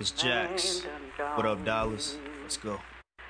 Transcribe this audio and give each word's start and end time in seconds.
It's 0.00 0.10
Jax. 0.10 0.86
What 1.34 1.44
up, 1.44 1.62
Dallas? 1.64 2.16
Let's 2.42 2.56
go. 2.56 2.80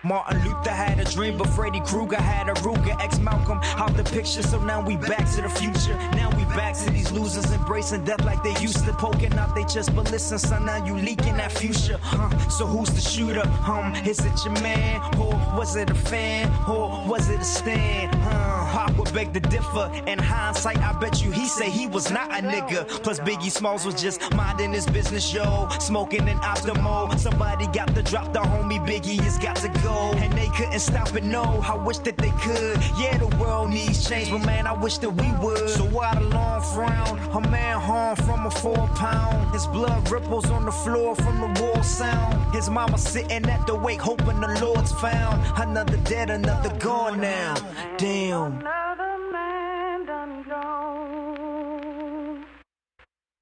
Martin 0.05 0.45
Luther 0.45 0.71
had 0.71 1.01
a 1.01 1.05
dream, 1.05 1.37
but 1.37 1.49
Freddy 1.49 1.81
Krueger 1.81 2.17
had 2.17 2.49
a 2.49 2.53
Ruger. 2.61 2.97
Ex 3.03 3.19
Malcolm 3.19 3.59
out 3.65 3.97
the 3.97 4.05
picture, 4.05 4.43
so 4.43 4.63
now 4.63 4.81
we 4.81 4.97
back 4.97 5.29
to 5.35 5.43
the 5.43 5.49
future. 5.49 5.97
Now 6.15 6.31
we 6.37 6.45
back 6.55 6.77
to 6.85 6.91
these 6.91 7.11
losers 7.11 7.51
embracing 7.51 8.05
death 8.05 8.25
like 8.25 8.45
they 8.45 8.57
used 8.61 8.85
to, 8.85 8.93
poking 8.93 9.33
out 9.35 9.57
they 9.57 9.65
just, 9.65 9.97
But 9.97 10.09
listen, 10.13 10.39
son, 10.39 10.67
now 10.67 10.85
you 10.85 10.97
leaking 10.97 11.39
that 11.39 11.51
future. 11.51 11.99
Huh? 12.01 12.29
So 12.49 12.65
who's 12.65 12.91
the 12.91 13.01
shooter? 13.01 13.49
Um, 13.67 13.95
is 14.07 14.21
it 14.21 14.45
your 14.45 14.55
man, 14.63 15.01
or 15.17 15.35
was 15.59 15.75
it 15.75 15.91
a 15.91 15.95
fan, 15.95 16.53
or 16.69 17.05
was 17.09 17.29
it 17.29 17.41
a 17.41 17.45
stand? 17.45 18.15
Huh? 18.15 18.56
Pop 18.77 18.95
would 18.99 19.11
beg 19.15 19.33
to 19.33 19.41
differ. 19.41 19.91
In 20.07 20.19
hindsight, 20.19 20.77
I 20.83 20.93
bet 21.01 21.25
you 21.25 21.31
he 21.31 21.49
say 21.49 21.71
he 21.71 21.87
was 21.87 22.11
not 22.11 22.29
a 22.31 22.43
nigga. 22.43 22.87
Plus 23.03 23.19
Biggie 23.21 23.51
Smalls 23.51 23.87
was 23.87 23.95
just 23.95 24.21
minding 24.35 24.75
his 24.75 24.85
business, 24.85 25.33
yo, 25.33 25.67
smoking 25.81 26.29
an 26.29 26.37
optimal. 26.41 27.19
Somebody 27.19 27.69
got 27.69 27.95
to 27.95 28.03
drop 28.03 28.35
the 28.35 28.41
homie 28.41 28.79
Biggie 28.87 29.19
has 29.21 29.39
got 29.39 29.57
to 29.57 29.69
go. 29.83 30.13
And 30.19 30.31
they 30.35 30.49
couldn't 30.49 30.81
stop 30.81 31.17
it, 31.17 31.25
no. 31.25 31.43
I 31.65 31.75
wish 31.75 32.01
that 32.01 32.19
they 32.19 32.33
could. 32.43 32.77
Yeah, 33.01 33.17
the 33.17 33.35
world 33.39 33.71
needs 33.71 34.07
change, 34.07 34.31
but 34.31 34.45
man, 34.45 34.67
I 34.67 34.75
wish 34.75 34.99
that 34.99 35.09
we 35.09 35.33
would. 35.43 35.71
So 35.71 35.85
why 35.87 36.15
the 36.15 36.27
long 36.29 36.61
frown? 36.61 37.19
A 37.33 37.49
man 37.49 37.81
harmed 37.81 38.19
from 38.27 38.45
a 38.45 38.51
four 38.51 38.89
pound. 38.89 39.55
His 39.55 39.67
blood 39.69 40.11
ripples 40.11 40.51
on 40.51 40.67
the 40.67 40.73
floor 40.73 41.17
from 41.17 41.41
the 41.41 41.63
war 41.63 41.83
sound. 41.83 42.55
His 42.55 42.69
mama 42.69 42.99
sitting 42.99 43.47
at 43.47 43.67
the 43.67 43.75
wake, 43.75 44.03
hoping 44.03 44.39
the 44.39 44.59
Lord's 44.61 44.93
found. 44.93 45.41
Another 45.57 45.97
dead, 46.05 46.29
another 46.29 46.77
gone 46.77 47.23
now. 47.23 47.55
Damn. 47.97 48.66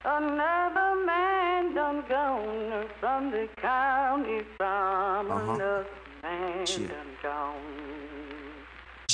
Another 0.06 1.02
man 1.06 1.74
done 1.74 2.04
gone 2.06 2.86
from 3.00 3.30
the 3.30 3.48
county 3.56 4.42
from 4.58 5.30
uh-huh. 5.30 5.54
another 5.54 5.86
man 6.22 6.66
Shit. 6.66 6.88
done 6.90 7.06
gone. 7.22 8.03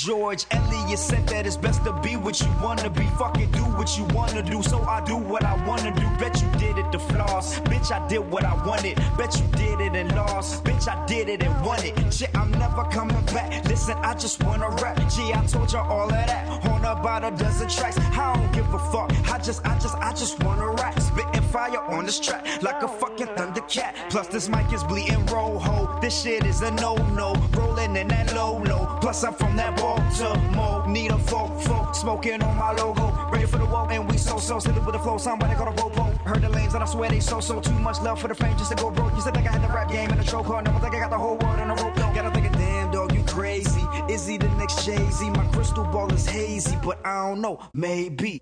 George 0.05 0.47
Eliot 0.49 0.97
said 0.97 1.27
that 1.27 1.45
it's 1.45 1.55
best 1.55 1.85
to 1.85 1.93
be 2.01 2.15
what 2.15 2.39
you 2.41 2.47
wanna 2.63 2.89
be. 2.89 3.05
Fucking 3.19 3.51
do 3.51 3.61
what 3.77 3.99
you 3.99 4.03
wanna 4.15 4.41
do, 4.41 4.63
so 4.63 4.81
I 4.81 4.99
do 5.05 5.15
what 5.15 5.45
I 5.45 5.53
wanna 5.67 5.93
do. 5.93 6.01
Bet 6.17 6.41
you 6.41 6.49
did 6.57 6.79
it 6.79 6.91
to 6.91 6.97
floss. 6.97 7.59
Bitch, 7.59 7.91
I 7.91 8.07
did 8.07 8.21
what 8.31 8.43
I 8.43 8.55
wanted. 8.65 8.95
Bet 9.15 9.39
you 9.39 9.45
did 9.55 9.79
it 9.79 9.93
and 9.95 10.11
lost. 10.15 10.63
Bitch, 10.63 10.87
I 10.87 11.05
did 11.05 11.29
it 11.29 11.43
and 11.43 11.53
won 11.63 11.85
it. 11.85 11.93
Shit, 12.11 12.35
I'm 12.35 12.49
never 12.49 12.83
coming 12.85 13.23
back. 13.25 13.63
Listen, 13.65 13.95
I 14.01 14.15
just 14.15 14.43
wanna 14.43 14.69
rap. 14.81 14.97
Gee, 15.13 15.33
I 15.35 15.45
told 15.45 15.71
you 15.71 15.77
all 15.77 16.05
of 16.05 16.25
that. 16.25 16.65
On 16.65 16.83
about 16.83 17.23
a 17.23 17.29
dozen 17.37 17.69
tracks. 17.69 17.99
I 17.99 18.33
don't 18.33 18.51
give 18.53 18.73
a 18.73 18.79
fuck. 18.91 19.11
I 19.31 19.37
just, 19.37 19.63
I 19.67 19.77
just, 19.77 19.95
I 19.97 20.13
just 20.13 20.43
wanna 20.43 20.71
rap. 20.81 20.97
Spitting 21.21 21.49
fire 21.49 21.81
on 21.81 22.05
this 22.05 22.19
track 22.19 22.45
like 22.63 22.81
a 22.81 22.87
fucking 22.87 23.27
thundercat. 23.27 23.93
Plus, 24.09 24.27
this 24.27 24.49
mic 24.49 24.71
is 24.73 24.83
bleeding 24.83 25.23
rojo. 25.27 25.99
This 26.01 26.21
shit 26.21 26.45
is 26.45 26.61
a 26.61 26.71
no-no. 26.71 27.33
Rolling 27.53 27.95
in 27.95 28.07
that 28.07 28.33
low-low. 28.33 28.97
Plus, 29.01 29.23
I'm 29.23 29.33
from 29.33 29.55
that 29.57 29.77
Baltimore. 29.77 30.87
Need 30.87 31.11
a 31.11 31.19
folk, 31.19 31.61
folk. 31.61 31.93
Smoking 31.93 32.41
on 32.41 32.57
my 32.57 32.71
logo. 32.71 33.29
Ready 33.31 33.45
for 33.45 33.59
the 33.59 33.65
walk, 33.65 33.91
and 33.91 34.09
we 34.09 34.17
so, 34.17 34.39
so. 34.39 34.57
Sitting 34.59 34.83
with 34.83 34.93
the 34.93 34.99
flow. 34.99 35.17
Somebody 35.17 35.53
got 35.53 35.67
a 35.67 35.81
ropo. 35.81 36.17
Heard 36.21 36.41
the 36.41 36.49
lanes, 36.49 36.73
and 36.73 36.83
I 36.83 36.87
swear 36.87 37.09
they 37.09 37.19
so, 37.19 37.39
so. 37.39 37.59
Too 37.59 37.77
much 37.79 38.01
love 38.01 38.19
for 38.19 38.27
the 38.27 38.35
fame 38.35 38.57
just 38.57 38.71
to 38.71 38.75
go 38.75 38.89
broke. 38.89 39.13
You 39.13 39.21
said 39.21 39.35
think 39.35 39.47
I 39.47 39.51
had 39.51 39.63
the 39.63 39.73
rap 39.73 39.91
game 39.91 40.09
in 40.09 40.19
a 40.19 40.23
chokehold. 40.23 40.65
Never 40.65 40.79
think 40.79 40.95
I 40.95 40.99
got 41.01 41.11
the 41.11 41.19
whole 41.19 41.37
world 41.37 41.59
in 41.59 41.69
a 41.69 41.75
rope. 41.75 41.95
Gotta 41.95 42.31
think 42.31 42.47
of 42.47 42.53
damn 42.53 42.91
dog, 42.91 43.13
you 43.13 43.23
crazy. 43.23 43.81
Is 44.09 44.25
he 44.25 44.37
the 44.37 44.49
next 44.55 44.85
Jay-Z? 44.85 45.29
My 45.29 45.45
crystal 45.47 45.85
ball 45.85 46.11
is 46.13 46.25
hazy, 46.25 46.77
but 46.83 46.99
I 47.05 47.29
don't 47.29 47.41
know. 47.41 47.59
Maybe. 47.73 48.41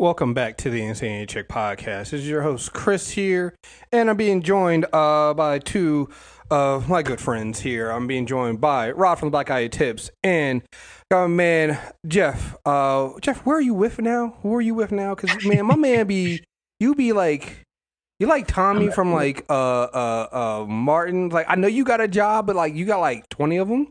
Welcome 0.00 0.32
back 0.32 0.56
to 0.58 0.70
the 0.70 0.80
Insanity 0.84 1.26
Check 1.26 1.48
podcast. 1.48 2.10
This 2.10 2.20
is 2.20 2.28
your 2.28 2.42
host 2.42 2.72
Chris 2.72 3.10
here, 3.10 3.56
and 3.90 4.08
I'm 4.08 4.16
being 4.16 4.42
joined 4.42 4.86
uh, 4.92 5.34
by 5.34 5.58
two 5.58 6.08
of 6.52 6.88
my 6.88 7.02
good 7.02 7.20
friends 7.20 7.58
here. 7.58 7.90
I'm 7.90 8.06
being 8.06 8.24
joined 8.24 8.60
by 8.60 8.92
Rod 8.92 9.16
from 9.16 9.26
the 9.26 9.30
Black 9.32 9.46
Guy 9.46 9.62
Who 9.62 9.68
Tips 9.68 10.12
and 10.22 10.62
my 11.10 11.26
man 11.26 11.80
Jeff. 12.06 12.54
Uh, 12.64 13.10
Jeff, 13.20 13.44
where 13.44 13.56
are 13.56 13.60
you 13.60 13.74
with 13.74 13.98
now? 14.00 14.36
Who 14.42 14.54
are 14.54 14.60
you 14.60 14.72
with 14.72 14.92
now? 14.92 15.16
Because 15.16 15.44
man, 15.44 15.66
my 15.66 15.74
man 15.74 16.06
be 16.06 16.44
you 16.80 16.94
be 16.94 17.12
like. 17.12 17.64
You 18.20 18.28
like 18.28 18.46
Tommy 18.48 18.90
from 18.90 19.12
like 19.12 19.44
uh 19.48 19.52
uh 19.52 20.28
uh 20.32 20.66
Martin? 20.68 21.28
Like 21.28 21.46
I 21.48 21.56
know 21.56 21.68
you 21.68 21.84
got 21.84 22.00
a 22.00 22.08
job, 22.08 22.46
but 22.46 22.54
like 22.54 22.74
you 22.74 22.84
got 22.84 22.98
like 22.98 23.28
twenty 23.30 23.56
of 23.56 23.66
them. 23.68 23.90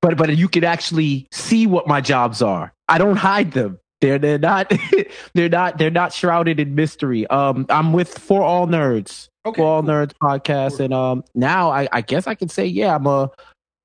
but 0.00 0.16
but 0.16 0.34
you 0.36 0.48
could 0.48 0.64
actually 0.64 1.26
see 1.30 1.66
what 1.66 1.86
my 1.86 2.00
jobs 2.02 2.40
are. 2.40 2.72
I 2.88 2.98
don't 2.98 3.16
hide 3.16 3.52
them. 3.52 3.78
They're 4.06 4.18
they're 4.20 4.38
not 4.38 4.72
they're 5.34 5.48
not 5.48 5.78
they're 5.78 5.90
not 5.90 6.12
shrouded 6.12 6.60
in 6.60 6.76
mystery. 6.76 7.26
Um, 7.26 7.66
I'm 7.68 7.92
with 7.92 8.16
For 8.16 8.40
All 8.42 8.68
Nerds, 8.68 9.26
Okay, 9.44 9.60
For 9.60 9.66
All 9.66 9.82
cool. 9.82 9.90
Nerds 9.90 10.12
podcast, 10.22 10.78
and 10.78 10.94
um, 10.94 11.24
now 11.34 11.70
I, 11.70 11.88
I 11.90 12.00
guess 12.02 12.28
I 12.28 12.36
can 12.36 12.48
say 12.48 12.66
yeah, 12.66 12.94
I'm 12.94 13.06
a 13.08 13.30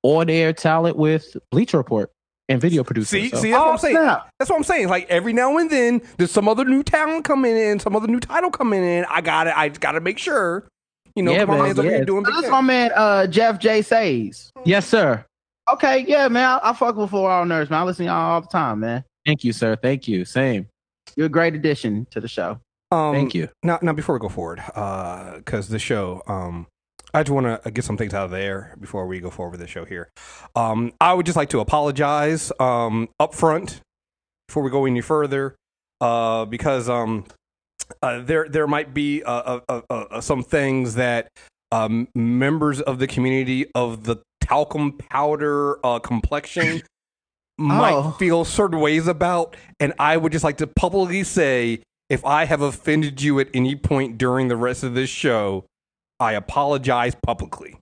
on 0.04 0.30
air 0.30 0.52
talent 0.52 0.96
with 0.96 1.36
Bleacher 1.50 1.76
Report 1.78 2.10
and 2.48 2.60
video 2.60 2.84
producer. 2.84 3.08
See, 3.16 3.30
so- 3.30 3.38
see, 3.38 3.50
that's 3.50 3.58
what 3.60 3.66
Oh, 3.68 3.72
I'm 3.72 3.78
saying. 3.78 3.96
snap. 3.96 4.28
That's 4.38 4.50
what 4.50 4.56
I'm 4.58 4.64
saying. 4.64 4.88
Like 4.88 5.08
every 5.10 5.32
now 5.32 5.56
and 5.58 5.68
then, 5.70 6.02
there's 6.18 6.30
some 6.30 6.48
other 6.48 6.64
new 6.64 6.84
talent 6.84 7.24
coming 7.24 7.56
in, 7.56 7.80
some 7.80 7.96
other 7.96 8.06
new 8.06 8.20
title 8.20 8.50
coming 8.52 8.84
in. 8.84 9.04
I 9.10 9.20
got 9.22 9.44
to 9.44 9.58
I 9.58 9.68
got 9.70 9.92
to 9.92 10.00
make 10.00 10.18
sure. 10.18 10.68
You 11.16 11.22
know, 11.24 11.32
Yeah, 11.32 11.44
my 11.44 11.56
man, 11.56 11.64
man's 11.64 11.78
over 11.80 11.88
here 11.90 12.04
doing 12.04 12.22
big 12.22 12.34
This 12.36 12.48
my 12.48 12.60
man, 12.62 12.90
uh, 12.94 13.26
Jeff 13.26 13.58
J. 13.58 13.82
Says. 13.82 14.50
Yes, 14.64 14.86
sir. 14.86 15.24
Okay, 15.72 16.04
yeah, 16.08 16.26
man. 16.28 16.48
I, 16.62 16.70
I 16.70 16.72
fuck 16.72 16.96
with 16.96 17.10
For 17.10 17.28
All 17.30 17.44
Nerds, 17.44 17.68
man. 17.70 17.80
I 17.80 17.84
listen 17.84 18.06
to 18.06 18.12
y'all 18.12 18.32
all 18.34 18.40
the 18.40 18.46
time, 18.46 18.80
man. 18.80 19.04
Thank 19.24 19.44
you, 19.44 19.52
sir. 19.52 19.76
Thank 19.76 20.08
you. 20.08 20.24
Same. 20.24 20.68
You're 21.16 21.26
a 21.26 21.30
great 21.30 21.54
addition 21.54 22.06
to 22.10 22.20
the 22.20 22.28
show. 22.28 22.58
Um, 22.90 23.14
Thank 23.14 23.34
you. 23.34 23.48
Now, 23.62 23.78
now 23.82 23.92
before 23.92 24.14
we 24.14 24.20
go 24.20 24.28
forward, 24.28 24.62
because 24.66 25.68
the 25.68 25.78
show, 25.78 26.22
um, 26.26 26.66
I 27.14 27.22
just 27.22 27.32
want 27.32 27.62
to 27.62 27.70
get 27.70 27.84
some 27.84 27.96
things 27.96 28.14
out 28.14 28.26
of 28.26 28.30
there 28.30 28.74
before 28.80 29.06
we 29.06 29.20
go 29.20 29.30
forward 29.30 29.52
with 29.52 29.60
the 29.60 29.66
show 29.66 29.84
here. 29.84 30.10
Um, 30.56 30.92
I 31.00 31.12
would 31.12 31.26
just 31.26 31.36
like 31.36 31.50
to 31.50 31.60
apologize 31.60 32.52
um, 32.58 33.08
up 33.20 33.34
front 33.34 33.80
before 34.48 34.62
we 34.62 34.70
go 34.70 34.86
any 34.86 35.00
further, 35.00 35.54
uh, 36.00 36.44
because 36.46 36.88
um, 36.88 37.26
uh, 38.02 38.20
there 38.20 38.48
there 38.48 38.66
might 38.66 38.94
be 38.94 39.22
uh, 39.22 39.60
uh, 39.68 39.80
uh, 39.90 39.94
uh, 40.10 40.20
some 40.20 40.42
things 40.42 40.94
that 40.94 41.28
um, 41.70 42.08
members 42.14 42.80
of 42.80 42.98
the 42.98 43.06
community 43.06 43.66
of 43.74 44.04
the 44.04 44.16
talcum 44.40 44.92
powder 44.92 45.84
uh, 45.84 45.98
complexion 45.98 46.82
might 47.62 47.94
Oh. 47.94 48.10
feel 48.12 48.44
certain 48.44 48.80
ways 48.80 49.06
about, 49.06 49.56
and 49.80 49.92
I 49.98 50.16
would 50.16 50.32
just 50.32 50.44
like 50.44 50.56
to 50.58 50.66
publicly 50.66 51.24
say 51.24 51.82
if 52.08 52.24
I 52.24 52.44
have 52.44 52.60
offended 52.60 53.22
you 53.22 53.38
at 53.40 53.48
any 53.54 53.74
point 53.76 54.18
during 54.18 54.48
the 54.48 54.56
rest 54.56 54.82
of 54.82 54.94
this 54.94 55.08
show, 55.10 55.64
I 56.20 56.32
apologize 56.32 57.14
publicly. 57.24 57.76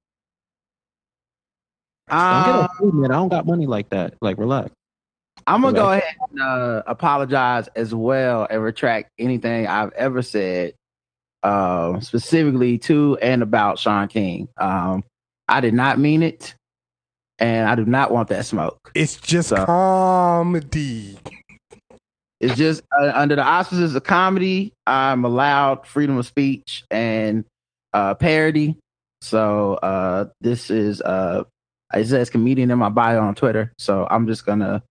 Don't 2.09 2.19
Uh, 2.19 2.45
get 2.63 2.71
offended, 2.73 2.95
man. 2.95 3.11
I 3.11 3.15
don't 3.15 3.29
got 3.29 3.47
money 3.47 3.67
like 3.67 3.89
that. 3.91 4.15
Like, 4.21 4.39
relax. 4.39 4.71
I'm 5.47 5.63
gonna 5.63 5.77
go 5.77 5.91
ahead 5.93 6.15
and 6.31 6.41
uh, 6.43 6.83
apologize 6.87 7.69
as 7.75 7.95
well 7.95 8.47
and 8.51 8.63
retract 8.63 9.11
anything 9.19 9.67
I've 9.67 9.93
ever 9.93 10.23
said, 10.23 10.75
um, 11.43 12.01
specifically 12.03 12.79
to 12.79 13.17
and 13.23 13.43
about 13.43 13.79
Shaun 13.79 14.09
King. 14.09 14.49
Um, 14.59 15.03
I 15.49 15.61
did 15.61 15.75
not 15.75 15.99
mean 15.99 16.23
it, 16.23 16.55
and 17.41 17.69
I 17.69 17.75
do 17.75 17.85
not 17.85 18.11
want 18.13 18.29
that 18.29 18.47
smoke. 18.47 18.91
It's 18.95 19.17
just 19.17 19.49
So- 19.51 19.65
comedy. 19.67 21.19
It's 22.41 22.57
just 22.57 22.83
uh, 22.99 23.13
under 23.15 23.37
the 23.37 23.43
auspices 23.45 23.95
of 23.95 24.03
comedy, 24.05 24.73
I'm 24.87 25.27
allowed 25.27 25.87
freedom 25.87 26.17
of 26.17 26.27
speech 26.27 26.85
and 26.91 27.45
uh, 27.93 28.15
parody. 28.15 28.77
So 29.21 29.75
uh, 29.75 30.29
this 30.41 30.71
is 30.71 31.03
uh, 31.03 31.45
it 31.93 32.07
says 32.07 32.31
comedian 32.31 32.71
in 32.71 32.79
my 32.79 32.89
bio 32.89 33.21
on 33.21 33.35
Twitter. 33.35 33.73
So 33.79 34.07
I'm 34.11 34.27
just 34.27 34.47
gonna 34.47 34.83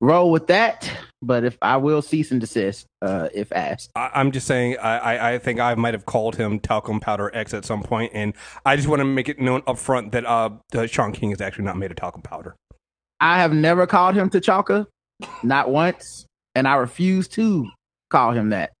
roll 0.00 0.30
with 0.30 0.46
that. 0.46 0.90
But 1.20 1.42
if 1.44 1.58
I 1.60 1.78
will 1.78 2.00
cease 2.00 2.30
and 2.30 2.40
desist 2.40 2.86
uh, 3.02 3.28
if 3.34 3.50
asked. 3.52 3.90
I, 3.96 4.10
I'm 4.14 4.30
just 4.30 4.46
saying. 4.46 4.76
I, 4.78 4.98
I, 4.98 5.32
I 5.32 5.38
think 5.38 5.58
I 5.58 5.74
might 5.74 5.94
have 5.94 6.06
called 6.06 6.36
him 6.36 6.60
talcum 6.60 7.00
powder 7.00 7.34
X 7.34 7.52
at 7.54 7.64
some 7.64 7.82
point, 7.82 8.12
and 8.14 8.34
I 8.64 8.76
just 8.76 8.86
want 8.88 9.00
to 9.00 9.04
make 9.04 9.28
it 9.28 9.40
known 9.40 9.62
up 9.66 9.78
front 9.78 10.12
that 10.12 10.24
uh, 10.24 10.50
uh, 10.74 10.86
Shaun 10.86 11.12
King 11.12 11.32
is 11.32 11.40
actually 11.40 11.64
not 11.64 11.76
made 11.76 11.90
of 11.90 11.96
talcum 11.96 12.22
powder. 12.22 12.54
I 13.20 13.38
have 13.38 13.52
never 13.52 13.86
called 13.86 14.14
him 14.14 14.30
T'Chaka, 14.30 14.86
not 15.42 15.70
once, 15.70 16.26
and 16.54 16.68
I 16.68 16.76
refuse 16.76 17.26
to 17.28 17.68
call 18.10 18.32
him 18.32 18.50
that. 18.50 18.72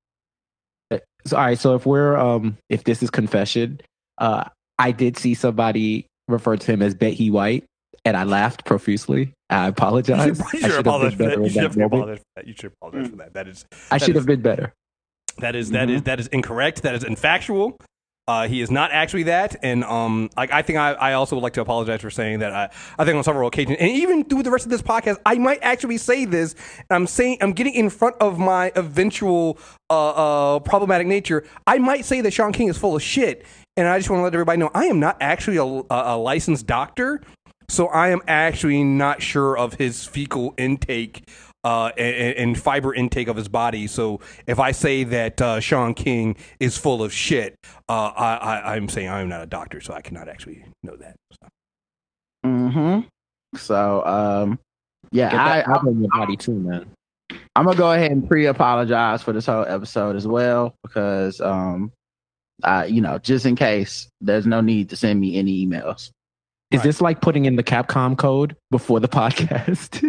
So, 1.26 1.36
all 1.36 1.44
right. 1.44 1.58
So 1.58 1.74
if 1.74 1.86
we're 1.86 2.16
um 2.16 2.56
if 2.68 2.84
this 2.84 3.02
is 3.02 3.10
confession, 3.10 3.80
uh 4.18 4.44
I 4.78 4.92
did 4.92 5.16
see 5.16 5.34
somebody 5.34 6.06
refer 6.28 6.56
to 6.56 6.72
him 6.72 6.82
as 6.82 6.94
Betty 6.94 7.30
White, 7.30 7.64
and 8.04 8.16
I 8.16 8.22
laughed 8.22 8.64
profusely. 8.64 9.32
I 9.50 9.64
You 9.64 9.70
apologize. 9.70 10.24
should, 10.26 10.38
you 10.38 10.44
I 10.44 10.50
should 10.50 10.60
should 10.60 10.70
have 10.70 10.80
apologize 10.80 11.14
for 11.16 11.22
that. 11.24 11.38
You 11.38 11.48
should 11.48 11.72
that 11.72 11.82
apologize 11.84 12.18
for 12.18 12.24
that. 12.36 12.46
You 12.46 12.54
should 12.54 12.72
apologize 12.80 13.08
for 13.10 13.16
that. 13.16 13.34
That 13.34 13.48
is 13.48 13.64
I 13.90 13.98
should 13.98 14.10
is- 14.10 14.16
have 14.16 14.26
been 14.26 14.42
better. 14.42 14.74
that 15.38 15.54
is 15.56 15.70
that 15.70 15.88
is 15.90 16.02
that 16.02 16.20
is 16.20 16.26
incorrect. 16.28 16.82
That 16.82 16.94
is 16.94 17.04
infactual. 17.04 17.78
Uh, 18.26 18.46
he 18.46 18.60
is 18.60 18.70
not 18.70 18.90
actually 18.90 19.22
that, 19.22 19.56
and 19.62 19.82
um, 19.84 20.28
like 20.36 20.52
I 20.52 20.60
think 20.60 20.78
I, 20.78 20.92
I 20.92 21.12
also 21.14 21.34
would 21.34 21.42
like 21.42 21.54
to 21.54 21.62
apologize 21.62 22.02
for 22.02 22.10
saying 22.10 22.40
that. 22.40 22.52
I, 22.52 22.68
I 22.98 23.06
think 23.06 23.16
on 23.16 23.24
several 23.24 23.48
occasions, 23.48 23.78
and 23.80 23.88
even 23.90 24.22
through 24.22 24.42
the 24.42 24.50
rest 24.50 24.66
of 24.66 24.70
this 24.70 24.82
podcast, 24.82 25.16
I 25.24 25.36
might 25.36 25.60
actually 25.62 25.96
say 25.96 26.26
this. 26.26 26.54
And 26.76 26.84
I'm 26.90 27.06
saying 27.06 27.38
I'm 27.40 27.52
getting 27.52 27.72
in 27.72 27.88
front 27.88 28.16
of 28.20 28.38
my 28.38 28.70
eventual 28.76 29.58
uh, 29.88 30.56
uh, 30.56 30.58
problematic 30.58 31.06
nature. 31.06 31.44
I 31.66 31.78
might 31.78 32.04
say 32.04 32.20
that 32.20 32.34
Shaun 32.34 32.52
King 32.52 32.68
is 32.68 32.76
full 32.76 32.94
of 32.96 33.02
shit, 33.02 33.46
and 33.78 33.88
I 33.88 33.96
just 33.98 34.10
want 34.10 34.20
to 34.20 34.24
let 34.24 34.34
everybody 34.34 34.58
know 34.58 34.70
I 34.74 34.84
am 34.88 35.00
not 35.00 35.16
actually 35.22 35.56
a, 35.56 35.64
a, 35.64 35.84
a 35.88 36.16
licensed 36.18 36.66
doctor, 36.66 37.22
so 37.68 37.86
I 37.88 38.08
am 38.08 38.20
actually 38.26 38.82
not 38.84 39.22
sure 39.22 39.56
of 39.56 39.74
his 39.74 40.04
fecal 40.04 40.54
intake 40.56 41.28
uh, 41.64 41.90
and, 41.98 42.36
and 42.36 42.58
fiber 42.58 42.94
intake 42.94 43.28
of 43.28 43.36
his 43.36 43.48
body. 43.48 43.86
So 43.86 44.20
if 44.46 44.58
I 44.58 44.72
say 44.72 45.04
that 45.04 45.40
uh, 45.40 45.60
Shaun 45.60 45.94
King 45.94 46.36
is 46.60 46.78
full 46.78 47.02
of 47.02 47.12
shit, 47.12 47.56
uh, 47.88 48.12
I, 48.16 48.36
I, 48.36 48.74
I'm 48.76 48.88
saying 48.88 49.08
I'm 49.08 49.28
not 49.28 49.42
a 49.42 49.46
doctor, 49.46 49.80
so 49.80 49.92
I 49.92 50.00
cannot 50.00 50.28
actually 50.28 50.64
know 50.82 50.96
that. 50.96 51.16
So. 51.32 51.48
Mm-hmm. 52.46 53.58
So, 53.58 54.04
um, 54.06 54.58
yeah, 55.10 55.30
Get 55.30 55.40
I, 55.40 55.44
that 55.44 55.68
I, 55.68 55.74
fiber 55.74 55.90
in 55.90 56.00
your 56.00 56.10
body 56.10 56.36
too, 56.36 56.54
man. 56.54 56.90
I'm 57.54 57.64
gonna 57.64 57.76
go 57.76 57.92
ahead 57.92 58.10
and 58.12 58.26
pre-apologize 58.26 59.22
for 59.22 59.32
this 59.32 59.46
whole 59.46 59.64
episode 59.66 60.16
as 60.16 60.26
well 60.26 60.74
because, 60.82 61.40
um, 61.40 61.92
uh, 62.62 62.86
you 62.88 63.00
know, 63.00 63.18
just 63.18 63.46
in 63.46 63.56
case, 63.56 64.08
there's 64.20 64.46
no 64.46 64.60
need 64.60 64.90
to 64.90 64.96
send 64.96 65.20
me 65.20 65.36
any 65.36 65.66
emails. 65.66 66.10
Is 66.70 66.78
Right. 66.80 66.84
this 66.84 67.00
like 67.00 67.20
putting 67.22 67.46
in 67.46 67.56
the 67.56 67.62
Capcom 67.62 68.16
code 68.16 68.54
before 68.70 69.00
the 69.00 69.08
podcast? 69.20 70.02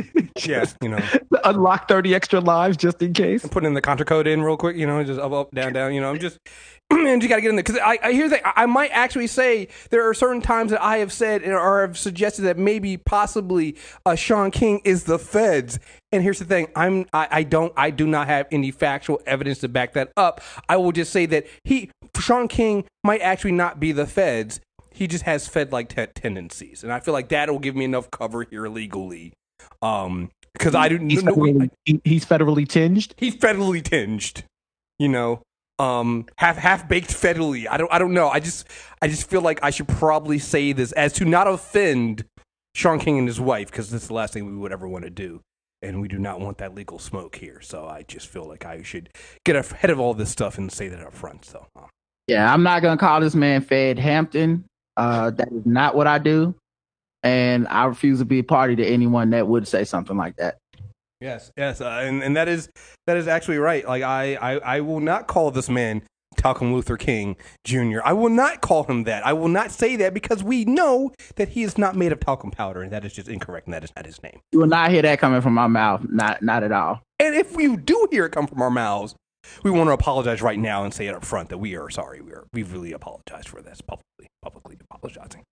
yes, 0.46 0.76
you 0.82 0.90
know, 0.90 1.00
Unlock 1.46 1.88
30 1.88 2.14
extra 2.14 2.42
lives 2.42 2.76
just 2.76 3.02
in 3.02 3.14
case. 3.14 3.48
putting 3.48 3.68
in 3.68 3.74
the 3.76 3.82
contra 3.82 4.06
code 4.06 4.28
in 4.28 4.42
real 4.42 4.58
quick, 4.58 4.76
you 4.76 4.86
know, 4.86 5.02
just 5.06 5.20
up, 5.22 5.32
up, 5.32 5.52
down, 5.52 5.72
down, 5.72 5.94
you 5.94 6.02
know, 6.02 6.10
I'm 6.10 6.20
just, 6.20 6.38
and 6.92 7.24
you 7.24 7.30
got 7.30 7.38
to 7.38 7.42
get 7.42 7.50
in 7.50 7.56
there. 7.56 7.64
Because 7.64 7.80
I, 7.82 7.98
I 8.04 8.12
hear 8.12 8.28
that, 8.28 8.42
I 8.60 8.66
might 8.66 8.92
actually 8.92 9.28
say 9.28 9.70
there 9.90 10.08
are 10.10 10.14
certain 10.14 10.42
times 10.42 10.72
that 10.72 10.84
I 10.84 10.98
have 10.98 11.14
said 11.14 11.44
or 11.44 11.80
have 11.82 11.98
suggested 11.98 12.42
that 12.42 12.58
maybe 12.58 12.98
possibly 12.98 13.78
uh, 14.06 14.16
Shaun 14.16 14.52
King 14.52 14.82
is 14.84 15.06
the 15.06 15.18
feds. 15.18 15.80
And 16.12 16.24
here's 16.24 16.40
the 16.40 16.46
thing 16.46 16.68
I'm, 16.76 17.06
I, 17.14 17.28
I 17.32 17.44
don't, 17.44 17.72
I 17.78 17.90
do 17.92 18.06
not 18.06 18.28
have 18.28 18.48
any 18.52 18.72
factual 18.72 19.22
evidence 19.26 19.60
to 19.60 19.70
back 19.70 19.94
that 19.94 20.12
up. 20.18 20.42
I 20.68 20.76
will 20.76 20.92
just 20.92 21.14
say 21.14 21.26
that 21.28 21.46
he, 21.64 21.90
Shaun 22.20 22.50
King 22.50 22.84
might 23.06 23.22
actually 23.22 23.54
not 23.54 23.80
be 23.80 23.94
the 23.94 24.06
feds. 24.06 24.60
He 24.92 25.08
just 25.08 25.24
has 25.24 25.48
Fed 25.48 25.72
like 25.72 25.90
te- 25.90 26.08
tendencies. 26.08 26.84
And 26.84 26.92
I 26.92 27.00
feel 27.00 27.14
like 27.14 27.30
that 27.30 27.50
will 27.50 27.60
give 27.60 27.76
me 27.76 27.86
enough 27.86 28.10
cover 28.12 28.44
here 28.44 28.68
legally. 28.68 29.34
Um, 29.82 30.30
because 30.54 30.76
I 30.76 30.90
do 30.90 30.98
He's 30.98 31.24
no- 31.24 31.34
federally, 31.36 31.70
he- 31.86 32.02
he's 32.04 32.26
federally 32.26 32.68
tinged. 32.68 33.14
he's 33.18 33.36
federally 33.36 33.84
tinged, 33.84 34.44
you 34.98 35.08
know, 35.08 35.42
um, 35.78 36.26
half 36.38 36.58
half 36.58 36.88
baked 36.90 37.10
federally. 37.12 37.66
I 37.70 37.78
don't 37.78 37.92
I 37.94 38.00
don't 38.00 38.14
know. 38.14 38.30
I 38.30 38.40
just 38.40 38.68
I 39.02 39.08
just 39.08 39.30
feel 39.30 39.42
like 39.42 39.60
I 39.64 39.70
should 39.70 39.88
probably 39.88 40.40
say 40.40 40.74
this 40.74 40.92
as 40.94 41.14
to 41.14 41.26
not 41.26 41.48
offend 41.48 42.26
Shaun 42.76 43.00
King 43.00 43.20
and 43.20 43.28
his 43.28 43.40
wife 43.40 43.70
because 43.72 43.90
this 43.92 44.02
is 44.04 44.08
the 44.10 44.14
last 44.14 44.34
thing 44.34 44.46
we 44.46 44.56
would 44.58 44.72
ever 44.74 44.88
want 44.88 45.06
to 45.06 45.10
do, 45.10 45.40
and 45.82 46.02
we 46.02 46.08
do 46.10 46.18
not 46.20 46.40
want 46.42 46.58
that 46.58 46.76
legal 46.76 47.00
smoke 47.00 47.36
here. 47.38 47.62
So 47.62 47.86
I 47.88 48.04
just 48.04 48.28
feel 48.28 48.44
like 48.46 48.66
I 48.66 48.82
should 48.82 49.10
get 49.46 49.56
ahead 49.56 49.90
of 49.92 50.00
all 50.00 50.14
this 50.14 50.30
stuff 50.32 50.58
and 50.58 50.70
say 50.72 50.88
that 50.90 51.00
up 51.00 51.14
front. 51.14 51.46
So 51.46 51.66
um, 51.78 51.88
Yeah, 52.28 52.52
I'm 52.54 52.64
not 52.64 52.82
gonna 52.82 52.98
call 53.00 53.22
this 53.22 53.36
man 53.36 53.62
Fed 53.62 54.00
Hampton. 54.00 54.66
Uh, 55.00 55.30
that 55.30 55.48
is 55.50 55.66
not 55.66 55.96
what 55.96 56.08
I 56.08 56.18
do, 56.18 56.54
and 57.24 57.70
I 57.70 57.86
refuse 57.86 58.20
to 58.20 58.26
be 58.26 58.40
a 58.40 58.44
party 58.44 58.76
to 58.76 58.86
anyone 58.86 59.30
that 59.30 59.48
would 59.48 59.66
say 59.66 59.86
something 59.86 60.18
like 60.18 60.36
that. 60.36 60.58
yes, 61.22 61.54
yes, 61.56 61.80
uh, 61.80 62.02
and 62.04 62.22
and 62.22 62.36
that 62.36 62.50
is 62.50 62.68
that 63.08 63.16
is 63.16 63.26
actually 63.26 63.60
right. 63.60 63.88
Like 63.88 64.04
I 64.04 64.36
I, 64.36 64.58
I 64.58 64.82
will 64.82 65.00
not 65.00 65.28
call 65.28 65.52
this 65.52 65.70
man. 65.70 66.02
Talcum 66.36 66.74
Luther 66.74 66.96
King 66.96 67.38
Jr. 67.66 68.00
I 68.06 68.14
will 68.14 68.30
not 68.30 68.62
call 68.62 68.84
him 68.84 69.04
that. 69.06 69.26
I 69.26 69.34
will 69.34 69.48
not 69.48 69.72
say 69.72 69.96
that 69.98 70.14
because 70.14 70.44
we 70.44 70.64
know 70.64 71.12
that 71.36 71.50
he 71.50 71.64
is 71.64 71.78
not 71.78 71.96
made 71.96 72.12
of 72.12 72.20
talcum 72.20 72.52
powder, 72.52 72.82
and 72.82 72.92
that 72.92 73.04
is 73.04 73.14
just 73.14 73.28
incorrect, 73.28 73.68
and 73.68 73.74
that 73.74 73.84
is 73.84 73.92
not 73.96 74.06
his 74.06 74.22
name. 74.22 74.40
You 74.52 74.60
will 74.60 74.68
not 74.68 74.92
hear 74.92 75.02
that 75.02 75.20
coming 75.20 75.42
from 75.42 75.54
my 75.54 75.68
mouth. 75.68 76.06
Not, 76.10 76.42
not 76.42 76.64
at 76.64 76.72
all. 76.72 77.02
And 77.20 77.36
if 77.36 77.58
you 77.58 77.78
do 77.78 78.08
hear 78.12 78.26
it 78.26 78.32
come 78.32 78.48
from 78.48 78.62
our 78.62 78.70
mouths, 78.70 79.16
we 79.64 79.72
want 79.72 79.88
to 79.88 79.94
apologize 79.94 80.42
right 80.42 80.60
now 80.60 80.84
and 80.84 80.94
say 80.94 81.08
it 81.08 81.16
up 81.16 81.26
front 81.26 81.50
that 81.50 81.58
we 81.58 81.76
are 81.76 81.90
sorry. 81.90 82.22
We 82.22 82.32
are 82.32 82.46
we 82.54 82.64
really 82.64 82.92
apologize 82.92 83.46
for 83.46 83.62
this 83.62 83.82
publicly, 83.82 84.28
publicly 84.42 84.78
apologizing. 84.90 85.44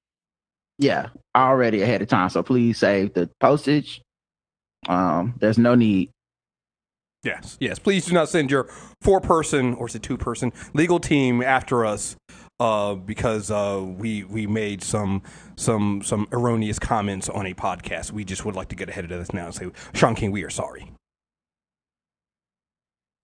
Yeah, 0.80 1.08
already 1.36 1.82
ahead 1.82 2.02
of 2.02 2.08
time. 2.08 2.30
So 2.30 2.44
please 2.44 2.78
save 2.78 3.14
the 3.14 3.30
postage. 3.40 4.02
Um, 4.88 5.36
there's 5.40 5.58
no 5.58 5.76
need. 5.76 6.12
Yes, 7.24 7.58
yes. 7.60 7.80
Please 7.80 8.06
do 8.06 8.14
not 8.14 8.30
send 8.30 8.52
your 8.52 8.70
four 9.02 9.20
person 9.20 9.74
or 9.74 9.88
is 9.88 9.96
it 9.96 10.04
two 10.04 10.18
person 10.18 10.54
legal 10.74 11.00
team 11.00 11.42
after 11.42 11.84
us 11.86 12.16
uh, 12.60 12.96
because 12.96 13.52
uh, 13.52 13.84
we 13.86 14.24
we 14.24 14.48
made 14.48 14.84
some 14.84 15.22
some 15.56 16.02
some 16.04 16.28
erroneous 16.32 16.80
comments 16.80 17.30
on 17.30 17.46
a 17.46 17.54
podcast. 17.54 18.12
We 18.12 18.24
just 18.24 18.46
would 18.46 18.56
like 18.56 18.70
to 18.70 18.76
get 18.76 18.90
ahead 18.90 19.04
of 19.06 19.10
this 19.10 19.34
now 19.34 19.46
and 19.46 19.56
say, 19.56 19.72
Shaun 19.94 20.16
King, 20.16 20.32
we 20.32 20.44
are 20.44 20.50
sorry. 20.50 20.92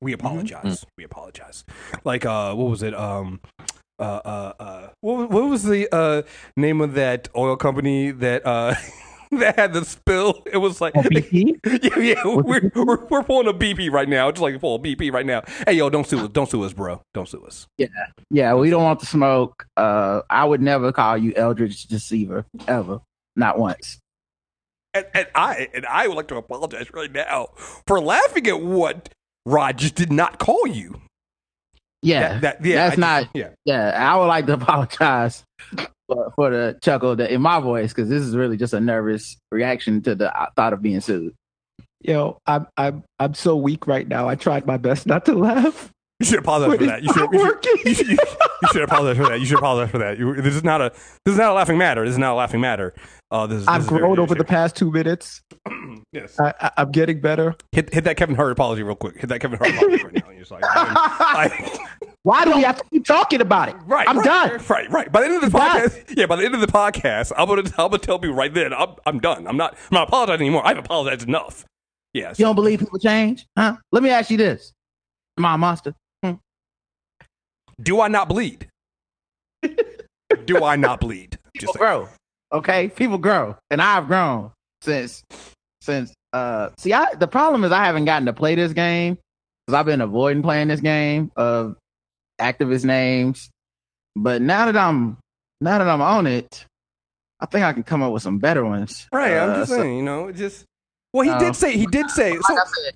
We 0.04 0.14
apologize. 0.14 0.86
We 0.98 1.04
apologize. 1.04 1.64
Like 2.04 2.26
uh, 2.26 2.54
what 2.54 2.70
was 2.70 2.84
it? 2.84 2.94
Um, 2.94 3.40
uh, 4.00 4.04
uh, 4.04 4.54
uh, 4.60 4.88
what 5.02 5.14
was- 5.18 5.30
what 5.30 5.50
was 5.50 5.64
the 5.64 5.88
uh 5.94 6.22
name 6.58 6.82
of 6.82 6.94
that 6.96 7.30
oil 7.36 7.56
company 7.56 8.12
that 8.12 8.46
uh 8.46 8.76
that 9.32 9.56
had 9.58 9.74
the 9.74 9.86
spill? 9.86 10.44
It 10.52 10.58
was 10.58 10.82
like 10.82 10.94
Oh, 10.96 11.02
BP? 11.02 11.60
yeah, 11.84 12.00
yeah. 12.00 12.22
We're, 12.26 12.72
we're 12.76 13.06
we're 13.06 13.24
pulling 13.24 13.48
a 13.48 13.54
BP 13.54 13.92
right 13.92 14.10
now, 14.10 14.30
just 14.32 14.42
like 14.42 14.60
pull 14.60 14.76
a 14.76 14.80
BP 14.80 15.12
right 15.14 15.26
now. 15.26 15.42
Hey, 15.66 15.74
yo, 15.74 15.90
don't 15.90 16.06
sue 16.06 16.20
us, 16.26 16.30
don't 16.30 16.50
sue 16.50 16.64
us, 16.64 16.74
bro. 16.74 17.02
Don't 17.14 17.28
sue 17.30 17.44
us. 17.46 17.68
Yeah, 17.78 17.88
yeah, 18.30 18.54
we 18.56 18.70
don't 18.70 18.84
want 18.84 19.00
the 19.00 19.06
smoke. 19.06 19.66
Uh, 19.78 20.22
I 20.30 20.44
would 20.46 20.62
never 20.62 20.92
call 20.92 21.18
you 21.18 21.34
Eldridge 21.36 21.86
Deceiver 21.86 22.46
ever. 22.68 23.00
Not 23.36 23.58
once. 23.58 24.00
And, 24.96 25.08
and 25.16 25.28
I 25.34 25.70
and 25.74 25.86
I 25.88 26.08
would 26.08 26.16
like 26.18 26.28
to 26.28 26.36
apologize 26.36 26.94
right 26.94 27.12
now 27.12 27.48
for 27.88 28.00
laughing 28.00 28.46
at 28.48 28.62
what 28.62 29.10
Rod 29.45 29.78
just 29.78 29.95
did 29.95 30.12
not 30.12 30.40
call 30.40 30.66
you. 30.68 31.00
Yeah, 32.01 32.40
That, 32.40 32.62
that 32.62 32.66
yeah, 32.68 32.75
that's 32.90 32.98
I 32.98 33.01
not. 33.01 33.24
just- 33.24 33.36
yeah. 33.36 33.50
Yeah, 33.66 34.12
I 34.12 34.18
would 34.18 34.25
like 34.28 34.45
to 34.48 34.54
apologize 34.62 35.44
for, 36.07 36.34
for 36.36 36.50
the 36.50 36.78
chuckle 36.84 37.16
that 37.16 37.31
in 37.31 37.42
my 37.42 37.60
voice 37.62 37.94
because 37.94 38.10
this 38.10 38.22
is 38.24 38.36
really 38.36 38.57
just 38.57 38.74
a 38.74 38.80
nervous 38.80 39.38
reaction 39.51 40.01
to 40.04 40.16
the 40.16 40.36
uh, 40.38 40.48
thought 40.56 40.74
of 40.74 40.81
being 40.81 41.00
sued. 41.00 41.34
Yo, 42.01 42.38
I'm 42.45 42.68
I'm 42.75 43.04
I'm 43.19 43.34
so 43.34 43.56
weak 43.56 43.88
right 43.88 44.06
now. 44.06 44.28
I 44.28 44.36
tried 44.36 44.66
my 44.68 44.75
best 44.75 45.06
not 45.07 45.24
to 45.25 45.34
laugh. 45.34 45.89
You 46.19 46.25
should 46.25 46.39
apologize 46.39 46.72
But 46.78 46.80
for 46.80 46.86
that. 46.88 47.04
You 47.04 47.13
should, 47.13 47.31
not 47.31 47.34
you, 47.34 47.39
should, 47.39 47.66
you, 47.66 47.94
should, 47.96 48.07
you, 48.07 48.16
should, 48.16 48.19
you 48.62 48.68
should 48.74 48.81
apologize 48.84 49.18
for 49.18 49.30
that. 49.30 49.39
You 49.39 49.46
should 49.46 49.57
apologize 49.57 49.92
for 49.92 49.98
that. 50.00 50.18
You, 50.19 50.36
this 50.42 50.54
is 50.56 50.63
not 50.66 50.81
a 50.81 50.89
this 51.25 51.34
is 51.34 51.38
not 51.38 51.51
a 51.51 51.54
laughing 51.54 51.78
matter. 51.78 52.04
This 52.06 52.12
is 52.13 52.18
not 52.19 52.34
a 52.34 52.36
laughing 52.36 52.60
matter. 52.60 52.94
Uh, 53.34 53.48
this 53.48 53.62
is, 53.62 53.66
this 53.66 53.68
I've 53.68 53.88
grown 53.88 54.20
over 54.20 54.36
the 54.36 54.44
past 54.44 54.76
two 54.76 54.92
minutes. 54.92 55.42
Yes. 56.12 56.40
I, 56.40 56.72
I'm 56.78 56.92
getting 56.92 57.20
better. 57.22 57.56
Hit 57.72 57.92
hit 57.92 58.04
that 58.04 58.18
Kevin 58.18 58.36
Hart 58.36 58.52
apology 58.52 58.84
real 58.84 58.96
quick. 58.96 59.20
Hit 59.20 59.30
that 59.30 59.40
Kevin 59.40 59.58
Hart 59.58 59.72
apology 59.72 60.04
right 60.04 60.13
now. 60.13 60.30
You're 60.30 60.40
just 60.40 60.52
like, 60.52 60.63
I, 60.68 61.80
Why 62.22 62.46
do 62.46 62.56
we 62.56 62.62
have 62.62 62.78
to 62.78 62.84
keep 62.92 63.04
talking 63.04 63.42
about 63.42 63.70
it? 63.70 63.75
Right, 63.88 64.08
I'm 64.08 64.20
right, 64.20 64.25
done. 64.25 64.62
Right, 64.70 64.90
right. 64.92 65.12
By 65.12 65.22
the 65.22 65.25
end 65.25 65.44
of 65.44 65.52
the 65.52 65.58
I'm 65.58 65.80
done. 65.80 65.90
podcast, 65.90 66.16
yeah. 66.16 66.25
By 66.28 66.36
the 66.36 66.46
end 66.46 66.54
of 66.54 66.62
the 66.62 66.68
podcast, 66.68 67.32
I'm 67.36 67.48
gonna, 67.48 67.63
I'm 67.63 67.90
gonna 67.90 67.98
tell 67.98 68.20
you 68.22 68.32
right 68.32 68.54
then, 68.54 68.74
I'm, 68.74 68.90
I'm 69.08 69.20
done. 69.20 69.48
I'm 69.48 69.58
not, 69.58 69.74
I'm 69.74 69.96
not 69.96 70.08
apologizing 70.08 70.46
anymore. 70.46 70.66
I've 70.68 70.78
apologized 70.78 71.28
enough. 71.28 71.66
Yes. 72.13 72.38
You 72.38 72.46
don't 72.46 72.56
believe 72.56 72.80
people 72.80 73.00
change, 73.00 73.48
huh? 73.58 73.78
Let 73.92 74.04
me 74.04 74.12
ask 74.12 74.30
you 74.30 74.38
this: 74.38 74.72
Am 75.40 75.46
I 75.46 75.56
a 75.56 75.58
monster? 75.58 75.96
Do 77.82 78.02
I 78.02 78.08
not 78.08 78.30
bleed? 78.30 78.68
Do 80.46 80.63
I 80.63 80.75
not 80.75 81.00
bleed? 81.00 81.40
Just 81.58 81.74
grow, 81.74 82.08
okay? 82.53 82.88
People 82.89 83.17
grow, 83.17 83.55
and 83.72 83.81
I've 83.81 84.07
grown 84.07 84.51
since 84.81 85.24
since. 85.81 86.13
Uh, 86.31 86.69
see, 86.77 86.93
I 86.93 87.13
the 87.15 87.27
problem 87.27 87.63
is 87.63 87.72
I 87.72 87.83
haven't 87.86 88.05
gotten 88.05 88.25
to 88.27 88.33
play 88.33 88.55
this 88.55 88.74
game 88.74 89.17
because 89.65 89.77
I've 89.79 89.86
been 89.86 90.01
avoiding 90.01 90.41
playing 90.43 90.67
this 90.69 90.79
game 90.81 91.31
of 91.36 91.75
activist 92.39 92.86
names. 92.86 93.50
But 94.15 94.41
now 94.41 94.65
that 94.65 94.77
I'm 94.77 95.17
now 95.62 95.77
that 95.79 95.88
I'm 95.88 96.01
on 96.01 96.27
it, 96.27 96.65
I 97.39 97.45
think 97.45 97.63
I 97.65 97.74
can 97.74 97.83
come 97.83 98.01
up 98.01 98.12
with 98.13 98.24
some 98.24 98.39
better 98.39 98.63
ones. 98.65 99.07
right. 99.12 99.38
I'm 99.38 99.50
Uh, 99.51 99.55
just 99.57 99.72
so- 99.72 99.77
saying. 99.77 99.98
You 99.98 100.03
know, 100.03 100.31
just. 100.31 100.65
Well, 101.13 101.24
he 101.24 101.29
Uh, 101.31 101.39
did 101.39 101.55
say. 101.55 101.77
He 101.77 101.86
did 101.86 102.10
say. 102.10 102.31
So 102.36 102.53
like 102.53 102.63
I 102.63 102.69
said, 102.86 102.95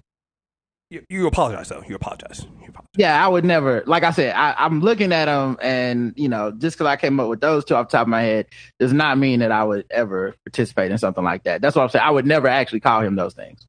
you, 0.89 1.03
you 1.09 1.27
apologize 1.27 1.67
though. 1.69 1.83
You 1.87 1.95
apologize. 1.95 2.45
You 2.61 2.69
apologize. 2.69 2.87
Yeah, 2.95 3.23
I 3.23 3.27
would 3.27 3.43
never. 3.43 3.83
Like 3.85 4.03
I 4.03 4.11
said, 4.11 4.33
I, 4.35 4.55
I'm 4.57 4.79
looking 4.79 5.11
at 5.11 5.25
them, 5.25 5.57
and 5.61 6.13
you 6.15 6.29
know, 6.29 6.51
just 6.51 6.77
because 6.77 6.87
I 6.87 6.95
came 6.95 7.19
up 7.19 7.27
with 7.27 7.41
those 7.41 7.65
two 7.65 7.75
off 7.75 7.89
the 7.89 7.97
top 7.97 8.03
of 8.03 8.09
my 8.09 8.21
head 8.21 8.47
does 8.79 8.93
not 8.93 9.17
mean 9.17 9.39
that 9.41 9.51
I 9.51 9.63
would 9.65 9.85
ever 9.91 10.33
participate 10.45 10.91
in 10.91 10.97
something 10.97 11.23
like 11.23 11.43
that. 11.43 11.61
That's 11.61 11.75
what 11.75 11.83
I'm 11.83 11.89
saying. 11.89 12.05
I 12.05 12.11
would 12.11 12.25
never 12.25 12.47
actually 12.47 12.79
call 12.79 13.01
him 13.01 13.15
those 13.15 13.33
things. 13.33 13.65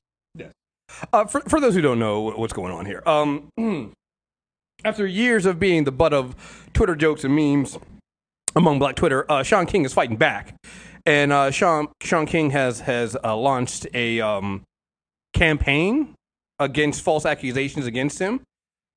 Uh, 1.13 1.27
for, 1.27 1.41
for 1.43 1.61
those 1.61 1.75
who 1.75 1.83
don't 1.83 1.99
know 1.99 2.21
what's 2.21 2.55
going 2.55 2.73
on 2.73 2.87
here, 2.87 3.03
um, 3.05 3.51
after 4.85 5.07
years 5.07 5.45
of 5.45 5.59
being 5.59 5.85
the 5.85 5.93
butt 5.93 6.15
of 6.15 6.35
Twitter 6.73 6.97
jokes 6.97 7.25
and 7.25 7.37
memes 7.37 7.79
among 8.57 8.79
Black 8.79 8.97
Twitter, 8.97 9.31
uh, 9.31 9.43
Shaun 9.43 9.67
King 9.67 9.85
is 9.85 9.93
fighting 9.93 10.17
back, 10.17 10.55
and 11.05 11.33
uh, 11.33 11.51
Shaun 11.51 11.89
Shaun 12.01 12.27
King 12.27 12.51
has 12.51 12.81
has 12.81 13.17
uh, 13.23 13.37
launched 13.37 13.87
a 13.93 14.21
um, 14.21 14.63
campaign 15.35 16.15
against 16.59 17.03
false 17.03 17.25
accusations 17.25 17.87
against 17.87 18.19
him. 18.19 18.41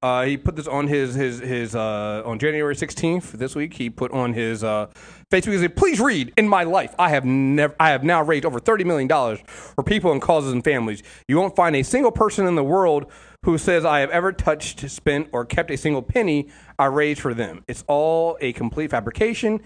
Uh, 0.04 0.26
he 0.26 0.36
put 0.36 0.56
this 0.56 0.68
on 0.68 0.88
his 0.88 1.14
his 1.14 1.40
his 1.40 1.76
uh, 1.76 2.24
on 2.26 2.40
January 2.40 2.74
16th 2.74 3.34
this 3.34 3.56
week. 3.56 3.76
He 3.76 3.88
put 3.88 4.12
on 4.12 4.34
his 4.34 4.64
uh, 4.64 4.88
Facebook. 5.32 5.52
He 5.52 5.60
said, 5.60 5.76
"Please 5.76 6.00
read. 6.00 6.34
In 6.38 6.48
my 6.48 6.64
life, 6.64 6.96
I 6.98 7.10
have 7.10 7.24
never 7.24 7.76
I 7.80 7.92
have 7.92 8.04
now 8.04 8.24
raised 8.24 8.44
over 8.46 8.60
30 8.60 8.84
million 8.84 9.08
dollars 9.08 9.40
for 9.46 9.84
people 9.84 10.12
and 10.12 10.20
causes 10.20 10.54
and 10.54 10.64
families. 10.64 11.04
You 11.28 11.38
won't 11.38 11.56
find 11.56 11.76
a 11.76 11.84
single 11.84 12.12
person 12.12 12.48
in 12.48 12.56
the 12.56 12.64
world 12.64 13.12
who 13.46 13.60
says 13.60 13.86
I 13.86 14.00
have 14.00 14.10
ever 14.10 14.32
touched, 14.32 14.90
spent, 14.90 15.30
or 15.32 15.46
kept 15.46 15.70
a 15.70 15.78
single 15.78 16.02
penny 16.02 16.50
I 16.80 16.86
raised 16.86 17.22
for 17.22 17.36
them. 17.36 17.64
It's 17.68 17.84
all 17.88 18.38
a 18.42 18.54
complete 18.54 18.90
fabrication." 18.90 19.62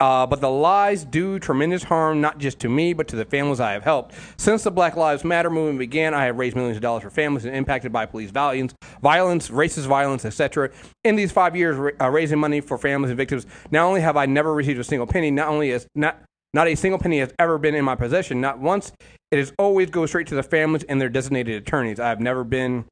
Uh, 0.00 0.26
but 0.26 0.40
the 0.40 0.50
lies 0.50 1.04
do 1.04 1.38
tremendous 1.40 1.82
harm, 1.82 2.20
not 2.20 2.38
just 2.38 2.60
to 2.60 2.68
me, 2.68 2.92
but 2.92 3.08
to 3.08 3.16
the 3.16 3.24
families 3.24 3.58
I 3.58 3.72
have 3.72 3.82
helped. 3.82 4.14
Since 4.36 4.62
the 4.62 4.70
Black 4.70 4.94
Lives 4.94 5.24
Matter 5.24 5.50
movement 5.50 5.80
began, 5.80 6.14
I 6.14 6.26
have 6.26 6.38
raised 6.38 6.54
millions 6.54 6.76
of 6.76 6.82
dollars 6.82 7.02
for 7.02 7.10
families 7.10 7.44
impacted 7.44 7.92
by 7.92 8.06
police 8.06 8.30
violence, 8.30 8.74
violence, 9.02 9.48
racist 9.48 9.86
violence, 9.86 10.24
etc. 10.24 10.70
In 11.02 11.16
these 11.16 11.32
five 11.32 11.56
years, 11.56 11.94
uh, 12.00 12.08
raising 12.08 12.38
money 12.38 12.60
for 12.60 12.78
families 12.78 13.10
and 13.10 13.16
victims, 13.16 13.46
not 13.72 13.84
only 13.84 14.00
have 14.00 14.16
I 14.16 14.26
never 14.26 14.54
received 14.54 14.78
a 14.78 14.84
single 14.84 15.06
penny, 15.06 15.32
not 15.32 15.48
only 15.48 15.70
is 15.70 15.86
not 15.96 16.22
not 16.54 16.66
a 16.66 16.74
single 16.74 16.98
penny 16.98 17.18
has 17.18 17.32
ever 17.38 17.58
been 17.58 17.74
in 17.74 17.84
my 17.84 17.94
possession. 17.94 18.40
Not 18.40 18.58
once. 18.58 18.92
It 19.30 19.38
has 19.38 19.52
always 19.58 19.90
go 19.90 20.06
straight 20.06 20.26
to 20.28 20.34
the 20.34 20.42
families 20.42 20.84
and 20.84 20.98
their 20.98 21.10
designated 21.10 21.60
attorneys. 21.60 22.00
I 22.00 22.08
have 22.08 22.20
never 22.20 22.44
been 22.44 22.86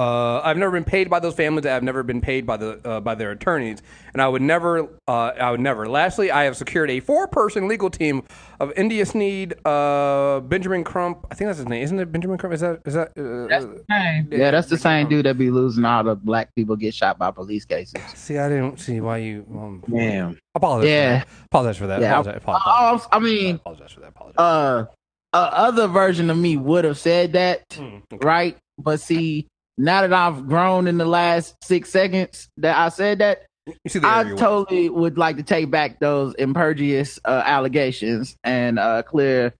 uh, 0.00 0.40
I've 0.42 0.56
never 0.56 0.72
been 0.72 0.84
paid 0.84 1.10
by 1.10 1.20
those 1.20 1.34
families. 1.34 1.66
I've 1.66 1.82
never 1.82 2.02
been 2.02 2.20
paid 2.22 2.46
by 2.46 2.56
the 2.56 2.80
uh, 2.88 3.00
by 3.00 3.14
their 3.14 3.32
attorneys, 3.32 3.82
and 4.14 4.22
I 4.22 4.28
would 4.28 4.40
never. 4.40 4.88
Uh, 5.06 5.32
I 5.38 5.50
would 5.50 5.60
never. 5.60 5.86
Lastly, 5.88 6.30
I 6.30 6.44
have 6.44 6.56
secured 6.56 6.90
a 6.90 7.00
four-person 7.00 7.68
legal 7.68 7.90
team 7.90 8.22
of 8.60 8.72
India 8.76 9.04
Sneed, 9.04 9.54
uh, 9.66 10.40
Benjamin 10.40 10.84
Crump. 10.84 11.26
I 11.30 11.34
think 11.34 11.48
that's 11.48 11.58
his 11.58 11.68
name, 11.68 11.82
isn't 11.82 11.98
it? 11.98 12.10
Benjamin 12.10 12.38
Crump. 12.38 12.54
Is 12.54 12.60
that 12.62 12.80
is 12.86 12.94
that? 12.94 13.08
Uh, 13.18 13.46
That's 13.48 13.66
the 13.66 13.84
same. 13.90 14.28
Yeah, 14.32 14.50
that's 14.52 14.68
the 14.68 14.78
same 14.78 15.08
dude 15.08 15.26
that 15.26 15.36
be 15.36 15.50
losing 15.50 15.84
all 15.84 16.02
the 16.02 16.14
black 16.16 16.54
people 16.54 16.76
get 16.76 16.94
shot 16.94 17.18
by 17.18 17.30
police 17.30 17.64
cases. 17.66 17.94
See, 18.14 18.38
I 18.38 18.48
didn't 18.48 18.78
see 18.80 19.00
why 19.00 19.18
you. 19.18 19.44
Um, 19.50 19.84
Damn. 19.90 20.38
apologize. 20.54 20.88
Yeah. 20.88 21.20
For 21.20 21.26
that. 21.26 21.44
Apologize 21.46 21.76
for 21.76 21.86
that. 21.88 22.00
Yeah. 22.00 22.10
Apologize, 22.20 22.36
apologize, 22.42 23.08
I, 23.12 23.16
I 23.16 23.18
mean, 23.20 23.54
apologize 23.56 23.92
for 23.92 24.00
that. 24.00 24.08
Apologize. 24.08 24.36
uh, 24.38 24.84
a 25.32 25.36
other 25.36 25.86
version 25.88 26.30
of 26.30 26.38
me 26.38 26.56
would 26.56 26.84
have 26.84 26.98
said 26.98 27.34
that, 27.34 27.68
Mm, 27.70 28.02
okay. 28.12 28.26
right? 28.26 28.56
But 28.78 29.00
see, 29.00 29.46
now 29.80 30.02
that 30.02 30.12
I've 30.12 30.46
grown 30.46 30.86
in 30.86 30.98
the 30.98 31.06
last 31.06 31.56
six 31.64 31.90
seconds 31.90 32.48
that 32.58 32.76
I 32.76 32.90
said 32.90 33.18
that, 33.18 33.46
You 33.66 33.74
see 33.88 33.98
the 33.98 34.08
I 34.08 34.24
totally 34.36 34.90
would 34.90 35.16
like 35.16 35.36
to 35.36 35.42
take 35.42 35.70
back 35.70 35.98
those 36.00 36.34
impervious 36.34 37.18
uh, 37.24 37.42
allegations 37.44 38.36
and 38.44 38.78
uh, 38.78 39.02
clear 39.02 39.54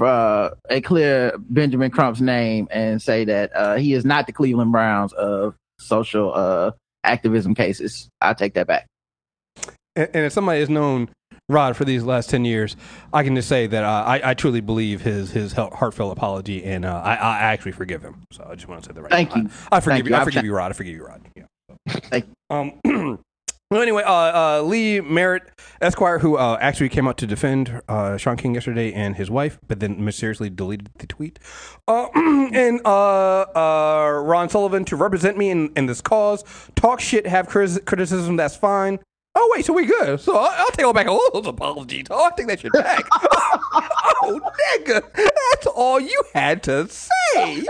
uh, 0.00 0.50
and 0.70 0.84
clear 0.84 1.32
Benjamin 1.38 1.90
Crump's 1.90 2.20
name 2.20 2.68
and 2.70 3.00
say 3.00 3.24
that 3.24 3.50
uh, 3.54 3.74
he 3.76 3.94
is 3.94 4.04
not 4.04 4.26
the 4.26 4.32
Cleveland 4.32 4.72
Browns 4.72 5.12
of 5.12 5.54
social 5.78 6.32
uh, 6.34 6.72
activism 7.02 7.54
cases. 7.54 8.08
I 8.20 8.34
take 8.34 8.54
that 8.54 8.66
back. 8.66 8.86
and, 9.96 10.08
and 10.14 10.26
if 10.26 10.32
somebody 10.32 10.60
has 10.60 10.70
known 10.70 11.08
Rod 11.48 11.76
for 11.76 11.84
these 11.84 12.02
last 12.04 12.30
ten 12.30 12.44
years, 12.44 12.74
I 13.12 13.22
can 13.22 13.34
just 13.36 13.48
say 13.48 13.66
that 13.66 13.84
uh, 13.84 14.04
I, 14.06 14.30
I 14.30 14.34
truly 14.34 14.60
believe 14.62 15.02
his 15.02 15.30
his 15.30 15.52
heartfelt 15.52 16.12
apology, 16.16 16.64
and 16.64 16.84
uh, 16.86 17.02
I, 17.04 17.14
I 17.16 17.38
actually 17.52 17.72
forgive 17.72 18.02
him. 18.02 18.22
So 18.32 18.46
I 18.50 18.54
just 18.54 18.66
want 18.66 18.82
to 18.82 18.88
say 18.88 18.94
the 18.94 19.02
right. 19.02 19.10
Thank 19.10 19.36
I- 19.36 19.40
you. 19.40 19.50
I, 19.70 19.80
forgive 19.80 19.96
Thank 19.96 20.04
you. 20.06 20.10
you. 20.14 20.16
I 20.20 20.24
forgive 20.24 20.44
you, 20.44 20.54
Rod. 20.54 20.70
I 20.70 20.74
forgive 20.74 20.94
you, 20.94 21.04
Rod. 21.04 21.20
Yeah. 21.36 21.44
Thank 21.88 22.26
Um. 22.50 22.80
Well, 23.70 23.80
anyway, 23.82 24.02
uh, 24.04 24.12
uh, 24.12 24.62
Lee 24.62 25.00
Merritt 25.00 25.50
Esquire, 25.80 26.20
who 26.20 26.36
uh, 26.36 26.58
actually 26.60 26.90
came 26.90 27.08
out 27.08 27.16
to 27.18 27.26
defend 27.26 27.80
uh, 27.88 28.16
Shaun 28.18 28.36
King 28.36 28.54
yesterday 28.54 28.92
and 28.92 29.16
his 29.16 29.30
wife, 29.30 29.58
but 29.66 29.80
then 29.80 30.04
mysteriously 30.04 30.48
deleted 30.48 30.90
the 30.98 31.06
tweet, 31.08 31.40
uh, 31.88 32.06
and 32.14 32.80
uh, 32.84 33.40
uh, 33.40 34.20
Ron 34.22 34.48
Sullivan 34.50 34.84
to 34.84 34.96
represent 34.96 35.36
me 35.38 35.50
in, 35.50 35.72
in 35.76 35.86
this 35.86 36.00
cause, 36.02 36.44
talk 36.76 37.00
shit, 37.00 37.26
have 37.26 37.48
criti- 37.48 37.84
criticism, 37.84 38.36
that's 38.36 38.54
fine. 38.54 39.00
Oh 39.36 39.50
wait, 39.52 39.64
so 39.64 39.72
we 39.72 39.84
good? 39.86 40.20
So 40.20 40.36
I- 40.36 40.54
I'll 40.58 40.66
take 40.68 40.86
all 40.86 40.92
back 40.92 41.06
all 41.08 41.28
those 41.32 41.46
apologies. 41.46 42.06
Oh, 42.10 42.24
I 42.24 42.30
take 42.36 42.46
that 42.46 42.60
shit 42.60 42.72
back. 42.72 43.04
oh, 44.22 44.40
nigga, 44.78 45.02
that's 45.14 45.66
all 45.74 45.98
you 46.00 46.22
had 46.34 46.62
to 46.64 46.88
say. 46.88 47.64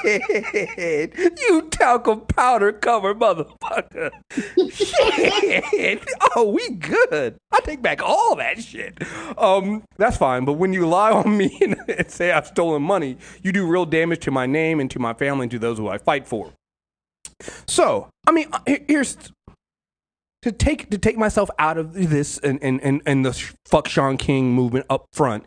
Shit, 0.00 1.38
you 1.40 1.62
talcum 1.70 2.20
powder 2.22 2.72
covered 2.72 3.18
motherfucker. 3.18 4.10
Shit. 4.72 6.04
Oh, 6.36 6.50
we 6.50 6.68
good. 6.70 7.36
I 7.52 7.60
take 7.60 7.82
back 7.82 8.02
all 8.02 8.36
that 8.36 8.60
shit. 8.62 8.98
Um, 9.38 9.82
that's 9.96 10.16
fine. 10.16 10.44
But 10.44 10.54
when 10.54 10.72
you 10.72 10.86
lie 10.88 11.10
on 11.12 11.36
me 11.36 11.56
and, 11.60 11.76
and 11.88 12.10
say 12.10 12.30
I've 12.32 12.46
stolen 12.46 12.82
money, 12.82 13.16
you 13.42 13.52
do 13.52 13.66
real 13.66 13.86
damage 13.86 14.20
to 14.20 14.30
my 14.30 14.46
name 14.46 14.80
and 14.80 14.90
to 14.92 14.98
my 14.98 15.14
family 15.14 15.44
and 15.44 15.50
to 15.52 15.58
those 15.58 15.78
who 15.78 15.88
I 15.88 15.98
fight 15.98 16.26
for. 16.26 16.52
So, 17.66 18.08
I 18.26 18.32
mean, 18.32 18.48
uh, 18.52 18.60
here's 18.88 19.16
to 20.44 20.52
take 20.52 20.90
to 20.90 20.98
take 20.98 21.16
myself 21.16 21.48
out 21.58 21.78
of 21.78 21.94
this 21.94 22.36
and 22.36 22.62
and 22.62 22.78
and, 22.82 23.00
and 23.06 23.24
the 23.24 23.32
fuck 23.64 23.88
Shaun 23.88 24.18
King 24.18 24.52
movement 24.52 24.84
up 24.90 25.06
front. 25.10 25.46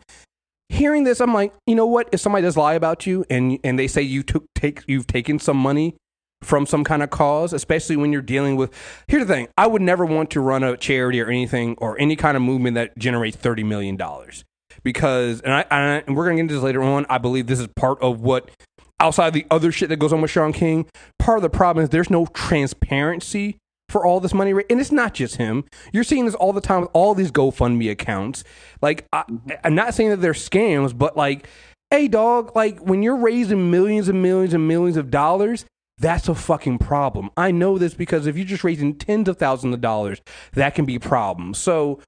Hearing 0.70 1.04
this, 1.04 1.20
I'm 1.20 1.32
like, 1.32 1.54
you 1.68 1.76
know 1.76 1.86
what? 1.86 2.08
If 2.10 2.18
somebody 2.18 2.42
does 2.42 2.56
lie 2.56 2.74
about 2.74 3.06
you 3.06 3.24
and 3.30 3.60
and 3.62 3.78
they 3.78 3.86
say 3.86 4.02
you 4.02 4.24
took 4.24 4.46
take 4.56 4.82
you've 4.88 5.06
taken 5.06 5.38
some 5.38 5.56
money 5.56 5.94
from 6.42 6.66
some 6.66 6.82
kind 6.82 7.04
of 7.04 7.10
cause, 7.10 7.52
especially 7.52 7.96
when 7.96 8.12
you're 8.12 8.22
dealing 8.22 8.56
with. 8.56 8.72
Here's 9.06 9.24
the 9.24 9.32
thing: 9.32 9.46
I 9.56 9.68
would 9.68 9.82
never 9.82 10.04
want 10.04 10.30
to 10.30 10.40
run 10.40 10.64
a 10.64 10.76
charity 10.76 11.20
or 11.20 11.28
anything 11.28 11.76
or 11.78 11.96
any 12.00 12.16
kind 12.16 12.36
of 12.36 12.42
movement 12.42 12.74
that 12.74 12.98
generates 12.98 13.36
thirty 13.36 13.62
million 13.62 13.96
dollars 13.96 14.44
because, 14.82 15.40
and 15.42 15.54
I, 15.54 15.64
I 15.70 15.80
and 16.08 16.16
we're 16.16 16.24
gonna 16.24 16.38
get 16.38 16.42
into 16.42 16.54
this 16.54 16.64
later 16.64 16.82
on. 16.82 17.06
I 17.08 17.18
believe 17.18 17.46
this 17.46 17.60
is 17.60 17.68
part 17.76 18.02
of 18.02 18.20
what 18.20 18.50
outside 18.98 19.32
the 19.32 19.46
other 19.48 19.70
shit 19.70 19.90
that 19.90 20.00
goes 20.00 20.12
on 20.12 20.22
with 20.22 20.32
Shaun 20.32 20.52
King. 20.52 20.86
Part 21.20 21.38
of 21.38 21.42
the 21.42 21.50
problem 21.50 21.84
is 21.84 21.90
there's 21.90 22.10
no 22.10 22.26
transparency 22.26 23.58
for 23.88 24.04
all 24.04 24.20
this 24.20 24.34
money, 24.34 24.50
and 24.50 24.80
it's 24.80 24.92
not 24.92 25.14
just 25.14 25.36
him. 25.36 25.64
You're 25.92 26.04
seeing 26.04 26.26
this 26.26 26.34
all 26.34 26.52
the 26.52 26.60
time 26.60 26.82
with 26.82 26.90
all 26.92 27.14
these 27.14 27.30
GoFundMe 27.30 27.90
accounts. 27.90 28.44
Like, 28.82 29.06
I, 29.12 29.24
I'm 29.64 29.74
not 29.74 29.94
saying 29.94 30.10
that 30.10 30.20
they're 30.20 30.32
scams, 30.32 30.96
but 30.96 31.16
like, 31.16 31.46
hey, 31.90 32.08
dog, 32.08 32.54
like 32.54 32.78
when 32.80 33.02
you're 33.02 33.16
raising 33.16 33.70
millions 33.70 34.08
and 34.08 34.22
millions 34.22 34.52
and 34.54 34.68
millions 34.68 34.96
of 34.96 35.10
dollars, 35.10 35.64
that's 35.98 36.28
a 36.28 36.34
fucking 36.34 36.78
problem. 36.78 37.30
I 37.36 37.50
know 37.50 37.78
this 37.78 37.94
because 37.94 38.26
if 38.26 38.36
you're 38.36 38.46
just 38.46 38.64
raising 38.64 38.94
tens 38.94 39.28
of 39.28 39.38
thousands 39.38 39.74
of 39.74 39.80
dollars, 39.80 40.20
that 40.52 40.74
can 40.74 40.84
be 40.84 40.96
a 40.96 41.00
problem. 41.00 41.54
So 41.54 42.00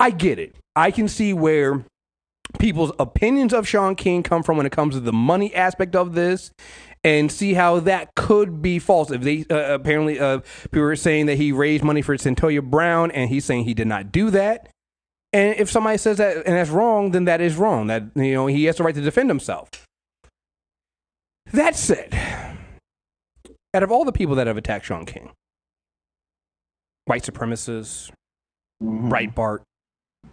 I 0.00 0.10
get 0.10 0.38
it. 0.38 0.56
I 0.74 0.90
can 0.90 1.08
see 1.08 1.32
where 1.32 1.84
people's 2.58 2.92
opinions 2.98 3.52
of 3.52 3.68
Shaun 3.68 3.94
King 3.94 4.22
come 4.22 4.42
from 4.42 4.56
when 4.56 4.66
it 4.66 4.72
comes 4.72 4.94
to 4.94 5.00
the 5.00 5.12
money 5.12 5.54
aspect 5.54 5.94
of 5.94 6.14
this 6.14 6.50
and 7.04 7.30
see 7.30 7.54
how 7.54 7.80
that 7.80 8.14
could 8.14 8.60
be 8.62 8.78
false. 8.78 9.10
If 9.10 9.22
they 9.22 9.44
uh, 9.50 9.74
apparently 9.74 10.18
uh, 10.18 10.40
people 10.64 10.80
were 10.80 10.96
saying 10.96 11.26
that 11.26 11.36
he 11.36 11.52
raised 11.52 11.84
money 11.84 12.02
for 12.02 12.16
Cyntoia 12.16 12.62
Brown 12.62 13.10
and 13.10 13.30
he's 13.30 13.44
saying 13.44 13.64
he 13.64 13.74
did 13.74 13.86
not 13.86 14.12
do 14.12 14.30
that. 14.30 14.68
And 15.32 15.58
if 15.58 15.70
somebody 15.70 15.98
says 15.98 16.16
that 16.16 16.38
and 16.38 16.56
that's 16.56 16.70
wrong, 16.70 17.10
then 17.10 17.24
that 17.26 17.40
is 17.40 17.56
wrong. 17.56 17.86
That 17.86 18.04
you 18.14 18.34
know 18.34 18.46
he 18.46 18.64
has 18.64 18.76
the 18.76 18.84
right 18.84 18.94
to 18.94 19.00
defend 19.00 19.30
himself. 19.30 19.68
That 21.52 21.76
said, 21.76 22.14
out 23.72 23.82
of 23.82 23.90
all 23.90 24.04
the 24.04 24.12
people 24.12 24.34
that 24.36 24.46
have 24.46 24.56
attacked 24.56 24.86
Shaun 24.86 25.06
King, 25.06 25.30
white 27.06 27.22
supremacists, 27.22 28.10
Breitbart, 28.82 29.60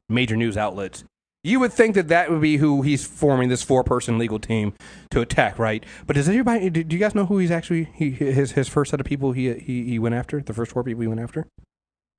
major 0.09 0.35
news 0.35 0.57
outlets, 0.57 1.03
you 1.45 1.59
would 1.59 1.71
think 1.71 1.93
that 1.93 2.07
that 2.07 2.31
would 2.31 2.41
be 2.41 2.57
who 2.57 2.81
he's 2.81 3.05
forming 3.05 3.49
this 3.49 3.61
four-person 3.61 4.17
legal 4.17 4.39
team 4.39 4.73
to 5.11 5.21
attack, 5.21 5.59
right? 5.59 5.85
But 6.07 6.15
does 6.15 6.27
anybody? 6.27 6.69
Do 6.71 6.83
do 6.83 6.95
you 6.95 6.99
guys 6.99 7.13
know 7.13 7.27
who 7.27 7.37
he's 7.37 7.51
actually 7.51 7.89
he 7.93 8.09
his 8.09 8.53
his 8.53 8.67
first 8.67 8.91
set 8.91 8.99
of 8.99 9.05
people 9.05 9.31
he 9.31 9.53
he, 9.53 9.83
he 9.85 9.99
went 9.99 10.15
after? 10.15 10.41
The 10.41 10.53
first 10.53 10.71
four 10.71 10.83
people 10.83 11.01
he 11.01 11.07
went 11.07 11.21
after? 11.21 11.47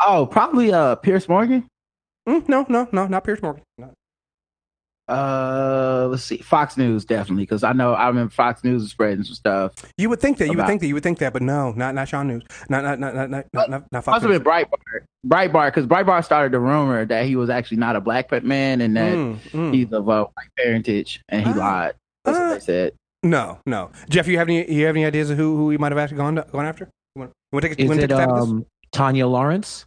Oh, 0.04 0.26
probably 0.26 0.72
uh 0.72 0.94
Piers 0.96 1.28
Morgan. 1.28 1.66
Mm, 2.28 2.48
no, 2.48 2.66
no, 2.68 2.88
no, 2.92 3.06
not 3.08 3.24
Piers 3.24 3.42
Morgan. 3.42 3.64
No. 3.78 3.92
Uh, 5.08 6.08
let's 6.10 6.24
see, 6.24 6.38
Fox 6.38 6.76
News 6.76 7.04
definitely 7.04 7.44
because 7.44 7.62
I 7.62 7.72
know 7.72 7.92
I 7.94 8.08
remember 8.08 8.30
Fox 8.32 8.64
News 8.64 8.82
was 8.82 8.90
spreading 8.90 9.22
some 9.24 9.34
stuff. 9.34 9.72
You 9.96 10.08
would 10.08 10.20
think 10.20 10.38
that. 10.38 10.48
You 10.48 10.56
would 10.56 10.66
think 10.66 10.80
that. 10.80 10.86
You 10.88 10.94
would 10.94 11.02
think 11.02 11.18
that. 11.20 11.32
But 11.32 11.42
no, 11.42 11.72
not 11.72 11.94
not 11.94 12.08
Sean 12.08 12.26
News. 12.28 12.42
Not 12.68 12.82
not 12.84 12.98
not 12.98 13.14
not 13.14 13.30
not 13.30 13.44
not, 13.52 13.70
not, 13.70 13.82
not 13.92 14.04
Fox 14.04 14.14
Must 14.16 14.22
have 14.22 14.30
News. 14.30 14.40
been 14.40 14.46
Breitbart. 14.52 15.04
Breitbart 15.26 15.68
because 15.74 15.86
Breitbart 15.86 16.24
started 16.24 16.52
the 16.52 16.60
rumor 16.60 17.04
that 17.04 17.24
he 17.26 17.36
was 17.36 17.50
actually 17.50 17.76
not 17.78 17.94
a 17.96 18.00
black 18.00 18.30
man 18.44 18.80
and 18.80 18.96
that 18.96 19.14
Mm, 19.14 19.38
mm. 19.50 19.74
he's 19.74 19.92
of 19.92 20.08
uh, 20.08 20.24
white 20.24 20.48
parentage 20.58 21.20
and 21.28 21.46
he 21.46 21.52
Ah. 21.52 21.56
lied. 21.56 21.94
That's 22.24 22.38
Ah. 22.38 22.48
what 22.48 22.54
they 22.54 22.60
said. 22.60 22.92
No, 23.22 23.58
no. 23.66 23.90
Jeff, 24.08 24.26
you 24.28 24.38
have 24.38 24.48
any? 24.48 24.70
You 24.70 24.86
have 24.86 24.96
any 24.96 25.04
ideas 25.04 25.30
of 25.30 25.38
who 25.38 25.56
who 25.56 25.70
he 25.70 25.78
might 25.78 25.92
have 25.92 25.98
actually 25.98 26.18
gone 26.18 26.34
gone 26.52 26.66
after? 26.66 26.88
You 27.14 27.20
want, 27.20 27.30
you 27.52 27.56
want 27.56 27.62
to 27.62 27.68
take, 27.70 27.78
a- 27.78 27.82
you 27.82 27.84
Is 27.84 27.88
want 27.90 28.00
to 28.00 28.04
it 28.04 28.08
take 28.08 28.18
a 28.18 28.22
stab 28.22 28.30
at 28.30 28.34
this? 28.40 28.44
um, 28.50 28.66
Tanya 28.92 29.26
Lawrence. 29.26 29.84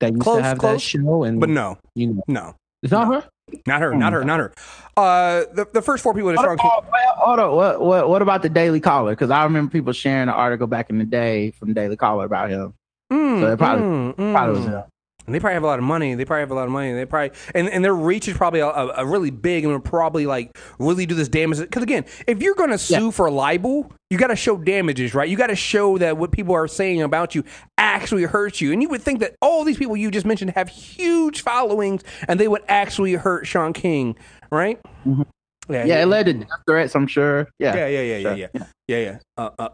That 0.00 0.12
used 0.12 0.22
Close, 0.22 0.38
to 0.38 0.42
have 0.42 0.58
close, 0.58 0.72
that 0.74 0.80
show? 0.80 1.24
And 1.24 1.40
But 1.40 1.48
no, 1.48 1.78
you 1.94 2.08
know, 2.08 2.22
no, 2.28 2.54
it's 2.82 2.92
not 2.92 3.06
her. 3.06 3.28
not 3.66 3.80
her, 3.80 3.94
not 3.94 4.12
her, 4.12 4.24
not 4.24 4.40
her. 4.40 4.52
Uh, 4.96 5.44
the 5.54 5.66
the 5.72 5.80
first 5.82 6.02
four 6.02 6.12
people 6.14 6.30
that 6.30 6.36
Hold 6.38 6.58
Shaun 6.60 6.70
on, 6.70 6.84
hold 7.16 7.38
on. 7.38 7.54
What, 7.56 7.80
what 7.80 8.08
what 8.08 8.22
about 8.22 8.42
the 8.42 8.48
Daily 8.48 8.80
Caller? 8.80 9.12
Because 9.12 9.30
I 9.30 9.44
remember 9.44 9.70
people 9.70 9.92
sharing 9.92 10.24
an 10.24 10.28
article 10.30 10.66
back 10.66 10.90
in 10.90 10.98
the 10.98 11.04
day 11.04 11.50
from 11.52 11.72
Daily 11.72 11.96
Caller 11.96 12.24
about 12.26 12.50
him. 12.50 12.74
Mm, 13.12 13.40
So 13.40 13.52
it 13.52 13.56
probably- 13.58 13.84
mm, 13.84 14.32
Probably 14.32 14.58
was 14.60 14.66
mm. 14.66 14.72
him. 14.72 14.84
And 15.26 15.34
they 15.34 15.40
probably 15.40 15.54
have 15.54 15.64
a 15.64 15.66
lot 15.66 15.78
of 15.78 15.84
money. 15.84 16.14
They 16.14 16.24
probably 16.24 16.40
have 16.40 16.50
a 16.50 16.54
lot 16.54 16.64
of 16.66 16.70
money. 16.70 16.92
They 16.92 17.04
probably 17.04 17.36
and, 17.54 17.68
and 17.68 17.84
their 17.84 17.94
reach 17.94 18.28
is 18.28 18.36
probably 18.36 18.60
a, 18.60 18.68
a, 18.68 18.94
a 18.98 19.06
really 19.06 19.30
big 19.30 19.64
and 19.64 19.72
will 19.72 19.80
probably 19.80 20.24
like 20.26 20.56
really 20.78 21.04
do 21.06 21.14
this 21.14 21.28
damage. 21.28 21.58
Because 21.58 21.82
again, 21.82 22.04
if 22.26 22.40
you're 22.40 22.54
going 22.54 22.70
to 22.70 22.78
sue 22.78 23.06
Yeah. 23.06 23.10
for 23.10 23.30
libel, 23.30 23.92
you 24.10 24.18
got 24.18 24.28
to 24.28 24.36
show 24.36 24.56
damages, 24.56 25.14
right? 25.14 25.28
You 25.28 25.36
got 25.36 25.48
to 25.48 25.56
show 25.56 25.98
that 25.98 26.16
what 26.16 26.30
people 26.30 26.54
are 26.54 26.68
saying 26.68 27.02
about 27.02 27.34
you 27.34 27.42
actually 27.76 28.22
hurts 28.22 28.60
you. 28.60 28.72
And 28.72 28.80
you 28.80 28.88
would 28.88 29.02
think 29.02 29.18
that 29.20 29.34
all 29.42 29.64
these 29.64 29.76
people 29.78 29.96
you 29.96 30.10
just 30.12 30.26
mentioned 30.26 30.52
have 30.52 30.68
huge 30.68 31.42
followings, 31.42 32.02
and 32.28 32.38
they 32.38 32.46
would 32.46 32.62
actually 32.68 33.14
hurt 33.14 33.46
Shaun 33.46 33.72
King, 33.72 34.16
right? 34.52 34.80
Mm-hmm. 35.06 35.22
Yeah, 35.68 36.02
it 36.02 36.06
led 36.06 36.26
to 36.26 36.34
death 36.34 36.48
threats. 36.68 36.94
I'm 36.94 37.08
sure. 37.08 37.48
Yeah, 37.58 37.74
Yeah, 37.74 37.88
yeah, 37.88 38.00
yeah, 38.00 38.16
yeah, 38.18 38.46
yeah, 38.54 38.64
yeah, 38.86 38.98
yeah. 38.98 39.18
Uh, 39.36 39.50
uh, 39.58 39.68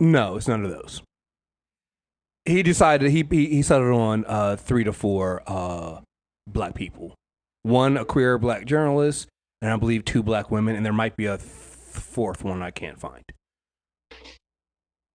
no, 0.00 0.36
it's 0.36 0.48
none 0.48 0.64
of 0.64 0.70
those. 0.70 1.02
He 2.46 2.62
decided 2.62 3.10
he 3.10 3.26
he, 3.28 3.46
he 3.46 3.62
settled 3.62 3.98
on 3.98 4.24
uh, 4.26 4.56
three 4.56 4.84
to 4.84 4.92
four 4.92 5.42
uh, 5.46 6.00
black 6.46 6.74
people, 6.74 7.14
one 7.62 7.96
a 7.96 8.04
queer 8.04 8.38
black 8.38 8.64
journalist, 8.66 9.28
and 9.60 9.72
I 9.72 9.76
believe 9.76 10.04
two 10.04 10.22
black 10.22 10.50
women, 10.50 10.76
and 10.76 10.84
there 10.86 10.92
might 10.92 11.16
be 11.16 11.26
a 11.26 11.38
th- 11.38 11.48
fourth 11.48 12.44
one 12.44 12.62
I 12.62 12.70
can't 12.70 13.00
find. 13.00 13.22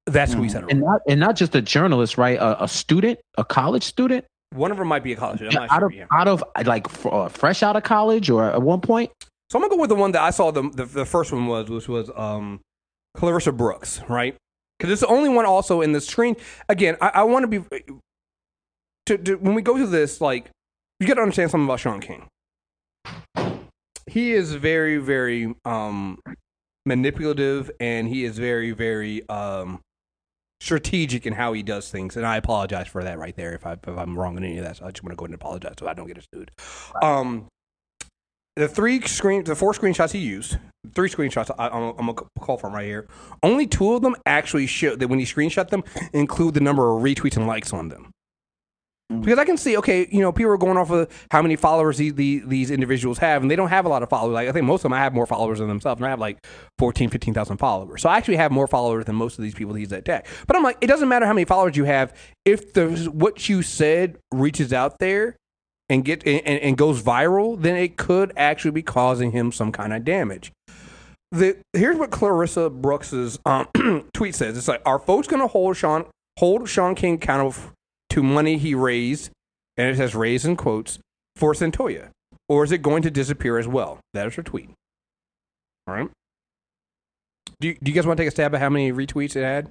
That's 0.08 0.34
who 0.34 0.42
he 0.42 0.50
settled 0.50 0.72
and 0.72 0.84
on. 0.84 0.90
not 0.90 1.02
and 1.08 1.20
not 1.20 1.36
just 1.36 1.56
a 1.56 1.62
journalist, 1.62 2.18
right? 2.18 2.38
A, 2.38 2.64
a 2.64 2.68
student, 2.68 3.20
a 3.38 3.46
college 3.46 3.84
student, 3.84 4.26
One 4.54 4.72
of 4.72 4.78
them 4.78 4.88
might 4.88 5.04
be 5.04 5.14
a 5.14 5.16
college. 5.16 5.42
not 5.42 5.72
out 5.72 5.80
sure. 5.80 5.88
of 5.88 5.94
yeah. 5.94 6.06
out 6.12 6.28
of 6.28 6.44
like 6.66 6.88
f- 6.88 7.06
uh, 7.06 7.30
fresh 7.30 7.64
out 7.64 7.76
of 7.76 7.84
college 7.84 8.30
or 8.30 8.52
at 8.52 8.62
one 8.62 8.82
point. 8.82 9.12
So 9.52 9.58
I'm 9.58 9.62
gonna 9.62 9.76
go 9.76 9.80
with 9.82 9.90
the 9.90 9.96
one 9.96 10.12
that 10.14 10.22
I 10.22 10.32
saw. 10.32 10.52
The 10.52 10.64
the, 10.70 10.86
the 10.86 11.06
first 11.06 11.32
one 11.32 11.46
was 11.48 11.70
which 11.70 11.88
was 11.88 12.10
um, 12.16 12.60
Clarissa 13.16 13.52
Brooks, 13.54 14.02
right? 14.10 14.36
Because 14.82 14.94
it's 14.94 15.02
the 15.02 15.08
only 15.14 15.30
one 15.30 15.46
also 15.46 15.82
in 15.82 15.92
the 15.92 16.02
screen. 16.02 16.36
Again, 16.68 16.98
I, 17.00 17.12
I 17.14 17.24
want 17.24 17.44
to 17.44 17.48
be 17.48 17.86
to, 19.06 19.16
to 19.16 19.36
when 19.36 19.54
we 19.54 19.62
go 19.62 19.78
through 19.78 19.88
this, 19.88 20.20
like 20.20 20.50
you 21.00 21.06
got 21.06 21.14
to 21.16 21.22
understand 21.22 21.52
something 21.52 21.68
about 21.68 21.80
Shaun 21.80 22.00
King. 22.00 22.28
He 24.08 24.32
is 24.32 24.56
very 24.56 24.98
very 24.98 25.54
um, 25.66 26.18
manipulative, 26.88 27.70
and 27.80 28.08
he 28.08 28.26
is 28.26 28.40
very 28.40 28.72
very 28.72 29.30
um, 29.30 29.82
strategic 30.62 31.28
in 31.28 31.34
how 31.34 31.54
he 31.54 31.62
does 31.62 31.92
things. 31.92 32.18
And 32.18 32.26
I 32.26 32.38
apologize 32.38 32.88
for 32.88 33.04
that 33.04 33.20
right 33.20 33.36
there 33.36 33.54
if 33.54 33.68
I 33.68 33.74
if 33.74 33.88
I'm 33.88 34.18
wrong 34.18 34.36
in 34.36 34.44
any 34.44 34.58
of 34.58 34.66
that. 34.66 34.78
So 34.78 34.86
I 34.88 34.90
just 34.90 35.04
want 35.04 35.12
to 35.12 35.16
go 35.16 35.26
ahead 35.26 35.30
and 35.30 35.36
apologize 35.36 35.76
so 35.80 35.88
I 35.88 35.94
don't 35.94 36.08
get 36.08 36.26
sued. 36.34 36.50
Um, 37.04 37.50
the 38.56 38.68
three 38.68 39.02
screen, 39.02 39.44
the 39.44 39.56
four 39.56 39.74
screenshots 39.74 40.12
he 40.12 40.20
used, 40.20 40.58
three 40.94 41.10
screenshots 41.10 41.52
I, 41.58 41.70
I'm, 41.70 41.94
I'm 41.98 42.14
gonna 42.14 42.28
call 42.40 42.58
from 42.58 42.74
right 42.74 42.86
here. 42.86 43.08
Only 43.44 43.68
two 43.68 43.94
of 43.94 44.02
them 44.02 44.16
actually 44.26 44.68
show 44.68 44.96
that 44.96 45.08
when 45.08 45.20
he 45.20 45.26
screenshot 45.26 45.70
them 45.70 45.84
include 46.14 46.54
the 46.56 46.62
number 46.62 46.96
of 46.96 47.02
retweets 47.02 47.38
and 47.38 47.48
likes 47.48 47.74
on 47.74 47.90
them. 47.90 48.12
Mm. 49.12 49.22
Because 49.22 49.40
I 49.40 49.46
can 49.46 49.58
see, 49.58 49.78
okay, 49.78 50.08
you 50.12 50.20
know, 50.22 50.32
people 50.32 50.52
are 50.52 50.58
going 50.58 50.78
off 50.78 50.90
of 50.90 51.10
how 51.32 51.42
many 51.42 51.56
followers 51.56 51.98
these, 51.98 52.14
these, 52.14 52.44
these 52.46 52.72
individuals 52.72 53.18
have, 53.20 53.42
and 53.42 53.52
they 53.52 53.56
don't 53.56 53.70
have 53.70 53.86
a 53.86 53.90
lot 53.90 54.04
of 54.04 54.10
followers. 54.10 54.34
Like, 54.34 54.48
I 54.48 54.52
think 54.52 54.66
most 54.66 54.80
of 54.80 54.84
them 54.84 54.94
I 54.94 55.00
have 55.00 55.14
more 55.14 55.26
followers 55.26 55.60
than 55.60 55.68
themselves, 55.68 56.00
and 56.00 56.08
I 56.08 56.10
have 56.10 56.20
like 56.20 56.46
14, 56.80 57.10
15,000 57.10 57.58
followers. 57.58 58.02
So 58.02 58.10
I 58.10 58.18
actually 58.18 58.38
have 58.38 58.52
more 58.52 58.68
followers 58.68 59.06
than 59.06 59.16
most 59.16 59.38
of 59.38 59.44
these 59.44 59.54
people 59.54 59.74
he's 59.74 59.90
that 59.90 60.06
tag. 60.06 60.26
But 60.48 60.56
I'm 60.56 60.64
like, 60.64 60.78
it 60.82 60.88
doesn't 60.88 61.10
matter 61.10 61.26
how 61.26 61.34
many 61.34 61.46
followers 61.46 61.76
you 61.76 61.86
have. 61.86 62.16
If 62.46 62.74
the 62.74 63.10
what 63.14 63.50
you 63.50 63.62
said 63.62 64.18
reaches 64.34 64.74
out 64.74 65.00
there, 65.00 65.38
and 65.92 66.06
get 66.06 66.26
and, 66.26 66.48
and 66.48 66.78
goes 66.78 67.04
viral, 67.04 67.62
then 67.62 67.76
it 67.76 67.98
could 67.98 68.32
actually 68.38 68.72
be 68.72 68.82
causing 68.82 69.32
him 69.32 69.52
some 69.52 69.74
kind 69.74 69.92
of 69.94 70.06
damage. 70.06 70.54
The 71.32 71.58
here's 71.74 71.98
what 71.98 72.12
Clarissa 72.12 72.70
Brooks's 72.70 73.38
um, 73.46 73.68
tweet 74.14 74.34
says. 74.34 74.58
It's 74.58 74.70
like, 74.70 74.82
are 74.86 75.00
folks 75.00 75.28
going 75.28 75.42
to 75.42 75.48
hold 75.48 75.76
Shaun 75.76 76.06
hold 76.40 76.68
Shaun 76.70 76.96
King 76.96 77.16
accountable 77.16 77.74
to 78.12 78.24
money 78.24 78.58
he 78.58 78.74
raised, 78.74 79.32
and 79.76 79.90
it 79.90 79.98
says 79.98 80.16
raised 80.16 80.46
in 80.46 80.56
quotes 80.56 80.98
for 81.36 81.54
Cyntoia, 81.54 82.10
or 82.48 82.64
is 82.64 82.72
it 82.72 82.82
going 82.82 83.04
to 83.04 83.12
disappear 83.12 83.58
as 83.58 83.68
well? 83.68 84.00
That 84.14 84.28
is 84.28 84.36
her 84.36 84.44
tweet. 84.44 84.70
All 85.88 85.96
right. 85.96 86.10
Do 87.60 87.68
you, 87.68 87.78
do 87.84 87.92
you 87.92 87.96
guys 87.96 88.08
want 88.08 88.18
to 88.18 88.24
take 88.24 88.30
a 88.30 88.32
stab 88.32 88.56
at 88.56 88.62
how 88.62 88.70
many 88.70 88.92
retweets 88.94 89.36
it 89.36 89.44
had? 89.44 89.70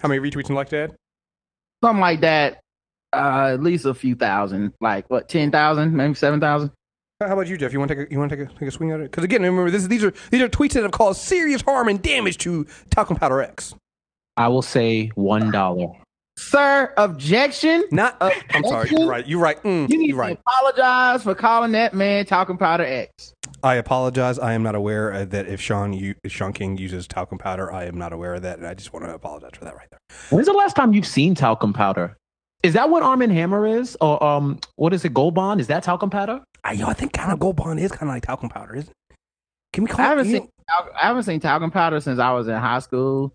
How 0.00 0.08
many 0.08 0.20
retweets 0.20 0.46
and 0.46 0.56
likes 0.56 0.72
it 0.72 0.90
had? 0.90 0.96
something 1.82 2.00
like 2.00 2.20
that. 2.20 2.60
Uh, 3.12 3.50
at 3.52 3.62
least 3.62 3.84
a 3.84 3.92
few 3.94 4.14
thousand, 4.14 4.72
like 4.80 5.08
what, 5.10 5.28
ten 5.28 5.50
thousand, 5.50 5.92
maybe 5.94 6.14
seven 6.14 6.40
thousand. 6.40 6.70
How 7.20 7.34
about 7.34 7.46
you, 7.46 7.56
Jeff? 7.56 7.72
You 7.72 7.78
want 7.78 7.90
to 7.90 7.94
take 7.94 8.08
a, 8.08 8.12
you 8.12 8.18
want 8.18 8.30
to 8.30 8.36
take 8.36 8.48
a, 8.48 8.58
take 8.58 8.68
a 8.68 8.70
swing 8.70 8.90
at 8.90 9.00
it? 9.00 9.10
Because 9.10 9.22
again, 9.22 9.42
remember 9.42 9.70
this, 9.70 9.86
these 9.86 10.02
are 10.02 10.12
these 10.30 10.40
are 10.42 10.48
tweets 10.48 10.72
that 10.72 10.82
have 10.82 10.92
caused 10.92 11.20
serious 11.20 11.62
harm 11.62 11.88
and 11.88 12.00
damage 12.02 12.38
to 12.38 12.66
Talcum 12.90 13.16
Powder 13.16 13.42
X. 13.42 13.74
I 14.36 14.48
will 14.48 14.62
say 14.62 15.08
one 15.14 15.50
dollar. 15.50 15.92
Sir, 16.38 16.92
objection. 16.96 17.84
Not. 17.92 18.16
Uh, 18.20 18.30
I'm 18.50 18.64
sorry. 18.64 18.88
You're 18.90 19.06
right. 19.06 19.26
You're 19.28 19.40
right. 19.40 19.62
Mm, 19.62 19.90
You 19.90 19.98
need 19.98 20.08
you're 20.08 20.24
to 20.24 20.32
apologize 20.32 21.22
for 21.22 21.34
calling 21.34 21.72
that 21.72 21.92
man 21.92 22.24
talcum 22.24 22.56
powder 22.56 22.84
X. 22.84 23.34
I 23.62 23.74
apologize. 23.74 24.38
I 24.38 24.54
am 24.54 24.62
not 24.62 24.74
aware 24.74 25.12
uh, 25.12 25.24
that 25.26 25.46
if 25.46 25.60
Shaun 25.60 25.92
you, 25.92 26.14
if 26.24 26.32
Shaun 26.32 26.52
King 26.54 26.78
uses 26.78 27.06
talcum 27.06 27.38
powder, 27.38 27.70
I 27.70 27.84
am 27.84 27.98
not 27.98 28.12
aware 28.12 28.34
of 28.34 28.42
that, 28.42 28.58
and 28.58 28.66
I 28.66 28.74
just 28.74 28.92
want 28.92 29.04
to 29.04 29.14
apologize 29.14 29.50
for 29.54 29.66
that 29.66 29.76
right 29.76 29.86
there. 29.90 30.00
When's 30.30 30.46
the 30.46 30.52
last 30.54 30.74
time 30.74 30.94
you've 30.94 31.06
seen 31.06 31.34
talcum 31.34 31.72
powder? 31.74 32.16
Is 32.62 32.74
that 32.74 32.90
what 32.90 33.02
Arm 33.02 33.22
and 33.22 33.32
Hammer 33.32 33.66
is, 33.66 33.96
or 34.00 34.22
um, 34.22 34.58
what 34.76 34.92
is 34.94 35.04
it? 35.04 35.12
Gold 35.12 35.34
Bond? 35.34 35.60
Is 35.60 35.66
that 35.66 35.82
talcum 35.82 36.10
powder? 36.10 36.40
I, 36.64 36.72
yo, 36.74 36.86
I 36.86 36.92
think 36.94 37.12
kind 37.12 37.32
of 37.32 37.40
Gold 37.40 37.56
Bond 37.56 37.80
is 37.80 37.90
kind 37.90 38.02
of 38.02 38.08
like 38.14 38.24
talcum 38.24 38.48
powder, 38.48 38.76
isn't 38.76 38.90
it? 38.90 39.16
Can 39.72 39.84
we 39.84 39.90
call 39.90 40.04
I 40.04 40.08
haven't 40.10 40.26
it? 40.26 40.30
you 40.30 40.36
seen 40.38 40.48
I 40.70 41.06
haven't 41.08 41.24
seen 41.24 41.40
talcum 41.40 41.70
powder 41.70 42.00
since 42.00 42.18
I 42.20 42.32
was 42.32 42.46
in 42.46 42.54
high 42.54 42.78
school, 42.78 43.32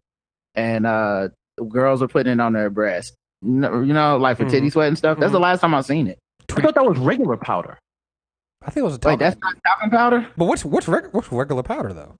and 0.55 0.85
uh, 0.85 1.29
girls 1.67 1.99
were 2.01 2.07
putting 2.07 2.33
it 2.33 2.39
on 2.39 2.53
their 2.53 2.69
breasts. 2.69 3.13
No- 3.41 3.81
You 3.81 3.93
know, 3.93 4.17
like 4.17 4.37
for 4.37 4.45
Mhm. 4.45 4.51
titty 4.51 4.69
sweat 4.69 4.87
and 4.87 4.97
stuff. 4.97 5.19
That's 5.19 5.31
the 5.33 5.39
last 5.39 5.59
time 5.59 5.75
I've 5.75 5.85
seen 5.85 6.07
it. 6.07 6.17
I 6.55 6.61
thought 6.61 6.75
that 6.75 6.85
was 6.85 6.97
regular 6.97 7.35
powder. 7.37 7.77
I 8.65 8.67
think 8.71 8.77
it 8.77 8.85
was 8.85 8.95
a 8.95 8.97
talcum. 8.97 9.19
Wait, 9.19 9.19
that's 9.19 9.39
not 9.41 9.55
talcum 9.65 9.89
powder? 9.91 10.27
but 10.37 10.45
what's 10.45 10.63
what's 10.63 10.87
reg- 10.87 11.09
what's 11.11 11.31
regular 11.31 11.63
powder 11.63 11.91
though? 11.93 12.15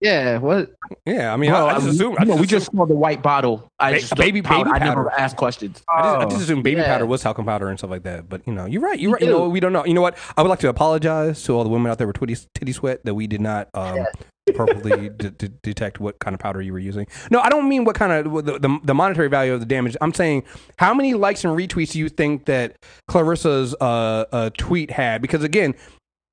Yeah. 0.00 0.38
What? 0.38 0.70
Yeah, 1.04 1.32
I 1.32 1.36
mean, 1.36 1.50
Bro, 1.50 1.66
I, 1.66 1.70
I 1.70 1.74
just 1.74 1.88
assume. 1.88 2.16
I 2.18 2.24
just 2.24 2.40
we 2.40 2.46
just 2.46 2.70
saw 2.72 2.86
the 2.86 2.94
white 2.94 3.20
bottle. 3.22 3.68
I 3.80 3.94
Ba- 3.94 3.98
just 4.00 4.14
baby- 4.16 4.42
powder. 4.42 4.70
baby 4.70 4.76
I 4.76 4.86
never 4.88 5.04
powder. 5.10 5.20
asked 5.20 5.36
questions. 5.36 5.82
I 5.88 6.02
just, 6.02 6.08
I 6.08 6.24
Oh, 6.24 6.28
just 6.30 6.42
assumed 6.42 6.62
baby 6.64 6.80
yeah. 6.80 6.86
powder 6.86 7.04
was 7.06 7.20
talcum 7.22 7.44
powder 7.44 7.68
and 7.68 7.78
stuff 7.78 7.90
like 7.90 8.04
that. 8.04 8.28
But 8.28 8.46
you 8.46 8.52
know, 8.52 8.64
you're 8.66 8.80
right. 8.82 8.98
You're 8.98 9.12
right. 9.12 9.22
You 9.22 9.28
know, 9.30 9.48
we 9.48 9.58
don't 9.60 9.72
know. 9.72 9.84
You 9.84 9.94
know 9.94 10.00
what? 10.02 10.16
I 10.36 10.42
would 10.42 10.48
like 10.48 10.60
to 10.60 10.68
apologize 10.68 11.42
to 11.44 11.52
all 11.56 11.64
the 11.64 11.70
women 11.70 11.90
out 11.90 11.98
there 11.98 12.06
with 12.06 12.18
titty, 12.18 12.36
titty 12.54 12.72
sweat 12.72 13.04
that 13.04 13.14
we 13.14 13.26
did 13.26 13.40
not 13.40 13.68
um, 13.74 14.06
appropriately 14.48 15.08
d- 15.10 15.30
d- 15.30 15.48
detect 15.64 15.98
what 15.98 16.18
kind 16.20 16.32
of 16.32 16.38
powder 16.40 16.62
you 16.62 16.72
were 16.72 16.78
using. 16.78 17.06
No, 17.32 17.40
I 17.40 17.48
don't 17.48 17.68
mean 17.68 17.84
what 17.84 17.96
kind 17.96 18.12
of 18.12 18.44
the, 18.44 18.58
the 18.60 18.78
the 18.84 18.94
monetary 18.94 19.28
value 19.28 19.52
of 19.52 19.58
the 19.60 19.66
damage. 19.66 19.96
I'm 20.00 20.14
saying 20.14 20.44
how 20.78 20.94
many 20.94 21.14
likes 21.14 21.44
and 21.44 21.56
retweets 21.58 21.90
do 21.90 21.98
you 21.98 22.08
think 22.08 22.44
that 22.46 22.76
Clarissa's 23.10 23.74
uh, 23.80 24.26
uh, 24.30 24.50
tweet 24.56 24.92
had? 24.92 25.22
Because 25.22 25.42
again, 25.42 25.74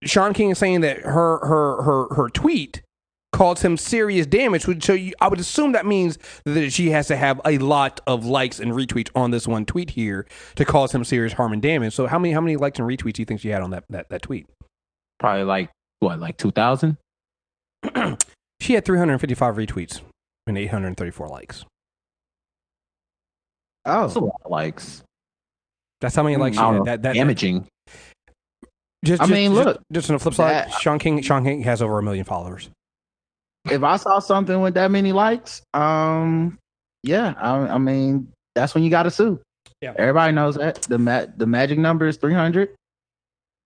Shaun 0.04 0.34
King 0.34 0.52
is 0.52 0.60
saying 0.60 0.82
that 0.82 1.00
her 1.00 1.40
her 1.40 1.82
her 1.82 2.14
her 2.16 2.30
tweet 2.30 2.82
caused 3.36 3.64
him 3.64 3.78
serious 3.78 4.26
damage. 4.26 4.66
which- 4.66 4.86
So 4.86 4.94
you, 4.94 5.14
I 5.20 5.28
would 5.28 5.40
assume 5.40 5.74
that 5.74 5.86
means 5.86 6.18
that 6.46 6.72
she 6.72 6.90
has 6.92 7.08
to 7.08 7.18
have 7.18 7.42
a 7.46 7.58
lot 7.58 8.00
of 8.08 8.26
likes 8.26 8.60
and 8.60 8.72
retweets 8.72 9.10
on 9.16 9.32
this 9.32 9.48
one 9.48 9.66
tweet 9.66 9.92
here 9.92 10.26
to 10.56 10.66
cause 10.66 10.94
him 10.94 11.04
serious 11.04 11.34
harm 11.34 11.54
and 11.54 11.62
damage. 11.62 11.94
So 11.94 12.08
how 12.08 12.18
many 12.18 12.34
how 12.34 12.42
many 12.42 12.56
likes 12.56 12.80
and 12.80 12.88
retweets 12.88 13.14
do 13.14 13.22
you 13.22 13.26
think 13.26 13.42
she 13.42 13.50
had 13.50 13.62
on 13.62 13.72
that 13.72 13.84
that, 13.90 14.10
that 14.10 14.22
tweet? 14.22 14.48
Probably 15.20 15.44
like 15.44 15.70
what, 16.00 16.20
like 16.20 16.38
two 16.38 16.52
thousand? 16.52 16.98
She 18.62 18.74
had 18.74 18.86
355 18.86 19.58
retweets 19.58 20.02
and 20.48 20.58
834 20.58 21.28
likes. 21.28 21.66
Oh, 23.86 24.02
that's 24.02 24.16
a 24.16 24.20
lot 24.20 24.42
of 24.44 24.50
likes. 24.50 25.04
That's 26.02 26.16
how 26.16 26.24
many 26.24 26.36
hmm. 26.36 26.42
likes 26.42 26.56
she 26.56 26.62
I 26.64 26.68
had. 26.68 26.78
know. 26.78 26.84
That, 26.86 27.02
that, 27.04 27.14
Damaging. 27.14 27.68
Just, 29.04 29.22
I 29.22 29.26
just- 29.26 29.32
mean, 29.32 29.54
just- 29.54 29.66
look, 29.66 29.82
Just, 29.92 30.10
on 30.10 30.16
the 30.16 30.20
flip 30.20 30.34
side, 30.34 30.52
that- 30.70 30.72
Shaun 30.82 31.00
King 31.00 31.22
Shaun 31.22 31.44
King 31.44 31.62
has 31.64 31.82
over 31.82 32.00
a 32.00 32.04
million 32.04 32.26
followers. 32.26 32.70
If 33.72 33.84
I 33.84 33.98
saw 33.98 34.20
something 34.20 34.62
with 34.62 34.74
that 34.76 34.92
many 34.92 35.12
likes, 35.12 35.62
um, 35.74 36.58
yeah, 37.04 37.34
I, 37.38 37.56
I 37.56 37.78
mean, 37.78 38.32
that's 38.56 38.74
when 38.74 38.84
you 38.84 38.90
got 38.90 39.04
to 39.04 39.12
sue. 39.12 39.40
Yeah. 39.82 39.94
Everybody 39.98 40.34
knows 40.34 40.56
that 40.56 40.84
the 40.84 40.98
ma- 40.98 41.26
the 41.38 41.46
magic 41.46 41.78
number 41.78 42.08
is 42.08 42.18
three 42.18 42.34
hundred, 42.34 42.70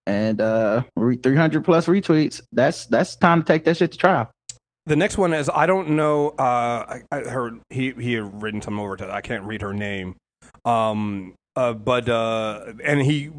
and 0.06 0.40
uh, 0.40 0.82
three 0.98 1.36
hundred 1.36 1.64
plus 1.64 1.86
retweets. 1.86 2.40
That's 2.52 2.86
that's 2.86 3.16
time 3.16 3.42
to 3.42 3.46
take 3.46 3.64
that 3.64 3.76
shit 3.76 3.92
to 3.92 3.98
trial. 3.98 4.30
The 4.86 4.96
next 4.96 5.18
one 5.18 5.32
is 5.32 5.48
I 5.52 5.66
don't 5.66 5.90
know. 5.90 6.30
Uh, 6.30 6.98
I, 6.98 7.02
I 7.12 7.20
heard 7.20 7.60
he 7.70 7.92
he 7.92 8.14
had 8.14 8.42
written 8.42 8.60
some 8.60 8.78
over 8.80 8.96
to. 8.96 9.10
I 9.10 9.20
can't 9.20 9.44
read 9.44 9.62
her 9.62 9.72
name. 9.72 10.16
Um. 10.64 11.34
Uh. 11.54 11.74
But 11.74 12.08
uh. 12.08 12.72
And 12.84 13.00
he 13.00 13.30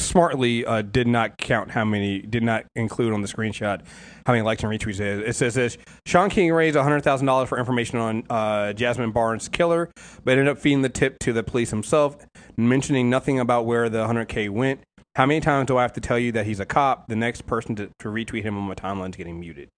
smartly 0.00 0.64
uh 0.64 0.82
did 0.82 1.06
not 1.06 1.38
count 1.38 1.70
how 1.70 1.84
many. 1.84 2.20
Did 2.20 2.42
not 2.42 2.64
include 2.76 3.12
on 3.12 3.22
the 3.22 3.28
screenshot 3.28 3.82
how 4.26 4.32
many 4.32 4.42
likes 4.42 4.62
and 4.62 4.72
retweets 4.72 5.00
it 5.00 5.00
is. 5.00 5.28
It 5.28 5.36
says 5.36 5.54
this: 5.54 5.78
Shaun 6.06 6.30
King 6.30 6.52
raised 6.52 6.76
hundred 6.76 7.02
thousand 7.02 7.26
dollars 7.26 7.48
for 7.48 7.58
information 7.58 7.98
on 7.98 8.24
uh 8.30 8.72
Jazmine 8.76 9.12
Barnes' 9.12 9.48
killer, 9.48 9.90
but 10.24 10.32
ended 10.32 10.48
up 10.48 10.58
feeding 10.58 10.82
the 10.82 10.88
tip 10.88 11.18
to 11.20 11.32
the 11.32 11.42
police 11.42 11.70
himself, 11.70 12.16
mentioning 12.56 13.10
nothing 13.10 13.40
about 13.40 13.66
where 13.66 13.88
the 13.88 14.06
hundred 14.06 14.28
k 14.28 14.48
went. 14.48 14.80
How 15.16 15.26
many 15.26 15.40
times 15.40 15.66
do 15.66 15.76
I 15.76 15.82
have 15.82 15.94
to 15.94 16.00
tell 16.00 16.18
you 16.18 16.30
that 16.32 16.46
he's 16.46 16.60
a 16.60 16.66
cop? 16.66 17.08
The 17.08 17.16
next 17.16 17.46
person 17.46 17.74
to, 17.76 17.90
to 17.98 18.08
retweet 18.08 18.44
him 18.44 18.56
on 18.56 18.64
my 18.64 18.74
timeline 18.74 19.10
is 19.10 19.16
getting 19.16 19.40
muted. 19.40 19.68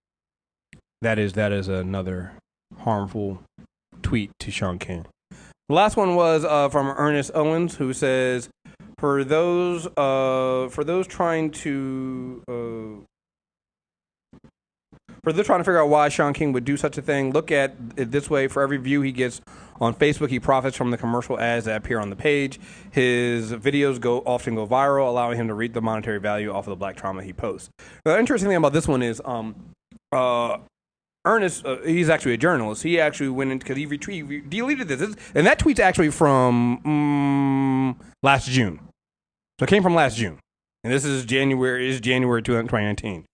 That 1.01 1.19
is 1.19 1.33
that 1.33 1.51
is 1.51 1.69
another 1.69 2.33
harmful 2.81 3.43
tweet 4.03 4.33
to 4.41 4.51
Shaun 4.51 4.79
King. 4.79 5.07
The 5.71 5.75
last 5.75 5.97
one 5.97 6.17
was 6.17 6.45
uh, 6.45 6.69
from 6.69 6.89
Ernest 6.89 7.31
Owens, 7.33 7.77
who 7.77 7.93
says, 7.93 8.49
for 9.01 9.25
those 9.25 9.87
uh 9.97 10.69
for 10.71 10.85
those 10.85 11.07
trying 11.07 11.51
to 11.51 12.43
uh 12.47 13.05
for 15.23 15.33
those 15.33 15.47
trying 15.47 15.61
to 15.61 15.65
figure 15.65 15.81
out 15.83 15.89
why 15.89 16.09
Shaun 16.09 16.33
King 16.33 16.53
would 16.53 16.65
do 16.65 16.77
such 16.77 16.97
a 16.97 17.03
thing, 17.03 17.33
look 17.33 17.51
at 17.51 17.75
it 17.97 18.11
this 18.11 18.31
way: 18.31 18.49
for 18.49 18.63
every 18.63 18.79
view 18.79 19.03
he 19.03 19.13
gets 19.13 19.41
on 19.81 19.95
Facebook, 19.95 20.31
he 20.31 20.41
profits 20.41 20.77
from 20.77 20.91
the 20.91 20.97
commercial 20.97 21.39
ads 21.39 21.67
that 21.67 21.77
appear 21.77 21.99
on 21.99 22.11
the 22.11 22.17
page. 22.17 22.59
His 22.91 23.53
videos 23.53 24.01
go 24.01 24.21
often 24.21 24.55
go 24.55 24.67
viral, 24.67 25.09
allowing 25.09 25.37
him 25.37 25.49
to 25.49 25.55
reap 25.55 25.75
the 25.75 25.83
monetary 25.83 26.21
value 26.21 26.51
off 26.51 26.67
of 26.67 26.71
the 26.71 26.77
black 26.77 26.97
trauma 26.97 27.23
he 27.23 27.33
posts. 27.33 27.69
The 28.05 28.19
interesting 28.19 28.49
thing 28.49 28.57
about 28.57 28.73
this 28.73 28.89
one 28.89 29.03
is, 29.03 29.21
um, 29.25 29.57
uh, 30.13 30.59
Ernest, 31.27 31.67
uh, 31.67 31.77
he's 31.83 32.09
actually 32.09 32.33
a 32.33 32.39
journalist. 32.39 32.83
He 32.83 32.99
actually 32.99 33.29
went 33.29 33.53
in 33.53 33.59
because 33.59 33.77
he, 33.77 33.87
he 33.87 34.41
deleted 34.41 34.89
this. 34.89 35.01
This- 35.01 35.17
and 35.35 35.47
that 35.47 35.59
tweet's 35.59 35.81
actually 35.81 36.11
from 36.11 36.81
mm, 37.99 38.07
last 38.23 38.49
June. 38.49 38.81
So 39.61 39.65
it 39.65 39.69
came 39.69 39.83
from 39.83 39.95
last 39.95 40.17
June, 40.17 40.39
and 40.85 40.91
this 40.91 41.05
is 41.05 41.27
January 41.27 41.87
is 41.91 42.01
January 42.01 42.43
2019. 42.43 43.27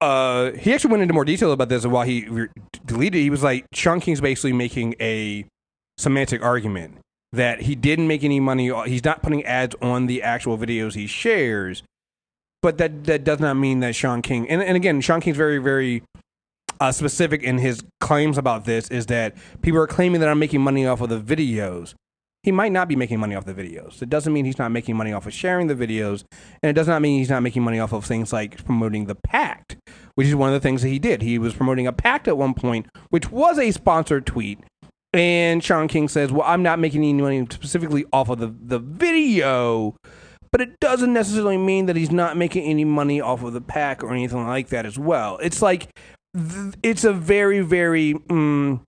Uh, 0.00 0.52
he 0.52 0.72
actually 0.72 0.92
went 0.92 1.02
into 1.02 1.14
more 1.14 1.24
detail 1.24 1.50
about 1.50 1.68
this 1.68 1.82
and 1.82 1.92
why 1.92 2.06
he 2.06 2.28
re- 2.28 2.46
deleted. 2.86 3.20
He 3.20 3.28
was 3.28 3.42
like, 3.42 3.66
Shaun 3.72 3.98
King's 3.98 4.20
basically 4.20 4.52
making 4.52 4.94
a 5.00 5.44
semantic 5.98 6.44
argument 6.44 6.98
that 7.32 7.62
he 7.62 7.74
didn't 7.74 8.06
make 8.06 8.22
any 8.22 8.38
money. 8.38 8.70
He's 8.88 9.02
not 9.02 9.20
putting 9.20 9.42
ads 9.42 9.74
on 9.82 10.06
the 10.06 10.22
actual 10.22 10.56
videos 10.56 10.94
he 10.94 11.08
shares, 11.08 11.82
but 12.62 12.78
that 12.78 13.02
that 13.06 13.24
does 13.24 13.40
not 13.40 13.54
mean 13.54 13.80
that 13.80 13.96
Shaun 13.96 14.22
King. 14.22 14.48
And, 14.48 14.62
and 14.62 14.76
again, 14.76 15.00
Shaun 15.00 15.20
King's 15.20 15.36
very 15.36 15.58
very 15.58 16.04
uh, 16.78 16.92
specific 16.92 17.42
in 17.42 17.58
his 17.58 17.82
claims 18.00 18.38
about 18.38 18.64
this. 18.64 18.86
Is 18.92 19.06
that 19.06 19.34
people 19.60 19.80
are 19.80 19.88
claiming 19.88 20.20
that 20.20 20.28
I'm 20.28 20.38
making 20.38 20.60
money 20.60 20.86
off 20.86 21.00
of 21.00 21.08
the 21.08 21.18
videos. 21.20 21.94
He 22.44 22.52
might 22.52 22.72
not 22.72 22.88
be 22.88 22.94
making 22.94 23.20
money 23.20 23.34
off 23.34 23.46
the 23.46 23.54
videos. 23.54 24.02
It 24.02 24.10
doesn't 24.10 24.30
mean 24.30 24.44
he's 24.44 24.58
not 24.58 24.70
making 24.70 24.96
money 24.96 25.14
off 25.14 25.26
of 25.26 25.32
sharing 25.32 25.66
the 25.66 25.74
videos, 25.74 26.24
and 26.62 26.68
it 26.68 26.74
does 26.74 26.86
not 26.86 27.00
mean 27.00 27.18
he's 27.18 27.30
not 27.30 27.42
making 27.42 27.62
money 27.62 27.80
off 27.80 27.94
of 27.94 28.04
things 28.04 28.34
like 28.34 28.62
promoting 28.66 29.06
the 29.06 29.14
pact, 29.14 29.78
which 30.14 30.26
is 30.26 30.34
one 30.34 30.50
of 30.50 30.52
the 30.52 30.60
things 30.60 30.82
that 30.82 30.90
he 30.90 30.98
did. 30.98 31.22
He 31.22 31.38
was 31.38 31.54
promoting 31.54 31.86
a 31.86 31.92
pact 31.92 32.28
at 32.28 32.36
one 32.36 32.52
point, 32.52 32.86
which 33.08 33.32
was 33.32 33.58
a 33.58 33.70
sponsored 33.70 34.26
tweet. 34.26 34.58
And 35.14 35.64
Shaun 35.64 35.88
King 35.88 36.06
says, 36.06 36.30
"Well, 36.30 36.46
I'm 36.46 36.62
not 36.62 36.78
making 36.78 37.02
any 37.02 37.14
money 37.14 37.46
specifically 37.50 38.04
off 38.12 38.28
of 38.28 38.40
the 38.40 38.54
the 38.62 38.78
video, 38.78 39.96
but 40.52 40.60
it 40.60 40.78
doesn't 40.80 41.14
necessarily 41.14 41.56
mean 41.56 41.86
that 41.86 41.96
he's 41.96 42.10
not 42.10 42.36
making 42.36 42.64
any 42.64 42.84
money 42.84 43.22
off 43.22 43.42
of 43.42 43.54
the 43.54 43.62
pack 43.62 44.04
or 44.04 44.12
anything 44.12 44.46
like 44.46 44.68
that 44.68 44.84
as 44.84 44.98
well. 44.98 45.38
It's 45.38 45.62
like 45.62 45.88
th- 46.36 46.74
it's 46.82 47.04
a 47.04 47.14
very 47.14 47.60
very 47.60 48.14
mm, 48.14 48.80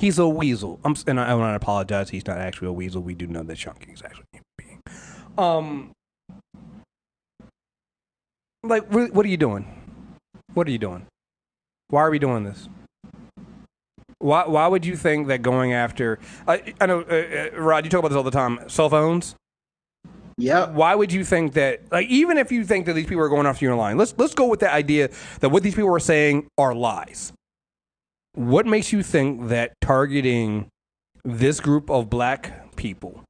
he's 0.00 0.18
a 0.18 0.26
weasel. 0.28 0.80
I'm 0.84 0.96
and 1.06 1.20
I, 1.20 1.30
I 1.30 1.34
want 1.34 1.52
to 1.52 1.56
apologize. 1.56 2.10
He's 2.10 2.26
not 2.26 2.38
actually 2.38 2.68
a 2.68 2.72
weasel. 2.72 3.02
We 3.02 3.14
do 3.14 3.26
know 3.26 3.42
that 3.42 3.58
Shaun 3.58 3.76
is 3.88 4.02
actually 4.02 4.24
a 4.32 4.36
human 4.36 4.44
being. 4.58 4.82
Um, 5.38 5.92
like 8.62 8.90
what, 8.92 9.12
what 9.12 9.26
are 9.26 9.28
you 9.28 9.36
doing? 9.36 9.66
What 10.54 10.66
are 10.66 10.70
you 10.70 10.78
doing? 10.78 11.06
Why 11.88 12.02
are 12.02 12.10
we 12.10 12.18
doing 12.18 12.44
this? 12.44 12.68
Why 14.18 14.46
why 14.46 14.66
would 14.66 14.84
you 14.84 14.96
think 14.96 15.28
that 15.28 15.40
going 15.42 15.72
after 15.72 16.18
I 16.46 16.74
I 16.80 16.86
know 16.86 17.00
uh, 17.00 17.14
uh, 17.56 17.60
Rod 17.60 17.84
you 17.84 17.90
talk 17.90 18.00
about 18.00 18.08
this 18.08 18.16
all 18.16 18.22
the 18.22 18.30
time 18.30 18.58
cell 18.68 18.90
phones 18.90 19.34
Yeah. 20.36 20.68
why 20.70 20.94
would 20.94 21.10
you 21.10 21.24
think 21.24 21.54
that 21.54 21.90
like 21.90 22.06
even 22.08 22.36
if 22.36 22.52
you 22.52 22.64
think 22.64 22.84
that 22.84 22.92
these 22.92 23.06
people 23.06 23.22
are 23.24 23.30
going 23.30 23.46
after 23.46 23.64
you 23.64 23.70
online 23.72 23.96
let's 23.96 24.14
let's 24.18 24.34
go 24.34 24.46
with 24.46 24.60
the 24.60 24.70
idea 24.70 25.08
that 25.40 25.48
what 25.48 25.62
these 25.62 25.74
people 25.74 25.90
are 25.94 25.98
saying 26.00 26.46
are 26.58 26.74
lies 26.74 27.32
what 28.34 28.66
makes 28.66 28.92
you 28.92 29.02
think 29.02 29.48
that 29.48 29.72
targeting 29.80 30.68
this 31.24 31.60
group 31.60 31.90
of 31.90 32.08
black 32.08 32.74
people 32.76 33.22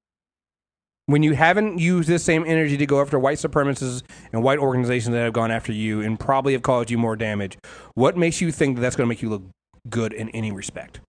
when 1.07 1.23
you 1.25 1.35
haven't 1.35 1.79
used 1.79 2.09
this 2.09 2.23
same 2.23 2.45
energy 2.47 2.77
to 2.77 2.87
go 2.87 3.01
after 3.01 3.19
white 3.19 3.39
supremacists 3.39 4.03
and 4.33 4.43
white 4.45 4.59
organizations 4.59 5.13
that 5.13 5.21
have 5.21 5.33
gone 5.33 5.51
after 5.51 5.73
you 5.73 6.01
and 6.01 6.21
probably 6.21 6.53
have 6.53 6.63
caused 6.63 6.91
you 6.91 6.99
more 6.99 7.17
damage 7.17 7.59
what 7.95 8.17
makes 8.17 8.41
you 8.41 8.53
think 8.53 8.77
that 8.77 8.83
that's 8.83 8.97
going 8.97 9.07
to 9.07 9.09
make 9.09 9.23
you 9.23 9.29
look 9.29 9.43
good 9.89 10.13
in 10.13 10.29
any 10.31 10.53
respect 10.53 11.01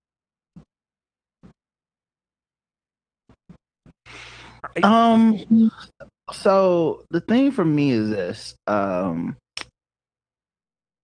Um. 4.84 5.72
So 6.32 7.04
the 7.10 7.22
thing 7.22 7.52
for 7.52 7.66
me 7.66 7.92
is 7.92 8.10
this. 8.10 8.56
Um. 8.68 9.36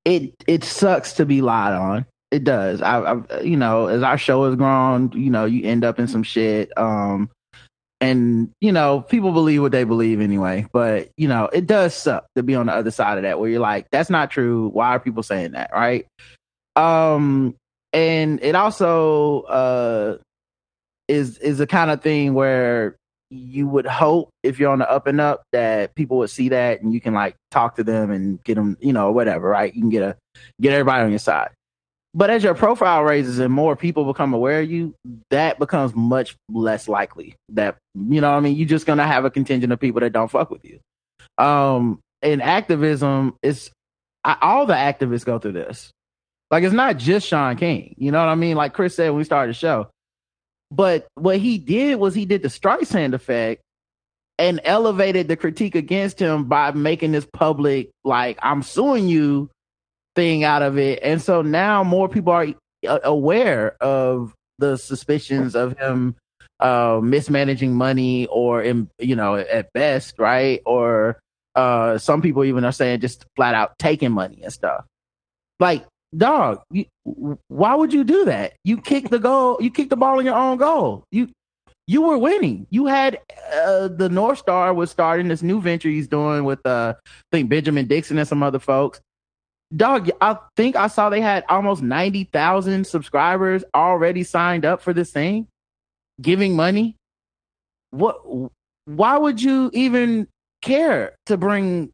It 0.05 0.33
it 0.47 0.63
sucks 0.63 1.13
to 1.13 1.25
be 1.25 1.41
lied 1.41 1.73
on. 1.73 2.05
It 2.31 2.43
does. 2.43 2.81
I, 2.81 2.99
I 2.99 3.41
you 3.41 3.57
know 3.57 3.87
as 3.87 4.03
our 4.03 4.17
show 4.17 4.45
has 4.45 4.55
grown, 4.55 5.11
you 5.13 5.29
know 5.29 5.45
you 5.45 5.65
end 5.65 5.83
up 5.83 5.99
in 5.99 6.07
some 6.07 6.23
shit. 6.23 6.75
Um. 6.77 7.29
And 7.99 8.51
you 8.61 8.71
know 8.71 9.01
people 9.01 9.31
believe 9.31 9.61
what 9.63 9.71
they 9.71 9.83
believe 9.83 10.21
anyway. 10.21 10.67
But 10.71 11.09
you 11.17 11.27
know 11.27 11.45
it 11.51 11.65
does 11.65 11.95
suck 11.95 12.27
to 12.35 12.43
be 12.43 12.53
on 12.53 12.67
the 12.67 12.73
other 12.73 12.91
side 12.91 13.17
of 13.17 13.23
that 13.23 13.39
where 13.39 13.49
you're 13.49 13.59
like 13.59 13.87
that's 13.91 14.09
not 14.09 14.29
true. 14.29 14.69
Why 14.69 14.89
are 14.89 14.99
people 14.99 15.23
saying 15.23 15.53
that? 15.53 15.71
Right. 15.73 16.05
Um. 16.75 17.55
And 17.93 18.39
it 18.43 18.53
also 18.53 19.41
uh 19.43 20.17
is 21.07 21.37
is 21.39 21.57
the 21.57 21.67
kind 21.67 21.89
of 21.89 22.01
thing 22.01 22.33
where 22.33 22.97
you 23.29 23.67
would 23.67 23.85
hope 23.85 24.29
if 24.43 24.59
you're 24.59 24.71
on 24.71 24.79
the 24.79 24.89
up 24.89 25.07
and 25.07 25.19
up 25.19 25.43
that 25.51 25.95
people 25.95 26.17
would 26.17 26.29
see 26.29 26.49
that 26.49 26.81
and 26.81 26.93
you 26.93 27.01
can 27.01 27.13
like 27.13 27.35
talk 27.51 27.75
to 27.75 27.83
them 27.83 28.11
and 28.11 28.41
get 28.43 28.55
them, 28.55 28.77
you 28.79 28.93
know, 28.93 29.11
whatever, 29.11 29.49
right? 29.49 29.73
You 29.73 29.81
can 29.81 29.89
get 29.89 30.03
a 30.03 30.15
get 30.61 30.73
everybody 30.73 31.03
on 31.03 31.09
your 31.09 31.19
side. 31.19 31.49
But 32.17 32.31
as 32.31 32.43
your 32.43 32.55
profile 32.55 33.03
raises 33.03 33.37
and 33.37 33.53
more 33.53 33.75
people 33.75 34.03
become 34.03 34.33
aware 34.33 34.61
of 34.61 34.71
you, 34.71 34.95
that 35.29 35.59
becomes 35.59 35.93
much 35.93 36.35
less 36.49 36.87
likely. 36.87 37.35
That 37.49 37.77
you 37.93 38.21
know, 38.21 38.31
I 38.31 38.39
mean, 38.39 38.55
you're 38.55 38.67
just 38.67 38.87
gonna 38.87 39.05
have 39.05 39.23
a 39.23 39.29
contingent 39.29 39.71
of 39.71 39.79
people 39.79 40.01
that 40.01 40.13
don't 40.13 40.31
fuck 40.31 40.49
with 40.49 40.65
you. 40.65 40.79
Um, 41.37 41.99
and 42.23 42.41
activism 42.41 43.35
is 43.43 43.69
I, 44.23 44.35
all 44.41 44.65
the 44.65 44.73
activists 44.73 45.25
go 45.25 45.37
through 45.37 45.51
this. 45.51 45.91
Like 46.49 46.63
it's 46.63 46.73
not 46.73 46.97
just 46.97 47.27
Shaun 47.27 47.55
King. 47.55 47.93
You 47.99 48.11
know 48.11 48.17
what 48.17 48.31
I 48.31 48.35
mean? 48.35 48.57
Like 48.57 48.73
Chris 48.73 48.95
said 48.95 49.09
when 49.09 49.19
we 49.19 49.23
started 49.23 49.51
the 49.51 49.59
show. 49.59 49.87
But 50.71 51.05
what 51.13 51.37
he 51.37 51.59
did 51.59 51.99
was 51.99 52.15
he 52.15 52.25
did 52.25 52.41
the 52.41 52.47
Streisand 52.47 53.13
effect 53.13 53.61
and 54.39 54.59
elevated 54.63 55.27
the 55.27 55.35
critique 55.35 55.75
against 55.75 56.17
him 56.17 56.45
by 56.45 56.71
making 56.71 57.11
this 57.11 57.27
public, 57.31 57.91
like, 58.03 58.39
I'm 58.41 58.63
suing 58.63 59.07
you 59.07 59.51
thing 60.17 60.43
out 60.43 60.63
of 60.63 60.77
it. 60.77 60.99
And 61.03 61.21
so 61.21 61.43
now 61.43 61.83
more 61.83 62.09
people 62.09 62.33
are 62.33 62.47
uh, 62.87 62.99
aware 63.03 63.77
of 63.79 64.33
the 64.57 64.75
suspicions 64.75 65.55
of 65.55 65.77
him 65.77 66.15
uh, 66.59 66.99
mismanaging 67.03 67.75
money 67.75 68.25
or, 68.25 68.63
in, 68.63 68.89
you 68.97 69.15
know, 69.15 69.35
at 69.35 69.71
best, 69.73 70.17
right? 70.17 70.59
Or 70.65 71.19
uh, 71.55 71.99
some 71.99 72.21
people 72.21 72.43
even 72.43 72.65
are 72.65 72.71
saying 72.71 73.01
just 73.01 73.25
flat 73.35 73.53
out 73.53 73.77
taking 73.77 74.11
money 74.11 74.41
and 74.41 74.51
stuff. 74.51 74.85
Like, 75.59 75.85
dog, 76.15 76.61
you, 76.71 76.85
why 77.47 77.75
would 77.75 77.93
you 77.93 78.03
do 78.03 78.25
that? 78.25 78.53
You 78.63 78.81
kick 78.81 79.09
the 79.09 79.19
goal, 79.19 79.57
you 79.61 79.69
kick 79.69 79.89
the 79.89 79.97
ball 79.97 80.19
in 80.19 80.25
your 80.25 80.35
own 80.35 80.57
goal. 80.57 81.03
You 81.11 81.29
you 81.89 82.01
were 82.01 82.17
winning. 82.17 82.67
You 82.69 82.85
had 82.85 83.17
uh, 83.53 83.87
the 83.87 84.09
North 84.09 84.39
Star 84.39 84.73
was 84.73 84.91
starting 84.91 85.29
this 85.29 85.41
new 85.41 85.61
venture 85.61 85.87
he's 85.87 86.09
doing 86.09 86.43
with 86.43 86.59
uh, 86.65 86.95
I 86.97 87.09
think 87.31 87.49
Benjamin 87.49 87.87
Dixon 87.87 88.17
and 88.17 88.27
some 88.27 88.43
other 88.43 88.59
folks. 88.59 88.99
Dog, 89.75 90.09
I 90.21 90.37
think 90.55 90.75
I 90.75 90.87
saw 90.87 91.09
they 91.09 91.19
had 91.19 91.43
almost 91.49 91.81
ninety 91.81 92.23
thousand 92.23 92.87
subscribers 92.87 93.63
already 93.75 94.23
signed 94.23 94.65
up 94.65 94.81
for 94.81 94.93
this 94.93 95.11
thing, 95.11 95.47
giving 96.21 96.55
money. 96.55 96.95
What? 97.91 98.21
Why 98.85 99.17
would 99.17 99.41
you 99.41 99.69
even 99.73 100.27
care 100.61 101.15
to 101.25 101.35
bring? 101.35 101.91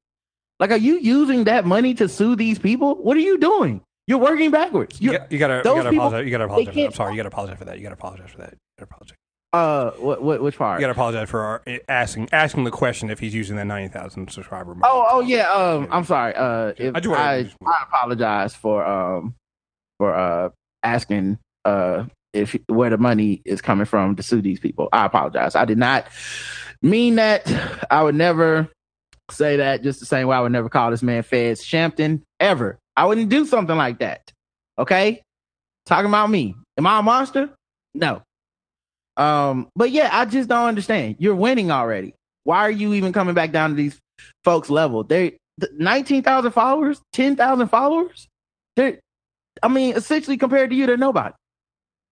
Like, 0.59 0.69
are 0.69 0.77
you 0.77 0.99
using 0.99 1.45
that 1.45 1.65
money 1.65 1.95
to 1.95 2.07
sue 2.07 2.35
these 2.35 2.59
people? 2.59 2.95
What 2.95 3.17
are 3.17 3.21
you 3.21 3.39
doing? 3.39 3.81
You're 4.05 4.19
working 4.19 4.51
backwards. 4.51 5.01
you, 5.01 5.11
You're, 5.11 5.19
got- 5.19 5.31
you 5.31 5.39
gotta, 5.39 5.57
you 5.57 5.63
gotta 5.63 5.89
people, 5.89 6.05
apologize. 6.07 6.25
You 6.25 6.31
gotta 6.31 6.45
apologize. 6.45 6.77
I'm 6.77 6.91
sorry. 6.93 7.11
You 7.13 7.17
gotta 7.17 7.27
apologize 7.29 7.57
for 7.57 7.65
that. 7.65 7.77
You 7.77 7.83
gotta 7.83 7.93
apologize 7.95 8.29
for 8.29 8.37
that. 8.37 8.51
You 8.51 8.57
gotta 8.77 8.91
apologize. 8.91 9.17
Uh, 9.53 9.91
what, 9.91 10.21
what 10.23 10.41
which 10.41 10.57
part? 10.57 10.79
You 10.79 10.83
gotta 10.83 10.93
apologize 10.93 11.29
for 11.29 11.41
our, 11.41 11.63
asking 11.87 12.29
asking 12.31 12.63
the 12.63 12.71
question 12.71 13.11
if 13.11 13.19
he's 13.19 13.35
using 13.35 13.55
that 13.57 13.65
ninety 13.65 13.93
thousand 13.93 14.31
subscriber. 14.31 14.73
money. 14.73 14.81
Oh, 14.83 15.05
oh 15.07 15.21
yeah. 15.21 15.51
Um, 15.51 15.87
I'm 15.91 16.03
sorry. 16.05 16.33
Uh, 16.35 16.73
if 16.75 16.95
I 16.95 16.99
to 16.99 17.13
I, 17.13 17.49
I 17.65 17.83
apologize 17.83 18.55
for 18.55 18.83
um 18.83 19.35
for 19.99 20.13
uh 20.13 20.49
asking 20.81 21.37
uh 21.65 22.05
if 22.33 22.57
where 22.67 22.89
the 22.89 22.97
money 22.97 23.43
is 23.45 23.61
coming 23.61 23.85
from 23.85 24.15
to 24.15 24.23
sue 24.23 24.41
these 24.41 24.59
people. 24.59 24.89
I 24.91 25.05
apologize. 25.05 25.55
I 25.55 25.65
did 25.65 25.77
not 25.77 26.07
mean 26.81 27.15
that. 27.15 27.47
I 27.91 28.01
would 28.01 28.15
never 28.15 28.69
say 29.29 29.57
that. 29.57 29.83
Just 29.83 29.99
the 29.99 30.07
same 30.07 30.27
way 30.27 30.35
I 30.35 30.41
would 30.41 30.51
never 30.51 30.67
call 30.67 30.89
this 30.89 31.03
man 31.03 31.21
Feds 31.21 31.63
Shampton 31.63 32.23
ever. 32.39 32.79
I 32.97 33.05
wouldn't 33.05 33.29
do 33.29 33.45
something 33.45 33.77
like 33.77 33.99
that. 33.99 34.31
Okay, 34.79 35.21
talking 35.85 36.09
about 36.09 36.31
me. 36.31 36.55
Am 36.75 36.87
I 36.87 36.99
a 36.99 37.03
monster? 37.03 37.51
No. 37.93 38.23
Um, 39.17 39.67
but 39.75 39.91
yeah, 39.91 40.09
I 40.11 40.25
just 40.25 40.49
don't 40.49 40.67
understand. 40.67 41.17
You're 41.19 41.35
winning 41.35 41.71
already. 41.71 42.13
Why 42.43 42.59
are 42.59 42.71
you 42.71 42.93
even 42.93 43.13
coming 43.13 43.35
back 43.35 43.51
down 43.51 43.69
to 43.71 43.75
these 43.75 43.97
folks' 44.43 44.69
level? 44.69 45.03
They 45.03 45.37
th- 45.59 45.71
nineteen 45.77 46.23
thousand 46.23 46.51
followers, 46.51 47.01
ten 47.13 47.35
thousand 47.35 47.67
followers. 47.67 48.27
They're, 48.75 48.99
I 49.61 49.67
mean, 49.67 49.95
essentially 49.95 50.37
compared 50.37 50.71
to 50.71 50.75
you, 50.75 50.87
they're 50.87 50.97
nobody. 50.97 51.33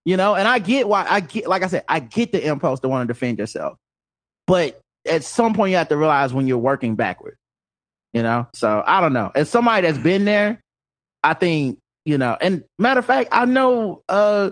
You 0.05 0.17
know, 0.17 0.35
and 0.35 0.47
I 0.47 0.59
get 0.59 0.87
why 0.87 1.05
I 1.07 1.19
get, 1.19 1.47
like 1.47 1.63
I 1.63 1.67
said, 1.67 1.83
I 1.87 1.99
get 1.99 2.31
the 2.31 2.43
impulse 2.45 2.79
to 2.81 2.87
want 2.87 3.07
to 3.07 3.13
defend 3.13 3.37
yourself, 3.39 3.77
but 4.47 4.79
at 5.07 5.23
some 5.23 5.53
point 5.53 5.71
you 5.71 5.77
have 5.77 5.89
to 5.89 5.97
realize 5.97 6.33
when 6.33 6.47
you're 6.47 6.57
working 6.57 6.95
backward. 6.95 7.35
You 8.13 8.23
know, 8.23 8.47
so 8.53 8.83
I 8.85 8.99
don't 8.99 9.13
know. 9.13 9.31
As 9.35 9.49
somebody 9.49 9.87
that's 9.87 9.97
been 9.97 10.25
there, 10.25 10.59
I 11.23 11.33
think 11.33 11.77
you 12.05 12.17
know. 12.17 12.37
And 12.41 12.63
matter 12.79 12.99
of 12.99 13.05
fact, 13.05 13.29
I 13.31 13.45
know 13.45 14.01
uh 14.09 14.51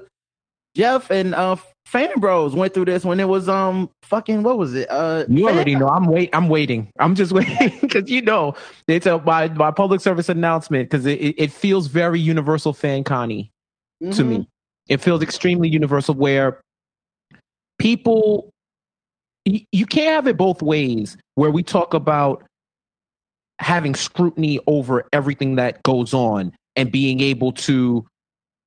Jeff 0.75 1.09
and 1.09 1.33
uh 1.33 1.57
Fan 1.89 2.19
Bros 2.19 2.53
went 2.53 2.73
through 2.75 2.85
this 2.85 3.03
when 3.03 3.19
it 3.19 3.27
was 3.27 3.49
um 3.49 3.89
fucking 4.03 4.43
what 4.43 4.57
was 4.59 4.75
it? 4.75 4.87
Uh 4.91 5.25
You 5.27 5.45
Fan- 5.45 5.55
already 5.55 5.75
know. 5.75 5.87
I'm 5.87 6.05
wait. 6.05 6.29
I'm 6.33 6.47
waiting. 6.47 6.91
I'm 6.99 7.15
just 7.15 7.31
waiting 7.37 7.79
because 7.81 8.09
you 8.11 8.21
know 8.21 8.53
it's 8.87 9.07
a 9.07 9.17
my 9.19 9.47
my 9.49 9.71
public 9.71 9.99
service 10.01 10.29
announcement 10.29 10.89
because 10.89 11.05
it, 11.07 11.15
it 11.37 11.51
feels 11.51 11.87
very 11.87 12.19
universal 12.19 12.73
fan 12.73 13.03
conny 13.03 13.49
to 14.01 14.07
Mhm. 14.23 14.27
me. 14.27 14.47
It 14.87 15.01
feels 15.01 15.23
extremely 15.23 15.67
universal 15.69 16.13
where 16.15 16.61
people 17.79 18.51
you 19.45 19.85
can't 19.87 20.09
have 20.13 20.27
it 20.27 20.37
both 20.37 20.61
ways 20.61 21.17
where 21.35 21.49
we 21.49 21.63
talk 21.63 21.93
about 21.95 22.43
having 23.59 23.95
scrutiny 23.95 24.59
over 24.67 25.07
everything 25.11 25.55
that 25.55 25.81
goes 25.83 26.13
on 26.13 26.51
and 26.75 26.91
being 26.91 27.19
able 27.19 27.51
to 27.51 28.05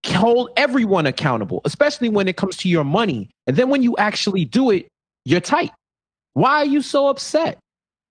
hold 0.06 0.50
everyone 0.56 1.06
accountable, 1.06 1.60
especially 1.64 2.08
when 2.08 2.28
it 2.28 2.36
comes 2.36 2.56
to 2.58 2.68
your 2.68 2.84
money. 2.84 3.30
And 3.46 3.56
then 3.56 3.68
when 3.68 3.82
you 3.82 3.96
actually 3.96 4.44
do 4.44 4.70
it, 4.70 4.88
you're 5.24 5.40
tight. 5.40 5.72
Why 6.34 6.58
are 6.58 6.64
you 6.64 6.82
so 6.82 7.08
upset? 7.08 7.58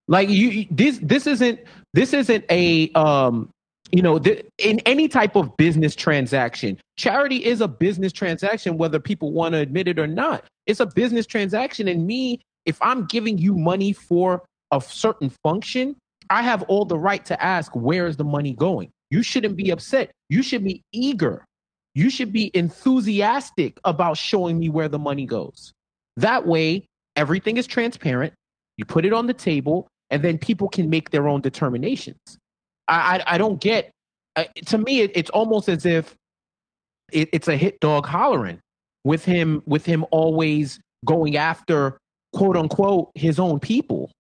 Like 0.08 0.30
you, 0.30 0.65
this 0.71 0.99
this 1.01 1.27
isn't 1.27 1.60
this 1.93 2.13
isn't 2.13 2.45
a 2.49 2.91
um 2.93 3.49
you 3.91 4.01
know 4.01 4.19
th- 4.19 4.45
in 4.58 4.80
any 4.82 5.08
type 5.08 5.36
of 5.36 5.56
business 5.58 5.95
transaction. 5.95 6.77
Charity 6.97 7.43
is 7.43 7.62
a 7.62 7.67
business 7.67 8.12
transaction 8.12 8.77
whether 8.77 8.99
people 8.99 9.32
want 9.32 9.54
to 9.54 9.60
admit 9.60 9.88
it 9.88 9.99
or 9.99 10.08
not. 10.08 10.43
It's 10.65 10.80
a 10.80 10.86
business 10.86 11.25
transaction 11.25 11.88
and 11.88 12.06
me 12.06 12.41
if 12.65 12.77
I'm 12.82 13.06
giving 13.06 13.38
you 13.38 13.56
money 13.56 13.93
for 13.93 14.43
a 14.71 14.82
certain 14.82 15.30
function, 15.43 15.95
I 16.30 16.41
have 16.41 16.63
all 16.63 16.86
the 16.86 16.97
right 16.97 17.23
to 17.25 17.43
ask 17.43 17.75
where 17.75 18.08
is 18.08 18.17
the 18.17 18.23
money 18.23 18.54
going. 18.54 18.91
You 19.10 19.23
shouldn't 19.23 19.58
be 19.58 19.71
upset. 19.71 20.12
You 20.30 20.41
should 20.41 20.63
be 20.63 20.82
eager. 20.93 21.43
You 21.93 22.10
should 22.10 22.32
be 22.32 22.51
enthusiastic 22.54 23.80
about 23.84 24.17
showing 24.17 24.60
me 24.60 24.69
where 24.69 24.88
the 24.88 24.99
money 24.99 25.25
goes. 25.25 25.73
That 26.17 26.47
way, 26.47 26.86
everything 27.15 27.58
is 27.58 27.67
transparent. 27.67 28.34
You 28.77 28.86
put 28.86 29.06
it 29.06 29.13
on 29.13 29.27
the 29.27 29.34
table, 29.34 29.88
and 30.10 30.23
then 30.23 30.38
people 30.38 30.69
can 30.69 30.89
make 30.89 31.10
their 31.10 31.27
own 31.27 31.41
determinations. 31.41 32.19
I 32.88 33.17
I, 33.17 33.36
I 33.36 33.38
don't 33.38 33.60
get. 33.60 33.91
Uh, 34.36 34.45
to 34.67 34.77
me, 34.77 35.01
it, 35.01 35.12
it's 35.13 35.30
almost 35.32 35.67
as 35.67 35.86
if 35.86 36.15
it, 37.12 37.30
it's 37.34 37.47
a 37.47 37.58
hit 37.58 37.80
dog 37.80 38.06
hollering 38.06 38.60
with 39.04 39.25
him 39.25 39.62
with 39.65 39.86
him 39.86 40.06
always 40.12 40.80
going 41.06 41.38
after 41.38 41.97
quote 42.34 42.56
unquote 42.56 43.12
his 43.15 43.39
own 43.39 43.60
people 43.60 44.12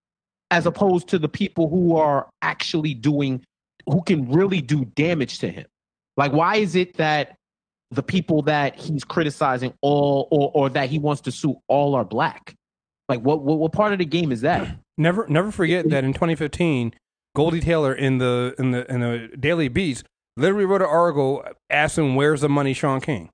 as 0.49 0.65
opposed 0.65 1.07
to 1.07 1.19
the 1.19 1.29
people 1.29 1.69
who 1.69 1.95
are 1.95 2.27
actually 2.41 2.93
doing 2.93 3.41
who 3.85 4.01
can 4.03 4.29
really 4.31 4.61
do 4.61 4.85
damage 4.95 5.39
to 5.39 5.49
him 5.49 5.65
like 6.17 6.31
why 6.31 6.57
is 6.57 6.75
it 6.75 6.97
that 6.97 7.35
the 7.91 8.03
people 8.03 8.41
that 8.43 8.75
he's 8.75 9.03
criticizing 9.03 9.73
all 9.81 10.27
or, 10.31 10.51
or 10.53 10.69
that 10.69 10.89
he 10.89 10.97
wants 10.97 11.21
to 11.21 11.31
sue 11.31 11.55
all 11.67 11.93
are 11.95 12.05
black 12.05 12.55
like 13.09 13.21
what, 13.21 13.41
what 13.41 13.59
what 13.59 13.71
part 13.71 13.93
of 13.93 13.99
the 13.99 14.05
game 14.05 14.31
is 14.31 14.41
that 14.41 14.77
Never, 15.01 15.25
never 15.27 15.51
forget 15.51 15.89
that 15.89 16.03
in 16.03 16.13
2015, 16.13 16.93
Goldie 17.35 17.59
Taylor 17.59 17.91
in 17.91 18.19
the 18.19 18.53
in 18.59 18.69
the 18.69 18.91
in 18.91 18.99
the 18.99 19.29
Daily 19.35 19.67
Beast 19.67 20.05
literally 20.37 20.65
wrote 20.65 20.83
an 20.83 20.87
article 20.87 21.43
asking 21.71 22.13
where's 22.13 22.41
the 22.41 22.49
money, 22.49 22.73
Shaun 22.73 23.01
King. 23.01 23.31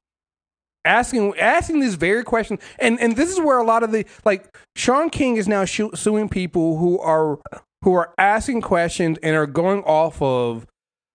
Asking 0.85 1.37
asking 1.37 1.81
these 1.81 1.95
very 1.95 2.23
questions, 2.23 2.61
and 2.79 2.97
and 3.01 3.17
this 3.17 3.29
is 3.29 3.41
where 3.41 3.57
a 3.57 3.65
lot 3.65 3.83
of 3.83 3.91
the 3.91 4.05
like 4.23 4.55
Shaun 4.77 5.09
King 5.09 5.35
is 5.35 5.49
now 5.49 5.65
suing 5.65 6.29
people 6.29 6.77
who 6.77 6.97
are 6.99 7.39
who 7.81 7.93
are 7.95 8.13
asking 8.17 8.61
questions 8.61 9.17
and 9.21 9.35
are 9.35 9.45
going 9.45 9.83
off 9.83 10.21
of 10.21 10.65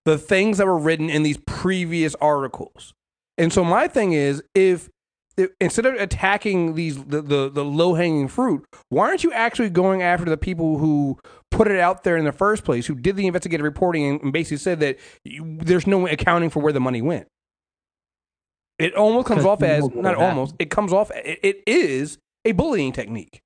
the 0.04 0.18
things 0.18 0.58
that 0.58 0.66
were 0.66 0.78
written 0.78 1.08
in 1.08 1.22
these 1.22 1.38
previous 1.46 2.14
articles. 2.16 2.92
And 3.38 3.52
so 3.52 3.64
my 3.64 3.88
thing 3.88 4.12
is, 4.12 4.42
if, 4.54 4.90
if 5.36 5.50
instead 5.60 5.86
of 5.86 5.94
attacking 5.94 6.74
these 6.74 7.02
the, 7.04 7.22
the, 7.22 7.48
the 7.48 7.64
low 7.64 7.94
hanging 7.94 8.28
fruit, 8.28 8.64
why 8.90 9.08
aren't 9.08 9.24
you 9.24 9.32
actually 9.32 9.70
going 9.70 10.02
after 10.02 10.26
the 10.26 10.36
people 10.36 10.78
who 10.78 11.18
put 11.50 11.68
it 11.68 11.78
out 11.78 12.04
there 12.04 12.16
in 12.16 12.24
the 12.24 12.32
first 12.32 12.64
place, 12.64 12.86
who 12.86 12.94
did 12.94 13.16
the 13.16 13.26
investigative 13.26 13.64
reporting 13.64 14.04
and, 14.04 14.20
and 14.22 14.32
basically 14.32 14.58
said 14.58 14.80
that 14.80 14.98
you, 15.24 15.58
there's 15.60 15.86
no 15.86 16.06
accounting 16.06 16.50
for 16.50 16.60
where 16.60 16.72
the 16.72 16.80
money 16.80 17.00
went? 17.00 17.26
It 18.78 18.94
almost 18.94 19.28
comes 19.28 19.44
off 19.44 19.62
as 19.62 19.88
not 19.94 20.16
almost. 20.16 20.54
It 20.58 20.70
comes 20.70 20.92
off. 20.92 21.10
It, 21.14 21.38
it 21.42 21.62
is 21.66 22.18
a 22.44 22.52
bullying 22.52 22.92
technique. 22.92 23.40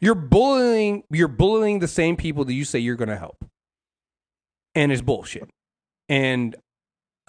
You're 0.00 0.16
bullying. 0.16 1.04
You're 1.10 1.28
bullying 1.28 1.78
the 1.78 1.88
same 1.88 2.16
people 2.16 2.44
that 2.46 2.52
you 2.52 2.64
say 2.64 2.80
you're 2.80 2.96
going 2.96 3.08
to 3.08 3.16
help, 3.16 3.44
and 4.74 4.90
it's 4.90 5.02
bullshit. 5.02 5.48
And 6.08 6.56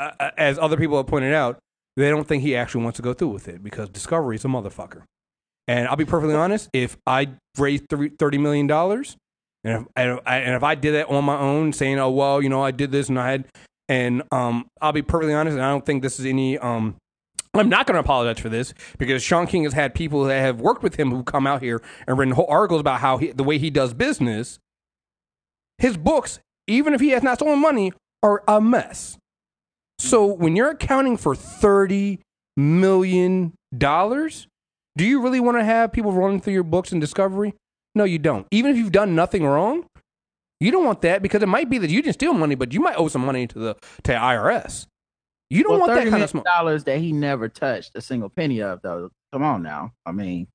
uh, 0.04 0.12
uh, 0.20 0.32
as 0.38 0.60
other 0.60 0.78
people 0.78 0.98
have 0.98 1.08
pointed 1.08 1.34
out, 1.34 1.60
they 1.96 2.10
don't 2.10 2.28
think 2.28 2.44
he 2.44 2.56
actually 2.56 2.84
wants 2.84 2.98
to 2.98 3.04
go 3.04 3.14
through 3.14 3.30
with 3.30 3.48
it 3.48 3.64
because 3.64 3.90
Discovery 3.90 4.36
is 4.36 4.46
a 4.46 4.48
motherfucker. 4.48 5.04
And 5.68 5.88
I'll 5.88 5.96
be 5.96 6.06
perfectly 6.06 6.36
honest: 6.36 6.70
if 6.74 6.98
I 7.08 7.30
raised 7.58 7.88
$30 7.88 8.40
million 8.40 8.70
and 9.64 9.88
if 9.96 10.20
and 10.26 10.56
if 10.56 10.64
I 10.64 10.76
did 10.76 10.94
that 10.94 11.08
on 11.08 11.24
my 11.24 11.38
own, 11.38 11.72
saying, 11.72 12.00
"Oh 12.00 12.10
well, 12.10 12.42
you 12.42 12.50
know, 12.50 12.62
I 12.62 12.72
did 12.72 12.92
this 12.92 13.10
and 13.10 13.18
I 13.18 13.32
had," 13.32 13.46
and 13.88 14.24
um, 14.32 14.68
I'll 14.82 14.92
be 14.92 15.02
perfectly 15.02 15.34
honest, 15.34 15.56
and 15.56 15.64
I 15.64 15.70
don't 15.70 15.86
think 15.86 16.04
this 16.04 16.20
is 16.20 16.26
any 16.26 16.58
um. 16.58 16.96
I'm 17.56 17.70
not 17.70 17.86
going 17.86 17.94
to 17.94 18.00
apologize 18.00 18.42
for 18.42 18.50
this 18.50 18.74
because 18.98 19.22
Shaun 19.22 19.46
King 19.46 19.64
has 19.66 19.74
had 19.74 19.94
people 19.94 20.24
that 20.24 20.40
have 20.40 20.60
worked 20.60 20.82
with 20.82 20.96
him 20.96 21.12
who 21.12 21.24
come 21.24 21.46
out 21.46 21.62
here 21.62 21.84
and 22.08 22.18
written 22.18 22.34
whole 22.34 22.48
articles 22.50 22.82
about 22.82 23.00
how 23.00 23.18
he, 23.18 23.32
the 23.32 23.44
way 23.44 23.60
he 23.60 23.70
does 23.70 23.94
business. 23.94 24.58
His 25.78 25.96
books, 25.96 26.40
even 26.66 26.96
if 26.96 27.02
he 27.02 27.10
has 27.10 27.22
not 27.22 27.38
stolen 27.38 27.60
money, 27.60 27.94
are 28.24 28.44
a 28.48 28.60
mess. 28.60 29.20
So 30.00 30.26
when 30.26 30.56
you're 30.56 30.72
accounting 30.72 31.18
for 31.18 31.36
thirty 31.36 32.20
million 32.58 33.54
dollars, 33.78 34.48
do 34.98 35.06
you 35.06 35.22
really 35.22 35.40
want 35.40 35.58
to 35.58 35.64
have 35.64 35.92
people 35.92 36.12
running 36.12 36.40
through 36.42 36.54
your 36.54 36.64
books 36.64 36.92
in 36.92 37.00
Discovery? 37.00 37.54
No, 37.96 38.04
you 38.04 38.20
don't. 38.20 38.48
Even 38.52 38.72
if 38.72 38.78
you've 38.78 38.92
done 38.92 39.16
nothing 39.16 39.46
wrong, 39.46 39.86
you 40.60 40.72
don't 40.72 40.86
want 40.86 41.02
that 41.02 41.22
because 41.22 41.44
it 41.44 41.48
might 41.48 41.70
be 41.70 41.78
that 41.78 41.90
you 41.90 42.02
didn't 42.02 42.16
steal 42.16 42.34
money, 42.34 42.56
but 42.56 42.74
you 42.74 42.80
might 42.80 42.96
owe 42.98 43.08
some 43.08 43.26
money 43.26 43.48
to 43.48 43.60
the 43.60 43.76
to 44.04 44.14
IRS. 44.14 44.88
You 45.50 45.62
don't 45.64 45.74
Well, 45.74 45.82
want 45.88 45.94
that 46.04 46.10
kind 46.10 46.24
of 46.24 46.30
smoke. 46.30 46.46
dollars 46.46 46.84
that 46.86 46.98
he 46.98 47.12
never 47.12 47.48
touched 47.48 47.92
a 47.96 48.02
single 48.02 48.30
penny 48.30 48.62
of, 48.62 48.82
though. 48.82 49.12
Come 49.32 49.44
on 49.44 49.62
now. 49.62 49.92
I 50.06 50.12
mean, 50.12 50.48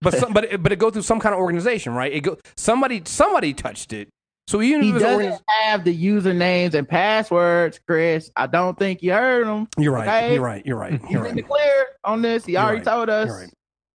But 0.00 0.14
some, 0.14 0.32
but 0.34 0.44
it, 0.44 0.62
but 0.62 0.72
it 0.72 0.78
goes 0.80 0.92
through 0.94 1.02
some 1.02 1.20
kind 1.20 1.32
of 1.34 1.40
organization, 1.40 1.94
right? 1.94 2.12
It 2.12 2.20
go 2.20 2.38
somebody 2.56 3.02
somebody 3.04 3.54
touched 3.54 3.92
it. 3.92 4.08
So 4.46 4.60
even 4.60 4.82
he 4.82 4.90
if 4.90 4.98
doesn't 5.00 5.26
organiz- 5.32 5.40
have 5.62 5.84
the 5.84 5.96
usernames 6.06 6.74
and 6.74 6.86
passwords, 6.88 7.80
Chris. 7.86 8.30
I 8.36 8.46
don't 8.46 8.78
think 8.78 9.02
you 9.02 9.12
heard 9.12 9.46
him. 9.46 9.66
you're 9.78 9.92
right. 9.92 10.06
okay? 10.06 10.34
You're 10.34 10.42
right. 10.42 10.64
You're 10.66 10.76
right. 10.76 11.00
You're 11.10 11.26
in 11.26 11.36
the 11.36 11.42
clear 11.42 11.86
on 12.04 12.20
this. 12.22 12.44
He 12.44 12.52
You're 12.52 12.62
already 12.62 12.76
right. 12.78 12.84
told 12.84 13.08
us. 13.08 13.26
You're 13.28 13.38
right. 13.38 13.50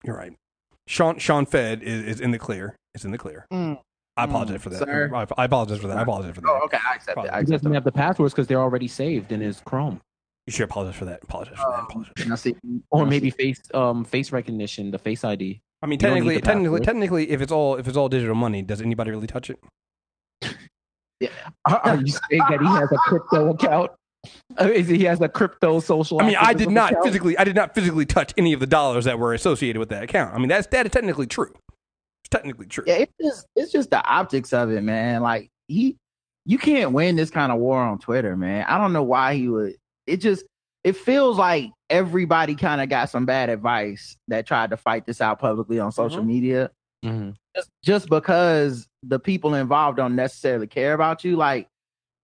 You're 0.05 0.17
right. 0.17 0.33
Shaun 0.87 1.19
Shaun 1.19 1.45
Fed 1.45 1.83
is, 1.83 2.03
is 2.03 2.19
in 2.21 2.31
the 2.31 2.39
clear. 2.39 2.75
It's 2.95 3.05
in 3.05 3.11
the 3.11 3.17
clear. 3.19 3.45
Mm. 3.53 3.79
I 4.17 4.25
Mm, 4.25 4.29
apologize 4.29 4.61
for 4.63 4.69
that. 4.71 4.79
sir. 4.79 5.11
I, 5.13 5.27
I 5.37 5.45
apologize 5.45 5.79
for 5.79 5.87
that. 5.87 5.97
I 5.97 6.01
apologize 6.01 6.33
for 6.35 6.41
that. 6.41 6.47
Oh, 6.49 6.61
okay. 6.65 6.79
I 6.85 6.95
accept 6.95 7.17
it. 7.19 7.21
I 7.21 7.23
he 7.23 7.29
accept 7.41 7.49
doesn't 7.49 7.71
it. 7.71 7.75
have 7.75 7.83
the 7.83 7.91
passwords 7.91 8.33
because 8.33 8.47
they're 8.47 8.59
already 8.59 8.87
saved 8.87 9.31
in 9.31 9.39
his 9.39 9.61
chrome 9.61 10.01
You 10.47 10.51
should 10.51 10.63
apologize 10.63 10.95
for 10.95 11.05
that. 11.05 11.21
Apologize 11.23 11.57
for 11.57 11.69
that. 11.71 11.79
Um, 11.79 11.85
Apologize. 11.89 12.27
now 12.27 12.35
see, 12.35 12.55
or 12.89 13.05
maybe 13.05 13.29
face 13.29 13.61
um 13.75 14.03
face 14.03 14.31
recognition 14.31 14.89
the 14.91 14.97
face 14.97 15.23
id 15.23 15.61
I 15.83 15.85
mean, 15.85 15.99
You 15.99 16.07
don't 16.07 16.13
need 16.25 16.41
technically, 16.41 16.41
technically, 16.41 16.79
technically, 16.81 17.29
if 17.29 17.41
it's 17.41 17.51
all 17.51 17.75
if 17.75 17.87
it's 17.87 17.95
all 17.95 18.09
digital 18.09 18.35
money, 18.35 18.61
does 18.63 18.81
anybody 18.81 19.11
really 19.11 19.27
touch 19.27 19.49
it? 19.51 19.59
Are, 21.65 21.77
are 21.83 21.95
you 21.97 22.07
saying 22.07 22.41
that 22.49 22.59
he 22.61 22.67
has 22.67 22.91
a 22.91 22.97
crypto 22.97 23.49
account? 23.51 23.91
Is 24.59 24.87
he 24.87 25.03
has 25.05 25.21
a 25.21 25.29
crypto 25.29 25.79
social? 25.79 26.21
I 26.21 26.25
mean, 26.27 26.35
I 26.39 26.53
did 26.53 26.69
not 26.69 26.91
account? 26.91 27.05
physically, 27.05 27.37
I 27.37 27.43
did 27.45 27.55
not 27.55 27.73
physically 27.73 28.05
touch 28.05 28.33
any 28.37 28.53
of 28.53 28.59
the 28.59 28.67
dollars 28.67 29.05
that 29.05 29.17
were 29.19 29.33
associated 29.33 29.79
with 29.79 29.89
that 29.89 30.03
account. 30.03 30.35
I 30.35 30.39
mean, 30.39 30.49
that's 30.49 30.67
that 30.67 30.85
is 30.85 30.91
technically 30.91 31.27
true. 31.27 31.53
It's 32.23 32.29
technically 32.29 32.65
true. 32.65 32.83
Yeah, 32.85 32.95
it's 32.95 33.13
just 33.21 33.45
it's 33.55 33.71
just 33.71 33.89
the 33.91 34.03
optics 34.03 34.51
of 34.51 34.71
it, 34.71 34.81
man. 34.81 35.21
Like 35.21 35.49
he, 35.67 35.95
you 36.45 36.57
can't 36.57 36.91
win 36.91 37.15
this 37.15 37.29
kind 37.29 37.51
of 37.51 37.59
war 37.59 37.81
on 37.81 37.97
Twitter, 37.99 38.35
man. 38.35 38.65
I 38.67 38.77
don't 38.77 38.91
know 38.93 39.03
why 39.03 39.35
he 39.35 39.47
would. 39.47 39.75
It 40.05 40.17
just 40.17 40.43
it 40.83 40.97
feels 40.97 41.37
like 41.37 41.71
everybody 41.89 42.55
kind 42.55 42.81
of 42.81 42.89
got 42.89 43.09
some 43.09 43.25
bad 43.25 43.49
advice 43.49 44.17
that 44.27 44.45
tried 44.45 44.71
to 44.71 44.77
fight 44.77 45.05
this 45.05 45.21
out 45.21 45.39
publicly 45.39 45.79
on 45.79 45.91
social 45.93 46.21
Mhm. 46.21 46.27
media. 46.27 46.71
Mhm. 47.05 47.35
Just 47.55 47.69
just 47.83 48.09
because 48.09 48.85
the 49.03 49.19
people 49.19 49.53
involved 49.55 49.97
don't 49.97 50.15
necessarily 50.15 50.67
care 50.67 50.93
about 50.93 51.23
you, 51.23 51.35
like. 51.35 51.67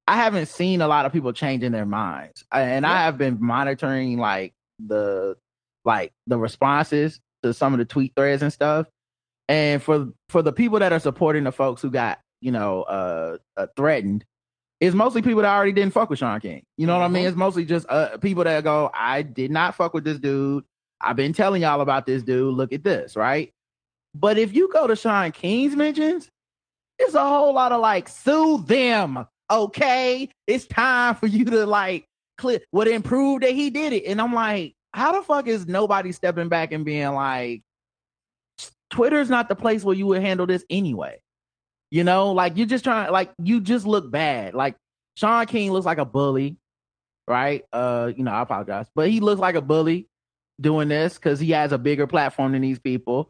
I 0.07 0.17
haven't 0.17 0.45
seen 0.45 0.81
a 0.81 0.87
lot 0.87 1.07
of 1.07 1.13
people 1.13 1.33
changing 1.33 1.71
their 1.71 1.87
minds, 1.87 2.45
and 2.51 2.85
I 2.85 3.05
have 3.05 3.17
been 3.17 3.39
monitoring 3.41 4.19
like 4.19 4.53
the 4.77 5.35
like 5.83 6.11
the 6.27 6.37
responses 6.37 7.19
to 7.43 7.53
some 7.53 7.73
of 7.73 7.79
the 7.79 7.85
tweet 7.85 8.13
threads 8.15 8.41
and 8.41 8.51
stuff. 8.51 8.87
And 9.47 9.81
for 9.81 10.09
for 10.29 10.41
the 10.41 10.51
people 10.51 10.79
that 10.79 10.91
are 10.91 10.99
supporting 10.99 11.43
the 11.43 11.51
folks 11.51 11.81
who 11.81 11.91
got 11.91 12.19
you 12.41 12.51
know 12.51 12.83
uh, 12.83 13.37
uh 13.55 13.67
threatened, 13.77 14.25
it's 14.79 14.95
mostly 14.95 15.21
people 15.21 15.43
that 15.43 15.55
already 15.55 15.71
didn't 15.71 15.93
fuck 15.93 16.09
with 16.09 16.19
Shaun 16.19 16.39
King. 16.39 16.63
You 16.77 16.87
know 16.87 16.97
what 16.97 17.05
I 17.05 17.07
mean? 17.07 17.25
It's 17.25 17.37
mostly 17.37 17.65
just 17.65 17.85
uh 17.87 18.17
people 18.17 18.43
that 18.43 18.63
go, 18.63 18.89
I 18.93 19.21
did 19.21 19.51
not 19.51 19.75
fuck 19.75 19.93
with 19.93 20.03
this 20.03 20.19
dude. 20.19 20.63
I've 20.99 21.15
been 21.15 21.33
telling 21.33 21.61
y'all 21.61 21.81
about 21.81 22.05
this 22.05 22.23
dude. 22.23 22.55
Look 22.55 22.73
at 22.73 22.83
this, 22.83 23.15
right? 23.15 23.51
But 24.15 24.37
if 24.37 24.55
you 24.55 24.69
go 24.71 24.87
to 24.87 24.95
Shaun 24.95 25.31
King's 25.31 25.75
mentions, 25.75 26.29
it's 26.99 27.13
a 27.13 27.27
whole 27.27 27.53
lot 27.53 27.71
of 27.71 27.81
like 27.81 28.07
sue 28.07 28.63
them. 28.65 29.25
Okay, 29.51 30.29
it's 30.47 30.65
time 30.65 31.15
for 31.15 31.27
you 31.27 31.45
to 31.45 31.65
like 31.65 32.07
click 32.37 32.65
would 32.71 32.87
improve 32.87 33.41
that 33.41 33.51
he 33.51 33.69
did 33.69 33.93
it. 33.93 34.05
And 34.05 34.19
I'm 34.19 34.33
like, 34.33 34.75
how 34.93 35.11
the 35.11 35.21
fuck 35.21 35.47
is 35.47 35.67
nobody 35.67 36.11
stepping 36.11 36.49
back 36.49 36.71
and 36.71 36.85
being 36.85 37.13
like, 37.13 37.61
Twitter's 38.89 39.29
not 39.29 39.49
the 39.49 39.55
place 39.55 39.83
where 39.83 39.95
you 39.95 40.07
would 40.07 40.21
handle 40.21 40.45
this 40.45 40.63
anyway. 40.69 41.19
You 41.91 42.03
know, 42.03 42.31
like 42.31 42.57
you're 42.57 42.65
just 42.65 42.83
trying, 42.83 43.11
like 43.11 43.31
you 43.41 43.61
just 43.61 43.85
look 43.85 44.09
bad. 44.09 44.53
Like 44.53 44.75
Shaun 45.15 45.45
King 45.45 45.71
looks 45.71 45.85
like 45.85 45.97
a 45.97 46.05
bully, 46.05 46.57
right? 47.27 47.63
Uh, 47.71 48.11
you 48.15 48.23
know, 48.23 48.31
I 48.31 48.41
apologize, 48.41 48.87
but 48.95 49.09
he 49.09 49.19
looks 49.19 49.39
like 49.39 49.55
a 49.55 49.61
bully 49.61 50.07
doing 50.59 50.87
this 50.87 51.15
because 51.15 51.39
he 51.39 51.51
has 51.51 51.71
a 51.71 51.77
bigger 51.77 52.07
platform 52.07 52.53
than 52.53 52.61
these 52.61 52.79
people. 52.79 53.29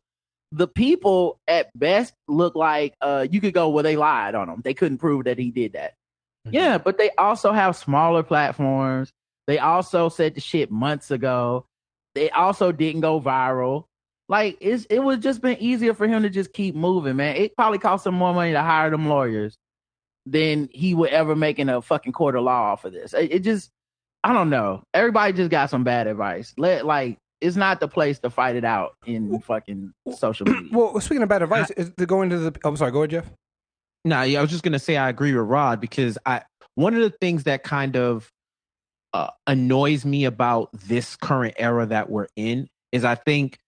The 0.55 0.67
people 0.67 1.39
at 1.47 1.77
best 1.77 2.13
look 2.27 2.55
like 2.55 2.95
uh 3.01 3.27
you 3.29 3.41
could 3.41 3.53
go 3.53 3.69
well 3.69 3.83
they 3.83 3.97
lied 3.97 4.35
on 4.35 4.49
him. 4.49 4.61
They 4.63 4.73
couldn't 4.73 4.99
prove 4.99 5.25
that 5.25 5.37
he 5.37 5.51
did 5.51 5.73
that. 5.73 5.93
Mm-hmm. 6.47 6.55
Yeah, 6.55 6.77
but 6.77 6.97
they 6.97 7.09
also 7.17 7.51
have 7.51 7.75
smaller 7.75 8.23
platforms. 8.23 9.11
They 9.47 9.59
also 9.59 10.09
said 10.09 10.35
the 10.35 10.41
shit 10.41 10.71
months 10.71 11.11
ago. 11.11 11.65
They 12.13 12.29
also 12.29 12.71
didn't 12.71 13.01
go 13.01 13.19
viral. 13.19 13.85
Like 14.29 14.57
it's 14.61 14.85
it 14.85 14.99
would 14.99 15.21
just 15.21 15.41
been 15.41 15.57
easier 15.59 15.93
for 15.93 16.07
him 16.07 16.23
to 16.23 16.29
just 16.29 16.53
keep 16.53 16.73
moving, 16.75 17.17
man. 17.17 17.35
It 17.35 17.55
probably 17.55 17.79
cost 17.79 18.07
him 18.07 18.15
more 18.15 18.33
money 18.33 18.53
to 18.53 18.61
hire 18.61 18.89
them 18.89 19.07
lawyers 19.07 19.57
than 20.25 20.69
he 20.71 20.93
would 20.93 21.11
ever 21.11 21.35
make 21.35 21.59
in 21.59 21.69
a 21.69 21.81
fucking 21.81 22.13
court 22.13 22.35
of 22.35 22.43
law 22.43 22.75
for 22.75 22.89
this. 22.89 23.13
It, 23.13 23.33
it 23.33 23.39
just 23.39 23.69
I 24.23 24.33
don't 24.33 24.49
know. 24.49 24.83
Everybody 24.93 25.33
just 25.33 25.51
got 25.51 25.69
some 25.69 25.83
bad 25.83 26.07
advice. 26.07 26.53
Let 26.57 26.85
like 26.85 27.17
it's 27.41 27.55
not 27.55 27.79
the 27.79 27.87
place 27.87 28.19
to 28.19 28.29
fight 28.29 28.55
it 28.55 28.65
out 28.65 28.95
in 29.05 29.39
fucking 29.41 29.93
social 30.15 30.45
media. 30.45 30.69
Well, 30.71 30.99
speaking 31.01 31.23
of 31.23 31.29
bad 31.29 31.41
advice, 31.41 31.69
is 31.71 31.91
to 31.97 32.05
go 32.05 32.21
into 32.21 32.37
the. 32.37 32.59
Oh, 32.63 32.69
I'm 32.69 32.77
sorry. 32.77 32.91
Go 32.91 32.99
ahead, 32.99 33.11
Jeff. 33.11 33.31
No, 34.03 34.21
yeah, 34.21 34.39
I 34.39 34.41
was 34.41 34.51
just 34.51 34.63
gonna 34.63 34.79
say 34.79 34.97
I 34.97 35.09
agree 35.09 35.33
with 35.33 35.45
Rod 35.45 35.81
because 35.81 36.17
I 36.25 36.43
one 36.75 36.93
of 36.93 37.01
the 37.01 37.09
things 37.09 37.43
that 37.43 37.63
kind 37.63 37.95
of 37.95 38.31
uh, 39.13 39.29
annoys 39.47 40.05
me 40.05 40.25
about 40.25 40.69
this 40.73 41.15
current 41.15 41.55
era 41.57 41.85
that 41.85 42.09
we're 42.09 42.27
in 42.35 42.67
is 42.91 43.03
I 43.03 43.15
think 43.15 43.59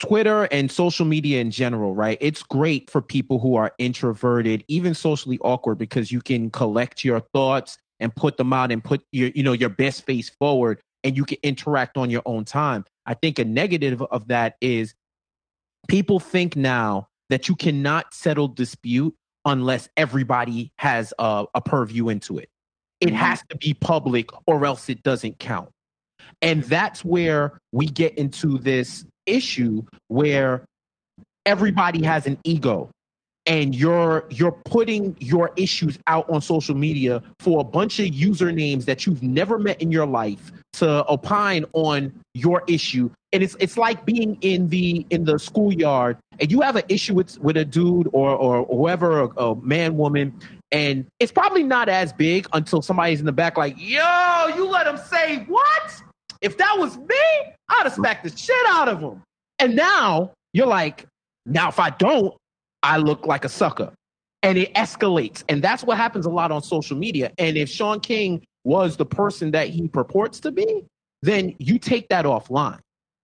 Twitter 0.00 0.44
and 0.44 0.70
social 0.70 1.06
media 1.06 1.40
in 1.40 1.50
general, 1.50 1.94
right? 1.94 2.18
It's 2.20 2.42
great 2.42 2.90
for 2.90 3.00
people 3.00 3.38
who 3.38 3.56
are 3.56 3.72
introverted, 3.78 4.64
even 4.68 4.94
socially 4.94 5.38
awkward, 5.40 5.76
because 5.78 6.10
you 6.10 6.20
can 6.20 6.50
collect 6.50 7.04
your 7.04 7.20
thoughts 7.20 7.78
and 8.00 8.14
put 8.14 8.36
them 8.36 8.52
out 8.52 8.72
and 8.72 8.82
put 8.82 9.02
your, 9.12 9.30
you 9.34 9.42
know, 9.42 9.52
your 9.52 9.68
best 9.68 10.04
face 10.04 10.30
forward 10.38 10.80
and 11.04 11.16
you 11.16 11.24
can 11.24 11.38
interact 11.42 11.96
on 11.96 12.10
your 12.10 12.22
own 12.26 12.44
time. 12.44 12.84
I 13.06 13.14
think 13.14 13.38
a 13.38 13.44
negative 13.44 14.02
of 14.02 14.28
that 14.28 14.56
is 14.60 14.94
people 15.86 16.18
think 16.18 16.56
now 16.56 17.08
that 17.28 17.48
you 17.48 17.54
cannot 17.54 18.14
settle 18.14 18.48
dispute 18.48 19.14
unless 19.44 19.88
everybody 19.96 20.72
has 20.78 21.12
a, 21.18 21.44
a 21.54 21.60
purview 21.60 22.08
into 22.08 22.38
it. 22.38 22.48
It 23.00 23.08
mm-hmm. 23.08 23.16
has 23.16 23.42
to 23.50 23.56
be 23.56 23.74
public 23.74 24.30
or 24.46 24.64
else 24.64 24.88
it 24.88 25.02
doesn't 25.02 25.38
count. 25.38 25.68
And 26.40 26.64
that's 26.64 27.04
where 27.04 27.58
we 27.72 27.86
get 27.86 28.16
into 28.16 28.58
this 28.58 29.04
issue 29.26 29.82
where 30.08 30.64
everybody 31.44 32.02
has 32.04 32.26
an 32.26 32.38
ego 32.44 32.90
and 33.46 33.74
you're 33.74 34.24
you're 34.30 34.52
putting 34.52 35.16
your 35.20 35.52
issues 35.56 35.98
out 36.06 36.28
on 36.30 36.40
social 36.40 36.74
media 36.74 37.22
for 37.38 37.60
a 37.60 37.64
bunch 37.64 37.98
of 37.98 38.06
usernames 38.06 38.86
that 38.86 39.06
you've 39.06 39.22
never 39.22 39.58
met 39.58 39.80
in 39.82 39.90
your 39.90 40.06
life 40.06 40.50
to 40.74 41.04
opine 41.08 41.64
on 41.72 42.12
your 42.32 42.62
issue. 42.66 43.10
And 43.32 43.42
it's 43.42 43.56
it's 43.60 43.76
like 43.76 44.04
being 44.04 44.38
in 44.40 44.68
the 44.68 45.06
in 45.10 45.24
the 45.24 45.38
schoolyard 45.38 46.16
and 46.38 46.50
you 46.50 46.60
have 46.62 46.76
an 46.76 46.84
issue 46.88 47.14
with 47.14 47.38
with 47.38 47.56
a 47.56 47.64
dude 47.64 48.08
or 48.12 48.30
or 48.30 48.64
whoever 48.66 49.22
a, 49.22 49.28
a 49.28 49.56
man 49.56 49.96
woman 49.96 50.38
and 50.70 51.06
it's 51.20 51.32
probably 51.32 51.62
not 51.62 51.88
as 51.88 52.12
big 52.12 52.46
until 52.52 52.80
somebody's 52.80 53.20
in 53.20 53.26
the 53.26 53.32
back 53.32 53.56
like 53.56 53.74
yo 53.78 54.48
you 54.56 54.68
let 54.68 54.86
him 54.86 54.96
say 54.96 55.44
what? 55.48 56.02
If 56.40 56.58
that 56.58 56.76
was 56.78 56.96
me 56.98 57.16
i'd 57.70 57.84
have 57.84 57.94
smacked 57.94 58.24
the 58.24 58.36
shit 58.36 58.54
out 58.68 58.88
of 58.88 59.00
him 59.00 59.22
and 59.58 59.74
now 59.74 60.30
you're 60.52 60.66
like 60.66 61.06
now 61.46 61.68
if 61.68 61.78
i 61.78 61.90
don't 61.90 62.34
I 62.84 62.98
look 62.98 63.26
like 63.26 63.44
a 63.44 63.48
sucker. 63.48 63.92
And 64.42 64.58
it 64.58 64.72
escalates. 64.74 65.42
And 65.48 65.62
that's 65.62 65.82
what 65.82 65.96
happens 65.96 66.26
a 66.26 66.30
lot 66.30 66.52
on 66.52 66.62
social 66.62 66.98
media. 66.98 67.32
And 67.38 67.56
if 67.56 67.70
Shaun 67.70 67.98
King 67.98 68.44
was 68.62 68.98
the 68.98 69.06
person 69.06 69.50
that 69.52 69.68
he 69.68 69.88
purports 69.88 70.38
to 70.40 70.52
be, 70.52 70.84
then 71.22 71.54
you 71.58 71.78
take 71.78 72.08
that 72.10 72.26
offline. 72.26 72.78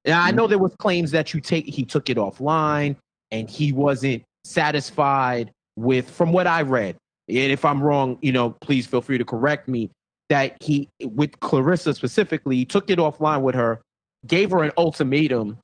Now 0.07 0.23
I 0.23 0.31
know 0.31 0.44
mm-hmm. 0.44 0.51
there 0.51 0.59
was 0.59 0.75
claims 0.79 1.11
that 1.11 1.35
you 1.35 1.42
take 1.42 1.66
he 1.66 1.85
took 1.85 2.09
it 2.09 2.16
offline 2.16 2.96
and 3.31 3.51
he 3.51 3.70
wasn't 3.70 4.23
satisfied 4.44 5.53
with 5.77 6.09
from 6.09 6.33
what 6.33 6.46
I 6.46 6.62
read. 6.62 6.96
And 7.29 7.53
if 7.53 7.66
I'm 7.66 7.83
wrong, 7.83 8.18
you 8.23 8.33
know, 8.33 8.51
please 8.62 8.87
feel 8.87 9.03
free 9.03 9.18
to 9.18 9.25
correct 9.25 9.68
me. 9.68 9.90
That 10.31 10.57
he 10.62 10.88
with 11.03 11.38
Clarissa 11.40 11.92
specifically, 11.92 12.57
he 12.57 12.64
took 12.64 12.88
it 12.88 12.99
offline 12.99 13.42
with 13.42 13.57
her, 13.57 13.83
gave 14.27 14.53
her 14.53 14.62
an 14.62 14.70
ultimatum. 14.79 15.59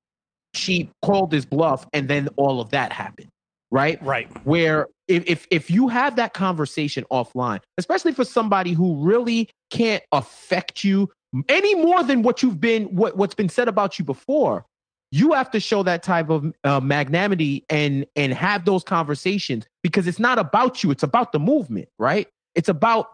She 0.55 0.91
called 1.03 1.33
his 1.33 1.47
bluff, 1.47 1.87
and 1.93 2.09
then 2.09 2.29
all 2.37 2.61
of 2.61 2.71
that 2.71 2.93
happened 2.93 3.29
right? 3.77 4.03
Right. 4.03 4.47
Where 4.47 4.89
if, 5.09 5.25
if 5.27 5.47
if 5.51 5.71
you 5.71 5.89
have 5.89 6.17
that 6.17 6.35
conversation 6.35 7.05
offline, 7.11 7.61
especially 7.79 8.13
for 8.13 8.25
somebody 8.25 8.73
who 8.73 8.97
really 8.97 9.51
can't 9.71 10.03
affect 10.13 10.83
you 10.83 11.11
any 11.49 11.75
more 11.75 12.03
than 12.03 12.23
what 12.23 12.43
you've 12.43 12.61
been 12.61 12.85
what 12.87 13.17
what's 13.17 13.35
been 13.35 13.49
said 13.49 13.69
about 13.69 13.99
you 13.99 14.05
before, 14.05 14.65
you 15.11 15.33
have 15.33 15.51
to 15.51 15.61
show 15.61 15.83
that 15.83 16.03
type 16.03 16.31
of 16.31 16.53
uh, 16.65 16.81
magnanimity 16.81 17.65
and 17.69 18.07
and 18.17 18.33
have 18.33 18.65
those 18.65 18.83
conversations 18.83 19.67
because 19.83 20.07
it's 20.07 20.19
not 20.19 20.39
about 20.39 20.83
you; 20.83 20.91
it's 20.91 21.03
about 21.03 21.33
the 21.33 21.39
movement, 21.39 21.89
right? 21.99 22.29
It's 22.55 22.69
about 22.69 23.13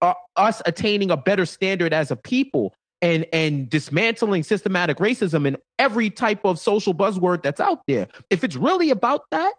uh, 0.00 0.14
us 0.36 0.62
attaining 0.64 1.10
a 1.10 1.16
better 1.16 1.46
standard 1.46 1.92
as 1.92 2.10
a 2.10 2.16
people 2.16 2.74
and 3.02 3.26
and 3.32 3.68
dismantling 3.68 4.42
systematic 4.42 4.98
racism 4.98 5.46
and 5.46 5.56
every 5.78 6.08
type 6.10 6.44
of 6.44 6.58
social 6.58 6.94
buzzword 6.94 7.42
that's 7.42 7.60
out 7.60 7.80
there. 7.86 8.08
If 8.30 8.44
it's 8.44 8.56
really 8.56 8.90
about 8.90 9.22
that, 9.30 9.52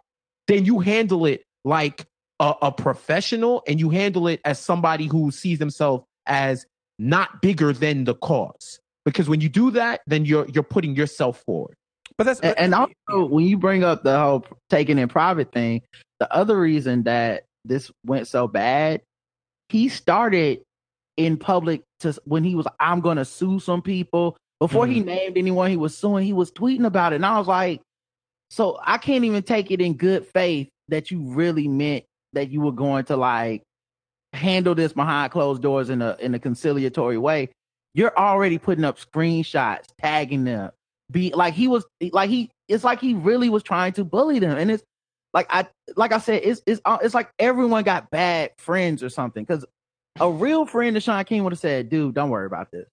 then 0.48 0.64
you 0.64 0.78
handle 0.78 1.26
it 1.26 1.42
like 1.64 2.06
a, 2.40 2.54
a 2.62 2.72
professional 2.72 3.62
and 3.66 3.80
you 3.80 3.90
handle 3.90 4.28
it 4.28 4.40
as 4.44 4.58
somebody 4.58 5.06
who 5.06 5.30
sees 5.30 5.58
themselves 5.58 6.04
as 6.26 6.66
not 6.98 7.40
bigger 7.42 7.72
than 7.72 8.04
the 8.04 8.14
cause. 8.14 8.78
Because 9.04 9.28
when 9.28 9.40
you 9.40 9.48
do 9.48 9.70
that, 9.72 10.00
then 10.06 10.24
you're 10.24 10.48
you're 10.48 10.64
putting 10.64 10.96
yourself 10.96 11.42
forward. 11.46 11.76
But 12.18 12.24
that's 12.24 12.40
but, 12.40 12.58
and 12.58 12.74
also 12.74 13.26
when 13.26 13.46
you 13.46 13.56
bring 13.56 13.84
up 13.84 14.02
the 14.02 14.18
whole 14.18 14.46
taking 14.70 14.98
in 14.98 15.08
private 15.08 15.52
thing, 15.52 15.82
the 16.18 16.32
other 16.32 16.58
reason 16.58 17.04
that 17.04 17.44
this 17.64 17.90
went 18.04 18.26
so 18.26 18.48
bad, 18.48 19.02
he 19.68 19.88
started 19.88 20.62
in 21.16 21.36
public 21.36 21.82
to 22.00 22.18
when 22.24 22.42
he 22.42 22.54
was 22.54 22.66
I'm 22.80 23.00
gonna 23.00 23.24
sue 23.24 23.60
some 23.60 23.82
people. 23.82 24.36
Before 24.58 24.86
mm. 24.86 24.92
he 24.92 25.00
named 25.00 25.36
anyone 25.36 25.70
he 25.70 25.76
was 25.76 25.96
suing, 25.96 26.24
he 26.24 26.32
was 26.32 26.50
tweeting 26.50 26.86
about 26.86 27.12
it. 27.12 27.16
And 27.16 27.26
I 27.26 27.38
was 27.38 27.46
like, 27.46 27.82
so 28.50 28.78
I 28.82 28.98
can't 28.98 29.24
even 29.24 29.42
take 29.42 29.70
it 29.70 29.80
in 29.80 29.96
good 29.96 30.26
faith 30.26 30.68
that 30.88 31.10
you 31.10 31.22
really 31.22 31.68
meant 31.68 32.04
that 32.32 32.50
you 32.50 32.60
were 32.60 32.72
going 32.72 33.04
to 33.06 33.16
like 33.16 33.62
handle 34.32 34.74
this 34.74 34.92
behind 34.92 35.32
closed 35.32 35.62
doors 35.62 35.90
in 35.90 36.02
a 36.02 36.16
in 36.20 36.34
a 36.34 36.38
conciliatory 36.38 37.18
way. 37.18 37.50
You're 37.94 38.16
already 38.16 38.58
putting 38.58 38.84
up 38.84 38.98
screenshots, 38.98 39.86
tagging 40.00 40.44
them. 40.44 40.70
Be 41.10 41.32
like 41.32 41.54
he 41.54 41.68
was 41.68 41.84
like 42.12 42.30
he 42.30 42.50
it's 42.68 42.84
like 42.84 43.00
he 43.00 43.14
really 43.14 43.48
was 43.48 43.62
trying 43.62 43.92
to 43.94 44.04
bully 44.04 44.38
them. 44.38 44.58
And 44.58 44.70
it's 44.70 44.82
like 45.32 45.46
I 45.50 45.66
like 45.96 46.12
I 46.12 46.18
said, 46.18 46.42
it's 46.44 46.62
it's 46.66 46.80
uh, 46.84 46.98
it's 47.02 47.14
like 47.14 47.30
everyone 47.38 47.84
got 47.84 48.10
bad 48.10 48.52
friends 48.58 49.02
or 49.02 49.08
something. 49.08 49.44
Because 49.44 49.64
a 50.20 50.30
real 50.30 50.66
friend 50.66 50.96
of 50.96 51.02
Shaun 51.02 51.24
King 51.24 51.44
would 51.44 51.52
have 51.52 51.60
said, 51.60 51.88
dude, 51.88 52.14
don't 52.14 52.30
worry 52.30 52.46
about 52.46 52.70
this. 52.70 52.86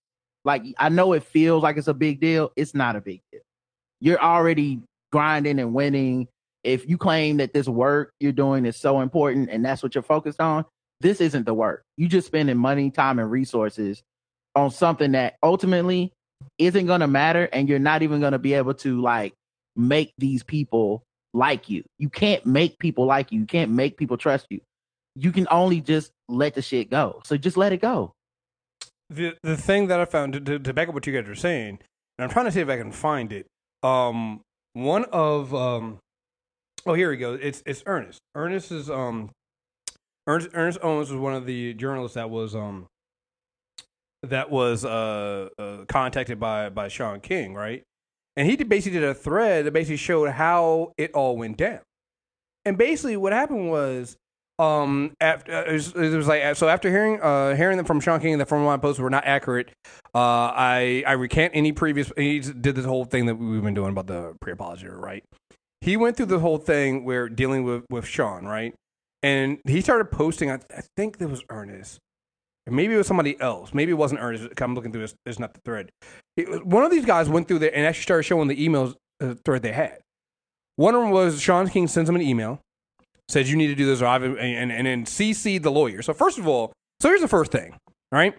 Like, 0.46 0.64
I 0.78 0.90
know 0.90 1.14
it 1.14 1.24
feels 1.24 1.64
like 1.64 1.78
it's 1.78 1.88
a 1.88 1.94
big 1.94 2.20
deal. 2.20 2.52
It's 2.56 2.76
not 2.76 2.96
a 2.96 3.02
big 3.02 3.22
deal. 3.32 3.42
You're 4.02 4.22
already 4.22 4.82
grinding 5.14 5.60
and 5.60 5.74
winning. 5.74 6.28
If 6.64 6.90
you 6.90 6.98
claim 6.98 7.38
that 7.38 7.54
this 7.54 7.68
work 7.68 8.12
you're 8.20 8.32
doing 8.32 8.66
is 8.66 8.78
so 8.78 9.00
important 9.00 9.50
and 9.50 9.64
that's 9.64 9.82
what 9.82 9.96
you're 9.96 10.02
focused 10.02 10.42
on, 10.42 10.66
this 11.00 11.22
isn't 11.22 11.46
the 11.46 11.54
work. 11.54 11.84
You 11.98 12.08
just 12.08 12.28
spending 12.28 12.58
money, 12.58 12.92
time, 12.92 13.20
and 13.20 13.32
resources 13.32 14.02
on 14.56 14.72
something 14.72 15.12
that 15.14 15.36
ultimately 15.42 16.12
isn't 16.58 16.88
going 16.88 17.02
to 17.02 17.08
matter. 17.08 17.46
And 17.54 17.70
you're 17.70 17.80
not 17.80 18.02
even 18.02 18.20
going 18.20 18.32
to 18.34 18.40
be 18.40 18.54
able 18.54 18.74
to 18.76 19.02
like 19.02 19.34
make 19.76 20.14
these 20.18 20.44
people 20.44 21.04
like 21.34 21.70
you. 21.70 21.84
You 22.00 22.10
can't 22.10 22.46
make 22.46 22.80
people 22.80 23.06
like 23.06 23.32
you. 23.32 23.42
You 23.42 23.46
can't 23.46 23.72
make 23.72 23.98
people 23.98 24.18
trust 24.18 24.48
you 24.50 24.60
you 25.16 25.32
can 25.32 25.48
only 25.52 25.82
just 25.82 26.12
let 26.28 26.56
the 26.56 26.62
shit 26.62 26.90
go. 26.90 27.22
So 27.26 27.38
just 27.38 27.58
let 27.58 27.74
it 27.74 27.82
go. 27.82 28.14
The 29.10 29.36
the 29.44 29.58
thing 29.58 29.88
that 29.88 30.00
I 30.00 30.06
found 30.06 30.46
to, 30.46 30.60
to, 30.60 30.74
back 30.74 30.88
up 30.88 30.94
what 30.94 31.06
you 31.06 31.14
guys 31.14 31.30
are 31.30 31.36
saying, 31.36 31.80
and 32.18 32.24
I'm 32.24 32.30
trying 32.30 32.46
to 32.46 32.52
see 32.52 32.62
if 32.62 32.70
I 32.70 32.78
can 32.78 32.92
find 32.92 33.32
it. 33.32 33.46
Um, 33.84 34.42
one 34.74 35.06
of 35.06 35.54
um, 35.54 36.00
oh 36.86 36.94
here 36.94 37.10
we 37.10 37.18
go. 37.18 37.34
It's 37.34 37.64
it's 37.66 37.84
Ernest. 37.86 38.20
Ernest 38.36 38.72
is 38.72 38.90
um, 38.90 39.32
Ernest 40.28 40.50
Ernest 40.54 40.80
Owens 40.82 41.10
was 41.10 41.20
one 41.20 41.34
of 41.34 41.46
the 41.46 41.74
journalists 41.74 42.16
that 42.16 42.30
was 42.30 42.56
um, 42.56 42.88
that 44.24 44.50
was 44.50 44.86
uh, 44.86 45.50
uh 45.58 45.86
contacted 45.86 46.40
by 46.40 46.70
by 46.70 46.88
Shaun 46.88 47.20
King, 47.20 47.54
right? 47.54 47.84
and 48.36 48.50
he 48.50 48.56
basically 48.56 49.00
did 49.00 49.08
a 49.08 49.14
thread 49.14 49.66
that 49.66 49.72
basically 49.72 49.98
showed 49.98 50.32
how 50.32 50.94
it 50.98 51.12
all 51.14 51.38
went 51.38 51.58
down. 51.58 51.80
And 52.66 52.78
basically, 52.78 53.18
what 53.18 53.34
happened 53.34 53.70
was, 53.70 54.18
um, 54.60 55.14
after 55.20 55.52
it 55.64 55.74
was, 55.74 55.96
it 55.96 56.16
was 56.16 56.28
like 56.28 56.56
so 56.56 56.70
after 56.70 56.90
hearing 56.90 57.20
uh 57.22 57.56
hearing 57.56 57.78
them 57.78 57.86
from 57.86 58.00
Shaun 58.00 58.20
King 58.20 58.38
that 58.38 58.48
from 58.48 58.64
my 58.64 58.78
posts 58.78 59.00
were 59.00 59.10
not 59.10 59.26
accurate, 59.26 59.72
uh, 60.14 60.20
I 60.56 61.04
I 61.08 61.14
recant 61.14 61.54
any 61.56 61.72
previous. 61.72 62.12
He 62.16 62.40
did 62.40 62.76
this 62.76 62.86
whole 62.86 63.06
thing 63.06 63.26
that 63.26 63.36
we've 63.36 63.64
been 63.64 63.74
doing 63.74 63.90
about 63.92 64.08
the 64.08 64.36
pre 64.42 64.54
apology, 64.54 64.88
right? 64.88 65.24
He 65.82 65.98
went 65.98 66.18
through 66.18 66.28
the 66.28 66.40
whole 66.40 66.58
thing 66.58 67.04
where 67.04 67.28
dealing 67.30 67.64
with 67.64 67.84
with 67.90 68.06
Shaun, 68.06 68.46
right? 68.46 68.74
And 69.24 69.60
he 69.66 69.82
started 69.82 70.12
posting. 70.12 70.52
I, 70.52 70.56
I 70.76 70.82
think 70.98 71.18
there 71.18 71.28
was 71.28 71.44
Ernest. 71.50 71.98
Maybe 72.66 72.94
it 72.94 72.98
was 72.98 73.08
somebody 73.08 73.40
else. 73.42 73.74
Maybe 73.74 73.92
it 73.92 73.96
wasn't 73.96 74.22
Ernest. 74.22 74.48
I'm 74.62 74.76
looking 74.76 74.92
through 74.94 75.02
this. 75.02 75.16
It's 75.26 75.40
not 75.40 75.54
the 75.54 75.60
thread. 75.66 75.90
It 76.38 76.48
was- 76.48 76.62
one 76.64 76.84
of 76.86 76.92
these 76.92 77.06
guys 77.06 77.28
went 77.28 77.48
through 77.48 77.60
there 77.60 77.76
and 77.76 77.86
actually 77.86 78.04
started 78.04 78.24
showing 78.24 78.48
the 78.48 78.56
emails 78.68 78.96
uh, 79.22 79.34
thread 79.44 79.62
they 79.64 79.74
had. 79.74 80.00
One 80.78 80.96
of 80.96 81.02
them 81.02 81.12
was 81.12 81.42
Shaun 81.42 81.68
King 81.68 81.88
sends 81.88 82.10
him 82.10 82.16
an 82.16 82.22
email, 82.22 82.60
says 83.30 83.50
you 83.50 83.58
need 83.58 83.68
to 83.68 83.76
do 83.76 83.86
this, 83.86 84.02
and 84.02 84.38
and, 84.38 84.72
and 84.72 84.88
then 84.88 85.06
CC 85.06 85.62
the 85.62 85.72
lawyer. 85.72 86.02
So 86.02 86.14
first 86.14 86.38
of 86.38 86.48
all, 86.48 86.74
so 87.00 87.10
here's 87.10 87.22
the 87.22 87.28
first 87.28 87.52
thing, 87.52 87.76
right? 88.12 88.36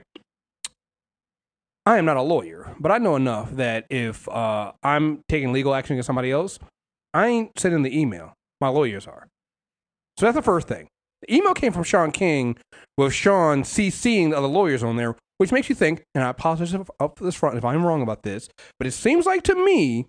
I 1.87 1.99
am 1.99 2.07
not 2.07 2.17
a 2.17 2.23
lawyer, 2.23 2.75
but 2.81 2.91
I 2.91 2.99
know 2.99 3.15
enough 3.15 3.53
that 3.53 3.85
if 3.91 4.27
uh, 4.29 4.73
I'm 4.83 5.21
taking 5.29 5.53
legal 5.53 5.75
action 5.75 5.95
against 5.95 6.07
somebody 6.07 6.31
else, 6.31 6.59
I 7.13 7.27
ain't 7.27 7.59
sending 7.59 7.83
the 7.83 7.99
email. 7.99 8.33
My 8.61 8.69
lawyers 8.69 9.07
are. 9.07 9.29
So 10.19 10.27
that's 10.27 10.37
the 10.37 10.43
first 10.43 10.67
thing. 10.67 10.89
The 11.23 11.35
email 11.35 11.55
came 11.55 11.73
from 11.73 11.85
Shaun 11.85 12.11
King 12.11 12.57
with 12.97 13.13
Shaun 13.13 13.63
CCing 13.63 14.31
the 14.31 14.39
other 14.39 14.47
lawyers 14.47 14.83
on 14.83 14.97
there, 14.97 15.17
which 15.39 15.53
makes 15.53 15.69
you 15.69 15.75
think, 15.75 16.03
and 16.15 16.25
I 16.25 16.31
apologize 16.31 16.75
up 16.75 17.19
this 17.19 17.35
front 17.35 17.59
if 17.59 17.65
I'm 17.65 17.85
wrong 17.85 18.03
about 18.03 18.23
this, 18.23 18.49
but 18.79 18.87
it 18.87 18.93
seems 18.93 19.27
like 19.27 19.43
to 19.45 19.55
me 19.55 20.07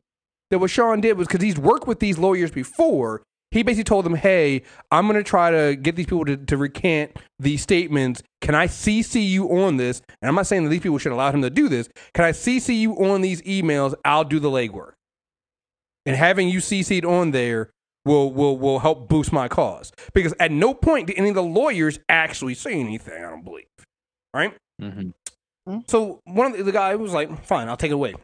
that 0.51 0.59
what 0.59 0.69
Shaun 0.69 1.01
did 1.01 1.17
was 1.17 1.28
because 1.28 1.43
he's 1.43 1.57
worked 1.57 1.88
with 1.88 1.99
these 1.99 2.17
lawyers 2.17 2.51
before, 2.51 3.23
he 3.56 3.64
basically 3.64 3.86
told 3.86 4.06
them, 4.06 4.16
hey, 4.16 4.64
I'm 4.91 5.08
going 5.08 5.16
to 5.16 5.24
try 5.24 5.49
to 5.49 5.78
get 5.78 5.95
these 5.95 6.08
people 6.08 6.26
to, 6.26 6.36
to 6.36 6.58
recant 6.58 7.16
these 7.39 7.62
statements. 7.62 8.22
Can 8.41 8.53
I 8.53 8.68
CC 8.68 9.26
you 9.26 9.47
on 9.47 9.78
this? 9.78 10.01
And 10.22 10.28
I'm 10.28 10.36
not 10.36 10.45
saying 10.45 10.66
that 10.66 10.70
these 10.70 10.82
people 10.82 10.97
should 10.97 11.14
allow 11.14 11.32
him 11.32 11.41
to 11.41 11.49
do 11.49 11.70
this. 11.70 11.88
Can 12.14 12.26
I 12.26 12.32
CC 12.32 12.78
you 12.78 12.95
on 12.95 13.22
these 13.22 13.41
emails? 13.43 13.95
I'll 14.03 14.26
do 14.26 14.41
the 14.41 14.49
legwork. 14.49 14.91
And 16.06 16.18
having 16.18 16.49
you 16.49 16.60
CC'd 16.60 17.06
on 17.06 17.32
there 17.32 17.72
will 18.03 18.32
will 18.34 18.58
will 18.58 18.80
help 18.80 19.08
boost 19.08 19.32
my 19.32 19.47
cause. 19.47 19.93
Because 20.14 20.34
at 20.38 20.51
no 20.51 20.74
point 20.74 21.08
did 21.08 21.18
any 21.18 21.30
of 21.30 21.36
the 21.36 21.41
lawyers 21.41 21.97
actually 22.10 22.56
say 22.56 22.74
anything, 22.74 23.24
I 23.24 23.30
don't 23.30 23.45
believe. 23.45 23.66
Right? 24.34 24.53
Mm-hmm. 24.82 25.80
So 25.88 26.20
one 26.26 26.51
of 26.51 26.58
the, 26.58 26.64
the 26.64 26.72
guy 26.74 26.93
was 26.95 27.14
like, 27.14 27.45
"Fine, 27.45 27.70
I'll 27.70 27.78
take 27.78 27.91
it 27.91 27.95
away." 27.95 28.16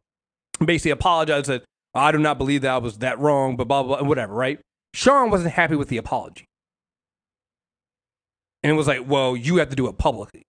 Basically, 0.63 0.91
apologized 0.91 1.47
that 1.47 1.63
I 1.95 2.11
do 2.11 2.19
not 2.19 2.37
believe 2.37 2.63
that 2.63 2.71
I 2.71 2.77
was 2.77 2.97
that 2.97 3.17
wrong, 3.17 3.55
but 3.55 3.69
blah 3.69 3.81
blah, 3.81 3.99
blah 3.99 4.07
whatever. 4.07 4.33
Right? 4.33 4.59
Shaun 4.93 5.29
wasn't 5.29 5.53
happy 5.53 5.75
with 5.75 5.89
the 5.89 5.97
apology, 5.97 6.45
and 8.63 8.71
it 8.71 8.75
was 8.75 8.87
like, 8.87 9.07
"Well, 9.07 9.35
you 9.35 9.57
have 9.57 9.69
to 9.69 9.75
do 9.75 9.87
it 9.87 9.97
publicly." 9.97 10.43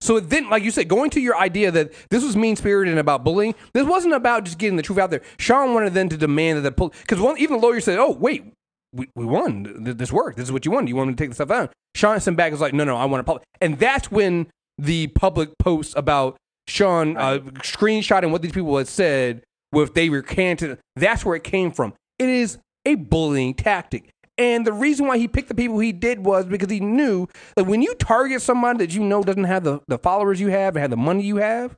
So 0.00 0.16
it 0.16 0.30
then, 0.30 0.50
like 0.50 0.64
you 0.64 0.72
said, 0.72 0.88
going 0.88 1.10
to 1.10 1.20
your 1.20 1.36
idea 1.36 1.70
that 1.70 1.92
this 2.10 2.24
was 2.24 2.36
mean 2.36 2.56
spirited 2.56 2.90
and 2.90 2.98
about 2.98 3.22
bullying, 3.22 3.54
this 3.72 3.86
wasn't 3.86 4.14
about 4.14 4.44
just 4.44 4.58
getting 4.58 4.76
the 4.76 4.82
truth 4.82 4.98
out 4.98 5.10
there. 5.10 5.22
Shaun 5.38 5.74
wanted 5.74 5.94
them 5.94 6.08
to 6.08 6.16
demand 6.16 6.64
that 6.64 6.76
the 6.76 6.88
because 6.88 7.20
even 7.38 7.60
the 7.60 7.66
lawyer 7.66 7.80
said, 7.80 7.98
"Oh, 7.98 8.10
wait, 8.10 8.52
we, 8.92 9.08
we 9.14 9.24
won. 9.24 9.84
This 9.84 10.12
worked. 10.12 10.38
This 10.38 10.46
is 10.48 10.52
what 10.52 10.64
you 10.64 10.72
wanted. 10.72 10.88
You 10.88 10.96
want 10.96 11.08
me 11.08 11.14
to 11.14 11.22
take 11.22 11.30
the 11.30 11.34
stuff 11.36 11.50
out?" 11.50 11.72
Shaun 11.94 12.18
sent 12.18 12.36
back 12.36 12.50
was 12.50 12.60
like, 12.60 12.74
"No, 12.74 12.84
no, 12.84 12.96
I 12.96 13.04
want 13.04 13.20
to 13.20 13.24
public." 13.24 13.44
And 13.60 13.78
that's 13.78 14.10
when 14.10 14.48
the 14.76 15.06
public 15.08 15.56
posts 15.58 15.94
about 15.96 16.36
Shaun 16.66 17.16
uh, 17.16 17.38
screenshotting 17.38 18.30
what 18.30 18.42
these 18.42 18.52
people 18.52 18.76
had 18.78 18.88
said 18.88 19.42
with 19.70 19.94
they 19.94 20.08
recanted. 20.08 20.78
That's 20.96 21.24
where 21.24 21.36
it 21.36 21.44
came 21.44 21.70
from. 21.70 21.94
It 22.18 22.28
is 22.28 22.58
a 22.84 22.94
bullying 22.96 23.54
tactic. 23.54 24.10
And 24.38 24.66
the 24.66 24.72
reason 24.72 25.06
why 25.06 25.18
he 25.18 25.28
picked 25.28 25.48
the 25.48 25.54
people 25.54 25.78
he 25.78 25.92
did 25.92 26.24
was 26.24 26.46
because 26.46 26.70
he 26.70 26.80
knew 26.80 27.28
that 27.54 27.64
when 27.64 27.82
you 27.82 27.94
target 27.94 28.40
somebody 28.40 28.78
that 28.78 28.94
you 28.94 29.02
know 29.04 29.22
doesn't 29.22 29.44
have 29.44 29.62
the, 29.62 29.80
the 29.88 29.98
followers 29.98 30.40
you 30.40 30.48
have 30.48 30.74
and 30.74 30.80
have 30.80 30.90
the 30.90 30.96
money 30.96 31.22
you 31.22 31.36
have, 31.36 31.76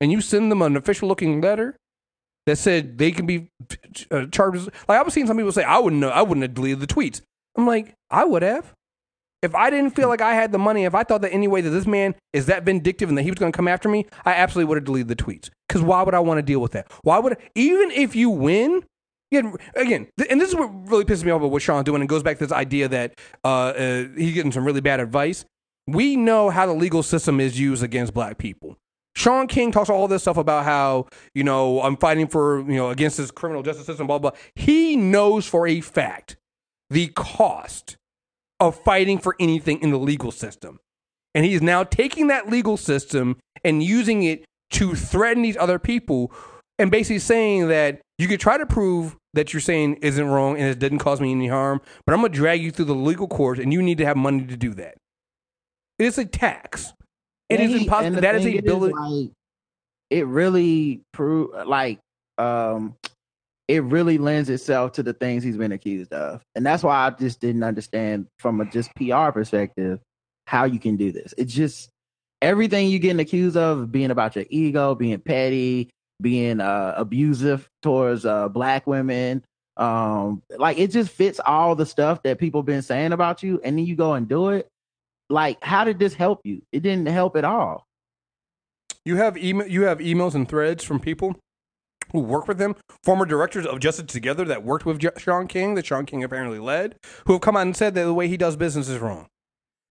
and 0.00 0.10
you 0.10 0.20
send 0.20 0.50
them 0.50 0.62
an 0.62 0.76
official 0.76 1.06
looking 1.06 1.40
letter 1.40 1.76
that 2.46 2.56
said 2.56 2.98
they 2.98 3.12
can 3.12 3.24
be 3.24 3.50
uh, 4.10 4.26
charged. 4.26 4.68
Like 4.88 4.98
I 4.98 5.02
was 5.02 5.14
seeing 5.14 5.26
some 5.26 5.36
people 5.36 5.52
say, 5.52 5.62
I 5.62 5.78
wouldn't 5.78 6.00
know, 6.00 6.08
I 6.08 6.22
wouldn't 6.22 6.42
have 6.42 6.54
deleted 6.54 6.80
the 6.80 6.86
tweets. 6.88 7.20
I'm 7.56 7.66
like, 7.66 7.94
I 8.10 8.24
would 8.24 8.42
have. 8.42 8.72
If 9.42 9.54
I 9.54 9.70
didn't 9.70 9.90
feel 9.90 10.08
like 10.08 10.20
I 10.20 10.34
had 10.34 10.52
the 10.52 10.58
money, 10.58 10.84
if 10.84 10.94
I 10.94 11.02
thought 11.02 11.22
that 11.22 11.32
anyway 11.32 11.60
that 11.60 11.70
this 11.70 11.86
man 11.86 12.14
is 12.32 12.46
that 12.46 12.64
vindictive 12.64 13.08
and 13.08 13.18
that 13.18 13.22
he 13.22 13.30
was 13.30 13.38
going 13.38 13.52
to 13.52 13.56
come 13.56 13.68
after 13.68 13.88
me, 13.88 14.06
I 14.24 14.34
absolutely 14.34 14.68
would 14.68 14.78
have 14.78 14.84
deleted 14.84 15.08
the 15.08 15.16
tweets. 15.16 15.50
Because 15.68 15.82
why 15.82 16.02
would 16.02 16.14
I 16.14 16.20
want 16.20 16.38
to 16.38 16.42
deal 16.42 16.60
with 16.60 16.72
that? 16.72 16.90
Why 17.02 17.18
would 17.18 17.36
even 17.54 17.90
if 17.90 18.14
you 18.16 18.30
win? 18.30 18.84
Again, 19.32 19.54
again, 19.74 20.08
th- 20.18 20.30
and 20.30 20.38
this 20.38 20.50
is 20.50 20.54
what 20.54 20.70
really 20.90 21.04
pisses 21.04 21.24
me 21.24 21.30
off 21.30 21.40
about 21.40 21.50
what 21.50 21.62
Shaun's 21.62 21.84
doing, 21.84 22.02
and 22.02 22.08
goes 22.08 22.22
back 22.22 22.38
to 22.38 22.44
this 22.44 22.52
idea 22.52 22.86
that 22.88 23.18
uh, 23.42 23.48
uh, 23.48 24.04
he's 24.14 24.34
getting 24.34 24.52
some 24.52 24.64
really 24.64 24.82
bad 24.82 25.00
advice. 25.00 25.46
We 25.86 26.16
know 26.16 26.50
how 26.50 26.66
the 26.66 26.74
legal 26.74 27.02
system 27.02 27.40
is 27.40 27.58
used 27.58 27.82
against 27.82 28.12
black 28.12 28.36
people. 28.36 28.76
Shaun 29.16 29.46
King 29.46 29.72
talks 29.72 29.88
all 29.88 30.06
this 30.06 30.22
stuff 30.22 30.36
about 30.36 30.64
how 30.64 31.06
you 31.34 31.44
know 31.44 31.80
I'm 31.80 31.96
fighting 31.96 32.28
for 32.28 32.60
you 32.60 32.76
know 32.76 32.90
against 32.90 33.16
this 33.16 33.30
criminal 33.30 33.62
justice 33.62 33.86
system, 33.86 34.06
blah 34.06 34.18
blah. 34.18 34.32
He 34.54 34.96
knows 34.96 35.46
for 35.46 35.66
a 35.66 35.80
fact 35.80 36.36
the 36.90 37.08
cost 37.08 37.96
of 38.60 38.78
fighting 38.78 39.18
for 39.18 39.34
anything 39.40 39.80
in 39.80 39.90
the 39.90 39.98
legal 39.98 40.30
system. 40.30 40.78
And 41.34 41.44
he's 41.44 41.62
now 41.62 41.84
taking 41.84 42.26
that 42.26 42.50
legal 42.50 42.76
system 42.76 43.38
and 43.64 43.82
using 43.82 44.22
it 44.22 44.44
to 44.72 44.94
threaten 44.94 45.42
these 45.42 45.56
other 45.56 45.78
people 45.78 46.30
and 46.78 46.90
basically 46.90 47.18
saying 47.18 47.68
that 47.68 48.00
you 48.18 48.28
could 48.28 48.40
try 48.40 48.58
to 48.58 48.66
prove 48.66 49.16
that 49.34 49.52
you're 49.52 49.60
saying 49.60 49.94
isn't 50.02 50.26
wrong 50.26 50.56
and 50.56 50.66
it 50.66 50.78
didn't 50.78 50.98
cause 50.98 51.20
me 51.20 51.32
any 51.32 51.48
harm, 51.48 51.80
but 52.06 52.12
I'm 52.12 52.20
going 52.20 52.32
to 52.32 52.38
drag 52.38 52.62
you 52.62 52.70
through 52.70 52.86
the 52.86 52.94
legal 52.94 53.28
courts 53.28 53.60
and 53.60 53.72
you 53.72 53.82
need 53.82 53.98
to 53.98 54.04
have 54.04 54.16
money 54.16 54.44
to 54.46 54.56
do 54.56 54.74
that. 54.74 54.96
It 55.98 56.06
is 56.06 56.18
a 56.18 56.24
tax. 56.24 56.92
It 57.48 57.60
is 57.60 57.66
And 57.66 57.74
and 57.74 57.82
impossible. 57.82 58.20
That 58.20 58.34
is 58.34 58.46
a 58.46 58.58
ability. 58.58 58.94
like, 58.94 59.30
it 60.10 60.26
really 60.26 61.02
prove 61.12 61.50
like 61.66 61.98
um 62.38 62.96
it 63.68 63.82
really 63.84 64.18
lends 64.18 64.50
itself 64.50 64.92
to 64.92 65.02
the 65.02 65.12
things 65.14 65.42
he's 65.42 65.56
been 65.56 65.72
accused 65.72 66.12
of. 66.12 66.42
And 66.54 66.66
that's 66.66 66.82
why 66.82 67.06
I 67.06 67.10
just 67.10 67.40
didn't 67.40 67.62
understand 67.62 68.26
from 68.38 68.60
a 68.60 68.66
just 68.66 68.94
PR 68.96 69.30
perspective 69.30 70.00
how 70.46 70.64
you 70.64 70.78
can 70.78 70.96
do 70.96 71.12
this. 71.12 71.32
It's 71.38 71.54
just 71.54 71.88
everything 72.42 72.90
you're 72.90 72.98
getting 72.98 73.20
accused 73.20 73.56
of 73.56 73.90
being 73.90 74.10
about 74.10 74.36
your 74.36 74.44
ego, 74.50 74.94
being 74.94 75.20
petty, 75.20 75.88
being 76.22 76.60
uh 76.60 76.94
abusive 76.96 77.68
towards 77.82 78.24
uh 78.24 78.48
black 78.48 78.86
women. 78.86 79.44
Um 79.76 80.42
like 80.56 80.78
it 80.78 80.90
just 80.90 81.10
fits 81.10 81.40
all 81.44 81.74
the 81.74 81.86
stuff 81.86 82.22
that 82.22 82.38
people 82.38 82.62
been 82.62 82.82
saying 82.82 83.12
about 83.12 83.42
you 83.42 83.60
and 83.64 83.76
then 83.76 83.84
you 83.84 83.96
go 83.96 84.14
and 84.14 84.28
do 84.28 84.50
it. 84.50 84.68
Like 85.28 85.62
how 85.62 85.84
did 85.84 85.98
this 85.98 86.14
help 86.14 86.40
you? 86.44 86.62
It 86.72 86.80
didn't 86.80 87.06
help 87.06 87.36
at 87.36 87.44
all. 87.44 87.86
You 89.04 89.16
have 89.16 89.36
email, 89.36 89.66
you 89.66 89.82
have 89.82 89.98
emails 89.98 90.34
and 90.34 90.48
threads 90.48 90.84
from 90.84 91.00
people 91.00 91.36
who 92.12 92.20
work 92.20 92.46
with 92.46 92.60
him, 92.60 92.76
former 93.02 93.24
directors 93.24 93.66
of 93.66 93.80
Justice 93.80 94.12
Together 94.12 94.44
that 94.44 94.62
worked 94.64 94.86
with 94.86 95.02
Shaun 95.18 95.48
King, 95.48 95.74
that 95.74 95.86
Shaun 95.86 96.06
King 96.06 96.22
apparently 96.22 96.58
led, 96.58 96.96
who 97.26 97.32
have 97.32 97.42
come 97.42 97.56
out 97.56 97.62
and 97.62 97.76
said 97.76 97.94
that 97.94 98.04
the 98.04 98.14
way 98.14 98.28
he 98.28 98.36
does 98.36 98.56
business 98.56 98.88
is 98.88 98.98
wrong. 98.98 99.26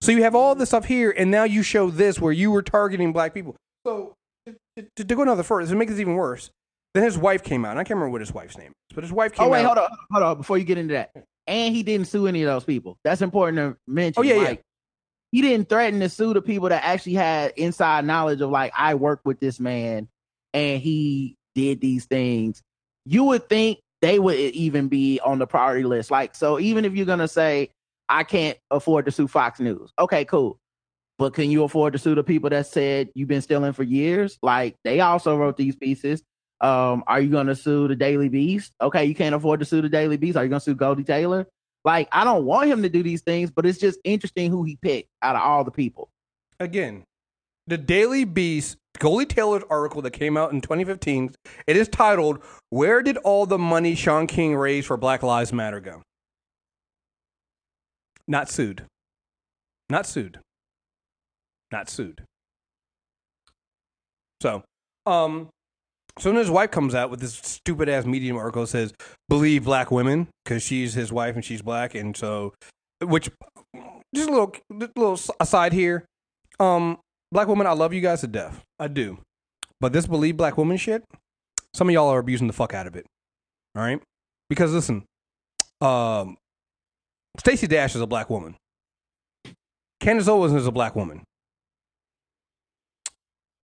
So 0.02 0.12
you 0.12 0.24
have 0.24 0.36
all 0.36 0.56
this 0.56 0.70
stuff 0.70 0.86
here, 0.86 1.14
and 1.16 1.30
now 1.30 1.44
you 1.44 1.62
show 1.62 1.90
this 1.90 2.20
where 2.20 2.32
you 2.32 2.52
were 2.52 2.62
targeting 2.64 3.14
black 3.14 3.34
people. 3.34 3.56
So 3.86 4.16
to, 4.78 4.88
to, 4.96 5.06
to 5.06 5.16
go 5.16 5.22
another 5.22 5.44
further, 5.44 5.70
to 5.70 5.76
make 5.76 5.90
this 5.90 6.00
even 6.00 6.16
worse, 6.16 6.50
then 6.94 7.04
his 7.04 7.18
wife 7.18 7.44
came 7.44 7.66
out. 7.66 7.78
I 7.78 7.84
can't 7.84 7.92
remember 7.92 8.12
what 8.12 8.22
his 8.22 8.34
wife's 8.34 8.58
name 8.58 8.72
is, 8.90 8.96
but 8.96 9.04
his 9.04 9.14
wife 9.14 9.34
oh, 9.36 9.44
came 9.44 9.46
out. 9.46 9.48
Oh 9.48 9.52
wait, 9.52 9.60
out. 9.60 9.66
hold 9.66 9.78
on, 9.78 9.98
hold 10.12 10.24
on. 10.24 10.38
Before 10.38 10.58
you 10.58 10.64
get 10.64 10.78
into 10.78 10.94
that, 10.94 11.12
and 11.48 11.76
he 11.76 11.84
didn't 11.84 12.08
sue 12.08 12.28
any 12.28 12.44
of 12.44 12.48
those 12.48 12.64
people. 12.64 12.98
That's 13.04 13.22
important 13.22 13.58
to 13.58 13.78
mention. 13.88 14.20
Oh, 14.20 14.24
yeah, 14.24 14.42
yeah. 14.42 14.56
He 15.32 15.42
didn't 15.42 15.70
threaten 15.70 16.02
to 16.02 16.10
sue 16.10 16.34
the 16.34 16.42
people 16.42 16.70
that 16.70 16.84
actually 16.84 17.14
had 17.14 17.54
inside 17.56 18.06
knowledge 18.06 18.42
of 18.42 18.50
like 18.50 18.74
I 18.78 18.96
work 18.96 19.22
with 19.24 19.40
this 19.40 19.60
man, 19.60 20.10
and 20.54 20.82
he 20.82 21.38
did 21.56 21.80
these 21.82 22.06
things. 22.06 22.62
You 23.06 23.24
would 23.26 23.48
think 23.48 23.80
they 24.02 24.20
would 24.20 24.38
even 24.38 24.88
be 24.88 25.20
on 25.24 25.40
the 25.40 25.48
priority 25.48 25.84
list. 25.86 26.12
Like, 26.12 26.36
so 26.36 26.60
even 26.60 26.86
if 26.86 26.94
you're 26.96 27.06
gonna 27.06 27.28
say 27.28 27.70
I 28.10 28.24
can't 28.24 28.58
afford 28.70 29.06
to 29.06 29.12
sue 29.12 29.28
Fox 29.28 29.60
News, 29.60 29.92
okay, 29.98 30.26
cool. 30.26 30.58
But 31.22 31.36
can 31.36 31.52
you 31.52 31.64
afford 31.64 31.94
to 31.94 32.00
sue 32.00 32.16
the 32.16 32.24
people 32.24 32.50
that 32.50 32.66
said 32.66 33.10
you've 33.14 33.28
been 33.28 33.44
stealing 33.44 33.74
for 33.74 33.84
years? 33.84 34.40
Like 34.42 34.76
they 34.84 35.02
also 35.02 35.38
wrote 35.38 35.56
these 35.56 35.76
pieces. 35.76 36.24
Um, 36.62 37.04
are 37.06 37.22
you 37.22 37.30
gonna 37.30 37.54
sue 37.54 37.88
the 37.88 37.96
Daily 37.96 38.28
Beast? 38.28 38.72
Okay, 38.82 39.06
you 39.06 39.14
can't 39.14 39.36
afford 39.36 39.60
to 39.60 39.66
sue 39.68 39.84
the 39.84 39.88
Daily 39.88 40.18
Beast. 40.18 40.36
Are 40.36 40.44
you 40.44 40.50
gonna 40.50 40.60
sue 40.60 40.74
Goldie 40.74 41.04
Taylor? 41.04 41.46
Like, 41.86 42.08
I 42.12 42.24
don't 42.24 42.46
want 42.46 42.72
him 42.72 42.82
to 42.82 42.90
do 42.90 43.04
these 43.04 43.22
things, 43.22 43.52
but 43.52 43.68
it's 43.68 43.78
just 43.78 44.00
interesting 44.04 44.50
who 44.50 44.64
he 44.64 44.78
picked 44.82 45.10
out 45.22 45.36
of 45.36 45.44
all 45.44 45.64
the 45.64 45.70
people. 45.70 46.10
again, 46.60 47.04
the 47.68 47.78
Daily 47.78 48.26
Beast, 48.26 48.78
Goldie 48.98 49.28
Taylor's 49.28 49.64
article 49.70 50.02
that 50.02 50.14
came 50.14 50.38
out 50.38 50.52
in 50.54 50.60
2015, 50.60 51.36
it 51.68 51.78
is 51.78 51.88
titled, 51.88 52.44
Where 52.72 53.04
Did 53.04 53.18
All 53.18 53.46
the 53.46 53.60
Money 53.60 53.94
Shaun 53.94 54.26
King 54.26 54.56
Raised 54.56 54.88
for 54.88 54.98
Black 54.98 55.22
Lives 55.22 55.54
Matter 55.54 55.82
Go? 55.82 56.02
Not 58.28 58.50
sued. 58.50 58.88
Not 59.88 60.08
sued. 60.08 60.40
Not 61.72 61.90
sued. 61.90 62.24
So, 64.42 64.64
um, 65.06 65.50
So 66.20 66.30
then 66.30 66.38
his 66.38 66.50
wife 66.50 66.72
comes 66.72 66.94
out 66.94 67.10
with 67.10 67.22
this 67.22 67.36
stupid 67.36 67.88
ass 67.88 68.06
Medium 68.06 68.36
article 68.38 68.64
that 68.64 68.68
says 68.68 68.94
believe 69.30 69.64
black 69.64 69.92
women 69.92 70.28
because 70.44 70.62
she's 70.64 70.94
his 70.94 71.12
wife 71.12 71.36
and 71.36 71.46
she's 71.46 71.62
black, 71.62 71.96
and 71.96 72.18
so 72.18 72.54
which 73.02 73.30
just 74.14 74.30
a 74.30 74.32
little 74.32 74.54
little 74.70 75.20
aside 75.40 75.74
here. 75.74 76.06
Um, 76.60 76.98
black 77.32 77.48
women, 77.48 77.66
I 77.66 77.72
love 77.72 77.94
you 77.94 78.02
guys 78.02 78.22
to 78.22 78.28
death. 78.28 78.62
I 78.78 78.88
do, 78.88 79.20
but 79.80 79.94
this 79.94 80.06
believe 80.06 80.36
black 80.38 80.58
woman 80.58 80.78
shit, 80.78 81.04
some 81.74 81.88
of 81.88 81.94
y'all 81.94 82.10
are 82.10 82.20
abusing 82.20 82.48
the 82.48 82.54
fuck 82.54 82.74
out 82.74 82.88
of 82.88 82.96
it. 82.96 83.06
All 83.76 83.82
right, 83.82 84.02
because 84.50 84.74
listen, 84.74 85.06
um, 85.80 86.36
Stacey 87.40 87.68
Dash 87.68 87.96
is 87.96 88.02
a 88.02 88.08
black 88.08 88.30
woman. 88.30 88.56
Candace 90.02 90.28
Owens 90.28 90.54
is 90.54 90.68
a 90.68 90.72
black 90.72 90.96
woman. 90.96 91.24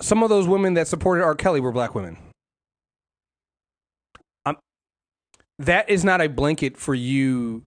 Some 0.01 0.23
of 0.23 0.29
those 0.29 0.47
women 0.47 0.75
that 0.75 0.87
supported 0.87 1.23
R. 1.23 1.35
Kelly 1.35 1.59
were 1.59 1.71
black 1.71 1.95
women. 1.95 2.17
Um, 4.45 4.57
that 5.59 5.89
is 5.89 6.05
not 6.05 6.21
a 6.21 6.29
blanket 6.29 6.77
for 6.77 6.93
you 6.93 7.63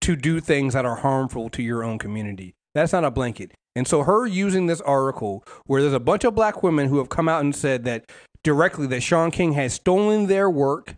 to 0.00 0.16
do 0.16 0.40
things 0.40 0.74
that 0.74 0.86
are 0.86 0.96
harmful 0.96 1.50
to 1.50 1.62
your 1.62 1.84
own 1.84 1.98
community. 1.98 2.54
That's 2.74 2.92
not 2.92 3.04
a 3.04 3.10
blanket. 3.10 3.52
And 3.76 3.86
so 3.86 4.02
her 4.02 4.26
using 4.26 4.66
this 4.66 4.80
article 4.80 5.44
where 5.66 5.82
there's 5.82 5.94
a 5.94 6.00
bunch 6.00 6.24
of 6.24 6.34
black 6.34 6.62
women 6.62 6.88
who 6.88 6.98
have 6.98 7.08
come 7.08 7.28
out 7.28 7.42
and 7.42 7.54
said 7.54 7.84
that 7.84 8.10
directly 8.42 8.86
that 8.88 9.02
Shaun 9.02 9.30
King 9.30 9.52
has 9.52 9.74
stolen 9.74 10.26
their 10.26 10.48
work 10.48 10.96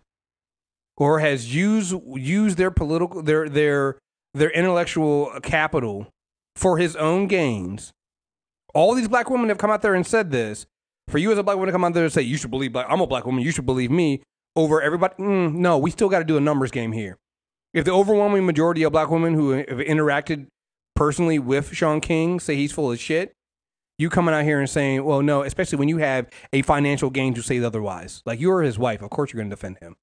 or 0.97 1.19
has 1.19 1.53
used 1.53 1.93
used 2.15 2.57
their 2.57 2.71
political 2.71 3.21
their 3.21 3.49
their 3.49 3.97
their 4.33 4.51
intellectual 4.51 5.31
capital 5.43 6.07
for 6.55 6.77
his 6.77 6.95
own 6.95 7.27
gains. 7.27 7.91
All 8.73 8.93
these 8.95 9.07
black 9.07 9.29
women 9.29 9.49
have 9.49 9.57
come 9.57 9.69
out 9.71 9.81
there 9.81 9.95
and 9.95 10.05
said 10.05 10.31
this. 10.31 10.65
For 11.07 11.17
you 11.17 11.31
as 11.31 11.37
a 11.37 11.43
black 11.43 11.55
woman 11.55 11.67
to 11.67 11.71
come 11.73 11.83
out 11.83 11.93
there 11.93 12.05
and 12.05 12.13
say 12.13 12.21
you 12.21 12.37
should 12.37 12.51
believe 12.51 12.71
black, 12.71 12.85
I'm 12.89 13.01
a 13.01 13.07
black 13.07 13.25
woman, 13.25 13.43
you 13.43 13.51
should 13.51 13.65
believe 13.65 13.91
me 13.91 14.21
over 14.55 14.81
everybody. 14.81 15.15
Mm, 15.15 15.55
no, 15.55 15.77
we 15.77 15.91
still 15.91 16.07
got 16.09 16.19
to 16.19 16.25
do 16.25 16.37
a 16.37 16.39
numbers 16.41 16.71
game 16.71 16.91
here. 16.93 17.17
If 17.73 17.85
the 17.85 17.91
overwhelming 17.91 18.45
majority 18.45 18.83
of 18.83 18.91
black 18.93 19.09
women 19.09 19.33
who 19.33 19.51
have 19.51 19.67
interacted 19.67 20.47
personally 20.95 21.39
with 21.39 21.73
Shaun 21.73 21.99
King 22.01 22.39
say 22.39 22.55
he's 22.55 22.71
full 22.71 22.91
of 22.91 22.99
shit, 22.99 23.33
you 23.97 24.09
coming 24.09 24.33
out 24.33 24.43
here 24.45 24.59
and 24.59 24.69
saying, 24.69 25.03
well, 25.03 25.21
no, 25.21 25.43
especially 25.43 25.79
when 25.79 25.89
you 25.89 25.97
have 25.97 26.27
a 26.53 26.61
financial 26.61 27.09
gain 27.09 27.33
to 27.33 27.41
say 27.41 27.61
otherwise. 27.61 28.21
Like 28.25 28.39
you're 28.39 28.61
his 28.61 28.79
wife, 28.79 29.01
of 29.01 29.09
course 29.09 29.33
you're 29.33 29.39
going 29.41 29.49
to 29.49 29.55
defend 29.55 29.79
him. 29.79 29.95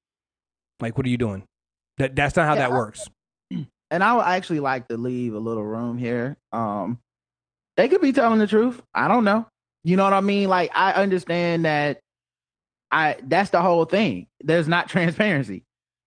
Like, 0.80 0.96
what 0.96 1.06
are 1.06 1.10
you 1.10 1.18
doing? 1.18 1.44
That 1.98 2.14
that's 2.14 2.36
not 2.36 2.46
how 2.46 2.54
Yeah, 2.54 2.68
that 2.68 2.72
works. 2.72 3.08
and 3.50 4.04
I 4.04 4.14
would 4.14 4.26
actually 4.26 4.60
like 4.60 4.88
to 4.88 4.96
leave 4.96 5.34
a 5.34 5.38
little 5.38 5.64
room 5.64 5.98
here. 5.98 6.36
Um, 6.52 6.98
they 7.78 7.88
could 7.88 8.00
be 8.00 8.12
telling 8.12 8.40
the 8.40 8.46
truth. 8.48 8.82
I 8.92 9.06
don't 9.06 9.24
know. 9.24 9.46
You 9.84 9.96
know 9.96 10.02
what 10.02 10.12
I 10.12 10.20
mean? 10.20 10.48
Like 10.48 10.72
I 10.74 10.92
understand 10.92 11.64
that. 11.64 12.00
I 12.90 13.16
that's 13.22 13.50
the 13.50 13.62
whole 13.62 13.84
thing. 13.84 14.26
There's 14.40 14.66
not 14.66 14.88
transparency, 14.90 15.62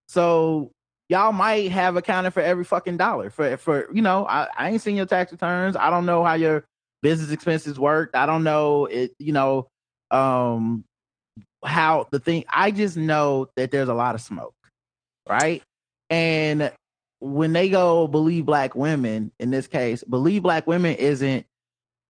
so 0.07 0.71
y'all 1.07 1.31
might 1.31 1.71
have 1.71 1.95
accounted 1.95 2.33
for 2.33 2.41
every 2.41 2.65
fucking 2.65 2.97
dollar. 2.97 3.29
For 3.29 3.55
for 3.55 3.87
you 3.93 4.01
know, 4.01 4.27
I, 4.27 4.47
I 4.57 4.69
ain't 4.69 4.81
seen 4.81 4.97
your 4.97 5.05
tax 5.05 5.31
returns. 5.31 5.77
I 5.77 5.89
don't 5.89 6.05
know 6.05 6.23
how 6.23 6.33
your 6.33 6.65
business 7.01 7.31
expenses 7.31 7.79
worked. 7.79 8.15
I 8.15 8.25
don't 8.25 8.43
know 8.43 8.87
it. 8.87 9.13
You 9.17 9.31
know, 9.31 9.67
um, 10.11 10.83
how 11.63 12.07
the 12.11 12.19
thing. 12.19 12.43
I 12.49 12.71
just 12.71 12.97
know 12.97 13.47
that 13.55 13.71
there's 13.71 13.89
a 13.89 13.93
lot 13.93 14.15
of 14.15 14.21
smoke, 14.21 14.55
right? 15.29 15.63
And 16.09 16.69
when 17.19 17.53
they 17.53 17.69
go 17.69 18.07
believe 18.07 18.45
black 18.45 18.75
women 18.75 19.31
in 19.39 19.51
this 19.51 19.67
case, 19.67 20.03
believe 20.03 20.43
black 20.43 20.67
women 20.67 20.95
isn't 20.95 21.45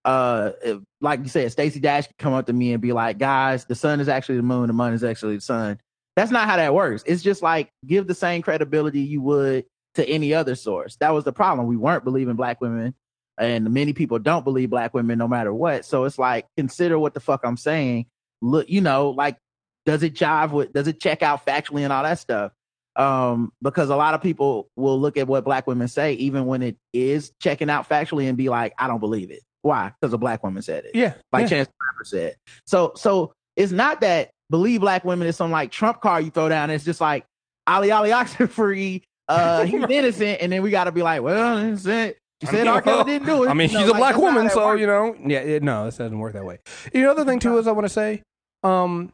uh 0.05 0.51
like 0.99 1.21
you 1.21 1.27
said, 1.27 1.51
Stacey 1.51 1.79
Dash 1.79 2.07
could 2.07 2.17
come 2.17 2.33
up 2.33 2.47
to 2.47 2.53
me 2.53 2.73
and 2.73 2.81
be 2.81 2.93
like, 2.93 3.17
guys, 3.17 3.65
the 3.65 3.75
sun 3.75 3.99
is 3.99 4.09
actually 4.09 4.37
the 4.37 4.43
moon, 4.43 4.67
the 4.67 4.73
moon 4.73 4.93
is 4.93 5.03
actually 5.03 5.35
the 5.35 5.41
sun. 5.41 5.79
That's 6.15 6.31
not 6.31 6.47
how 6.47 6.57
that 6.57 6.73
works. 6.73 7.03
It's 7.05 7.23
just 7.23 7.41
like 7.41 7.71
give 7.85 8.07
the 8.07 8.15
same 8.15 8.41
credibility 8.41 9.01
you 9.01 9.21
would 9.21 9.65
to 9.95 10.07
any 10.07 10.33
other 10.33 10.55
source. 10.55 10.95
That 10.97 11.13
was 11.13 11.23
the 11.23 11.33
problem. 11.33 11.67
We 11.67 11.77
weren't 11.77 12.03
believing 12.03 12.35
black 12.35 12.61
women, 12.61 12.93
and 13.37 13.71
many 13.73 13.93
people 13.93 14.19
don't 14.19 14.43
believe 14.43 14.69
black 14.69 14.93
women 14.93 15.17
no 15.17 15.27
matter 15.27 15.53
what. 15.53 15.85
So 15.85 16.05
it's 16.05 16.19
like 16.19 16.47
consider 16.57 16.99
what 16.99 17.13
the 17.13 17.19
fuck 17.19 17.41
I'm 17.43 17.57
saying. 17.57 18.07
Look, 18.41 18.69
you 18.69 18.81
know, 18.81 19.11
like 19.11 19.37
does 19.85 20.03
it 20.03 20.13
jive 20.13 20.51
with 20.51 20.73
does 20.73 20.87
it 20.87 20.99
check 20.99 21.21
out 21.21 21.45
factually 21.45 21.81
and 21.81 21.93
all 21.93 22.03
that 22.03 22.19
stuff? 22.19 22.51
um 22.95 23.53
because 23.61 23.89
a 23.89 23.95
lot 23.95 24.13
of 24.13 24.21
people 24.21 24.69
will 24.75 24.99
look 24.99 25.17
at 25.17 25.27
what 25.27 25.45
black 25.45 25.65
women 25.65 25.87
say 25.87 26.13
even 26.13 26.45
when 26.45 26.61
it 26.61 26.75
is 26.91 27.31
checking 27.39 27.69
out 27.69 27.87
factually 27.87 28.27
and 28.27 28.37
be 28.37 28.49
like 28.49 28.73
i 28.77 28.87
don't 28.87 28.99
believe 28.99 29.31
it 29.31 29.41
why 29.61 29.91
because 29.99 30.13
a 30.13 30.17
black 30.17 30.43
woman 30.43 30.61
said 30.61 30.85
it 30.85 30.91
Yeah. 30.95 31.13
like 31.31 31.43
yeah. 31.43 31.47
chance 31.47 31.69
rapper 31.81 32.03
said 32.05 32.35
so 32.65 32.93
so 32.95 33.33
it's 33.55 33.71
not 33.71 34.01
that 34.01 34.31
believe 34.49 34.81
black 34.81 35.05
women 35.05 35.27
is 35.27 35.35
some 35.35 35.51
like 35.51 35.71
trump 35.71 36.01
card 36.01 36.25
you 36.25 36.31
throw 36.31 36.49
down 36.49 36.69
it's 36.69 36.83
just 36.83 36.99
like 37.01 37.25
ali 37.67 37.91
ali 37.91 38.09
oxenfree 38.09 39.01
uh 39.27 39.63
he's 39.65 39.83
innocent 39.89 40.39
and 40.41 40.51
then 40.51 40.61
we 40.63 40.71
got 40.71 40.85
to 40.85 40.91
be 40.91 41.01
like 41.03 41.21
well 41.21 41.57
innocent 41.57 42.15
you 42.41 42.47
said 42.47 42.65
R. 42.65 42.81
Kelly 42.81 43.03
didn't 43.03 43.27
do 43.27 43.43
it. 43.43 43.49
I 43.49 43.53
mean, 43.53 43.69
You 43.69 43.75
know, 43.75 43.79
she's 43.81 43.89
a 43.89 43.91
like, 43.91 43.99
black 43.99 44.17
woman, 44.17 44.49
so 44.49 44.73
you 44.73 44.87
know, 44.87 45.15
yeah, 45.23 45.41
it, 45.41 45.61
no, 45.61 45.85
this 45.85 45.97
doesn't 45.97 46.17
work 46.17 46.33
that 46.33 46.43
way. 46.43 46.57
You 46.91 47.01
know, 47.01 47.13
the 47.13 47.21
other 47.21 47.31
thing 47.31 47.39
too 47.39 47.59
is 47.59 47.67
I 47.67 47.71
want 47.71 47.85
to 47.85 47.93
say, 47.93 48.23
um, 48.63 49.11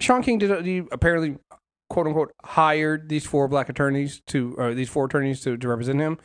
Shaun 0.00 0.22
King 0.24 0.38
did 0.38 0.66
he 0.66 0.78
apparently, 0.90 1.36
quote 1.88 2.08
unquote, 2.08 2.32
hired 2.44 3.08
these 3.08 3.24
four 3.24 3.46
black 3.46 3.68
attorneys 3.68 4.22
to, 4.26 4.56
or 4.58 4.74
these 4.74 4.88
four 4.88 5.04
attorneys 5.06 5.40
to, 5.42 5.56
to 5.56 5.68
represent 5.68 6.00
him. 6.00 6.18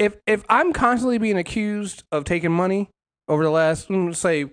If 0.00 0.16
if 0.26 0.44
I'm 0.48 0.72
constantly 0.72 1.18
being 1.18 1.36
accused 1.36 2.02
of 2.10 2.24
taking 2.24 2.50
money 2.50 2.88
over 3.28 3.44
the 3.44 3.50
last, 3.50 3.88
mm, 3.88 4.16
say, 4.16 4.50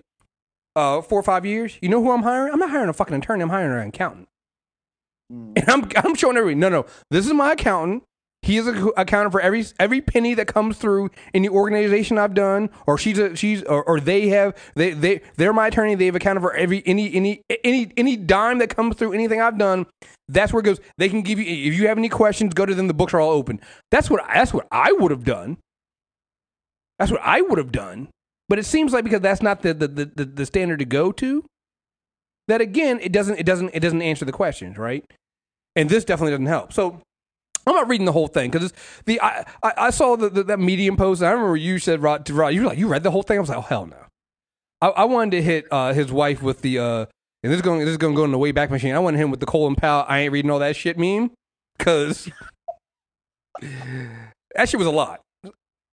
uh, 0.76 1.00
four 1.02 1.18
or 1.18 1.24
five 1.24 1.44
years, 1.46 1.78
you 1.82 1.88
know 1.88 2.02
who 2.02 2.12
I'm 2.12 2.22
hiring? 2.22 2.52
I'm 2.52 2.60
not 2.60 2.70
hiring 2.70 2.90
a 2.90 2.92
fucking 2.92 3.16
attorney. 3.16 3.42
I'm 3.42 3.48
hiring 3.48 3.82
an 3.82 3.88
accountant. 3.88 4.28
And 5.30 5.68
I'm 5.68 5.90
I'm 5.96 6.14
showing 6.14 6.36
everybody, 6.36 6.54
no, 6.54 6.68
no, 6.68 6.86
this 7.10 7.26
is 7.26 7.32
my 7.32 7.52
accountant. 7.52 8.04
He 8.48 8.56
is 8.56 8.66
ac- 8.66 8.92
accounting 8.96 9.30
for 9.30 9.42
every 9.42 9.62
every 9.78 10.00
penny 10.00 10.32
that 10.32 10.46
comes 10.46 10.78
through 10.78 11.10
in 11.34 11.42
the 11.42 11.50
organization 11.50 12.16
I've 12.16 12.32
done, 12.32 12.70
or 12.86 12.96
she's 12.96 13.18
a, 13.18 13.36
she's 13.36 13.62
or, 13.64 13.84
or 13.84 14.00
they 14.00 14.28
have 14.28 14.56
they 14.74 14.92
they 14.92 15.20
they're 15.36 15.52
my 15.52 15.66
attorney. 15.66 15.94
They've 15.94 16.14
accounted 16.14 16.42
for 16.42 16.54
every 16.54 16.82
any 16.86 17.12
any 17.14 17.42
any 17.62 17.92
any 17.98 18.16
dime 18.16 18.56
that 18.60 18.74
comes 18.74 18.96
through 18.96 19.12
anything 19.12 19.42
I've 19.42 19.58
done. 19.58 19.84
That's 20.28 20.50
where 20.50 20.60
it 20.60 20.64
goes. 20.64 20.80
They 20.96 21.10
can 21.10 21.20
give 21.20 21.38
you 21.38 21.44
if 21.44 21.78
you 21.78 21.88
have 21.88 21.98
any 21.98 22.08
questions, 22.08 22.54
go 22.54 22.64
to 22.64 22.74
them. 22.74 22.88
The 22.88 22.94
books 22.94 23.12
are 23.12 23.20
all 23.20 23.32
open. 23.32 23.60
That's 23.90 24.08
what 24.08 24.24
that's 24.32 24.54
what 24.54 24.66
I 24.72 24.92
would 24.92 25.10
have 25.10 25.24
done. 25.24 25.58
That's 26.98 27.10
what 27.12 27.20
I 27.22 27.42
would 27.42 27.58
have 27.58 27.70
done. 27.70 28.08
But 28.48 28.58
it 28.58 28.64
seems 28.64 28.94
like 28.94 29.04
because 29.04 29.20
that's 29.20 29.42
not 29.42 29.60
the, 29.60 29.74
the, 29.74 29.88
the, 29.88 30.24
the 30.24 30.46
standard 30.46 30.78
to 30.78 30.86
go 30.86 31.12
to, 31.12 31.44
that 32.46 32.62
again 32.62 32.98
it 33.02 33.12
doesn't 33.12 33.38
it 33.38 33.44
doesn't 33.44 33.72
it 33.74 33.80
doesn't 33.80 34.00
answer 34.00 34.24
the 34.24 34.32
questions 34.32 34.78
right, 34.78 35.04
and 35.76 35.90
this 35.90 36.06
definitely 36.06 36.32
doesn't 36.32 36.46
help. 36.46 36.72
So 36.72 37.02
I'm 37.68 37.76
not 37.76 37.88
reading 37.88 38.06
the 38.06 38.12
whole 38.12 38.28
thing 38.28 38.50
because 38.50 38.72
the 39.04 39.20
I, 39.20 39.44
I 39.62 39.90
saw 39.90 40.16
the, 40.16 40.28
the 40.28 40.44
that 40.44 40.58
medium 40.58 40.96
post. 40.96 41.20
And 41.20 41.28
I 41.28 41.32
remember 41.32 41.56
you 41.56 41.78
said 41.78 42.02
Rod 42.02 42.28
Rod, 42.30 42.48
you 42.48 42.62
were 42.62 42.68
like 42.68 42.78
you 42.78 42.88
read 42.88 43.02
the 43.02 43.10
whole 43.10 43.22
thing. 43.22 43.38
I 43.38 43.40
was 43.40 43.48
like, 43.48 43.58
oh 43.58 43.62
hell 43.62 43.86
no. 43.86 43.96
I, 44.80 44.88
I 44.88 45.04
wanted 45.04 45.32
to 45.32 45.42
hit 45.42 45.66
uh, 45.70 45.92
his 45.92 46.12
wife 46.12 46.42
with 46.42 46.62
the 46.62 46.78
uh, 46.78 47.06
and 47.42 47.52
this 47.52 47.56
is 47.56 47.62
going 47.62 47.80
this 47.80 47.90
is 47.90 47.96
going 47.96 48.14
to 48.14 48.16
go 48.16 48.24
in 48.24 48.32
the 48.32 48.38
way 48.38 48.52
back 48.52 48.70
machine. 48.70 48.94
I 48.94 48.98
wanted 48.98 49.18
him 49.18 49.30
with 49.30 49.40
the 49.40 49.46
Colin 49.46 49.76
Powell. 49.76 50.04
I 50.08 50.20
ain't 50.20 50.32
reading 50.32 50.50
all 50.50 50.58
that 50.58 50.76
shit 50.76 50.98
meme 50.98 51.30
because 51.76 52.30
that 53.60 54.68
shit 54.68 54.78
was 54.78 54.86
a 54.86 54.92
lot. 54.92 55.20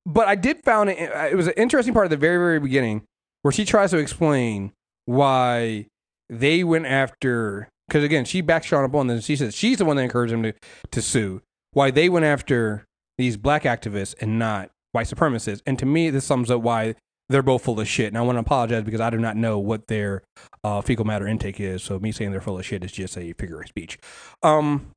But 0.07 0.27
I 0.27 0.35
did 0.35 0.63
found 0.63 0.89
it. 0.89 0.97
It 0.99 1.35
was 1.35 1.47
an 1.47 1.53
interesting 1.57 1.93
part 1.93 2.05
at 2.05 2.09
the 2.09 2.17
very 2.17 2.37
very 2.37 2.59
beginning 2.59 3.03
where 3.41 3.51
she 3.51 3.65
tries 3.65 3.91
to 3.91 3.97
explain 3.97 4.71
why 5.05 5.87
they 6.29 6.63
went 6.63 6.87
after 6.87 7.69
because 7.87 8.03
again 8.03 8.25
she 8.25 8.41
backs 8.41 8.65
Shaun 8.65 8.83
up 8.83 8.95
on 8.95 9.07
this. 9.07 9.25
She 9.25 9.35
says 9.35 9.55
she's 9.55 9.77
the 9.77 9.85
one 9.85 9.97
that 9.97 10.03
encouraged 10.03 10.33
him 10.33 10.43
to 10.43 10.53
to 10.91 11.01
sue. 11.01 11.41
Why 11.75 11.91
they 11.91 12.07
went 12.07 12.25
after 12.25 12.85
these 13.17 13.35
black 13.35 13.63
activists 13.63 14.15
and 14.21 14.39
not 14.39 14.71
white 14.93 15.07
supremacists. 15.07 15.61
And 15.65 15.77
to 15.77 15.85
me, 15.85 16.09
this 16.09 16.23
sums 16.23 16.49
up 16.49 16.61
why 16.61 16.95
they're 17.27 17.43
both 17.43 17.63
full 17.63 17.79
of 17.79 17.87
shit. 17.87 18.07
And 18.07 18.17
I 18.17 18.21
want 18.21 18.37
to 18.37 18.39
apologize 18.39 18.83
because 18.83 19.01
I 19.01 19.09
do 19.09 19.17
not 19.17 19.35
know 19.35 19.59
what 19.59 19.87
their 19.87 20.23
uh, 20.63 20.81
fecal 20.81 21.05
matter 21.05 21.27
intake 21.27 21.59
is. 21.59 21.83
So 21.83 21.99
me 21.99 22.13
saying 22.13 22.31
they're 22.31 22.39
full 22.39 22.57
of 22.57 22.65
shit 22.65 22.83
is 22.83 22.93
just 22.93 23.17
a 23.17 23.33
figure 23.33 23.59
of 23.59 23.67
speech. 23.67 23.99
Um, 24.41 24.91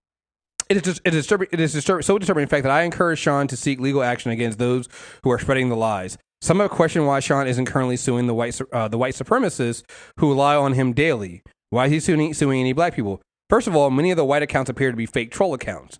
it 0.68 0.76
is 0.76 0.82
just, 0.82 1.00
it 1.04 1.14
is 1.14 1.24
disturbing. 1.24 1.48
It 1.50 1.58
is 1.58 1.72
disturb- 1.72 2.04
so 2.04 2.16
disturbing 2.16 2.42
in 2.42 2.48
fact 2.48 2.62
that 2.62 2.72
I 2.72 2.82
encourage 2.82 3.18
Shaun 3.18 3.48
to 3.48 3.56
seek 3.56 3.80
legal 3.80 4.04
action 4.04 4.30
against 4.30 4.58
those 4.58 4.88
who 5.24 5.32
are 5.32 5.38
spreading 5.40 5.70
the 5.70 5.76
lies. 5.76 6.16
Some 6.42 6.60
have 6.60 6.70
questioned 6.70 7.06
why 7.06 7.18
Shaun 7.18 7.48
isn't 7.48 7.64
currently 7.64 7.96
suing 7.96 8.28
the 8.28 8.34
white 8.34 8.60
uh, 8.72 8.86
the 8.86 8.98
white 8.98 9.14
supremacists 9.14 9.82
who 10.20 10.28
rely 10.28 10.54
on 10.54 10.74
him 10.74 10.92
daily. 10.92 11.42
Why 11.70 11.86
is 11.86 11.90
he 11.90 12.00
suing, 12.00 12.34
suing 12.34 12.60
any 12.60 12.72
black 12.72 12.94
people? 12.94 13.20
First 13.50 13.66
of 13.66 13.74
all, 13.74 13.90
many 13.90 14.10
of 14.10 14.16
the 14.16 14.24
white 14.24 14.42
accounts 14.42 14.70
appear 14.70 14.90
to 14.90 14.96
be 14.96 15.06
fake 15.06 15.32
troll 15.32 15.54
accounts. 15.54 15.98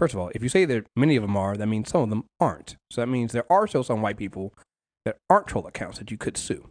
First 0.00 0.14
of 0.14 0.20
all, 0.20 0.30
if 0.34 0.42
you 0.42 0.48
say 0.48 0.64
that 0.64 0.86
many 0.96 1.14
of 1.16 1.20
them 1.22 1.36
are, 1.36 1.58
that 1.58 1.66
means 1.66 1.90
some 1.90 2.00
of 2.00 2.08
them 2.08 2.24
aren't. 2.40 2.76
So 2.90 3.02
that 3.02 3.06
means 3.06 3.32
there 3.32 3.44
are 3.52 3.66
still 3.66 3.84
some 3.84 4.00
white 4.00 4.16
people 4.16 4.54
that 5.04 5.18
aren't 5.28 5.46
troll 5.46 5.66
accounts 5.66 5.98
that 5.98 6.10
you 6.10 6.16
could 6.16 6.38
sue. 6.38 6.70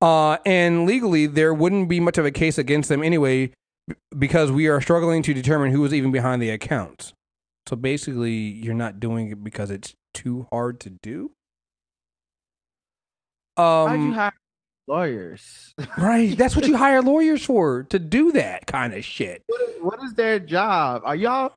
Uh, 0.00 0.36
and 0.46 0.86
legally, 0.86 1.26
there 1.26 1.52
wouldn't 1.52 1.88
be 1.88 1.98
much 1.98 2.16
of 2.16 2.24
a 2.24 2.30
case 2.30 2.56
against 2.56 2.88
them 2.88 3.02
anyway, 3.02 3.50
because 4.16 4.52
we 4.52 4.68
are 4.68 4.80
struggling 4.80 5.20
to 5.24 5.34
determine 5.34 5.72
who 5.72 5.80
was 5.80 5.92
even 5.92 6.12
behind 6.12 6.40
the 6.40 6.50
accounts. 6.50 7.12
So 7.68 7.74
basically, 7.74 8.30
you're 8.30 8.72
not 8.72 9.00
doing 9.00 9.32
it 9.32 9.42
because 9.42 9.72
it's 9.72 9.92
too 10.12 10.46
hard 10.52 10.78
to 10.78 10.90
do. 10.90 11.32
Why'd 13.56 13.98
you 13.98 14.06
Um, 14.06 14.12
hire 14.12 14.32
lawyers. 14.86 15.74
Right. 15.98 16.38
That's 16.38 16.54
what 16.54 16.68
you 16.68 16.76
hire 16.76 17.02
lawyers 17.02 17.44
for 17.44 17.82
to 17.90 17.98
do 17.98 18.30
that 18.30 18.68
kind 18.68 18.94
of 18.94 19.04
shit. 19.04 19.42
what 19.48 19.60
is, 19.62 19.82
what 19.82 20.02
is 20.04 20.14
their 20.14 20.38
job? 20.38 21.02
Are 21.04 21.16
y'all 21.16 21.52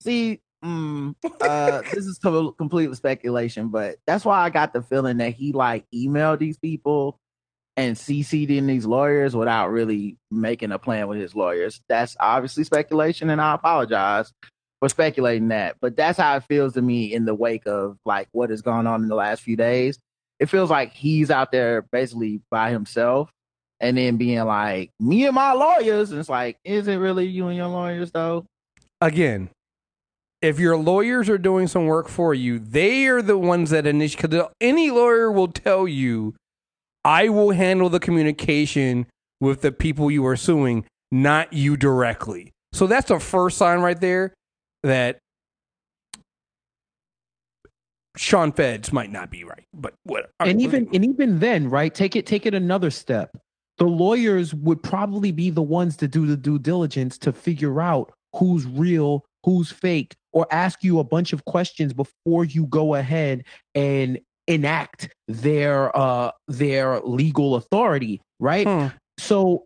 see? 0.00 0.40
Mm, 0.64 1.14
uh, 1.40 1.82
this 1.82 2.06
is 2.06 2.18
com- 2.18 2.54
complete 2.58 2.94
speculation, 2.94 3.68
but 3.68 3.96
that's 4.06 4.24
why 4.24 4.40
I 4.40 4.50
got 4.50 4.72
the 4.72 4.82
feeling 4.82 5.18
that 5.18 5.30
he 5.30 5.52
like 5.52 5.86
emailed 5.94 6.38
these 6.38 6.58
people 6.58 7.18
and 7.76 7.96
CC'd 7.96 8.50
in 8.50 8.66
these 8.66 8.84
lawyers 8.84 9.34
without 9.34 9.68
really 9.68 10.18
making 10.30 10.72
a 10.72 10.78
plan 10.78 11.08
with 11.08 11.18
his 11.18 11.34
lawyers. 11.34 11.80
That's 11.88 12.16
obviously 12.20 12.64
speculation, 12.64 13.30
and 13.30 13.40
I 13.40 13.54
apologize 13.54 14.32
for 14.80 14.88
speculating 14.88 15.48
that. 15.48 15.76
But 15.80 15.96
that's 15.96 16.18
how 16.18 16.36
it 16.36 16.44
feels 16.44 16.74
to 16.74 16.82
me 16.82 17.12
in 17.12 17.24
the 17.24 17.34
wake 17.34 17.66
of 17.66 17.96
like 18.04 18.28
what 18.32 18.50
has 18.50 18.62
gone 18.62 18.86
on 18.86 19.02
in 19.02 19.08
the 19.08 19.14
last 19.14 19.42
few 19.42 19.56
days. 19.56 19.98
It 20.38 20.46
feels 20.46 20.70
like 20.70 20.92
he's 20.92 21.30
out 21.30 21.52
there 21.52 21.82
basically 21.92 22.40
by 22.50 22.70
himself 22.70 23.30
and 23.78 23.96
then 23.96 24.16
being 24.16 24.42
like, 24.44 24.90
me 24.98 25.26
and 25.26 25.34
my 25.34 25.52
lawyers. 25.52 26.10
And 26.10 26.20
it's 26.20 26.28
like, 26.28 26.56
is 26.64 26.88
it 26.88 26.96
really 26.96 27.26
you 27.26 27.48
and 27.48 27.56
your 27.56 27.68
lawyers 27.68 28.10
though? 28.10 28.46
Again, 29.02 29.50
if 30.42 30.58
your 30.58 30.76
lawyers 30.76 31.28
are 31.28 31.38
doing 31.38 31.66
some 31.66 31.86
work 31.86 32.08
for 32.08 32.32
you, 32.34 32.58
they 32.58 33.06
are 33.06 33.22
the 33.22 33.38
ones 33.38 33.70
that 33.70 33.86
initiate. 33.86 34.30
Because 34.30 34.48
any 34.60 34.90
lawyer 34.90 35.30
will 35.30 35.48
tell 35.48 35.86
you, 35.86 36.34
I 37.04 37.28
will 37.28 37.50
handle 37.50 37.88
the 37.88 38.00
communication 38.00 39.06
with 39.40 39.62
the 39.62 39.72
people 39.72 40.10
you 40.10 40.26
are 40.26 40.36
suing, 40.36 40.84
not 41.10 41.52
you 41.52 41.76
directly. 41.76 42.52
So 42.72 42.86
that's 42.86 43.08
the 43.08 43.18
first 43.18 43.58
sign 43.58 43.80
right 43.80 44.00
there 44.00 44.34
that 44.82 45.18
Shaun 48.16 48.52
Feds 48.52 48.92
might 48.92 49.10
not 49.10 49.30
be 49.30 49.44
right. 49.44 49.64
But 49.74 49.94
what? 50.04 50.30
and 50.40 50.60
even 50.60 50.88
and 50.92 51.04
even 51.04 51.38
then, 51.38 51.68
right? 51.68 51.94
Take 51.94 52.16
it 52.16 52.26
take 52.26 52.46
it 52.46 52.54
another 52.54 52.90
step. 52.90 53.36
The 53.78 53.86
lawyers 53.86 54.54
would 54.54 54.82
probably 54.82 55.32
be 55.32 55.50
the 55.50 55.62
ones 55.62 55.96
to 55.98 56.08
do 56.08 56.26
the 56.26 56.36
due 56.36 56.58
diligence 56.58 57.16
to 57.18 57.32
figure 57.32 57.80
out 57.80 58.12
who's 58.36 58.66
real, 58.66 59.24
who's 59.44 59.70
fake, 59.70 60.14
or 60.32 60.46
ask 60.50 60.82
you 60.82 60.98
a 60.98 61.04
bunch 61.04 61.32
of 61.32 61.44
questions 61.44 61.92
before 61.92 62.44
you 62.44 62.66
go 62.66 62.94
ahead 62.94 63.44
and 63.74 64.18
enact 64.46 65.10
their 65.28 65.96
uh 65.96 66.30
their 66.48 67.00
legal 67.00 67.54
authority, 67.54 68.20
right? 68.38 68.66
Hmm. 68.66 68.86
So 69.18 69.64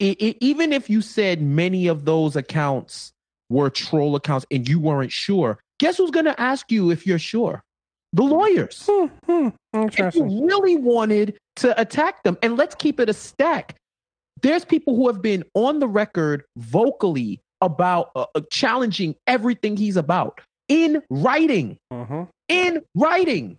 i 0.00 0.16
i 0.20 0.34
even 0.40 0.72
if 0.72 0.88
you 0.88 1.00
said 1.02 1.42
many 1.42 1.88
of 1.88 2.04
those 2.04 2.36
accounts 2.36 3.12
were 3.50 3.70
troll 3.70 4.16
accounts 4.16 4.46
and 4.50 4.68
you 4.68 4.80
weren't 4.80 5.12
sure, 5.12 5.58
guess 5.78 5.96
who's 5.98 6.10
going 6.10 6.26
to 6.26 6.40
ask 6.40 6.70
you 6.70 6.90
if 6.90 7.06
you're 7.06 7.18
sure? 7.18 7.62
The 8.14 8.22
lawyers 8.22 8.84
Hmm, 8.86 9.06
hmm, 9.26 9.48
if 9.74 10.14
you 10.14 10.46
really 10.46 10.76
wanted 10.76 11.38
to 11.56 11.80
attack 11.80 12.22
them, 12.24 12.36
and 12.42 12.56
let's 12.56 12.74
keep 12.74 13.00
it 13.00 13.08
a 13.08 13.14
stack. 13.14 13.76
There's 14.42 14.64
people 14.64 14.96
who 14.96 15.06
have 15.06 15.22
been 15.22 15.44
on 15.54 15.78
the 15.78 15.88
record 15.88 16.44
vocally 16.56 17.40
about 17.62 18.10
uh, 18.14 18.26
uh, 18.34 18.40
challenging 18.50 19.14
everything 19.26 19.76
he's 19.78 19.96
about 19.96 20.40
in 20.68 21.02
writing. 21.08 21.78
Mhm. 21.92 22.28
In 22.48 22.82
writing. 22.94 23.58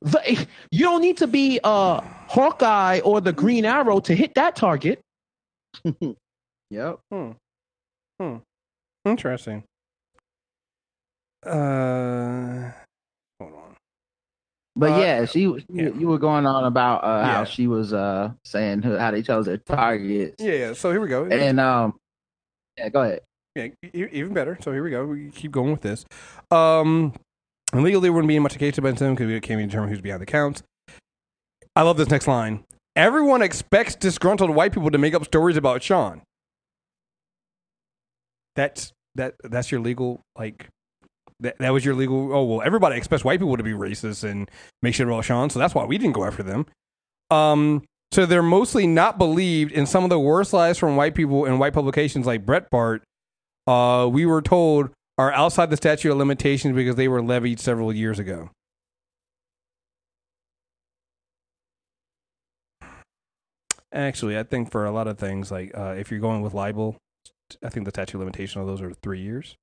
The, 0.00 0.46
you 0.70 0.84
don't 0.86 1.02
need 1.02 1.18
to 1.18 1.26
be 1.26 1.60
uh, 1.62 2.00
Hawkeye 2.28 3.00
or 3.04 3.20
the 3.20 3.32
Green 3.32 3.64
Arrow 3.66 4.00
to 4.00 4.14
hit 4.14 4.34
that 4.34 4.56
target. 4.56 5.00
Yep. 6.70 7.00
Hmm. 7.12 8.36
Interesting. 9.04 9.62
Uh, 11.44 12.70
hold 13.40 13.52
on. 13.54 13.76
But 14.74 14.92
Uh, 14.92 14.98
yeah, 15.00 15.24
she, 15.26 15.40
she 15.40 15.66
yeah. 15.70 15.88
you 15.90 16.08
were 16.08 16.18
going 16.18 16.46
on 16.46 16.64
about 16.64 17.04
uh, 17.04 17.18
Yeah. 17.26 17.32
how 17.34 17.44
she 17.44 17.66
was 17.66 17.92
uh 17.92 18.32
saying 18.44 18.82
how 18.82 19.10
they 19.10 19.22
chose 19.22 19.46
their 19.46 19.58
targets. 19.58 20.36
Yeah, 20.42 20.52
yeah. 20.52 20.72
So 20.72 20.90
here 20.92 21.00
we 21.00 21.08
go. 21.08 21.26
And 21.26 21.60
um 21.60 21.98
yeah, 22.78 22.88
go 22.88 23.02
ahead. 23.02 23.20
Yeah, 23.54 23.68
even 23.92 24.32
better. 24.32 24.56
So 24.62 24.72
here 24.72 24.82
we 24.82 24.90
go. 24.90 25.04
We 25.04 25.30
keep 25.30 25.52
going 25.52 25.72
with 25.72 25.82
this. 25.82 26.04
Um, 26.50 27.12
legally, 27.74 28.06
there 28.06 28.12
wouldn't 28.12 28.28
be 28.28 28.38
much 28.38 28.58
case 28.58 28.78
against 28.78 29.02
him 29.02 29.14
because 29.14 29.26
we 29.26 29.40
can't 29.40 29.58
even 29.58 29.68
determine 29.68 29.90
who's 29.90 30.00
behind 30.00 30.22
the 30.22 30.26
counts. 30.26 30.62
I 31.76 31.82
love 31.82 31.96
this 31.96 32.08
next 32.08 32.26
line. 32.26 32.64
Everyone 32.96 33.42
expects 33.42 33.94
disgruntled 33.94 34.50
white 34.50 34.72
people 34.72 34.90
to 34.90 34.98
make 34.98 35.14
up 35.14 35.24
stories 35.24 35.56
about 35.56 35.82
Shaun. 35.82 36.22
That's 38.56 38.92
that. 39.14 39.34
That's 39.42 39.70
your 39.70 39.80
legal 39.80 40.20
like. 40.38 40.68
That, 41.40 41.58
that 41.58 41.72
was 41.72 41.84
your 41.84 41.94
legal. 41.94 42.34
Oh 42.34 42.44
well, 42.44 42.62
everybody 42.62 42.96
expects 42.96 43.24
white 43.24 43.40
people 43.40 43.56
to 43.56 43.62
be 43.62 43.72
racist 43.72 44.24
and 44.24 44.50
make 44.82 44.94
shit 44.94 45.06
about 45.06 45.24
Shaun, 45.24 45.50
so 45.50 45.58
that's 45.58 45.74
why 45.74 45.84
we 45.84 45.98
didn't 45.98 46.12
go 46.12 46.24
after 46.24 46.42
them. 46.42 46.66
Um, 47.30 47.82
so 48.12 48.26
they're 48.26 48.42
mostly 48.42 48.86
not 48.86 49.16
believed 49.16 49.72
in 49.72 49.86
some 49.86 50.04
of 50.04 50.10
the 50.10 50.20
worst 50.20 50.52
lies 50.52 50.78
from 50.78 50.96
white 50.96 51.14
people 51.14 51.46
in 51.46 51.58
white 51.58 51.72
publications 51.72 52.26
like 52.26 52.44
Breitbart 52.44 53.00
uh, 53.66 54.08
we 54.10 54.26
were 54.26 54.42
told 54.42 54.90
are 55.18 55.32
outside 55.32 55.70
the 55.70 55.76
statute 55.76 56.10
of 56.10 56.16
limitations 56.18 56.74
because 56.74 56.96
they 56.96 57.08
were 57.08 57.22
levied 57.22 57.60
several 57.60 57.92
years 57.92 58.18
ago. 58.18 58.50
Actually, 63.92 64.38
I 64.38 64.42
think 64.42 64.70
for 64.70 64.86
a 64.86 64.90
lot 64.90 65.06
of 65.06 65.18
things, 65.18 65.50
like 65.50 65.76
uh, 65.76 65.94
if 65.98 66.10
you're 66.10 66.20
going 66.20 66.40
with 66.40 66.54
libel, 66.54 66.96
I 67.62 67.68
think 67.68 67.84
the 67.84 67.90
statute 67.90 68.16
of 68.16 68.20
limitation 68.20 68.60
of 68.60 68.66
those 68.66 68.80
are 68.80 68.92
three 68.94 69.20
years. 69.20 69.54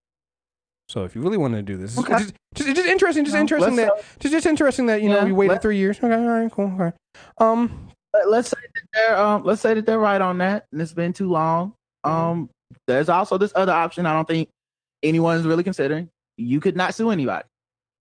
So 0.87 1.03
if 1.03 1.15
you 1.15 1.21
really 1.21 1.37
want 1.37 1.53
to 1.55 1.61
do 1.61 1.77
this, 1.77 1.97
it's 1.97 2.07
Okay. 2.07 2.17
just, 2.19 2.33
just, 2.55 2.75
just 2.75 2.87
interesting, 2.87 3.23
just 3.23 3.35
No, 3.35 3.41
interesting 3.41 3.75
that, 3.77 3.91
let's, 3.95 4.07
just, 4.19 4.33
just 4.33 4.45
interesting 4.45 4.85
that 4.87 5.01
you 5.01 5.09
know 5.09 5.17
Yeah, 5.21 5.25
you 5.25 5.35
waited 5.35 5.61
three 5.61 5.77
years. 5.77 5.97
Okay, 5.97 6.13
all 6.13 6.25
right, 6.27 6.51
cool. 6.51 6.65
All 6.65 6.71
right. 6.77 6.93
Um, 7.39 7.89
Let- 8.13 8.29
let's 8.29 8.49
say 8.49 8.57
that 8.75 8.81
they're 8.93 9.17
um 9.17 9.43
let's 9.43 9.61
say 9.61 9.73
that 9.75 9.85
they're 9.85 9.99
right 9.99 10.21
on 10.21 10.39
that 10.39 10.65
and 10.71 10.81
it's 10.81 10.93
been 10.93 11.13
too 11.13 11.29
long. 11.29 11.73
Um 12.03 12.49
there's 12.87 13.09
also 13.09 13.37
this 13.37 13.51
other 13.55 13.71
option 13.73 14.05
I 14.05 14.13
don't 14.13 14.27
think 14.27 14.49
anyone's 15.03 15.45
really 15.45 15.63
considering. 15.63 16.09
You 16.37 16.59
could 16.59 16.75
not 16.77 16.93
sue 16.95 17.09
anybody. 17.11 17.45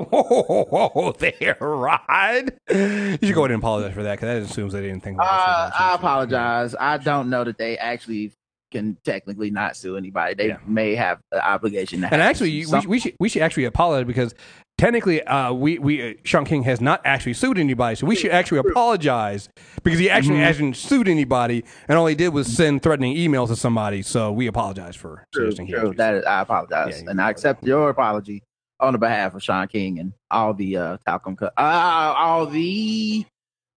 Oh, 0.13 1.13
they're 1.19 1.57
right. 1.61 2.49
You 2.71 3.19
should 3.23 3.35
go 3.35 3.43
ahead 3.43 3.51
and 3.51 3.59
apologize 3.61 3.95
for 3.95 4.03
that 4.05 4.19
because 4.21 4.27
that 4.45 4.51
assumes 4.51 4.73
they 4.73 4.83
didn't 4.83 5.01
think 5.03 5.17
about 5.17 5.29
Uh. 5.29 5.71
I 5.77 5.95
apologize. 5.95 6.75
I 6.79 6.99
don't 6.99 7.29
know 7.31 7.43
that 7.45 7.59
they 7.59 7.77
actually 7.79 8.33
can 8.71 8.97
technically 9.05 9.51
not 9.51 9.77
sue 9.77 9.97
anybody. 9.97 10.35
They 10.35 10.49
Yeah. 10.49 10.59
may 10.67 10.95
have 10.95 11.19
the 11.33 11.45
obligation 11.45 12.05
And 12.05 12.23
actually, 12.23 12.65
we, 12.67 12.87
we 12.87 13.01
should 13.01 13.15
we 13.19 13.29
should 13.29 13.43
actually 13.43 13.65
apologize 13.65 14.07
because 14.07 14.35
technically, 14.79 15.23
uh, 15.25 15.53
we 15.53 15.79
we 15.79 16.11
uh, 16.11 16.15
Shaun 16.25 16.45
King 16.45 16.63
has 16.63 16.81
not 16.81 17.03
actually 17.05 17.35
sued 17.35 17.59
anybody, 17.59 17.97
so 17.97 18.07
we 18.07 18.17
should 18.17 18.31
actually 18.31 18.59
apologize 18.59 19.49
because 19.83 19.99
he 19.99 20.09
actually 20.09 20.37
Mhm. 20.37 20.45
hasn't 20.45 20.77
sued 20.77 21.09
anybody, 21.09 21.65
and 21.89 21.99
all 21.99 22.07
he 22.07 22.15
did 22.15 22.31
was 22.31 22.47
send 22.47 22.83
threatening 22.83 23.17
emails 23.17 23.49
to 23.49 23.57
somebody. 23.57 24.01
So 24.03 24.33
we 24.33 24.47
apologize 24.47 24.97
for 24.97 25.27
True, 25.35 25.51
suggesting 25.51 25.69
true. 25.69 25.93
That 25.97 26.27
I 26.27 26.41
apologize, 26.41 27.03
Yeah, 27.05 27.11
and 27.11 27.21
I 27.21 27.29
accept 27.31 27.65
your 27.65 27.91
apology 27.91 28.43
on 28.81 28.93
the 28.93 28.99
behalf 28.99 29.35
of 29.35 29.43
Shaun 29.43 29.67
King 29.69 29.99
and 29.99 30.13
all 30.31 30.55
the 30.55 30.77
uh, 30.77 30.97
Talcum, 31.07 31.37
uh, 31.43 31.51
all 31.59 32.47
the 32.47 33.27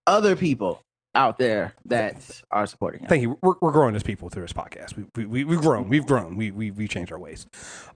other 0.07 0.35
people 0.35 0.81
out 1.13 1.37
there 1.37 1.73
that 1.85 2.41
are 2.51 2.65
supporting 2.65 3.01
him. 3.01 3.09
Thank 3.09 3.21
you. 3.21 3.37
We're, 3.41 3.55
we're 3.61 3.71
growing 3.71 3.95
as 3.95 4.03
people 4.03 4.29
through 4.29 4.43
this 4.43 4.53
podcast. 4.53 4.95
We, 4.95 5.05
we, 5.15 5.25
we, 5.25 5.43
we've 5.43 5.61
grown. 5.61 5.89
We've 5.89 6.05
grown. 6.05 6.37
We, 6.37 6.51
we, 6.51 6.71
we 6.71 6.87
changed 6.87 7.11
our 7.11 7.19
ways. 7.19 7.45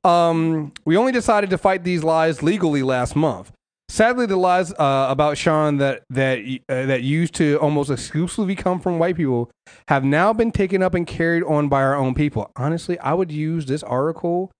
Um, 0.03 0.73
we 0.83 0.97
only 0.97 1.11
decided 1.11 1.49
to 1.51 1.57
fight 1.57 1.83
these 1.83 2.03
lies 2.03 2.43
legally 2.43 2.83
last 2.83 3.15
month. 3.15 3.51
Sadly, 3.87 4.25
the 4.25 4.35
lies 4.35 4.73
uh, 4.73 5.07
about 5.09 5.37
Shaun 5.37 5.77
that 5.77 6.03
that 6.09 6.39
uh, 6.67 6.87
that 6.87 7.03
used 7.03 7.35
to 7.35 7.57
almost 7.59 7.91
exclusively 7.91 8.55
come 8.55 8.79
from 8.79 8.97
white 8.97 9.15
people 9.15 9.51
have 9.87 10.03
now 10.03 10.33
been 10.33 10.51
taken 10.51 10.81
up 10.81 10.95
and 10.95 11.05
carried 11.05 11.43
on 11.43 11.69
by 11.69 11.83
our 11.83 11.95
own 11.95 12.15
people. 12.15 12.49
Honestly, 12.55 12.97
I 12.99 13.13
would 13.13 13.31
use 13.31 13.67
this 13.67 13.83
article. 13.83 14.51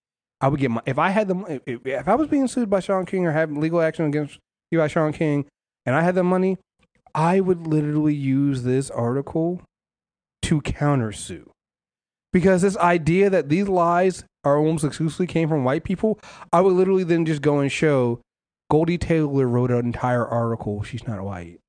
I 0.41 0.47
would 0.47 0.59
get 0.59 0.69
my 0.69 0.81
if 0.85 0.99
I 0.99 1.09
had 1.09 1.27
the 1.27 1.61
if, 1.65 1.83
if 1.85 2.07
I 2.07 2.13
was 2.13 2.27
being 2.27 2.47
sued 2.47 2.69
by 2.69 2.79
Shaun 2.79 3.07
King 3.07 3.25
or 3.25 3.31
having 3.31 3.59
legal 3.59 3.81
action 3.81 4.05
against 4.05 4.37
you 4.69 4.77
by 4.77 4.87
Shaun 4.87 5.11
King, 5.11 5.47
and 5.87 5.95
I 5.95 6.01
had 6.01 6.13
the 6.13 6.23
money, 6.23 6.59
I 7.15 7.39
would 7.39 7.65
literally 7.65 8.13
use 8.13 8.63
this 8.63 8.91
article 8.91 9.61
to 10.43 10.61
countersue. 10.61 11.47
Because 12.33 12.61
this 12.61 12.75
idea 12.77 13.29
that 13.29 13.47
these 13.47 13.69
lies 13.69 14.25
are 14.43 14.57
almost 14.57 14.83
exclusively 14.83 15.25
came 15.25 15.47
from 15.47 15.63
white 15.63 15.85
people, 15.85 16.19
I 16.51 16.59
would 16.59 16.73
literally 16.73 17.05
then 17.05 17.25
just 17.25 17.41
go 17.41 17.59
and 17.59 17.71
show 17.71 18.19
Goldie 18.69 18.97
Taylor 18.97 19.47
wrote 19.47 19.71
an 19.71 19.85
entire 19.85 20.27
article. 20.27 20.83
She's 20.83 21.07
not 21.07 21.23
white. 21.23 21.59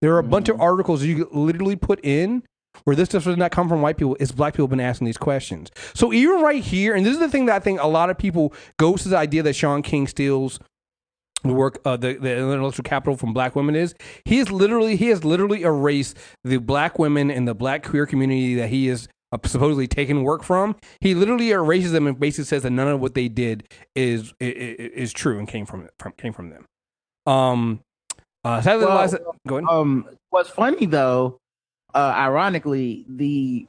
There 0.00 0.14
are 0.14 0.20
a 0.20 0.24
bunch 0.24 0.48
of 0.48 0.56
mm. 0.56 0.60
articles 0.60 1.02
you 1.02 1.24
could 1.24 1.34
literally 1.34 1.74
put 1.74 1.98
in 2.04 2.44
where 2.84 2.94
this 2.94 3.08
stuff 3.08 3.24
does 3.24 3.36
not 3.36 3.50
come 3.50 3.68
from 3.68 3.82
white 3.82 3.96
people. 3.96 4.16
It's 4.20 4.30
black 4.30 4.54
people 4.54 4.68
been 4.68 4.78
asking 4.78 5.06
these 5.06 5.16
questions. 5.16 5.72
So 5.94 6.12
even 6.12 6.40
right 6.40 6.62
here, 6.62 6.94
and 6.94 7.04
this 7.04 7.14
is 7.14 7.18
the 7.18 7.28
thing 7.28 7.46
that 7.46 7.56
I 7.56 7.60
think 7.60 7.80
a 7.80 7.88
lot 7.88 8.10
of 8.10 8.16
people 8.16 8.54
goes 8.78 9.02
to 9.02 9.08
the 9.08 9.16
idea 9.16 9.42
that 9.42 9.56
Shaun 9.56 9.82
King 9.82 10.06
steals 10.06 10.60
the 11.44 11.52
work 11.52 11.80
uh, 11.84 11.96
the, 11.96 12.14
the 12.14 12.36
intellectual 12.36 12.82
capital 12.84 13.16
from 13.16 13.32
black 13.32 13.54
women 13.54 13.74
is. 13.76 13.94
He 14.24 14.38
is 14.38 14.50
literally 14.50 14.96
he 14.96 15.08
has 15.08 15.24
literally 15.24 15.62
erased 15.62 16.16
the 16.44 16.58
black 16.58 16.98
women 16.98 17.30
and 17.30 17.46
the 17.46 17.54
black 17.54 17.84
queer 17.84 18.06
community 18.06 18.54
that 18.56 18.68
he 18.68 18.88
is 18.88 19.08
uh, 19.32 19.38
supposedly 19.44 19.86
taking 19.86 20.24
work 20.24 20.42
from. 20.42 20.74
He 21.00 21.14
literally 21.14 21.50
erases 21.50 21.92
them 21.92 22.06
and 22.06 22.18
basically 22.18 22.44
says 22.46 22.62
that 22.64 22.70
none 22.70 22.88
of 22.88 23.00
what 23.00 23.14
they 23.14 23.28
did 23.28 23.64
is 23.94 24.32
i- 24.40 24.44
i- 24.46 24.48
is 24.48 25.12
true 25.12 25.38
and 25.38 25.46
came 25.46 25.64
from, 25.66 25.88
from 25.98 26.12
came 26.12 26.32
from 26.32 26.50
them. 26.50 26.64
Um 27.26 27.80
uh 28.44 28.60
sadly 28.62 28.86
Well, 28.86 28.96
go 29.46 29.56
ahead. 29.58 29.68
Um, 29.70 30.08
what's 30.30 30.50
funny 30.50 30.86
though 30.86 31.38
uh, 31.94 32.14
ironically, 32.16 33.04
the 33.08 33.66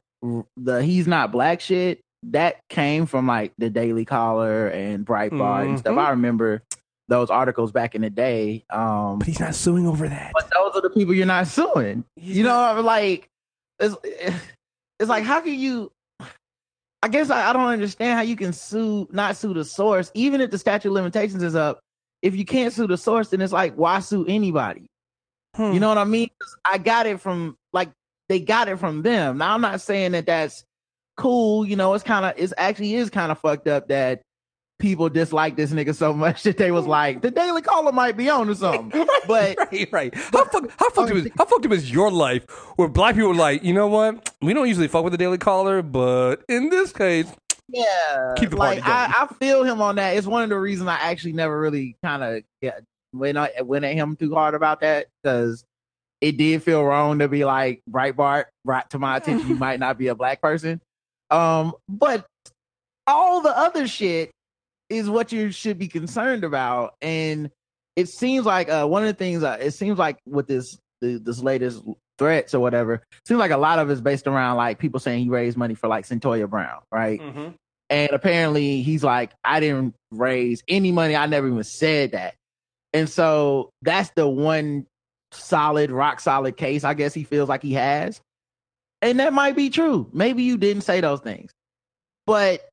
the 0.58 0.84
he's 0.84 1.08
not 1.08 1.32
black 1.32 1.62
shit 1.62 2.02
that 2.24 2.58
came 2.70 3.06
from 3.06 3.28
like 3.28 3.54
the 3.58 3.70
Daily 3.70 4.04
Caller 4.04 4.68
and 4.68 5.06
Breitbart 5.06 5.30
and 5.70 5.80
stuff. 5.80 5.96
I 5.98 6.10
remember 6.12 6.62
those 7.10 7.30
articles 7.30 7.72
back 7.72 7.96
in 7.96 8.02
the 8.02 8.10
day. 8.10 8.64
Um, 8.70 9.20
But 9.20 9.28
he's 9.28 9.40
not 9.40 9.56
suing 9.56 9.86
over 9.88 10.08
that. 10.08 10.32
but 10.34 10.50
those 10.54 10.76
are 10.76 10.82
the 10.82 10.90
people 10.92 11.14
you're 11.14 11.26
not 11.26 11.48
suing. 11.48 12.06
You 12.16 12.44
know, 12.44 12.58
I'm 12.58 12.86
like 12.86 13.28
it's 13.80 13.96
it's 15.00 15.10
like 15.10 15.24
how 15.24 15.42
can 15.42 15.54
you? 15.56 15.92
I 17.02 17.08
guess 17.08 17.30
I, 17.30 17.50
I 17.50 17.54
don't 17.54 17.68
understand 17.68 18.16
how 18.18 18.22
you 18.24 18.36
can 18.36 18.52
sue 18.54 19.08
not 19.12 19.36
sue 19.38 19.54
the 19.54 19.64
source, 19.66 20.12
even 20.14 20.42
if 20.42 20.52
the 20.52 20.58
statute 20.58 20.90
of 20.90 20.94
limitations 20.94 21.44
is 21.44 21.56
up. 21.56 21.80
If 22.22 22.36
you 22.36 22.44
can't 22.46 22.74
sue 22.74 22.88
the 22.88 22.98
source, 22.98 23.30
then 23.30 23.42
it's 23.42 23.54
like 23.54 23.74
why 23.76 24.00
sue 24.00 24.26
anybody? 24.28 24.86
Hmm. 25.56 25.72
You 25.72 25.80
know 25.80 25.88
what 25.90 25.98
I 25.98 26.04
mean? 26.04 26.30
I 26.66 26.78
got 26.78 27.06
it 27.08 27.22
from 27.22 27.56
like 27.74 27.90
they 28.28 28.40
got 28.40 28.68
it 28.68 28.78
from 28.78 29.02
them. 29.02 29.38
Now 29.38 29.54
I'm 29.56 29.62
not 29.62 29.80
saying 29.82 30.12
that 30.12 30.26
that's 30.26 30.64
cool. 31.18 31.66
You 31.66 31.76
know, 31.78 31.94
it's 31.94 32.04
kind 32.04 32.26
of 32.26 32.34
it's 32.38 32.54
actually 32.58 32.96
is 32.96 33.10
kind 33.10 33.32
of 33.32 33.40
fucked 33.40 33.68
up 33.68 33.88
that 33.88 34.22
people 34.80 35.10
dislike 35.10 35.56
this 35.56 35.72
nigga 35.72 35.94
so 35.94 36.14
much 36.14 36.44
that 36.44 36.58
they 36.58 36.72
was 36.72 36.88
like 36.88 37.22
the 37.22 37.30
Daily 37.30 37.62
Caller 37.62 37.92
might 37.92 38.18
be 38.18 38.30
on 38.30 38.50
or 38.50 38.56
something. 38.56 39.08
But 39.28 39.58
right, 39.58 39.90
right. 39.92 40.16
How, 40.16 40.46
fuck, 40.46 40.72
how 40.80 40.90
fucked 40.90 41.12
up 41.12 41.18
is 41.18 41.28
how 41.38 41.46
fucked 41.46 41.64
up 41.64 41.72
is 41.72 41.92
your 41.92 42.10
life 42.10 42.50
where 42.78 42.88
black 42.88 43.14
people 43.14 43.30
are 43.30 43.36
like, 43.36 43.64
you 43.64 43.74
know 43.76 43.86
what? 43.86 44.34
We 44.42 44.56
don't 44.56 44.68
usually 44.68 44.88
fuck 44.88 45.04
with 45.04 45.12
the 45.12 45.18
Daily 45.18 45.38
Caller, 45.38 45.84
but 45.84 46.44
in 46.50 46.70
this 46.70 46.92
case, 46.92 47.28
yeah, 47.68 48.34
Keep 48.38 48.52
the 48.52 48.56
like 48.56 48.82
party 48.82 49.12
going. 49.12 49.14
I, 49.14 49.24
I 49.24 49.34
feel 49.36 49.64
him 49.64 49.82
on 49.82 49.98
that. 49.98 50.18
It's 50.18 50.26
one 50.26 50.42
of 50.42 50.50
the 50.50 50.58
reasons 50.58 50.90
I 50.90 50.96
actually 50.96 51.34
never 51.34 51.60
really 51.60 51.96
kind 52.04 52.24
of 52.24 52.44
yeah 52.62 52.80
went 53.14 53.38
I 53.38 53.52
went 53.62 53.86
at 53.86 53.94
him 53.94 54.16
too 54.16 54.34
hard 54.34 54.56
about 54.56 54.82
that 54.82 55.08
because 55.22 55.64
it 56.22 56.38
did 56.38 56.64
feel 56.64 56.84
wrong 56.84 57.20
to 57.20 57.28
be 57.28 57.46
like 57.46 57.84
Breitbart 57.90 58.46
brought 58.66 58.90
to 58.92 59.00
my 59.00 59.18
attention 59.18 59.48
you 59.48 59.56
might 59.56 59.80
not 59.80 60.00
be 60.00 60.08
a 60.08 60.16
black 60.16 60.42
person. 60.42 60.82
Um, 61.30 61.74
but 61.88 62.26
all 63.06 63.42
the 63.42 63.56
other 63.56 63.88
shit 63.88 64.32
is 64.90 65.10
what 65.10 65.32
you 65.32 65.52
should 65.52 65.78
be 65.78 65.88
concerned 65.88 66.44
about, 66.44 66.96
and 67.02 67.52
it 67.96 68.10
seems 68.10 68.46
like 68.46 68.70
uh 68.70 68.86
one 68.86 69.04
of 69.04 69.08
the 69.08 69.14
things 69.14 69.44
uh, 69.44 69.58
it 69.60 69.72
seems 69.72 69.98
like 70.00 70.20
with 70.26 70.48
this 70.48 70.78
the, 71.02 71.18
this 71.18 71.42
latest 71.42 71.84
threats 72.18 72.54
or 72.54 72.60
whatever 72.60 73.02
seems 73.26 73.40
like 73.40 73.52
a 73.52 73.58
lot 73.58 73.80
of 73.80 73.90
it's 73.90 74.02
based 74.02 74.28
around 74.28 74.58
like 74.58 74.78
people 74.78 75.00
saying 75.00 75.24
he 75.24 75.30
raised 75.30 75.58
money 75.58 75.74
for 75.74 75.88
like 75.88 76.06
Cyntoia 76.06 76.50
Brown, 76.50 76.82
right? 76.92 77.20
And 77.90 78.12
apparently 78.12 78.82
he's 78.84 79.04
like, 79.04 79.32
I 79.44 79.60
didn't 79.62 79.96
raise 80.12 80.62
any 80.68 80.92
money. 80.92 81.16
I 81.16 81.26
never 81.26 81.48
even 81.48 81.64
said 81.64 82.12
that. 82.12 82.36
And 82.94 83.10
so 83.10 83.70
that's 83.82 84.12
the 84.12 84.28
one 84.28 84.86
solid, 85.32 85.92
rock 85.92 86.20
solid 86.20 86.58
case 86.58 86.84
I 86.84 86.94
guess 86.94 87.14
he 87.14 87.24
feels 87.24 87.50
like 87.50 87.64
he 87.64 87.74
has. 87.74 88.20
And 89.02 89.20
that 89.20 89.32
might 89.34 89.56
be 89.56 89.70
true. 89.70 90.10
Maybe 90.14 90.44
you 90.44 90.58
didn't 90.58 90.84
say 90.84 91.00
those 91.02 91.22
things. 91.22 91.52
But 92.28 92.69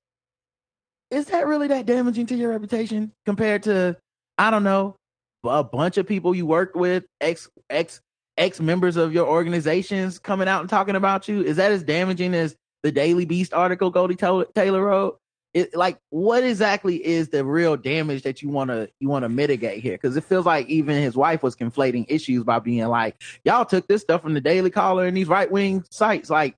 is 1.10 1.26
that 1.26 1.46
really 1.46 1.68
that 1.68 1.86
damaging 1.86 2.26
to 2.26 2.36
your 2.36 2.50
reputation 2.50 3.12
compared 3.24 3.62
to, 3.64 3.96
I 4.38 4.50
don't 4.50 4.64
know, 4.64 4.96
a 5.44 5.62
bunch 5.62 5.98
of 5.98 6.06
people 6.06 6.34
you 6.34 6.46
worked 6.46 6.76
with, 6.76 7.04
ex 7.20 7.48
ex 7.70 8.00
ex 8.36 8.60
members 8.60 8.96
of 8.96 9.12
your 9.12 9.26
organizations 9.26 10.18
coming 10.18 10.48
out 10.48 10.60
and 10.60 10.70
talking 10.70 10.96
about 10.96 11.28
you? 11.28 11.42
Is 11.42 11.56
that 11.56 11.72
as 11.72 11.82
damaging 11.82 12.34
as 12.34 12.56
the 12.82 12.92
Daily 12.92 13.24
Beast 13.24 13.54
article 13.54 13.90
Goldie 13.90 14.16
Taylor, 14.16 14.82
wrote? 14.82 15.18
It, 15.54 15.74
like 15.74 15.96
what 16.10 16.44
exactly 16.44 16.96
is 17.02 17.30
the 17.30 17.42
real 17.42 17.78
damage 17.78 18.24
that 18.24 18.42
you 18.42 18.50
want 18.50 18.68
to 18.68 18.90
you 19.00 19.08
want 19.08 19.22
to 19.22 19.30
mitigate 19.30 19.82
here 19.82 19.94
because 19.94 20.14
it 20.14 20.24
feels 20.24 20.44
like 20.44 20.66
even 20.66 21.00
his 21.00 21.16
wife 21.16 21.42
was 21.42 21.56
conflating 21.56 22.04
issues 22.08 22.44
by 22.44 22.58
being 22.58 22.86
like 22.88 23.22
y'all 23.42 23.64
took 23.64 23.88
this 23.88 24.02
stuff 24.02 24.20
from 24.20 24.34
the 24.34 24.40
daily 24.42 24.68
caller 24.68 25.06
and 25.06 25.16
these 25.16 25.28
right-wing 25.28 25.82
sites 25.90 26.28
like 26.28 26.56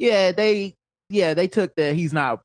yeah 0.00 0.32
they 0.32 0.74
yeah 1.08 1.34
they 1.34 1.46
took 1.46 1.72
the 1.76 1.94
he's 1.94 2.12
not 2.12 2.42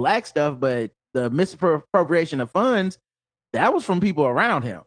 black 0.00 0.24
stuff 0.24 0.58
but 0.58 0.90
the 1.12 1.28
misappropriation 1.28 2.40
of 2.40 2.50
funds 2.50 2.98
that 3.52 3.74
was 3.74 3.84
from 3.84 4.00
people 4.00 4.24
around 4.24 4.62
him 4.62 4.80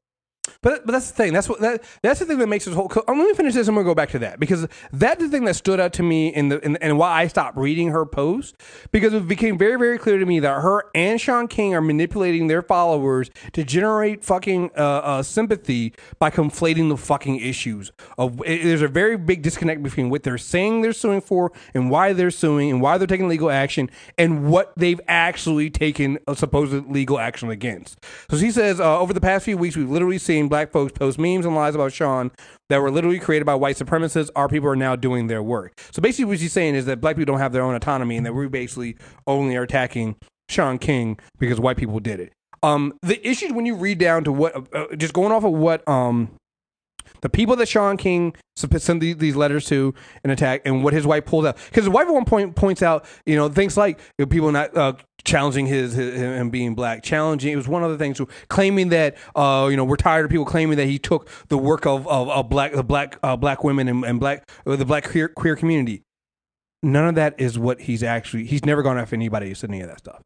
But 0.61 0.85
but 0.85 0.91
that's 0.91 1.09
the 1.09 1.15
thing. 1.15 1.33
That's 1.33 1.47
what 1.47 1.59
that 1.61 1.83
that's 2.01 2.19
the 2.19 2.25
thing 2.25 2.37
that 2.39 2.47
makes 2.47 2.65
this 2.65 2.73
whole. 2.75 2.91
Um, 3.07 3.17
let 3.17 3.27
me 3.27 3.33
finish 3.33 3.53
this. 3.53 3.67
and 3.67 3.77
I'm 3.77 3.83
gonna 3.83 3.89
go 3.91 3.95
back 3.95 4.09
to 4.11 4.19
that 4.19 4.39
because 4.39 4.67
that's 4.91 5.21
the 5.21 5.29
thing 5.29 5.45
that 5.45 5.55
stood 5.55 5.79
out 5.79 5.93
to 5.93 6.03
me 6.03 6.33
in 6.33 6.49
the 6.49 6.59
in, 6.65 6.75
and 6.77 6.97
why 6.97 7.11
I 7.21 7.27
stopped 7.27 7.57
reading 7.57 7.89
her 7.89 8.05
post 8.05 8.55
because 8.91 9.13
it 9.13 9.25
became 9.27 9.57
very 9.57 9.77
very 9.77 9.97
clear 9.97 10.17
to 10.17 10.25
me 10.25 10.39
that 10.41 10.61
her 10.61 10.85
and 10.95 11.19
Shaun 11.19 11.47
King 11.47 11.73
are 11.75 11.81
manipulating 11.81 12.47
their 12.47 12.61
followers 12.61 13.29
to 13.53 13.63
generate 13.63 14.23
fucking 14.25 14.71
uh, 14.77 14.81
uh, 14.81 15.23
sympathy 15.23 15.93
by 16.19 16.29
conflating 16.29 16.89
the 16.89 16.97
fucking 16.97 17.39
issues. 17.39 17.91
Of 18.17 18.41
it- 18.45 18.63
there's 18.63 18.81
a 18.81 18.87
very 18.89 19.17
big 19.17 19.43
disconnect 19.43 19.81
between 19.81 20.09
what 20.09 20.23
they're 20.23 20.37
saying 20.37 20.81
they're 20.81 20.91
suing 20.93 21.21
for 21.21 21.53
and 21.73 21.89
why 21.89 22.11
they're 22.11 22.31
suing 22.31 22.69
and 22.69 22.81
why 22.81 22.97
they're 22.97 23.07
taking 23.07 23.29
legal 23.29 23.49
action 23.49 23.89
and 24.17 24.49
what 24.49 24.73
they've 24.75 25.01
actually 25.07 25.69
taken 25.69 26.19
a 26.27 26.35
supposed 26.35 26.89
legal 26.89 27.17
action 27.17 27.49
against. 27.49 27.97
So 28.29 28.37
she 28.37 28.51
says, 28.51 28.79
uh, 28.81 28.99
over 28.99 29.13
the 29.13 29.21
past 29.21 29.45
few 29.45 29.57
weeks, 29.57 29.77
we've 29.77 29.89
literally 29.89 30.17
seen 30.17 30.32
black 30.41 30.71
folks 30.71 30.91
post 30.91 31.19
memes 31.19 31.45
and 31.45 31.55
lies 31.55 31.75
about 31.75 31.93
Shaun 31.93 32.31
that 32.69 32.81
were 32.81 32.91
literally 32.91 33.19
created 33.19 33.45
by 33.45 33.55
white 33.55 33.77
supremacists. 33.77 34.29
Our 34.35 34.47
people 34.47 34.69
are 34.69 34.75
now 34.75 34.95
doing 34.95 35.27
their 35.27 35.43
work. 35.43 35.79
So 35.91 36.01
basically, 36.01 36.25
what 36.25 36.39
she's 36.39 36.53
saying 36.53 36.75
is 36.75 36.85
that 36.85 37.01
black 37.01 37.15
people 37.15 37.33
don't 37.33 37.41
have 37.41 37.53
their 37.53 37.63
own 37.63 37.75
autonomy 37.75 38.17
and 38.17 38.25
that 38.25 38.33
we 38.33 38.47
basically 38.47 38.97
only 39.27 39.55
are 39.55 39.63
attacking 39.63 40.15
Shaun 40.49 40.77
King 40.77 41.19
because 41.39 41.59
white 41.59 41.77
people 41.77 41.99
did 41.99 42.19
it. 42.19 42.33
Um, 42.61 42.93
the 43.01 43.25
issues 43.27 43.51
when 43.51 43.65
you 43.65 43.75
read 43.75 43.97
down 43.97 44.23
to 44.23 44.31
what, 44.31 44.55
uh, 44.55 44.61
uh, 44.73 44.95
just 44.95 45.13
going 45.13 45.31
off 45.33 45.43
of 45.43 45.51
what 45.51 45.87
um, 45.87 46.31
the 47.23 47.29
people 47.29 47.55
that 47.55 47.67
Shaun 47.69 47.95
King 47.95 48.35
sent 48.55 48.99
these 48.99 49.35
letters 49.35 49.65
to 49.67 49.95
and 50.23 50.31
attack, 50.31 50.61
and 50.65 50.83
what 50.83 50.93
his 50.93 51.07
wife 51.07 51.25
pulled 51.25 51.45
out. 51.45 51.55
Because 51.55 51.85
his 51.85 51.89
wife 51.89 52.07
at 52.07 52.13
one 52.13 52.25
point 52.25 52.55
points 52.55 52.83
out, 52.83 53.05
you 53.25 53.37
know, 53.37 53.47
things 53.47 53.77
like 53.77 53.99
people 54.29 54.51
not 54.51 54.75
uh, 54.75 54.93
challenging 55.23 55.65
his, 55.65 55.93
his 55.93 56.19
him 56.19 56.49
being 56.49 56.75
black, 56.75 57.01
challenging. 57.01 57.53
It 57.53 57.55
was 57.55 57.67
one 57.67 57.81
of 57.81 57.91
the 57.91 57.97
things 57.97 58.19
claiming 58.49 58.89
that, 58.89 59.15
uh, 59.37 59.69
you 59.71 59.77
know, 59.77 59.85
we're 59.85 59.95
tired 59.95 60.25
of 60.25 60.31
people 60.31 60.45
claiming 60.45 60.77
that 60.77 60.87
he 60.87 60.99
took 60.99 61.29
the 61.47 61.57
work 61.57 61.85
of 61.85 62.05
of, 62.07 62.27
of 62.29 62.49
black 62.49 62.73
the 62.73 62.83
black 62.83 63.17
uh, 63.23 63.37
black 63.37 63.63
women 63.63 63.87
and, 63.87 64.03
and 64.03 64.19
black 64.19 64.43
uh, 64.67 64.75
the 64.75 64.85
black 64.85 65.09
queer, 65.09 65.29
queer 65.29 65.55
community. 65.55 66.03
None 66.83 67.07
of 67.07 67.15
that 67.15 67.39
is 67.39 67.57
what 67.57 67.79
he's 67.79 68.03
actually. 68.03 68.45
He's 68.45 68.65
never 68.65 68.83
gone 68.83 68.97
after 68.97 69.15
anybody 69.15 69.47
who 69.47 69.55
said 69.55 69.69
any 69.69 69.79
of 69.79 69.87
that 69.87 69.99
stuff. 69.99 70.21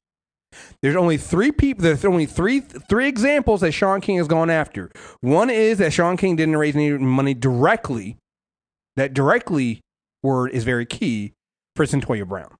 There's 0.82 0.96
only 0.96 1.18
three 1.18 1.52
people. 1.52 1.84
There's 1.84 2.06
only 2.06 2.26
three 2.26 2.60
three 2.60 3.08
examples 3.08 3.62
that 3.62 3.72
Shaun 3.72 4.02
King 4.02 4.18
has 4.18 4.28
gone 4.28 4.50
after. 4.50 4.92
One 5.22 5.50
is 5.50 5.78
that 5.80 5.94
Shaun 5.94 6.18
King 6.18 6.36
didn't 6.36 6.58
raise 6.58 6.76
any 6.76 6.92
money 6.92 7.34
directly. 7.34 8.18
That 8.96 9.14
directly 9.14 9.82
word 10.24 10.52
is 10.52 10.64
very 10.64 10.86
key 10.86 11.34
for 11.76 11.86
Cyntoia 11.86 12.28
Brown. 12.28 12.56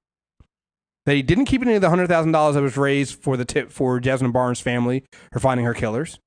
That 1.06 1.16
he 1.16 1.22
didn't 1.22 1.46
keep 1.46 1.62
any 1.62 1.74
of 1.74 1.80
the 1.80 1.90
hundred 1.90 2.08
thousand 2.08 2.32
dollars 2.32 2.54
that 2.54 2.62
was 2.62 2.76
raised 2.76 3.20
for 3.22 3.36
the 3.36 3.44
tip 3.44 3.70
for 3.72 3.98
Jazmine 4.00 4.32
Barnes' 4.32 4.60
family 4.60 5.04
for 5.32 5.40
finding 5.40 5.66
her 5.66 5.74
killers, 5.74 6.20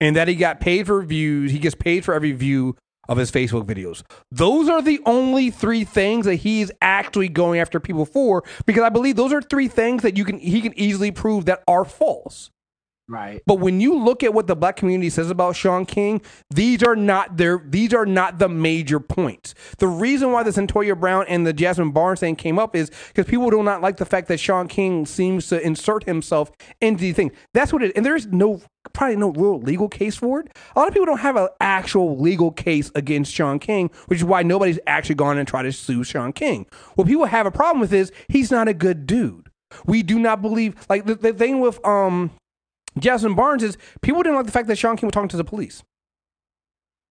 and 0.00 0.16
that 0.16 0.28
he 0.28 0.34
got 0.34 0.60
paid 0.60 0.86
for 0.86 1.02
views. 1.02 1.52
He 1.52 1.58
gets 1.58 1.74
paid 1.74 2.04
for 2.04 2.14
every 2.14 2.32
view 2.32 2.76
of 3.08 3.18
his 3.18 3.32
Facebook 3.32 3.66
videos. 3.66 4.02
Those 4.30 4.68
are 4.68 4.80
the 4.80 5.00
only 5.04 5.50
three 5.50 5.84
things 5.84 6.24
that 6.26 6.36
he 6.36 6.60
is 6.60 6.72
actually 6.80 7.28
going 7.28 7.58
after 7.58 7.80
people 7.80 8.06
for 8.06 8.44
because 8.64 8.82
I 8.84 8.88
believe 8.88 9.16
those 9.16 9.32
are 9.32 9.42
three 9.42 9.68
things 9.68 10.02
that 10.02 10.16
you 10.16 10.24
can 10.24 10.38
he 10.38 10.60
can 10.60 10.78
easily 10.78 11.10
prove 11.10 11.46
that 11.46 11.64
are 11.66 11.84
false. 11.84 12.51
Right 13.12 13.42
But 13.46 13.56
when 13.56 13.78
you 13.82 13.98
look 13.98 14.22
at 14.22 14.32
what 14.32 14.46
the 14.46 14.56
black 14.56 14.76
community 14.76 15.10
says 15.10 15.30
about 15.30 15.54
Shaun 15.54 15.84
King, 15.84 16.22
these 16.48 16.82
are 16.82 16.96
not 16.96 17.36
their 17.36 17.62
these 17.62 17.92
are 17.92 18.06
not 18.06 18.38
the 18.38 18.48
major 18.48 19.00
points. 19.00 19.54
The 19.76 19.86
reason 19.86 20.32
why 20.32 20.42
the 20.44 20.50
Cyntoia 20.50 20.98
Brown 20.98 21.26
and 21.28 21.46
the 21.46 21.52
Jazmine 21.52 21.92
Barnes 21.92 22.20
thing 22.20 22.36
came 22.36 22.58
up 22.58 22.74
is 22.74 22.90
because 23.08 23.26
people 23.26 23.50
do 23.50 23.62
not 23.62 23.82
like 23.82 23.98
the 23.98 24.06
fact 24.06 24.28
that 24.28 24.40
Shaun 24.40 24.66
King 24.66 25.04
seems 25.04 25.48
to 25.48 25.60
insert 25.60 26.04
himself 26.04 26.50
into 26.80 27.02
the 27.02 27.12
thing. 27.12 27.32
That's 27.52 27.70
what 27.70 27.82
it 27.82 27.92
and 27.96 28.06
there's 28.06 28.28
no 28.28 28.62
probably 28.94 29.16
no 29.16 29.30
real 29.32 29.60
legal 29.60 29.90
case 29.90 30.16
for 30.16 30.40
it. 30.40 30.48
A 30.74 30.78
lot 30.78 30.88
of 30.88 30.94
people 30.94 31.06
don't 31.06 31.20
have 31.20 31.36
an 31.36 31.48
actual 31.60 32.18
legal 32.18 32.50
case 32.50 32.90
against 32.94 33.30
Shaun 33.30 33.58
King, 33.58 33.90
which 34.06 34.20
is 34.20 34.24
why 34.24 34.42
nobody's 34.42 34.78
actually 34.86 35.16
gone 35.16 35.36
and 35.36 35.46
tried 35.46 35.64
to 35.64 35.72
sue 35.72 36.02
Shaun 36.02 36.32
King. 36.32 36.64
What 36.94 37.06
people 37.06 37.26
have 37.26 37.44
a 37.44 37.50
problem 37.50 37.80
with 37.80 37.92
is 37.92 38.10
he's 38.28 38.50
not 38.50 38.68
a 38.68 38.74
good 38.74 39.06
dude. 39.06 39.50
We 39.84 40.02
do 40.02 40.18
not 40.18 40.40
believe 40.40 40.74
like 40.88 41.04
the, 41.04 41.14
the 41.14 41.34
thing 41.34 41.60
with 41.60 41.84
um 41.86 42.30
Jazmine 42.98 43.36
Barnes 43.36 43.62
is 43.62 43.76
people 44.00 44.22
didn't 44.22 44.36
like 44.36 44.46
the 44.46 44.52
fact 44.52 44.68
that 44.68 44.76
Shaun 44.76 44.96
King 44.96 45.08
was 45.08 45.12
talking 45.12 45.28
to 45.28 45.36
the 45.36 45.44
police. 45.44 45.82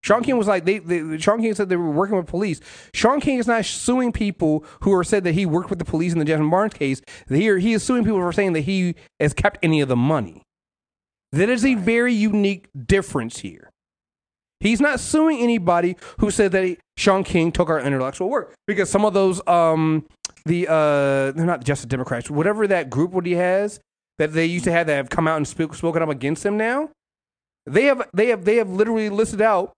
Shaun 0.03 0.23
King 0.23 0.37
was 0.37 0.47
like 0.47 0.65
they, 0.65 0.79
they 0.79 1.17
Shaun 1.19 1.41
King 1.41 1.53
said 1.53 1.69
they 1.69 1.75
were 1.75 1.91
working 1.91 2.17
with 2.17 2.25
police. 2.25 2.59
Shaun 2.93 3.21
King 3.21 3.37
is 3.37 3.47
not 3.47 3.65
suing 3.65 4.11
people 4.11 4.65
who 4.81 4.93
are 4.93 5.03
said 5.03 5.23
that 5.25 5.33
he 5.33 5.45
worked 5.45 5.69
with 5.69 5.79
the 5.79 5.85
police 5.85 6.13
in 6.13 6.19
the 6.19 6.25
Jazmine 6.25 6.49
Barnes 6.49 6.73
case. 6.73 7.01
Here 7.29 7.59
he 7.59 7.73
is 7.73 7.83
suing 7.83 8.03
people 8.03 8.19
for 8.19 8.33
saying 8.33 8.53
that 8.53 8.61
he 8.61 8.95
has 9.19 9.33
kept 9.33 9.59
any 9.61 9.81
of 9.81 9.89
the 9.89 9.95
money. 9.95 10.41
That 11.31 11.49
is 11.49 11.63
a 11.63 11.75
very 11.75 12.13
unique 12.13 12.67
difference 12.87 13.39
here. 13.39 13.69
He's 14.59 14.81
not 14.81 14.99
suing 14.99 15.39
anybody 15.39 15.95
who 16.19 16.29
said 16.29 16.51
that 16.51 16.63
he, 16.63 16.77
Shaun 16.97 17.23
King 17.23 17.51
took 17.51 17.69
our 17.69 17.79
intellectual 17.79 18.29
work 18.29 18.53
because 18.67 18.89
some 18.89 19.05
of 19.05 19.13
those 19.13 19.45
um 19.47 20.05
the 20.45 20.67
uh 20.67 21.31
they're 21.31 21.45
not 21.45 21.63
just 21.63 21.81
the 21.83 21.87
Democrats 21.87 22.29
whatever 22.29 22.67
that 22.67 22.89
group 22.89 23.11
what 23.11 23.25
he 23.25 23.33
has 23.33 23.79
that 24.21 24.33
they 24.33 24.45
used 24.45 24.65
to 24.65 24.71
have 24.71 24.85
that 24.87 24.95
have 24.95 25.09
come 25.09 25.27
out 25.27 25.37
and 25.37 25.47
spoke, 25.47 25.73
spoken 25.73 26.03
up 26.03 26.09
against 26.09 26.45
him 26.45 26.55
now 26.57 26.89
they 27.65 27.85
have 27.85 28.07
they 28.13 28.27
have 28.27 28.45
they 28.45 28.57
have 28.57 28.69
literally 28.69 29.09
listed 29.09 29.41
out 29.41 29.73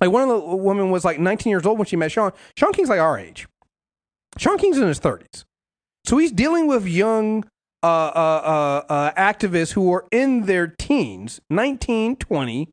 Like 0.00 0.10
one 0.10 0.22
of 0.22 0.28
the 0.28 0.56
women 0.56 0.90
was 0.90 1.04
like 1.04 1.18
19 1.18 1.50
years 1.50 1.66
old 1.66 1.78
when 1.78 1.86
she 1.86 1.96
met 1.96 2.12
Shaun. 2.12 2.32
Shaun 2.56 2.72
King's 2.72 2.88
like 2.88 3.00
our 3.00 3.18
age. 3.18 3.46
Shaun 4.36 4.58
King's 4.58 4.78
in 4.78 4.86
his 4.86 5.00
30s. 5.00 5.44
So 6.06 6.18
he's 6.18 6.32
dealing 6.32 6.66
with 6.66 6.86
young 6.86 7.44
uh, 7.82 7.86
uh, 7.86 8.84
uh, 8.88 8.92
uh, 8.92 9.12
activists 9.14 9.72
who 9.72 9.92
are 9.92 10.06
in 10.10 10.46
their 10.46 10.66
teens, 10.66 11.40
19, 11.50 12.16
20, 12.16 12.68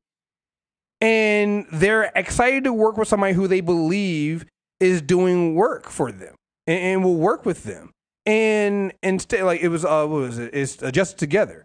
and 1.01 1.65
they're 1.71 2.11
excited 2.15 2.63
to 2.63 2.73
work 2.73 2.97
with 2.97 3.07
somebody 3.07 3.33
who 3.33 3.47
they 3.47 3.61
believe 3.61 4.45
is 4.79 5.01
doing 5.01 5.55
work 5.55 5.89
for 5.89 6.11
them 6.11 6.35
and, 6.67 6.79
and 6.79 7.03
will 7.03 7.17
work 7.17 7.45
with 7.45 7.63
them. 7.63 7.91
And 8.25 8.93
instead, 9.03 9.43
like 9.43 9.61
it 9.61 9.69
was, 9.69 9.85
uh, 9.85 10.05
what 10.07 10.21
was 10.21 10.39
it? 10.39 10.51
It's 10.53 10.81
uh, 10.81 10.91
just 10.91 11.17
together, 11.19 11.63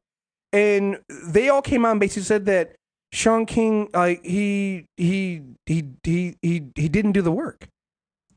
and 0.52 0.98
they 1.08 1.48
all 1.48 1.62
came 1.62 1.86
out 1.86 1.92
and 1.92 2.00
basically 2.00 2.24
said 2.24 2.46
that 2.46 2.74
Shaun 3.12 3.46
King, 3.46 3.88
like 3.94 4.24
he 4.24 4.86
he 4.96 5.42
he 5.66 5.84
he 6.02 6.36
he 6.42 6.64
he 6.74 6.88
didn't 6.88 7.12
do 7.12 7.22
the 7.22 7.32
work. 7.32 7.66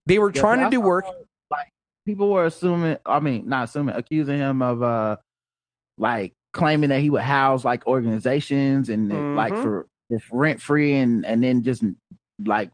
They 0.05 0.19
were 0.19 0.31
Yeah, 0.33 0.41
trying 0.41 0.59
to 0.59 0.69
do 0.69 0.79
work. 0.81 1.05
Like 1.51 1.69
people 2.05 2.29
were 2.31 2.45
assuming, 2.45 2.97
I 3.05 3.19
mean, 3.19 3.47
not 3.49 3.65
assuming, 3.65 3.95
accusing 3.95 4.37
him 4.39 4.61
of 4.61 4.81
uh 4.83 5.17
like 5.97 6.33
claiming 6.53 6.89
that 6.89 7.01
he 7.01 7.09
would 7.09 7.21
house 7.21 7.65
like 7.65 7.85
organizations 7.87 8.89
and 8.89 9.11
uh, 9.11 9.23
like 9.33 9.53
Mhm. 9.53 9.61
for 9.61 9.87
just 10.11 10.25
rent 10.31 10.61
free 10.61 10.95
and 10.95 11.25
and 11.25 11.43
then 11.43 11.63
just 11.63 11.83
like 12.45 12.71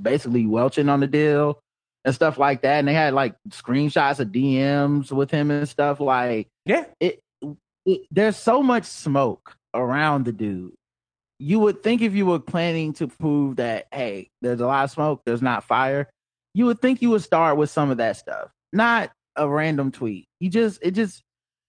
basically 0.00 0.46
welching 0.46 0.88
on 0.88 1.00
the 1.00 1.06
deal 1.06 1.60
and 2.08 2.14
stuff 2.14 2.38
like 2.38 2.62
that. 2.62 2.78
And 2.78 2.88
they 2.88 2.94
had 2.94 3.12
like 3.12 3.34
screenshots 3.50 4.18
of 4.18 4.28
DMs 4.28 5.12
with 5.12 5.30
him 5.30 5.50
and 5.50 5.68
stuff 5.68 6.00
like 6.00 6.48
Yeah, 6.64 6.86
it, 7.00 7.20
it 7.84 8.00
there's 8.10 8.36
so 8.36 8.62
much 8.62 8.84
smoke 8.84 9.56
around 9.74 10.24
the 10.24 10.32
dude. 10.32 10.72
You 11.38 11.60
would 11.60 11.82
think 11.82 12.00
if 12.00 12.14
you 12.14 12.24
were 12.24 12.38
planning 12.40 12.94
to 12.94 13.08
prove 13.08 13.56
that, 13.56 13.88
hey, 13.92 14.30
there's 14.40 14.60
a 14.60 14.66
lot 14.66 14.84
of 14.84 14.90
smoke, 14.90 15.20
there's 15.26 15.42
not 15.42 15.64
fire, 15.64 16.08
you 16.54 16.64
would 16.64 16.80
think 16.80 17.02
you 17.02 17.10
would 17.10 17.22
start 17.22 17.58
with 17.58 17.68
some 17.68 17.90
of 17.90 17.98
that 17.98 18.16
stuff, 18.16 18.50
not 18.72 19.12
a 19.36 19.46
random 19.46 19.92
tweet. 19.92 20.26
You 20.40 20.48
just, 20.48 20.80
it 20.82 20.92
just, 20.92 21.22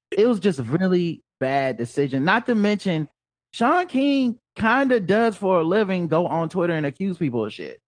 it 0.10 0.26
was 0.26 0.40
just 0.40 0.58
a 0.58 0.64
really 0.64 1.22
bad 1.42 1.76
decision. 1.76 2.24
Not 2.24 2.46
to 2.46 2.56
mention, 2.56 3.10
Shaun 3.52 3.88
King 3.88 4.40
kind 4.56 4.94
of 4.94 5.06
does 5.06 5.36
for 5.36 5.60
a 5.60 5.64
living 5.64 6.08
go 6.08 6.26
on 6.28 6.48
Twitter 6.48 6.74
and 6.74 6.86
accuse 6.86 7.18
people 7.18 7.46
of 7.46 7.54
shit. 7.54 7.80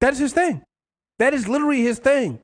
that 0.00 0.12
is 0.12 0.20
his 0.20 0.32
thing. 0.32 0.62
That 1.22 1.34
is 1.34 1.46
literally 1.46 1.82
his 1.82 2.00
thing. 2.00 2.40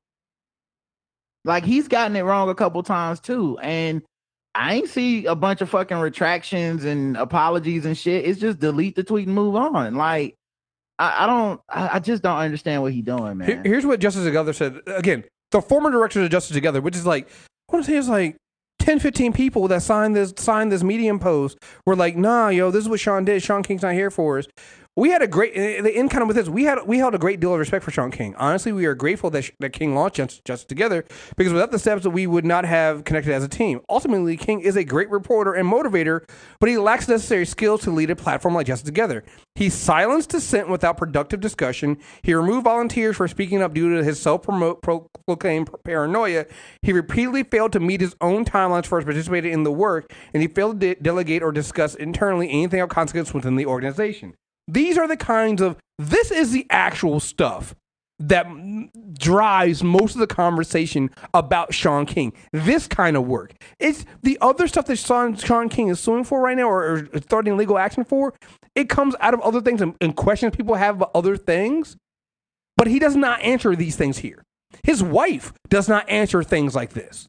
Like 1.45 1.65
he's 1.65 1.89
gotten 1.89 2.15
it 2.15 2.23
wrong 2.23 2.49
a 2.49 2.55
couple 2.55 2.81
times 2.85 3.19
too. 3.19 3.59
And 3.61 4.03
I 4.55 4.75
ain't 4.75 4.89
see 4.89 5.27
a 5.27 5.35
bunch 5.35 5.61
of 5.63 5.69
fucking 5.69 5.97
retractions 5.97 6.85
and 6.85 7.17
apologies 7.17 7.85
and 7.87 7.99
shit. 7.99 8.25
It's 8.25 8.39
just 8.39 8.61
delete 8.61 8.95
the 8.95 9.03
tweet 9.03 9.27
and 9.27 9.35
move 9.35 9.57
on. 9.57 9.97
Like 9.97 10.37
I, 10.97 11.25
I 11.25 11.27
don't 11.27 11.61
I, 11.69 11.89
I 11.95 11.99
just 11.99 12.23
don't 12.23 12.39
understand 12.39 12.83
what 12.83 12.93
he 12.93 13.03
doing, 13.03 13.39
man. 13.39 13.49
Here- 13.49 13.63
here's 13.65 13.85
what 13.85 13.99
Justice 13.99 14.25
Together 14.25 14.53
said. 14.53 14.79
Again, 14.87 15.25
the 15.51 15.61
former 15.61 15.91
directors 15.91 16.25
of 16.25 16.31
Justice 16.31 16.55
Together, 16.55 16.81
which 16.81 16.95
is 16.95 17.05
like, 17.05 17.29
I 17.69 17.73
want 17.73 17.85
to 17.85 17.91
say 17.91 17.97
it's 17.99 18.07
like 18.09 18.37
10, 18.79 19.01
15 19.01 19.33
people 19.33 19.67
that 19.69 19.83
signed 19.83 20.15
this 20.15 20.33
signed 20.37 20.71
this 20.71 20.85
Medium 20.85 21.19
post 21.19 21.59
were 21.85 21.97
like, 21.97 22.17
nah, 22.17 22.49
yo, 22.49 22.71
this 22.71 22.85
is 22.85 22.89
what 22.89 23.01
Shaun 23.01 23.25
did. 23.25 23.43
Shaun 23.43 23.65
King's 23.65 23.83
not 23.83 23.95
here 23.95 24.11
for 24.11 24.39
us. 24.39 24.47
We 24.99 25.11
had 25.11 25.23
a 25.23 25.29
great, 25.29 25.53
eh, 25.55 25.81
the 25.81 25.95
end 25.95 26.11
kind 26.11 26.23
of 26.23 26.27
with 26.27 26.37
this, 26.37 26.49
we 26.49 26.65
had 26.65 26.81
we 26.85 26.99
held 26.99 27.15
a 27.15 27.19
great 27.19 27.39
deal 27.39 27.53
of 27.53 27.61
respect 27.61 27.85
for 27.85 27.93
Shaun 27.93 28.11
King. 28.11 28.35
Honestly, 28.35 28.73
we 28.73 28.85
are 28.85 28.97
grateful 28.97 29.31
that, 29.31 29.49
that 29.61 29.73
King 29.73 29.95
launched 29.95 30.17
Justice, 30.17 30.41
Justice 30.45 30.67
Together 30.67 31.05
because 31.37 31.53
without 31.53 31.71
the 31.71 31.79
steps 31.79 32.05
we 32.05 32.27
would 32.27 32.45
not 32.45 32.65
have 32.65 33.05
connected 33.05 33.33
as 33.33 33.45
a 33.45 33.49
team. 33.49 33.81
Ultimately, 33.89 34.37
King 34.37 34.61
is 34.61 34.75
a 34.75 34.83
great 34.83 35.09
reporter 35.09 35.55
and 35.55 35.71
motivator, 35.71 36.29
but 36.59 36.69
he 36.69 36.79
lacks 36.79 37.07
necessary 37.07 37.47
skills 37.47 37.83
to 37.83 37.93
lead 37.93 38.11
a 38.11 38.17
platform 38.17 38.55
like 38.55 38.67
Justice 38.67 38.87
Together. 38.87 39.23
He 39.55 39.71
silenced 39.71 40.31
dissent 40.31 40.69
without 40.69 40.97
productive 40.97 41.39
discussion. 41.39 41.99
He 42.23 42.35
removed 42.35 42.65
volunteers 42.65 43.15
for 43.15 43.29
speaking 43.29 43.63
up 43.63 43.75
due 43.75 43.97
to 43.97 44.03
his 44.03 44.19
self-proclaimed 44.19 45.71
paranoia. 45.85 46.47
He 46.83 46.93
repeatedly 46.93 47.45
failed 47.45 47.71
to 47.75 47.79
meet 47.79 48.01
his 48.01 48.17
own 48.21 48.45
timelines 48.45 48.87
for 48.87 48.99
his 48.99 49.05
participating 49.05 49.53
in 49.53 49.63
the 49.63 49.71
work, 49.71 50.13
and 50.35 50.43
he 50.43 50.49
failed 50.49 50.81
to 50.81 50.95
de- 50.97 51.01
delegate 51.01 51.45
or 51.45 51.53
discuss 51.53 51.95
internally 51.95 52.51
anything 52.51 52.81
of 52.81 52.89
consequence 52.89 53.33
within 53.33 53.55
the 53.55 53.65
organization. 53.65 54.35
These 54.69 54.99
are 54.99 55.09
the 55.09 55.17
kinds 55.17 55.63
of 55.63 55.77
this 55.99 56.31
is 56.31 56.53
the 56.53 56.67
actual 56.71 57.19
stuff 57.19 57.75
that 58.21 58.47
drives 59.15 59.83
most 59.83 60.15
of 60.15 60.21
the 60.21 60.27
conversation 60.27 61.11
about 61.35 61.73
Shaun 61.73 62.05
King. 62.05 62.33
This 62.53 62.87
kind 62.87 63.17
of 63.17 63.27
work. 63.27 63.55
It's 63.79 64.05
the 64.23 64.39
other 64.41 64.67
stuff 64.67 64.87
that 64.87 64.97
Shaun, 64.97 65.37
Shaun 65.37 65.69
King 65.69 65.89
is 65.89 66.01
suing 66.01 66.25
for 66.25 66.41
right 66.41 66.57
now 66.57 66.69
or, 66.69 67.09
or 67.13 67.21
starting 67.23 67.57
legal 67.57 67.79
action 67.79 68.05
for. 68.05 68.35
It 68.75 68.89
comes 68.89 69.15
out 69.21 69.35
of 69.35 69.41
other 69.41 69.61
things 69.61 69.81
and, 69.81 69.95
and 70.01 70.15
questions 70.17 70.57
people 70.57 70.75
have 70.75 70.97
about 70.97 71.13
other 71.15 71.37
things. 71.37 71.97
But 72.77 72.89
he 72.89 72.99
does 72.99 73.17
not 73.17 73.41
answer 73.41 73.75
these 73.75 73.97
things 73.97 74.19
here. 74.19 74.43
His 74.85 75.03
wife 75.03 75.53
does 75.69 75.89
not 75.89 76.09
answer 76.09 76.43
things 76.43 76.75
like 76.75 76.93
this. 76.93 77.27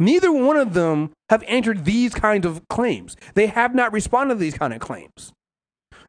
Neither 0.00 0.30
one 0.30 0.56
of 0.56 0.74
them 0.74 1.10
have 1.30 1.42
answered 1.44 1.84
these 1.84 2.14
kinds 2.14 2.46
of 2.46 2.62
claims. 2.68 3.16
They 3.34 3.48
have 3.48 3.74
not 3.74 3.92
responded 3.92 4.34
to 4.34 4.40
these 4.40 4.56
kind 4.56 4.72
of 4.72 4.80
claims. 4.80 5.32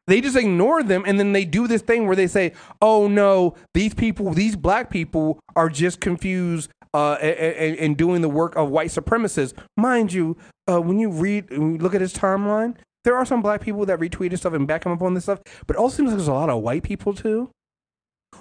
They 0.06 0.20
just 0.20 0.36
ignore 0.36 0.82
them 0.82 1.04
and 1.06 1.18
then 1.18 1.32
they 1.32 1.44
do 1.44 1.68
this 1.68 1.82
thing 1.82 2.06
where 2.06 2.16
they 2.16 2.26
say, 2.26 2.52
oh 2.82 3.06
no, 3.06 3.54
these 3.74 3.94
people, 3.94 4.32
these 4.32 4.56
black 4.56 4.90
people 4.90 5.38
are 5.54 5.68
just 5.68 6.00
confused 6.00 6.70
uh, 6.92 7.12
and, 7.14 7.78
and 7.78 7.96
doing 7.96 8.20
the 8.20 8.28
work 8.28 8.56
of 8.56 8.70
white 8.70 8.90
supremacists. 8.90 9.56
Mind 9.76 10.12
you, 10.12 10.36
uh, 10.68 10.80
when 10.80 10.98
you 10.98 11.10
read, 11.10 11.50
when 11.50 11.74
you 11.74 11.78
look 11.78 11.94
at 11.94 12.00
his 12.00 12.12
timeline, 12.12 12.76
there 13.04 13.16
are 13.16 13.24
some 13.24 13.40
black 13.40 13.60
people 13.60 13.86
that 13.86 14.00
retweeted 14.00 14.38
stuff 14.38 14.52
and 14.52 14.66
back 14.66 14.84
him 14.84 14.92
up 14.92 15.02
on 15.02 15.14
this 15.14 15.24
stuff, 15.24 15.40
but 15.66 15.76
it 15.76 15.78
also 15.78 15.98
seems 15.98 16.08
like 16.08 16.16
there's 16.16 16.28
a 16.28 16.32
lot 16.32 16.50
of 16.50 16.60
white 16.62 16.82
people 16.82 17.14
too, 17.14 17.50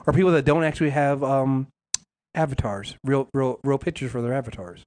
or 0.07 0.13
people 0.13 0.31
that 0.31 0.45
don't 0.45 0.63
actually 0.63 0.89
have 0.89 1.23
um, 1.23 1.67
avatars, 2.35 2.95
real, 3.03 3.29
real, 3.33 3.59
real 3.63 3.77
pictures 3.77 4.11
for 4.11 4.21
their 4.21 4.33
avatars. 4.33 4.83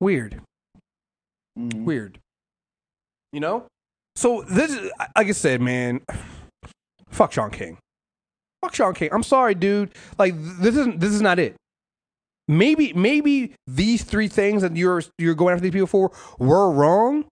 Weird. 0.00 0.40
Mhm. 1.58 1.84
Weird. 1.84 2.18
You 3.32 3.40
know? 3.40 3.66
So 4.16 4.42
this 4.42 4.72
is 4.72 4.90
like 5.16 5.28
I 5.28 5.32
said, 5.32 5.60
man, 5.60 6.00
fuck 7.10 7.32
Shaun 7.32 7.50
King. 7.50 7.78
Fuck 8.62 8.74
Shaun 8.74 8.94
King. 8.94 9.10
I'm 9.12 9.22
sorry, 9.22 9.54
dude. 9.54 9.90
Like 10.18 10.34
this 10.36 10.76
isn't 10.76 11.00
this 11.00 11.12
is 11.12 11.22
not 11.22 11.38
it. 11.38 11.56
Maybe 12.48 12.92
maybe 12.92 13.54
these 13.66 14.04
three 14.04 14.28
things 14.28 14.62
that 14.62 14.76
you're 14.76 15.02
you're 15.18 15.34
going 15.34 15.54
after 15.54 15.62
these 15.62 15.72
people 15.72 15.86
for 15.86 16.12
were 16.38 16.70
wrong, 16.70 17.24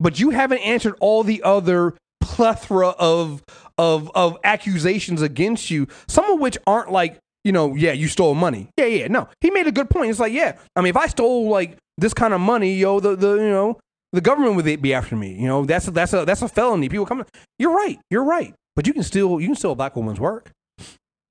but 0.00 0.18
you 0.18 0.30
haven't 0.30 0.58
answered 0.58 0.94
all 1.00 1.22
the 1.22 1.42
other 1.42 1.94
plethora 2.20 2.88
of 2.90 3.42
of 3.76 4.10
of 4.14 4.36
accusations 4.44 5.22
against 5.22 5.70
you, 5.70 5.86
some 6.08 6.30
of 6.30 6.40
which 6.40 6.58
aren't 6.66 6.90
like, 6.90 7.18
you 7.44 7.52
know, 7.52 7.74
yeah, 7.74 7.92
you 7.92 8.08
stole 8.08 8.34
money. 8.34 8.68
Yeah, 8.76 8.86
yeah, 8.86 9.06
no. 9.08 9.28
He 9.40 9.50
made 9.50 9.66
a 9.66 9.72
good 9.72 9.90
point. 9.90 10.10
It's 10.10 10.20
like, 10.20 10.32
yeah, 10.32 10.58
I 10.74 10.80
mean, 10.80 10.90
if 10.90 10.96
I 10.96 11.06
stole 11.06 11.48
like 11.48 11.76
this 11.98 12.14
kind 12.14 12.34
of 12.34 12.40
money, 12.40 12.74
yo, 12.74 13.00
the 13.00 13.16
the 13.16 13.34
you 13.34 13.50
know, 13.50 13.78
the 14.12 14.20
government 14.20 14.56
would 14.56 14.82
be 14.82 14.94
after 14.94 15.16
me. 15.16 15.34
You 15.34 15.46
know, 15.46 15.64
that's 15.64 15.86
a, 15.88 15.90
that's 15.90 16.12
a 16.12 16.24
that's 16.24 16.42
a 16.42 16.48
felony. 16.48 16.88
People 16.88 17.06
come. 17.06 17.24
You're 17.58 17.74
right. 17.74 17.98
You're 18.10 18.24
right. 18.24 18.54
But 18.76 18.86
you 18.86 18.92
can 18.92 19.02
still 19.02 19.40
you 19.40 19.48
can 19.48 19.56
steal 19.56 19.72
a 19.72 19.74
black 19.74 19.96
woman's 19.96 20.20
work. 20.20 20.50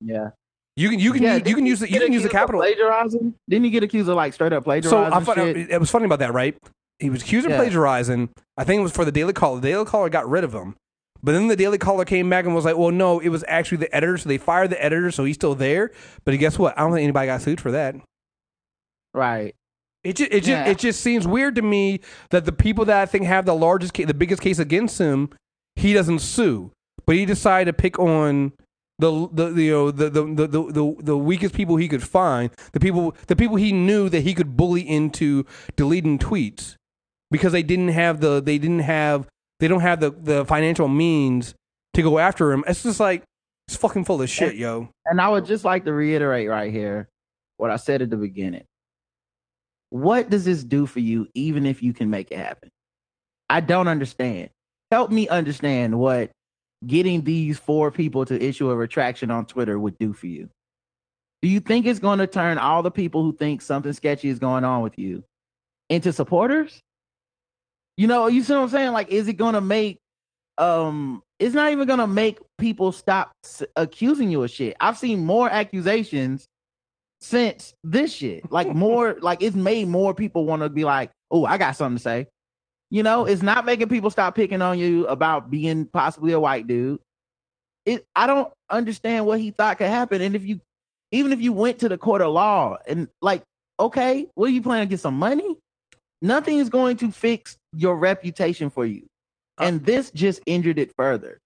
Yeah. 0.02 0.32
You 0.76 0.90
can 0.90 1.00
you 1.00 1.12
can 1.12 1.24
Yeah, 1.24 1.36
use, 1.38 1.48
you 1.48 1.56
can 1.56 1.66
use 1.66 1.80
the, 1.80 1.88
he 1.88 1.94
you 1.96 2.00
get 2.00 2.06
can 2.06 2.14
use 2.14 2.24
the 2.24 2.30
capital. 2.30 2.62
plagiarizing. 2.62 3.34
Didn't 3.50 3.66
you 3.66 3.72
get 3.72 3.84
accused 3.84 4.10
of 4.10 4.16
like 4.16 4.34
straight 4.34 4.54
up 4.54 4.62
So 4.64 4.66
plagiarizing? 4.66 5.14
I 5.14 5.20
found 5.24 5.38
shit? 5.40 5.72
it 5.72 5.80
was 5.80 5.90
funny 5.90 6.06
about 6.06 6.20
that, 6.20 6.34
right? 6.34 6.56
He 7.00 7.10
was 7.10 7.24
accused 7.24 7.46
of 7.46 7.52
Yeah. 7.52 7.58
plagiarizing. 7.58 8.30
I 8.58 8.64
think 8.64 8.80
it 8.80 8.84
was 8.84 8.92
for 8.92 9.06
the 9.06 9.12
Daily 9.12 9.34
Caller. 9.34 9.60
The 9.60 9.70
Daily 9.70 9.86
Caller 9.86 10.10
got 10.10 10.30
rid 10.30 10.44
of 10.44 10.54
him. 10.54 10.76
But 11.24 11.32
then 11.32 11.48
the 11.48 11.56
Daily 11.56 11.80
Caller 11.80 12.06
came 12.06 12.30
back 12.30 12.46
and 12.46 12.54
was 12.54 12.64
like, 12.64 12.78
"Well, 12.78 12.92
no, 12.92 13.20
it 13.20 13.30
was 13.30 13.44
actually 13.48 13.78
the 13.80 13.96
editor. 13.96 14.18
So 14.20 14.30
they 14.30 14.38
fired 14.38 14.70
the 14.70 14.84
editor, 14.84 15.10
so 15.10 15.24
he's 15.24 15.36
still 15.36 15.56
there. 15.56 15.92
But 16.26 16.38
guess 16.38 16.60
what? 16.60 16.78
I 16.78 16.82
don't 16.82 16.92
think 16.94 17.04
anybody 17.04 17.26
got 17.26 17.42
sued 17.42 17.60
for 17.60 17.72
that. 17.72 17.96
Right. 19.16 19.56
It 20.04 20.16
just, 20.16 20.32
it 20.32 20.40
just, 20.40 20.48
Yeah. 20.50 20.66
it 20.66 20.78
just 20.78 21.02
seems 21.02 21.28
weird 21.28 21.56
to 21.56 21.62
me 21.62 22.00
that 22.30 22.46
the 22.46 22.52
people 22.52 22.86
that 22.86 22.98
I 23.02 23.06
think 23.06 23.26
have 23.26 23.46
the 23.46 23.56
largest, 23.56 23.94
ca- 23.94 24.06
the 24.06 24.14
biggest 24.14 24.42
case 24.42 24.60
against 24.60 25.00
him, 25.00 25.30
he 25.76 25.94
doesn't 25.94 26.20
sue, 26.20 26.72
but 27.06 27.16
he 27.16 27.26
decided 27.26 27.66
to 27.72 27.74
pick 27.82 28.00
on 28.00 28.54
the 29.00 29.28
the 29.32 29.50
the, 29.50 29.62
you 29.64 29.72
know, 29.72 29.92
the, 29.92 30.10
the, 30.10 30.24
the, 30.24 30.48
the, 30.48 30.64
the, 30.72 30.96
the 31.00 31.18
weakest 31.18 31.54
people 31.54 31.76
he 31.76 31.88
could 31.88 32.04
find, 32.04 32.50
the 32.74 32.80
people 32.80 33.16
the 33.28 33.36
people 33.36 33.56
he 33.58 33.72
knew 33.72 34.10
that 34.10 34.22
he 34.22 34.34
could 34.34 34.56
bully 34.58 34.82
into 34.82 35.46
deleting 35.76 36.18
tweets 36.18 36.76
because 37.30 37.52
they 37.52 37.62
didn't 37.64 37.90
have 37.90 38.22
the 38.22 38.42
they 38.42 38.58
didn't 38.58 38.80
have 38.80 39.28
they 39.60 39.68
don't 39.68 39.82
have 39.82 40.00
the, 40.00 40.12
the 40.12 40.46
financial 40.46 40.88
means 40.88 41.54
to 41.94 42.02
go 42.02 42.18
after 42.18 42.52
him. 42.52 42.64
It's 42.68 42.82
just 42.84 43.00
like 43.00 43.24
it's 43.68 43.76
fucking 43.78 44.06
full 44.06 44.22
of 44.22 44.30
shit, 44.30 44.56
yo. 44.56 44.90
And 45.06 45.20
I 45.20 45.28
would 45.30 45.46
just 45.46 45.66
like 45.66 45.84
to 45.86 45.94
reiterate 45.94 46.48
right 46.50 46.72
here 46.72 47.08
what 47.58 47.70
I 47.72 47.76
said 47.76 48.02
at 48.02 48.10
the 48.10 48.18
beginning. 48.18 48.64
What 49.90 50.30
does 50.30 50.46
this 50.46 50.64
do 50.64 50.86
for 50.86 51.00
you, 51.00 51.28
even 51.34 51.66
if 51.66 51.82
you 51.82 51.94
can 51.94 52.10
make 52.10 52.32
it 52.32 52.40
happen? 52.40 52.70
I 53.50 53.62
don't 53.62 53.88
understand. 53.88 54.50
Help 54.92 55.12
me 55.12 55.28
understand 55.28 55.98
what 55.98 56.32
getting 56.86 57.24
these 57.24 57.58
four 57.58 57.92
people 57.92 58.26
to 58.26 58.42
issue 58.42 58.70
a 58.70 58.76
retraction 58.76 59.32
on 59.32 59.46
Twitter 59.46 59.80
would 59.80 59.98
do 59.98 60.14
for 60.14 60.28
you. 60.28 60.50
Do 61.42 61.48
you 61.48 61.60
think 61.60 61.86
it's 61.86 62.00
going 62.00 62.20
to 62.20 62.28
turn 62.28 62.58
all 62.58 62.84
the 62.84 62.92
people 62.92 63.24
who 63.24 63.36
think 63.36 63.62
something 63.62 63.94
sketchy 63.94 64.30
is 64.30 64.40
going 64.40 64.64
on 64.64 64.82
with 64.82 64.98
you 64.98 65.24
into 65.90 66.12
supporters? 66.12 66.82
You 67.96 68.08
know, 68.08 68.28
you 68.28 68.44
see 68.44 68.54
what 68.54 68.64
I'm 68.64 68.70
saying? 68.70 68.92
Like, 68.92 69.10
is 69.10 69.28
it 69.28 69.34
going 69.34 69.54
to 69.54 69.62
make, 69.62 69.98
um, 70.58 71.22
it's 71.40 71.56
not 71.56 71.72
even 71.72 71.88
going 71.88 72.00
to 72.00 72.08
make 72.08 72.40
people 72.58 72.92
stop 72.92 73.32
s- 73.44 73.64
accusing 73.76 74.30
you 74.30 74.44
of 74.44 74.52
shit. 74.52 74.76
I've 74.80 74.98
seen 74.98 75.26
more 75.26 75.50
accusations 75.50 76.48
since 77.22 77.74
this 77.84 78.14
shit. 78.14 78.52
Like 78.52 78.68
more, 78.68 79.18
like 79.22 79.42
it's 79.42 79.56
made 79.56 79.88
more 79.88 80.14
people 80.14 80.46
want 80.46 80.62
to 80.62 80.70
be 80.70 80.84
like, 80.84 81.12
oh, 81.32 81.46
I 81.46 81.58
got 81.58 81.76
something 81.76 81.98
to 81.98 82.04
say. 82.04 82.28
You 82.90 83.04
know, 83.04 83.26
it's 83.26 83.42
not 83.42 83.66
making 83.66 83.90
people 83.90 84.10
stop 84.10 84.36
picking 84.36 84.62
on 84.62 84.80
you 84.80 85.08
about 85.08 85.50
being 85.50 85.86
possibly 85.86 86.32
a 86.32 86.40
white 86.40 86.68
dude. 86.68 87.00
It 87.86 88.06
I 88.16 88.28
don't 88.28 88.52
understand 88.70 89.26
what 89.26 89.40
he 89.40 89.52
thought 89.52 89.78
could 89.78 89.88
happen. 89.88 90.22
And 90.22 90.36
if 90.36 90.46
you 90.46 90.62
even 91.12 91.34
if 91.34 91.42
you 91.42 91.54
went 91.54 91.80
to 91.80 91.90
the 91.90 91.98
court 91.98 92.22
of 92.22 92.34
law 92.34 92.78
and 92.88 93.10
like, 93.22 93.44
okay, 93.80 94.28
what 94.36 94.48
are 94.48 94.54
you 94.54 94.62
planning 94.62 94.88
to 94.88 94.90
get 94.90 95.00
some 95.00 95.18
money? 95.18 95.58
Nothing 96.22 96.58
is 96.58 96.70
going 96.70 96.98
to 96.98 97.12
fix 97.12 97.58
your 97.74 97.96
reputation 97.98 98.70
for 98.70 98.86
you. 98.86 99.06
Uh, 99.60 99.66
and 99.66 99.86
this 99.86 100.12
just 100.12 100.42
injured 100.46 100.80
it 100.80 100.94
further 100.96 101.40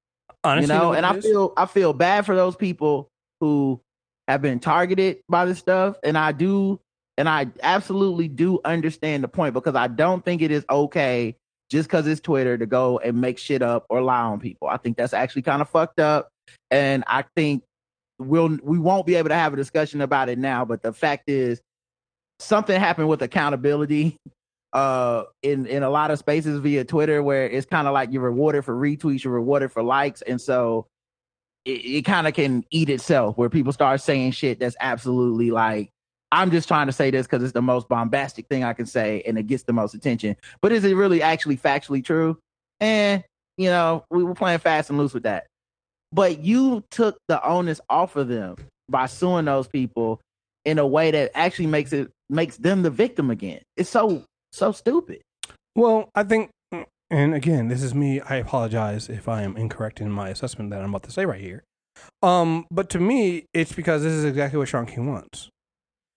Honestly, 0.44 0.74
you 0.74 0.80
know, 0.80 0.94
and 0.94 1.06
I 1.06 1.20
feel 1.20 1.54
I 1.56 1.66
feel 1.66 1.94
bad 1.94 2.26
for 2.26 2.36
those 2.36 2.56
people 2.56 3.10
who 3.40 3.80
have 4.28 4.42
been 4.42 4.60
targeted 4.60 5.22
by 5.30 5.46
this 5.46 5.60
stuff, 5.60 5.98
and 6.04 6.18
I 6.18 6.32
do, 6.32 6.80
and 7.18 7.28
I 7.28 7.48
absolutely 7.62 8.28
do 8.28 8.60
understand 8.64 9.24
the 9.24 9.28
point 9.28 9.54
because 9.54 9.76
I 9.76 9.88
don't 9.88 10.24
think 10.24 10.42
it 10.42 10.52
is 10.52 10.66
okay 10.70 11.36
just 11.70 11.88
because 11.88 12.06
it's 12.06 12.22
Twitter 12.22 12.58
to 12.58 12.66
go 12.66 13.00
and 13.00 13.20
make 13.20 13.38
shit 13.38 13.62
up 13.62 13.86
or 13.90 14.02
lie 14.02 14.22
on 14.22 14.40
people. 14.40 14.68
I 14.68 14.78
think 14.78 14.98
that's 14.98 15.14
actually 15.14 15.44
kind 15.44 15.62
of 15.62 15.70
fucked 15.70 16.00
up, 16.00 16.30
and 16.70 17.04
I 17.08 17.24
think 17.36 17.64
we'll 18.20 18.58
we 18.64 18.78
won't 18.78 19.06
be 19.06 19.16
able 19.16 19.30
to 19.30 19.36
have 19.36 19.54
a 19.54 19.58
discussion 19.58 20.02
about 20.02 20.30
it 20.30 20.38
now. 20.38 20.66
But 20.66 20.84
the 20.84 20.94
fact 20.94 21.30
is, 21.30 21.62
something 22.40 22.80
happened 22.80 23.10
with 23.10 23.22
accountability 23.22 24.18
uh 24.74 25.24
in 25.44 25.66
in 25.66 25.84
a 25.84 25.90
lot 25.90 26.12
of 26.12 26.18
spaces 26.18 26.58
via 26.60 26.86
Twitter 26.86 27.22
where 27.22 27.46
it's 27.46 27.66
kind 27.66 27.90
of 27.90 27.94
like 27.94 28.10
you're 28.14 28.22
rewarded 28.22 28.64
for 28.64 28.74
retweets, 28.74 29.24
you're 29.24 29.34
rewarded 29.34 29.72
for 29.72 29.84
likes, 29.84 30.22
and 30.22 30.40
so 30.40 30.88
it, 31.66 31.70
it 31.70 32.06
kind 32.06 32.28
of 32.28 32.34
can 32.34 32.64
eat 32.72 32.90
itself 32.90 33.38
where 33.38 33.50
people 33.50 33.74
start 33.74 34.02
saying 34.02 34.32
shit 34.32 34.60
that's 34.60 34.76
absolutely 34.80 35.52
like 35.52 35.90
I'm 36.32 36.50
just 36.50 36.68
trying 36.68 36.88
to 36.88 36.94
say 36.94 37.12
this 37.12 37.28
because 37.28 37.44
it's 37.44 37.52
the 37.52 37.62
most 37.62 37.90
bombastic 37.90 38.48
thing 38.48 38.64
I 38.64 38.74
can 38.74 38.86
say 38.86 39.22
and 39.26 39.38
it 39.38 39.48
gets 39.48 39.64
the 39.64 39.74
most 39.74 39.94
attention. 39.94 40.38
But 40.62 40.72
is 40.72 40.86
it 40.86 40.96
really 40.96 41.22
actually 41.22 41.58
factually 41.58 42.04
true? 42.04 42.38
And 42.80 43.24
you 43.58 43.70
know, 43.70 44.06
we 44.10 44.24
were 44.24 44.34
playing 44.34 44.60
fast 44.60 44.90
and 44.90 44.98
loose 44.98 45.14
with 45.14 45.24
that. 45.24 45.48
But 46.14 46.40
you 46.40 46.84
took 46.90 47.18
the 47.28 47.46
onus 47.46 47.82
off 47.90 48.16
of 48.16 48.28
them 48.28 48.56
by 48.90 49.06
suing 49.06 49.46
those 49.46 49.68
people 49.68 50.22
in 50.66 50.80
a 50.80 50.88
way 50.88 51.12
that 51.12 51.32
actually 51.36 51.68
makes 51.68 51.94
it 51.94 52.12
makes 52.30 52.58
them 52.58 52.82
the 52.82 52.90
victim 52.90 53.30
again. 53.30 53.62
It's 53.78 53.90
so 53.90 54.24
so 54.52 54.72
stupid. 54.72 55.22
Well, 55.76 56.10
I 56.16 56.24
think, 56.24 56.50
and 57.12 57.36
again, 57.36 57.68
this 57.68 57.84
is 57.84 57.94
me. 57.94 58.22
I 58.22 58.38
apologize 58.38 59.10
if 59.10 59.28
I 59.28 59.44
am 59.44 59.58
incorrect 59.58 60.00
in 60.02 60.12
my 60.12 60.30
assessment 60.30 60.70
that 60.72 60.82
I'm 60.82 60.90
about 60.90 61.04
to 61.04 61.12
say 61.12 61.26
right 61.26 61.42
here. 61.42 61.64
Um, 62.24 62.66
but 62.72 62.90
to 62.92 63.00
me, 63.00 63.46
it's 63.54 63.74
because 63.74 64.04
this 64.04 64.14
is 64.14 64.24
exactly 64.24 64.58
what 64.58 64.70
Shaun 64.70 64.86
King 64.86 65.08
wants. 65.08 65.50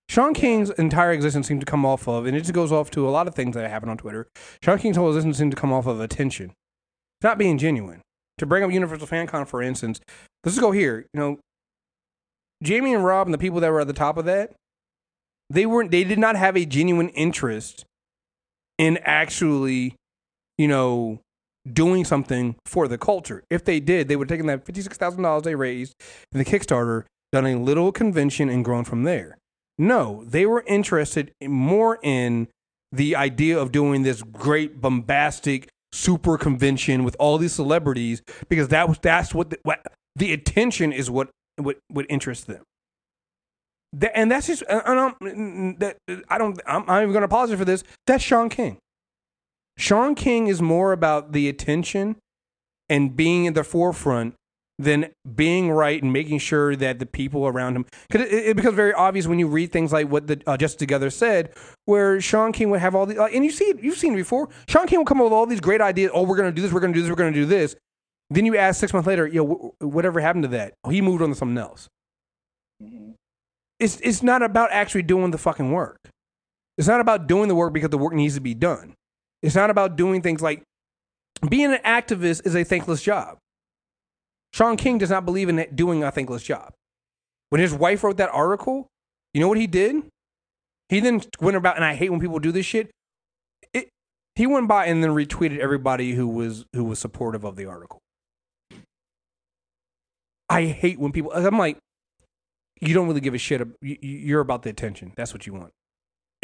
Shaun 0.09 0.35
King's 0.35 0.71
entire 0.71 1.13
existence 1.13 1.49
seemed 1.49 1.61
to 1.61 1.67
come 1.67 1.85
off 1.85 2.07
of, 2.07 2.27
and 2.27 2.37
it 2.37 2.41
just 2.41 2.53
goes 2.53 2.71
off 2.71 2.91
to 2.93 3.09
a 3.09 3.11
lot 3.11 3.27
of 3.27 3.35
things 3.35 3.57
that 3.57 3.69
happen 3.69 3.89
on 3.89 3.97
Twitter. 3.97 4.29
Shaun 4.63 4.79
King's 4.79 4.97
whole 4.97 5.09
existence 5.09 5.39
seemed 5.39 5.51
to 5.51 5.61
come 5.61 5.73
off 5.73 5.87
of 5.87 6.01
attention, 6.01 6.53
not 7.23 7.39
being 7.39 7.59
genuine. 7.59 8.01
To 8.39 8.47
bring 8.47 8.65
up 8.65 8.71
Universal 8.71 9.07
FanCon, 9.07 9.47
for 9.47 9.63
instance, 9.63 10.01
let's 10.45 10.57
just 10.57 10.61
go 10.61 10.73
here. 10.73 11.07
You 11.15 11.21
know, 11.21 11.39
Jamie 12.63 12.93
and 12.93 13.05
Rob 13.05 13.27
and 13.27 13.35
the 13.35 13.39
people 13.39 13.61
that 13.61 13.71
were 13.71 13.81
at 13.81 13.87
the 13.87 13.93
top 13.93 14.17
of 14.17 14.25
that, 14.25 14.53
they 15.51 15.67
weren't. 15.67 15.91
They 15.91 16.05
did 16.05 16.19
not 16.19 16.37
have 16.37 16.57
a 16.57 16.65
genuine 16.65 17.11
interest 17.11 17.85
in 18.77 18.99
actually, 18.99 19.95
you 20.59 20.69
know, 20.69 21.21
doing 21.71 22.05
something 22.05 22.57
for 22.67 22.89
the 22.89 22.99
culture. 22.99 23.43
If 23.51 23.65
they 23.65 23.81
did, 23.81 24.09
they 24.09 24.17
would 24.17 24.29
have 24.29 24.37
taken 24.37 24.47
that 24.47 24.65
fifty-six 24.67 24.97
thousand 24.97 25.23
dollars 25.23 25.45
they 25.45 25.55
raised 25.55 25.95
in 26.33 26.39
the 26.39 26.45
Kickstarter, 26.45 27.05
done 27.33 27.47
a 27.47 27.57
little 27.57 27.93
convention, 27.93 28.49
and 28.49 28.65
grown 28.65 28.85
from 28.85 29.05
there. 29.05 29.39
No, 29.79 30.25
they 30.27 30.47
were 30.47 30.63
interested 30.67 31.33
in- 31.41 31.51
more 31.51 31.99
in 32.03 32.49
the 32.93 33.17
idea 33.17 33.59
of 33.59 33.73
doing 33.73 34.03
this 34.03 34.23
great 34.23 34.81
bombastic 34.81 35.69
super 35.93 36.37
convention 36.37 37.05
with 37.05 37.17
all 37.19 37.39
these 37.39 37.53
celebrities 37.53 38.23
because 38.49 38.69
that 38.69 38.89
was 38.89 38.99
that's 39.01 39.35
what 39.35 39.51
the, 39.51 39.59
what 39.63 39.81
the 40.17 40.33
attention 40.33 40.93
is 40.93 41.11
what 41.11 41.31
what 41.57 41.79
what 41.89 42.07
interests 42.09 42.45
them. 42.45 42.63
That, 43.93 44.17
and 44.17 44.31
that's 44.31 44.49
just 44.49 44.63
and 44.69 44.83
I'm, 44.87 45.77
that 45.79 45.97
I 46.29 46.39
don't 46.39 46.61
I'm, 46.67 46.89
I'm 46.89 47.03
even 47.03 47.13
going 47.13 47.23
to 47.23 47.27
apologize 47.27 47.59
for 47.59 47.65
this. 47.65 47.85
That's 48.07 48.23
Shaun 48.23 48.49
King. 48.49 48.79
Shaun 49.77 50.15
King 50.15 50.47
is 50.47 50.63
more 50.63 50.93
about 50.93 51.33
the 51.33 51.49
attention 51.49 52.17
and 52.89 53.17
being 53.17 53.45
in 53.45 53.55
the 53.55 53.65
forefront 53.65 54.35
than 54.79 55.11
being 55.35 55.71
right 55.71 56.03
and 56.03 56.13
making 56.13 56.39
sure 56.39 56.75
that 56.75 56.99
the 56.99 57.07
people 57.07 57.47
around 57.47 57.77
him. 57.77 57.87
Because 58.09 58.29
it, 58.29 58.47
it 58.49 58.57
becomes 58.57 58.75
very 58.75 58.93
obvious 58.93 59.27
when 59.27 59.39
you 59.39 59.47
read 59.47 59.73
things 59.73 59.93
like 59.93 60.09
what 60.09 60.27
the 60.27 60.43
uh, 60.47 60.57
Justice 60.57 60.79
Together 60.79 61.11
said, 61.11 61.53
where 61.85 62.21
Shaun 62.21 62.53
King 62.53 62.71
would 62.71 62.81
have 62.81 62.95
all 62.95 63.07
the, 63.07 63.23
uh, 63.23 63.27
and 63.27 63.45
you 63.45 63.51
see 63.51 63.67
it, 63.67 63.83
you've 63.83 63.99
seen 63.99 64.15
it 64.15 64.17
before. 64.17 64.49
Shaun 64.69 64.87
King 64.87 64.99
will 64.99 65.07
come 65.07 65.21
up 65.21 65.25
with 65.25 65.33
all 65.33 65.47
these 65.47 65.61
great 65.61 65.81
ideas. 65.81 66.11
Oh, 66.13 66.23
we're 66.23 66.37
going 66.37 66.51
to 66.51 66.55
do 66.55 66.63
this. 66.63 66.73
We're 66.73 66.81
going 66.81 66.93
to 66.93 66.99
do 66.99 67.03
this. 67.03 67.11
We're 67.11 67.17
going 67.17 67.33
to 67.33 67.39
do 67.39 67.47
this. 67.47 67.77
Then 68.31 68.47
you 68.47 68.57
ask 68.57 68.81
six 68.81 68.93
months 68.93 69.07
later, 69.07 69.27
yo, 69.27 69.47
wh- 69.47 69.83
whatever 69.83 70.19
happened 70.21 70.45
to 70.45 70.49
that? 70.49 70.75
Oh, 70.83 70.91
he 70.91 71.01
moved 71.01 71.23
on 71.23 71.29
to 71.29 71.35
something 71.35 71.59
else. 71.59 71.89
It's 73.79 74.01
it's 74.01 74.23
not 74.23 74.43
about 74.43 74.71
actually 74.73 75.03
doing 75.03 75.31
the 75.31 75.39
fucking 75.39 75.71
work. 75.71 75.99
It's 76.79 76.89
not 76.89 77.01
about 77.01 77.27
doing 77.27 77.49
the 77.49 77.55
work 77.55 77.73
because 77.73 77.91
the 77.91 77.99
work 77.99 78.13
needs 78.13 78.35
to 78.35 78.41
be 78.41 78.55
done. 78.55 78.95
It's 79.45 79.55
not 79.55 79.69
about 79.69 79.97
doing 79.97 80.23
things 80.23 80.41
like 80.41 80.63
being 81.47 81.71
an 81.75 81.81
activist 81.85 82.47
is 82.47 82.57
a 82.57 82.65
thankless 82.65 83.03
job. 83.03 83.37
Shaun 84.55 84.79
King 84.79 84.97
does 84.97 85.11
not 85.11 85.27
believe 85.27 85.51
in 85.51 85.67
doing 85.75 86.03
a 86.03 86.11
thankless 86.11 86.43
job. 86.43 86.73
When 87.51 87.61
his 87.61 87.75
wife 87.75 88.03
wrote 88.03 88.17
that 88.17 88.31
article, 88.31 88.87
you 89.35 89.43
know 89.43 89.49
what 89.49 89.59
he 89.59 89.67
did? 89.67 89.97
He 90.89 91.01
then 91.01 91.21
went 91.43 91.59
about, 91.59 91.77
and 91.77 91.85
I 91.85 91.95
hate 91.95 92.11
when 92.11 92.21
people 92.21 92.39
do 92.39 92.53
this 92.53 92.65
shit. 92.65 92.91
It, 93.75 93.91
he 94.35 94.47
went 94.47 94.67
by 94.67 94.87
and 94.87 95.05
then 95.05 95.11
retweeted 95.11 95.59
everybody 95.59 96.13
who 96.13 96.27
was 96.27 96.65
who 96.73 96.85
was 96.85 96.99
supportive 96.99 97.45
of 97.45 97.57
the 97.57 97.67
article. 97.67 97.99
I 100.49 100.65
hate 100.65 100.99
when 100.99 101.13
people. 101.13 101.33
I'm 101.35 101.59
like, 101.59 101.77
you 102.81 102.95
don't 102.95 103.09
really 103.09 103.21
give 103.21 103.35
a 103.35 103.39
shit. 103.39 103.61
You're 103.83 104.41
about 104.41 104.63
the 104.63 104.71
attention. 104.71 105.13
That's 105.17 105.35
what 105.35 105.47
you 105.47 105.53
want. 105.53 105.73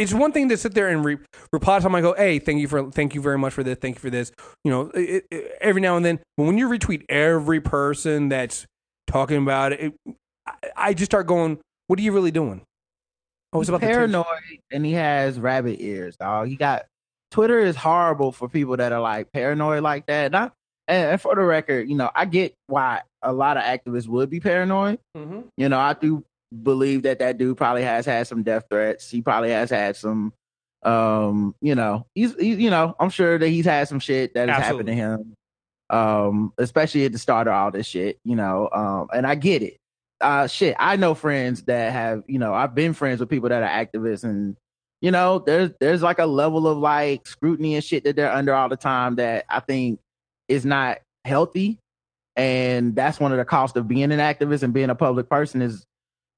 It's 0.01 0.15
one 0.15 0.33
thing 0.33 0.49
to 0.49 0.57
sit 0.57 0.75
there 0.75 0.89
and 0.89 1.05
re- 1.05 1.19
reply 1.53 1.79
to 1.79 1.83
someone. 1.83 2.05
and 2.05 2.15
Go, 2.15 2.21
hey, 2.21 2.39
thank 2.39 2.61
you 2.61 2.69
for, 2.69 2.91
thank 2.91 3.15
you 3.15 3.21
very 3.21 3.39
much 3.39 3.53
for 3.53 3.63
this. 3.63 3.79
Thank 3.79 3.97
you 3.97 4.01
for 4.01 4.11
this. 4.11 4.33
You 4.65 4.71
know, 4.71 4.91
it, 4.95 5.27
it, 5.31 5.59
every 5.61 5.83
now 5.83 5.97
and 5.97 6.05
then, 6.05 6.21
but 6.37 6.45
when 6.45 6.57
you 6.57 6.69
retweet 6.69 7.05
every 7.09 7.61
person 7.61 8.29
that's 8.29 8.67
talking 9.07 9.37
about 9.37 9.73
it, 9.73 9.81
it 9.81 10.15
I, 10.47 10.53
I 10.77 10.95
just 10.95 11.11
start 11.11 11.27
going, 11.27 11.59
what 11.87 11.99
are 11.99 12.03
you 12.03 12.13
really 12.13 12.31
doing? 12.31 12.63
Oh, 13.53 13.61
it's 13.61 13.69
about 13.69 13.81
the 13.81 13.89
paranoid 13.89 14.27
and 14.71 14.87
he 14.87 14.93
has 14.93 15.39
rabbit 15.39 15.81
ears, 15.81 16.17
dog. 16.17 16.49
He 16.49 16.57
got 16.57 16.87
Twitter 17.31 17.59
is 17.59 17.77
horrible 17.77 18.33
for 18.33 18.49
people 18.49 18.77
that 18.77 18.93
are 18.93 19.01
like 19.01 19.33
paranoid 19.33 19.83
like 19.83 20.07
that. 20.07 20.27
And, 20.27 20.37
I, 20.37 20.51
and, 20.89 21.21
for 21.21 21.35
the 21.35 21.43
record, 21.43 21.89
you 21.89 21.97
know, 21.97 22.11
I 22.15 22.25
get 22.25 22.55
why 22.69 23.03
a 23.23 23.33
lot 23.33 23.57
of 23.57 23.65
activists 23.65 24.07
would 24.09 24.31
be 24.31 24.41
paranoid. 24.41 24.99
Mhm. 25.17 25.45
You 25.57 25.69
know, 25.69 25.79
I 25.79 25.95
do 25.95 26.25
believe 26.63 27.03
that 27.03 27.19
that 27.21 27.39
dude 27.39 27.57
probably 27.57 27.83
has 27.83 28.07
had 28.07 28.27
some 28.27 28.43
death 28.43 28.65
threats. 28.71 29.11
He 29.11 29.23
probably 29.23 29.51
has 29.51 29.71
had 29.71 29.97
some, 29.97 30.33
um, 30.83 31.55
you 31.61 31.75
know, 31.75 32.07
he's, 32.15 32.35
he, 32.37 32.55
you 32.55 32.71
know, 32.71 32.95
I'm 32.99 33.11
sure 33.11 33.39
that 33.39 33.49
he's 33.49 33.67
had 33.67 33.89
some 33.89 34.01
shit 34.01 34.35
that 34.35 34.49
has 34.49 34.63
happened 34.63 34.87
to 34.87 34.95
him. 34.95 35.35
Um, 35.89 36.53
especially 36.57 37.05
at 37.05 37.11
the 37.11 37.19
start 37.19 37.49
of 37.49 37.53
all 37.53 37.73
this 37.73 37.85
shit, 37.85 38.21
you 38.25 38.37
know, 38.37 38.69
um, 38.73 39.09
and 39.13 39.27
I 39.27 39.35
get 39.35 39.61
it. 39.65 39.77
Uh, 40.21 40.47
shit, 40.47 40.77
I 40.79 40.95
know 40.95 41.15
friends 41.15 41.63
that 41.63 41.93
have, 41.93 42.23
you 42.29 42.39
know, 42.39 42.55
I've 42.55 42.77
been 42.77 42.93
friends 42.93 43.19
with 43.19 43.29
people 43.29 43.49
that 43.49 43.65
are 43.65 43.85
activists 43.85 44.23
and, 44.23 44.57
you 45.01 45.11
know, 45.11 45.41
there's, 45.41 45.71
there's 45.81 46.01
like 46.01 46.21
a 46.21 46.27
level 46.27 46.69
of 46.69 46.79
like 46.79 47.27
scrutiny 47.27 47.75
and 47.75 47.83
shit 47.83 48.05
that 48.05 48.15
they're 48.15 48.31
under 48.31 48.55
all 48.55 48.69
the 48.69 48.77
time 48.77 49.17
that 49.17 49.47
I 49.49 49.59
think 49.59 49.99
is 50.47 50.65
not 50.65 50.99
healthy. 51.25 51.81
And 52.37 52.95
that's 52.95 53.19
one 53.19 53.33
of 53.33 53.39
the 53.39 53.45
costs 53.45 53.77
of 53.77 53.89
being 53.89 54.13
an 54.13 54.21
activist 54.21 54.63
and 54.63 54.73
being 54.73 54.91
a 54.91 54.95
public 54.95 55.29
person 55.29 55.61
is 55.61 55.85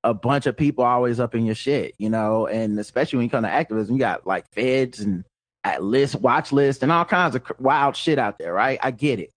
a 0.04 0.14
bunch 0.14 0.46
of 0.46 0.56
people 0.56 0.84
always 0.84 1.20
up 1.20 1.34
in 1.34 1.46
your 1.46 1.54
shit, 1.54 1.94
you 1.98 2.10
know, 2.10 2.46
and 2.46 2.78
especially 2.78 3.18
when 3.18 3.24
you 3.24 3.30
come 3.30 3.44
to 3.44 3.50
activism, 3.50 3.94
you 3.94 4.00
got 4.00 4.26
like 4.26 4.44
feds 4.52 5.00
and 5.00 5.24
at 5.64 5.82
list, 5.82 6.16
watch 6.16 6.52
list, 6.52 6.82
and 6.82 6.90
all 6.90 7.04
kinds 7.04 7.34
of 7.34 7.42
wild 7.58 7.96
shit 7.96 8.18
out 8.18 8.38
there, 8.38 8.52
right? 8.52 8.78
I 8.82 8.90
get 8.90 9.20
it. 9.20 9.30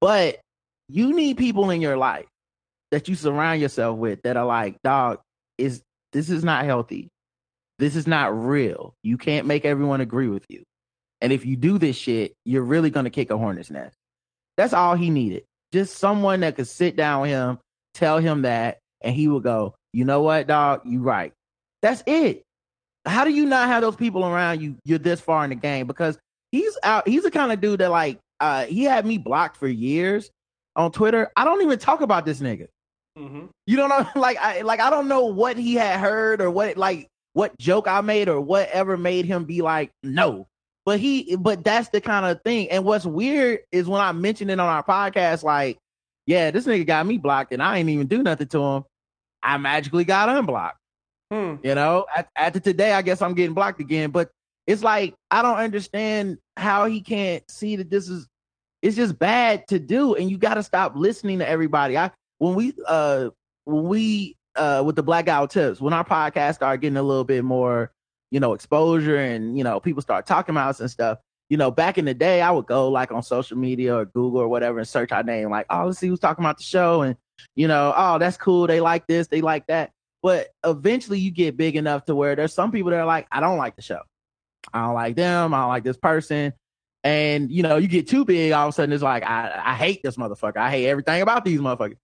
But 0.00 0.40
you 0.88 1.14
need 1.14 1.36
people 1.36 1.70
in 1.70 1.80
your 1.80 1.96
life 1.96 2.26
that 2.90 3.08
you 3.08 3.14
surround 3.14 3.60
yourself 3.60 3.98
with 3.98 4.22
that 4.22 4.36
are 4.36 4.46
like, 4.46 4.76
dog, 4.82 5.20
is 5.58 5.82
this 6.12 6.30
is 6.30 6.42
not 6.42 6.64
healthy. 6.64 7.08
This 7.78 7.96
is 7.96 8.06
not 8.06 8.38
real. 8.38 8.94
You 9.02 9.18
can't 9.18 9.46
make 9.46 9.64
everyone 9.64 10.00
agree 10.00 10.28
with 10.28 10.44
you. 10.48 10.62
And 11.20 11.32
if 11.32 11.44
you 11.46 11.56
do 11.56 11.78
this 11.78 11.96
shit, 11.96 12.34
you're 12.44 12.62
really 12.62 12.90
gonna 12.90 13.10
kick 13.10 13.30
a 13.30 13.38
hornet's 13.38 13.70
nest. 13.70 13.96
That's 14.56 14.72
all 14.72 14.94
he 14.94 15.10
needed. 15.10 15.44
Just 15.72 15.98
someone 15.98 16.40
that 16.40 16.56
could 16.56 16.68
sit 16.68 16.96
down 16.96 17.22
with 17.22 17.30
him, 17.30 17.58
tell 17.94 18.18
him 18.18 18.42
that, 18.42 18.78
and 19.00 19.14
he 19.14 19.28
would 19.28 19.42
go, 19.42 19.74
you 19.92 20.04
know 20.04 20.22
what, 20.22 20.46
dog, 20.46 20.82
you 20.84 21.00
right. 21.00 21.32
That's 21.82 22.02
it. 22.06 22.42
How 23.04 23.24
do 23.24 23.30
you 23.30 23.46
not 23.46 23.68
have 23.68 23.82
those 23.82 23.96
people 23.96 24.24
around 24.24 24.60
you? 24.60 24.76
You're 24.84 24.98
this 24.98 25.20
far 25.20 25.44
in 25.44 25.50
the 25.50 25.56
game 25.56 25.86
because 25.86 26.18
he's 26.52 26.78
out. 26.82 27.08
He's 27.08 27.24
the 27.24 27.30
kind 27.30 27.52
of 27.52 27.60
dude 27.60 27.80
that 27.80 27.90
like 27.90 28.18
uh 28.40 28.66
he 28.66 28.84
had 28.84 29.04
me 29.04 29.18
blocked 29.18 29.56
for 29.56 29.68
years 29.68 30.30
on 30.76 30.92
Twitter, 30.92 31.30
I 31.36 31.44
don't 31.44 31.62
even 31.62 31.78
talk 31.78 32.00
about 32.00 32.24
this 32.24 32.40
nigga. 32.40 32.68
Mm-hmm. 33.18 33.46
You 33.66 33.76
don't 33.76 33.88
know, 33.88 34.06
like 34.20 34.38
I 34.38 34.62
like 34.62 34.80
I 34.80 34.90
don't 34.90 35.08
know 35.08 35.26
what 35.26 35.56
he 35.56 35.74
had 35.74 36.00
heard 36.00 36.40
or 36.40 36.50
what 36.50 36.76
like 36.76 37.08
what 37.34 37.56
joke 37.58 37.88
I 37.88 38.00
made 38.00 38.28
or 38.28 38.40
whatever 38.40 38.96
made 38.96 39.24
him 39.24 39.44
be 39.44 39.62
like 39.62 39.90
no. 40.02 40.46
But 40.84 40.98
he, 40.98 41.36
but 41.36 41.62
that's 41.62 41.90
the 41.90 42.00
kind 42.00 42.26
of 42.26 42.42
thing. 42.42 42.68
And 42.68 42.84
what's 42.84 43.06
weird 43.06 43.60
is 43.70 43.86
when 43.86 44.00
I 44.00 44.10
mentioned 44.10 44.50
it 44.50 44.58
on 44.58 44.68
our 44.68 44.82
podcast, 44.82 45.44
like, 45.44 45.78
yeah, 46.26 46.50
this 46.50 46.66
nigga 46.66 46.84
got 46.84 47.06
me 47.06 47.18
blocked 47.18 47.52
and 47.52 47.62
I 47.62 47.78
ain't 47.78 47.88
even 47.88 48.08
do 48.08 48.20
nothing 48.20 48.48
to 48.48 48.60
him. 48.60 48.84
I 49.42 49.58
magically 49.58 50.04
got 50.04 50.28
unblocked. 50.28 50.78
Hmm. 51.30 51.56
You 51.62 51.74
know, 51.74 52.06
At, 52.14 52.28
after 52.36 52.60
today, 52.60 52.92
I 52.92 53.02
guess 53.02 53.22
I'm 53.22 53.34
getting 53.34 53.54
blocked 53.54 53.80
again. 53.80 54.10
But 54.10 54.30
it's 54.66 54.82
like 54.82 55.14
I 55.30 55.42
don't 55.42 55.56
understand 55.56 56.38
how 56.56 56.86
he 56.86 57.00
can't 57.00 57.42
see 57.50 57.76
that 57.76 57.90
this 57.90 58.08
is 58.08 58.28
it's 58.82 58.96
just 58.96 59.18
bad 59.18 59.66
to 59.68 59.78
do, 59.78 60.14
and 60.14 60.30
you 60.30 60.38
got 60.38 60.54
to 60.54 60.62
stop 60.62 60.94
listening 60.96 61.38
to 61.38 61.48
everybody. 61.48 61.96
I 61.96 62.10
when 62.38 62.54
we 62.54 62.74
uh 62.86 63.30
when 63.64 63.84
we 63.84 64.36
uh 64.56 64.82
with 64.84 64.96
the 64.96 65.02
blackout 65.02 65.50
tips 65.50 65.80
when 65.80 65.92
our 65.92 66.04
podcast 66.04 66.56
started 66.56 66.82
getting 66.82 66.96
a 66.96 67.02
little 67.02 67.24
bit 67.24 67.44
more 67.44 67.90
you 68.30 68.40
know 68.40 68.54
exposure 68.54 69.16
and 69.16 69.56
you 69.56 69.64
know 69.64 69.80
people 69.80 70.02
start 70.02 70.26
talking 70.26 70.54
about 70.54 70.70
us 70.70 70.80
and 70.80 70.90
stuff. 70.90 71.18
You 71.48 71.58
know, 71.58 71.70
back 71.70 71.98
in 71.98 72.06
the 72.06 72.14
day, 72.14 72.40
I 72.40 72.50
would 72.50 72.66
go 72.66 72.88
like 72.88 73.12
on 73.12 73.22
social 73.22 73.58
media 73.58 73.94
or 73.94 74.06
Google 74.06 74.40
or 74.40 74.48
whatever 74.48 74.78
and 74.78 74.88
search 74.88 75.12
our 75.12 75.22
name, 75.22 75.50
like, 75.50 75.66
oh, 75.68 75.86
let's 75.86 75.98
see 75.98 76.08
who's 76.08 76.20
talking 76.20 76.42
about 76.42 76.56
the 76.56 76.64
show, 76.64 77.02
and 77.02 77.16
you 77.54 77.68
know, 77.68 77.92
oh, 77.96 78.18
that's 78.18 78.36
cool. 78.36 78.66
They 78.66 78.80
like 78.80 79.06
this, 79.06 79.28
they 79.28 79.40
like 79.40 79.66
that. 79.66 79.90
But 80.22 80.48
eventually, 80.64 81.18
you 81.18 81.30
get 81.30 81.56
big 81.56 81.76
enough 81.76 82.04
to 82.04 82.14
where 82.14 82.36
there's 82.36 82.54
some 82.54 82.70
people 82.70 82.90
that 82.90 83.00
are 83.00 83.06
like, 83.06 83.26
I 83.32 83.40
don't 83.40 83.58
like 83.58 83.76
the 83.76 83.82
show. 83.82 84.00
I 84.72 84.82
don't 84.82 84.94
like 84.94 85.16
them. 85.16 85.52
I 85.52 85.60
don't 85.60 85.68
like 85.68 85.84
this 85.84 85.96
person. 85.96 86.52
And 87.04 87.50
you 87.50 87.62
know, 87.62 87.76
you 87.76 87.88
get 87.88 88.08
too 88.08 88.24
big, 88.24 88.52
all 88.52 88.68
of 88.68 88.70
a 88.70 88.72
sudden 88.74 88.92
it's 88.92 89.02
like, 89.02 89.24
I, 89.24 89.60
I 89.64 89.74
hate 89.74 90.02
this 90.02 90.16
motherfucker. 90.16 90.58
I 90.58 90.70
hate 90.70 90.86
everything 90.86 91.22
about 91.22 91.44
these 91.44 91.60
motherfuckers. 91.60 91.96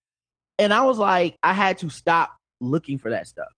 And 0.58 0.74
I 0.74 0.82
was 0.82 0.98
like, 0.98 1.38
I 1.42 1.52
had 1.52 1.78
to 1.78 1.90
stop 1.90 2.36
looking 2.60 2.98
for 2.98 3.10
that 3.10 3.28
stuff, 3.28 3.52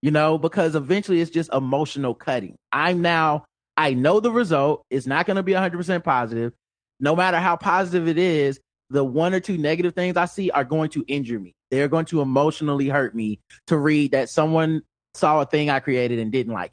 you 0.00 0.12
know, 0.12 0.38
because 0.38 0.76
eventually 0.76 1.20
it's 1.20 1.30
just 1.30 1.52
emotional 1.52 2.14
cutting. 2.14 2.56
I'm 2.70 3.02
now, 3.02 3.46
I 3.76 3.94
know 3.94 4.20
the 4.20 4.30
result. 4.30 4.84
It's 4.90 5.06
not 5.06 5.26
going 5.26 5.36
to 5.36 5.42
be 5.42 5.52
100% 5.52 6.04
positive. 6.04 6.52
No 7.00 7.16
matter 7.16 7.38
how 7.38 7.56
positive 7.56 8.06
it 8.06 8.16
is, 8.16 8.60
the 8.90 9.04
one 9.04 9.34
or 9.34 9.40
two 9.40 9.58
negative 9.58 9.94
things 9.94 10.16
I 10.16 10.26
see 10.26 10.50
are 10.50 10.64
going 10.64 10.90
to 10.90 11.04
injure 11.08 11.40
me. 11.40 11.54
They're 11.70 11.88
going 11.88 12.04
to 12.06 12.20
emotionally 12.20 12.88
hurt 12.88 13.14
me 13.14 13.40
to 13.66 13.76
read 13.76 14.12
that 14.12 14.30
someone 14.30 14.82
saw 15.14 15.40
a 15.40 15.46
thing 15.46 15.70
I 15.70 15.80
created 15.80 16.18
and 16.18 16.30
didn't 16.30 16.52
like. 16.52 16.72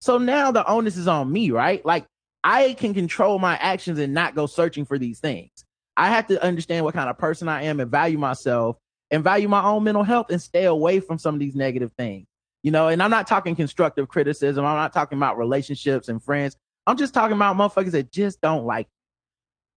So 0.00 0.18
now 0.18 0.50
the 0.50 0.66
onus 0.66 0.96
is 0.96 1.06
on 1.06 1.30
me, 1.30 1.50
right? 1.50 1.84
Like 1.86 2.06
I 2.42 2.74
can 2.74 2.94
control 2.94 3.38
my 3.38 3.56
actions 3.56 3.98
and 3.98 4.12
not 4.12 4.34
go 4.34 4.46
searching 4.46 4.84
for 4.84 4.98
these 4.98 5.20
things. 5.20 5.50
I 5.96 6.08
have 6.08 6.26
to 6.28 6.42
understand 6.42 6.84
what 6.84 6.94
kind 6.94 7.08
of 7.08 7.18
person 7.18 7.48
I 7.48 7.64
am 7.64 7.78
and 7.78 7.90
value 7.90 8.18
myself 8.18 8.78
and 9.10 9.22
value 9.22 9.46
my 9.46 9.62
own 9.62 9.84
mental 9.84 10.02
health 10.02 10.30
and 10.30 10.42
stay 10.42 10.64
away 10.64 10.98
from 10.98 11.18
some 11.18 11.34
of 11.34 11.40
these 11.40 11.54
negative 11.54 11.92
things. 11.96 12.26
You 12.62 12.70
know, 12.70 12.88
and 12.88 13.02
I'm 13.02 13.10
not 13.10 13.26
talking 13.26 13.54
constructive 13.54 14.08
criticism. 14.08 14.64
I'm 14.64 14.76
not 14.76 14.92
talking 14.92 15.18
about 15.18 15.36
relationships 15.36 16.08
and 16.08 16.22
friends. 16.22 16.56
I'm 16.86 16.96
just 16.96 17.12
talking 17.12 17.36
about 17.36 17.56
motherfuckers 17.56 17.92
that 17.92 18.10
just 18.10 18.40
don't 18.40 18.64
like. 18.64 18.88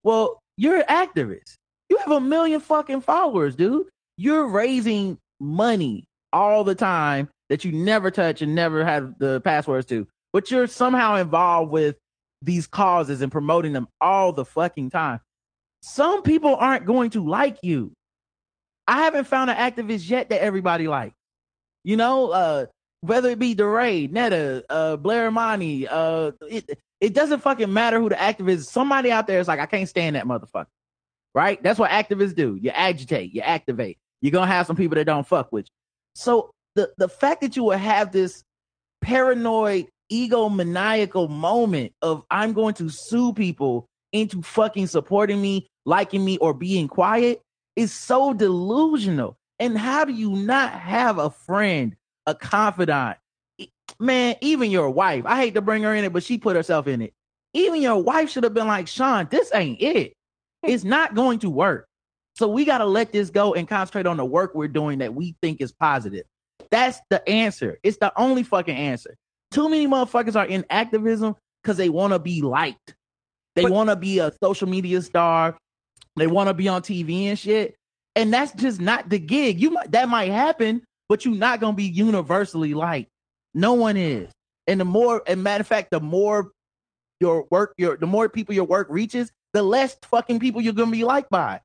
Well, 0.03 0.41
you're 0.55 0.77
an 0.77 0.85
activist. 0.87 1.55
Have 2.05 2.17
a 2.17 2.21
million 2.21 2.59
fucking 2.59 3.01
followers, 3.01 3.55
dude. 3.55 3.87
You're 4.15 4.47
raising 4.47 5.17
money 5.39 6.05
all 6.31 6.63
the 6.63 6.75
time 6.75 7.29
that 7.49 7.65
you 7.65 7.71
never 7.71 8.11
touch 8.11 8.43
and 8.43 8.53
never 8.53 8.85
have 8.85 9.17
the 9.17 9.41
passwords 9.41 9.87
to, 9.87 10.07
but 10.31 10.51
you're 10.51 10.67
somehow 10.67 11.15
involved 11.15 11.71
with 11.71 11.95
these 12.43 12.67
causes 12.67 13.21
and 13.21 13.31
promoting 13.31 13.73
them 13.73 13.87
all 13.99 14.31
the 14.33 14.45
fucking 14.45 14.91
time. 14.91 15.19
Some 15.81 16.21
people 16.21 16.55
aren't 16.55 16.85
going 16.85 17.09
to 17.11 17.27
like 17.27 17.57
you. 17.63 17.91
I 18.87 19.03
haven't 19.03 19.25
found 19.25 19.49
an 19.49 19.57
activist 19.57 20.07
yet 20.07 20.29
that 20.29 20.43
everybody 20.43 20.87
likes. 20.87 21.15
You 21.83 21.97
know, 21.97 22.29
uh, 22.29 22.65
whether 23.01 23.29
it 23.29 23.39
be 23.39 23.55
DeRay, 23.55 24.07
Netta, 24.07 24.63
uh, 24.69 24.97
Blair 24.97 25.31
Money, 25.31 25.87
uh, 25.87 26.33
it, 26.43 26.79
it 27.01 27.15
doesn't 27.15 27.39
fucking 27.39 27.73
matter 27.73 27.99
who 27.99 28.09
the 28.09 28.15
activist 28.15 28.49
is. 28.49 28.69
Somebody 28.69 29.11
out 29.11 29.25
there 29.25 29.39
is 29.39 29.47
like, 29.47 29.59
I 29.59 29.65
can't 29.65 29.89
stand 29.89 30.15
that 30.15 30.25
motherfucker. 30.25 30.67
Right? 31.35 31.61
That's 31.61 31.77
what 31.77 31.91
activists 31.91 32.33
do. 32.33 32.57
You 32.59 32.71
agitate, 32.71 33.33
you 33.33 33.41
activate. 33.41 33.99
You're 34.21 34.31
gonna 34.31 34.47
have 34.47 34.65
some 34.65 34.75
people 34.75 34.95
that 34.95 35.05
don't 35.05 35.27
fuck 35.27 35.51
with 35.51 35.65
you. 35.65 35.71
So 36.15 36.49
the 36.73 36.91
the 36.97 37.09
fact 37.09 37.41
that 37.41 37.55
you 37.55 37.65
will 37.65 37.77
have 37.77 38.11
this 38.11 38.43
paranoid, 39.01 39.87
egomaniacal 40.11 41.29
moment 41.29 41.93
of 42.01 42.23
I'm 42.31 42.53
going 42.53 42.73
to 42.75 42.89
sue 42.89 43.33
people 43.33 43.85
into 44.13 44.41
fucking 44.41 44.87
supporting 44.87 45.41
me, 45.41 45.67
liking 45.85 46.23
me, 46.23 46.37
or 46.37 46.53
being 46.53 46.87
quiet 46.87 47.41
is 47.75 47.93
so 47.93 48.33
delusional. 48.33 49.37
And 49.59 49.77
how 49.77 50.05
do 50.05 50.13
you 50.13 50.31
not 50.31 50.71
have 50.73 51.17
a 51.17 51.29
friend, 51.29 51.95
a 52.25 52.33
confidant? 52.33 53.17
Man, 53.99 54.35
even 54.41 54.71
your 54.71 54.89
wife, 54.89 55.23
I 55.25 55.37
hate 55.37 55.53
to 55.53 55.61
bring 55.61 55.83
her 55.83 55.93
in 55.93 56.03
it, 56.03 56.13
but 56.13 56.23
she 56.23 56.37
put 56.37 56.55
herself 56.55 56.87
in 56.87 57.01
it. 57.01 57.13
Even 57.53 57.81
your 57.81 58.01
wife 58.01 58.29
should 58.29 58.43
have 58.43 58.53
been 58.53 58.67
like, 58.67 58.87
Shaun, 58.87 59.27
this 59.29 59.51
ain't 59.53 59.81
it. 59.81 60.13
It's 60.67 60.83
not 60.83 61.15
going 61.15 61.39
to 61.39 61.49
work. 61.49 61.87
So 62.35 62.47
we 62.47 62.65
got 62.65 62.79
to 62.79 62.85
let 62.85 63.11
this 63.11 63.29
go 63.29 63.53
and 63.53 63.67
concentrate 63.67 64.05
on 64.05 64.17
the 64.17 64.25
work 64.25 64.53
we're 64.53 64.67
doing 64.67 64.99
that 64.99 65.13
we 65.13 65.35
think 65.41 65.61
is 65.61 65.71
positive. 65.71 66.25
That's 66.69 66.99
the 67.09 67.27
answer. 67.29 67.79
It's 67.83 67.97
the 67.97 68.11
only 68.19 68.43
fucking 68.43 68.75
answer. 68.75 69.15
Too 69.51 69.69
many 69.69 69.87
motherfuckers 69.87 70.35
are 70.35 70.45
in 70.45 70.65
activism 70.69 71.35
because 71.63 71.77
they 71.77 71.89
want 71.89 72.13
to 72.13 72.19
be 72.19 72.41
liked. 72.41 72.95
They 73.55 73.65
want 73.65 73.89
to 73.89 73.95
be 73.95 74.19
a 74.19 74.33
social 74.43 74.67
media 74.67 75.01
star. 75.01 75.57
They 76.17 76.27
want 76.27 76.49
to 76.49 76.53
be 76.53 76.67
on 76.67 76.81
TV 76.81 77.25
and 77.25 77.39
shit. 77.39 77.75
And 78.15 78.33
that's 78.33 78.53
just 78.53 78.79
not 78.79 79.09
the 79.09 79.19
gig. 79.19 79.61
You 79.61 79.71
might 79.71 79.91
that 79.91 80.09
might 80.09 80.31
happen, 80.31 80.83
but 81.09 81.25
you're 81.25 81.35
not 81.35 81.59
gonna 81.59 81.75
be 81.75 81.83
universally 81.83 82.73
liked. 82.73 83.09
No 83.53 83.73
one 83.73 83.97
is. 83.97 84.31
And 84.67 84.79
the 84.79 84.85
more, 84.85 85.21
and 85.27 85.43
matter 85.43 85.61
of 85.61 85.67
fact, 85.67 85.91
the 85.91 85.99
more 85.99 86.51
your 87.19 87.45
work, 87.51 87.73
your 87.77 87.97
the 87.97 88.07
more 88.07 88.29
people 88.29 88.55
your 88.55 88.65
work 88.65 88.87
reaches, 88.89 89.31
the 89.55 89.63
less 89.63 89.97
fucking 90.03 90.39
people 90.39 90.59
you're 90.61 90.73
gonna 90.73 90.91
be 90.91 91.05
liked 91.05 91.29
by. 91.29 91.61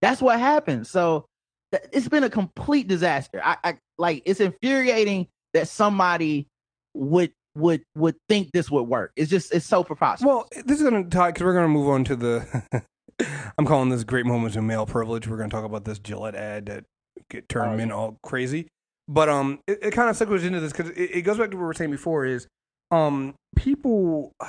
That's 0.00 0.22
what 0.22 0.38
happens. 0.38 0.88
So 0.88 1.26
th- 1.72 1.82
it's 1.92 2.08
been 2.08 2.22
a 2.22 2.30
complete 2.30 2.86
disaster. 2.86 3.42
I, 3.44 3.56
I 3.64 3.78
like 3.98 4.22
it's 4.24 4.38
infuriating 4.38 5.26
that 5.52 5.66
somebody 5.66 6.46
would 6.94 7.32
would 7.56 7.82
would 7.96 8.14
think 8.28 8.52
this 8.52 8.70
would 8.70 8.84
work. 8.84 9.10
It's 9.16 9.28
just 9.28 9.52
it's 9.52 9.66
so 9.66 9.82
preposterous. 9.82 10.26
Well, 10.26 10.48
this 10.64 10.80
is 10.80 10.88
to 10.88 11.02
talk 11.04 11.34
because 11.34 11.44
we're 11.44 11.52
to 11.64 11.68
move 11.68 11.88
on 11.88 12.04
to 12.04 12.16
the. 12.16 12.84
I'm 13.58 13.66
calling 13.66 13.90
this 13.90 14.04
great 14.04 14.24
moments 14.24 14.56
of 14.56 14.62
male 14.62 14.86
privilege. 14.86 15.26
We're 15.26 15.36
to 15.50 15.54
talk 15.54 15.64
about 15.64 15.84
this 15.84 15.98
Gillette 15.98 16.36
ad 16.36 16.66
that 16.66 16.84
get 17.28 17.48
turned 17.48 17.72
Oh, 17.72 17.76
men 17.76 17.90
all 17.90 18.18
crazy. 18.22 18.68
But 19.08 19.28
um, 19.28 19.58
it, 19.66 19.78
it 19.82 19.90
kind 19.90 20.08
of 20.08 20.16
segues 20.16 20.44
into 20.44 20.60
this 20.60 20.72
because 20.72 20.90
it, 20.90 21.10
it 21.16 21.22
goes 21.22 21.38
back 21.38 21.50
to 21.50 21.56
what 21.56 21.62
we 21.62 21.66
were 21.66 21.74
saying 21.74 21.90
before. 21.90 22.24
Is 22.24 22.46
um, 22.92 23.34
people. 23.56 24.32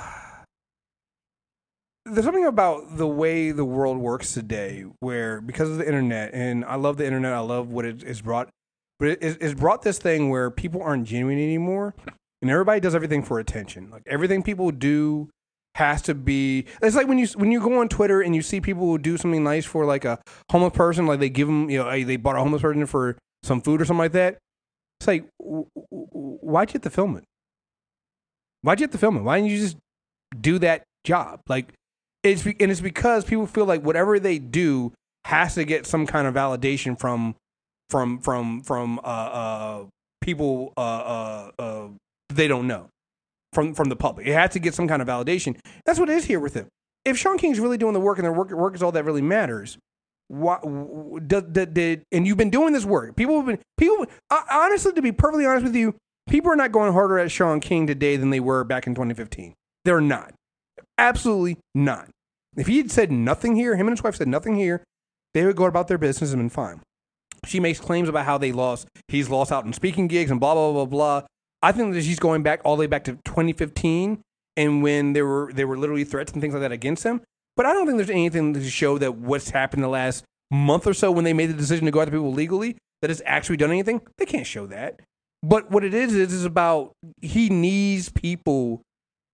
There's 2.06 2.24
something 2.24 2.44
about 2.44 2.98
the 2.98 3.06
way 3.06 3.50
the 3.50 3.64
world 3.64 3.96
works 3.96 4.34
today, 4.34 4.84
where 5.00 5.40
because 5.40 5.70
of 5.70 5.78
the 5.78 5.86
internet, 5.86 6.34
and 6.34 6.64
I 6.64 6.74
love 6.74 6.98
the 6.98 7.06
internet, 7.06 7.32
I 7.32 7.38
love 7.40 7.70
what 7.72 7.86
it 7.86 8.02
has 8.02 8.20
brought, 8.20 8.50
but 8.98 9.08
it, 9.08 9.18
it's 9.22 9.54
brought 9.54 9.82
this 9.82 9.98
thing 9.98 10.28
where 10.28 10.50
people 10.50 10.82
aren't 10.82 11.06
genuine 11.06 11.38
anymore, 11.38 11.94
and 12.42 12.50
everybody 12.50 12.80
does 12.80 12.94
everything 12.94 13.22
for 13.22 13.38
attention. 13.38 13.90
Like 13.90 14.02
everything 14.06 14.42
people 14.42 14.70
do 14.70 15.30
has 15.76 16.02
to 16.02 16.14
be. 16.14 16.66
It's 16.82 16.94
like 16.94 17.08
when 17.08 17.18
you 17.18 17.26
when 17.36 17.50
you 17.50 17.60
go 17.60 17.80
on 17.80 17.88
Twitter 17.88 18.20
and 18.20 18.34
you 18.34 18.42
see 18.42 18.60
people 18.60 18.84
who 18.84 18.98
do 18.98 19.16
something 19.16 19.42
nice 19.42 19.64
for 19.64 19.86
like 19.86 20.04
a 20.04 20.20
homeless 20.50 20.74
person, 20.74 21.06
like 21.06 21.20
they 21.20 21.30
give 21.30 21.48
them, 21.48 21.70
you 21.70 21.78
know, 21.78 22.04
they 22.04 22.16
bought 22.16 22.36
a 22.36 22.40
homeless 22.40 22.62
person 22.62 22.84
for 22.86 23.16
some 23.42 23.60
food 23.62 23.80
or 23.80 23.84
something 23.86 23.98
like 23.98 24.12
that. 24.12 24.38
It's 25.00 25.06
like, 25.06 25.24
why'd 25.38 26.68
you 26.68 26.74
have 26.74 26.82
to 26.82 26.90
film 26.90 27.16
it? 27.16 27.24
Why'd 28.62 28.80
you 28.80 28.84
have 28.84 28.92
to 28.92 28.98
film 28.98 29.16
it? 29.16 29.22
Why 29.22 29.38
didn't 29.38 29.50
you 29.50 29.58
just 29.58 29.76
do 30.38 30.58
that 30.60 30.84
job? 31.02 31.40
Like, 31.48 31.72
it's 32.24 32.42
be- 32.42 32.56
and 32.58 32.70
it's 32.70 32.80
because 32.80 33.24
people 33.24 33.46
feel 33.46 33.66
like 33.66 33.82
whatever 33.82 34.18
they 34.18 34.38
do 34.38 34.92
has 35.26 35.54
to 35.54 35.64
get 35.64 35.86
some 35.86 36.06
kind 36.06 36.26
of 36.26 36.34
validation 36.34 36.98
from 36.98 37.36
from 37.90 38.18
from 38.18 38.62
from 38.62 38.98
uh, 38.98 39.02
uh, 39.02 39.84
people 40.20 40.72
uh, 40.76 40.80
uh, 40.80 41.50
uh, 41.58 41.88
they 42.30 42.48
don't 42.48 42.66
know 42.66 42.88
from 43.52 43.74
from 43.74 43.88
the 43.88 43.96
public. 43.96 44.26
It 44.26 44.32
had 44.32 44.50
to 44.52 44.58
get 44.58 44.74
some 44.74 44.88
kind 44.88 45.00
of 45.00 45.08
validation. 45.08 45.56
That's 45.84 45.98
what 45.98 46.08
it 46.08 46.16
is 46.16 46.24
here 46.24 46.40
with 46.40 46.54
him. 46.54 46.68
If 47.04 47.18
Shaun 47.18 47.38
King's 47.38 47.60
really 47.60 47.78
doing 47.78 47.92
the 47.92 48.00
work 48.00 48.18
and 48.18 48.24
their 48.24 48.32
work, 48.32 48.50
work 48.50 48.74
is 48.74 48.82
all 48.82 48.92
that 48.92 49.04
really 49.04 49.20
matters, 49.20 49.76
why, 50.28 50.58
did, 51.26 51.52
did, 51.52 52.02
and 52.10 52.26
you've 52.26 52.38
been 52.38 52.48
doing 52.48 52.72
this 52.72 52.86
work. 52.86 53.14
People 53.14 53.36
have 53.36 53.46
been 53.46 53.58
people. 53.76 54.06
Honestly, 54.50 54.92
to 54.92 55.02
be 55.02 55.12
perfectly 55.12 55.44
honest 55.44 55.64
with 55.64 55.76
you, 55.76 55.94
people 56.28 56.50
are 56.50 56.56
not 56.56 56.72
going 56.72 56.92
harder 56.94 57.18
at 57.18 57.30
Shaun 57.30 57.60
King 57.60 57.86
today 57.86 58.16
than 58.16 58.30
they 58.30 58.40
were 58.40 58.64
back 58.64 58.86
in 58.86 58.94
2015. 58.94 59.52
They're 59.84 60.00
not. 60.00 60.32
Absolutely 60.98 61.58
not. 61.74 62.08
If 62.56 62.66
he 62.66 62.78
had 62.78 62.90
said 62.90 63.10
nothing 63.10 63.56
here, 63.56 63.76
him 63.76 63.88
and 63.88 63.96
his 63.96 64.02
wife 64.02 64.16
said 64.16 64.28
nothing 64.28 64.56
here, 64.56 64.82
they 65.32 65.44
would 65.44 65.56
go 65.56 65.64
about 65.64 65.88
their 65.88 65.98
business 65.98 66.32
and 66.32 66.40
been 66.40 66.50
fine. 66.50 66.80
She 67.46 67.60
makes 67.60 67.80
claims 67.80 68.08
about 68.08 68.24
how 68.24 68.38
they 68.38 68.52
lost, 68.52 68.88
he's 69.08 69.28
lost 69.28 69.52
out 69.52 69.64
in 69.64 69.72
speaking 69.72 70.06
gigs 70.06 70.30
and 70.30 70.40
blah 70.40 70.54
blah 70.54 70.72
blah 70.72 70.84
blah. 70.86 71.22
I 71.62 71.72
think 71.72 71.94
that 71.94 72.02
she's 72.02 72.18
going 72.18 72.42
back 72.42 72.60
all 72.64 72.76
the 72.76 72.80
way 72.80 72.86
back 72.86 73.04
to 73.04 73.12
2015 73.24 74.20
and 74.56 74.82
when 74.82 75.12
there 75.12 75.26
were 75.26 75.50
there 75.52 75.66
were 75.66 75.76
literally 75.78 76.04
threats 76.04 76.32
and 76.32 76.40
things 76.40 76.54
like 76.54 76.62
that 76.62 76.72
against 76.72 77.02
him. 77.02 77.20
But 77.56 77.66
I 77.66 77.72
don't 77.72 77.86
think 77.86 77.98
there's 77.98 78.10
anything 78.10 78.54
to 78.54 78.70
show 78.70 78.98
that 78.98 79.16
what's 79.16 79.50
happened 79.50 79.82
the 79.82 79.88
last 79.88 80.24
month 80.50 80.86
or 80.86 80.94
so 80.94 81.10
when 81.10 81.24
they 81.24 81.32
made 81.32 81.46
the 81.46 81.54
decision 81.54 81.84
to 81.86 81.90
go 81.90 82.00
after 82.00 82.12
people 82.12 82.32
legally 82.32 82.76
that 83.00 83.10
has 83.10 83.22
actually 83.26 83.56
done 83.56 83.70
anything, 83.70 84.00
they 84.18 84.26
can't 84.26 84.46
show 84.46 84.66
that. 84.66 85.00
But 85.42 85.70
what 85.70 85.84
it 85.84 85.92
is 85.92 86.14
is 86.14 86.32
is 86.32 86.44
about 86.44 86.92
he 87.20 87.50
needs 87.50 88.08
people 88.08 88.80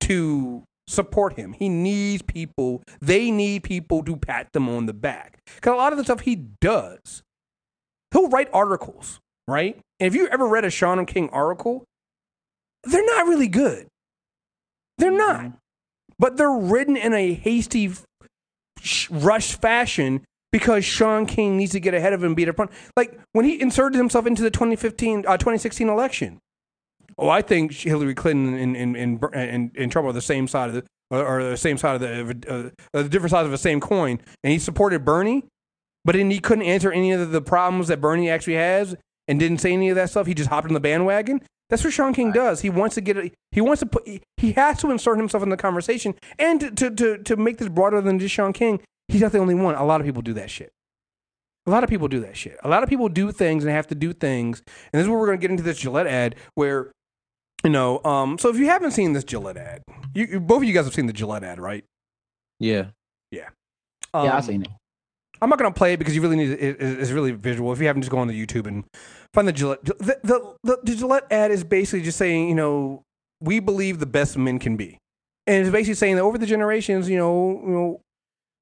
to 0.03 0.65
support 0.91 1.35
him. 1.35 1.53
He 1.53 1.69
needs 1.69 2.23
people. 2.23 2.83
They 3.01 3.31
need 3.31 3.63
people 3.63 4.03
to 4.05 4.17
pat 4.17 4.53
them 4.53 4.69
on 4.69 4.87
the 4.87 4.93
back. 4.93 5.39
Because 5.55 5.73
a 5.73 5.77
lot 5.77 5.93
of 5.93 5.99
the 5.99 6.05
stuff 6.05 6.21
he 6.21 6.37
does, 6.37 7.23
he'll 8.13 8.29
write 8.29 8.49
articles, 8.53 9.21
right? 9.47 9.79
And 9.99 10.07
if 10.07 10.15
you 10.15 10.27
ever 10.29 10.47
read 10.47 10.65
a 10.65 10.71
Shaun 10.71 11.05
King 11.07 11.29
article, 11.31 11.85
they're 12.85 13.05
not 13.05 13.27
really 13.27 13.49
good. 13.49 13.87
They're 14.99 15.11
not. 15.11 15.53
But 16.19 16.37
they're 16.37 16.51
written 16.51 16.97
in 16.97 17.15
a 17.15 17.33
hasty, 17.35 17.93
sh- 18.81 19.09
rushed 19.11 19.61
fashion 19.61 20.23
because 20.53 20.85
Shaun 20.85 21.27
King 21.27 21.57
needs 21.57 21.73
to 21.73 21.81
get 21.81 21.95
ahead 21.95 22.13
of 22.13 22.21
him 22.23 22.29
and 22.29 22.37
beat 22.37 22.49
up 22.49 22.57
front. 22.57 22.71
Like 22.97 23.19
when 23.33 23.45
he 23.45 23.61
inserted 23.61 23.97
himself 23.97 24.27
into 24.27 24.43
the 24.43 24.51
2015, 24.51 25.25
uh, 25.27 25.37
2016 25.37 25.89
election. 25.89 26.39
Oh, 27.21 27.29
I 27.29 27.43
think 27.43 27.73
Hillary 27.73 28.15
Clinton 28.15 28.55
and 28.55 28.75
in, 28.75 28.97
in, 28.97 29.21
in, 29.35 29.73
in 29.75 29.91
trouble 29.91 30.09
are 30.09 30.15
the 30.15 30.23
same 30.23 30.49
side 30.49 30.71
of 30.71 30.75
the 30.75 30.85
or, 31.11 31.43
the 31.43 31.57
same 31.57 31.77
side 31.77 31.97
of 31.97 32.01
the 32.01 32.49
uh, 32.49 32.71
uh, 32.99 33.03
the 33.03 33.09
different 33.09 33.33
sides 33.33 33.45
of 33.45 33.51
the 33.51 33.59
same 33.59 33.79
coin. 33.79 34.21
And 34.43 34.53
he 34.53 34.59
supported 34.59 35.05
Bernie, 35.05 35.45
but 36.05 36.15
then 36.15 36.31
he 36.31 36.39
couldn't 36.39 36.65
answer 36.65 36.91
any 36.91 37.13
of 37.13 37.31
the 37.31 37.43
problems 37.43 37.89
that 37.89 38.01
Bernie 38.01 38.31
actually 38.31 38.55
has, 38.55 38.97
and 39.29 39.39
didn't 39.39 39.59
say 39.59 39.73
any 39.73 39.91
of 39.91 39.97
that 39.97 40.09
stuff. 40.11 40.27
He 40.27 40.35
just 40.35 40.49
hopped 40.49 40.69
on 40.69 40.75
the 40.75 40.81
bandwagon. 40.81 41.43
That's 41.69 41.85
what 41.85 41.93
Shaun 41.93 42.15
King 42.15 42.33
does. 42.33 42.63
He 42.63 42.71
wants 42.71 42.95
to 42.95 43.01
get 43.01 43.17
it. 43.17 43.35
He 43.53 43.61
wants 43.61 43.81
to 43.81 43.87
put. 43.87 44.09
He 44.37 44.53
has 44.53 44.81
to 44.81 44.91
insert 44.91 45.19
himself 45.19 45.43
in 45.43 45.51
the 45.51 45.57
conversation, 45.57 46.15
and 46.39 46.61
to 46.61 46.71
to 46.71 46.91
to, 46.91 47.19
to 47.19 47.37
make 47.37 47.59
this 47.59 47.69
broader 47.69 48.01
than 48.01 48.19
just 48.19 48.35
Shaun 48.35 48.53
King. 48.53 48.81
He's 49.09 49.21
not 49.21 49.33
the 49.33 49.39
only 49.39 49.57
one. 49.57 49.75
A 49.75 49.85
lot 49.85 50.01
of 50.01 50.07
people 50.07 50.23
do 50.23 50.33
that 50.35 50.51
shit. 50.51 50.73
A 51.67 51.71
lot 51.71 51.85
of 51.85 51.91
people 51.91 52.09
do 52.09 52.21
that 52.21 52.37
shit. 52.37 52.57
A 52.63 52.69
lot 52.69 52.83
of 52.83 52.89
people 52.89 53.09
do 53.09 53.31
things 53.33 53.65
and 53.65 53.73
have 53.73 53.87
to 53.89 53.95
do 53.95 54.13
things. 54.13 54.63
And 54.93 54.99
this 54.99 55.03
is 55.03 55.09
where 55.09 55.19
we're 55.19 55.27
going 55.27 55.39
to 55.39 55.43
get 55.43 55.51
into 55.51 55.63
this 55.63 55.79
Gillette 55.79 56.07
ad 56.07 56.37
where, 56.55 56.93
you 57.65 57.71
know, 57.71 58.03
um, 58.05 58.39
so 58.39 58.49
if 58.49 58.57
you 58.57 58.67
haven't 58.67 58.93
seen 58.93 59.13
this 59.13 59.25
Gillette 59.25 59.57
ad, 59.57 59.83
you, 60.15 60.27
you- 60.27 60.41
both 60.41 60.59
of 60.63 60.65
you 60.65 60.75
guys 60.75 60.85
have 60.85 60.95
seen 60.95 61.07
the 61.07 61.13
Gillette 61.13 61.45
ad, 61.45 61.59
right? 61.61 61.85
Yeah. 63.31 63.49
Um, 64.13 64.27
yeah, 64.27 64.37
I've 64.37 64.45
seen 64.45 64.63
it. 64.63 64.69
I'm 65.43 65.49
not 65.49 65.59
going 65.59 65.73
to 65.73 65.77
play 65.79 65.93
it 65.95 65.99
because 65.99 66.15
you 66.15 66.21
really 66.21 66.37
need 66.37 66.51
it, 66.51 66.61
it- 66.81 67.01
it's 67.01 67.11
really 67.13 67.31
visual. 67.33 67.73
If 67.73 67.79
you 67.81 67.87
haven't, 67.87 68.03
just 68.03 68.11
go 68.11 68.19
on 68.19 68.27
the 68.29 68.47
YouTube 68.47 68.67
and 68.67 68.85
find 69.33 69.47
the 69.47 69.53
Gillette. 69.53 69.85
The, 69.85 69.95
the, 70.23 70.55
the, 70.65 70.79
the 70.83 70.97
Gillette 70.97 71.27
ad 71.31 71.51
is 71.51 71.63
basically 71.65 72.03
just 72.03 72.19
saying, 72.19 72.49
you 72.49 72.55
know, 72.55 73.03
we 73.41 73.61
believe 73.61 74.01
the 74.01 74.07
best 74.07 74.37
men 74.37 74.59
can 74.59 74.77
be, 74.77 74.99
and 75.47 75.63
it's 75.65 75.71
basically 75.73 75.95
saying 75.95 76.17
that 76.17 76.23
over 76.23 76.37
the 76.37 76.45
generations, 76.47 77.09
you 77.09 77.17
know, 77.17 77.63
you 77.65 77.71
know, 77.73 78.01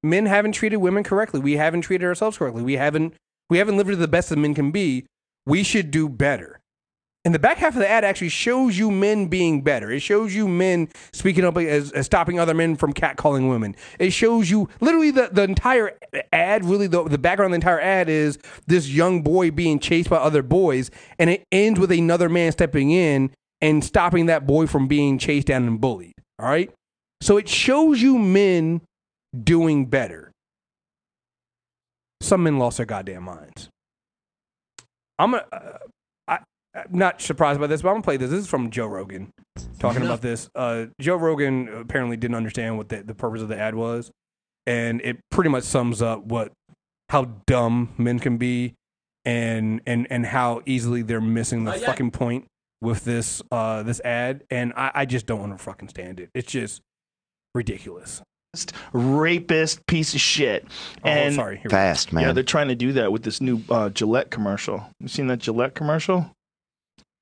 men 0.03 0.25
haven't 0.25 0.53
treated 0.53 0.77
women 0.77 1.03
correctly. 1.03 1.39
We 1.41 1.57
haven't 1.57 1.81
treated 1.81 2.05
ourselves 2.05 2.37
correctly. 2.37 2.63
We 2.63 2.73
haven't 2.77 3.13
we 3.49 3.57
haven't 3.57 3.75
lived 3.75 3.89
to 3.89 3.95
the 3.97 4.07
best 4.07 4.29
that 4.29 4.37
men 4.37 4.53
can 4.53 4.71
be. 4.71 5.05
We 5.45 5.63
should 5.63 5.91
do 5.91 6.07
better. 6.07 6.58
And 7.29 7.35
the 7.35 7.37
back 7.37 7.59
half 7.59 7.75
of 7.75 7.79
the 7.79 7.87
ad 7.87 8.03
actually 8.03 8.29
shows 8.29 8.75
you 8.75 8.89
men 8.89 9.27
being 9.27 9.61
better. 9.61 9.91
It 9.91 9.99
shows 9.99 10.33
you 10.33 10.47
men 10.47 10.89
speaking 11.13 11.45
up 11.45 11.55
as, 11.57 11.91
as 11.91 12.07
stopping 12.07 12.39
other 12.39 12.55
men 12.55 12.75
from 12.75 12.91
catcalling 12.91 13.51
women. 13.51 13.75
It 13.99 14.09
shows 14.13 14.49
you 14.49 14.67
literally 14.81 15.11
the, 15.11 15.29
the 15.31 15.43
entire 15.43 15.95
ad, 16.33 16.65
really 16.65 16.87
the, 16.87 17.03
the 17.03 17.19
background 17.19 17.53
of 17.53 17.61
the 17.61 17.67
entire 17.67 17.79
ad 17.79 18.09
is 18.09 18.39
this 18.65 18.89
young 18.89 19.21
boy 19.21 19.51
being 19.51 19.77
chased 19.77 20.09
by 20.09 20.15
other 20.15 20.41
boys. 20.41 20.89
And 21.19 21.29
it 21.29 21.43
ends 21.51 21.79
with 21.79 21.91
another 21.91 22.29
man 22.29 22.51
stepping 22.51 22.89
in 22.89 23.29
and 23.61 23.85
stopping 23.85 24.25
that 24.25 24.47
boy 24.47 24.65
from 24.65 24.87
being 24.87 25.19
chased 25.19 25.45
down 25.45 25.67
and 25.67 25.79
bullied. 25.79 26.15
All 26.39 26.49
right? 26.49 26.73
So 27.21 27.37
it 27.37 27.47
shows 27.47 28.01
you 28.01 28.17
men 28.17 28.81
doing 29.39 29.85
better. 29.85 30.31
Some 32.21 32.41
men 32.41 32.57
lost 32.57 32.77
their 32.77 32.87
goddamn 32.87 33.21
minds. 33.21 33.69
I'm 35.19 35.29
gonna, 35.29 35.45
uh, 35.51 35.77
not 36.89 37.21
surprised 37.21 37.59
by 37.59 37.67
this, 37.67 37.81
but 37.81 37.89
I'm 37.89 37.95
gonna 37.95 38.03
play 38.03 38.17
this. 38.17 38.29
This 38.29 38.41
is 38.41 38.47
from 38.47 38.69
Joe 38.69 38.87
Rogan 38.87 39.31
talking 39.79 40.01
about 40.01 40.21
this. 40.21 40.49
Uh, 40.55 40.85
Joe 40.99 41.15
Rogan 41.15 41.69
apparently 41.69 42.17
didn't 42.17 42.35
understand 42.35 42.77
what 42.77 42.89
the, 42.89 43.03
the 43.03 43.15
purpose 43.15 43.41
of 43.41 43.49
the 43.49 43.57
ad 43.57 43.75
was, 43.75 44.11
and 44.65 45.01
it 45.01 45.19
pretty 45.31 45.49
much 45.49 45.63
sums 45.63 46.01
up 46.01 46.23
what 46.23 46.51
how 47.09 47.25
dumb 47.47 47.93
men 47.97 48.19
can 48.19 48.37
be, 48.37 48.75
and 49.25 49.81
and 49.85 50.07
and 50.09 50.25
how 50.25 50.61
easily 50.65 51.01
they're 51.01 51.21
missing 51.21 51.63
the 51.63 51.73
fucking 51.73 52.11
point 52.11 52.45
with 52.81 53.03
this 53.03 53.41
uh 53.51 53.83
this 53.83 53.99
ad. 54.01 54.43
And 54.49 54.73
I, 54.75 54.91
I 54.93 55.05
just 55.05 55.25
don't 55.25 55.39
want 55.39 55.57
to 55.57 55.63
fucking 55.63 55.89
stand 55.89 56.19
it. 56.19 56.29
It's 56.33 56.51
just 56.51 56.81
ridiculous. 57.55 58.21
rapist 58.93 59.85
piece 59.85 60.13
of 60.13 60.21
shit. 60.21 60.65
Oh, 61.03 61.09
and 61.09 61.35
sorry. 61.35 61.57
Here. 61.57 61.69
Fast, 61.69 62.13
man. 62.13 62.23
yeah, 62.23 62.31
they're 62.31 62.43
trying 62.43 62.69
to 62.69 62.75
do 62.75 62.93
that 62.93 63.11
with 63.11 63.23
this 63.23 63.41
new 63.41 63.61
uh, 63.69 63.89
Gillette 63.89 64.31
commercial. 64.31 64.87
You 64.99 65.07
seen 65.07 65.27
that 65.27 65.39
Gillette 65.39 65.75
commercial? 65.75 66.31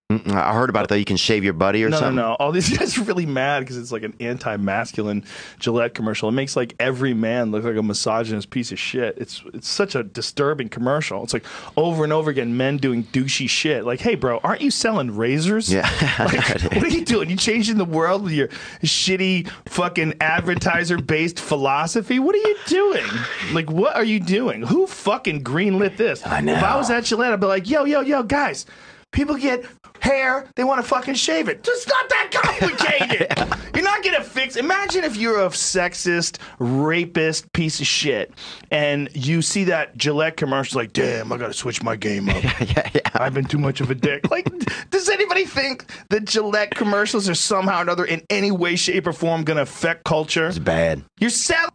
I 0.09 0.53
heard 0.53 0.69
about 0.69 0.85
it 0.85 0.88
though. 0.88 0.95
You 0.95 1.03
can 1.03 1.17
shave 1.17 1.43
your 1.43 1.51
buddy 1.51 1.84
or 1.84 1.89
no, 1.89 1.97
something. 1.97 2.15
no, 2.15 2.29
no. 2.29 2.35
All 2.35 2.53
these 2.53 2.69
guys 2.77 2.97
are 2.97 3.03
really 3.03 3.25
mad 3.25 3.59
because 3.59 3.75
it's 3.77 3.91
like 3.91 4.03
an 4.03 4.13
anti-masculine 4.21 5.25
Gillette 5.59 5.95
commercial. 5.95 6.29
It 6.29 6.31
makes 6.31 6.55
like 6.55 6.75
every 6.79 7.13
man 7.13 7.51
look 7.51 7.65
like 7.65 7.75
a 7.75 7.84
misogynist 7.84 8.49
piece 8.49 8.71
of 8.71 8.79
shit. 8.79 9.17
It's 9.17 9.43
it's 9.53 9.67
such 9.67 9.95
a 9.95 10.03
disturbing 10.03 10.69
commercial. 10.69 11.23
It's 11.23 11.34
like 11.34 11.43
over 11.75 12.05
and 12.05 12.13
over 12.13 12.29
again, 12.29 12.55
men 12.55 12.77
doing 12.77 13.03
douchey 13.03 13.49
shit. 13.49 13.84
Like, 13.84 13.99
hey, 13.99 14.15
bro, 14.15 14.39
aren't 14.45 14.61
you 14.61 14.71
selling 14.71 15.15
razors? 15.15 15.71
Yeah. 15.71 15.88
Like, 16.17 16.61
what 16.73 16.84
are 16.84 16.89
you 16.89 17.05
doing? 17.05 17.29
You 17.29 17.35
changing 17.35 17.77
the 17.77 17.85
world 17.85 18.23
with 18.23 18.31
your 18.34 18.47
shitty 18.84 19.47
fucking 19.65 20.15
advertiser-based 20.19 21.39
philosophy? 21.39 22.17
What 22.19 22.34
are 22.34 22.39
you 22.39 22.55
doing? 22.65 23.05
Like, 23.51 23.69
what 23.69 23.95
are 23.95 24.03
you 24.03 24.19
doing? 24.19 24.63
Who 24.63 24.88
fucking 24.88 25.43
greenlit 25.43 25.97
this? 25.97 26.25
I 26.25 26.41
know. 26.41 26.53
If 26.53 26.63
I 26.63 26.75
was 26.75 26.89
at 26.89 27.03
Gillette, 27.05 27.34
I'd 27.34 27.39
be 27.39 27.45
like, 27.45 27.69
yo, 27.69 27.84
yo, 27.85 28.01
yo, 28.01 28.23
guys. 28.23 28.65
People 29.11 29.35
get 29.35 29.65
hair, 29.99 30.47
they 30.55 30.63
want 30.63 30.81
to 30.81 30.88
fucking 30.88 31.15
shave 31.15 31.47
it. 31.49 31.65
It's 31.67 31.88
not 31.88 32.09
that 32.09 32.29
complicated. 32.31 33.57
You're 33.75 33.84
not 33.84 34.03
gonna 34.03 34.23
fix. 34.23 34.55
Imagine 34.55 35.03
if 35.03 35.17
you're 35.17 35.39
a 35.39 35.49
sexist, 35.49 36.39
rapist 36.57 37.51
piece 37.53 37.79
of 37.79 37.85
shit, 37.85 38.34
and 38.71 39.07
you 39.13 39.41
see 39.43 39.65
that 39.65 39.95
Gillette 39.97 40.35
commercial, 40.35 40.79
like, 40.79 40.93
damn, 40.93 41.31
I 41.31 41.38
gotta 41.38 41.53
switch 41.53 41.84
my 41.84 41.95
game 41.95 42.27
up. 42.27 42.41
yeah, 42.43 42.89
yeah. 42.93 43.01
I've 43.13 43.35
been 43.35 43.45
too 43.45 43.59
much 43.59 43.79
of 43.79 43.91
a 43.91 43.95
dick. 43.95 44.29
Like, 44.31 44.47
does 44.89 45.09
anybody 45.09 45.45
think 45.45 45.85
that 46.09 46.25
Gillette 46.25 46.71
commercials 46.73 47.29
are 47.29 47.35
somehow 47.35 47.79
or 47.79 47.81
another, 47.84 48.05
in 48.05 48.23
any 48.31 48.49
way, 48.51 48.75
shape, 48.75 49.05
or 49.05 49.13
form, 49.13 49.43
gonna 49.43 49.61
affect 49.61 50.03
culture? 50.05 50.47
It's 50.47 50.57
bad. 50.59 51.03
You're 51.19 51.29
selling. 51.29 51.69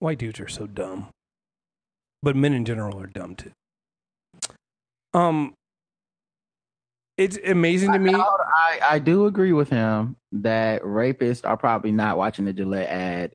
White 0.00 0.18
dudes 0.18 0.40
are 0.40 0.48
so 0.48 0.66
dumb, 0.66 1.08
but 2.24 2.34
men 2.34 2.52
in 2.54 2.64
general 2.64 2.98
are 3.00 3.06
dumb 3.06 3.36
too. 3.36 3.52
Um, 5.12 5.54
it's 7.16 7.38
amazing 7.46 7.92
to 7.92 7.98
me. 7.98 8.12
I, 8.14 8.80
I 8.90 8.98
do 8.98 9.26
agree 9.26 9.52
with 9.52 9.68
him 9.70 10.16
that 10.32 10.82
rapists 10.82 11.46
are 11.48 11.56
probably 11.56 11.92
not 11.92 12.18
watching 12.18 12.44
the 12.44 12.52
Gillette 12.52 12.88
ad 12.88 13.32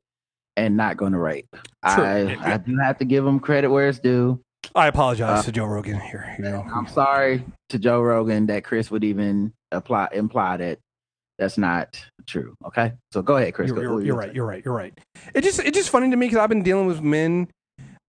and 0.57 0.75
not 0.75 0.97
going 0.97 1.13
to 1.13 1.17
rape. 1.19 1.47
True. 1.53 2.03
I, 2.03 2.53
I 2.53 2.57
do 2.57 2.77
have 2.77 2.97
to 2.97 3.05
give 3.05 3.23
them 3.23 3.39
credit 3.39 3.69
where 3.69 3.87
it's 3.87 3.99
due. 3.99 4.41
I 4.75 4.87
apologize 4.87 5.45
to 5.45 5.51
Joe 5.53 5.65
Rogan 5.65 5.97
here. 6.01 6.35
You 6.37 6.43
go. 6.43 6.65
I'm 6.75 6.87
sorry 6.87 7.45
to 7.69 7.79
Joe 7.79 8.01
Rogan 8.01 8.47
that 8.47 8.65
Chris 8.65 8.91
would 8.91 9.05
even 9.05 9.53
apply 9.71 10.09
imply 10.11 10.57
that 10.57 10.79
that's 11.37 11.57
not 11.57 11.97
true. 12.27 12.53
Okay, 12.65 12.91
so 13.13 13.21
go 13.21 13.37
ahead, 13.37 13.53
Chris. 13.53 13.69
You're, 13.69 13.77
Go- 13.77 13.83
you're- 13.99 14.05
you're 14.07 14.15
right. 14.17 14.35
You're 14.35 14.45
right. 14.45 14.61
You're 14.65 14.73
right. 14.75 14.93
It 15.33 15.41
just 15.45 15.61
it's 15.61 15.77
just 15.77 15.89
funny 15.89 16.09
to 16.11 16.17
me 16.17 16.25
because 16.27 16.39
I've 16.39 16.49
been 16.49 16.63
dealing 16.63 16.87
with 16.87 17.01
men. 17.01 17.47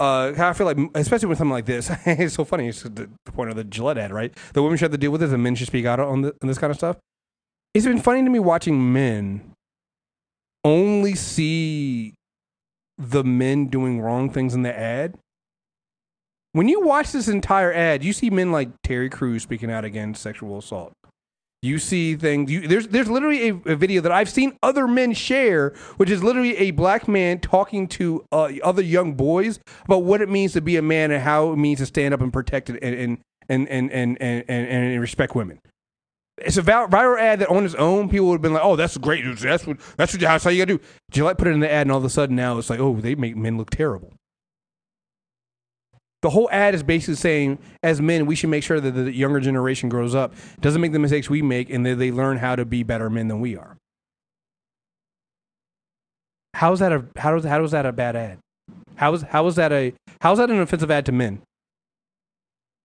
Uh, 0.01 0.33
I 0.39 0.55
feel 0.55 0.67
like, 0.67 0.79
especially 0.95 1.29
with 1.29 1.37
something 1.37 1.53
like 1.53 1.67
this, 1.67 1.91
it's 2.07 2.35
so 2.35 2.45
funny. 2.45 2.69
It's 2.69 2.83
the, 2.83 3.11
the 3.27 3.33
point 3.33 3.51
of 3.51 3.57
the 3.57 3.65
Gillette 3.65 3.99
ad, 3.99 4.13
right? 4.13 4.35
The 4.55 4.63
women 4.63 4.79
should 4.79 4.85
have 4.85 4.93
to 4.93 4.99
deal 4.99 5.11
with 5.11 5.23
it, 5.23 5.31
and 5.31 5.43
men 5.43 5.55
should 5.55 5.67
speak 5.67 5.85
out 5.85 6.01
on, 6.01 6.23
the, 6.23 6.35
on 6.41 6.49
this 6.49 6.57
kind 6.57 6.71
of 6.71 6.79
stuff. 6.79 6.97
It's 7.75 7.85
been 7.85 8.01
funny 8.01 8.25
to 8.25 8.31
me 8.31 8.39
watching 8.39 8.93
men 8.95 9.53
only 10.65 11.15
see 11.15 12.15
the 12.97 13.23
men 13.23 13.67
doing 13.67 14.01
wrong 14.01 14.31
things 14.31 14.55
in 14.55 14.63
the 14.63 14.77
ad. 14.77 15.17
When 16.53 16.67
you 16.67 16.81
watch 16.81 17.13
this 17.13 17.29
entire 17.29 17.73
ad, 17.73 18.03
you 18.03 18.13
see 18.13 18.31
men 18.31 18.51
like 18.51 18.71
Terry 18.83 19.11
Crews 19.11 19.43
speaking 19.43 19.71
out 19.71 19.85
against 19.85 20.23
sexual 20.23 20.59
assault. 20.59 20.93
You 21.63 21.79
see 21.79 22.17
things. 22.17 22.51
You, 22.51 22.67
there's 22.67 22.89
there's 22.89 23.11
literally 23.11 23.51
a, 23.51 23.55
a 23.67 23.77
video 23.77 24.01
that 24.01 24.13
I've 24.13 24.31
seen 24.31 24.57
other 24.63 24.89
men 24.89 25.13
share, 25.13 25.75
which 25.99 26.09
is 26.09 26.25
literally 26.25 26.57
a 26.57 26.71
black 26.71 27.07
man 27.07 27.39
talking 27.39 27.87
to 27.89 28.25
uh, 28.33 28.53
other 28.63 28.83
young 28.83 29.13
boys 29.13 29.61
about 29.85 30.05
what 30.05 30.23
it 30.23 30.31
means 30.31 30.55
to 30.55 30.63
be 30.63 30.79
a 30.79 30.83
man 30.83 31.11
and 31.11 31.23
how 31.23 31.53
it 31.53 31.57
means 31.57 31.81
to 31.81 31.87
stand 31.87 32.15
up 32.15 32.23
and 32.23 32.33
protect 32.33 32.71
it 32.71 32.83
and 32.83 33.19
and 33.51 33.69
and 33.69 33.69
and 33.69 33.93
and 33.93 34.19
and, 34.23 34.45
and, 34.49 34.69
and 34.69 35.01
respect 35.03 35.35
women. 35.35 35.61
It's 36.39 36.57
a 36.57 36.63
viral 36.63 37.21
ad 37.21 37.41
that 37.41 37.51
on 37.51 37.67
its 37.67 37.75
own 37.75 38.09
people 38.09 38.29
would 38.29 38.37
have 38.37 38.43
been 38.43 38.55
like, 38.55 38.65
"Oh, 38.65 38.77
that's 38.77 38.97
great. 38.97 39.23
That's 39.39 39.67
what 39.67 39.79
that's 39.99 40.15
what 40.15 40.21
that's 40.23 40.45
how 40.45 40.49
you 40.49 40.65
got 40.65 40.69
to 40.69 40.79
do." 40.79 40.85
Gillette 41.11 41.37
put 41.37 41.49
it 41.49 41.51
in 41.51 41.61
the 41.61 41.71
ad, 41.71 41.83
and 41.83 41.93
all 41.93 41.99
of 41.99 42.05
a 42.07 42.09
sudden 42.09 42.37
now 42.37 42.57
it's 42.57 42.71
like, 42.71 42.81
"Oh, 42.81 42.99
they 42.99 43.15
make 43.15 43.37
men 43.37 43.59
look 43.59 43.69
terrible." 43.69 44.15
The 46.23 46.31
whole 46.31 46.49
ad 46.53 46.75
is 46.75 46.83
basically 46.83 47.15
saying, 47.15 47.59
as 47.83 48.01
men, 48.01 48.27
we 48.27 48.35
should 48.35 48.51
make 48.51 48.63
sure 48.63 48.79
that 48.79 48.91
the 48.91 49.13
younger 49.13 49.41
generation 49.41 49.89
grows 49.89 50.15
up, 50.15 50.35
doesn't 50.61 50.81
make 50.81 50.93
the 50.93 50.99
mistakes 50.99 51.31
we 51.31 51.41
make, 51.41 51.71
and 51.71 51.85
that 51.87 51.97
they 51.97 52.11
learn 52.13 52.37
how 52.37 52.57
to 52.57 52.65
be 52.67 52.83
better 52.83 53.09
men 53.09 53.29
than 53.29 53.41
we 53.41 53.57
are. 53.57 53.79
how's 56.61 56.81
that 56.81 56.93
a 56.93 57.05
how 57.17 57.35
does 57.35 57.45
how 57.45 57.65
is 57.65 57.71
that 57.71 57.87
a 57.87 57.93
bad 57.93 58.15
ad? 58.17 58.39
How 58.97 59.15
is 59.15 59.23
how 59.23 59.47
is 59.47 59.57
that 59.57 59.73
a 59.73 59.95
how 60.21 60.33
is 60.33 60.39
that 60.39 60.51
an 60.51 60.61
offensive 60.61 60.91
ad 60.91 61.07
to 61.07 61.13
men? 61.13 61.41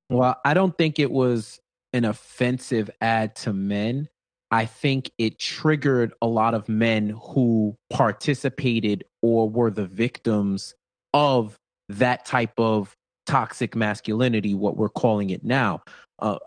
Well, 0.09 0.37
I 0.45 0.53
don't 0.53 0.77
think 0.77 0.97
it 0.97 1.11
was 1.11 1.59
an 1.91 2.05
offensive 2.05 2.89
ad 3.01 3.35
to 3.37 3.51
men. 3.51 4.07
I 4.49 4.65
think 4.65 5.11
it 5.17 5.39
triggered 5.39 6.13
a 6.21 6.27
lot 6.27 6.53
of 6.53 6.69
men 6.69 7.09
who 7.09 7.75
participated 7.89 9.03
or 9.21 9.49
were 9.49 9.71
the 9.71 9.87
victims 9.87 10.73
of 11.13 11.57
that 11.89 12.25
type 12.25 12.53
of 12.57 12.95
toxic 13.25 13.75
masculinity, 13.75 14.53
what 14.53 14.77
we're 14.77 14.89
calling 14.89 15.29
it 15.29 15.43
now. 15.43 15.81
Uh, 16.19 16.37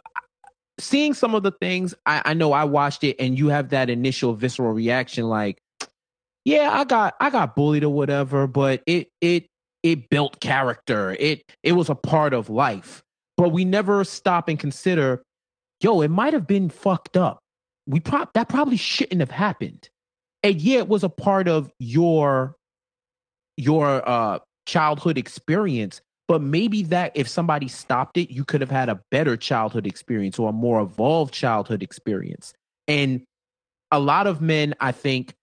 seeing 0.78 1.14
some 1.14 1.34
of 1.34 1.42
the 1.42 1.50
things, 1.50 1.94
I, 2.06 2.22
I 2.24 2.34
know 2.34 2.52
I 2.52 2.64
watched 2.64 3.04
it, 3.04 3.16
and 3.18 3.38
you 3.38 3.48
have 3.48 3.70
that 3.70 3.90
initial 3.90 4.34
visceral 4.34 4.72
reaction, 4.72 5.28
like, 5.28 5.58
yeah, 6.44 6.70
I 6.72 6.84
got 6.84 7.14
I 7.20 7.28
got 7.28 7.54
bullied 7.54 7.84
or 7.84 7.92
whatever, 7.92 8.46
but 8.46 8.82
it 8.86 9.10
it 9.20 9.46
it 9.82 10.08
built 10.08 10.40
character. 10.40 11.14
It 11.18 11.42
it 11.62 11.72
was 11.72 11.90
a 11.90 11.94
part 11.94 12.32
of 12.32 12.48
life. 12.48 13.02
But 13.36 13.50
we 13.50 13.64
never 13.64 14.02
stop 14.02 14.48
and 14.48 14.58
consider, 14.58 15.22
yo, 15.80 16.00
it 16.00 16.08
might 16.08 16.32
have 16.32 16.46
been 16.46 16.70
fucked 16.70 17.16
up. 17.16 17.38
We 17.86 18.00
that 18.00 18.48
probably 18.48 18.78
shouldn't 18.78 19.20
have 19.20 19.30
happened. 19.30 19.88
And 20.42 20.60
yeah, 20.60 20.78
it 20.78 20.88
was 20.88 21.04
a 21.04 21.08
part 21.08 21.48
of 21.48 21.70
your 21.78 22.56
your 23.56 24.08
uh 24.08 24.38
childhood 24.66 25.18
experience, 25.18 26.00
but 26.28 26.42
maybe 26.42 26.82
that 26.84 27.10
if 27.14 27.26
somebody 27.26 27.66
stopped 27.68 28.18
it, 28.18 28.30
you 28.30 28.44
could 28.44 28.60
have 28.60 28.70
had 28.70 28.90
a 28.90 29.00
better 29.10 29.36
childhood 29.36 29.86
experience 29.86 30.38
or 30.38 30.50
a 30.50 30.52
more 30.52 30.80
evolved 30.80 31.32
childhood 31.32 31.82
experience. 31.82 32.52
And 32.86 33.22
a 33.90 33.98
lot 33.98 34.26
of 34.26 34.42
men, 34.42 34.74
I 34.78 34.92
think, 34.92 35.34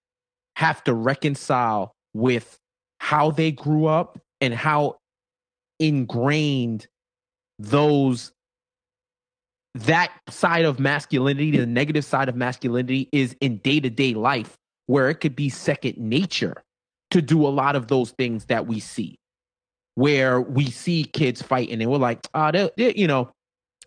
have 0.55 0.83
to 0.83 0.93
reconcile 0.93 1.95
with 2.13 2.57
how 2.99 3.31
they 3.31 3.51
grew 3.51 3.87
up 3.87 4.19
and 4.39 4.53
how 4.53 4.97
ingrained 5.79 6.87
those 7.57 8.31
that 9.73 10.11
side 10.29 10.63
of 10.63 10.79
masculinity, 10.79 11.51
the 11.57 11.65
negative 11.65 12.05
side 12.05 12.29
of 12.29 12.35
masculinity 12.35 13.09
is 13.11 13.35
in 13.41 13.57
day-to-day 13.57 14.13
life 14.13 14.55
where 14.85 15.09
it 15.09 15.15
could 15.15 15.35
be 15.35 15.49
second 15.49 15.97
nature 15.97 16.63
to 17.11 17.21
do 17.21 17.45
a 17.45 17.49
lot 17.49 17.75
of 17.75 17.87
those 17.87 18.11
things 18.11 18.45
that 18.45 18.67
we 18.67 18.79
see. 18.79 19.17
Where 19.95 20.41
we 20.41 20.65
see 20.65 21.05
kids 21.05 21.41
fighting 21.41 21.81
and 21.81 21.89
we're 21.89 21.97
like, 21.97 22.19
oh, 22.33 22.51
they 22.51 22.93
you 22.95 23.07
know, 23.07 23.31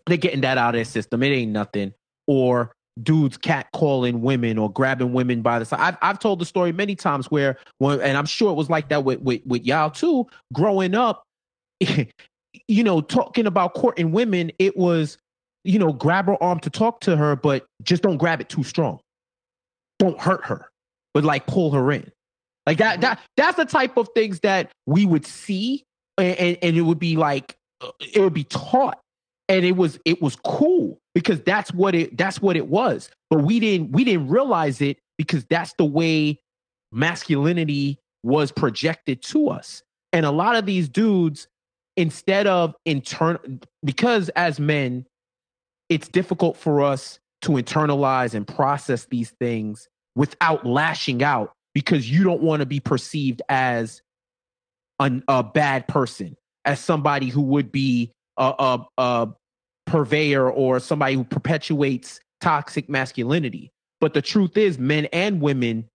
they're 0.07 0.17
getting 0.17 0.41
that 0.41 0.57
out 0.57 0.69
of 0.69 0.77
their 0.77 0.85
system. 0.85 1.23
It 1.23 1.27
ain't 1.27 1.51
nothing. 1.51 1.93
Or 2.27 2.73
dudes 3.03 3.37
cat 3.37 3.67
calling 3.73 4.21
women 4.21 4.57
or 4.57 4.71
grabbing 4.71 5.13
women 5.13 5.41
by 5.41 5.59
the 5.59 5.65
side. 5.65 5.79
I've 5.79 5.97
I've 6.01 6.19
told 6.19 6.39
the 6.39 6.45
story 6.45 6.71
many 6.71 6.95
times 6.95 7.29
where 7.31 7.57
when 7.77 8.01
and 8.01 8.17
I'm 8.17 8.25
sure 8.25 8.51
it 8.51 8.55
was 8.55 8.69
like 8.69 8.89
that 8.89 9.03
with 9.03 9.21
with, 9.21 9.41
with 9.45 9.65
y'all 9.65 9.89
too. 9.89 10.27
Growing 10.53 10.95
up, 10.95 11.23
you 11.79 12.83
know, 12.83 13.01
talking 13.01 13.45
about 13.45 13.73
courting 13.73 14.11
women, 14.11 14.51
it 14.59 14.77
was, 14.77 15.17
you 15.63 15.79
know, 15.79 15.93
grab 15.93 16.25
her 16.25 16.41
arm 16.41 16.59
to 16.61 16.69
talk 16.69 17.01
to 17.01 17.15
her, 17.15 17.35
but 17.35 17.65
just 17.83 18.03
don't 18.03 18.17
grab 18.17 18.41
it 18.41 18.49
too 18.49 18.63
strong. 18.63 18.99
Don't 19.99 20.19
hurt 20.19 20.45
her, 20.45 20.69
but 21.13 21.23
like 21.23 21.45
pull 21.45 21.71
her 21.71 21.91
in. 21.91 22.11
Like 22.65 22.77
that 22.77 22.93
mm-hmm. 22.93 23.01
that 23.01 23.21
that's 23.37 23.57
the 23.57 23.65
type 23.65 23.97
of 23.97 24.09
things 24.15 24.39
that 24.41 24.71
we 24.85 25.05
would 25.05 25.25
see 25.25 25.83
and, 26.19 26.57
and, 26.61 26.77
it 26.77 26.81
would 26.81 26.99
be 26.99 27.15
like 27.15 27.57
uh, 27.81 27.91
it 27.99 28.19
would 28.19 28.33
be 28.33 28.45
taught. 28.45 28.99
And 29.47 29.65
it 29.65 29.75
was 29.75 29.99
it 30.05 30.21
was 30.21 30.35
cool 30.35 30.99
because 31.15 31.41
that's 31.41 31.73
what 31.73 31.95
it 31.95 32.17
that's 32.17 32.41
what 32.41 32.55
it 32.55 32.67
was. 32.67 33.09
But 33.29 33.43
we 33.43 33.59
didn't 33.59 33.91
we 33.91 34.03
didn't 34.03 34.27
realize 34.27 34.79
it 34.81 34.99
because 35.17 35.43
that's 35.45 35.73
the 35.77 35.85
way 35.85 36.39
masculinity 36.91 37.99
was 38.23 38.51
projected 38.51 39.21
to 39.23 39.49
us. 39.49 39.81
And 40.13 40.25
a 40.25 40.31
lot 40.31 40.55
of 40.55 40.65
these 40.65 40.87
dudes 40.87 41.47
instead 41.97 42.47
of 42.47 42.75
internal 42.85 43.41
because 43.83 44.29
as 44.29 44.59
men 44.59 45.05
it's 45.89 46.07
difficult 46.07 46.55
for 46.55 46.81
us 46.81 47.19
to 47.41 47.51
internalize 47.53 48.33
and 48.33 48.47
process 48.47 49.05
these 49.05 49.31
things 49.31 49.87
without 50.15 50.65
lashing 50.65 51.23
out 51.23 51.53
because 51.73 52.09
you 52.09 52.23
don't 52.23 52.41
want 52.41 52.59
to 52.59 52.65
be 52.65 52.79
perceived 52.79 53.41
as 53.49 54.01
an, 54.99 55.23
a 55.27 55.43
bad 55.43 55.87
person 55.87 56.35
as 56.65 56.79
somebody 56.79 57.29
who 57.29 57.41
would 57.41 57.71
be 57.71 58.11
a, 58.37 58.53
a, 58.59 58.85
a 58.97 59.27
purveyor 59.85 60.49
or 60.49 60.79
somebody 60.79 61.15
who 61.15 61.23
perpetuates 61.23 62.19
toxic 62.41 62.89
masculinity. 62.89 63.71
But 63.99 64.13
the 64.13 64.21
truth 64.21 64.55
is, 64.57 64.77
men 64.77 65.05
and 65.07 65.41
women 65.41 65.89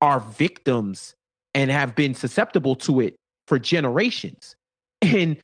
are 0.00 0.20
victims 0.20 1.14
and 1.54 1.70
have 1.70 1.94
been 1.94 2.14
susceptible 2.14 2.76
to 2.76 3.00
it 3.00 3.16
for 3.46 3.58
generations. 3.58 4.54
And 5.00 5.38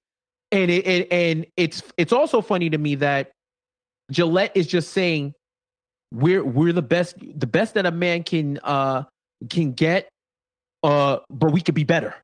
and 0.51 0.71
it, 0.71 0.85
and, 0.85 1.07
and 1.13 1.47
it's 1.57 1.83
it's 1.97 2.13
also 2.13 2.41
funny 2.41 2.71
to 2.71 2.79
me 2.79 2.97
that 2.97 3.31
Gillette 4.11 4.53
is 4.57 4.67
just 4.67 4.91
saying 4.91 5.33
we're 6.13 6.45
we're 6.45 6.73
the 6.73 6.83
best 6.83 7.17
the 7.21 7.47
best 7.47 7.75
that 7.75 7.87
a 7.87 7.93
man 7.93 8.25
can 8.25 8.59
uh 8.65 9.05
can 9.49 9.73
get 9.73 10.09
uh 10.83 11.19
but 11.31 11.53
we 11.53 11.61
could 11.61 11.77
be 11.77 11.85
better. 11.85 12.15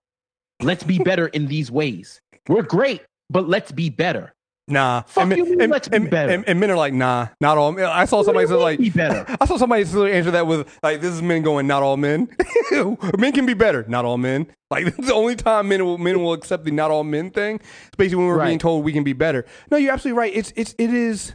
Let's 0.62 0.82
be 0.84 0.98
better 0.98 1.26
in 1.28 1.46
these 1.46 1.70
ways. 1.70 2.20
We're 2.48 2.62
great, 2.62 3.02
but 3.28 3.48
let's 3.48 3.72
be 3.72 3.90
better. 3.90 4.32
Nah, 4.68 5.02
Fuck 5.02 5.24
and, 5.24 5.36
you 5.36 5.44
mean, 5.46 5.60
and, 5.62 5.72
let's 5.72 5.88
be 5.88 5.98
better. 5.98 6.32
and, 6.32 6.48
and 6.48 6.60
men 6.60 6.70
are 6.70 6.76
like, 6.76 6.94
nah, 6.94 7.26
not 7.40 7.58
all. 7.58 7.72
men. 7.72 7.86
I 7.86 8.04
saw 8.04 8.22
somebody 8.24 8.46
say 8.46 8.54
like, 8.54 8.78
be 8.78 8.88
better? 8.90 9.24
I 9.40 9.44
saw 9.44 9.56
somebody 9.56 9.82
answer 9.82 10.30
that 10.30 10.46
with 10.46 10.68
like, 10.82 11.00
this 11.00 11.12
is 11.12 11.22
men 11.22 11.42
going, 11.42 11.66
not 11.66 11.82
all 11.82 11.96
men. 11.96 12.28
men 13.18 13.32
can 13.32 13.46
be 13.46 13.54
better, 13.54 13.84
not 13.88 14.04
all 14.04 14.16
men. 14.16 14.46
Like 14.70 14.94
the 14.96 15.12
only 15.12 15.34
time 15.34 15.68
men 15.68 15.84
will 15.84 15.98
men 15.98 16.22
will 16.22 16.34
accept 16.34 16.64
the 16.64 16.70
not 16.70 16.92
all 16.92 17.02
men 17.02 17.30
thing. 17.30 17.56
It's 17.56 17.96
basically 17.98 18.18
when 18.18 18.26
we're 18.28 18.36
Right. 18.38 18.46
being 18.46 18.58
told 18.60 18.84
we 18.84 18.92
can 18.92 19.02
be 19.02 19.12
better. 19.12 19.44
No, 19.72 19.76
you're 19.76 19.92
absolutely 19.92 20.18
right. 20.18 20.32
It's 20.32 20.52
it's 20.54 20.76
it 20.78 20.94
is. 20.94 21.32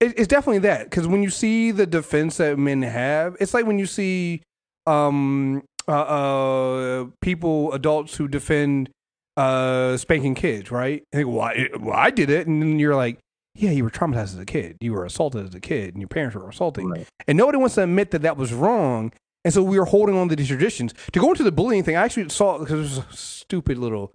It, 0.00 0.14
it's 0.18 0.26
definitely 0.28 0.60
that 0.60 0.84
because 0.88 1.06
when 1.06 1.22
you 1.22 1.28
see 1.30 1.70
the 1.72 1.86
defense 1.86 2.38
that 2.38 2.58
men 2.58 2.80
have, 2.82 3.36
it's 3.38 3.52
like 3.52 3.66
when 3.66 3.78
you 3.78 3.86
see 3.86 4.40
um 4.86 5.62
uh, 5.88 5.92
uh 5.92 7.06
people 7.20 7.72
adults 7.72 8.16
who 8.16 8.28
defend 8.28 8.90
uh 9.36 9.96
spanking 9.96 10.34
kids, 10.34 10.70
right? 10.70 11.02
And 11.12 11.20
they 11.20 11.24
go, 11.24 11.30
well, 11.30 11.42
I, 11.42 11.68
well, 11.78 11.96
I 11.96 12.10
did 12.10 12.30
it, 12.30 12.46
and 12.46 12.62
then 12.62 12.78
you're 12.78 12.96
like, 12.96 13.18
yeah, 13.54 13.70
you 13.70 13.84
were 13.84 13.90
traumatized 13.90 14.34
as 14.34 14.38
a 14.38 14.44
kid, 14.44 14.76
you 14.80 14.92
were 14.92 15.04
assaulted 15.04 15.46
as 15.46 15.54
a 15.54 15.60
kid, 15.60 15.94
and 15.94 16.00
your 16.00 16.08
parents 16.08 16.34
were 16.34 16.48
assaulting, 16.48 16.88
Right. 16.88 17.06
and 17.28 17.38
nobody 17.38 17.58
wants 17.58 17.74
to 17.76 17.82
admit 17.82 18.10
that 18.12 18.22
that 18.22 18.36
was 18.36 18.52
wrong. 18.52 19.12
And 19.44 19.52
so 19.52 19.62
we 19.62 19.78
are 19.78 19.84
holding 19.84 20.16
on 20.16 20.30
to 20.30 20.36
these 20.36 20.48
traditions. 20.48 20.94
To 21.12 21.20
go 21.20 21.30
into 21.30 21.42
the 21.42 21.52
bullying 21.52 21.84
thing, 21.84 21.96
I 21.96 22.02
actually 22.02 22.30
saw 22.30 22.58
because 22.58 22.72
it 22.72 22.76
was 22.78 22.98
a 22.98 23.06
stupid 23.14 23.76
little 23.76 24.14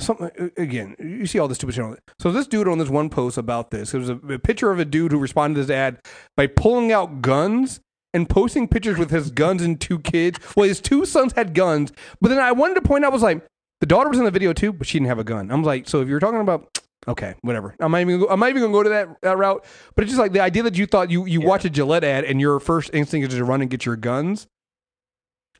something. 0.00 0.30
Again, 0.56 0.96
you 0.98 1.26
see 1.26 1.38
all 1.38 1.46
this 1.46 1.58
stupid 1.58 1.74
shit 1.74 1.84
on 1.84 1.92
it. 1.92 2.00
So 2.18 2.32
this 2.32 2.46
dude 2.46 2.66
on 2.68 2.78
this 2.78 2.88
one 2.88 3.10
post 3.10 3.36
about 3.36 3.70
this, 3.70 3.92
it 3.92 3.98
was 3.98 4.08
a, 4.08 4.14
a 4.14 4.38
picture 4.38 4.70
of 4.70 4.78
a 4.78 4.86
dude 4.86 5.12
who 5.12 5.18
responded 5.18 5.56
to 5.56 5.66
this 5.66 5.70
ad 5.74 5.98
by 6.36 6.46
pulling 6.46 6.90
out 6.90 7.20
guns 7.20 7.80
and 8.14 8.28
posting 8.28 8.68
pictures 8.68 8.98
with 8.98 9.10
his 9.10 9.30
guns 9.30 9.62
and 9.62 9.80
two 9.80 9.98
kids. 9.98 10.38
Well, 10.56 10.68
his 10.68 10.80
two 10.80 11.04
sons 11.06 11.32
had 11.32 11.54
guns, 11.54 11.92
but 12.20 12.28
then 12.28 12.38
I 12.38 12.52
wanted 12.52 12.74
to 12.74 12.82
point 12.82 13.04
out, 13.04 13.10
I 13.10 13.14
was 13.14 13.22
like, 13.22 13.44
the 13.80 13.86
daughter 13.86 14.08
was 14.08 14.18
in 14.18 14.24
the 14.24 14.30
video 14.30 14.52
too, 14.52 14.72
but 14.72 14.86
she 14.86 14.98
didn't 14.98 15.08
have 15.08 15.18
a 15.18 15.24
gun. 15.24 15.50
I'm 15.50 15.62
like, 15.62 15.88
so 15.88 16.00
if 16.00 16.08
you're 16.08 16.20
talking 16.20 16.40
about 16.40 16.68
Okay, 17.08 17.34
whatever. 17.40 17.74
I'm 17.80 17.90
not 17.90 18.00
even. 18.00 18.14
Gonna 18.14 18.26
go, 18.26 18.32
I'm 18.32 18.40
not 18.40 18.50
even 18.50 18.62
gonna 18.62 18.72
go 18.72 18.82
to 18.82 18.88
that, 18.90 19.08
that 19.22 19.36
route. 19.36 19.64
But 19.94 20.04
it's 20.04 20.12
just 20.12 20.20
like 20.20 20.32
the 20.32 20.40
idea 20.40 20.62
that 20.62 20.76
you 20.76 20.86
thought 20.86 21.10
you 21.10 21.26
you 21.26 21.40
watch 21.40 21.64
a 21.64 21.70
Gillette 21.70 22.04
ad 22.04 22.24
and 22.24 22.40
your 22.40 22.60
first 22.60 22.90
instinct 22.92 23.32
is 23.32 23.38
to 23.38 23.44
run 23.44 23.60
and 23.60 23.68
get 23.68 23.84
your 23.84 23.96
guns. 23.96 24.46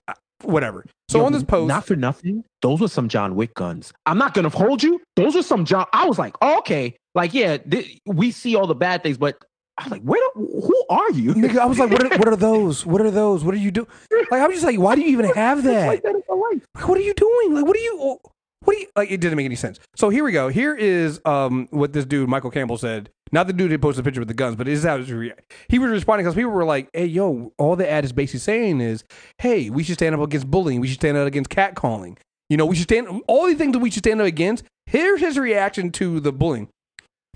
Uh, 0.06 0.14
Whatever. 0.42 0.86
So 1.08 1.18
Yo, 1.18 1.24
on 1.24 1.32
this 1.32 1.42
post, 1.42 1.66
not 1.66 1.84
for 1.84 1.96
nothing, 1.96 2.44
those 2.62 2.80
were 2.80 2.88
some 2.88 3.08
John 3.08 3.34
Wick 3.34 3.54
guns. 3.54 3.92
I'm 4.06 4.18
not 4.18 4.34
gonna 4.34 4.50
hold 4.50 4.82
you. 4.82 5.00
Those 5.16 5.34
were 5.34 5.42
some 5.42 5.64
John. 5.64 5.86
I 5.92 6.06
was 6.06 6.18
like, 6.18 6.36
oh, 6.42 6.58
okay, 6.58 6.96
like 7.16 7.34
yeah, 7.34 7.56
th- 7.56 7.98
we 8.06 8.30
see 8.30 8.54
all 8.54 8.68
the 8.68 8.74
bad 8.76 9.02
things, 9.02 9.18
but 9.18 9.36
I 9.78 9.84
was 9.84 9.92
like, 9.92 10.02
where? 10.02 10.20
Who 10.34 10.84
are 10.90 11.10
you? 11.12 11.34
nigga, 11.34 11.58
I 11.58 11.66
was 11.66 11.78
like, 11.78 11.90
what 11.90 12.04
are, 12.04 12.18
what 12.18 12.28
are 12.28 12.36
those? 12.36 12.84
What 12.84 13.00
are 13.00 13.10
those? 13.10 13.42
What 13.42 13.54
are 13.54 13.58
you 13.58 13.70
doing? 13.70 13.86
Like 14.30 14.42
I 14.42 14.46
was 14.46 14.56
just 14.56 14.66
like, 14.66 14.78
why 14.78 14.94
do 14.94 15.00
you 15.00 15.08
even 15.08 15.26
have 15.30 15.62
that? 15.64 15.86
like 15.86 16.02
that 16.02 16.14
in 16.14 16.22
my 16.28 16.34
life. 16.34 16.62
Like, 16.74 16.88
what 16.88 16.98
are 16.98 17.02
you 17.02 17.14
doing? 17.14 17.54
Like, 17.54 17.64
what 17.64 17.76
are 17.76 17.80
you? 17.80 18.18
What 18.64 18.74
do 18.74 18.80
you 18.80 18.86
like? 18.94 19.10
It 19.10 19.20
didn't 19.20 19.36
make 19.36 19.46
any 19.46 19.56
sense. 19.56 19.80
So 19.96 20.08
here 20.08 20.24
we 20.24 20.32
go. 20.32 20.48
Here 20.48 20.74
is 20.74 21.20
um 21.24 21.68
what 21.70 21.92
this 21.92 22.04
dude 22.04 22.28
Michael 22.28 22.50
Campbell 22.50 22.78
said. 22.78 23.10
Not 23.32 23.46
the 23.46 23.54
dude 23.54 23.70
who 23.70 23.78
posted 23.78 24.04
the 24.04 24.08
picture 24.08 24.20
with 24.20 24.28
the 24.28 24.34
guns, 24.34 24.56
but 24.56 24.66
this 24.66 24.78
is 24.78 24.84
how 24.84 24.98
was 24.98 25.08
he 25.08 25.78
was 25.78 25.90
responding 25.90 26.24
because 26.26 26.34
people 26.34 26.50
were 26.50 26.64
like, 26.64 26.90
"Hey, 26.92 27.06
yo, 27.06 27.52
all 27.58 27.76
the 27.76 27.90
ad 27.90 28.04
is 28.04 28.12
basically 28.12 28.40
saying 28.40 28.82
is, 28.82 29.04
hey, 29.38 29.70
we 29.70 29.82
should 29.82 29.94
stand 29.94 30.14
up 30.14 30.20
against 30.20 30.50
bullying. 30.50 30.80
We 30.80 30.88
should 30.88 31.00
stand 31.00 31.16
up 31.16 31.26
against 31.26 31.48
catcalling. 31.48 32.18
You 32.50 32.58
know, 32.58 32.66
we 32.66 32.76
should 32.76 32.84
stand 32.84 33.22
all 33.26 33.46
these 33.46 33.56
things 33.56 33.72
that 33.72 33.78
we 33.78 33.90
should 33.90 34.04
stand 34.04 34.20
up 34.20 34.26
against." 34.26 34.64
Here's 34.86 35.20
his 35.20 35.38
reaction 35.38 35.90
to 35.92 36.20
the 36.20 36.32
bullying. 36.32 36.68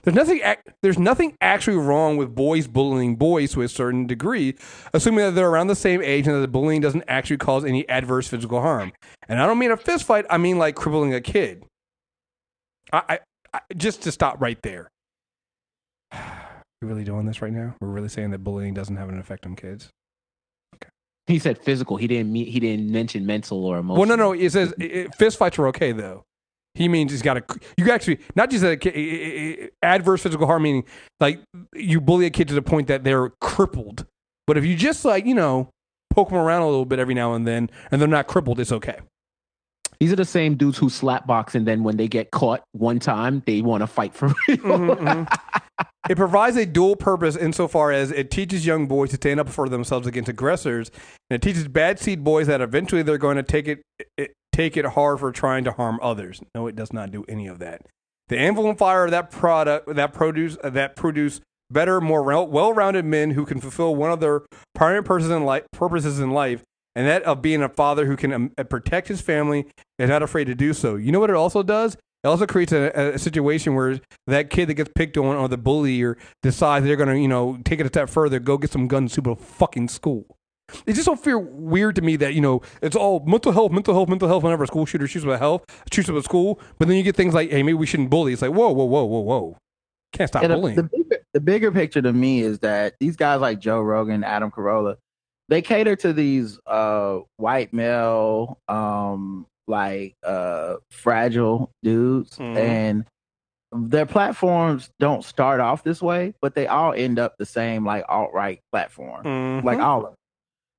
There's 0.07 0.15
nothing. 0.15 0.41
There's 0.83 0.99
nothing 1.01 1.37
actually 1.41 1.79
wrong 1.79 2.17
with 2.17 2.33
boys 2.33 2.69
bullying 2.69 3.17
boys 3.17 3.53
to 3.55 3.63
a 3.63 3.69
certain 3.69 4.07
degree, 4.07 4.55
assuming 4.95 5.25
that 5.25 5.31
they're 5.33 5.49
around 5.49 5.67
the 5.67 5.75
same 5.75 6.01
age 6.01 6.29
and 6.29 6.37
that 6.37 6.41
the 6.41 6.49
bullying 6.49 6.81
doesn't 6.81 7.03
actually 7.09 7.39
cause 7.39 7.65
any 7.65 7.89
adverse 7.89 8.29
physical 8.29 8.61
harm. 8.61 8.93
And 9.29 9.43
I 9.43 9.47
don't 9.47 9.59
mean 9.59 9.73
a 9.73 9.77
fist 9.77 10.05
fight. 10.05 10.25
I 10.31 10.39
mean 10.39 10.59
like 10.59 10.77
crippling 10.77 11.13
a 11.13 11.21
kid. 11.21 11.65
I, 12.93 13.03
I, 13.09 13.19
I 13.53 13.61
just 13.77 14.03
to 14.03 14.13
stop 14.13 14.41
right 14.41 14.63
there. 14.63 14.89
We're 16.13 16.89
really 16.89 17.05
doing 17.05 17.27
this 17.27 17.43
right 17.43 17.53
now. 17.53 17.75
We're 17.81 17.89
really 17.89 18.09
saying 18.09 18.31
that 18.31 18.45
bullying 18.45 18.75
doesn't 18.75 18.97
have 18.97 19.09
an 19.09 19.19
effect 19.19 19.45
on 19.45 19.57
kids. 19.57 19.89
Okay. 20.77 20.91
He 21.27 21.41
said 21.41 21.59
physical. 21.59 21.97
He 21.97 22.07
didn't 22.07 22.33
mean, 22.33 22.47
he 22.47 22.61
didn't 22.61 22.93
mention 22.93 23.27
mental 23.27 23.65
or 23.65 23.79
emotional. 23.79 24.07
Well, 24.07 24.09
no, 24.09 24.15
no. 24.15 24.33
It 24.35 24.53
says 24.53 24.73
it, 24.79 25.13
fist 25.17 25.37
fights 25.37 25.59
are 25.59 25.67
okay 25.69 25.91
though. 25.91 26.26
He 26.77 26.89
means 26.89 27.11
he's 27.11 27.23
got 27.23 27.39
a. 27.39 27.45
You 27.79 27.91
actually 27.91 28.19
not 28.35 28.51
just 28.51 28.63
a, 28.63 28.79
a- 28.87 29.65
a- 29.65 29.71
adverse 29.83 30.23
physical 30.23 30.47
harm, 30.47 30.63
meaning 30.63 30.85
like 31.21 31.41
you 31.75 32.01
bully 32.01 32.27
a 32.27 32.31
kid 32.31 32.49
to 32.49 32.55
the 32.55 32.63
point 32.63 32.89
that 32.89 33.03
they're 33.03 33.31
crippled. 33.41 34.05
But 34.47 34.57
if 34.59 34.65
you 34.65 34.77
just 34.77 35.05
like 35.05 35.25
you 35.27 35.35
know 35.35 35.71
poke 36.11 36.29
them 36.29 36.39
around 36.39 36.63
a 36.63 36.67
little 36.67 36.85
bit 36.85 36.99
every 36.99 37.15
now 37.15 37.35
and 37.35 37.47
then, 37.47 37.71
and 37.91 38.01
they're 38.01 38.09
not 38.09 38.27
crippled, 38.27 38.61
it's 38.61 38.73
okay. 38.73 38.99
These 39.99 40.13
are 40.13 40.17
the 40.17 40.27
same 40.27 40.57
dudes 40.57 40.77
who 40.77 40.91
slap 40.91 41.27
box, 41.27 41.55
and 41.55 41.67
then 41.67 41.83
when 41.83 41.97
they 41.97 42.07
get 42.09 42.31
caught 42.31 42.63
one 42.73 42.99
time, 42.99 43.43
they 43.47 43.63
want 43.63 43.81
to 43.81 43.87
fight 43.87 44.13
for 44.15 44.29
real. 44.49 44.59
Mm-hmm, 44.59 45.35
It 46.09 46.17
provides 46.17 46.57
a 46.57 46.65
dual 46.65 46.95
purpose 46.95 47.35
insofar 47.37 47.91
as 47.91 48.13
it 48.13 48.31
teaches 48.31 48.65
young 48.65 48.87
boys 48.87 49.11
to 49.11 49.17
stand 49.17 49.41
up 49.41 49.49
for 49.49 49.69
themselves 49.69 50.07
against 50.07 50.29
aggressors, 50.29 50.91
and 51.31 51.35
it 51.37 51.43
teaches 51.43 51.67
bad 51.67 51.99
seed 51.99 52.23
boys 52.23 52.47
that 52.47 52.61
eventually 52.61 53.03
they're 53.03 53.19
going 53.19 53.37
to 53.37 53.43
take 53.43 53.67
it, 53.67 53.83
it 54.17 54.33
take 54.57 54.77
it 54.77 54.87
hard 54.87 55.21
for 55.21 55.31
trying 55.31 55.65
to 55.65 55.73
harm 55.73 55.99
others. 56.03 56.41
No, 56.55 56.67
it 56.67 56.75
does 56.75 56.93
not 56.93 57.11
do 57.11 57.25
any 57.29 57.47
of 57.47 57.59
that. 57.59 57.83
The 58.29 58.39
anvil 58.39 58.69
and 58.69 58.79
fire 58.79 59.05
of 59.05 59.11
that 59.11 59.31
product 59.31 59.95
that 59.95 60.13
produce 60.13 60.57
that 60.65 60.97
produce 60.97 61.41
better, 61.71 62.01
more 62.01 62.23
well 62.23 62.73
rounded 62.73 63.05
men 63.05 63.33
who 63.33 63.45
can 63.45 63.61
fulfill 63.61 63.95
one 63.95 64.11
of 64.11 64.21
their 64.21 64.43
primary 64.75 65.05
purposes 65.05 65.31
in 65.31 65.45
life, 65.45 65.65
purposes 65.73 66.19
in 66.19 66.31
life, 66.31 66.63
and 66.95 67.07
that 67.07 67.23
of 67.25 67.43
being 67.43 67.63
a 67.63 67.69
father 67.69 68.07
who 68.07 68.17
can 68.17 68.33
um, 68.33 68.51
protect 68.71 69.09
his 69.09 69.21
family 69.21 69.67
and 69.99 70.09
not 70.09 70.23
afraid 70.23 70.47
to 70.47 70.55
do 70.55 70.73
so. 70.73 70.97
You 70.97 71.13
know 71.13 71.21
what 71.21 71.31
it 71.31 71.37
also 71.37 71.63
does? 71.63 71.95
It 72.25 72.29
also 72.29 72.47
creates 72.47 72.73
a, 72.73 73.13
a 73.15 73.19
situation 73.19 73.75
where 73.75 74.01
that 74.27 74.51
kid 74.51 74.69
that 74.69 74.75
gets 74.75 74.91
picked 74.97 75.17
on 75.17 75.37
or 75.37 75.49
the 75.49 75.59
bully 75.59 76.03
or 76.03 76.17
decides 76.43 76.85
they're 76.85 76.97
going 76.97 77.11
to, 77.11 77.19
you 77.19 77.29
know, 77.29 77.59
take 77.65 77.79
it 77.79 77.87
a 77.87 77.89
step 77.89 78.09
further, 78.09 78.41
go 78.41 78.59
get 78.59 78.71
some 78.73 78.89
guns 78.89 79.13
to 79.15 79.31
a 79.31 79.37
fucking 79.37 79.89
school. 79.89 80.36
It's 80.87 80.97
just 80.97 81.05
so 81.05 81.15
fear 81.17 81.39
weird 81.39 81.95
to 81.97 82.03
me 82.03 82.17
that 82.17 82.35
you 82.35 82.41
know 82.41 82.61
it's 82.83 82.97
all 82.97 83.21
mental 83.25 83.53
health, 83.53 83.71
mental 83.73 83.95
health, 83.95 84.09
mental 84.09 84.29
health. 84.29 84.43
Whenever 84.43 84.65
a 84.65 84.67
school 84.67 84.85
shooter 84.87 85.07
shoots 85.07 85.25
with 85.25 85.39
health, 85.39 85.65
shoots 85.93 86.09
up 86.09 86.17
a 86.17 86.23
school, 86.23 86.61
but 86.79 86.89
then 86.89 86.97
you 86.97 87.03
get 87.03 87.15
things 87.17 87.35
like, 87.35 87.51
"Hey, 87.51 87.63
maybe 87.63 87.75
we 87.75 87.87
shouldn't 87.87 88.11
bully." 88.11 88.33
It's 88.33 88.43
like, 88.43 88.51
whoa, 88.53 88.71
whoa, 88.73 88.85
whoa, 88.85 89.05
whoa, 89.05 89.21
whoa, 89.21 89.57
can't 90.13 90.29
stop 90.29 90.43
And 90.43 90.53
the, 90.53 90.57
bullying. 90.57 90.77
the 90.77 90.83
bigger, 90.83 91.17
the 91.35 91.41
bigger 91.41 91.71
picture 91.73 92.03
to 92.03 92.13
me 92.13 92.41
is 92.41 92.59
that 92.61 92.95
these 92.99 93.15
guys 93.17 93.41
like 93.41 93.61
Joe 93.61 93.81
Rogan, 93.81 94.25
Adam 94.25 94.51
Carolla, 94.51 94.97
they 95.49 95.63
cater 95.63 95.95
to 95.97 96.13
these 96.13 96.59
uh, 96.67 97.21
white 97.37 97.73
male, 97.73 98.59
um, 98.67 99.47
like 99.69 100.15
uh, 100.25 100.77
fragile 100.91 101.71
dudes, 101.85 102.39
Mhm. 102.39 102.57
and 102.57 103.05
their 103.73 104.07
platforms 104.07 104.91
don't 104.99 105.25
start 105.25 105.61
off 105.61 105.85
this 105.85 106.03
way, 106.03 106.35
but 106.41 106.55
they 106.57 106.67
all 106.67 106.93
end 106.93 107.21
up 107.21 107.35
the 107.39 107.47
same, 107.47 107.85
like 107.85 108.05
alt 108.09 108.33
right 108.33 108.59
platform, 108.73 109.25
Mhm. 109.25 109.65
like 109.65 109.79
all 109.79 109.99
of 109.99 110.05
them. 110.07 110.15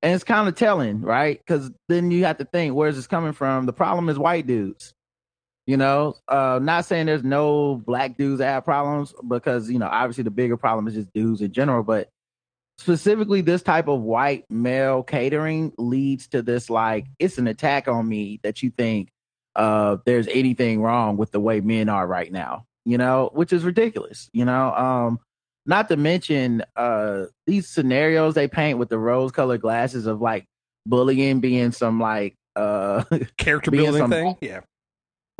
And 0.01 0.13
it's 0.13 0.23
kind 0.23 0.47
of 0.47 0.55
telling, 0.55 1.01
right? 1.01 1.39
Because 1.39 1.71
then 1.89 2.11
you 2.11 2.25
have 2.25 2.37
to 2.37 2.45
think, 2.45 2.75
where's 2.75 2.95
this 2.95 3.07
coming 3.07 3.33
from? 3.33 3.65
The 3.65 3.73
problem 3.73 4.09
is 4.09 4.19
white 4.19 4.45
dudes. 4.45 4.93
You 5.65 5.75
know, 5.75 6.15
uh, 6.29 6.59
not 6.61 6.85
saying 6.85 7.07
there's 7.07 7.25
no 7.25 7.75
black 7.75 8.17
dudes 8.17 8.39
that 8.39 8.47
have 8.47 8.63
problems 8.63 9.13
because 9.27 9.69
you 9.69 9.79
know 9.79 9.87
obviously 9.87 10.23
the 10.23 10.31
bigger 10.31 10.55
problem 10.55 10.87
is 10.87 10.93
just 10.93 11.11
dudes 11.13 11.41
in 11.41 11.51
general, 11.51 11.83
but 11.83 12.09
specifically 12.77 13.41
this 13.41 13.63
type 13.63 13.89
of 13.89 14.01
white 14.01 14.45
male 14.49 15.03
catering 15.03 15.73
leads 15.77 16.27
to 16.29 16.41
this 16.41 16.69
like 16.69 17.07
it's 17.19 17.37
an 17.37 17.47
attack 17.47 17.89
on 17.89 18.07
me 18.07 18.39
that 18.43 18.63
you 18.63 18.69
think 18.69 19.09
uh, 19.55 19.97
there's 20.05 20.27
anything 20.27 20.81
wrong 20.81 21.17
with 21.17 21.31
the 21.31 21.39
way 21.39 21.59
men 21.59 21.89
are 21.89 22.07
right 22.07 22.31
now. 22.31 22.65
You 22.85 22.97
know, 22.97 23.29
which 23.33 23.51
is 23.51 23.65
ridiculous. 23.65 24.29
You 24.31 24.45
know, 24.45 24.73
um, 24.73 25.19
not 25.67 25.89
to 25.89 25.97
mention 25.97 26.63
uh, 26.75 27.25
these 27.45 27.67
scenarios 27.67 28.33
they 28.33 28.47
paint 28.47 28.79
with 28.79 28.89
the 28.89 28.97
rose-colored 28.97 29.61
glasses 29.61 30.07
of 30.07 30.21
like 30.21 30.45
bullying 30.85 31.41
being 31.41 31.71
some 31.71 31.99
like 31.99 32.35
uh 32.55 33.03
Character 33.37 33.69
being 33.69 33.83
building 33.83 34.01
some- 34.01 34.09
thing, 34.09 34.37
yeah. 34.41 34.61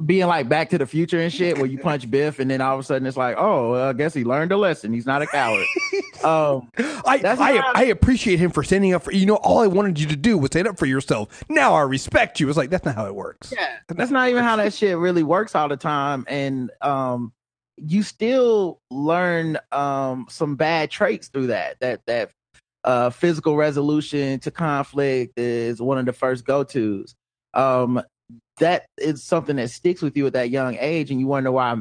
being 0.05 0.27
like 0.27 0.47
Back 0.49 0.69
to 0.71 0.77
the 0.77 0.85
Future 0.85 1.19
and 1.19 1.33
shit, 1.33 1.57
where 1.57 1.65
you 1.65 1.79
punch 1.89 2.11
Biff 2.11 2.39
and 2.39 2.51
then 2.51 2.61
all 2.61 2.75
of 2.75 2.81
a 2.81 2.83
sudden 2.83 3.07
it's 3.07 3.17
like, 3.17 3.35
oh, 3.39 3.71
well, 3.71 3.89
I 3.89 3.93
guess 3.93 4.13
he 4.13 4.23
learned 4.23 4.51
a 4.51 4.57
lesson. 4.57 4.93
He's 4.93 5.05
not 5.07 5.21
a 5.23 5.27
coward. 5.27 5.65
um, 6.23 6.69
I, 7.05 7.19
That's 7.19 7.39
I, 7.41 7.57
I 7.73 7.83
appreciate 7.85 8.37
him 8.39 8.51
for 8.51 8.63
standing 8.63 8.93
up 8.93 9.03
for 9.03 9.11
you 9.11 9.25
know 9.25 9.37
all 9.37 9.59
I 9.59 9.67
wanted 9.67 9.99
you 9.99 10.07
to 10.07 10.15
do 10.15 10.37
was 10.37 10.49
stand 10.49 10.67
up 10.67 10.77
for 10.77 10.85
yourself. 10.85 11.43
Now 11.49 11.73
I 11.73 11.81
respect 11.81 12.39
you. 12.39 12.49
It's 12.49 12.57
like 12.57 12.69
that's 12.69 12.85
not 12.85 12.95
how 12.95 13.05
it 13.05 13.15
works. 13.15 13.51
yeah, 13.57 13.77
that's 13.87 14.11
not 14.11 14.29
even 14.29 14.43
how 14.43 14.57
that 14.57 14.73
shit 14.73 14.97
really 14.97 15.23
works 15.23 15.55
all 15.55 15.69
the 15.69 15.77
time. 15.77 16.25
And 16.27 16.69
um, 16.81 17.31
you 17.77 18.03
still 18.03 18.79
learn 18.89 19.57
um 19.71 20.25
some 20.29 20.55
bad 20.55 20.91
traits 20.91 21.27
through 21.27 21.47
that. 21.47 21.79
That 21.79 22.01
that 22.07 22.31
uh 22.83 23.09
physical 23.09 23.55
resolution 23.55 24.39
to 24.41 24.51
conflict 24.51 25.37
is 25.37 25.81
one 25.81 25.97
of 25.97 26.05
the 26.05 26.13
first 26.13 26.45
go 26.45 26.63
tos. 26.63 27.15
Um, 27.53 28.01
that 28.59 28.87
is 28.97 29.23
something 29.23 29.55
that 29.57 29.69
sticks 29.69 30.01
with 30.01 30.17
you 30.17 30.27
at 30.27 30.33
that 30.33 30.49
young 30.49 30.77
age, 30.79 31.11
and 31.11 31.19
you 31.19 31.27
wonder 31.27 31.51
why 31.51 31.77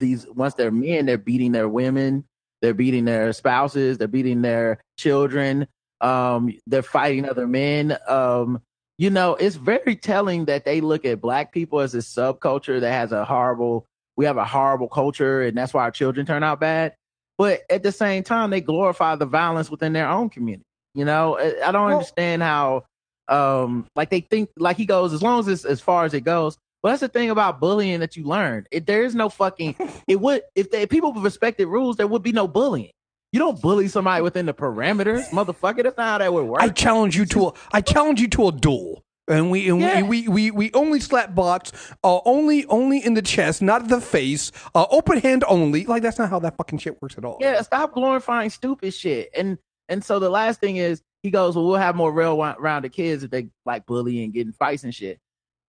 these 0.00 0.26
once 0.28 0.54
they're 0.54 0.70
men, 0.70 1.06
they're 1.06 1.18
beating 1.18 1.52
their 1.52 1.68
women, 1.68 2.24
they're 2.60 2.74
beating 2.74 3.04
their 3.04 3.32
spouses, 3.32 3.98
they're 3.98 4.08
beating 4.08 4.42
their 4.42 4.80
children, 4.98 5.66
um, 6.00 6.52
they're 6.66 6.82
fighting 6.82 7.28
other 7.28 7.46
men. 7.46 7.96
Um, 8.08 8.60
you 8.98 9.10
know, 9.10 9.34
it's 9.34 9.56
very 9.56 9.94
telling 9.96 10.46
that 10.46 10.64
they 10.64 10.80
look 10.80 11.04
at 11.04 11.20
black 11.20 11.52
people 11.52 11.80
as 11.80 11.94
a 11.94 11.98
subculture 11.98 12.80
that 12.80 12.92
has 12.92 13.12
a 13.12 13.24
horrible. 13.24 13.86
We 14.16 14.24
have 14.24 14.36
a 14.36 14.44
horrible 14.44 14.88
culture, 14.88 15.42
and 15.42 15.56
that's 15.56 15.74
why 15.74 15.82
our 15.82 15.90
children 15.90 16.26
turn 16.26 16.42
out 16.42 16.60
bad. 16.60 16.94
But 17.38 17.62
at 17.68 17.82
the 17.82 17.92
same 17.92 18.22
time, 18.22 18.50
they 18.50 18.60
glorify 18.62 19.14
the 19.16 19.26
violence 19.26 19.70
within 19.70 19.92
their 19.92 20.08
own 20.08 20.30
community. 20.30 20.64
You 20.94 21.04
know, 21.04 21.38
I 21.38 21.72
don't 21.72 21.84
Well- 21.86 21.92
understand 21.98 22.42
how 22.42 22.84
um 23.28 23.86
like 23.96 24.08
they 24.10 24.20
think 24.20 24.48
like 24.56 24.76
he 24.76 24.86
goes 24.86 25.12
as 25.12 25.20
long 25.20 25.40
as 25.40 25.48
it's 25.48 25.64
as 25.64 25.80
far 25.80 26.04
as 26.04 26.14
it 26.14 26.20
goes 26.20 26.56
but 26.80 26.90
that's 26.90 27.00
the 27.00 27.08
thing 27.08 27.28
about 27.28 27.58
bullying 27.58 27.98
that 27.98 28.16
you 28.16 28.22
learn 28.22 28.64
it, 28.70 28.86
there 28.86 29.02
is 29.02 29.16
no 29.16 29.28
fucking 29.28 29.74
it 30.06 30.20
would 30.20 30.42
if, 30.54 30.70
they, 30.70 30.82
if 30.82 30.88
people 30.90 31.12
respected 31.14 31.66
rules 31.66 31.96
there 31.96 32.06
would 32.06 32.22
be 32.22 32.30
no 32.30 32.46
bullying 32.46 32.92
you 33.32 33.40
don't 33.40 33.60
bully 33.60 33.88
somebody 33.88 34.22
within 34.22 34.46
the 34.46 34.54
parameters 34.54 35.28
motherfucker 35.30 35.82
that's 35.82 35.96
not 35.96 36.06
how 36.06 36.18
that 36.18 36.32
would 36.32 36.44
work 36.44 36.62
I 36.62 36.68
challenge 36.68 37.16
you 37.16 37.24
to 37.26 37.48
a 37.48 37.52
I 37.72 37.80
challenge 37.80 38.20
you 38.20 38.28
to 38.28 38.46
a 38.46 38.52
duel. 38.52 39.02
And 39.28 39.50
we 39.50 39.68
and 39.68 39.80
Yeah. 39.80 40.02
we, 40.02 40.28
we, 40.28 40.28
we 40.28 40.50
we 40.52 40.70
only 40.74 41.00
slap 41.00 41.34
box 41.34 41.72
uh, 42.04 42.20
only 42.24 42.64
only 42.66 43.04
in 43.04 43.14
the 43.14 43.22
chest, 43.22 43.60
not 43.62 43.88
the 43.88 44.00
face. 44.00 44.52
Uh, 44.74 44.86
open 44.90 45.18
hand 45.18 45.42
only. 45.48 45.84
Like 45.84 46.02
that's 46.02 46.18
not 46.18 46.30
how 46.30 46.38
that 46.40 46.56
fucking 46.56 46.78
shit 46.78 47.00
works 47.02 47.18
at 47.18 47.24
all. 47.24 47.38
yeah 47.40 47.60
stop 47.62 47.92
glorifying 47.92 48.50
stupid 48.50 48.94
shit 48.94 49.30
and 49.36 49.58
and 49.88 50.04
so 50.04 50.18
the 50.18 50.30
last 50.30 50.60
thing 50.60 50.76
is 50.76 51.02
he 51.22 51.30
goes 51.30 51.56
well 51.56 51.66
we'll 51.66 51.76
have 51.76 51.96
more 51.96 52.12
real 52.12 52.36
rounded 52.58 52.92
kids 52.92 53.24
if 53.24 53.30
they 53.30 53.48
like 53.64 53.84
bullying 53.86 54.30
getting 54.30 54.52
fights 54.52 54.84
and 54.84 54.94
shit 54.94 55.18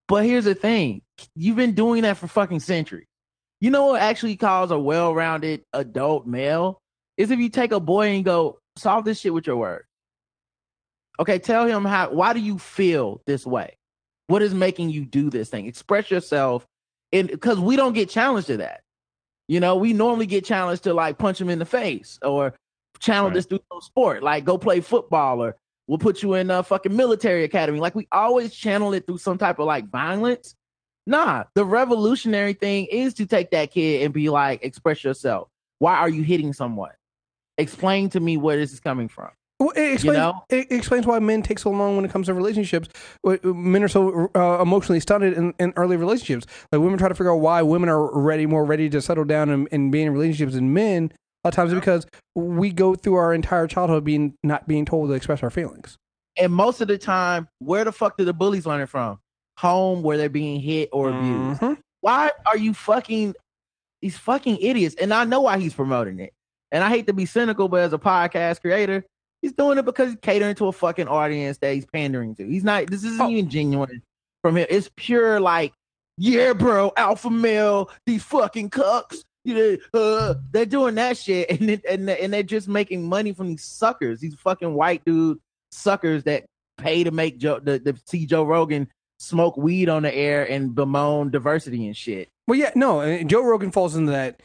but 0.07 0.23
here's 0.23 0.45
the 0.45 0.53
thing 0.55 1.01
you've 1.35 1.55
been 1.55 1.73
doing 1.73 2.03
that 2.03 2.17
for 2.17 2.27
fucking 2.27 2.59
centuries 2.59 3.07
you 3.59 3.71
know 3.71 3.88
what 3.88 4.01
actually 4.01 4.35
calls 4.35 4.69
a 4.69 4.77
well-rounded 4.77 5.63
adult 5.73 6.27
male 6.27 6.79
is 7.17 7.31
if 7.31 7.39
you 7.39 7.49
take 7.49 7.71
a 7.71 7.79
boy 7.79 8.09
and 8.09 8.23
go 8.25 8.59
solve 8.75 9.03
this 9.03 9.19
shit 9.19 9.34
with 9.34 9.47
your 9.47 9.57
words 9.57 9.86
okay 11.19 11.39
tell 11.39 11.65
him 11.65 11.85
how 11.85 12.10
why 12.11 12.34
do 12.34 12.39
you 12.39 12.57
feel 12.57 13.22
this 13.26 13.45
way? 13.45 13.77
What 14.27 14.41
is 14.41 14.53
making 14.53 14.89
you 14.89 15.06
do 15.06 15.30
this 15.30 15.49
thing? 15.49 15.65
Express 15.65 16.11
yourself 16.11 16.65
and 17.14 17.27
because 17.27 17.60
we 17.60 17.76
don't 17.76 17.94
get 17.94 18.10
challenged 18.10 18.48
to 18.48 18.57
that. 18.57 18.81
You 19.48 19.60
know 19.60 19.76
we 19.77 19.94
normally 19.94 20.26
get 20.26 20.45
challenged 20.45 20.84
to 20.84 20.94
like 20.94 21.18
punch 21.18 21.39
him 21.39 21.49
in 21.49 21.60
the 21.60 21.65
face 21.65 22.19
or 22.22 22.53
channel 22.99 23.26
Right. 23.27 23.35
this 23.35 23.45
through 23.45 23.60
some 23.72 23.81
sport 23.81 24.23
like 24.23 24.44
go 24.44 24.57
play 24.57 24.81
football 24.81 25.41
or 25.41 25.56
we'll 25.88 25.99
put 25.99 26.22
you 26.23 26.34
in 26.34 26.49
a 26.52 26.64
fucking 26.64 26.95
military 26.95 27.44
academy. 27.44 27.80
Like 27.80 27.95
we 27.95 28.07
always 28.11 28.53
channel 28.53 28.94
it 28.94 29.06
through 29.07 29.19
some 29.19 29.38
type 29.38 29.60
of 29.60 29.65
like 29.65 29.89
violence. 29.89 30.56
Nah 31.06 31.45
the 31.56 31.64
revolutionary 31.64 32.53
thing 32.53 32.88
is 32.88 33.14
to 33.15 33.26
take 33.26 33.52
that 33.52 33.72
kid 33.72 34.03
and 34.03 34.14
be 34.14 34.30
like 34.30 34.64
express 34.64 35.03
yourself. 35.03 35.48
Why 35.80 35.95
are 35.98 36.10
you 36.10 36.23
hitting 36.23 36.53
someone? 36.53 36.91
Explain 37.57 38.10
to 38.10 38.19
me 38.19 38.38
where 38.38 38.57
this 38.57 38.73
is 38.73 38.80
coming 38.80 39.07
from 39.07 39.30
Well, 39.59 39.71
it 39.71 39.93
explains, 39.93 40.17
know? 40.17 40.43
it 40.49 40.71
explains 40.71 41.07
why 41.07 41.17
men 41.19 41.41
take 41.41 41.57
so 41.57 41.71
long 41.71 41.95
when 41.95 42.05
it 42.05 42.11
comes 42.11 42.27
to 42.27 42.34
relationships. 42.35 42.89
Men 43.43 43.84
are 43.84 43.88
so 43.88 44.29
uh, 44.35 44.61
emotionally 44.61 44.99
stunted 44.99 45.34
in, 45.34 45.53
in 45.59 45.73
early 45.75 45.97
relationships. 45.97 46.45
Like 46.71 46.79
women 46.81 46.99
try 46.99 47.09
to 47.09 47.15
figure 47.15 47.31
out 47.31 47.38
why 47.39 47.63
women 47.63 47.89
are 47.89 48.19
ready, 48.19 48.45
more 48.45 48.63
ready 48.65 48.88
to 48.89 49.01
settle 49.01 49.25
down 49.25 49.49
and, 49.49 49.67
and 49.71 49.91
be 49.91 50.03
in 50.03 50.11
relationships 50.13 50.53
than 50.53 50.73
men. 50.73 51.11
A 51.43 51.47
lot 51.47 51.53
of 51.53 51.55
times 51.55 51.71
it's 51.73 51.79
because 51.79 52.05
we 52.35 52.71
go 52.71 52.93
through 52.93 53.15
our 53.15 53.34
entire 53.34 53.65
childhood 53.67 54.03
being 54.03 54.35
not 54.43 54.67
being 54.67 54.85
told 54.85 55.09
to 55.09 55.13
express 55.13 55.41
our 55.41 55.49
feelings. 55.49 55.97
and 56.38 56.53
most 56.53 56.81
of 56.81 56.88
the 56.88 56.97
time 56.99 57.47
where 57.57 57.84
the 57.84 57.91
fuck 57.91 58.15
do 58.17 58.25
the 58.25 58.34
bullies 58.34 58.67
learn 58.67 58.81
it 58.81 58.89
from 58.89 59.17
home 59.57 60.03
where 60.03 60.17
they're 60.17 60.29
being 60.29 60.59
hit 60.61 60.88
or 60.93 61.09
abused 61.09 61.61
Mhm. 61.61 61.77
why 62.01 62.29
are 62.45 62.57
you 62.57 62.75
fucking 62.75 63.34
these 64.03 64.15
fucking 64.17 64.57
idiots? 64.57 64.93
And 65.01 65.11
I 65.11 65.23
know 65.23 65.41
why 65.41 65.57
he's 65.57 65.73
promoting 65.73 66.19
it. 66.19 66.31
And 66.71 66.84
I 66.84 66.89
hate 66.89 67.07
to 67.07 67.13
be 67.13 67.25
cynical, 67.25 67.67
but 67.67 67.79
as 67.81 67.91
a 67.93 67.97
podcast 67.97 68.61
creator, 68.61 69.03
he's 69.41 69.53
doing 69.53 69.77
it 69.77 69.85
because 69.85 70.09
he's 70.11 70.19
catering 70.22 70.55
to 70.55 70.68
a 70.68 70.72
fucking 70.72 71.07
audience 71.07 71.57
that 71.59 71.73
he's 71.73 71.85
pandering 71.85 72.35
to. 72.35 72.47
He's 72.47 72.64
not. 72.64 72.88
This 72.88 73.03
isn't 73.03 73.22
Oh. 73.22 73.30
even 73.30 73.49
genuine 73.49 74.01
from 74.43 74.57
him. 74.57 74.68
It's 74.69 74.89
pure 74.95 75.39
like, 75.39 75.73
yeah, 76.18 76.53
bro, 76.53 76.91
alpha 76.97 77.30
male, 77.30 77.89
these 78.05 78.23
fucking 78.23 78.69
cucks. 78.72 79.18
You 79.43 79.53
know, 79.93 79.99
uh, 79.99 80.34
they're 80.51 80.65
doing 80.65 80.95
that 80.95 81.18
shit, 81.18 81.49
and 81.61 81.69
it, 81.69 81.85
and 81.88 82.09
and 82.09 82.34
they're 82.34 82.43
just 82.43 82.68
making 82.68 83.07
money 83.07 83.34
from 83.34 83.47
these 83.47 83.64
suckers, 83.64 84.19
these 84.19 84.35
fucking 84.35 84.73
white 84.73 85.05
dude 85.05 85.39
suckers 85.72 86.23
that 86.23 86.45
pay 86.77 87.03
to 87.03 87.11
make 87.11 87.38
Joe 87.38 87.59
to, 87.59 87.80
to 87.80 87.95
see 88.05 88.26
Joe 88.26 88.43
Rogan 88.43 88.88
smoke 89.19 89.57
weed 89.57 89.89
on 89.89 90.03
the 90.03 90.14
air 90.14 90.43
and 90.49 90.76
bemoan 90.76 91.31
diversity 91.31 91.88
and 91.88 91.95
shit. 91.97 92.30
Well, 92.47 92.57
yeah, 92.59 92.72
no, 92.76 93.23
Joe 93.23 93.43
Rogan 93.43 93.72
falls 93.72 93.95
into 93.95 94.11
that. 94.11 94.41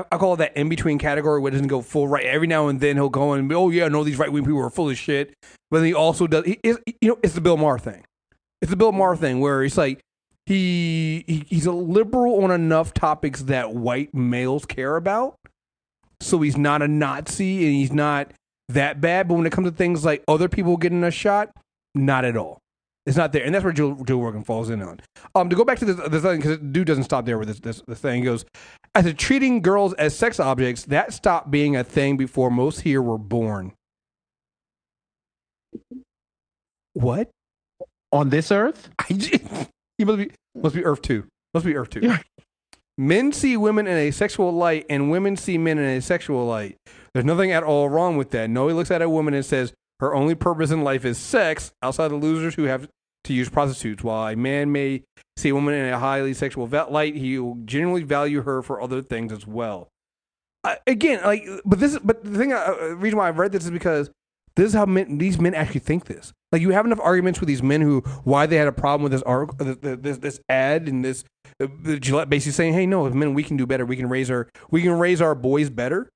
I, 0.00 0.16
call 0.18 0.34
it 0.34 0.36
that 0.38 0.56
in 0.56 0.68
between 0.68 0.98
category 0.98 1.40
where 1.40 1.50
it 1.50 1.52
doesn't 1.52 1.68
go 1.68 1.82
full 1.82 2.08
right. 2.08 2.24
Every 2.24 2.46
now 2.46 2.68
and 2.68 2.80
then 2.80 2.96
he'll 2.96 3.08
go 3.08 3.32
and 3.32 3.52
oh 3.52 3.70
yeah, 3.70 3.88
no, 3.88 4.04
these 4.04 4.18
right 4.18 4.32
wing 4.32 4.44
people 4.44 4.60
are 4.60 4.70
full 4.70 4.90
of 4.90 4.98
shit. 4.98 5.34
But 5.70 5.78
then 5.78 5.86
he 5.86 5.94
also 5.94 6.26
does. 6.26 6.44
He, 6.44 6.58
you 6.64 7.08
know, 7.08 7.18
it's 7.22 7.34
the 7.34 7.40
Bill 7.40 7.56
Maher 7.56 7.78
thing. 7.78 8.04
It's 8.60 8.70
the 8.70 8.76
Bill 8.76 8.92
Maher 8.92 9.16
thing 9.16 9.40
where 9.40 9.62
it's 9.62 9.76
like 9.76 10.00
he, 10.46 11.24
he 11.26 11.44
he's 11.48 11.66
a 11.66 11.72
liberal 11.72 12.44
on 12.44 12.50
enough 12.50 12.94
topics 12.94 13.42
that 13.42 13.74
white 13.74 14.14
males 14.14 14.64
care 14.64 14.96
about. 14.96 15.36
So 16.20 16.40
he's 16.40 16.56
not 16.56 16.82
a 16.82 16.88
Nazi 16.88 17.64
and 17.66 17.74
he's 17.74 17.92
not 17.92 18.32
that 18.68 19.00
bad. 19.00 19.28
But 19.28 19.34
when 19.34 19.46
it 19.46 19.52
comes 19.52 19.68
to 19.68 19.76
things 19.76 20.04
like 20.04 20.24
other 20.28 20.48
people 20.48 20.76
getting 20.76 21.04
a 21.04 21.10
shot, 21.10 21.50
not 21.94 22.24
at 22.24 22.36
all. 22.36 22.58
It's 23.06 23.16
not 23.18 23.32
there, 23.32 23.44
and 23.44 23.54
that's 23.54 23.62
where 23.62 23.72
Joe, 23.72 24.02
Joe 24.06 24.18
Rogan 24.18 24.44
falls 24.44 24.70
in 24.70 24.80
on. 24.80 25.00
Um, 25.34 25.50
to 25.50 25.56
go 25.56 25.64
back 25.64 25.78
to 25.80 25.84
this, 25.84 25.96
this 26.08 26.22
thing 26.22 26.36
because 26.38 26.58
dude 26.58 26.86
doesn't 26.86 27.04
stop 27.04 27.26
there 27.26 27.38
with 27.38 27.48
this, 27.48 27.60
this, 27.60 27.82
this 27.86 28.00
thing. 28.00 28.20
He 28.20 28.24
goes, 28.24 28.46
as 28.94 29.04
to 29.04 29.12
treating 29.12 29.60
girls 29.60 29.92
as 29.94 30.16
sex 30.16 30.40
objects, 30.40 30.84
that 30.86 31.12
stopped 31.12 31.50
being 31.50 31.76
a 31.76 31.84
thing 31.84 32.16
before 32.16 32.50
most 32.50 32.80
here 32.80 33.02
were 33.02 33.18
born. 33.18 33.74
What? 36.94 37.28
On 38.10 38.30
this 38.30 38.50
earth? 38.50 38.88
I 38.98 39.04
he 39.98 40.04
must 40.04 40.18
be 40.18 40.30
must 40.54 40.74
be 40.74 40.84
Earth 40.84 41.02
two. 41.02 41.24
Must 41.52 41.66
be 41.66 41.76
Earth 41.76 41.90
two. 41.90 42.16
Men 42.96 43.32
see 43.32 43.56
women 43.56 43.88
in 43.88 43.98
a 43.98 44.12
sexual 44.12 44.52
light, 44.52 44.86
and 44.88 45.10
women 45.10 45.36
see 45.36 45.58
men 45.58 45.78
in 45.78 45.84
a 45.84 46.00
sexual 46.00 46.46
light. 46.46 46.76
There's 47.12 47.26
nothing 47.26 47.50
at 47.50 47.64
all 47.64 47.88
wrong 47.88 48.16
with 48.16 48.30
that. 48.30 48.48
No, 48.50 48.68
he 48.68 48.74
looks 48.74 48.92
at 48.92 49.02
a 49.02 49.10
woman 49.10 49.34
and 49.34 49.44
says 49.44 49.72
her 50.00 50.14
only 50.14 50.34
purpose 50.34 50.70
in 50.70 50.82
life 50.82 51.04
is 51.04 51.18
sex. 51.18 51.72
Outside 51.82 52.08
the 52.08 52.16
losers 52.16 52.54
who 52.54 52.64
have 52.64 52.88
to 53.24 53.32
use 53.32 53.48
prostitutes, 53.48 54.02
while 54.02 54.28
a 54.28 54.36
man 54.36 54.72
may 54.72 55.02
see 55.36 55.48
a 55.48 55.54
woman 55.54 55.74
in 55.74 55.92
a 55.92 55.98
highly 55.98 56.34
sexual 56.34 56.66
light, 56.66 57.16
he 57.16 57.38
will 57.38 57.58
genuinely 57.64 58.02
value 58.02 58.42
her 58.42 58.62
for 58.62 58.80
other 58.80 59.02
things 59.02 59.32
as 59.32 59.46
well. 59.46 59.88
I, 60.64 60.78
again, 60.86 61.20
like, 61.22 61.46
but 61.64 61.78
this, 61.78 61.92
is 61.92 62.00
but 62.02 62.24
the 62.24 62.38
thing, 62.38 62.52
uh, 62.52 62.74
uh, 62.80 62.96
reason 62.96 63.18
why 63.18 63.28
I've 63.28 63.38
read 63.38 63.52
this 63.52 63.64
is 63.64 63.70
because 63.70 64.10
this 64.56 64.68
is 64.68 64.74
how 64.74 64.86
men, 64.86 65.18
these 65.18 65.38
men 65.38 65.54
actually 65.54 65.80
think 65.80 66.06
this. 66.06 66.32
Like, 66.52 66.62
you 66.62 66.70
have 66.70 66.86
enough 66.86 67.00
arguments 67.02 67.40
with 67.40 67.48
these 67.48 67.62
men 67.62 67.80
who 67.80 68.00
why 68.24 68.46
they 68.46 68.56
had 68.56 68.68
a 68.68 68.72
problem 68.72 69.02
with 69.02 69.12
this 69.12 69.22
article, 69.22 69.56
this 69.76 70.18
this 70.18 70.40
ad, 70.48 70.88
and 70.88 71.04
this 71.04 71.24
uh, 71.60 71.66
the 71.82 71.98
Gillette 71.98 72.30
basically 72.30 72.52
saying, 72.52 72.74
"Hey, 72.74 72.86
no, 72.86 73.06
as 73.06 73.14
men, 73.14 73.34
we 73.34 73.42
can 73.42 73.56
do 73.56 73.66
better. 73.66 73.84
We 73.84 73.96
can 73.96 74.08
raise 74.08 74.30
our 74.30 74.48
we 74.70 74.80
can 74.80 74.92
raise 74.92 75.20
our 75.20 75.34
boys 75.34 75.68
better." 75.68 76.08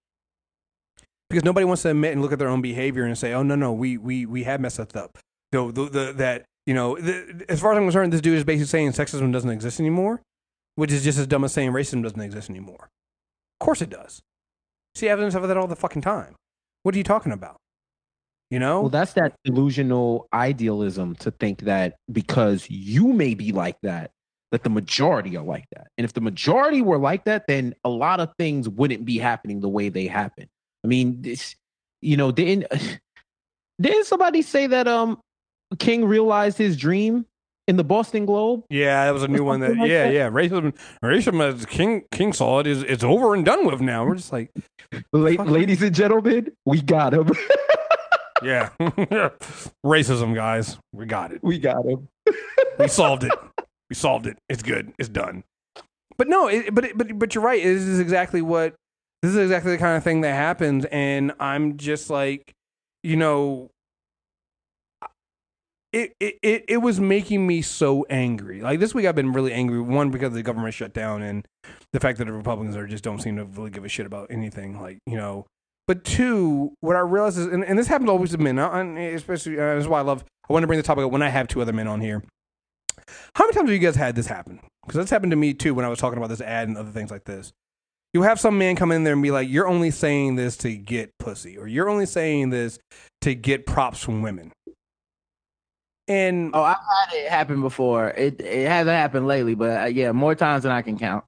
Because 1.30 1.44
nobody 1.44 1.64
wants 1.64 1.82
to 1.82 1.90
admit 1.90 2.12
and 2.12 2.22
look 2.22 2.32
at 2.32 2.38
their 2.38 2.48
own 2.48 2.62
behavior 2.62 3.04
and 3.04 3.16
say, 3.16 3.34
"Oh 3.34 3.42
no, 3.42 3.54
no, 3.54 3.72
we 3.72 3.98
we 3.98 4.24
we 4.26 4.44
have 4.44 4.60
messed 4.60 4.96
up." 4.96 5.18
No, 5.52 5.70
the, 5.70 5.84
the, 5.84 6.12
that 6.14 6.44
you 6.66 6.74
know, 6.74 6.96
the, 6.96 7.44
as 7.48 7.60
far 7.60 7.72
as 7.72 7.78
I'm 7.78 7.84
concerned, 7.84 8.12
this 8.12 8.20
dude 8.20 8.36
is 8.36 8.44
basically 8.44 8.66
saying 8.66 8.92
sexism 8.92 9.32
doesn't 9.32 9.50
exist 9.50 9.80
anymore, 9.80 10.22
which 10.74 10.92
is 10.92 11.04
just 11.04 11.18
as 11.18 11.26
dumb 11.26 11.44
as 11.44 11.52
saying 11.52 11.72
racism 11.72 12.02
doesn't 12.02 12.20
exist 12.20 12.50
anymore. 12.50 12.88
Of 13.60 13.64
course 13.64 13.82
it 13.82 13.90
does. 13.90 14.20
See 14.94 15.08
evidence 15.08 15.34
of 15.34 15.46
that 15.46 15.56
all 15.56 15.66
the 15.66 15.76
fucking 15.76 16.02
time. 16.02 16.34
What 16.82 16.94
are 16.94 16.98
you 16.98 17.04
talking 17.04 17.32
about? 17.32 17.56
You 18.50 18.58
know? 18.58 18.82
Well, 18.82 18.90
that's 18.90 19.12
that 19.14 19.34
delusional 19.44 20.26
idealism 20.32 21.14
to 21.16 21.30
think 21.30 21.60
that 21.60 21.96
because 22.10 22.68
you 22.70 23.12
may 23.12 23.34
be 23.34 23.52
like 23.52 23.76
that, 23.82 24.10
that 24.52 24.62
the 24.62 24.70
majority 24.70 25.36
are 25.36 25.44
like 25.44 25.66
that. 25.74 25.88
And 25.98 26.04
if 26.04 26.14
the 26.14 26.20
majority 26.20 26.80
were 26.80 26.98
like 26.98 27.24
that, 27.24 27.44
then 27.46 27.74
a 27.84 27.88
lot 27.88 28.20
of 28.20 28.30
things 28.38 28.68
wouldn't 28.68 29.04
be 29.04 29.18
happening 29.18 29.60
the 29.60 29.68
way 29.68 29.88
they 29.90 30.06
happen. 30.06 30.48
I 30.84 30.88
mean, 30.88 31.22
this, 31.22 31.54
you 32.00 32.16
know, 32.16 32.30
didn't 32.32 32.66
didn't 33.80 34.06
somebody 34.06 34.42
say 34.42 34.66
that 34.66 34.88
um 34.88 35.20
King 35.78 36.04
realized 36.04 36.58
his 36.58 36.76
dream 36.76 37.26
in 37.66 37.76
the 37.76 37.84
Boston 37.84 38.26
Globe? 38.26 38.64
Yeah, 38.70 39.04
that 39.04 39.12
was 39.12 39.22
a 39.22 39.28
new 39.28 39.44
one. 39.44 39.60
That 39.60 39.76
like 39.76 39.88
yeah, 39.88 40.04
that? 40.04 40.14
yeah. 40.14 40.30
Racism, 40.30 40.74
racism 41.04 41.54
as 41.54 41.66
King 41.66 42.04
King 42.10 42.32
saw 42.32 42.60
it 42.60 42.66
is 42.66 42.82
it's 42.82 43.04
over 43.04 43.34
and 43.34 43.44
done 43.44 43.66
with 43.66 43.80
now. 43.80 44.04
We're 44.04 44.16
just 44.16 44.32
like, 44.32 44.50
La- 45.12 45.42
ladies 45.44 45.82
and 45.82 45.94
gentlemen, 45.94 46.50
we 46.64 46.80
got 46.80 47.14
him. 47.14 47.30
yeah, 48.42 48.70
racism, 49.84 50.34
guys. 50.34 50.78
We 50.92 51.06
got 51.06 51.32
it. 51.32 51.40
we 51.42 51.58
got 51.58 51.84
him. 51.84 52.08
We 52.78 52.88
solved 52.88 53.24
it. 53.24 53.32
We 53.90 53.94
solved 53.94 54.26
it. 54.26 54.38
It's 54.48 54.62
good. 54.62 54.92
It's 54.98 55.08
done. 55.08 55.44
But 56.16 56.28
no, 56.28 56.48
it, 56.48 56.74
but 56.74 56.84
it, 56.84 56.98
but 56.98 57.18
but 57.18 57.34
you're 57.34 57.44
right. 57.44 57.62
This 57.62 57.82
is 57.82 58.00
exactly 58.00 58.42
what 58.42 58.74
this 59.22 59.32
is 59.32 59.36
exactly 59.38 59.72
the 59.72 59.78
kind 59.78 59.96
of 59.96 60.04
thing 60.04 60.20
that 60.20 60.34
happens, 60.34 60.84
and 60.86 61.32
I'm 61.40 61.76
just 61.76 62.08
like, 62.10 62.54
you 63.02 63.16
know, 63.16 63.70
it 65.92 66.12
it 66.20 66.38
it, 66.42 66.64
it 66.68 66.76
was 66.78 67.00
making 67.00 67.46
me 67.46 67.62
so 67.62 68.06
angry. 68.10 68.60
Like 68.60 68.78
this 68.78 68.94
week, 68.94 69.06
I've 69.06 69.16
been 69.16 69.32
really 69.32 69.52
angry. 69.52 69.80
One 69.80 70.10
because 70.10 70.32
the 70.32 70.42
government 70.42 70.74
shut 70.74 70.92
down, 70.92 71.22
and 71.22 71.46
the 71.92 72.00
fact 72.00 72.18
that 72.18 72.26
the 72.26 72.32
Republicans 72.32 72.76
are 72.76 72.86
just 72.86 73.02
don't 73.02 73.20
seem 73.20 73.36
to 73.36 73.44
really 73.44 73.70
give 73.70 73.84
a 73.84 73.88
shit 73.88 74.06
about 74.06 74.30
anything. 74.30 74.80
Like 74.80 74.98
you 75.06 75.16
know. 75.16 75.46
But 75.86 76.04
two, 76.04 76.74
what 76.80 76.96
I 76.96 76.98
realize 76.98 77.38
is, 77.38 77.46
and, 77.46 77.64
and 77.64 77.78
this 77.78 77.86
happens 77.86 78.10
always 78.10 78.32
to 78.32 78.38
men, 78.38 78.58
especially 78.58 79.58
uh, 79.58 79.76
this 79.76 79.84
is 79.84 79.88
why 79.88 80.00
I 80.00 80.02
love. 80.02 80.22
I 80.48 80.52
want 80.52 80.62
to 80.62 80.66
bring 80.66 80.78
the 80.78 80.82
topic 80.82 81.02
up 81.02 81.10
when 81.10 81.22
I 81.22 81.30
have 81.30 81.48
two 81.48 81.62
other 81.62 81.72
men 81.72 81.88
on 81.88 82.02
here. 82.02 82.22
How 83.34 83.44
many 83.44 83.54
times 83.54 83.70
have 83.70 83.74
you 83.74 83.78
guys 83.78 83.96
had 83.96 84.14
this 84.14 84.26
happen? 84.26 84.60
Because 84.84 84.98
that's 84.98 85.10
happened 85.10 85.32
to 85.32 85.36
me 85.36 85.54
too 85.54 85.74
when 85.74 85.86
I 85.86 85.88
was 85.88 85.98
talking 85.98 86.18
about 86.18 86.28
this 86.28 86.42
ad 86.42 86.68
and 86.68 86.76
other 86.76 86.90
things 86.90 87.10
like 87.10 87.24
this. 87.24 87.52
You 88.14 88.22
have 88.22 88.40
some 88.40 88.56
man 88.58 88.74
come 88.76 88.90
in 88.92 89.04
there 89.04 89.12
and 89.12 89.22
be 89.22 89.30
like, 89.30 89.48
"You're 89.48 89.68
only 89.68 89.90
saying 89.90 90.36
this 90.36 90.56
to 90.58 90.74
get 90.76 91.10
pussy, 91.18 91.58
or 91.58 91.66
you're 91.66 91.88
only 91.90 92.06
saying 92.06 92.50
this 92.50 92.78
to 93.20 93.34
get 93.34 93.66
props 93.66 94.02
from 94.02 94.22
women." 94.22 94.52
And 96.08 96.52
Oh, 96.54 96.62
I've 96.62 96.76
had 96.76 97.14
it 97.16 97.28
happen 97.28 97.60
before. 97.60 98.08
It 98.10 98.40
it 98.40 98.66
hasn't 98.66 98.94
happened 98.96 99.26
lately, 99.26 99.54
but 99.54 99.82
uh, 99.82 99.84
yeah, 99.86 100.12
more 100.12 100.34
times 100.34 100.62
than 100.62 100.72
I 100.72 100.82
can 100.82 100.98
count. 100.98 101.24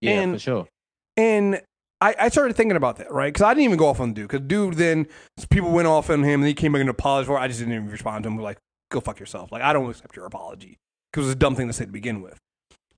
Yeah, 0.00 0.20
And- 0.20 0.34
for 0.34 0.38
sure. 0.38 0.68
And 1.16 1.60
I, 2.00 2.14
I 2.18 2.28
started 2.30 2.56
thinking 2.56 2.76
about 2.76 2.96
that, 2.96 3.12
right? 3.12 3.32
Because 3.32 3.42
I 3.42 3.52
didn't 3.54 3.64
even 3.64 3.76
go 3.78 3.86
off 3.88 4.00
on 4.00 4.12
dude. 4.12 4.28
Because 4.28 4.46
dude, 4.46 4.74
then 4.74 5.06
people 5.50 5.70
went 5.70 5.86
off 5.86 6.10
on 6.10 6.22
him, 6.24 6.40
and 6.40 6.46
he 6.48 6.54
came 6.54 6.72
back 6.72 6.80
and 6.80 6.88
apologized 6.90 7.28
for. 7.28 7.36
it. 7.38 7.40
I 7.40 7.48
just 7.48 7.60
didn't 7.60 7.74
even 7.74 7.88
respond 7.88 8.24
to 8.24 8.28
him. 8.30 8.38
Like, 8.38 8.56
go 8.90 8.98
fuck 9.00 9.20
yourself. 9.20 9.52
Like, 9.52 9.62
I 9.62 9.72
don't 9.72 9.88
accept 9.88 10.16
your 10.16 10.24
apology 10.26 10.78
because 11.12 11.26
it 11.26 11.28
was 11.28 11.32
a 11.34 11.38
dumb 11.38 11.54
thing 11.54 11.68
to 11.68 11.72
say 11.72 11.84
to 11.84 11.92
begin 11.92 12.20
with. 12.22 12.38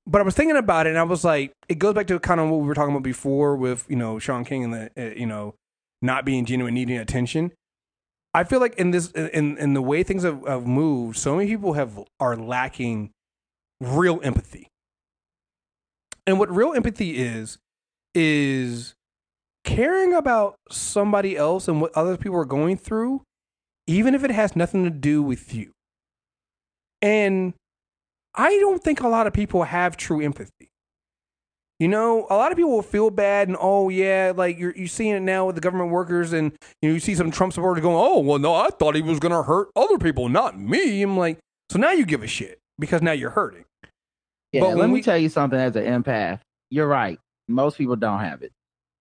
But 0.06 0.20
I 0.20 0.24
was 0.24 0.34
thinking 0.34 0.56
about 0.56 0.86
it, 0.86 0.90
and 0.90 0.98
I 0.98 1.02
was 1.02 1.24
like, 1.24 1.52
it 1.68 1.78
goes 1.78 1.94
back 1.94 2.06
to 2.08 2.18
kind 2.18 2.40
of 2.40 2.50
what 2.50 2.60
we 2.60 2.66
were 2.66 2.74
talking 2.74 2.94
about 2.94 3.02
before 3.02 3.56
with 3.56 3.86
you 3.88 3.96
know 3.96 4.18
Shaun 4.18 4.44
King 4.44 4.64
and 4.64 4.74
the 4.74 4.90
uh, 4.96 5.14
you 5.14 5.26
know 5.26 5.54
not 6.02 6.24
being 6.24 6.44
genuine, 6.44 6.74
needing 6.74 6.98
attention. 6.98 7.52
I 8.34 8.44
feel 8.44 8.60
like 8.60 8.74
in 8.74 8.90
this 8.90 9.10
in 9.12 9.56
in 9.56 9.74
the 9.74 9.82
way 9.82 10.02
things 10.02 10.24
have, 10.24 10.46
have 10.46 10.66
moved, 10.66 11.16
so 11.16 11.36
many 11.36 11.48
people 11.48 11.72
have 11.74 11.98
are 12.20 12.36
lacking 12.36 13.10
real 13.80 14.20
empathy. 14.22 14.68
And 16.26 16.38
what 16.38 16.50
real 16.50 16.72
empathy 16.74 17.18
is 17.18 17.58
is 18.14 18.94
caring 19.64 20.14
about 20.14 20.56
somebody 20.70 21.36
else 21.36 21.68
and 21.68 21.80
what 21.80 21.94
other 21.96 22.16
people 22.16 22.38
are 22.38 22.44
going 22.44 22.76
through, 22.76 23.22
even 23.86 24.14
if 24.14 24.24
it 24.24 24.30
has 24.30 24.54
nothing 24.54 24.84
to 24.84 24.90
do 24.90 25.22
with 25.22 25.54
you. 25.54 25.72
And 27.00 27.54
I 28.34 28.56
don't 28.58 28.82
think 28.82 29.00
a 29.00 29.08
lot 29.08 29.26
of 29.26 29.32
people 29.32 29.62
have 29.62 29.96
true 29.96 30.20
empathy. 30.20 30.70
You 31.80 31.88
know, 31.88 32.26
a 32.30 32.36
lot 32.36 32.52
of 32.52 32.56
people 32.56 32.70
will 32.70 32.82
feel 32.82 33.10
bad 33.10 33.48
and 33.48 33.56
oh 33.60 33.88
yeah, 33.88 34.32
like 34.34 34.58
you're 34.58 34.74
you 34.76 34.86
seeing 34.86 35.14
it 35.14 35.20
now 35.20 35.46
with 35.46 35.56
the 35.56 35.60
government 35.60 35.90
workers 35.90 36.32
and 36.32 36.52
you 36.80 36.88
know 36.88 36.94
you 36.94 37.00
see 37.00 37.14
some 37.16 37.30
Trump 37.32 37.52
supporters 37.52 37.82
going, 37.82 37.96
oh 37.96 38.20
well, 38.20 38.38
no, 38.38 38.54
I 38.54 38.68
thought 38.70 38.94
he 38.94 39.02
was 39.02 39.18
gonna 39.18 39.42
hurt 39.42 39.68
other 39.74 39.98
people, 39.98 40.28
not 40.28 40.58
me. 40.58 41.02
I'm 41.02 41.16
like, 41.16 41.38
so 41.70 41.78
now 41.78 41.90
you 41.90 42.06
give 42.06 42.22
a 42.22 42.28
shit 42.28 42.58
because 42.78 43.02
now 43.02 43.12
you're 43.12 43.30
hurting. 43.30 43.64
Yeah, 44.52 44.60
But 44.60 44.76
let 44.76 44.86
me 44.88 44.94
we- 44.94 45.02
tell 45.02 45.18
you 45.18 45.28
something 45.28 45.58
as 45.58 45.74
an 45.74 45.84
empath. 45.84 46.40
You're 46.70 46.86
right. 46.86 47.18
Most 47.48 47.76
people 47.76 47.96
don't 47.96 48.20
have 48.20 48.42
it. 48.42 48.52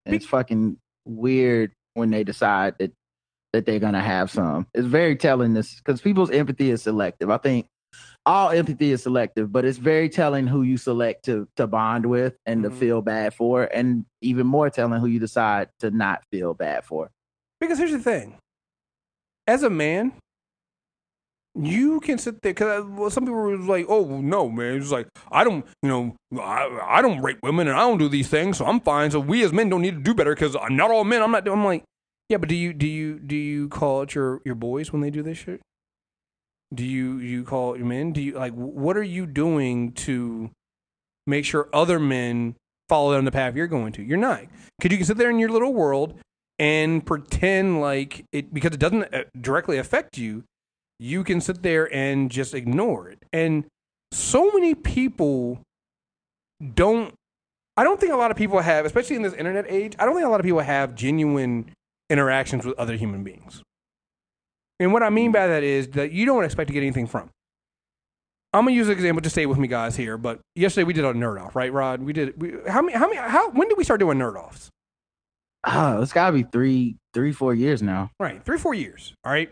And 0.05 0.15
it's 0.15 0.25
fucking 0.25 0.77
weird 1.05 1.71
when 1.93 2.09
they 2.09 2.23
decide 2.23 2.75
that 2.79 2.91
that 3.53 3.67
they're 3.67 3.79
gonna 3.79 4.01
have 4.01 4.31
some. 4.31 4.65
It's 4.73 4.87
very 4.87 5.15
telling 5.15 5.53
this 5.53 5.75
because 5.75 6.01
people's 6.01 6.31
empathy 6.31 6.71
is 6.71 6.81
selective. 6.81 7.29
I 7.29 7.37
think 7.37 7.67
all 8.25 8.49
empathy 8.49 8.91
is 8.91 9.03
selective, 9.03 9.51
but 9.51 9.65
it's 9.65 9.77
very 9.77 10.07
telling 10.09 10.47
who 10.47 10.61
you 10.61 10.77
select 10.77 11.25
to 11.25 11.47
to 11.57 11.67
bond 11.67 12.05
with 12.05 12.35
and 12.45 12.61
Mhm. 12.63 12.69
to 12.69 12.75
feel 12.75 13.01
bad 13.01 13.33
for, 13.33 13.63
and 13.73 14.05
even 14.21 14.47
more 14.47 14.69
telling 14.69 14.99
who 15.01 15.07
you 15.07 15.19
decide 15.19 15.69
to 15.79 15.91
not 15.91 16.23
feel 16.31 16.53
bad 16.53 16.85
for. 16.85 17.09
Because 17.59 17.77
here's 17.77 17.91
the 17.91 17.99
thing: 17.99 18.37
as 19.47 19.63
a 19.63 19.69
man, 19.69 20.13
you 21.55 21.99
can 21.99 22.17
sit 22.17 22.41
there. 22.41 22.53
Because 22.53 22.85
well, 22.85 23.09
some 23.09 23.25
people 23.25 23.35
were 23.35 23.57
like, 23.57 23.85
"Oh 23.89 24.21
no, 24.21 24.49
man!" 24.49 24.77
It's 24.77 24.91
like 24.91 25.07
I 25.31 25.43
don't, 25.43 25.65
you 25.81 25.89
know, 25.89 26.15
I, 26.41 26.79
I 26.97 27.01
don't 27.01 27.21
rape 27.21 27.39
women 27.43 27.67
and 27.67 27.77
I 27.77 27.81
don't 27.81 27.97
do 27.99 28.09
these 28.09 28.27
things, 28.29 28.57
so 28.57 28.65
I'm 28.65 28.79
fine. 28.79 29.11
So 29.11 29.19
we 29.19 29.43
as 29.43 29.53
men 29.53 29.69
don't 29.69 29.81
need 29.81 29.95
to 29.95 30.01
do 30.01 30.13
better 30.13 30.33
because 30.33 30.55
I'm 30.55 30.75
not 30.75 30.91
all 30.91 31.03
men. 31.03 31.21
I'm 31.21 31.31
not. 31.31 31.47
I'm 31.47 31.63
like, 31.65 31.83
yeah, 32.29 32.37
but 32.37 32.49
do 32.49 32.55
you 32.55 32.73
do 32.73 32.87
you 32.87 33.19
do 33.19 33.35
you 33.35 33.69
call 33.69 34.01
out 34.01 34.15
your 34.15 34.41
your 34.45 34.55
boys 34.55 34.91
when 34.91 35.01
they 35.01 35.11
do 35.11 35.21
this 35.21 35.37
shit? 35.37 35.61
Do 36.73 36.83
you 36.83 37.17
you 37.17 37.43
call 37.43 37.75
men? 37.77 38.11
Do 38.13 38.21
you 38.21 38.33
like 38.33 38.53
what 38.53 38.97
are 38.97 39.03
you 39.03 39.25
doing 39.25 39.91
to 39.93 40.49
make 41.27 41.45
sure 41.45 41.69
other 41.73 41.99
men 41.99 42.55
follow 42.89 43.13
down 43.13 43.25
the 43.25 43.31
path 43.31 43.55
you're 43.55 43.67
going 43.67 43.93
to? 43.93 44.03
You're 44.03 44.17
not. 44.17 44.41
Because 44.77 44.91
you 44.91 44.97
can 44.97 45.05
sit 45.05 45.17
there 45.17 45.29
in 45.29 45.39
your 45.39 45.49
little 45.49 45.73
world 45.73 46.15
and 46.59 47.05
pretend 47.05 47.81
like 47.81 48.25
it 48.31 48.53
because 48.53 48.73
it 48.73 48.79
doesn't 48.79 49.13
uh, 49.13 49.23
directly 49.39 49.77
affect 49.77 50.17
you. 50.17 50.43
you 50.99 51.23
can 51.23 51.41
sit 51.41 51.63
there 51.63 51.93
and 51.93 52.31
just 52.31 52.53
ignore 52.53 53.09
it. 53.09 53.19
And 53.33 53.65
so 54.11 54.51
many 54.51 54.75
people 54.75 55.59
don't 56.73 57.13
I 57.75 57.83
don't 57.83 57.99
think 57.99 58.13
a 58.13 58.15
lot 58.15 58.29
of 58.29 58.37
people 58.37 58.59
have, 58.59 58.85
especially 58.85 59.15
in 59.15 59.23
this 59.23 59.33
internet 59.33 59.65
age, 59.67 59.95
I 59.97 60.05
don't 60.05 60.13
think 60.13 60.25
a 60.25 60.29
lot 60.29 60.39
of 60.39 60.45
people 60.45 60.59
have 60.59 60.93
genuine 60.93 61.71
interactions 62.09 62.65
with 62.65 62.77
other 62.77 62.95
human 62.95 63.23
beings. 63.23 63.63
And 64.83 64.91
what 64.91 65.01
I 65.01 65.09
mean 65.09 65.31
by 65.31 65.47
that 65.47 65.63
is 65.63 65.87
that 65.89 66.11
you 66.11 66.25
don't 66.25 66.43
expect 66.43 66.67
to 66.67 66.73
get 66.73 66.81
anything 66.81 67.07
from. 67.07 67.29
I'm 68.51 68.65
gonna 68.65 68.75
use 68.75 68.87
an 68.87 68.93
example. 68.93 69.21
Just 69.21 69.33
stay 69.33 69.45
with 69.45 69.57
me, 69.57 69.69
guys. 69.69 69.95
Here, 69.95 70.17
but 70.17 70.41
yesterday 70.55 70.83
we 70.83 70.91
did 70.91 71.05
a 71.05 71.13
nerd 71.13 71.41
off, 71.41 71.55
right, 71.55 71.71
Rod? 71.71 72.01
We 72.01 72.11
did. 72.11 72.39
We, 72.39 72.53
how 72.67 72.81
many? 72.81 72.97
How 72.97 73.07
many? 73.07 73.17
How? 73.17 73.49
When 73.51 73.69
did 73.69 73.77
we 73.77 73.85
start 73.85 74.01
doing 74.01 74.17
nerd 74.17 74.35
offs? 74.35 74.69
Oh, 75.65 76.01
it's 76.01 76.11
gotta 76.11 76.33
be 76.33 76.43
three, 76.43 76.97
three, 77.13 77.31
four 77.31 77.53
years 77.53 77.81
now. 77.81 78.11
Right, 78.19 78.43
three, 78.43 78.57
four 78.57 78.73
years. 78.73 79.13
All 79.23 79.31
right. 79.31 79.49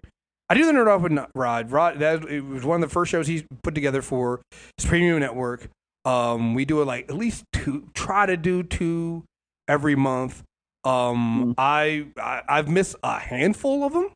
I 0.50 0.54
do 0.54 0.66
the 0.66 0.74
nerd 0.74 0.88
off 0.88 1.02
with 1.02 1.18
Rod. 1.34 1.72
Rod, 1.72 2.00
that 2.00 2.26
it 2.26 2.42
was 2.42 2.66
one 2.66 2.84
of 2.84 2.90
the 2.90 2.94
first 2.94 3.10
shows 3.10 3.26
he 3.26 3.46
put 3.64 3.74
together 3.74 4.02
for 4.02 4.42
his 4.78 4.86
premium 4.86 5.18
network. 5.22 5.70
Um, 6.04 6.54
we 6.56 6.66
do 6.66 6.82
it 6.82 6.86
like 6.86 7.10
at 7.10 7.16
least 7.16 7.46
two. 7.54 7.88
Try 7.94 8.26
to 8.26 8.36
do 8.36 8.62
two 8.62 9.24
every 9.70 9.96
month. 9.96 10.44
Um, 10.84 11.54
I, 11.58 12.08
I 12.18 12.42
I've 12.48 12.68
missed 12.68 12.96
a 13.04 13.20
handful 13.20 13.84
of 13.84 13.94
them, 13.94 14.10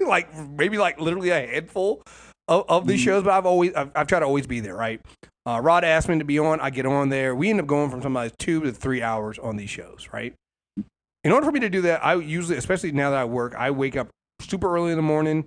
like 0.06 0.32
maybe 0.50 0.78
like 0.78 1.00
literally 1.00 1.30
a 1.30 1.46
handful 1.46 2.02
of, 2.46 2.64
of 2.68 2.86
these 2.86 3.00
shows. 3.00 3.24
But 3.24 3.32
I've 3.32 3.46
always 3.46 3.74
I've, 3.74 3.90
I've 3.96 4.06
tried 4.06 4.20
to 4.20 4.26
always 4.26 4.46
be 4.46 4.60
there. 4.60 4.76
Right. 4.76 5.00
Uh, 5.46 5.60
Rod 5.60 5.84
asked 5.84 6.08
me 6.08 6.18
to 6.18 6.24
be 6.24 6.38
on. 6.38 6.60
I 6.60 6.70
get 6.70 6.86
on 6.86 7.08
there. 7.08 7.34
We 7.34 7.50
end 7.50 7.60
up 7.60 7.66
going 7.66 7.90
from 7.90 8.02
sometimes 8.02 8.32
two 8.38 8.60
to 8.62 8.72
three 8.72 9.02
hours 9.02 9.38
on 9.38 9.56
these 9.56 9.70
shows. 9.70 10.08
Right. 10.12 10.34
In 11.24 11.32
order 11.32 11.44
for 11.44 11.52
me 11.52 11.60
to 11.60 11.68
do 11.68 11.82
that, 11.82 12.04
I 12.04 12.14
usually, 12.14 12.56
especially 12.56 12.92
now 12.92 13.10
that 13.10 13.18
I 13.18 13.24
work, 13.24 13.54
I 13.54 13.70
wake 13.72 13.96
up 13.96 14.08
super 14.40 14.74
early 14.74 14.92
in 14.92 14.96
the 14.96 15.02
morning, 15.02 15.46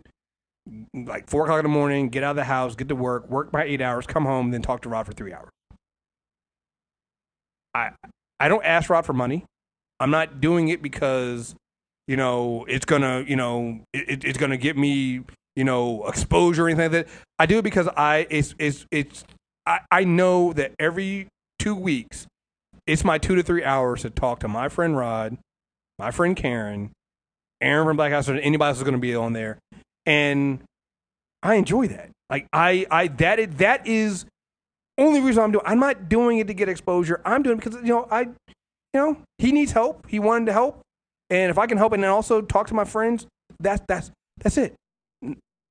like 0.94 1.30
four 1.30 1.44
o'clock 1.44 1.60
in 1.60 1.64
the 1.64 1.70
morning, 1.70 2.10
get 2.10 2.24
out 2.24 2.32
of 2.32 2.36
the 2.36 2.44
house, 2.44 2.76
get 2.76 2.90
to 2.90 2.96
work, 2.96 3.30
work 3.30 3.52
my 3.54 3.64
eight 3.64 3.82
hours, 3.82 4.06
come 4.06 4.26
home, 4.26 4.52
then 4.52 4.62
talk 4.62 4.82
to 4.84 4.90
Rod 4.90 5.06
for 5.06 5.14
three 5.14 5.34
hours. 5.34 5.50
I 7.74 7.92
I 8.40 8.50
don't 8.50 8.64
ask 8.64 8.90
Rod 8.90 9.06
for 9.06 9.14
money. 9.14 9.46
I'm 10.04 10.12
not 10.12 10.42
doing 10.42 10.68
it 10.68 10.82
because 10.82 11.56
you 12.10 12.18
know 12.18 12.66
it's 12.68 12.84
gonna 12.84 13.24
you 13.26 13.38
know 13.38 13.80
it, 13.94 14.26
it's 14.26 14.38
gonna 14.38 14.58
get 14.58 14.76
me 14.78 15.22
you 15.56 15.64
know 15.64 16.06
exposure 16.08 16.66
or 16.66 16.68
anything 16.68 16.92
like 16.92 17.08
that. 17.08 17.08
I 17.40 17.46
do 17.46 17.60
it 17.60 17.62
because 17.62 17.88
I 17.88 18.28
it's 18.30 18.54
it's 18.60 18.86
it's 18.92 19.24
I, 19.66 19.80
I 19.90 20.04
know 20.04 20.52
that 20.54 20.74
every 20.78 21.30
two 21.58 21.74
weeks 21.74 22.28
it's 22.86 23.06
my 23.06 23.18
two 23.18 23.36
to 23.36 23.44
three 23.44 23.64
hours 23.64 24.02
to 24.02 24.10
talk 24.10 24.42
to 24.42 24.50
my 24.50 24.68
friend 24.68 24.98
Rod, 24.98 25.38
my 25.98 26.12
friend 26.12 26.36
Karen, 26.36 26.92
Aaron 27.62 27.88
from 27.88 27.96
Black 27.96 28.12
House, 28.12 28.28
or 28.28 28.36
anybody 28.36 28.68
else 28.68 28.80
is 28.80 28.84
going 28.84 28.96
to 28.96 29.00
be 29.00 29.16
on 29.16 29.32
there, 29.32 29.58
and 30.06 30.60
I 31.42 31.56
enjoy 31.56 31.88
that. 31.88 32.10
Like 32.30 32.48
I, 32.52 32.86
I 32.92 33.08
that 33.08 33.40
is, 33.40 33.48
that 33.56 33.88
is 33.88 34.26
only 34.98 35.22
reason 35.22 35.44
I'm 35.44 35.52
doing. 35.54 35.64
I'm 35.66 35.80
not 35.80 36.10
doing 36.10 36.40
it 36.40 36.48
to 36.48 36.54
get 36.54 36.68
exposure. 36.68 37.22
I'm 37.24 37.42
doing 37.42 37.58
it 37.58 37.64
because 37.64 37.82
you 37.82 37.88
know 37.88 38.06
I, 38.12 38.28
you 38.94 39.00
know 39.00 39.18
he 39.38 39.52
needs 39.52 39.72
help. 39.72 40.06
He 40.08 40.20
wanted 40.20 40.46
to 40.48 40.54
help, 40.54 40.82
and 41.30 41.50
if 41.50 41.58
I 41.58 41.66
can 41.68 41.78
help 41.78 41.94
and 41.94 42.04
then 42.04 42.10
also 42.10 42.42
talk 42.42 42.68
to 42.68 42.74
my 42.74 42.86
friends, 42.86 43.28
that's 43.60 43.82
that's 43.88 44.12
that's 44.38 44.58
it. 44.58 44.76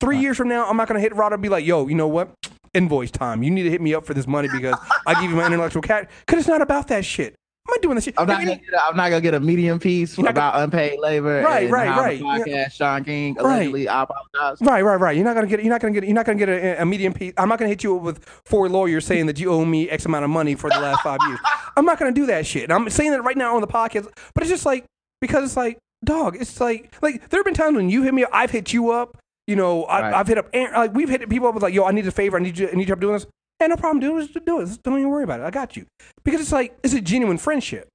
Three 0.01 0.19
years 0.19 0.37
from 0.37 0.49
now, 0.49 0.69
I'm 0.69 0.77
not 0.77 0.89
going 0.89 0.97
to 0.97 1.03
hit 1.03 1.15
Rod 1.15 1.33
and 1.33 1.41
be 1.41 1.49
like, 1.49 1.65
"Yo, 1.65 1.87
you 1.87 1.95
know 1.95 2.09
what? 2.09 2.33
Invoice 2.75 3.11
time. 3.11 3.43
You 3.43 3.51
need 3.51 3.63
to 3.65 3.71
hit 3.71 3.81
me 3.81 3.95
up 3.95 4.05
for 4.05 4.15
this 4.15 4.27
money 4.27 4.49
because 4.53 4.77
I 5.07 5.21
give 5.21 5.31
you 5.31 5.37
my 5.37 5.47
intellectual 5.47 5.83
cat." 5.83 6.11
Because 6.27 6.41
it's 6.41 6.49
not 6.49 6.63
about 6.63 6.89
that 6.89 7.05
shit. 7.05 7.35
I'm 7.69 7.75
not 7.75 7.83
doing 7.83 7.95
that 7.95 8.03
shit. 8.03 8.15
I'm 8.19 8.27
not, 8.27 8.41
gonna 8.41 8.57
get 8.57 8.75
a, 8.75 8.85
I'm 8.85 8.97
not 8.97 9.11
gonna 9.11 9.21
get 9.21 9.35
a 9.35 9.41
medium 9.41 9.79
piece 9.79 10.19
about 10.19 10.61
unpaid 10.61 10.99
labor. 10.99 11.43
Right, 11.43 11.65
and 11.65 11.73
right, 11.73 11.97
right. 11.97 12.21
Podcast, 12.21 12.73
Shaun 12.73 13.05
King 13.05 13.35
Right. 13.35 13.45
allegedly. 13.45 13.89
I 13.89 14.03
apologize. 14.03 14.59
Right, 14.61 14.83
right, 14.83 14.97
right. 14.97 15.15
You're 15.17 15.25
not 15.25 15.35
gonna 15.35 15.47
get. 15.47 15.63
You're 15.63 15.71
not 15.73 15.81
gonna 15.81 15.95
get. 15.95 16.03
You're 16.05 16.13
not 16.15 16.27
gonna 16.27 16.39
get 16.39 16.49
a, 16.49 16.83
a 16.83 16.85
medium 16.85 17.13
piece. 17.13 17.33
I'm 17.39 17.49
not 17.49 17.61
gonna 17.61 17.69
hit 17.69 17.85
you 17.85 17.95
with 17.95 18.25
four 18.45 18.69
lawyers 18.69 19.07
saying 19.07 19.27
that 19.27 19.39
you 19.39 19.53
owe 19.53 19.65
me 19.65 19.89
X 19.89 20.05
amount 20.07 20.25
of 20.25 20.31
money 20.31 20.57
for 20.57 20.71
the 20.71 20.81
last 20.81 21.03
five 21.03 21.21
years. 21.29 21.39
I'm 21.77 21.85
not 21.85 22.01
gonna 22.01 22.11
do 22.13 22.27
that 22.27 22.47
shit. 22.47 22.71
I'm 22.73 22.91
saying 22.91 23.13
that 23.13 23.23
right 23.23 23.37
now 23.37 23.55
on 23.55 23.61
the 23.61 23.69
podcast, 23.69 24.09
but 24.35 24.43
it's 24.43 24.51
just 24.51 24.67
like 24.67 24.85
because 25.21 25.45
it's 25.45 25.57
like, 25.57 25.79
dog. 26.05 26.37
It's 26.41 26.61
like 26.61 26.93
like 27.01 27.29
there 27.31 27.39
have 27.39 27.45
been 27.45 27.55
times 27.55 27.77
when 27.77 27.89
you 27.89 28.03
hit 28.03 28.13
me 28.13 28.25
up, 28.25 28.31
I've 28.33 28.51
hit 28.51 28.73
you 28.73 28.91
up. 28.91 29.17
You 29.47 29.55
know, 29.57 29.85
I, 29.85 30.01
Right. 30.01 30.15
I've 30.15 30.27
hit 30.27 30.39
up 30.39 30.49
like 30.53 30.95
we've 30.95 31.09
hit 31.09 31.29
people 31.29 31.47
up 31.49 31.55
with 31.55 31.63
like, 31.63 31.75
yo, 31.75 31.85
I 31.85 31.93
need 31.93 32.07
a 32.09 32.11
favor. 32.11 32.37
I 32.37 32.41
need 32.41 32.59
you. 32.59 32.69
I 32.69 32.73
need 32.73 32.89
your 32.89 32.97
help 32.97 33.01
doing 33.01 33.15
this. 33.15 33.27
Hey, 33.63 33.69
no 33.69 33.77
problem, 33.77 34.01
dude. 34.01 34.29
Just 34.29 34.45
do 34.45 34.61
it. 34.61 34.67
Just 34.67 34.83
Don't 34.83 34.99
even 34.99 35.09
worry 35.09 35.23
about 35.23 35.39
it. 35.39 35.45
I 35.45 35.51
got 35.53 35.77
you. 35.77 35.87
Because 36.25 36.41
it's 36.41 36.51
like 36.51 36.77
it's 36.83 36.95
a 36.95 37.01
genuine 37.01 37.39
friendship, 37.39 37.87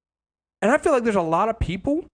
and 0.62 0.70
I 0.70 0.78
feel 0.78 0.92
like 0.92 1.04
there's 1.04 1.14
a 1.14 1.20
lot 1.20 1.50
of 1.50 1.58
people 1.58 2.06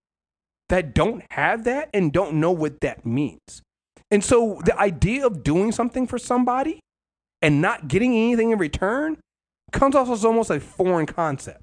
that 0.71 0.93
don't 0.93 1.23
have 1.31 1.63
that 1.63 1.89
and 1.95 2.13
don't 2.13 2.35
know 2.35 2.51
what 2.51 2.81
that 2.81 3.07
means. 3.07 3.63
And 4.11 4.25
so 4.25 4.61
the 4.65 4.77
idea 4.77 5.25
of 5.25 5.45
doing 5.45 5.71
something 5.71 6.09
for 6.09 6.19
somebody 6.19 6.81
and 7.43 7.63
not 7.63 7.87
getting 7.87 8.13
anything 8.17 8.51
in 8.51 8.59
return 8.59 9.19
comes 9.71 9.95
off 9.95 10.11
as 10.11 10.25
almost 10.25 10.51
a 10.51 10.59
foreign 10.59 11.07
concept. 11.07 11.63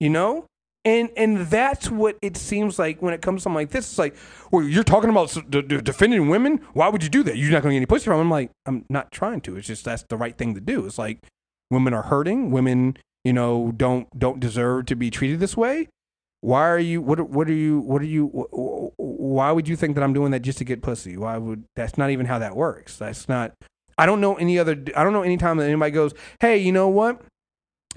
You 0.00 0.08
know? 0.08 0.46
And 0.86 1.08
and 1.16 1.38
that's 1.46 1.90
what 1.90 2.18
it 2.20 2.36
seems 2.36 2.78
like 2.78 3.00
when 3.00 3.14
it 3.14 3.22
comes 3.22 3.40
to 3.40 3.42
something 3.44 3.54
like 3.56 3.70
this. 3.70 3.88
It's 3.88 3.98
like, 3.98 4.14
well, 4.50 4.62
you're 4.62 4.84
talking 4.84 5.08
about 5.08 5.34
d- 5.48 5.62
d- 5.62 5.80
defending 5.80 6.28
women. 6.28 6.60
Why 6.74 6.88
would 6.88 7.02
you 7.02 7.08
do 7.08 7.22
that? 7.22 7.38
You're 7.38 7.50
not 7.52 7.62
going 7.62 7.70
to 7.70 7.74
get 7.76 7.78
any 7.78 7.86
pussy 7.86 8.04
from. 8.04 8.14
'em." 8.14 8.20
I'm 8.26 8.30
like, 8.30 8.50
I'm 8.66 8.84
not 8.90 9.10
trying 9.10 9.40
to. 9.42 9.56
It's 9.56 9.66
just 9.66 9.84
that's 9.86 10.04
the 10.10 10.18
right 10.18 10.36
thing 10.36 10.54
to 10.54 10.60
do. 10.60 10.84
It's 10.84 10.98
like 10.98 11.20
women 11.70 11.94
are 11.94 12.02
hurting. 12.02 12.50
Women, 12.50 12.98
you 13.24 13.32
know, 13.32 13.72
don't 13.74 14.08
don't 14.18 14.40
deserve 14.40 14.84
to 14.86 14.94
be 14.94 15.10
treated 15.10 15.40
this 15.40 15.56
way. 15.56 15.88
Why 16.42 16.68
are 16.68 16.78
you? 16.78 17.00
What? 17.00 17.30
What 17.30 17.48
are 17.48 17.54
you? 17.54 17.80
What 17.80 18.02
are 18.02 18.06
you? 18.06 18.26
wh- 18.28 18.54
wh- 18.54 19.00
Why 19.00 19.52
would 19.52 19.66
you 19.66 19.76
think 19.76 19.94
that 19.94 20.04
I'm 20.04 20.12
doing 20.12 20.32
that 20.32 20.40
just 20.40 20.58
to 20.58 20.64
get 20.64 20.82
pussy? 20.82 21.16
Why 21.16 21.38
would? 21.38 21.64
That's 21.76 21.96
not 21.96 22.10
even 22.10 22.26
how 22.26 22.38
that 22.40 22.54
works. 22.54 22.98
That's 22.98 23.26
not. 23.26 23.52
I 23.96 24.04
don't 24.04 24.20
know 24.20 24.34
any 24.34 24.58
other. 24.58 24.72
I 24.94 25.02
don't 25.02 25.14
know 25.14 25.22
any 25.22 25.38
time 25.38 25.56
that 25.56 25.64
anybody 25.64 25.92
goes, 25.92 26.12
"Hey, 26.40 26.58
you 26.58 26.72
know 26.72 26.88
what? 26.88 27.22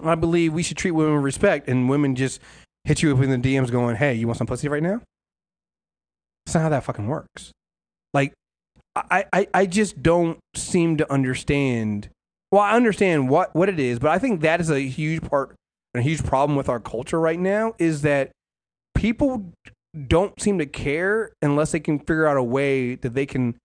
I 0.01 0.15
believe 0.15 0.53
we 0.53 0.63
should 0.63 0.77
treat 0.77 0.91
women 0.91 1.15
with 1.15 1.23
respect," 1.25 1.67
and 1.67 1.89
women 1.89 2.15
just 2.15 2.39
hit 2.87 3.03
you 3.03 3.15
up 3.15 3.21
in 3.21 3.29
the 3.29 3.37
DMs 3.37 3.69
going, 3.69 3.97
"Hey, 3.97 4.13
you 4.15 4.25
want 4.27 4.37
some 4.37 4.47
pussy 4.47 4.67
right 4.67 4.81
now?" 4.81 5.01
That's 6.45 6.55
not 6.55 6.61
how 6.63 6.69
that 6.69 6.83
fucking 6.85 7.07
works. 7.07 7.51
Like, 8.13 8.33
I, 8.95 9.25
I, 9.33 9.47
I 9.53 9.65
just 9.65 10.01
don't 10.01 10.39
seem 10.55 10.97
to 10.97 11.11
understand. 11.11 12.09
Well, 12.51 12.61
I 12.61 12.71
understand 12.71 13.29
what 13.29 13.53
what 13.53 13.69
it 13.69 13.79
is, 13.79 13.99
but 13.99 14.11
I 14.11 14.17
think 14.19 14.41
that 14.41 14.61
is 14.61 14.71
a 14.71 14.79
huge 14.79 15.21
part, 15.21 15.55
a 15.93 16.01
huge 16.01 16.23
problem 16.23 16.55
with 16.55 16.69
our 16.69 16.79
culture 16.79 17.19
right 17.19 17.39
now 17.39 17.75
is 17.77 18.01
that 18.03 18.31
people 18.95 19.51
don't 20.07 20.39
seem 20.41 20.57
to 20.59 20.65
care 20.65 21.31
unless 21.41 21.71
they 21.73 21.79
can 21.79 21.99
figure 21.99 22.25
out 22.25 22.37
a 22.37 22.43
way 22.43 22.95
that 22.95 23.13
they 23.13 23.25
can 23.25 23.55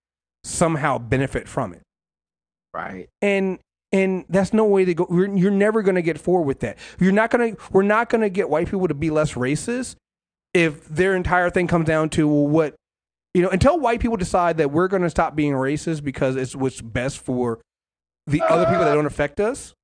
somehow 0.45 0.99
benefit 0.99 1.47
from 1.47 1.73
it 1.73 1.83
Right. 2.75 3.09
and 3.21 3.59
and 3.93 4.25
that's 4.29 4.53
no 4.53 4.65
way 4.65 4.85
to 4.85 4.95
go. 4.95 5.07
You're, 5.11 5.37
you're 5.37 5.51
never 5.51 5.83
going 5.83 5.97
to 5.97 6.03
get 6.03 6.19
forward 6.19 6.47
with 6.47 6.61
that. 6.61 6.79
You're 6.99 7.13
not 7.13 7.31
going 7.31 7.55
to. 7.55 7.63
We're 7.71 7.83
not 7.83 8.09
going 8.09 8.23
to 8.23 8.31
get 8.31 8.49
white 8.49 8.71
people 8.71 8.89
to 8.89 8.95
be 8.95 9.11
less 9.11 9.35
racist 9.35 9.97
if 10.55 10.87
their 10.89 11.15
entire 11.15 11.51
thing 11.51 11.67
comes 11.67 11.87
down 11.87 12.09
to 12.11 12.27
what 12.27 12.75
you 13.35 13.43
know. 13.43 13.51
Until 13.51 13.79
white 13.79 14.01
people 14.01 14.17
decide 14.17 14.59
that 14.59 14.71
we're 14.71 14.89
going 14.89 15.03
to 15.03 15.11
stop 15.11 15.37
being 15.37 15.53
racist 15.53 16.03
because 16.03 16.37
it's 16.37 16.57
what's 16.57 16.81
best 16.81 17.19
for 17.19 17.61
the 18.27 18.41
other 18.43 18.65
people 18.67 18.85
that 18.85 18.95
don't 18.95 19.07
affect 19.07 19.41
us, 19.41 19.75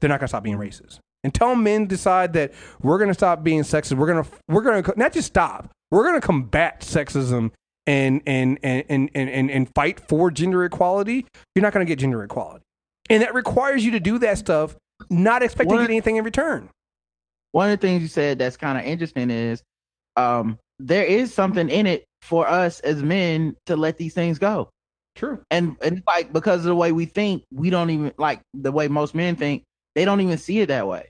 they're 0.00 0.08
not 0.08 0.20
going 0.20 0.26
to 0.26 0.28
stop 0.28 0.42
being 0.42 0.58
racist. 0.58 0.98
Until 1.24 1.56
men 1.56 1.86
decide 1.86 2.34
that 2.34 2.52
we're 2.82 2.98
going 2.98 3.08
to 3.08 3.14
stop 3.14 3.42
being 3.42 3.62
sexist, 3.62 3.96
we're 3.96 4.06
going 4.06 4.22
to 4.22 4.30
we're 4.48 4.62
going 4.62 4.82
to 4.82 4.94
not 4.96 5.12
just 5.12 5.28
stop. 5.28 5.70
We're 5.90 6.02
going 6.02 6.20
to 6.20 6.26
combat 6.26 6.80
sexism 6.82 7.52
and 7.86 8.20
and 8.26 8.58
and 8.62 8.84
and 8.88 9.10
and, 9.14 9.30
and, 9.30 9.50
and 9.50 9.74
fight 9.74 10.00
for 10.00 10.30
gender 10.30 10.64
equality. 10.64 11.26
You're 11.54 11.62
not 11.62 11.72
going 11.72 11.86
to 11.86 11.88
get 11.88 12.00
gender 12.00 12.22
equality. 12.22 12.65
And 13.08 13.22
that 13.22 13.34
requires 13.34 13.84
you 13.84 13.92
to 13.92 14.00
do 14.00 14.18
that 14.18 14.38
stuff, 14.38 14.76
not 15.10 15.42
expecting 15.42 15.78
anything 15.78 16.16
in 16.16 16.24
return. 16.24 16.68
One 17.52 17.70
of 17.70 17.80
the 17.80 17.86
things 17.86 18.02
you 18.02 18.08
said 18.08 18.38
that's 18.38 18.56
kind 18.56 18.78
of 18.78 18.84
interesting 18.84 19.30
is 19.30 19.62
um, 20.16 20.58
there 20.78 21.04
is 21.04 21.32
something 21.32 21.68
in 21.68 21.86
it 21.86 22.04
for 22.22 22.46
us 22.46 22.80
as 22.80 23.02
men 23.02 23.56
to 23.66 23.76
let 23.76 23.96
these 23.96 24.14
things 24.14 24.38
go. 24.38 24.68
True. 25.14 25.40
And 25.50 25.76
and 25.82 26.02
like 26.06 26.32
because 26.32 26.60
of 26.60 26.66
the 26.66 26.74
way 26.74 26.92
we 26.92 27.06
think, 27.06 27.44
we 27.50 27.70
don't 27.70 27.88
even 27.90 28.12
like 28.18 28.42
the 28.52 28.72
way 28.72 28.88
most 28.88 29.14
men 29.14 29.36
think, 29.36 29.62
they 29.94 30.04
don't 30.04 30.20
even 30.20 30.36
see 30.36 30.60
it 30.60 30.66
that 30.66 30.86
way. 30.86 31.08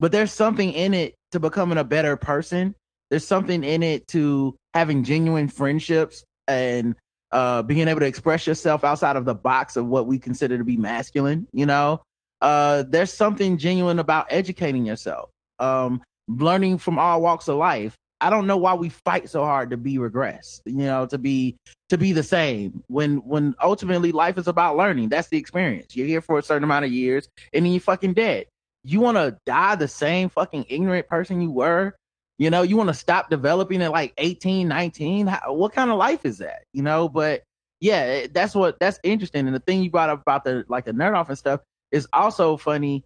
But 0.00 0.12
there's 0.12 0.32
something 0.32 0.72
in 0.72 0.94
it 0.94 1.14
to 1.32 1.40
becoming 1.40 1.76
a 1.76 1.84
better 1.84 2.16
person. 2.16 2.74
There's 3.10 3.26
something 3.26 3.64
in 3.64 3.82
it 3.82 4.06
to 4.08 4.56
having 4.72 5.04
genuine 5.04 5.48
friendships 5.48 6.24
and 6.46 6.94
uh 7.32 7.62
being 7.62 7.88
able 7.88 8.00
to 8.00 8.06
express 8.06 8.46
yourself 8.46 8.84
outside 8.84 9.16
of 9.16 9.24
the 9.24 9.34
box 9.34 9.76
of 9.76 9.86
what 9.86 10.06
we 10.06 10.18
consider 10.18 10.58
to 10.58 10.64
be 10.64 10.76
masculine, 10.76 11.46
you 11.52 11.66
know. 11.66 12.00
Uh 12.40 12.84
there's 12.88 13.12
something 13.12 13.58
genuine 13.58 13.98
about 13.98 14.26
educating 14.30 14.86
yourself. 14.86 15.30
Um 15.58 16.02
learning 16.28 16.78
from 16.78 16.98
all 16.98 17.20
walks 17.22 17.48
of 17.48 17.56
life. 17.56 17.94
I 18.20 18.30
don't 18.30 18.46
know 18.46 18.56
why 18.56 18.74
we 18.74 18.88
fight 18.88 19.30
so 19.30 19.44
hard 19.44 19.70
to 19.70 19.76
be 19.76 19.96
regressed, 19.96 20.60
you 20.64 20.74
know, 20.74 21.06
to 21.06 21.18
be 21.18 21.56
to 21.88 21.96
be 21.96 22.12
the 22.12 22.22
same 22.22 22.82
when 22.88 23.18
when 23.18 23.54
ultimately 23.62 24.12
life 24.12 24.38
is 24.38 24.48
about 24.48 24.76
learning. 24.76 25.08
That's 25.08 25.28
the 25.28 25.38
experience. 25.38 25.94
You're 25.96 26.06
here 26.06 26.20
for 26.20 26.38
a 26.38 26.42
certain 26.42 26.64
amount 26.64 26.84
of 26.84 26.92
years 26.92 27.28
and 27.52 27.64
then 27.64 27.72
you're 27.72 27.80
fucking 27.80 28.14
dead. 28.14 28.46
You 28.84 29.00
want 29.00 29.16
to 29.16 29.36
die 29.46 29.76
the 29.76 29.88
same 29.88 30.28
fucking 30.28 30.66
ignorant 30.68 31.08
person 31.08 31.40
you 31.40 31.50
were? 31.50 31.94
You 32.38 32.50
know, 32.50 32.62
you 32.62 32.76
want 32.76 32.88
to 32.88 32.94
stop 32.94 33.30
developing 33.30 33.82
at 33.82 33.90
like 33.90 34.14
18, 34.16 34.68
19? 34.68 35.26
How, 35.26 35.52
what 35.52 35.72
kind 35.72 35.90
of 35.90 35.98
life 35.98 36.24
is 36.24 36.38
that? 36.38 36.64
You 36.72 36.82
know, 36.82 37.08
but 37.08 37.42
yeah, 37.80 37.96
eh, 37.96 38.26
that's 38.32 38.54
what 38.54 38.78
that's 38.78 39.00
interesting. 39.02 39.46
And 39.46 39.54
the 39.54 39.60
thing 39.60 39.82
you 39.82 39.90
brought 39.90 40.08
up 40.08 40.22
about 40.22 40.44
the 40.44 40.64
like 40.68 40.84
the 40.84 40.92
nerd 40.92 41.16
off 41.16 41.28
and 41.28 41.38
stuff 41.38 41.60
is 41.90 42.06
also 42.12 42.56
funny. 42.56 43.04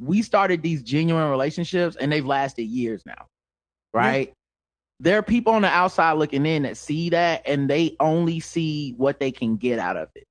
We 0.00 0.22
started 0.22 0.62
these 0.62 0.82
genuine 0.82 1.30
relationships 1.30 1.96
and 1.96 2.10
they've 2.10 2.26
lasted 2.26 2.64
years 2.64 3.02
now, 3.06 3.26
right? 3.94 4.28
Yeah. 4.28 4.34
There 4.98 5.18
are 5.18 5.22
people 5.22 5.52
on 5.52 5.62
the 5.62 5.68
outside 5.68 6.14
looking 6.14 6.46
in 6.46 6.62
that 6.62 6.76
see 6.76 7.10
that 7.10 7.42
and 7.46 7.70
they 7.70 7.96
only 8.00 8.40
see 8.40 8.94
what 8.96 9.20
they 9.20 9.30
can 9.30 9.56
get 9.56 9.78
out 9.78 9.96
of 9.96 10.08
it. 10.14 10.24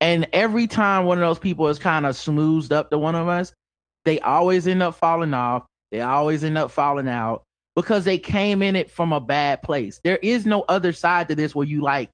And 0.00 0.28
every 0.32 0.66
time 0.66 1.04
one 1.04 1.18
of 1.18 1.22
those 1.22 1.38
people 1.38 1.68
is 1.68 1.78
kind 1.78 2.06
of 2.06 2.16
smoothed 2.16 2.72
up 2.72 2.90
to 2.90 2.98
one 2.98 3.14
of 3.14 3.28
us, 3.28 3.52
they 4.04 4.18
always 4.20 4.66
end 4.66 4.82
up 4.82 4.96
falling 4.96 5.34
off. 5.34 5.64
They 5.92 6.00
always 6.00 6.42
end 6.42 6.58
up 6.58 6.70
falling 6.70 7.08
out 7.08 7.44
because 7.74 8.04
they 8.04 8.18
came 8.18 8.62
in 8.62 8.76
it 8.76 8.90
from 8.90 9.12
a 9.12 9.20
bad 9.20 9.62
place. 9.62 10.00
There 10.04 10.18
is 10.18 10.46
no 10.46 10.62
other 10.68 10.92
side 10.92 11.28
to 11.28 11.34
this 11.34 11.54
where 11.54 11.66
you 11.66 11.82
like 11.82 12.10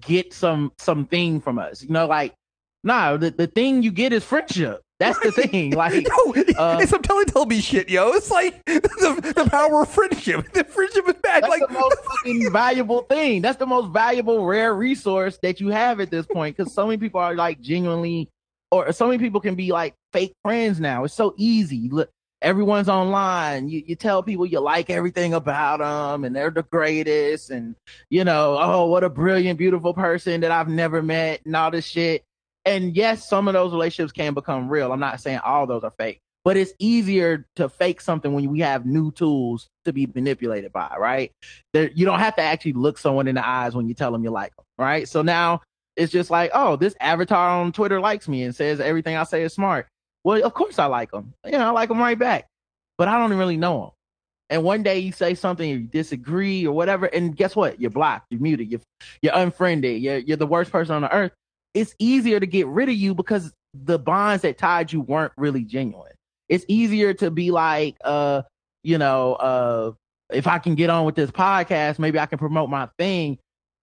get 0.00 0.32
some 0.32 0.72
something 0.78 1.40
from 1.40 1.58
us. 1.58 1.82
You 1.82 1.90
know, 1.90 2.06
like 2.06 2.34
nah, 2.84 3.16
the, 3.16 3.30
the 3.30 3.46
thing 3.46 3.82
you 3.82 3.90
get 3.90 4.12
is 4.12 4.24
friendship. 4.24 4.82
That's 4.98 5.18
the 5.20 5.30
thing. 5.30 5.72
Like, 5.72 5.92
no, 6.08 6.34
uh, 6.58 6.78
it's 6.80 6.90
some 6.90 7.48
me 7.48 7.60
shit, 7.60 7.88
yo. 7.88 8.10
It's 8.12 8.30
like 8.30 8.64
the, 8.66 9.32
the 9.36 9.48
power 9.48 9.82
of 9.82 9.88
friendship. 9.88 10.52
The 10.52 10.64
friendship 10.64 11.08
is 11.08 11.14
bad. 11.22 11.44
That's 11.44 11.48
like 11.48 11.68
the 11.68 11.72
most 11.72 11.98
fucking 12.04 12.52
valuable 12.52 13.02
thing. 13.02 13.42
That's 13.42 13.58
the 13.58 13.66
most 13.66 13.92
valuable, 13.92 14.44
rare 14.44 14.74
resource 14.74 15.38
that 15.42 15.60
you 15.60 15.68
have 15.68 16.00
at 16.00 16.10
this 16.10 16.26
point. 16.26 16.56
Because 16.56 16.74
so 16.74 16.86
many 16.86 16.98
people 16.98 17.20
are 17.20 17.34
like 17.34 17.60
genuinely, 17.60 18.28
or 18.72 18.92
so 18.92 19.06
many 19.06 19.18
people 19.18 19.40
can 19.40 19.54
be 19.54 19.70
like 19.70 19.94
fake 20.12 20.32
friends 20.42 20.80
now. 20.80 21.04
It's 21.04 21.14
so 21.14 21.32
easy. 21.36 21.88
Look, 21.90 22.10
everyone's 22.42 22.88
online. 22.88 23.68
You, 23.68 23.82
you 23.86 23.96
tell 23.96 24.22
people 24.22 24.46
you 24.46 24.60
like 24.60 24.90
everything 24.90 25.34
about 25.34 25.80
them 25.80 26.24
and 26.24 26.34
they're 26.34 26.50
the 26.50 26.62
greatest. 26.62 27.50
And, 27.50 27.74
you 28.10 28.24
know, 28.24 28.58
oh, 28.60 28.86
what 28.86 29.04
a 29.04 29.10
brilliant, 29.10 29.58
beautiful 29.58 29.94
person 29.94 30.40
that 30.42 30.50
I've 30.50 30.68
never 30.68 31.02
met 31.02 31.40
and 31.44 31.56
all 31.56 31.70
this 31.70 31.86
shit. 31.86 32.24
And 32.64 32.94
yes, 32.96 33.28
some 33.28 33.48
of 33.48 33.54
those 33.54 33.72
relationships 33.72 34.12
can 34.12 34.34
become 34.34 34.68
real. 34.68 34.92
I'm 34.92 35.00
not 35.00 35.20
saying 35.20 35.40
all 35.44 35.66
those 35.66 35.84
are 35.84 35.92
fake, 35.98 36.20
but 36.44 36.56
it's 36.56 36.72
easier 36.78 37.46
to 37.56 37.68
fake 37.68 38.00
something 38.00 38.32
when 38.32 38.50
we 38.50 38.60
have 38.60 38.84
new 38.84 39.10
tools 39.12 39.68
to 39.84 39.92
be 39.92 40.06
manipulated 40.14 40.72
by, 40.72 40.94
right? 40.98 41.32
There, 41.72 41.90
you 41.90 42.04
don't 42.04 42.18
have 42.18 42.36
to 42.36 42.42
actually 42.42 42.74
look 42.74 42.98
someone 42.98 43.26
in 43.26 43.36
the 43.36 43.46
eyes 43.46 43.74
when 43.74 43.88
you 43.88 43.94
tell 43.94 44.12
them 44.12 44.22
you 44.22 44.30
like 44.30 44.54
them, 44.56 44.66
right? 44.76 45.08
So 45.08 45.22
now 45.22 45.62
it's 45.96 46.12
just 46.12 46.30
like, 46.30 46.50
oh, 46.54 46.76
this 46.76 46.94
avatar 47.00 47.60
on 47.60 47.72
Twitter 47.72 48.00
likes 48.00 48.28
me 48.28 48.42
and 48.44 48.54
says 48.54 48.80
everything 48.80 49.16
I 49.16 49.24
say 49.24 49.42
is 49.42 49.54
smart. 49.54 49.88
Well, 50.24 50.44
of 50.44 50.54
course 50.54 50.78
I 50.78 50.86
like 50.86 51.10
them. 51.10 51.32
You 51.44 51.52
know, 51.52 51.68
I 51.68 51.70
like 51.70 51.88
them 51.88 51.98
right 51.98 52.18
back. 52.18 52.46
But 52.96 53.08
I 53.08 53.18
don't 53.18 53.36
really 53.38 53.56
know 53.56 53.80
them. 53.80 53.90
And 54.50 54.64
one 54.64 54.82
day 54.82 54.98
you 54.98 55.12
say 55.12 55.34
something, 55.34 55.68
you 55.68 55.80
disagree 55.80 56.66
or 56.66 56.74
whatever, 56.74 57.06
and 57.06 57.36
guess 57.36 57.54
what? 57.54 57.80
You're 57.80 57.90
blocked, 57.90 58.26
you're 58.30 58.40
muted, 58.40 58.70
you're 58.70 58.80
you're 59.20 59.34
unfriended, 59.34 60.00
you're 60.00 60.18
you're 60.18 60.38
the 60.38 60.46
worst 60.46 60.72
person 60.72 60.94
on 60.94 61.02
the 61.02 61.14
earth. 61.14 61.32
It's 61.74 61.94
easier 61.98 62.40
to 62.40 62.46
get 62.46 62.66
rid 62.66 62.88
of 62.88 62.94
you 62.94 63.14
because 63.14 63.52
the 63.74 63.98
bonds 63.98 64.42
that 64.42 64.56
tied 64.56 64.92
you 64.92 65.02
weren't 65.02 65.32
really 65.36 65.64
genuine. 65.64 66.12
It's 66.48 66.64
easier 66.66 67.12
to 67.14 67.30
be 67.30 67.50
like, 67.50 67.96
uh, 68.02 68.42
you 68.82 68.96
know, 68.96 69.34
uh, 69.34 69.92
if 70.32 70.46
I 70.46 70.58
can 70.58 70.74
get 70.74 70.88
on 70.88 71.04
with 71.04 71.14
this 71.14 71.30
podcast, 71.30 71.98
maybe 71.98 72.18
I 72.18 72.24
can 72.24 72.38
promote 72.38 72.70
my 72.70 72.88
thing. 72.98 73.38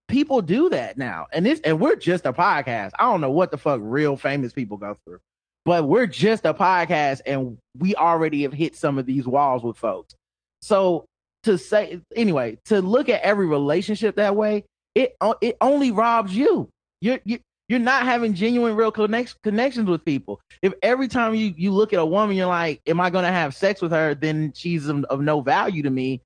People 0.07 0.41
do 0.41 0.69
that 0.69 0.97
now, 0.97 1.27
and 1.31 1.45
this, 1.45 1.59
and 1.61 1.79
we're 1.79 1.95
just 1.95 2.25
a 2.25 2.33
podcast. 2.33 2.91
I 2.97 3.03
don't 3.03 3.21
know 3.21 3.31
what 3.31 3.51
the 3.51 3.57
fuck 3.57 3.79
real 3.83 4.17
famous 4.17 4.51
people 4.51 4.77
go 4.77 4.95
through 5.05 5.19
but 5.65 5.87
we're 5.87 6.05
just 6.05 6.45
a 6.45 6.53
podcast 6.53 7.21
and 7.25 7.57
we 7.79 7.95
already 7.95 8.43
have 8.43 8.53
hit 8.53 8.75
some 8.75 8.97
of 8.97 9.05
these 9.05 9.27
walls 9.27 9.63
with 9.63 9.77
folks. 9.77 10.15
So 10.61 11.05
to 11.43 11.57
say 11.57 11.99
anyway, 12.15 12.57
to 12.65 12.81
look 12.81 13.09
at 13.09 13.21
every 13.21 13.47
relationship 13.47 14.15
that 14.15 14.35
way, 14.35 14.63
it 14.93 15.15
uh, 15.19 15.33
it 15.41 15.57
only 15.61 15.91
robs 15.91 16.35
you. 16.35 16.69
You're 17.01 17.19
you, 17.25 17.39
you're 17.67 17.79
not 17.79 18.03
having 18.03 18.35
genuine 18.35 18.75
real 18.75 18.91
connect, 18.91 19.41
connections 19.41 19.89
with 19.89 20.05
people. 20.05 20.39
If 20.61 20.73
every 20.83 21.07
time 21.07 21.33
you 21.35 21.53
you 21.57 21.71
look 21.71 21.93
at 21.93 21.99
a 21.99 22.05
woman, 22.05 22.35
you're 22.35 22.47
like, 22.47 22.81
"Am 22.87 23.01
I 23.01 23.09
going 23.09 23.25
to 23.25 23.31
have 23.31 23.55
sex 23.55 23.81
with 23.81 23.91
her?" 23.91 24.15
Then 24.15 24.53
she's 24.55 24.87
of, 24.87 25.03
of 25.05 25.21
no 25.21 25.41
value 25.41 25.83
to 25.83 25.89
me. 25.89 26.21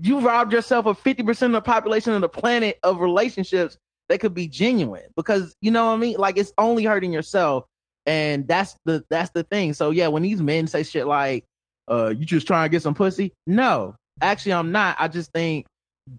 You 0.00 0.20
robbed 0.20 0.52
yourself 0.52 0.86
of 0.86 0.98
fifty 0.98 1.22
percent 1.22 1.54
of 1.54 1.62
the 1.62 1.70
population 1.70 2.12
of 2.12 2.20
the 2.20 2.28
planet 2.28 2.78
of 2.82 3.00
relationships 3.00 3.76
that 4.08 4.18
could 4.20 4.34
be 4.34 4.48
genuine 4.48 5.04
because 5.16 5.54
you 5.60 5.70
know 5.70 5.86
what 5.86 5.92
I 5.92 5.96
mean. 5.96 6.16
Like 6.16 6.38
it's 6.38 6.52
only 6.56 6.84
hurting 6.84 7.12
yourself 7.12 7.66
and 8.10 8.48
that's 8.48 8.74
the 8.84 9.04
that's 9.08 9.30
the 9.30 9.44
thing. 9.44 9.72
So 9.72 9.90
yeah, 9.90 10.08
when 10.08 10.24
these 10.24 10.42
men 10.42 10.66
say 10.66 10.82
shit 10.82 11.06
like, 11.06 11.44
uh, 11.88 12.08
you 12.08 12.26
just 12.26 12.44
trying 12.44 12.64
to 12.64 12.68
get 12.68 12.82
some 12.82 12.94
pussy? 12.94 13.32
No, 13.46 13.94
actually 14.20 14.54
I'm 14.54 14.72
not. 14.72 14.96
I 14.98 15.06
just 15.06 15.30
think 15.32 15.66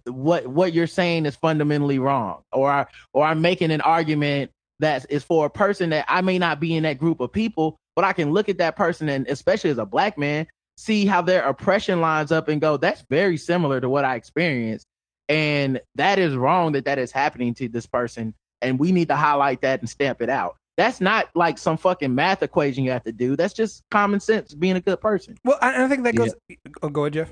what 0.05 0.47
what 0.47 0.71
you're 0.71 0.87
saying 0.87 1.25
is 1.25 1.35
fundamentally 1.35 1.99
wrong. 1.99 2.43
Or 2.53 2.71
I, 2.71 2.85
or 3.11 3.25
I'm 3.25 3.41
making 3.41 3.71
an 3.71 3.81
argument 3.81 4.51
that 4.79 5.05
is 5.09 5.25
for 5.25 5.45
a 5.45 5.49
person 5.49 5.89
that 5.89 6.05
I 6.07 6.21
may 6.21 6.39
not 6.39 6.61
be 6.61 6.77
in 6.77 6.83
that 6.83 6.97
group 6.97 7.19
of 7.19 7.29
people, 7.33 7.75
but 7.97 8.05
I 8.05 8.13
can 8.13 8.31
look 8.31 8.47
at 8.47 8.59
that 8.59 8.77
person 8.77 9.09
and 9.09 9.27
especially 9.27 9.69
as 9.69 9.77
a 9.77 9.85
black 9.85 10.17
man, 10.17 10.47
see 10.77 11.05
how 11.05 11.21
their 11.21 11.43
oppression 11.43 11.99
lines 11.99 12.31
up 12.31 12.47
and 12.47 12.61
go, 12.61 12.77
that's 12.77 13.03
very 13.09 13.35
similar 13.35 13.81
to 13.81 13.89
what 13.89 14.05
I 14.05 14.15
experienced. 14.15 14.87
And 15.27 15.81
that 15.95 16.19
is 16.19 16.37
wrong 16.37 16.71
that 16.71 16.85
that 16.85 16.99
is 16.99 17.11
happening 17.11 17.53
to 17.55 17.67
this 17.67 17.85
person. 17.85 18.33
And 18.61 18.79
we 18.79 18.93
need 18.93 19.09
to 19.09 19.17
highlight 19.17 19.61
that 19.61 19.81
and 19.81 19.89
stamp 19.89 20.21
it 20.21 20.29
out. 20.29 20.55
That's 20.81 20.99
not 20.99 21.29
like 21.35 21.59
some 21.59 21.77
fucking 21.77 22.15
math 22.15 22.41
equation 22.41 22.83
you 22.83 22.89
have 22.89 23.03
to 23.03 23.11
do. 23.11 23.35
That's 23.35 23.53
just 23.53 23.83
common 23.91 24.19
sense 24.19 24.55
being 24.55 24.75
a 24.75 24.81
good 24.81 24.99
person. 24.99 25.37
Well, 25.45 25.59
I, 25.61 25.83
I 25.83 25.87
think 25.87 26.03
that 26.05 26.15
goes. 26.15 26.33
Yeah. 26.49 26.55
Oh, 26.81 26.89
go 26.89 27.03
ahead, 27.03 27.13
Jeff. 27.13 27.29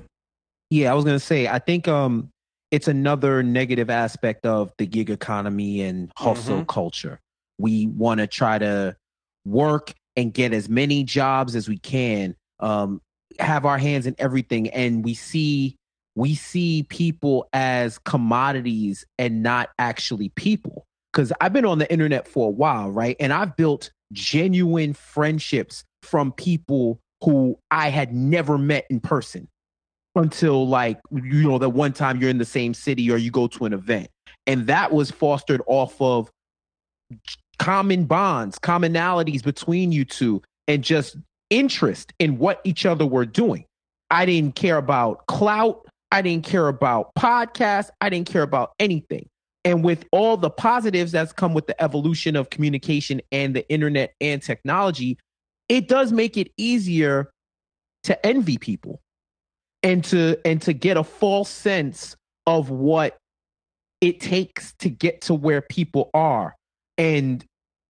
Yeah, 0.70 0.92
I 0.92 0.94
was 0.94 1.04
gonna 1.04 1.18
say. 1.18 1.48
I 1.48 1.58
think 1.58 1.88
um, 1.88 2.30
it's 2.70 2.86
another 2.86 3.42
negative 3.42 3.90
aspect 3.90 4.46
of 4.46 4.72
the 4.78 4.86
gig 4.86 5.10
economy 5.10 5.82
and 5.82 6.12
hustle 6.16 6.58
mm-hmm. 6.58 6.66
culture. 6.66 7.18
We 7.58 7.88
want 7.88 8.20
to 8.20 8.28
try 8.28 8.56
to 8.58 8.94
work 9.44 9.94
and 10.14 10.32
get 10.32 10.52
as 10.52 10.68
many 10.68 11.02
jobs 11.02 11.56
as 11.56 11.68
we 11.68 11.78
can. 11.78 12.36
Um, 12.60 13.00
have 13.40 13.66
our 13.66 13.78
hands 13.78 14.06
in 14.06 14.14
everything, 14.20 14.68
and 14.68 15.04
we 15.04 15.14
see 15.14 15.74
we 16.14 16.36
see 16.36 16.84
people 16.84 17.48
as 17.52 17.98
commodities 17.98 19.04
and 19.18 19.42
not 19.42 19.70
actually 19.76 20.28
people 20.28 20.86
because 21.12 21.32
I've 21.40 21.52
been 21.52 21.64
on 21.64 21.78
the 21.78 21.90
internet 21.90 22.28
for 22.28 22.48
a 22.48 22.50
while, 22.50 22.90
right? 22.90 23.16
And 23.18 23.32
I've 23.32 23.56
built 23.56 23.90
genuine 24.12 24.94
friendships 24.94 25.84
from 26.02 26.32
people 26.32 27.00
who 27.22 27.58
I 27.70 27.88
had 27.88 28.14
never 28.14 28.58
met 28.58 28.86
in 28.90 29.00
person 29.00 29.48
until 30.16 30.66
like 30.66 31.00
you 31.12 31.48
know 31.48 31.58
that 31.58 31.70
one 31.70 31.92
time 31.92 32.20
you're 32.20 32.30
in 32.30 32.38
the 32.38 32.44
same 32.44 32.74
city 32.74 33.10
or 33.10 33.16
you 33.16 33.30
go 33.30 33.46
to 33.48 33.64
an 33.64 33.72
event. 33.72 34.08
And 34.46 34.66
that 34.66 34.92
was 34.92 35.10
fostered 35.10 35.62
off 35.66 36.00
of 36.00 36.30
common 37.58 38.04
bonds 38.04 38.58
commonalities 38.58 39.42
between 39.42 39.92
you 39.92 40.04
two 40.04 40.42
and 40.66 40.82
just 40.82 41.16
interest 41.50 42.12
in 42.18 42.38
what 42.38 42.60
each 42.64 42.86
other 42.86 43.04
were 43.04 43.26
doing. 43.26 43.64
I 44.10 44.24
didn't 44.26 44.54
care 44.54 44.78
about 44.78 45.26
clout. 45.26 45.86
I 46.10 46.22
didn't 46.22 46.44
care 46.44 46.68
about 46.68 47.12
podcasts. 47.16 47.90
I 48.00 48.08
didn't 48.08 48.28
care 48.28 48.42
about 48.42 48.72
anything 48.80 49.28
and 49.64 49.84
with 49.84 50.06
all 50.10 50.36
the 50.36 50.50
positives 50.50 51.12
that's 51.12 51.32
come 51.32 51.54
with 51.54 51.66
the 51.66 51.80
evolution 51.82 52.36
of 52.36 52.50
communication 52.50 53.20
and 53.30 53.54
the 53.54 53.68
internet 53.70 54.14
and 54.20 54.42
technology, 54.42 55.18
it 55.68 55.88
does 55.88 56.12
make 56.12 56.36
it 56.36 56.50
easier 56.56 57.30
to 58.04 58.26
envy 58.26 58.56
people 58.56 59.00
and 59.82 60.02
to 60.04 60.38
and 60.44 60.62
to 60.62 60.72
get 60.72 60.96
a 60.96 61.04
false 61.04 61.50
sense 61.50 62.16
of 62.46 62.70
what 62.70 63.18
it 64.00 64.20
takes 64.20 64.72
to 64.78 64.88
get 64.88 65.20
to 65.20 65.34
where 65.34 65.60
people 65.60 66.10
are 66.14 66.56
and 66.96 67.44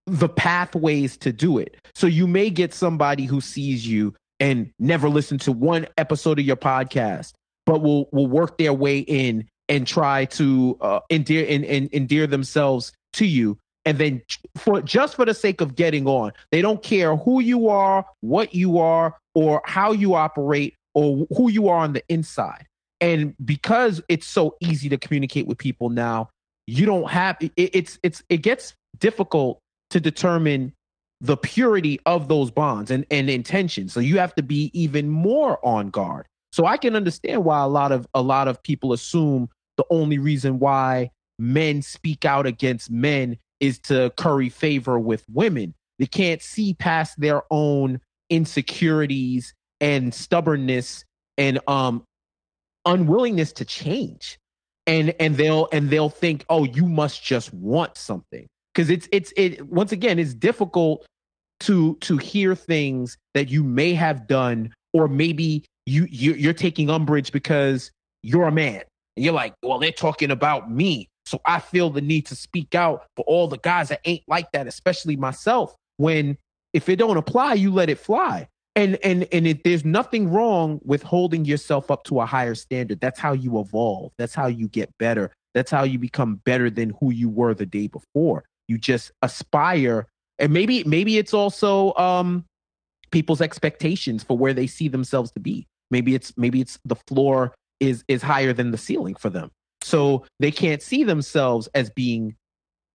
the 0.07 0.27
pathways 0.27 1.15
to 1.15 1.31
do 1.31 1.57
it. 1.57 1.77
So 1.95 2.07
you 2.07 2.27
may 2.27 2.49
get 2.49 2.73
somebody 2.73 3.25
who 3.25 3.39
sees 3.39 3.87
you 3.87 4.13
and 4.39 4.71
never 4.79 5.07
listened 5.07 5.41
to 5.41 5.51
one 5.51 5.87
episode 5.97 6.39
of 6.39 6.45
your 6.45 6.57
podcast, 6.57 7.31
but 7.65 7.81
will 7.81 8.09
will 8.11 8.27
work 8.27 8.57
their 8.57 8.73
way 8.73 8.99
in 8.99 9.47
and 9.71 9.87
try 9.87 10.25
to 10.25 10.77
uh, 10.81 10.99
endear 11.09 11.45
and, 11.49 11.63
and 11.63 11.89
endear 11.93 12.27
themselves 12.27 12.91
to 13.13 13.25
you. 13.25 13.57
And 13.85 13.97
then 13.97 14.21
for 14.57 14.81
just 14.81 15.15
for 15.15 15.25
the 15.25 15.33
sake 15.33 15.59
of 15.59 15.75
getting 15.75 16.05
on 16.05 16.33
they 16.51 16.61
don't 16.61 16.83
care 16.83 17.15
who 17.15 17.39
you 17.39 17.67
are 17.67 18.05
what 18.19 18.53
you 18.53 18.77
are 18.77 19.17
or 19.33 19.63
how 19.65 19.91
you 19.91 20.13
operate 20.13 20.75
or 20.93 21.25
who 21.35 21.49
you 21.49 21.67
are 21.67 21.77
on 21.77 21.93
the 21.93 22.03
inside. 22.07 22.67
And 22.99 23.33
because 23.43 23.99
it's 24.07 24.27
so 24.27 24.55
easy 24.59 24.87
to 24.89 24.97
communicate 24.97 25.47
with 25.47 25.57
people 25.57 25.89
now 25.89 26.29
you 26.67 26.85
don't 26.85 27.09
have 27.09 27.37
it, 27.39 27.51
it's 27.55 27.97
it's 28.03 28.21
it 28.29 28.37
gets 28.37 28.75
difficult 28.99 29.59
to 29.89 29.99
determine 29.99 30.73
the 31.19 31.37
purity 31.37 31.99
of 32.05 32.27
those 32.27 32.51
bonds 32.51 32.91
and 32.91 33.05
and 33.09 33.31
intentions. 33.31 33.93
So 33.93 33.99
you 33.99 34.19
have 34.19 34.35
to 34.35 34.43
be 34.43 34.69
even 34.73 35.09
more 35.09 35.63
on 35.65 35.89
guard. 35.89 36.27
So 36.51 36.65
i 36.65 36.77
can 36.77 36.95
understand 36.95 37.45
why 37.45 37.61
a 37.63 37.67
lot 37.67 37.91
of 37.91 38.05
a 38.13 38.21
lot 38.21 38.47
of 38.47 38.61
people 38.61 38.93
assume 38.93 39.49
the 39.81 39.95
only 39.95 40.19
reason 40.19 40.59
why 40.59 41.11
men 41.39 41.81
speak 41.81 42.25
out 42.25 42.45
against 42.45 42.91
men 42.91 43.37
is 43.59 43.79
to 43.79 44.11
curry 44.17 44.49
favor 44.49 44.99
with 44.99 45.25
women. 45.31 45.73
They 45.99 46.05
can't 46.07 46.41
see 46.41 46.75
past 46.75 47.19
their 47.19 47.43
own 47.51 47.99
insecurities 48.29 49.53
and 49.81 50.13
stubbornness 50.13 51.05
and 51.37 51.59
um 51.67 52.03
unwillingness 52.85 53.53
to 53.53 53.65
change. 53.65 54.37
and 54.87 55.15
and 55.19 55.37
they'll 55.37 55.67
and 55.71 55.89
they'll 55.89 56.09
think, 56.09 56.45
oh, 56.49 56.65
you 56.65 56.85
must 56.87 57.23
just 57.23 57.53
want 57.53 57.97
something 57.97 58.47
because 58.73 58.89
it's 58.89 59.07
it's 59.11 59.33
it 59.37 59.65
once 59.67 59.91
again 59.91 60.19
it's 60.19 60.33
difficult 60.33 61.05
to 61.61 61.95
to 62.01 62.17
hear 62.17 62.55
things 62.55 63.17
that 63.33 63.49
you 63.49 63.63
may 63.63 63.93
have 63.93 64.27
done 64.27 64.73
or 64.93 65.07
maybe 65.07 65.65
you, 65.85 66.07
you 66.09 66.33
you're 66.33 66.53
taking 66.53 66.89
umbrage 66.89 67.31
because 67.31 67.91
you're 68.23 68.47
a 68.47 68.51
man 68.51 68.83
and 69.15 69.25
you're 69.25 69.33
like 69.33 69.53
well 69.63 69.79
they're 69.79 69.91
talking 69.91 70.31
about 70.31 70.71
me. 70.71 71.07
So 71.25 71.39
i 71.45 71.59
feel 71.59 71.89
the 71.89 72.01
need 72.01 72.25
to 72.27 72.35
speak 72.35 72.75
out 72.75 73.05
for 73.15 73.23
all 73.25 73.47
the 73.47 73.59
guys 73.59 73.89
that 73.89 74.01
ain't 74.05 74.23
like 74.27 74.51
that 74.53 74.67
especially 74.67 75.15
myself 75.15 75.75
when 75.97 76.37
if 76.73 76.89
it 76.89 76.97
don't 76.97 77.17
apply 77.17 77.53
you 77.53 77.71
let 77.71 77.89
it 77.89 77.99
fly. 77.99 78.47
And 78.75 78.97
and 79.03 79.27
and 79.33 79.45
it, 79.47 79.65
there's 79.65 79.83
nothing 79.83 80.29
wrong 80.29 80.79
with 80.83 81.03
holding 81.03 81.43
yourself 81.43 81.91
up 81.91 82.05
to 82.05 82.21
a 82.21 82.25
higher 82.25 82.55
standard. 82.55 83.01
That's 83.01 83.19
how 83.19 83.33
you 83.33 83.59
evolve. 83.59 84.13
That's 84.17 84.33
how 84.33 84.47
you 84.47 84.69
get 84.69 84.97
better. 84.97 85.31
That's 85.53 85.69
how 85.69 85.83
you 85.83 85.99
become 85.99 86.35
better 86.45 86.69
than 86.69 86.91
who 87.01 87.11
you 87.11 87.27
were 87.27 87.53
the 87.53 87.65
day 87.65 87.87
before. 87.87 88.45
You 88.69 88.77
just 88.77 89.11
aspire. 89.21 90.07
And 90.39 90.53
maybe 90.53 90.85
maybe 90.85 91.17
it's 91.17 91.33
also 91.33 91.93
um 91.95 92.45
people's 93.11 93.41
expectations 93.41 94.23
for 94.23 94.37
where 94.37 94.53
they 94.53 94.67
see 94.67 94.87
themselves 94.87 95.31
to 95.31 95.41
be. 95.41 95.67
Maybe 95.89 96.15
it's 96.15 96.37
maybe 96.37 96.61
it's 96.61 96.79
the 96.85 96.95
floor 96.95 97.53
is 97.81 98.05
is 98.07 98.21
higher 98.21 98.53
than 98.53 98.71
the 98.71 98.77
ceiling 98.77 99.15
for 99.15 99.29
them 99.29 99.51
so 99.81 100.23
they 100.39 100.51
can't 100.51 100.81
see 100.81 101.03
themselves 101.03 101.67
as 101.75 101.89
being 101.89 102.35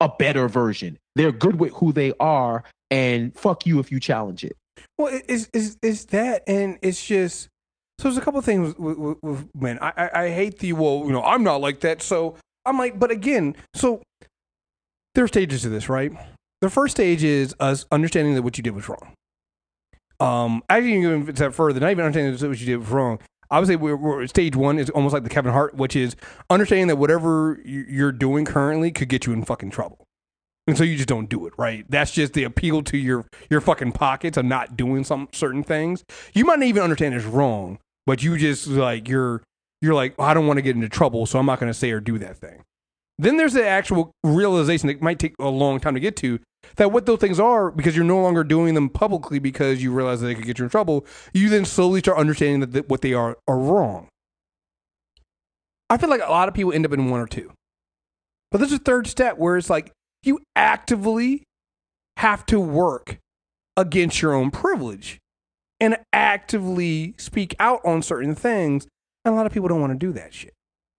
a 0.00 0.08
better 0.18 0.48
version 0.48 0.98
they're 1.16 1.32
good 1.32 1.58
with 1.60 1.72
who 1.74 1.92
they 1.92 2.12
are 2.20 2.64
and 2.90 3.36
fuck 3.36 3.66
you 3.66 3.78
if 3.80 3.90
you 3.92 3.98
challenge 4.00 4.42
it 4.44 4.56
Well, 4.96 5.08
it- 5.14 5.24
it's, 5.28 5.48
it's, 5.52 5.76
it's 5.82 6.04
that, 6.06 6.42
and 6.46 6.78
it's 6.82 7.04
just 7.04 7.48
so. 7.98 8.08
There's 8.08 8.18
a 8.18 8.20
couple 8.20 8.40
things 8.42 8.76
with, 8.76 8.98
with, 8.98 9.16
with 9.22 9.48
men. 9.54 9.78
I, 9.80 9.92
I 9.96 10.22
I 10.24 10.30
hate 10.30 10.58
the 10.58 10.74
well, 10.74 11.02
you 11.06 11.12
know, 11.12 11.22
I'm 11.22 11.42
not 11.42 11.62
like 11.62 11.80
that. 11.80 12.02
So 12.02 12.36
I'm 12.66 12.76
like, 12.78 12.98
but 12.98 13.10
again, 13.10 13.56
so 13.74 14.02
there 15.14 15.24
are 15.24 15.28
stages 15.28 15.62
to 15.62 15.70
this, 15.70 15.88
right? 15.88 16.12
The 16.60 16.68
first 16.68 16.92
stage 16.96 17.24
is 17.24 17.54
us 17.58 17.86
understanding 17.90 18.34
that 18.34 18.42
what 18.42 18.58
you 18.58 18.62
did 18.62 18.74
was 18.74 18.86
wrong. 18.88 19.14
Um, 20.20 20.62
actually, 20.68 21.00
can 21.00 21.24
go 21.24 21.30
a 21.32 21.36
step 21.36 21.54
further. 21.54 21.80
Not 21.80 21.90
even 21.90 22.04
understanding 22.04 22.36
that 22.36 22.48
what 22.48 22.60
you 22.60 22.66
did 22.66 22.76
was 22.76 22.88
wrong. 22.90 23.18
I 23.51 23.59
would 23.59 23.68
say 23.68 23.77
we're, 23.77 23.97
we're 23.97 24.27
stage 24.27 24.56
one 24.56 24.78
is 24.78 24.90
almost 24.90 25.12
like 25.12 25.23
the 25.24 25.28
Kevin 25.31 25.52
Hart, 25.52 25.74
which 25.74 25.94
is 25.97 26.16
understanding 26.51 26.89
that 26.89 26.97
whatever 26.97 27.60
you- 27.64 27.86
you're 27.89 28.12
doing 28.12 28.44
currently 28.44 28.90
could 28.90 29.09
get 29.09 29.27
you 29.27 29.32
in 29.32 29.44
fucking 29.44 29.70
trouble. 29.70 30.05
And 30.68 30.77
so 30.77 30.82
you 30.82 30.97
just 30.97 31.09
don't 31.09 31.28
do 31.28 31.47
it, 31.47 31.52
right? 31.56 31.85
That's 31.89 32.10
just 32.10 32.32
the 32.32 32.43
appeal 32.43 32.82
to 32.82 32.97
your 32.98 33.24
your 33.48 33.60
fucking 33.60 33.93
pockets 33.93 34.36
of 34.36 34.44
not 34.47 34.77
doing 34.77 35.05
some 35.05 35.28
certain 35.32 35.62
things. 35.62 36.05
You 36.35 36.44
might 36.44 36.59
not 36.59 36.66
even 36.66 36.82
understand 36.82 37.14
it's 37.14 37.24
wrong, 37.24 37.78
but 38.05 38.24
you 38.24 38.36
just 38.36 38.66
like 38.66 39.09
you're 39.09 39.43
you're 39.81 39.94
like 39.94 40.18
I 40.18 40.35
don't 40.35 40.48
want 40.48 40.56
to 40.59 40.62
get 40.62 40.74
into 40.74 40.89
trouble, 40.89 41.24
so 41.27 41.39
I'm 41.39 41.47
not 41.47 41.60
going 41.60 41.70
to 41.70 41.78
say 41.78 41.93
or 41.93 42.01
do 42.01 42.18
that 42.18 42.36
thing. 42.39 42.64
Then 43.18 43.36
there's 43.36 43.52
the 43.52 43.64
actual 43.66 44.10
realization 44.24 44.89
that 44.89 45.01
might 45.01 45.20
take 45.20 45.35
a 45.39 45.48
long 45.48 45.78
time 45.78 45.94
to 45.94 46.01
get 46.01 46.16
to 46.16 46.40
that 46.76 46.93
what 46.93 47.06
those 47.06 47.18
things 47.18 47.40
are 47.40 47.70
because 47.70 47.94
you're 47.94 48.05
no 48.05 48.20
longer 48.20 48.44
doing 48.44 48.74
them 48.74 48.88
publicly 48.88 49.38
because 49.38 49.82
you 49.82 49.93
realize 49.93 50.20
that 50.20 50.26
they 50.26 50.34
could 50.34 50.47
get 50.47 50.59
you 50.59 50.64
in 50.64 50.70
trouble. 50.70 51.06
You 51.32 51.48
then 51.48 51.64
slowly 51.64 52.01
start 52.01 52.18
understanding 52.18 52.60
that, 52.60 52.72
that 52.72 52.88
what 52.88 53.02
they 53.02 53.14
are 53.14 53.38
are 53.47 53.59
wrong. 53.59 54.09
I 55.88 55.97
feel 55.97 56.10
like 56.10 56.22
a 56.22 56.30
lot 56.30 56.48
of 56.48 56.55
people 56.55 56.72
end 56.72 56.84
up 56.84 56.93
in 56.93 57.10
one 57.10 57.20
or 57.20 57.26
two. 57.26 57.52
But 58.51 58.59
there's 58.59 58.72
a 58.72 58.78
third 58.78 59.06
step 59.06 59.38
where 59.38 59.56
it's 59.56 59.70
like 59.70 59.93
you 60.22 60.40
actively 60.55 61.44
have 62.16 62.44
to 62.47 62.59
work 62.59 63.18
against 63.76 64.22
your 64.22 64.34
own 64.34 64.51
privilege 64.51 65.18
and 65.80 65.98
actively 66.12 67.14
speak 67.18 67.55
out 67.60 67.80
on 67.84 68.02
certain 68.02 68.34
things. 68.34 68.86
And 69.24 69.34
a 69.34 69.36
lot 69.36 69.47
of 69.47 69.52
people 69.52 69.68
don't 69.68 69.80
want 69.80 69.93
to 69.93 69.98
do 69.98 70.12
that 70.12 70.32
shit. 70.32 70.55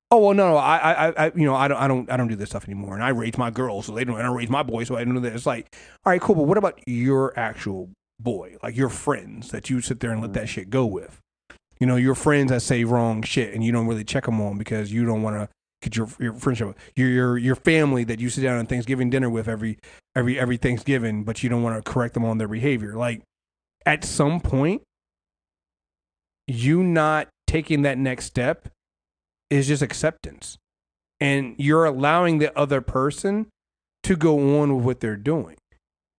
Oh 0.09 0.19
well, 0.19 0.33
no, 0.33 0.51
no, 0.51 0.57
I, 0.57 0.77
I, 0.77 1.25
I, 1.25 1.31
you 1.35 1.43
know, 1.43 1.53
I 1.53 1.67
don't, 1.67 1.77
I 1.77 1.87
don't, 1.87 2.09
I 2.09 2.15
don't 2.15 2.29
do 2.29 2.35
this 2.37 2.49
stuff 2.49 2.63
anymore. 2.65 2.93
And 2.93 3.03
I 3.03 3.09
raise 3.09 3.37
my 3.37 3.49
girls, 3.49 3.87
so 3.87 3.91
they 3.91 4.05
don't. 4.05 4.15
and 4.15 4.23
I 4.23 4.27
don't 4.27 4.37
raise 4.37 4.49
my 4.49 4.63
boys, 4.63 4.87
so 4.87 4.95
I 4.95 5.03
don't 5.03 5.15
do 5.15 5.19
that. 5.21 5.33
It's 5.33 5.45
like, 5.45 5.75
all 6.05 6.11
right, 6.11 6.21
cool, 6.21 6.35
but 6.35 6.43
what 6.43 6.57
about 6.57 6.79
your 6.87 7.37
actual 7.37 7.89
boy, 8.17 8.55
like 8.63 8.77
your 8.77 8.87
friends 8.87 9.51
that 9.51 9.69
you 9.69 9.81
sit 9.81 9.99
there 9.99 10.11
and 10.11 10.21
let 10.21 10.31
that 10.33 10.45
mm. 10.45 10.49
shit 10.49 10.69
go 10.69 10.85
with? 10.85 11.19
You 11.79 11.87
know, 11.87 11.97
your 11.97 12.15
friends 12.15 12.51
that 12.51 12.61
say 12.61 12.85
wrong 12.85 13.21
shit, 13.21 13.53
and 13.53 13.65
you 13.65 13.73
don't 13.73 13.85
really 13.85 14.05
check 14.05 14.25
them 14.25 14.39
on 14.39 14.57
because 14.57 14.93
you 14.93 15.05
don't 15.05 15.23
want 15.23 15.35
to 15.35 15.49
get 15.81 15.97
your 15.97 16.07
your 16.19 16.33
friendship, 16.33 16.77
your 16.95 17.09
your 17.09 17.37
your 17.37 17.55
family 17.55 18.05
that 18.05 18.21
you 18.21 18.29
sit 18.29 18.41
down 18.41 18.59
on 18.59 18.65
Thanksgiving 18.65 19.09
dinner 19.09 19.29
with 19.29 19.49
every 19.49 19.77
every 20.15 20.39
every 20.39 20.55
Thanksgiving, 20.55 21.25
but 21.25 21.43
you 21.43 21.49
don't 21.49 21.63
want 21.63 21.83
to 21.83 21.91
correct 21.91 22.13
them 22.13 22.23
on 22.23 22.37
their 22.37 22.47
behavior. 22.47 22.95
Like 22.95 23.23
at 23.85 24.05
some 24.05 24.39
point, 24.39 24.83
you 26.47 26.81
not 26.81 27.27
taking 27.45 27.81
that 27.81 27.97
next 27.97 28.25
step 28.25 28.69
is 29.49 29.67
just 29.67 29.81
acceptance, 29.81 30.57
and 31.19 31.55
you're 31.57 31.85
allowing 31.85 32.39
the 32.39 32.57
other 32.57 32.81
person 32.81 33.47
to 34.03 34.15
go 34.15 34.59
on 34.59 34.75
with 34.75 34.85
what 34.85 34.99
they're 34.99 35.15
doing. 35.15 35.57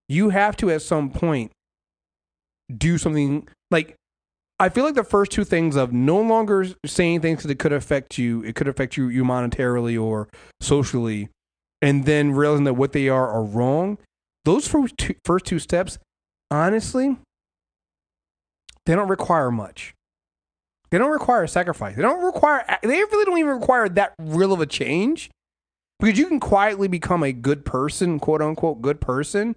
You 0.09 0.31
have 0.31 0.57
to 0.59 0.71
at 0.71 0.83
some 0.83 1.11
point 1.11 1.53
do 2.75 2.99
something 2.99 3.49
like 3.71 3.97
I 4.61 4.69
feel 4.69 4.85
like 4.85 4.95
the 4.95 5.05
first 5.05 5.31
two 5.31 5.45
things 5.45 5.77
of 5.77 5.93
no 5.93 6.21
longer 6.21 6.67
saying 6.85 7.21
things 7.21 7.45
that 7.45 7.59
could 7.59 7.73
affect 7.73 8.19
you, 8.19 8.43
it 8.43 8.57
could 8.57 8.67
affect 8.67 8.97
you, 8.97 9.09
you 9.09 9.23
monetarily 9.23 10.01
or 10.01 10.29
socially, 10.61 11.29
and 11.81 12.07
then 12.07 12.33
realizing 12.33 12.65
that 12.65 12.75
what 12.75 12.93
they 12.93 13.09
are 13.09 13.29
are 13.29 13.45
wrong. 13.45 13.99
Those 14.45 14.67
first 14.67 14.99
two, 14.99 15.15
first 15.25 15.45
two 15.45 15.61
steps, 15.61 15.99
honestly, 16.51 17.17
they 18.85 18.95
don't 18.97 19.09
require 19.09 19.51
much. 19.53 19.95
They 20.91 20.99
don't 20.99 21.11
require 21.11 21.43
a 21.43 21.49
sacrifice. 21.49 21.97
They 21.97 22.03
don't 22.03 22.25
require. 22.25 22.65
They 22.83 22.89
really 22.89 23.25
don't 23.25 23.39
even 23.39 23.59
require 23.59 23.89
that 23.91 24.15
real 24.19 24.53
of 24.53 24.61
a 24.61 24.67
change, 24.67 25.31
because 26.01 26.19
you 26.19 26.27
can 26.27 26.41
quietly 26.41 26.89
become 26.89 27.23
a 27.23 27.33
good 27.33 27.65
person, 27.65 28.19
quote 28.19 28.41
unquote, 28.41 28.81
good 28.81 29.01
person, 29.01 29.57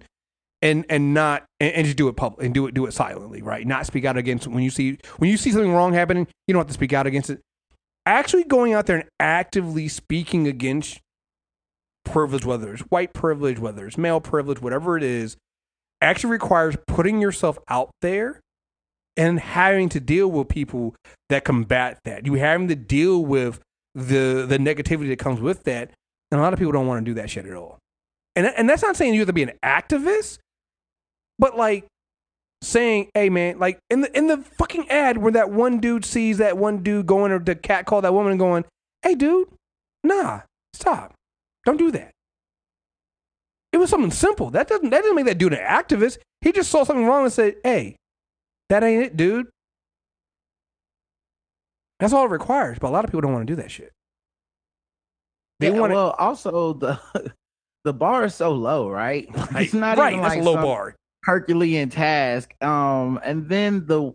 and 0.60 0.84
and 0.88 1.14
not 1.14 1.44
and, 1.60 1.72
and 1.74 1.84
just 1.86 1.96
do 1.96 2.08
it 2.08 2.16
public 2.16 2.44
and 2.44 2.54
do 2.54 2.66
it 2.66 2.74
do 2.74 2.86
it 2.86 2.92
silently, 2.92 3.42
right? 3.42 3.66
Not 3.66 3.86
speak 3.86 4.04
out 4.04 4.16
against 4.16 4.46
when 4.46 4.62
you 4.62 4.70
see 4.70 4.98
when 5.18 5.30
you 5.30 5.36
see 5.36 5.50
something 5.52 5.72
wrong 5.72 5.92
happening. 5.92 6.26
You 6.46 6.54
don't 6.54 6.60
have 6.60 6.68
to 6.68 6.74
speak 6.74 6.92
out 6.92 7.06
against 7.06 7.30
it. 7.30 7.40
Actually, 8.04 8.44
going 8.44 8.72
out 8.72 8.86
there 8.86 8.96
and 8.96 9.08
actively 9.20 9.88
speaking 9.88 10.46
against 10.46 11.00
privilege, 12.04 12.44
whether 12.44 12.72
it's 12.72 12.82
white 12.82 13.12
privilege, 13.12 13.58
whether 13.58 13.86
it's 13.86 13.96
male 13.96 14.20
privilege, 14.20 14.60
whatever 14.60 14.96
it 14.96 15.04
is, 15.04 15.36
actually 16.00 16.30
requires 16.30 16.76
putting 16.88 17.20
yourself 17.20 17.58
out 17.68 17.90
there 18.02 18.40
and 19.16 19.38
having 19.38 19.88
to 19.90 20.00
deal 20.00 20.30
with 20.30 20.48
people 20.48 20.94
that 21.28 21.44
combat 21.44 21.98
that. 22.04 22.26
You 22.26 22.34
having 22.34 22.68
to 22.68 22.76
deal 22.76 23.24
with 23.24 23.60
the 23.94 24.46
the 24.48 24.58
negativity 24.58 25.08
that 25.08 25.18
comes 25.18 25.40
with 25.40 25.64
that, 25.64 25.90
and 26.30 26.40
a 26.40 26.42
lot 26.42 26.52
of 26.52 26.58
people 26.58 26.72
don't 26.72 26.86
want 26.86 27.04
to 27.04 27.10
do 27.10 27.14
that 27.14 27.30
shit 27.30 27.46
at 27.46 27.54
all. 27.54 27.78
And 28.34 28.46
and 28.46 28.68
that's 28.68 28.82
not 28.82 28.96
saying 28.96 29.14
you 29.14 29.20
have 29.20 29.26
to 29.26 29.32
be 29.32 29.42
an 29.42 29.52
activist, 29.64 30.38
but 31.38 31.56
like 31.56 31.86
saying, 32.62 33.10
"Hey 33.14 33.28
man, 33.28 33.58
like 33.58 33.78
in 33.90 34.00
the 34.00 34.16
in 34.16 34.28
the 34.28 34.38
fucking 34.38 34.88
ad 34.88 35.18
where 35.18 35.32
that 35.32 35.50
one 35.50 35.78
dude 35.78 36.04
sees 36.04 36.38
that 36.38 36.56
one 36.56 36.82
dude 36.82 37.06
going 37.06 37.32
or 37.32 37.38
the 37.38 37.54
cat 37.54 37.84
call 37.84 38.00
that 38.00 38.14
woman 38.14 38.32
and 38.32 38.38
going, 38.38 38.64
"Hey 39.02 39.14
dude, 39.14 39.48
nah, 40.02 40.40
stop, 40.72 41.12
don't 41.66 41.76
do 41.76 41.90
that." 41.90 42.12
It 43.72 43.78
was 43.78 43.90
something 43.90 44.10
simple. 44.10 44.50
That 44.50 44.68
doesn't 44.68 44.90
that 44.90 45.02
doesn't 45.02 45.16
make 45.16 45.26
that 45.26 45.38
dude 45.38 45.52
an 45.52 45.60
activist. 45.60 46.18
He 46.40 46.52
just 46.52 46.70
saw 46.70 46.84
something 46.84 47.06
wrong 47.06 47.24
and 47.24 47.32
said, 47.32 47.56
"Hey, 47.62 47.96
that 48.72 48.82
ain't 48.82 49.02
it, 49.02 49.16
dude." 49.16 49.46
That's 52.00 52.12
all 52.12 52.24
it 52.26 52.30
requires. 52.30 52.78
But 52.80 52.88
a 52.88 52.90
lot 52.90 53.04
of 53.04 53.10
people 53.10 53.20
don't 53.20 53.32
want 53.32 53.46
to 53.46 53.52
do 53.52 53.62
that 53.62 53.70
shit. 53.70 53.92
They 55.60 55.70
Yeah, 55.70 55.78
want 55.78 55.92
well, 55.92 56.16
also 56.18 56.72
the 56.72 56.98
the 57.84 57.92
bar 57.92 58.24
is 58.24 58.34
so 58.34 58.52
low, 58.52 58.90
right? 58.90 59.28
Right, 59.52 59.66
It's 59.66 59.74
not 59.74 59.98
right. 59.98 60.12
even 60.12 60.22
like 60.22 60.40
a 60.40 60.42
low 60.42 60.54
bar. 60.54 60.96
Herculean 61.24 61.90
task. 61.90 62.52
Um, 62.60 63.20
and 63.22 63.48
then 63.48 63.86
the 63.86 64.12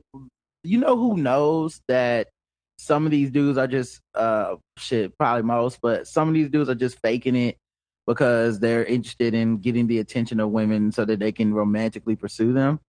you 0.63 0.77
know 0.79 0.97
who 0.97 1.15
knows 1.15 1.79
that 1.87 2.27
some 2.77 3.05
of 3.05 3.11
these 3.11 3.31
dudes 3.31 3.57
are 3.57 3.67
just 3.67 4.01
uh 4.15 4.55
shit, 4.77 5.17
probably 5.17 5.43
most, 5.43 5.79
but 5.81 6.07
some 6.07 6.27
of 6.27 6.33
these 6.33 6.49
dudes 6.49 6.69
are 6.69 6.75
just 6.75 6.99
faking 7.01 7.35
it 7.35 7.55
because 8.05 8.59
they're 8.59 8.83
interested 8.83 9.33
in 9.33 9.59
getting 9.59 9.87
the 9.87 9.99
attention 9.99 10.39
of 10.41 10.49
women 10.49 10.91
so 10.91 11.05
that 11.05 11.19
they 11.19 11.31
can 11.31 11.53
romantically 11.53 12.15
pursue 12.17 12.51
them. 12.53 12.79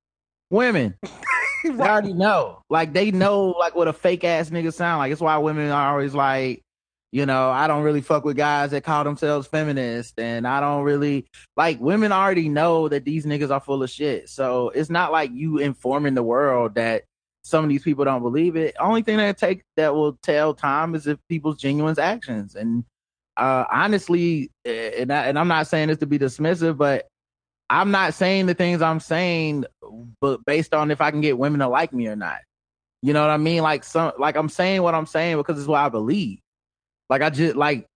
Women. 0.51 0.97
They 1.65 1.71
already 1.71 2.13
know. 2.13 2.63
Like 2.71 2.93
they 2.93 3.11
know 3.11 3.49
like 3.59 3.75
what 3.75 3.89
a 3.89 3.93
fake 3.93 4.25
ass 4.25 4.51
nigga 4.51 4.73
sound 4.73 4.99
like. 4.99 5.13
It's 5.13 5.21
why 5.21 5.37
women 5.39 5.71
are 5.71 5.91
always 5.93 6.15
like, 6.15 6.63
you 7.11 7.27
know, 7.27 7.51
I 7.51 7.67
don't 7.67 7.83
really 7.83 8.01
fuck 8.01 8.25
with 8.25 8.37
guys 8.37 8.71
that 8.73 8.85
call 8.85 9.05
themselves 9.05 9.47
feminist 9.47 10.19
and 10.19 10.47
I 10.47 10.61
don't 10.61 10.85
really 10.85 11.27
like 11.57 11.81
women 11.81 12.13
already 12.13 12.49
know 12.49 12.89
that 12.89 13.05
these 13.05 13.27
niggas 13.27 13.51
are 13.51 13.61
full 13.61 13.83
of 13.83 13.91
shit. 13.91 14.29
So 14.29 14.71
it's 14.71 14.91
not 14.91 15.13
like 15.13 15.31
you 15.33 15.59
informing 15.59 16.15
the 16.15 16.23
world 16.23 16.75
that 16.75 17.05
some 17.43 17.65
of 17.65 17.71
these 17.71 17.83
people 17.83 18.05
don't 18.05 18.23
believe 18.23 18.57
it. 18.57 18.77
Only 18.79 19.03
thing 19.03 19.17
that 19.17 19.39
take 19.39 19.63
that 19.77 19.95
will 19.95 20.19
tell 20.23 20.55
time 20.55 20.95
is 20.95 21.07
if 21.07 21.19
people's 21.29 21.57
genuine 21.57 21.99
actions. 21.99 22.55
And 22.55 22.85
uh 23.37 23.65
honestly, 23.73 24.51
eh, 24.65 25.03
and 25.03 25.13
I, 25.13 25.27
and 25.27 25.39
I'm 25.39 25.49
not 25.49 25.67
saying 25.67 25.89
this 25.89 25.99
to 25.99 26.07
be 26.07 26.19
dismissive, 26.19 26.77
but 26.77 27.09
I'm 27.71 27.91
not 27.91 28.15
saying 28.15 28.47
the 28.47 28.55
things 28.55 28.81
I'm 28.81 29.01
saying, 29.01 29.65
but 30.21 30.45
based 30.45 30.73
on 30.73 30.91
if 30.91 31.01
I 31.01 31.11
can 31.11 31.21
get 31.21 31.39
women 31.39 31.61
to 31.61 31.69
like 31.69 31.93
me 31.93 32.09
or 32.09 32.17
not. 32.17 32.39
You 33.03 33.13
know 33.13 33.21
what 33.21 33.31
I 33.31 33.37
mean? 33.37 33.63
Like 33.63 33.85
some, 33.85 34.13
like 34.19 34.37
I'm 34.37 34.49
saying 34.49 34.83
what 34.83 34.95
I'm 34.95 35.07
saying 35.07 35.37
because 35.37 35.59
it's 35.59 35.69
what 35.69 35.81
I 35.81 35.89
believe. 35.89 36.41
Like 37.09 37.23
I 37.23 37.31
just 37.31 37.57
like 37.57 37.87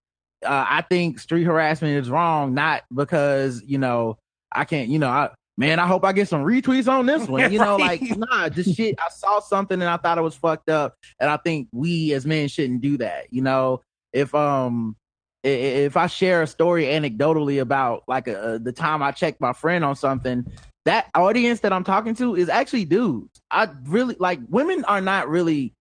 uh, 0.44 0.66
I 0.68 0.82
think 0.82 1.18
street 1.18 1.44
harassment 1.44 1.96
is 1.96 2.10
wrong, 2.10 2.54
not 2.54 2.82
because 2.94 3.62
you 3.64 3.78
know 3.78 4.18
I 4.52 4.64
can't. 4.64 4.88
You 4.88 4.98
know, 4.98 5.08
I 5.08 5.30
man, 5.56 5.78
I 5.78 5.86
hope 5.86 6.04
I 6.04 6.12
get 6.12 6.28
some 6.28 6.44
retweets 6.44 6.88
on 6.88 7.06
this 7.06 7.26
one. 7.28 7.52
You 7.52 7.58
know, 7.60 7.76
like 7.76 8.02
nah, 8.16 8.48
this 8.48 8.74
shit. 8.74 8.98
I 9.00 9.08
saw 9.10 9.40
something 9.40 9.80
and 9.80 9.90
I 9.90 9.96
thought 9.96 10.18
it 10.18 10.22
was 10.22 10.36
fucked 10.36 10.68
up, 10.68 10.94
and 11.18 11.30
I 11.30 11.36
think 11.38 11.68
we 11.72 12.12
as 12.12 12.26
men 12.26 12.48
shouldn't 12.48 12.80
do 12.80 12.98
that. 12.98 13.32
You 13.32 13.42
know, 13.42 13.82
if 14.12 14.34
um. 14.34 14.96
If 15.42 15.96
I 15.96 16.06
share 16.06 16.42
a 16.42 16.46
story 16.46 16.84
anecdotally 16.84 17.60
about 17.60 18.04
like 18.06 18.28
a, 18.28 18.60
the 18.62 18.72
time 18.72 19.02
I 19.02 19.10
checked 19.10 19.40
my 19.40 19.52
friend 19.52 19.84
on 19.84 19.96
something, 19.96 20.46
that 20.84 21.08
audience 21.14 21.60
that 21.60 21.72
I'm 21.72 21.84
talking 21.84 22.14
to 22.16 22.36
is 22.36 22.48
actually 22.48 22.84
dudes. 22.84 23.40
I 23.50 23.68
really 23.84 24.16
like 24.18 24.40
women 24.48 24.84
are 24.84 25.00
not 25.00 25.28
really 25.28 25.74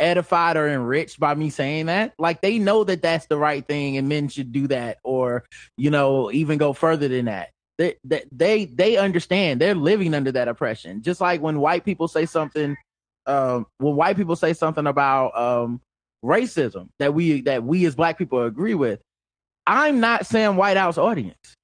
edified 0.00 0.56
or 0.56 0.68
enriched 0.68 1.20
by 1.20 1.34
me 1.34 1.50
saying 1.50 1.86
that. 1.86 2.14
Like 2.18 2.40
they 2.40 2.58
know 2.58 2.84
that 2.84 3.02
that's 3.02 3.26
the 3.26 3.38
right 3.38 3.66
thing 3.66 3.96
and 3.96 4.08
men 4.08 4.28
should 4.28 4.52
do 4.52 4.66
that 4.68 4.98
or 5.04 5.44
you 5.76 5.90
know 5.90 6.30
even 6.32 6.58
go 6.58 6.72
further 6.72 7.08
than 7.08 7.26
that. 7.26 7.50
They 7.78 7.96
they 8.04 8.24
they, 8.32 8.64
they 8.66 8.96
understand. 8.96 9.60
They're 9.60 9.74
living 9.74 10.14
under 10.14 10.32
that 10.32 10.48
oppression. 10.48 11.02
Just 11.02 11.20
like 11.20 11.40
when 11.40 11.60
white 11.60 11.84
people 11.84 12.08
say 12.08 12.26
something 12.26 12.76
um 13.26 13.66
when 13.78 13.96
white 13.96 14.16
people 14.16 14.36
say 14.36 14.52
something 14.52 14.86
about 14.86 15.36
um 15.38 15.80
racism 16.24 16.88
that 16.98 17.14
we 17.14 17.42
that 17.42 17.64
we 17.64 17.84
as 17.86 17.94
black 17.94 18.18
people 18.18 18.42
agree 18.42 18.74
with. 18.74 19.00
I'm 19.66 20.00
not 20.00 20.26
Sam 20.26 20.56
Whiteout's 20.56 20.98
audience. 20.98 21.54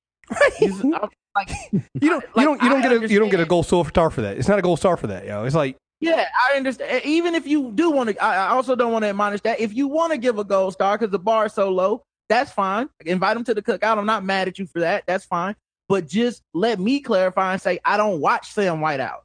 He's- 0.58 0.80
I'm 0.82 1.08
like 1.34 1.50
You 1.72 1.80
don't, 2.10 2.24
like, 2.34 2.38
you 2.38 2.44
don't, 2.44 2.62
you 2.62 2.68
don't 2.68 2.78
I 2.78 2.88
get 2.88 2.92
a, 2.92 3.08
you 3.08 3.18
don't 3.18 3.28
get 3.28 3.40
a 3.40 3.46
gold 3.46 3.66
star 3.66 4.10
for 4.10 4.22
that. 4.22 4.36
It's 4.36 4.48
not 4.48 4.58
a 4.58 4.62
gold 4.62 4.78
star 4.78 4.96
for 4.96 5.06
that, 5.08 5.26
yo. 5.26 5.44
It's 5.44 5.54
like, 5.54 5.76
Yeah, 6.00 6.26
I 6.50 6.56
understand. 6.56 7.04
Even 7.04 7.34
if 7.34 7.46
you 7.46 7.70
do 7.72 7.90
want 7.90 8.10
to, 8.10 8.22
I 8.22 8.46
I 8.46 8.48
also 8.48 8.74
don't 8.74 8.92
want 8.92 9.04
to 9.04 9.08
admonish 9.08 9.42
that. 9.42 9.60
If 9.60 9.74
you 9.74 9.86
want 9.88 10.12
to 10.12 10.18
give 10.18 10.38
a 10.38 10.44
gold 10.44 10.72
star 10.72 10.98
because 10.98 11.12
the 11.12 11.18
bar 11.18 11.46
is 11.46 11.52
so 11.52 11.70
low, 11.70 12.02
that's 12.28 12.50
fine. 12.50 12.88
Invite 13.04 13.34
them 13.34 13.44
to 13.44 13.54
the 13.54 13.62
cookout. 13.62 13.98
I'm 13.98 14.06
not 14.06 14.24
mad 14.24 14.48
at 14.48 14.58
you 14.58 14.66
for 14.66 14.80
that. 14.80 15.04
That's 15.06 15.24
fine. 15.24 15.54
But 15.88 16.06
just 16.06 16.42
let 16.54 16.78
me 16.78 17.00
clarify 17.00 17.52
and 17.52 17.60
say 17.60 17.80
I 17.84 17.96
don't 17.96 18.20
watch 18.20 18.52
Sam 18.52 18.78
Whiteout 18.78 19.20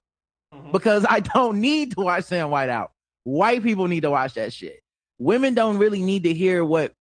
mm-hmm. 0.53 0.71
because 0.71 1.05
I 1.07 1.19
don't 1.19 1.61
need 1.61 1.91
to 1.95 2.01
watch 2.01 2.25
Sam 2.25 2.49
Whiteout. 2.49 2.89
White 3.23 3.63
people 3.63 3.87
need 3.87 4.01
to 4.01 4.11
watch 4.11 4.33
that 4.33 4.51
shit. 4.53 4.79
Women 5.17 5.53
don't 5.53 5.77
really 5.77 6.01
need 6.01 6.23
to 6.23 6.33
hear 6.33 6.65
what 6.65 6.93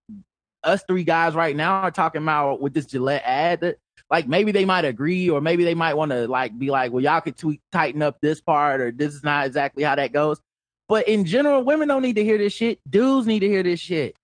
us 0.65 0.82
three 0.86 1.05
guys 1.05 1.35
right 1.35 1.55
now 1.57 1.82
are 1.82 1.91
talking 1.91 2.23
about 2.23 2.61
with 2.61 2.74
this 2.74 2.86
Gillette 2.86 3.23
ad. 3.24 3.61
That, 3.61 3.78
like 4.11 4.28
maybe 4.28 4.53
they 4.53 4.65
might 4.65 4.85
agree, 4.85 5.31
or 5.31 5.41
maybe 5.41 5.65
they 5.65 5.74
might 5.74 5.95
want 5.95 6.11
to 6.12 6.28
like 6.28 6.59
be 6.59 6.70
like, 6.70 6.93
well, 6.93 7.03
y'all 7.03 7.20
could 7.20 7.36
tweak, 7.36 7.61
tighten 7.73 8.03
up 8.03 8.19
this 8.20 8.41
part, 8.41 8.81
or 8.81 8.93
this 8.93 9.15
is 9.15 9.24
not 9.24 9.47
exactly 9.47 9.82
how 9.82 9.95
that 9.95 10.12
goes. 10.12 10.41
But 10.89 11.09
in 11.09 11.24
general, 11.24 11.65
women 11.65 11.89
don't 11.89 12.03
need 12.03 12.16
to 12.16 12.24
hear 12.24 12.39
this 12.39 12.53
shit. 12.53 12.78
Dudes 12.89 13.27
need 13.27 13.41
to 13.41 13.49
hear 13.49 13.62
this 13.62 13.81
shit. 13.81 14.16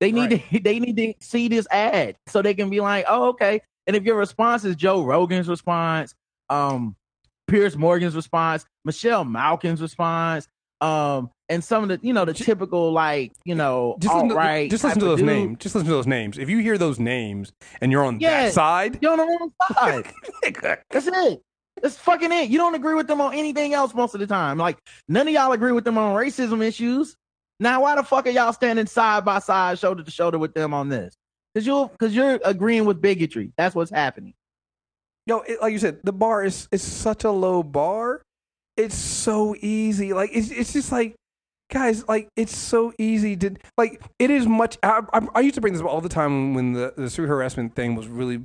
They 0.00 0.12
need 0.12 0.30
to 0.30 0.60
they 0.62 0.80
need 0.80 0.96
to 0.96 1.14
see 1.20 1.48
this 1.48 1.66
ad 1.70 2.16
so 2.26 2.42
they 2.42 2.54
can 2.54 2.70
be 2.70 2.80
like, 2.80 3.04
oh, 3.08 3.28
okay. 3.30 3.62
And 3.86 3.96
if 3.96 4.04
your 4.04 4.16
response 4.16 4.64
is 4.64 4.76
Joe 4.76 5.02
Rogan's 5.02 5.48
response, 5.48 6.14
um, 6.48 6.96
Piers 7.48 7.76
Morgan's 7.76 8.14
response, 8.14 8.64
Michelle 8.84 9.24
Malkin's 9.24 9.82
response, 9.82 10.48
um, 10.80 11.30
and 11.48 11.62
some 11.62 11.82
of 11.82 11.88
the 11.88 12.06
you 12.06 12.12
know 12.12 12.24
the 12.24 12.32
typical 12.32 12.92
like 12.92 13.32
you 13.44 13.54
know 13.54 13.96
just 14.00 14.14
listen, 14.14 14.28
to, 14.30 14.68
just 14.68 14.84
listen 14.84 14.98
to 15.00 15.04
those 15.04 15.18
dude, 15.18 15.26
names. 15.26 15.58
Just 15.58 15.74
listen 15.74 15.86
to 15.88 15.94
those 15.94 16.06
names. 16.06 16.38
If 16.38 16.48
you 16.48 16.58
hear 16.58 16.78
those 16.78 16.98
names 16.98 17.52
and 17.80 17.90
you're 17.92 18.04
on 18.04 18.20
Yeah. 18.20 18.44
that 18.44 18.52
side, 18.52 18.98
You're 19.02 19.12
on 19.12 19.18
the 19.18 19.24
wrong 19.24 19.52
side. 19.74 20.12
That's 20.90 21.06
it. 21.06 21.42
That's 21.82 21.96
fucking 21.96 22.30
it. 22.32 22.50
You 22.50 22.58
don't 22.58 22.74
agree 22.74 22.94
with 22.94 23.06
them 23.06 23.20
on 23.20 23.34
anything 23.34 23.74
else 23.74 23.94
most 23.94 24.14
of 24.14 24.20
the 24.20 24.26
time. 24.26 24.58
Like 24.58 24.78
none 25.08 25.26
of 25.28 25.34
y'all 25.34 25.52
agree 25.52 25.72
with 25.72 25.84
them 25.84 25.98
on 25.98 26.14
racism 26.14 26.62
issues. 26.62 27.16
Now, 27.58 27.82
why 27.82 27.94
the 27.96 28.02
fuck 28.02 28.26
are 28.26 28.30
y'all 28.30 28.52
standing 28.54 28.86
side 28.86 29.24
by 29.24 29.38
side, 29.38 29.78
shoulder 29.78 30.02
to 30.02 30.10
shoulder 30.10 30.38
with 30.38 30.54
them 30.54 30.72
on 30.72 30.88
this? 30.88 31.14
Because 31.52 31.66
you 31.66 31.90
because 31.92 32.14
you're 32.14 32.38
agreeing 32.44 32.84
with 32.86 33.00
bigotry. 33.02 33.52
That's 33.58 33.74
what's 33.74 33.90
happening. 33.90 34.34
yo, 35.26 35.40
it, 35.40 35.60
like 35.60 35.72
you 35.72 35.78
said, 35.78 36.00
the 36.04 36.12
bar 36.12 36.44
is 36.44 36.68
is 36.72 36.80
such 36.82 37.24
a 37.24 37.30
low 37.30 37.62
bar. 37.62 38.22
It's 38.80 38.96
so 38.96 39.54
easy. 39.60 40.12
Like 40.12 40.30
it's 40.32 40.50
it's 40.50 40.72
just 40.72 40.92
like 40.92 41.14
guys, 41.70 42.06
like 42.08 42.28
it's 42.36 42.56
so 42.56 42.92
easy 42.98 43.36
to 43.36 43.56
like. 43.76 44.02
It 44.18 44.30
is 44.30 44.46
much. 44.46 44.78
I, 44.82 45.02
I, 45.12 45.26
I 45.34 45.40
used 45.40 45.54
to 45.54 45.60
bring 45.60 45.72
this 45.72 45.82
up 45.82 45.88
all 45.88 46.00
the 46.00 46.08
time 46.08 46.54
when 46.54 46.72
the 46.72 46.94
the 46.96 47.10
street 47.10 47.28
harassment 47.28 47.74
thing 47.74 47.94
was 47.94 48.08
really 48.08 48.42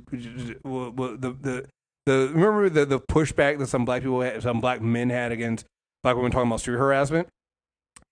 well, 0.64 0.90
well, 0.90 1.16
the 1.16 1.32
the 1.32 1.66
the 2.06 2.30
remember 2.32 2.68
the 2.68 2.86
the 2.86 3.00
pushback 3.00 3.58
that 3.58 3.66
some 3.66 3.84
black 3.84 4.02
people 4.02 4.20
had, 4.20 4.42
some 4.42 4.60
black 4.60 4.80
men 4.80 5.10
had 5.10 5.32
against 5.32 5.66
black 6.02 6.16
women 6.16 6.30
talking 6.30 6.48
about 6.48 6.60
street 6.60 6.76
harassment. 6.76 7.28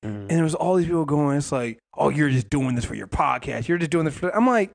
And 0.03 0.29
there 0.29 0.45
was 0.45 0.55
all 0.55 0.77
these 0.77 0.87
people 0.87 1.07
going, 1.07 1.39
it's 1.39 1.51
like, 1.51 1.79
oh, 1.97 2.11
you're 2.11 2.29
just 2.29 2.51
doing 2.51 2.75
this 2.75 2.85
for 2.85 2.95
your 2.95 3.07
podcast. 3.07 3.69
You're 3.69 3.79
just 3.79 3.91
doing 3.91 4.05
this 4.05 4.15
for. 4.15 4.29
I'm 4.37 4.47
like, 4.47 4.71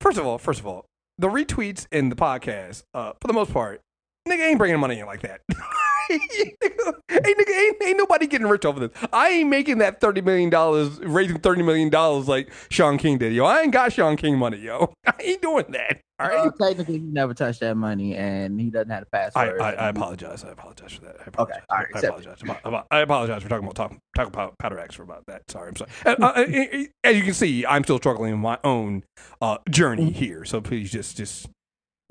first 0.00 0.18
of 0.18 0.26
all, 0.26 0.36
first 0.36 0.58
of 0.58 0.66
all, 0.66 0.84
the 1.16 1.28
retweets 1.28 1.86
in 1.92 2.08
the 2.08 2.16
podcast, 2.16 2.82
uh, 2.92 3.12
for 3.20 3.28
the 3.28 3.34
most 3.34 3.52
part, 3.52 3.80
nigga 4.28 4.48
ain't 4.48 4.58
bringing 4.58 4.80
money 4.80 4.98
in 4.98 5.06
like 5.06 5.22
that. 5.22 5.42
ain't, 6.10 7.00
nigga, 7.10 7.50
ain't, 7.50 7.82
ain't 7.82 7.98
nobody 7.98 8.26
getting 8.26 8.46
rich 8.46 8.64
over 8.64 8.86
this. 8.86 8.90
I 9.12 9.30
ain't 9.30 9.48
making 9.48 9.78
that 9.78 10.00
thirty 10.00 10.20
million 10.20 10.50
dollars, 10.50 10.98
raising 11.00 11.38
thirty 11.38 11.62
million 11.62 11.90
dollars 11.90 12.28
like 12.28 12.50
Shaun 12.70 12.98
King 12.98 13.18
did. 13.18 13.32
Yo, 13.32 13.44
I 13.44 13.62
ain't 13.62 13.72
got 13.72 13.92
Shaun 13.92 14.16
King 14.16 14.38
money, 14.38 14.58
yo. 14.58 14.92
I 15.06 15.14
ain't 15.20 15.42
doing 15.42 15.66
that. 15.70 16.00
All 16.20 16.28
right. 16.28 16.46
Uh, 16.46 16.50
technically, 16.60 16.98
he 16.98 17.00
never 17.00 17.34
touched 17.34 17.60
that 17.60 17.76
money, 17.76 18.14
and 18.14 18.60
he 18.60 18.70
doesn't 18.70 18.90
have 18.90 19.02
a 19.02 19.16
I, 19.16 19.30
password. 19.30 19.60
I, 19.60 19.72
I 19.72 19.88
apologize. 19.88 20.44
I 20.44 20.50
apologize 20.50 20.92
for 20.92 21.00
that. 21.02 21.16
I 21.20 21.24
apologize. 21.26 21.62
all 21.68 21.80
right, 21.82 21.84
I 21.92 21.98
apologize. 21.98 22.84
I 22.90 23.00
apologize 23.00 23.42
for 23.42 23.48
talking 23.48 23.64
about 23.64 23.74
talking, 23.74 23.98
talking 24.14 24.32
about 24.32 24.58
Powder 24.58 24.78
X 24.78 24.94
for 24.94 25.02
about 25.02 25.24
that. 25.26 25.42
Sorry, 25.50 25.68
I'm 25.68 25.76
sorry. 25.76 25.90
Uh, 26.06 26.16
uh, 26.20 26.26
uh, 26.26 26.84
as 27.02 27.16
you 27.16 27.24
can 27.24 27.34
see, 27.34 27.66
I'm 27.66 27.82
still 27.82 27.98
struggling 27.98 28.32
in 28.32 28.38
my 28.38 28.58
own 28.62 29.02
uh, 29.40 29.58
journey 29.68 30.10
here. 30.10 30.44
So 30.44 30.60
please 30.60 30.92
just 30.92 31.16
just 31.16 31.48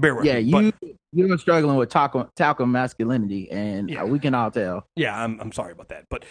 bear 0.03 0.15
with 0.15 0.25
yeah, 0.25 0.39
me. 0.39 0.51
But- 0.51 0.89
you 1.15 1.27
you're 1.27 1.37
struggling 1.37 1.77
with 1.77 1.89
talcum 1.89 2.27
talcum 2.35 2.71
masculinity, 2.71 3.49
and 3.51 3.89
Yeah. 3.89 4.03
uh, 4.03 4.05
we 4.07 4.19
can 4.19 4.33
all 4.33 4.51
tell. 4.51 4.85
Yeah, 4.95 5.15
I'm, 5.23 5.39
I'm 5.39 5.51
sorry 5.51 5.71
about 5.71 5.89
that, 5.89 6.05
but 6.09 6.25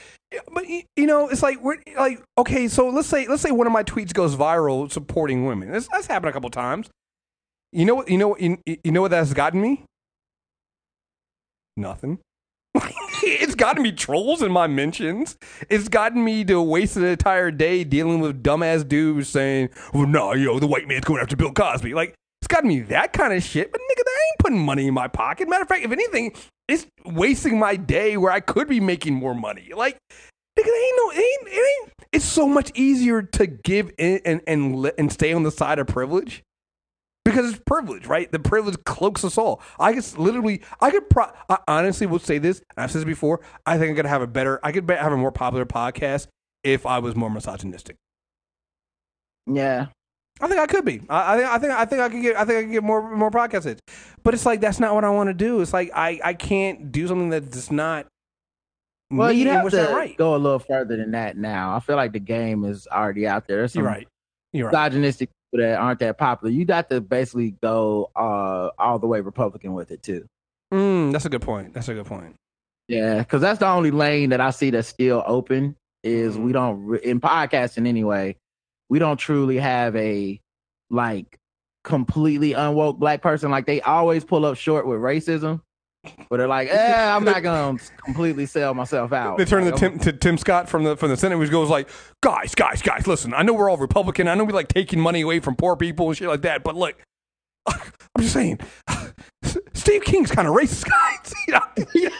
but 0.52 0.68
you 0.68 1.06
know, 1.06 1.28
it's 1.28 1.42
like 1.42 1.60
we're 1.62 1.78
like 1.96 2.22
okay, 2.38 2.68
so 2.68 2.88
let's 2.88 3.08
say 3.08 3.26
let's 3.28 3.42
say 3.42 3.50
one 3.52 3.66
of 3.66 3.72
my 3.72 3.84
tweets 3.84 4.12
goes 4.12 4.36
viral 4.36 4.90
supporting 4.90 5.46
women. 5.46 5.70
That's, 5.70 5.88
that's 5.88 6.06
happened 6.06 6.30
a 6.30 6.32
couple 6.32 6.50
times. 6.50 6.90
You 7.72 7.84
know 7.86 7.94
what? 7.94 8.08
You 8.08 8.18
know 8.18 8.28
what? 8.28 8.40
You, 8.40 8.58
you 8.66 8.90
know 8.92 9.00
what 9.00 9.12
that's 9.12 9.32
gotten 9.32 9.60
me? 9.60 9.84
Nothing. 11.76 12.18
it's 13.22 13.54
gotten 13.54 13.82
me 13.82 13.92
trolls 13.92 14.42
in 14.42 14.50
my 14.50 14.66
mentions. 14.66 15.36
It's 15.70 15.88
gotten 15.88 16.24
me 16.24 16.44
to 16.44 16.60
waste 16.60 16.96
an 16.96 17.04
entire 17.04 17.50
day 17.50 17.84
dealing 17.84 18.20
with 18.20 18.42
dumbass 18.42 18.86
dudes 18.86 19.28
saying, 19.28 19.70
"Well, 19.94 20.06
no, 20.06 20.32
yo, 20.34 20.58
the 20.58 20.66
white 20.66 20.88
man's 20.88 21.04
going 21.04 21.22
after 21.22 21.36
Bill 21.36 21.52
Cosby." 21.52 21.94
Like 21.94 22.14
it's 22.42 22.48
got 22.48 22.64
me 22.64 22.80
that 22.80 23.12
kind 23.12 23.32
of 23.32 23.40
shit. 23.40 23.70
But 23.70 23.80
nigga, 23.80 24.02
that 24.04 24.18
ain't 24.30 24.38
putting 24.40 24.58
money 24.58 24.88
in 24.88 24.94
my 24.94 25.06
pocket. 25.06 25.48
Matter 25.48 25.62
of 25.62 25.68
fact, 25.68 25.84
if 25.84 25.92
anything, 25.92 26.34
it's 26.66 26.88
wasting 27.04 27.56
my 27.56 27.76
day 27.76 28.16
where 28.16 28.32
I 28.32 28.40
could 28.40 28.68
be 28.68 28.80
making 28.80 29.14
more 29.14 29.32
money. 29.32 29.70
Like, 29.72 29.96
nigga, 30.58 30.66
ain't 30.66 30.96
no, 30.96 31.10
it 31.10 31.18
ain't, 31.18 31.48
it 31.54 31.82
ain't. 31.82 31.92
It's 32.10 32.24
so 32.24 32.48
much 32.48 32.72
easier 32.74 33.22
to 33.22 33.46
give 33.46 33.92
in 33.96 34.20
and 34.24 34.40
and 34.48 34.90
and 34.98 35.12
stay 35.12 35.32
on 35.32 35.44
the 35.44 35.52
side 35.52 35.78
of 35.78 35.86
privilege 35.86 36.42
because 37.24 37.48
it's 37.48 37.62
privilege, 37.64 38.06
right? 38.06 38.30
The 38.32 38.40
privilege 38.40 38.76
cloaks 38.84 39.24
us 39.24 39.38
all. 39.38 39.62
I 39.78 39.92
could 39.92 40.18
literally, 40.18 40.62
I 40.80 40.90
could, 40.90 41.08
pro- 41.08 41.30
I 41.48 41.58
honestly 41.68 42.08
would 42.08 42.22
say 42.22 42.38
this. 42.38 42.60
I've 42.76 42.90
said 42.90 43.02
this 43.02 43.06
before. 43.06 43.40
I 43.64 43.78
think 43.78 43.92
I 43.92 43.94
could 43.94 44.06
have 44.06 44.20
a 44.20 44.26
better, 44.26 44.58
I 44.64 44.72
could 44.72 44.90
have 44.90 45.12
a 45.12 45.16
more 45.16 45.30
popular 45.30 45.64
podcast 45.64 46.26
if 46.64 46.86
I 46.86 46.98
was 46.98 47.14
more 47.14 47.30
misogynistic. 47.30 47.94
Yeah, 49.46 49.86
I 50.42 50.48
think 50.48 50.60
I 50.60 50.66
could 50.66 50.84
be. 50.84 51.00
I, 51.08 51.34
I 51.34 51.36
think 51.38 51.48
I 51.48 51.58
think 51.58 51.72
I 51.72 51.84
think 51.84 52.00
I 52.02 52.08
could 52.08 52.22
get. 52.22 52.36
I 52.36 52.44
think 52.44 52.58
I 52.58 52.62
could 52.62 52.72
get 52.72 52.82
more 52.82 53.14
more 53.16 53.30
podcast 53.30 53.64
hits. 53.64 53.80
But 54.24 54.34
it's 54.34 54.44
like 54.44 54.60
that's 54.60 54.80
not 54.80 54.94
what 54.94 55.04
I 55.04 55.10
want 55.10 55.28
to 55.30 55.34
do. 55.34 55.60
It's 55.60 55.72
like 55.72 55.90
I 55.94 56.20
I 56.22 56.34
can't 56.34 56.90
do 56.92 57.06
something 57.06 57.30
that's 57.30 57.70
not. 57.70 58.06
well, 59.10 59.30
me 59.30 59.36
you'd 59.38 59.46
have 59.48 59.70
to 59.70 59.84
right. 59.94 60.16
go 60.16 60.34
a 60.34 60.38
little 60.38 60.58
further 60.58 60.96
than 60.96 61.12
that. 61.12 61.36
Now, 61.36 61.76
I 61.76 61.80
feel 61.80 61.96
like 61.96 62.12
the 62.12 62.18
game 62.18 62.64
is 62.64 62.88
already 62.90 63.26
out 63.26 63.46
there. 63.46 63.58
There's 63.58 63.72
some 63.72 63.82
You're 63.82 63.90
right. 63.90 64.08
You're 64.52 64.68
right. 64.68 64.72
misogynistic 64.72 65.30
people 65.52 65.64
that 65.66 65.78
aren't 65.78 66.00
that 66.00 66.18
popular. 66.18 66.52
You 66.52 66.64
got 66.64 66.90
to 66.90 67.00
basically 67.00 67.52
go 67.62 68.10
uh, 68.16 68.70
all 68.78 68.98
the 68.98 69.06
way 69.06 69.20
Republican 69.20 69.74
with 69.74 69.90
it 69.92 70.02
too. 70.02 70.26
Mm, 70.74 71.12
that's 71.12 71.24
a 71.24 71.28
good 71.30 71.42
point. 71.42 71.72
That's 71.72 71.88
a 71.88 71.94
good 71.94 72.06
point. 72.06 72.34
Yeah, 72.88 73.18
because 73.18 73.40
that's 73.42 73.60
the 73.60 73.68
only 73.68 73.90
lane 73.92 74.30
that 74.30 74.40
I 74.40 74.50
see 74.50 74.70
that's 74.70 74.88
still 74.88 75.22
open. 75.26 75.76
Is 76.02 76.34
Mm-hmm. 76.34 76.44
we 76.44 76.52
don't 76.52 76.96
in 77.04 77.20
podcasting 77.20 77.86
anyway. 77.86 78.36
We 78.92 78.98
don't 78.98 79.16
truly 79.16 79.56
have 79.56 79.96
a 79.96 80.38
like 80.90 81.38
completely 81.82 82.52
unwoke 82.52 82.98
black 82.98 83.22
person. 83.22 83.50
Like 83.50 83.64
they 83.64 83.80
always 83.80 84.22
pull 84.22 84.44
up 84.44 84.58
short 84.58 84.86
with 84.86 85.00
racism, 85.00 85.62
but 86.28 86.36
they're 86.36 86.46
like, 86.46 86.68
"Eh, 86.68 87.16
I'm 87.16 87.24
not 87.24 87.42
gonna 87.42 87.78
completely 88.04 88.44
sell 88.44 88.74
myself 88.74 89.14
out." 89.14 89.38
They 89.38 89.46
turn 89.46 89.64
to 89.64 89.70
Like, 89.70 89.80
Tim 89.80 89.98
to 90.00 90.12
Tim 90.12 90.36
Scott 90.36 90.68
from 90.68 90.84
the 90.84 90.94
from 90.98 91.08
the 91.08 91.16
Senate, 91.16 91.38
which 91.38 91.50
goes 91.50 91.70
like, 91.70 91.88
guys, 92.20 92.54
guys, 92.54 92.82
guys, 92.82 93.06
listen. 93.06 93.32
I 93.32 93.40
know 93.40 93.54
we're 93.54 93.70
all 93.70 93.78
Republican. 93.78 94.28
I 94.28 94.34
know 94.34 94.44
we 94.44 94.52
like 94.52 94.68
taking 94.68 95.00
money 95.00 95.22
away 95.22 95.40
from 95.40 95.56
poor 95.56 95.74
people 95.74 96.08
and 96.08 96.16
shit 96.18 96.28
like 96.28 96.42
that. 96.42 96.62
But 96.62 96.76
look, 96.76 96.94
I'm 97.66 97.80
just 98.20 98.34
saying, 98.34 98.60
Steve 99.72 100.04
King's 100.04 100.30
kind 100.30 100.46
of 100.46 100.54
racist, 100.54 100.84
guys. 100.84 102.10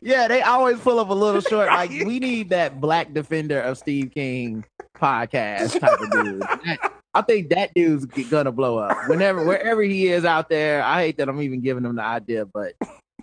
Yeah, 0.00 0.28
they 0.28 0.42
always 0.42 0.78
pull 0.78 1.00
up 1.00 1.08
a 1.08 1.12
little 1.12 1.40
short. 1.40 1.66
Like 1.66 1.90
we 1.90 2.20
need 2.20 2.50
that 2.50 2.80
black 2.80 3.12
defender 3.12 3.60
of 3.60 3.78
Steve 3.78 4.12
King 4.14 4.64
podcast 4.98 5.78
type 5.80 6.00
of 6.00 6.10
dude. 6.10 6.40
That, 6.40 6.92
I 7.14 7.22
think 7.22 7.50
that 7.50 7.72
dude's 7.74 8.04
gonna 8.06 8.52
blow 8.52 8.78
up. 8.78 8.96
Whenever 9.08 9.44
wherever 9.44 9.82
he 9.82 10.08
is 10.08 10.24
out 10.24 10.48
there, 10.48 10.82
I 10.82 11.02
hate 11.02 11.18
that 11.18 11.28
I'm 11.28 11.40
even 11.42 11.60
giving 11.60 11.84
him 11.84 11.96
the 11.96 12.02
idea, 12.02 12.44
but 12.44 12.74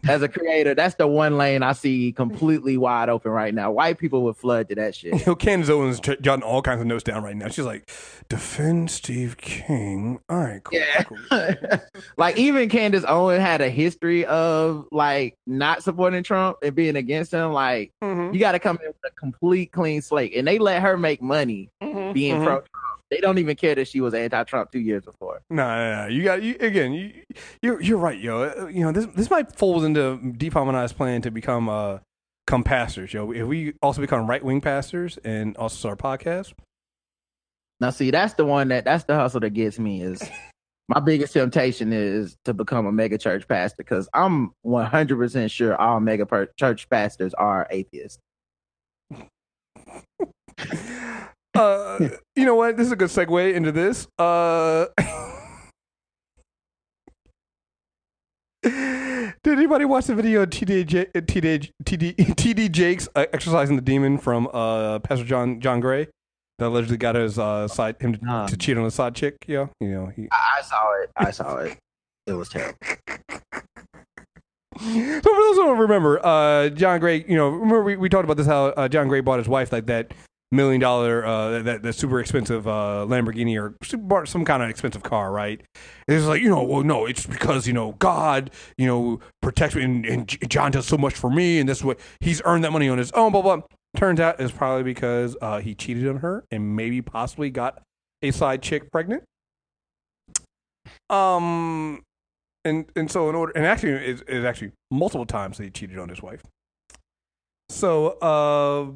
as 0.07 0.21
a 0.21 0.27
creator, 0.27 0.75
that's 0.75 0.95
the 0.95 1.07
one 1.07 1.37
lane 1.37 1.63
I 1.63 1.73
see 1.73 2.11
completely 2.11 2.77
wide 2.77 3.09
open 3.09 3.31
right 3.31 3.53
now. 3.53 3.71
White 3.71 3.97
people 3.97 4.23
would 4.23 4.37
flood 4.37 4.69
to 4.69 4.75
that 4.75 4.95
shit. 4.95 5.13
You 5.13 5.21
know, 5.27 5.35
Candace 5.35 5.69
Owens 5.69 5.99
t- 5.99 6.17
jotting 6.21 6.43
all 6.43 6.61
kinds 6.61 6.81
of 6.81 6.87
notes 6.87 7.03
down 7.03 7.23
right 7.23 7.35
now. 7.35 7.47
She's 7.47 7.65
like, 7.65 7.89
defend 8.29 8.91
Steve 8.91 9.37
King. 9.37 10.19
All 10.29 10.37
right, 10.37 10.63
cool. 10.63 10.79
Yeah. 10.79 11.03
cool. 11.03 11.79
like 12.17 12.37
even 12.37 12.69
Candace 12.69 13.05
Owen 13.07 13.41
had 13.41 13.61
a 13.61 13.69
history 13.69 14.25
of 14.25 14.87
like 14.91 15.37
not 15.47 15.83
supporting 15.83 16.23
Trump 16.23 16.57
and 16.63 16.75
being 16.75 16.95
against 16.95 17.31
him. 17.33 17.51
Like 17.53 17.91
Mhm. 18.03 18.33
you 18.33 18.39
got 18.39 18.53
to 18.53 18.59
come 18.59 18.77
in 18.81 18.87
with 18.87 18.95
a 19.05 19.11
complete 19.11 19.71
clean 19.71 20.01
slate, 20.01 20.33
and 20.35 20.47
they 20.47 20.59
let 20.59 20.81
her 20.81 20.97
make 20.97 21.21
money 21.21 21.69
Mhm. 21.81 22.13
being 22.13 22.35
Mhm. 22.35 22.43
pro 22.45 22.53
Trump. 22.55 22.67
They 23.15 23.21
don't 23.21 23.37
even 23.37 23.55
care 23.55 23.75
that 23.75 23.87
she 23.87 24.01
was 24.01 24.13
anti-Trump 24.13 24.73
two 24.73 24.81
years 24.81 25.05
before. 25.05 25.41
No, 25.49 25.63
no, 25.63 26.01
no. 26.01 26.07
You 26.07 26.23
got 26.23 26.43
you 26.43 26.57
again. 26.59 26.91
You, 26.91 27.13
you're 27.61 27.81
you're 27.81 27.97
right, 27.97 28.19
yo. 28.19 28.67
You 28.67 28.81
know 28.81 28.91
this 28.91 29.05
this 29.15 29.29
might 29.29 29.55
falls 29.55 29.85
into 29.85 30.19
Deepam 30.37 30.67
and 30.67 30.75
I's 30.75 30.91
plan 30.91 31.21
to 31.21 31.31
become 31.31 31.69
uh 31.69 31.99
become 32.45 32.65
pastors, 32.65 33.13
yo. 33.13 33.31
If 33.31 33.47
we 33.47 33.71
also 33.81 34.01
become 34.01 34.27
right 34.27 34.43
wing 34.43 34.59
pastors 34.59 35.17
and 35.23 35.55
also 35.55 35.77
start 35.77 36.01
a 36.01 36.03
podcast, 36.03 36.51
Now, 37.79 37.91
see, 37.91 38.11
that's 38.11 38.33
the 38.33 38.43
one 38.43 38.67
that 38.67 38.83
that's 38.83 39.05
the 39.05 39.15
hustle 39.15 39.39
that 39.39 39.51
gets 39.51 39.79
me. 39.79 40.01
Is 40.01 40.21
my 40.89 40.99
biggest 40.99 41.31
temptation 41.31 41.93
is 41.93 42.35
to 42.43 42.53
become 42.53 42.85
a 42.85 42.91
mega 42.91 43.17
church 43.17 43.47
pastor 43.47 43.75
because 43.77 44.09
I'm 44.13 44.51
100 44.63 45.17
percent 45.17 45.51
sure 45.51 45.79
all 45.79 46.01
mega 46.01 46.25
per- 46.25 46.49
church 46.57 46.89
pastors 46.89 47.33
are 47.33 47.65
atheists. 47.71 48.19
uh, 51.55 52.09
you 52.35 52.45
know 52.45 52.55
what? 52.55 52.77
This 52.77 52.87
is 52.87 52.91
a 52.91 52.95
good 52.95 53.09
segue 53.09 53.53
into 53.53 53.71
this. 53.71 54.07
Uh, 54.17 54.85
did 58.63 59.33
anybody 59.45 59.85
watch 59.85 60.05
the 60.07 60.15
video 60.15 60.41
of 60.43 60.49
TD, 60.49 60.85
J- 60.85 61.05
TD, 61.13 61.71
TD, 61.83 62.15
TD 62.35 62.71
Jakes 62.71 63.07
uh, 63.15 63.25
exercising 63.33 63.75
the 63.75 63.81
demon 63.81 64.17
from 64.17 64.47
uh, 64.53 64.99
Pastor 64.99 65.25
John 65.25 65.59
John 65.59 65.79
Gray 65.79 66.07
that 66.59 66.67
allegedly 66.67 66.97
got 66.97 67.15
his 67.15 67.37
uh, 67.37 67.67
side 67.67 67.95
him 67.99 68.13
to, 68.13 68.25
Nah. 68.25 68.47
to 68.47 68.57
cheat 68.57 68.77
on 68.77 68.85
a 68.85 68.91
side 68.91 69.13
chick? 69.15 69.35
Yeah, 69.47 69.67
you 69.79 69.89
know 69.91 70.07
he. 70.15 70.27
I, 70.31 70.57
I 70.59 70.61
saw 70.61 70.93
it. 71.01 71.09
I 71.17 71.31
saw 71.31 71.57
it. 71.57 71.77
It 72.27 72.33
was 72.33 72.49
terrible. 72.49 72.77
So 74.77 74.81
for 74.81 75.41
those 75.41 75.55
who 75.55 75.63
don't 75.63 75.77
remember, 75.77 76.19
uh, 76.25 76.67
John 76.69 76.99
Gray, 76.99 77.23
you 77.27 77.35
know, 77.37 77.47
remember 77.49 77.83
we, 77.83 77.95
we 77.95 78.09
talked 78.09 78.25
about 78.25 78.35
this 78.37 78.45
how 78.47 78.65
uh, 78.67 78.87
John 78.89 79.07
Gray 79.07 79.21
bought 79.21 79.37
his 79.39 79.47
wife 79.47 79.71
like 79.71 79.85
that 79.85 80.11
million 80.51 80.79
dollar, 80.81 81.25
uh, 81.25 81.61
that 81.63 81.83
that 81.83 81.93
super 81.93 82.19
expensive 82.19 82.67
uh, 82.67 83.05
Lamborghini 83.07 83.59
or 83.59 83.75
some 84.25 84.45
kind 84.45 84.63
of 84.63 84.69
expensive 84.69 85.03
car, 85.03 85.31
right? 85.31 85.61
And 86.07 86.17
It's 86.17 86.25
like 86.25 86.41
you 86.41 86.49
know, 86.49 86.63
well, 86.63 86.83
no, 86.83 87.05
it's 87.05 87.25
because 87.25 87.67
you 87.67 87.73
know 87.73 87.93
God, 87.99 88.51
you 88.77 88.87
know, 88.87 89.19
protects 89.41 89.75
me, 89.75 89.83
and, 89.83 90.05
and 90.05 90.49
John 90.49 90.71
does 90.71 90.85
so 90.85 90.97
much 90.97 91.15
for 91.15 91.29
me, 91.29 91.59
and 91.59 91.67
this 91.67 91.79
is 91.79 91.83
what 91.83 91.99
he's 92.19 92.41
earned 92.45 92.63
that 92.63 92.71
money 92.71 92.89
on 92.89 92.97
his 92.97 93.11
own. 93.11 93.31
Blah 93.31 93.41
blah. 93.41 93.61
Turns 93.95 94.19
out 94.19 94.39
it's 94.39 94.51
probably 94.51 94.83
because 94.83 95.37
uh, 95.41 95.59
he 95.59 95.73
cheated 95.73 96.07
on 96.07 96.17
her 96.17 96.43
and 96.51 96.75
maybe 96.75 97.01
possibly 97.01 97.49
got 97.49 97.81
a 98.21 98.31
side 98.31 98.61
chick 98.61 98.91
pregnant. 98.91 99.23
Um, 101.09 102.01
and 102.65 102.85
and 102.95 103.09
so 103.09 103.29
in 103.29 103.35
order 103.35 103.53
and 103.55 103.65
actually 103.65 103.93
it's, 103.93 104.21
it's 104.27 104.45
actually 104.45 104.71
multiple 104.91 105.25
times 105.25 105.57
that 105.57 105.63
he 105.63 105.69
cheated 105.69 105.97
on 105.97 106.09
his 106.09 106.21
wife. 106.21 106.41
So 107.69 108.17
uh, 108.19 108.91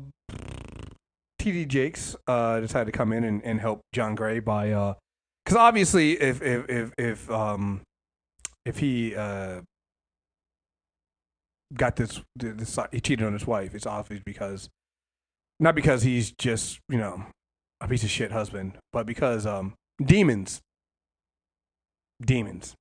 TD 1.40 1.68
Jakes 1.68 2.16
uh, 2.28 2.60
decided 2.60 2.92
to 2.92 2.98
come 2.98 3.14
in 3.14 3.24
and, 3.24 3.44
and 3.44 3.60
help 3.60 3.82
John 3.94 4.16
Gray 4.16 4.40
by 4.40 4.96
because 5.46 5.58
obviously 5.58 6.14
if 6.22 6.42
if 6.42 6.70
if 6.70 6.94
if 6.98 7.32
um 7.32 7.82
if 8.66 8.78
he 8.78 9.16
uh 9.16 9.62
got 11.74 11.96
this 11.96 12.22
this 12.36 12.78
he 12.92 13.00
cheated 13.00 13.26
on 13.26 13.34
his 13.34 13.48
wife, 13.48 13.74
it's 13.74 13.88
obvious 13.88 14.22
because 14.26 14.70
not 15.60 15.76
because 15.76 16.04
he's 16.04 16.32
just 16.32 16.80
you 16.90 16.98
know 16.98 17.26
a 17.82 17.88
piece 17.88 18.04
of 18.04 18.10
shit 18.10 18.32
husband, 18.32 18.74
but 18.92 19.06
because 19.06 19.46
um 19.46 19.74
demons. 20.04 20.62
Demons. 22.22 22.76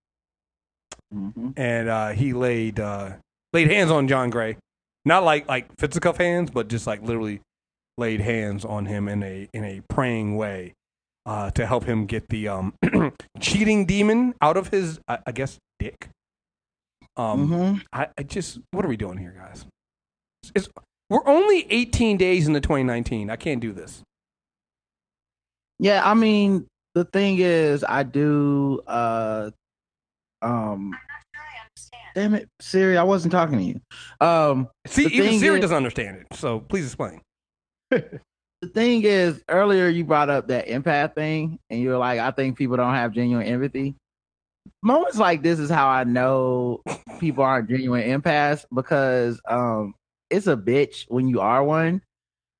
Mm-hmm. 1.14 1.50
and 1.56 1.88
uh, 1.88 2.08
he 2.08 2.34
laid 2.34 2.78
uh, 2.78 3.12
laid 3.54 3.70
hands 3.70 3.90
on 3.90 4.08
John 4.08 4.28
Gray, 4.28 4.58
not 5.06 5.24
like 5.24 5.48
like 5.48 5.68
fisticuff 5.78 6.18
hands, 6.18 6.50
but 6.50 6.68
just 6.68 6.86
like 6.86 7.00
literally 7.00 7.40
laid 7.98 8.20
hands 8.20 8.64
on 8.64 8.86
him 8.86 9.08
in 9.08 9.22
a 9.22 9.48
in 9.52 9.64
a 9.64 9.80
praying 9.90 10.36
way 10.36 10.74
uh, 11.26 11.50
to 11.50 11.66
help 11.66 11.84
him 11.84 12.06
get 12.06 12.28
the 12.28 12.48
um, 12.48 12.72
cheating 13.40 13.84
demon 13.86 14.34
out 14.40 14.56
of 14.56 14.68
his 14.68 14.98
I, 15.08 15.18
I 15.26 15.32
guess 15.32 15.58
dick. 15.78 16.08
Um, 17.16 17.48
Mhm. 17.48 17.82
I, 17.92 18.08
I 18.16 18.22
just 18.22 18.60
what 18.70 18.84
are 18.84 18.88
we 18.88 18.96
doing 18.96 19.18
here, 19.18 19.34
guys? 19.36 19.66
It's, 20.54 20.68
we're 21.10 21.26
only 21.26 21.66
18 21.70 22.16
days 22.16 22.46
into 22.46 22.60
2019. 22.60 23.28
I 23.30 23.36
can't 23.36 23.60
do 23.60 23.72
this. 23.72 24.02
Yeah, 25.80 26.08
I 26.08 26.14
mean, 26.14 26.66
the 26.94 27.04
thing 27.04 27.38
is, 27.38 27.84
I 27.84 28.02
do. 28.02 28.80
uh 28.86 29.50
Um, 30.42 30.94
damn 32.14 32.34
it, 32.34 32.48
Siri, 32.60 32.96
I 32.96 33.02
wasn't 33.02 33.32
talking 33.32 33.58
to 33.58 33.64
you. 33.64 33.80
Um, 34.20 34.68
See, 34.86 35.06
even 35.06 35.38
Siri 35.38 35.56
is- 35.58 35.62
doesn't 35.62 35.76
understand 35.76 36.16
it, 36.18 36.26
so 36.36 36.60
please 36.60 36.84
explain. 36.84 37.20
The 37.90 38.68
thing 38.74 39.02
is, 39.04 39.42
earlier 39.48 39.88
you 39.88 40.04
brought 40.04 40.30
up 40.30 40.48
that 40.48 40.68
empath 40.68 41.14
thing, 41.14 41.58
and 41.70 41.80
you're 41.80 41.98
like, 41.98 42.20
I 42.20 42.30
think 42.30 42.58
people 42.58 42.76
don't 42.76 42.94
have 42.94 43.12
genuine 43.12 43.46
empathy. 43.46 43.94
Moments 44.82 45.18
like 45.18 45.42
this 45.42 45.58
is 45.58 45.70
how 45.70 45.88
I 45.88 46.04
know 46.04 46.82
people 47.18 47.42
aren't 47.42 47.70
genuine 47.70 48.02
empaths 48.02 48.64
because 48.72 49.40
um, 49.48 49.94
it's 50.30 50.46
a 50.46 50.56
bitch 50.56 51.04
when 51.08 51.28
you 51.28 51.40
are 51.40 51.64
one. 51.64 52.02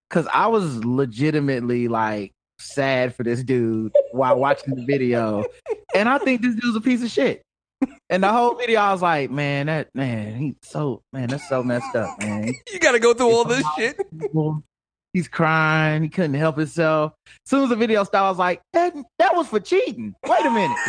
Because 0.09 0.27
I 0.33 0.47
was 0.47 0.83
legitimately 0.85 1.89
like 1.89 2.33
sad 2.59 3.15
for 3.15 3.25
this 3.25 3.45
dude 3.45 3.93
while 4.13 4.39
watching 4.39 4.75
the 4.75 4.85
video, 4.87 5.45
and 5.95 6.09
I 6.09 6.17
think 6.17 6.41
this 6.41 6.55
dude's 6.55 6.77
a 6.77 6.81
piece 6.81 7.03
of 7.03 7.11
shit. 7.11 7.43
And 8.09 8.23
the 8.23 8.33
whole 8.33 8.55
video, 8.55 8.81
I 8.81 8.93
was 8.93 9.03
like, 9.03 9.31
man, 9.31 9.67
that 9.67 9.89
man, 9.95 10.35
he's 10.37 10.55
so 10.63 11.03
man, 11.13 11.29
that's 11.29 11.47
so 11.47 11.63
messed 11.63 11.95
up, 11.95 12.19
man. 12.21 12.55
You 12.73 12.81
got 12.81 12.93
to 12.93 13.01
go 13.01 13.13
through 13.13 13.31
all 13.31 13.45
this 13.45 13.65
shit. 13.77 14.01
He's 15.13 15.29
crying. 15.29 16.03
He 16.03 16.09
couldn't 16.09 16.35
help 16.35 16.59
himself. 16.59 17.13
As 17.27 17.51
soon 17.51 17.65
as 17.65 17.71
the 17.71 17.77
video 17.77 18.05
started, 18.05 18.27
I 18.27 18.31
was 18.31 18.39
like, 18.39 18.61
that, 18.73 18.95
that 19.19 19.35
was 19.35 19.49
for 19.49 19.61
cheating. 19.61 20.15
Wait 20.27 20.47
a 20.47 20.51
minute. 20.51 20.77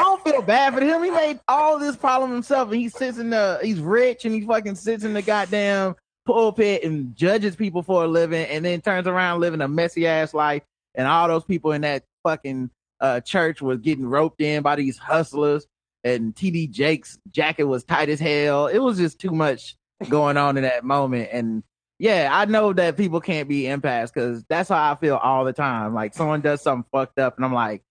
I 0.00 0.02
don't 0.02 0.24
feel 0.24 0.42
bad 0.42 0.74
for 0.74 0.80
him. 0.80 1.02
He 1.02 1.10
made 1.10 1.40
all 1.46 1.78
this 1.78 1.96
problem 1.96 2.32
himself, 2.32 2.70
and 2.70 2.80
he 2.80 2.88
sits 2.88 3.18
in 3.18 3.30
the. 3.30 3.58
He's 3.62 3.80
rich, 3.80 4.24
and 4.24 4.34
he 4.34 4.40
fucking 4.40 4.74
sits 4.74 5.04
in 5.04 5.12
the 5.12 5.22
goddamn 5.22 5.94
pulpit 6.26 6.84
and 6.84 7.14
judges 7.14 7.56
people 7.56 7.82
for 7.82 8.04
a 8.04 8.08
living, 8.08 8.46
and 8.46 8.64
then 8.64 8.80
turns 8.80 9.06
around 9.06 9.40
living 9.40 9.60
a 9.60 9.68
messy 9.68 10.06
ass 10.06 10.34
life. 10.34 10.62
And 10.94 11.06
all 11.06 11.28
those 11.28 11.44
people 11.44 11.72
in 11.72 11.82
that 11.82 12.04
fucking 12.24 12.70
uh, 13.00 13.20
church 13.20 13.62
was 13.62 13.78
getting 13.78 14.06
roped 14.06 14.40
in 14.40 14.62
by 14.62 14.76
these 14.76 14.98
hustlers. 14.98 15.66
And 16.02 16.34
TD 16.34 16.70
Jake's 16.70 17.18
jacket 17.30 17.64
was 17.64 17.84
tight 17.84 18.08
as 18.08 18.18
hell. 18.18 18.66
It 18.66 18.78
was 18.78 18.96
just 18.96 19.18
too 19.18 19.32
much 19.32 19.76
going 20.08 20.38
on 20.38 20.56
in 20.56 20.62
that 20.62 20.82
moment, 20.82 21.28
and 21.30 21.62
yeah, 22.00 22.30
I 22.32 22.46
know 22.46 22.72
that 22.72 22.96
people 22.96 23.20
can't 23.20 23.46
be 23.46 23.64
empaths 23.64 24.10
because 24.12 24.42
that's 24.48 24.70
how 24.70 24.90
I 24.90 24.94
feel 24.94 25.16
all 25.16 25.44
the 25.44 25.52
time. 25.52 25.92
Like 25.92 26.14
someone 26.14 26.40
does 26.40 26.62
something 26.62 26.88
fucked 26.90 27.18
up, 27.18 27.36
and 27.36 27.44
I'm 27.44 27.52
like, 27.52 27.82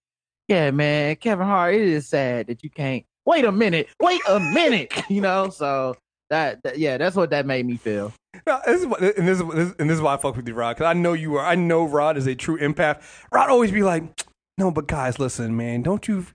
yeah, 0.48 0.72
man, 0.72 1.15
Kevin 1.18 1.45
Hart, 1.45 1.76
it 1.76 1.81
is 1.81 2.07
sad 2.07 2.48
that 2.48 2.64
you 2.64 2.72
can't 2.72 3.06
wait 3.27 3.45
a 3.45 3.52
minute, 3.52 3.88
wait 4.02 4.19
a 4.27 4.40
minute, 4.40 4.91
you 5.11 5.22
know. 5.22 5.52
So 5.52 5.95
that, 6.31 6.64
that 6.64 6.80
yeah, 6.80 6.98
that's 6.98 7.15
what 7.15 7.30
that 7.30 7.45
made 7.45 7.68
me 7.68 7.77
feel. 7.77 8.11
No, 8.48 8.60
this 8.65 8.80
is 8.81 8.88
what, 8.88 8.99
and 8.99 9.27
this 9.27 9.40
is 9.40 9.48
this, 9.53 9.76
and 9.77 9.88
this 9.88 9.98
is 9.98 10.02
why 10.02 10.15
I 10.15 10.18
fuck 10.18 10.36
with 10.36 10.48
you, 10.48 10.56
Rod. 10.56 10.76
Because 10.76 10.90
I 10.90 10.94
know 10.94 11.14
you 11.14 11.36
are. 11.36 11.45
I 11.45 11.53
know 11.53 11.86
Rod 11.86 12.18
is 12.18 12.26
a 12.26 12.34
true 12.34 12.57
empath. 12.57 13.03
Rod 13.31 13.52
always 13.52 13.72
be 13.72 13.84
like, 13.84 14.26
"No, 14.57 14.72
but 14.72 14.88
guys, 14.88 15.19
listen, 15.19 15.56
man. 15.56 15.84
Don't 15.84 16.07
you 16.07 16.26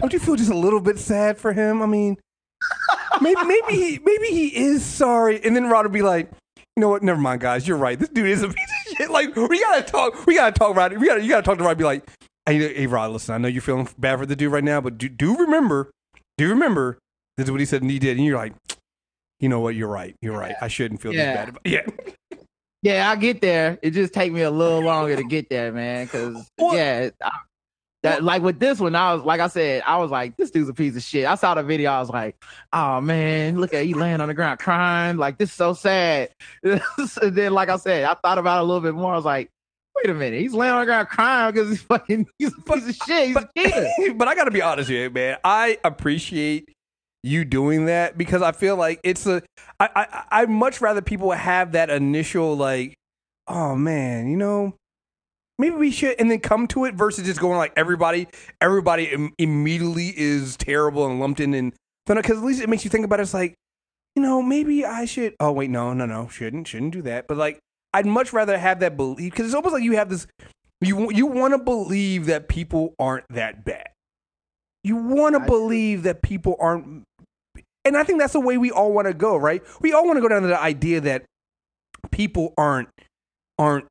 don't 0.00 0.14
you 0.14 0.18
feel 0.18 0.36
just 0.36 0.50
a 0.50 0.56
little 0.56 0.80
bit 0.80 0.98
sad 0.98 1.36
for 1.36 1.52
him? 1.52 1.82
I 1.82 1.86
mean, 1.86 2.16
maybe 3.20 3.44
maybe 3.44 3.76
he 3.76 3.98
maybe 4.02 4.28
he 4.28 4.56
is 4.56 4.82
sorry." 4.82 5.44
And 5.44 5.54
then 5.54 5.66
Rod 5.66 5.84
would 5.84 5.92
be 5.92 6.00
like, 6.00 6.30
"You 6.78 6.82
know 6.82 6.90
what? 6.90 7.02
Never 7.02 7.20
mind, 7.20 7.40
guys. 7.40 7.66
You're 7.66 7.76
right. 7.76 7.98
This 7.98 8.08
dude 8.08 8.28
is 8.28 8.44
a 8.44 8.48
piece 8.48 8.72
of 8.92 8.96
shit. 8.96 9.10
Like 9.10 9.34
we 9.34 9.60
gotta 9.60 9.82
talk. 9.82 10.26
We 10.26 10.36
gotta 10.36 10.52
talk, 10.56 10.76
Rod. 10.76 10.96
We 10.96 11.08
gotta 11.08 11.20
you 11.22 11.28
gotta 11.28 11.42
talk 11.42 11.58
to 11.58 11.64
Rod. 11.64 11.76
Be 11.76 11.82
like, 11.82 12.08
hey, 12.46 12.72
hey, 12.72 12.86
Rod, 12.86 13.10
listen. 13.10 13.34
I 13.34 13.38
know 13.38 13.48
you're 13.48 13.62
feeling 13.62 13.88
bad 13.98 14.20
for 14.20 14.26
the 14.26 14.36
dude 14.36 14.52
right 14.52 14.62
now, 14.62 14.80
but 14.80 14.96
do, 14.96 15.08
do 15.08 15.36
remember, 15.36 15.90
do 16.36 16.48
remember 16.48 16.96
this 17.36 17.46
is 17.46 17.50
what 17.50 17.58
he 17.58 17.66
said 17.66 17.82
and 17.82 17.90
he 17.90 17.98
did, 17.98 18.16
and 18.16 18.24
you're 18.24 18.36
like." 18.38 18.54
You 19.40 19.48
know 19.48 19.60
what? 19.60 19.76
You're 19.76 19.86
right. 19.88 20.16
You're 20.20 20.36
right. 20.36 20.56
I 20.60 20.66
shouldn't 20.66 21.00
feel 21.00 21.14
Yeah. 21.14 21.26
this 21.26 21.34
bad 21.36 21.48
about. 21.50 21.62
Yeah. 21.64 21.86
Yeah, 22.82 23.08
I 23.10 23.14
get 23.16 23.40
there. 23.40 23.78
It 23.82 23.90
just 23.90 24.12
take 24.12 24.32
me 24.32 24.42
a 24.42 24.50
little 24.50 24.80
longer 24.80 25.14
to 25.16 25.22
get 25.24 25.48
there, 25.48 25.70
man. 25.72 26.06
Because 26.06 26.48
Well- 26.58 26.74
yeah, 26.76 27.10
I, 27.22 27.30
that 28.02 28.22
like 28.22 28.42
with 28.42 28.60
this 28.60 28.78
one, 28.78 28.94
I 28.94 29.14
was 29.14 29.24
like 29.24 29.40
I 29.40 29.48
said, 29.48 29.82
I 29.86 29.98
was 29.98 30.10
like, 30.10 30.36
this 30.36 30.50
dude's 30.50 30.68
a 30.68 30.74
piece 30.74 30.96
of 30.96 31.02
shit. 31.02 31.26
I 31.26 31.34
saw 31.34 31.54
the 31.54 31.62
video, 31.62 31.90
I 31.90 32.00
was 32.00 32.10
like, 32.10 32.36
oh 32.72 33.00
man, 33.00 33.60
look 33.60 33.74
at 33.74 33.84
he 33.84 33.94
laying 33.94 34.20
on 34.20 34.28
the 34.28 34.34
ground 34.34 34.60
crying, 34.60 35.16
like 35.16 35.38
this 35.38 35.50
is 35.50 35.56
so 35.56 35.72
sad. 35.72 36.30
and 36.62 36.80
then, 37.32 37.52
like 37.52 37.68
I 37.68 37.76
said, 37.76 38.04
I 38.04 38.14
thought 38.14 38.38
about 38.38 38.58
it 38.58 38.62
a 38.62 38.64
little 38.64 38.82
bit 38.82 38.94
more. 38.94 39.12
I 39.12 39.16
was 39.16 39.24
like, 39.24 39.50
wait 39.96 40.10
a 40.10 40.14
minute, 40.14 40.40
he's 40.40 40.54
laying 40.54 40.72
on 40.72 40.80
the 40.80 40.86
ground 40.86 41.08
crying 41.08 41.52
because 41.52 41.70
he's 41.70 41.82
fucking 41.82 42.26
he's 42.38 42.52
a 42.56 42.60
piece 42.60 42.88
of 42.88 43.06
shit. 43.06 43.28
He's 43.28 43.36
a 43.36 43.50
kid. 43.56 44.16
but 44.18 44.28
I 44.28 44.34
got 44.34 44.44
to 44.44 44.50
be 44.50 44.62
honest 44.62 44.88
with 44.88 44.98
you, 44.98 45.10
man. 45.10 45.38
I 45.42 45.78
appreciate 45.84 46.68
you 47.24 47.44
doing 47.44 47.86
that 47.86 48.16
because 48.16 48.42
I 48.42 48.52
feel 48.52 48.76
like 48.76 49.00
it's 49.02 49.26
a. 49.26 49.42
I 49.80 49.88
I 49.94 50.24
I 50.42 50.46
much 50.46 50.80
rather 50.80 51.02
people 51.02 51.32
have 51.32 51.72
that 51.72 51.90
initial 51.90 52.56
like, 52.56 52.94
oh 53.48 53.74
man, 53.74 54.28
you 54.28 54.36
know, 54.36 54.74
maybe 55.58 55.76
we 55.76 55.90
should, 55.90 56.18
and 56.18 56.30
then 56.30 56.40
come 56.40 56.66
to 56.68 56.84
it 56.84 56.94
versus 56.94 57.26
just 57.26 57.40
going 57.40 57.58
like 57.58 57.72
everybody, 57.76 58.28
everybody 58.60 59.04
Im- 59.04 59.34
immediately 59.38 60.14
is 60.16 60.56
terrible 60.56 61.06
and 61.06 61.20
lumped 61.20 61.40
in 61.40 61.54
and 61.54 61.72
because 62.06 62.38
at 62.38 62.44
least 62.44 62.62
it 62.62 62.68
makes 62.68 62.84
you 62.84 62.90
think 62.90 63.04
about 63.04 63.20
it. 63.20 63.22
It's 63.22 63.34
like, 63.34 63.54
you 64.16 64.22
know, 64.22 64.40
maybe 64.42 64.84
I 64.84 65.04
should. 65.04 65.34
Oh 65.40 65.52
wait, 65.52 65.70
no, 65.70 65.92
no, 65.92 66.06
no, 66.06 66.28
shouldn't 66.28 66.66
shouldn't 66.68 66.92
do 66.92 67.02
that. 67.02 67.28
But 67.28 67.36
like, 67.36 67.58
I'd 67.92 68.06
much 68.06 68.32
rather 68.32 68.56
have 68.56 68.80
that 68.80 68.96
belief 68.96 69.32
because 69.32 69.46
it's 69.46 69.54
almost 69.54 69.74
like 69.74 69.82
you 69.82 69.96
have 69.96 70.08
this. 70.08 70.26
You 70.80 71.10
you 71.10 71.26
want 71.26 71.54
to 71.54 71.58
believe 71.58 72.26
that 72.26 72.48
people 72.48 72.94
aren't 72.98 73.26
that 73.30 73.64
bad. 73.64 73.88
You 74.84 74.96
want 74.96 75.34
to 75.34 75.40
believe 75.40 76.04
that 76.04 76.22
people 76.22 76.56
aren't, 76.60 77.04
and 77.84 77.96
I 77.96 78.04
think 78.04 78.20
that's 78.20 78.32
the 78.32 78.40
way 78.40 78.56
we 78.56 78.70
all 78.70 78.92
want 78.92 79.06
to 79.06 79.14
go, 79.14 79.36
right? 79.36 79.62
We 79.80 79.92
all 79.92 80.06
want 80.06 80.16
to 80.16 80.20
go 80.20 80.28
down 80.28 80.42
to 80.42 80.48
the 80.48 80.60
idea 80.60 81.00
that 81.02 81.24
people 82.10 82.54
aren't 82.56 82.88
aren't 83.58 83.86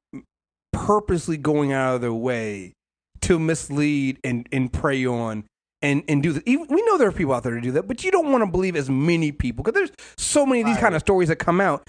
purposely 0.88 1.36
going 1.36 1.74
out 1.74 1.96
of 1.96 2.02
their 2.02 2.14
way 2.14 2.72
to 3.20 3.38
mislead 3.38 4.18
and 4.24 4.48
and 4.54 4.72
prey 4.72 5.06
on 5.06 5.44
and 5.82 6.02
and 6.08 6.24
do 6.24 6.32
that. 6.32 6.48
Even- 6.48 6.68
We 6.70 6.82
know 6.86 6.98
there 6.98 7.10
are 7.10 7.12
people 7.12 7.34
out 7.34 7.44
there 7.44 7.56
to 7.56 7.62
do 7.62 7.74
that, 7.74 7.88
but 7.88 8.04
you 8.06 8.12
don't 8.12 8.32
want 8.32 8.42
to 8.44 8.50
believe 8.50 8.76
as 8.78 8.90
many 8.90 9.32
people 9.34 9.64
because 9.64 9.78
there's 9.78 9.92
so 10.18 10.46
many 10.46 10.62
of 10.62 10.68
these 10.68 10.78
kind 10.78 10.96
of 10.96 11.02
stories 11.02 11.28
that 11.28 11.36
come 11.36 11.60
out. 11.60 11.86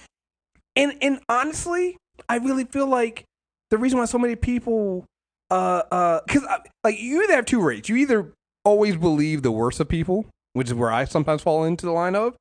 And 0.75 0.97
and 1.01 1.20
honestly, 1.29 1.97
I 2.29 2.39
really 2.39 2.65
feel 2.65 2.87
like 2.89 3.25
the 3.70 3.79
reason 3.79 3.99
why 3.99 4.07
so 4.07 4.19
many 4.19 4.35
people, 4.35 5.05
uh, 5.51 5.83
uh, 5.93 6.20
because 6.27 6.43
like 6.83 6.99
you 6.99 7.23
either 7.23 7.35
have 7.37 7.47
two 7.47 7.62
rates. 7.62 7.89
You 7.89 7.97
either 7.97 8.33
always 8.65 8.97
believe 8.97 9.43
the 9.43 9.53
worst 9.53 9.79
of 9.79 9.89
people, 9.89 10.27
which 10.55 10.66
is 10.69 10.75
where 10.75 10.91
I 10.91 11.05
sometimes 11.05 11.43
fall 11.43 11.65
into 11.65 11.87
the 11.87 11.93
line 11.93 12.16
of. 12.16 12.35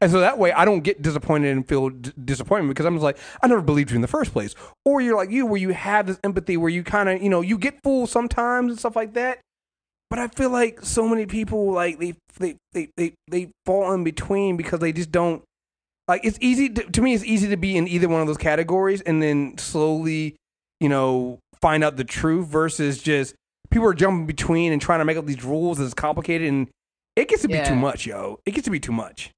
And 0.00 0.10
so 0.10 0.20
that 0.20 0.38
way, 0.38 0.52
I 0.52 0.64
don't 0.64 0.80
get 0.80 1.00
disappointed 1.02 1.50
and 1.56 1.66
feel 1.66 1.88
d- 1.90 2.12
disappointment 2.24 2.74
because 2.74 2.86
I'm 2.86 2.94
just 2.94 3.04
like, 3.04 3.18
I 3.42 3.46
never 3.46 3.62
believed 3.62 3.90
you 3.90 3.96
in 3.96 4.02
the 4.02 4.08
first 4.08 4.32
place. 4.32 4.54
Or 4.84 5.00
you're 5.00 5.16
like 5.16 5.30
you, 5.30 5.46
where 5.46 5.60
you 5.60 5.70
have 5.70 6.06
this 6.06 6.18
empathy, 6.22 6.56
where 6.56 6.68
you 6.70 6.82
kind 6.82 7.08
of, 7.08 7.22
you 7.22 7.28
know, 7.30 7.40
you 7.40 7.56
get 7.58 7.82
fooled 7.82 8.10
sometimes 8.10 8.70
and 8.72 8.78
stuff 8.78 8.96
like 8.96 9.14
that. 9.14 9.38
But 10.10 10.18
I 10.18 10.28
feel 10.28 10.50
like 10.50 10.80
so 10.82 11.08
many 11.08 11.26
people, 11.26 11.72
like 11.72 11.98
they, 11.98 12.14
they, 12.38 12.56
they, 12.72 12.88
they, 12.96 13.14
they 13.28 13.48
fall 13.64 13.92
in 13.92 14.04
between 14.04 14.56
because 14.56 14.80
they 14.80 14.92
just 14.92 15.10
don't. 15.10 15.42
Like 16.08 16.20
it's 16.24 16.38
easy 16.40 16.68
to, 16.68 16.82
to 16.84 17.02
me. 17.02 17.14
It's 17.14 17.24
easy 17.24 17.48
to 17.48 17.56
be 17.56 17.76
in 17.76 17.88
either 17.88 18.08
one 18.08 18.20
of 18.20 18.28
those 18.28 18.36
categories 18.36 19.00
and 19.00 19.20
then 19.20 19.58
slowly, 19.58 20.36
you 20.78 20.88
know, 20.88 21.40
find 21.60 21.82
out 21.82 21.96
the 21.96 22.04
truth 22.04 22.46
versus 22.46 23.02
just 23.02 23.34
people 23.70 23.88
are 23.88 23.94
jumping 23.94 24.26
between 24.26 24.72
and 24.72 24.80
trying 24.80 25.00
to 25.00 25.04
make 25.04 25.16
up 25.16 25.26
these 25.26 25.42
rules. 25.42 25.80
It's 25.80 25.94
complicated 25.94 26.46
and 26.46 26.68
it 27.16 27.28
gets 27.28 27.42
to 27.42 27.48
be 27.48 27.54
Yeah. 27.54 27.64
too 27.64 27.74
much, 27.74 28.06
yo. 28.06 28.38
It 28.46 28.52
gets 28.52 28.66
to 28.66 28.70
be 28.70 28.78
too 28.78 28.92
much. 28.92 29.30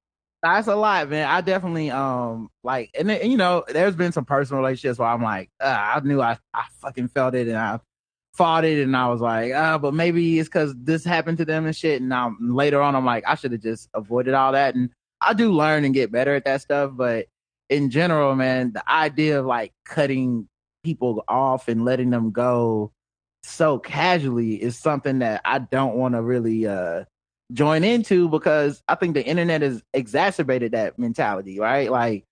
That's 0.43 0.69
a 0.69 0.77
lot, 0.77 1.09
man. 1.11 1.29
I 1.29 1.41
definitely 1.41 1.91
um 1.91 2.49
like, 2.63 2.91
and 2.99 3.09
then, 3.11 3.29
you 3.31 3.37
know, 3.37 3.65
there's 3.69 3.97
been 3.97 4.13
some 4.13 4.25
personal 4.25 4.63
relationships 4.63 4.99
where 4.99 5.09
I'm 5.09 5.23
like, 5.23 5.51
uh, 5.61 5.67
I 5.97 6.01
knew 6.01 6.21
I 6.21 6.39
I 6.55 6.65
fucking 6.81 7.09
felt 7.09 7.35
it 7.35 7.49
and 7.49 7.57
I 7.57 7.81
fought 8.35 8.65
it, 8.65 8.81
and 8.83 8.97
I 8.97 9.09
was 9.09 9.21
like, 9.21 9.53
uh, 9.53 9.79
but 9.79 9.95
maybe 9.95 10.39
it's 10.39 10.49
because 10.49 10.75
this 10.77 11.05
happened 11.05 11.39
to 11.39 11.45
them 11.45 11.67
and 11.67 11.75
shit. 11.75 12.01
And 12.01 12.09
now 12.09 12.37
later 12.41 12.81
on, 12.81 12.95
I'm 12.95 13.05
like, 13.05 13.25
I 13.27 13.35
should 13.35 13.51
have 13.53 13.63
just 13.63 13.89
avoided 13.95 14.35
all 14.35 14.53
that. 14.53 14.77
And 14.77 14.91
I 15.21 15.35
do 15.35 15.53
learn 15.53 15.85
and 15.85 15.93
get 15.95 16.13
better 16.13 16.35
at 16.37 16.45
that 16.45 16.61
stuff, 16.63 16.93
but 16.95 17.27
in 17.69 17.91
general, 17.91 18.35
man, 18.37 18.73
the 18.73 18.89
idea 18.89 19.41
of 19.41 19.47
like 19.47 19.73
cutting 19.85 20.49
people 20.85 21.25
off 21.29 21.67
and 21.69 21.85
letting 21.85 22.11
them 22.11 22.31
go 22.31 22.93
so 23.43 23.79
casually 23.79 24.63
is 24.63 24.79
something 24.79 25.19
that 25.21 25.41
I 25.45 25.59
don't 25.59 25.97
want 25.97 26.15
to 26.15 26.23
really 26.23 26.67
uh 26.67 27.05
join 27.53 27.85
into 27.85 28.29
because 28.29 28.83
I 28.89 28.95
think 28.95 29.15
the 29.15 29.25
internet 29.25 29.63
has 29.63 29.83
exacerbated 29.95 30.73
that 30.73 30.99
mentality, 30.99 31.59
right? 31.59 31.91
Like 31.91 32.25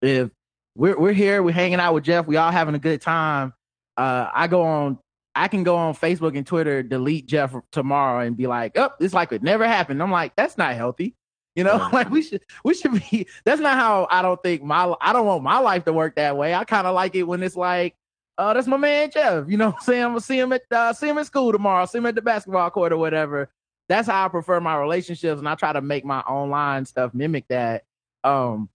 if 0.00 0.30
we're 0.76 0.98
we're 0.98 1.12
here, 1.12 1.42
we're 1.42 1.52
hanging 1.52 1.80
out 1.80 1.94
with 1.94 2.04
Jeff, 2.04 2.26
we 2.26 2.36
all 2.36 2.50
having 2.50 2.74
a 2.74 2.78
good 2.78 3.00
time. 3.00 3.52
Uh 3.96 4.28
I 4.32 4.46
go 4.46 4.62
on 4.62 4.98
I 5.34 5.48
can 5.48 5.62
go 5.62 5.76
on 5.76 5.94
Facebook 5.94 6.36
and 6.36 6.46
Twitter, 6.46 6.82
delete 6.82 7.26
Jeff 7.26 7.54
tomorrow 7.70 8.24
and 8.24 8.36
be 8.36 8.46
like, 8.46 8.76
oh, 8.76 8.90
it's 9.00 9.14
like 9.14 9.32
it 9.32 9.42
never 9.42 9.66
happened. 9.66 10.02
I'm 10.02 10.10
like, 10.10 10.36
that's 10.36 10.58
not 10.58 10.74
healthy. 10.74 11.14
You 11.54 11.64
know, 11.64 11.88
like 11.92 12.10
we 12.10 12.22
should 12.22 12.42
we 12.64 12.74
should 12.74 12.92
be 13.10 13.26
that's 13.44 13.60
not 13.60 13.78
how 13.78 14.06
I 14.10 14.22
don't 14.22 14.42
think 14.42 14.62
my 14.62 14.94
I 15.00 15.12
don't 15.12 15.26
want 15.26 15.42
my 15.42 15.58
life 15.58 15.84
to 15.84 15.92
work 15.92 16.16
that 16.16 16.36
way. 16.36 16.54
I 16.54 16.64
kind 16.64 16.86
of 16.86 16.94
like 16.94 17.14
it 17.14 17.24
when 17.24 17.42
it's 17.42 17.56
like, 17.56 17.94
uh, 18.38 18.54
that's 18.54 18.66
my 18.66 18.78
man 18.78 19.10
Jeff. 19.10 19.44
You 19.48 19.58
know 19.58 19.72
I'm 19.72 19.80
saying? 19.80 20.02
I'm 20.02 20.10
gonna 20.10 20.20
see 20.20 20.38
him 20.38 20.52
at 20.52 20.62
uh, 20.70 20.92
see 20.92 21.08
him 21.08 21.18
at 21.18 21.26
school 21.26 21.52
tomorrow, 21.52 21.84
see 21.86 21.98
him 21.98 22.06
at 22.06 22.14
the 22.14 22.22
basketball 22.22 22.70
court 22.70 22.92
or 22.92 22.96
whatever. 22.98 23.50
That's 23.88 24.08
how 24.08 24.24
I 24.24 24.28
prefer 24.28 24.60
my 24.60 24.76
relationships, 24.76 25.38
and 25.38 25.48
I 25.48 25.54
try 25.54 25.72
to 25.72 25.80
make 25.80 26.04
my 26.04 26.20
online 26.20 26.84
stuff 26.86 27.12
mimic 27.14 27.46
that. 27.48 27.84
Um, 28.24 28.68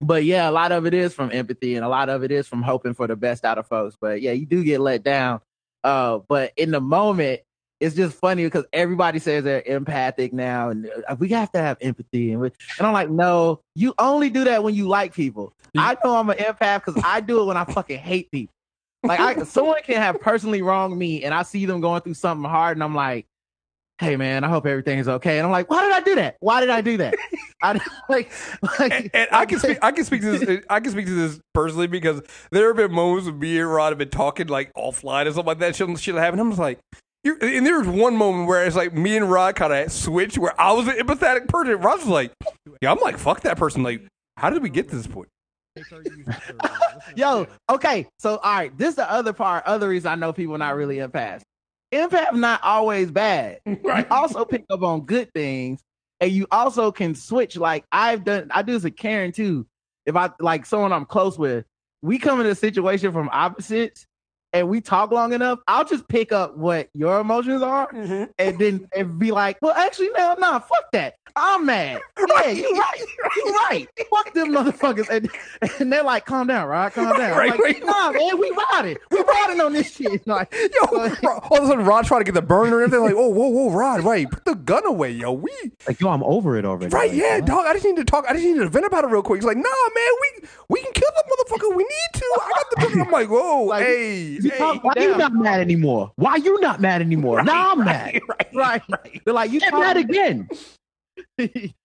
but 0.00 0.24
yeah, 0.24 0.48
a 0.48 0.52
lot 0.52 0.72
of 0.72 0.86
it 0.86 0.94
is 0.94 1.14
from 1.14 1.30
empathy, 1.32 1.76
and 1.76 1.84
a 1.84 1.88
lot 1.88 2.08
of 2.08 2.24
it 2.24 2.30
is 2.30 2.48
from 2.48 2.62
hoping 2.62 2.94
for 2.94 3.06
the 3.06 3.16
best 3.16 3.44
out 3.44 3.58
of 3.58 3.66
folks. 3.66 3.96
But 4.00 4.20
yeah, 4.20 4.32
you 4.32 4.46
do 4.46 4.64
get 4.64 4.80
let 4.80 5.02
down. 5.02 5.40
Uh, 5.84 6.20
but 6.28 6.52
in 6.56 6.70
the 6.70 6.80
moment, 6.80 7.40
it's 7.80 7.96
just 7.96 8.16
funny 8.16 8.44
because 8.44 8.64
everybody 8.72 9.18
says 9.18 9.42
they're 9.42 9.62
empathic 9.66 10.32
now, 10.32 10.70
and 10.70 10.88
uh, 11.08 11.16
we 11.18 11.28
have 11.30 11.50
to 11.52 11.58
have 11.58 11.76
empathy. 11.80 12.32
And, 12.32 12.40
we, 12.40 12.52
and 12.78 12.86
I'm 12.86 12.92
like, 12.92 13.10
no, 13.10 13.60
you 13.74 13.94
only 13.98 14.30
do 14.30 14.44
that 14.44 14.62
when 14.62 14.74
you 14.74 14.88
like 14.88 15.14
people. 15.14 15.52
I 15.76 15.96
know 16.04 16.16
I'm 16.16 16.30
an 16.30 16.38
empath 16.38 16.84
because 16.84 17.02
I 17.04 17.20
do 17.20 17.40
it 17.40 17.44
when 17.46 17.56
I 17.56 17.64
fucking 17.64 17.98
hate 17.98 18.30
people. 18.30 18.54
Like, 19.02 19.18
I, 19.18 19.42
someone 19.42 19.82
can 19.82 19.96
have 19.96 20.20
personally 20.20 20.62
wronged 20.62 20.96
me, 20.96 21.24
and 21.24 21.34
I 21.34 21.42
see 21.42 21.66
them 21.66 21.80
going 21.80 22.02
through 22.02 22.14
something 22.14 22.48
hard, 22.48 22.76
and 22.76 22.84
I'm 22.84 22.94
like, 22.94 23.26
hey 23.98 24.16
man, 24.16 24.44
I 24.44 24.48
hope 24.48 24.66
everything 24.66 24.98
is 24.98 25.08
okay. 25.08 25.38
And 25.38 25.46
I'm 25.46 25.52
like, 25.52 25.70
why 25.70 25.82
did 25.82 25.92
I 25.92 26.00
do 26.00 26.14
that? 26.16 26.36
Why 26.40 26.60
did 26.60 26.70
I 26.70 26.80
do 26.80 26.96
that? 26.98 27.14
I 27.62 27.72
like, 28.08 28.32
like 28.78 28.92
and, 28.92 29.10
and 29.14 29.28
I 29.30 29.46
can 29.46 29.58
speak. 29.58 29.78
I 29.82 29.92
can 29.92 30.04
speak 30.04 30.22
to 30.22 30.38
this. 30.38 30.64
I 30.68 30.80
can 30.80 30.92
speak 30.92 31.06
to 31.06 31.14
this 31.14 31.40
personally 31.54 31.86
because 31.86 32.20
there 32.50 32.68
have 32.68 32.76
been 32.76 32.92
moments 32.92 33.26
when 33.26 33.38
me 33.38 33.58
and 33.58 33.72
Rod 33.72 33.90
have 33.90 33.98
been 33.98 34.10
talking 34.10 34.48
like 34.48 34.72
offline 34.74 35.26
and 35.26 35.34
something 35.34 35.46
like 35.46 35.58
that. 35.60 35.76
Shit, 35.76 35.98
shit 35.98 36.14
happened. 36.16 36.40
I'm 36.40 36.50
just 36.50 36.60
like, 36.60 36.80
you're, 37.24 37.38
and 37.40 37.64
there 37.64 37.78
was 37.78 37.86
one 37.88 38.16
moment 38.16 38.48
where 38.48 38.64
it's 38.64 38.76
like 38.76 38.92
me 38.92 39.16
and 39.16 39.30
Rod 39.30 39.54
kind 39.54 39.72
of 39.72 39.92
switched, 39.92 40.38
where 40.38 40.60
I 40.60 40.72
was 40.72 40.88
an 40.88 40.96
empathetic 40.96 41.48
person. 41.48 41.76
Rod 41.78 42.00
was 42.00 42.08
like, 42.08 42.32
yeah, 42.80 42.90
I'm 42.90 42.98
like, 42.98 43.18
fuck 43.18 43.42
that 43.42 43.56
person. 43.56 43.82
Like, 43.82 44.02
how 44.36 44.50
did 44.50 44.62
we 44.62 44.70
get 44.70 44.88
to 44.88 44.96
this 44.96 45.06
point? 45.06 45.28
Yo, 47.16 47.46
okay. 47.70 48.06
So 48.18 48.38
all 48.38 48.54
right, 48.54 48.76
this 48.76 48.90
is 48.90 48.94
the 48.96 49.10
other 49.10 49.32
part, 49.32 49.64
other 49.64 49.88
reason 49.88 50.10
I 50.10 50.14
know 50.16 50.32
people 50.32 50.58
not 50.58 50.74
really 50.74 50.96
empaths. 50.96 51.42
Empath 51.92 52.34
not 52.34 52.62
always 52.62 53.10
bad. 53.10 53.60
Right. 53.82 54.06
You 54.08 54.16
also 54.16 54.44
pick 54.44 54.64
up 54.70 54.82
on 54.82 55.02
good 55.02 55.32
things, 55.34 55.82
and 56.20 56.30
you 56.30 56.46
also 56.50 56.92
can 56.92 57.14
switch. 57.14 57.56
Like 57.56 57.84
I've 57.92 58.24
done, 58.24 58.48
I 58.50 58.62
do 58.62 58.72
this 58.72 58.84
with 58.84 58.96
Karen 58.96 59.32
too. 59.32 59.66
If 60.06 60.16
I 60.16 60.30
like 60.40 60.66
someone 60.66 60.92
I'm 60.92 61.04
close 61.04 61.38
with, 61.38 61.64
we 62.00 62.18
come 62.18 62.40
in 62.40 62.46
a 62.46 62.54
situation 62.54 63.12
from 63.12 63.28
opposites, 63.32 64.06
and 64.52 64.68
we 64.68 64.80
talk 64.80 65.10
long 65.10 65.32
enough, 65.32 65.60
I'll 65.66 65.84
just 65.84 66.06
pick 66.08 66.32
up 66.32 66.56
what 66.56 66.88
your 66.94 67.20
emotions 67.20 67.62
are, 67.62 67.90
mm-hmm. 67.92 68.24
and 68.38 68.58
then 68.58 68.88
and 68.96 69.18
be 69.18 69.32
like, 69.32 69.58
well, 69.62 69.72
actually, 69.72 70.10
no, 70.16 70.34
no, 70.38 70.60
fuck 70.60 70.90
that. 70.92 71.14
I'm 71.36 71.66
mad. 71.66 72.00
Yeah, 72.28 72.50
you 72.50 72.72
right. 72.78 73.00
You 73.36 73.54
right. 73.70 73.88
Fuck 74.10 74.32
them 74.34 74.48
motherfuckers. 74.52 75.08
And, 75.08 75.28
and 75.80 75.92
they're 75.92 76.02
like, 76.04 76.24
calm 76.24 76.46
down, 76.46 76.66
right? 76.68 76.92
Calm 76.92 77.06
down. 77.16 77.32
I'm 77.32 77.38
Right, 77.38 77.50
like, 77.50 77.58
right. 77.60 77.84
nah, 77.84 78.10
man, 78.12 78.38
we 78.38 78.50
riding. 78.72 78.96
We 79.10 79.20
riding 79.22 79.60
on 79.60 79.72
this 79.72 79.94
shit. 79.94 80.26
Like, 80.26 80.52
Yo, 80.54 80.86
Rod- 81.22 81.24
all 81.50 81.58
of 81.58 81.64
a 81.64 81.66
sudden, 81.66 81.84
Rod 81.84 82.04
trying 82.06 82.20
to 82.20 82.24
get 82.24 82.34
the 82.34 82.42
burner 82.42 82.82
and 82.82 82.92
everything. 82.92 83.04
Like, 83.04 83.14
oh, 83.16 83.28
whoa, 83.28 83.48
whoa, 83.48 83.70
Rod, 83.70 84.02
right? 84.02 84.30
Put 84.30 84.44
the 84.44 84.54
gun 84.54 84.86
away, 84.86 85.10
yo. 85.10 85.32
We 85.32 85.50
Like, 85.86 86.00
yo, 86.00 86.08
I'm 86.10 86.22
over 86.22 86.56
it 86.56 86.64
already. 86.64 86.94
right, 86.94 87.10
Like, 87.10 87.18
yeah, 87.18 87.36
what? 87.36 87.46
dog. 87.46 87.66
I 87.66 87.72
just 87.74 87.84
need 87.84 87.96
to 87.96 88.04
talk. 88.04 88.24
I 88.28 88.32
just 88.34 88.44
need 88.44 88.58
to 88.58 88.68
vent 88.68 88.86
about 88.86 89.04
it 89.04 89.08
real 89.08 89.22
quick. 89.22 89.38
He's 89.38 89.46
like, 89.46 89.56
nah, 89.56 89.62
man, 89.62 90.12
we 90.20 90.48
we 90.68 90.82
can 90.82 90.92
kill 90.92 91.10
that 91.14 91.24
motherfucker. 91.26 91.76
We 91.76 91.82
need 91.84 92.08
to. 92.14 92.38
I 92.40 92.52
got 92.54 92.70
the. 92.92 93.00
I'm 93.00 93.10
like, 93.10 93.28
whoa, 93.28 93.64
Like, 93.64 93.84
hey, 93.84 94.20
you 94.22 94.50
hey. 94.50 94.58
talk- 94.58 94.84
Why 94.84 94.92
you 94.96 95.16
not 95.16 95.34
mad 95.34 95.60
anymore? 95.60 96.12
Why 96.16 96.36
you 96.36 96.60
not 96.60 96.80
mad 96.80 97.00
anymore? 97.02 97.42
now 97.42 97.72
I'm 97.72 97.84
mad. 97.84 98.20
right. 98.28 98.82
right. 98.88 99.20
They're 99.24 99.34
like, 99.34 99.50
you 99.50 99.60
Get 99.60 99.70
talk, 99.70 99.80
mad 99.80 99.96
again. 99.96 100.48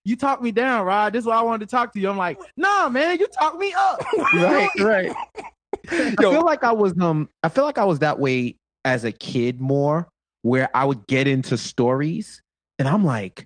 you 0.06 0.16
talk 0.16 0.42
me 0.42 0.52
down, 0.52 0.86
Rod. 0.86 1.14
This 1.14 1.22
is 1.22 1.28
why 1.28 1.38
I 1.38 1.42
wanted 1.42 1.68
to 1.68 1.72
talk 1.76 1.94
to 1.94 2.00
you. 2.00 2.10
I'm 2.10 2.18
like, 2.18 2.40
nah, 2.56 2.90
man, 2.90 3.20
you 3.20 3.28
talk 3.28 3.58
me 3.58 3.74
up. 3.78 4.02
right, 4.34 4.70
right. 4.80 5.16
I 5.90 6.16
Yo. 6.20 6.32
feel 6.32 6.46
like 6.46 6.64
I 6.64 6.72
was 6.72 6.94
um 7.00 7.30
I 7.44 7.50
feel 7.50 7.64
like 7.64 7.78
I 7.78 7.86
was 7.86 8.00
that 8.00 8.20
way 8.20 8.56
as 8.86 9.04
a 9.04 9.12
kid 9.12 9.60
more, 9.60 10.08
where 10.42 10.70
I 10.76 10.86
would 10.86 11.08
get 11.08 11.28
into 11.28 11.58
stories 11.58 12.42
and 12.80 12.88
I'm 12.88 13.06
like, 13.06 13.46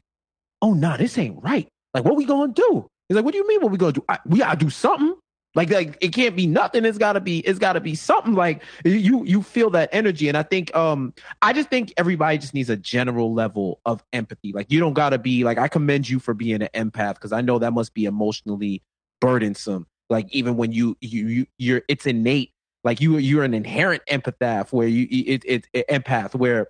oh 0.62 0.74
no, 0.74 0.98
this 0.98 1.18
ain't 1.18 1.42
right. 1.44 1.68
Like, 1.94 2.06
what 2.06 2.16
we 2.16 2.26
gonna 2.26 2.54
do? 2.54 2.88
He's 3.08 3.16
like, 3.16 3.26
what 3.26 3.32
do 3.32 3.38
you 3.38 3.48
mean? 3.48 3.62
What 3.62 3.72
we 3.72 3.78
gonna 3.78 3.94
do? 3.94 4.06
I, 4.08 4.20
we 4.26 4.40
gotta 4.40 4.58
do 4.58 4.70
something. 4.70 5.16
Like, 5.56 5.70
like 5.70 5.98
it 6.02 6.10
can't 6.14 6.36
be 6.36 6.48
nothing. 6.48 6.86
It's 6.86 6.98
gotta 6.98 7.20
be. 7.20 7.40
It's 7.40 7.60
gotta 7.60 7.82
be 7.82 7.96
something. 7.96 8.34
Like 8.34 8.64
you, 8.86 9.26
you 9.26 9.44
feel 9.44 9.70
that 9.72 9.90
energy, 9.92 10.30
and 10.30 10.38
I 10.38 10.44
think, 10.44 10.74
um, 10.76 11.14
I 11.42 11.54
just 11.54 11.70
think 11.70 11.94
everybody 11.98 12.38
just 12.38 12.54
needs 12.54 12.70
a 12.70 12.78
general 12.78 13.34
level 13.34 13.82
of 13.86 14.04
empathy. 14.14 14.54
Like, 14.54 14.72
you 14.72 14.80
don't 14.80 14.94
gotta 14.94 15.18
be 15.18 15.44
like. 15.44 15.58
I 15.58 15.68
commend 15.68 16.10
you 16.10 16.20
for 16.20 16.34
being 16.34 16.62
an 16.62 16.70
empath 16.74 17.16
because 17.16 17.34
I 17.34 17.42
know 17.42 17.60
that 17.60 17.72
must 17.74 17.94
be 17.94 18.06
emotionally 18.06 18.82
burdensome. 19.20 19.88
Like, 20.10 20.28
even 20.34 20.58
when 20.58 20.72
you, 20.72 20.98
you, 21.02 21.28
you, 21.28 21.46
you're, 21.58 21.82
it's 21.88 22.06
innate 22.06 22.52
Like 22.84 23.00
you 23.02 23.18
you're 23.18 23.44
an 23.44 23.54
inherent 23.54 24.04
empath 24.10 24.72
where 24.74 24.88
you 24.88 25.08
it, 25.10 25.44
it, 25.46 25.68
it 25.74 25.88
empath 25.90 26.34
where 26.36 26.68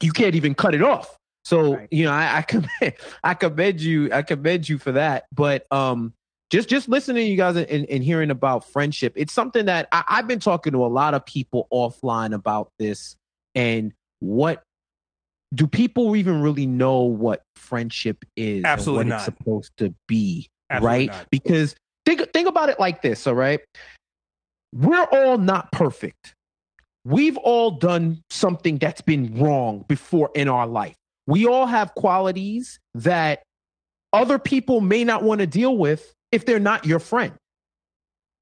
you 0.00 0.12
can't 0.12 0.34
even 0.34 0.54
cut 0.54 0.74
it 0.74 0.82
off. 0.82 1.16
So 1.44 1.74
Right. 1.76 1.88
you 1.90 2.04
know, 2.04 2.12
I, 2.12 2.38
I 2.38 2.42
commend 2.42 2.94
I 3.24 3.34
commend 3.34 3.80
you 3.80 4.12
I 4.12 4.22
commend 4.22 4.68
you 4.68 4.78
for 4.78 4.92
that. 4.92 5.24
But 5.32 5.66
um, 5.72 6.12
just 6.52 6.68
just 6.68 6.86
listening 6.86 7.24
to 7.24 7.30
you 7.30 7.36
guys 7.38 7.56
and, 7.56 7.86
and 7.88 8.04
hearing 8.04 8.30
about 8.30 8.70
friendship, 8.70 9.14
it's 9.16 9.32
something 9.32 9.64
that 9.64 9.88
I, 9.90 10.04
I've 10.06 10.28
been 10.28 10.38
talking 10.38 10.74
to 10.74 10.84
a 10.84 10.86
lot 10.86 11.14
of 11.14 11.24
people 11.24 11.66
offline 11.72 12.34
about 12.34 12.70
this. 12.78 13.16
And 13.54 13.94
what 14.20 14.62
do 15.54 15.66
people 15.66 16.14
even 16.14 16.42
really 16.42 16.66
know 16.66 17.00
what 17.00 17.42
friendship 17.56 18.22
is 18.36 18.64
Absolutely 18.64 19.04
what 19.04 19.08
not. 19.08 19.16
it's 19.16 19.24
supposed 19.24 19.72
to 19.78 19.94
be 20.06 20.48
Absolutely 20.68 20.98
right? 20.98 21.10
not. 21.10 21.26
because 21.30 21.74
think 22.04 22.30
think 22.34 22.46
about 22.46 22.68
it 22.68 22.78
like 22.78 23.00
this 23.00 23.26
all 23.26 23.34
right? 23.34 23.60
We're 24.74 25.04
all 25.04 25.38
not 25.38 25.72
perfect. 25.72 26.34
We've 27.04 27.38
all 27.38 27.72
done 27.72 28.22
something 28.28 28.76
that's 28.76 29.00
been 29.00 29.38
wrong 29.38 29.86
before 29.88 30.30
in 30.34 30.48
our 30.48 30.66
life. 30.66 30.96
We 31.26 31.46
all 31.46 31.66
have 31.66 31.94
qualities 31.94 32.78
that 32.94 33.42
other 34.12 34.38
people 34.38 34.82
may 34.82 35.02
not 35.02 35.22
want 35.22 35.40
to 35.40 35.46
deal 35.46 35.76
with 35.78 36.12
if 36.32 36.46
they're 36.46 36.58
not 36.58 36.84
your 36.84 36.98
friend. 36.98 37.34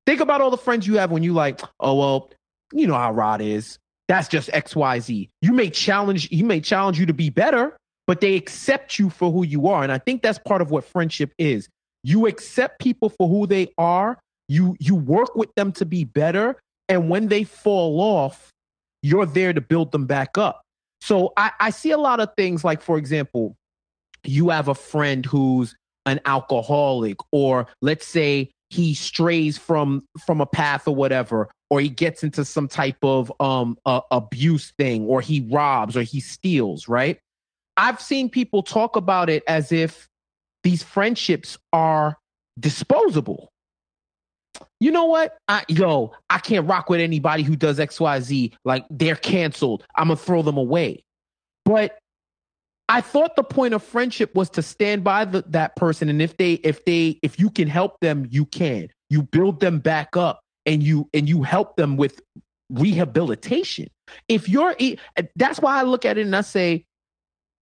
Think 0.07 0.21
about 0.21 0.41
all 0.41 0.51
the 0.51 0.57
friends 0.57 0.87
you 0.87 0.97
have 0.99 1.11
when 1.11 1.23
you 1.23 1.35
like 1.35 1.61
oh 1.79 1.95
well 1.97 2.31
you 2.73 2.87
know 2.87 2.95
how 2.95 3.13
rod 3.13 3.41
is. 3.43 3.79
That's 4.09 4.29
just 4.29 4.49
xyz 4.51 5.29
you 5.43 5.53
may 5.53 5.71
challenge 5.71 6.31
you 6.33 6.45
may 6.45 6.61
challenge 6.61 6.99
you 6.99 7.07
to 7.07 7.15
be 7.15 7.31
better 7.31 7.77
but 8.07 8.21
they 8.21 8.35
accept 8.35 8.99
you 8.99 9.11
for 9.11 9.31
who 9.31 9.45
you 9.45 9.69
are. 9.69 9.83
And 9.83 9.93
i 9.93 9.99
think 9.99 10.23
that's 10.23 10.39
part 10.39 10.63
of 10.63 10.71
what 10.71 10.85
friendship 10.85 11.33
is. 11.39 11.69
You 12.03 12.27
accept 12.27 12.81
people 12.81 13.11
for 13.11 13.29
who 13.29 13.47
they 13.47 13.69
are. 13.77 14.19
You 14.49 14.77
you 14.81 14.95
work 14.95 15.37
with 15.37 15.55
them 15.55 15.73
to 15.73 15.85
be 15.85 16.05
better. 16.05 16.57
And 16.89 17.11
when 17.11 17.29
they 17.29 17.45
fall 17.45 18.01
off 18.01 18.51
you're 19.03 19.27
there 19.27 19.53
to 19.53 19.61
build 19.61 19.93
them 19.93 20.07
back 20.07 20.37
up. 20.37 20.63
So 21.01 21.33
i 21.37 21.53
i 21.61 21.71
see 21.71 21.91
a 21.91 21.99
lot 21.99 22.21
of 22.21 22.31
things 22.37 22.65
like 22.65 22.83
for 22.83 22.99
example 22.99 23.57
you 24.25 24.51
have 24.51 24.69
a 24.69 24.75
friend 24.75 25.25
who's 25.25 25.75
an 26.07 26.21
alcoholic 26.25 27.17
or 27.33 27.67
let's 27.83 28.07
say 28.07 28.51
he 28.71 28.95
strays 28.95 29.59
from 29.59 30.03
from 30.25 30.41
a 30.41 30.47
path 30.47 30.87
or 30.87 30.95
whatever 30.95 31.51
or 31.69 31.81
he 31.81 31.89
gets 31.89 32.23
into 32.23 32.45
some 32.45 32.69
type 32.69 32.97
of 33.03 33.33
um 33.41 33.77
abuse 34.11 34.73
thing 34.79 35.05
or 35.07 35.21
he 35.21 35.47
robs 35.51 35.97
or 35.97 36.03
he 36.03 36.21
steals 36.21 36.89
right? 36.89 37.19
I've 37.77 38.01
seen 38.01 38.29
people 38.29 38.63
talk 38.63 38.97
about 38.97 39.31
it 39.31 39.43
as 39.47 39.73
if 39.73 40.09
these 40.63 40.83
friendships 40.83 41.57
are 41.73 42.17
disposable. 42.59 43.51
You 44.81 44.91
know 44.91 45.07
what? 45.07 45.39
I, 45.49 45.65
yo 45.69 46.13
i 46.29 46.39
can't 46.39 46.67
rock 46.67 46.91
with 46.91 47.01
anybody 47.01 47.43
who 47.43 47.57
does 47.57 47.79
xyz 47.79 48.53
like 48.65 48.85
they're 48.91 49.17
canceled. 49.17 49.85
I'm 49.97 50.09
gonna 50.09 50.17
throw 50.17 50.43
them 50.43 50.57
away. 50.57 51.03
But 51.65 51.99
I 52.91 53.01
thought 53.01 53.37
the 53.37 53.45
point 53.45 53.73
of 53.73 53.85
friendship 53.85 54.35
was 54.35 54.51
to 54.51 54.63
stand 54.63 55.05
by 55.05 55.25
the, 55.25 55.43
that 55.49 55.77
person, 55.77 56.09
and 56.09 56.21
if 56.21 56.37
they, 56.37 56.55
if 56.55 56.85
they, 56.85 57.21
if 57.23 57.39
you 57.39 57.49
can 57.49 57.69
help 57.69 58.01
them, 58.01 58.27
you 58.31 58.45
can. 58.45 58.89
You 59.11 59.23
build 59.23 59.61
them 59.61 59.79
back 59.79 60.17
up, 60.17 60.41
and 60.67 60.83
you 60.83 61.09
and 61.15 61.29
you 61.29 61.45
help 61.45 61.77
them 61.77 61.97
with 61.97 62.21
rehabilitation. 62.69 63.89
If 64.29 64.49
you're, 64.49 64.75
that's 65.37 65.61
why 65.61 65.79
I 65.79 65.83
look 65.85 66.05
at 66.05 66.19
it 66.19 66.23
and 66.23 66.35
I 66.35 66.41
say, 66.41 66.85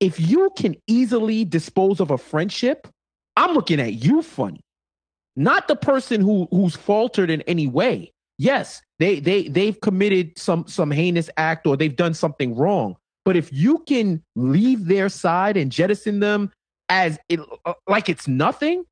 if 0.01 0.19
you 0.19 0.51
can 0.57 0.77
easily 0.87 1.45
dispose 1.45 2.01
of 2.01 2.11
a 2.11 2.17
friendship, 2.17 2.89
I'm 3.37 3.53
looking 3.53 3.81
at 3.81 3.95
you 3.95 4.23
funny, 4.23 4.63
not 5.37 5.69
the 5.69 5.77
person 5.77 6.23
who 6.23 6.49
who's 6.51 6.75
faltered 6.75 7.29
in 7.29 7.43
any 7.43 7.67
way. 7.67 8.13
Yes, 8.39 8.81
they 8.99 9.21
they 9.21 9.49
they've 9.49 9.79
committed 9.79 10.39
some 10.39 10.67
some 10.67 10.91
heinous 10.91 11.29
act 11.37 11.67
or 11.67 11.77
they've 11.77 11.95
done 11.95 12.15
something 12.15 12.57
wrong. 12.57 12.97
But 13.29 13.37
if 13.37 13.53
you 13.53 13.85
can 13.87 14.23
leave 14.37 14.87
their 14.87 15.11
side 15.11 15.59
and 15.59 15.71
jettison 15.71 16.21
them 16.21 16.51
as 16.89 17.19
it, 17.29 17.39
uh, 17.67 17.75
like 17.87 18.09
it's 18.09 18.27
nothing, 18.27 18.85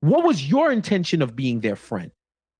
what 0.00 0.24
was 0.24 0.50
your 0.50 0.72
intention 0.72 1.22
of 1.22 1.36
being 1.36 1.60
their 1.60 1.76
friend? 1.76 2.10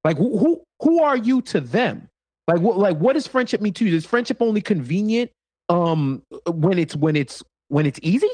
Like 0.05 0.19
who 0.19 0.39
who, 0.39 0.63
who 0.81 1.03
are 1.03 1.17
you 1.17 1.43
to 1.43 1.61
them? 1.61 2.09
Like 2.47 2.61
what 2.61 2.79
like 2.79 2.99
what 2.99 3.15
does 3.15 3.27
friendship 3.27 3.61
mean 3.61 3.73
to 3.73 3.85
you? 3.85 3.97
Is 3.97 4.07
friendship 4.07 4.37
only 4.41 4.61
convenient 4.61 5.33
um 5.69 6.23
when 6.47 6.79
it's 6.79 6.95
when 6.95 7.17
it's 7.17 7.43
when 7.67 7.87
it's 7.87 7.99
easy? 8.05 8.31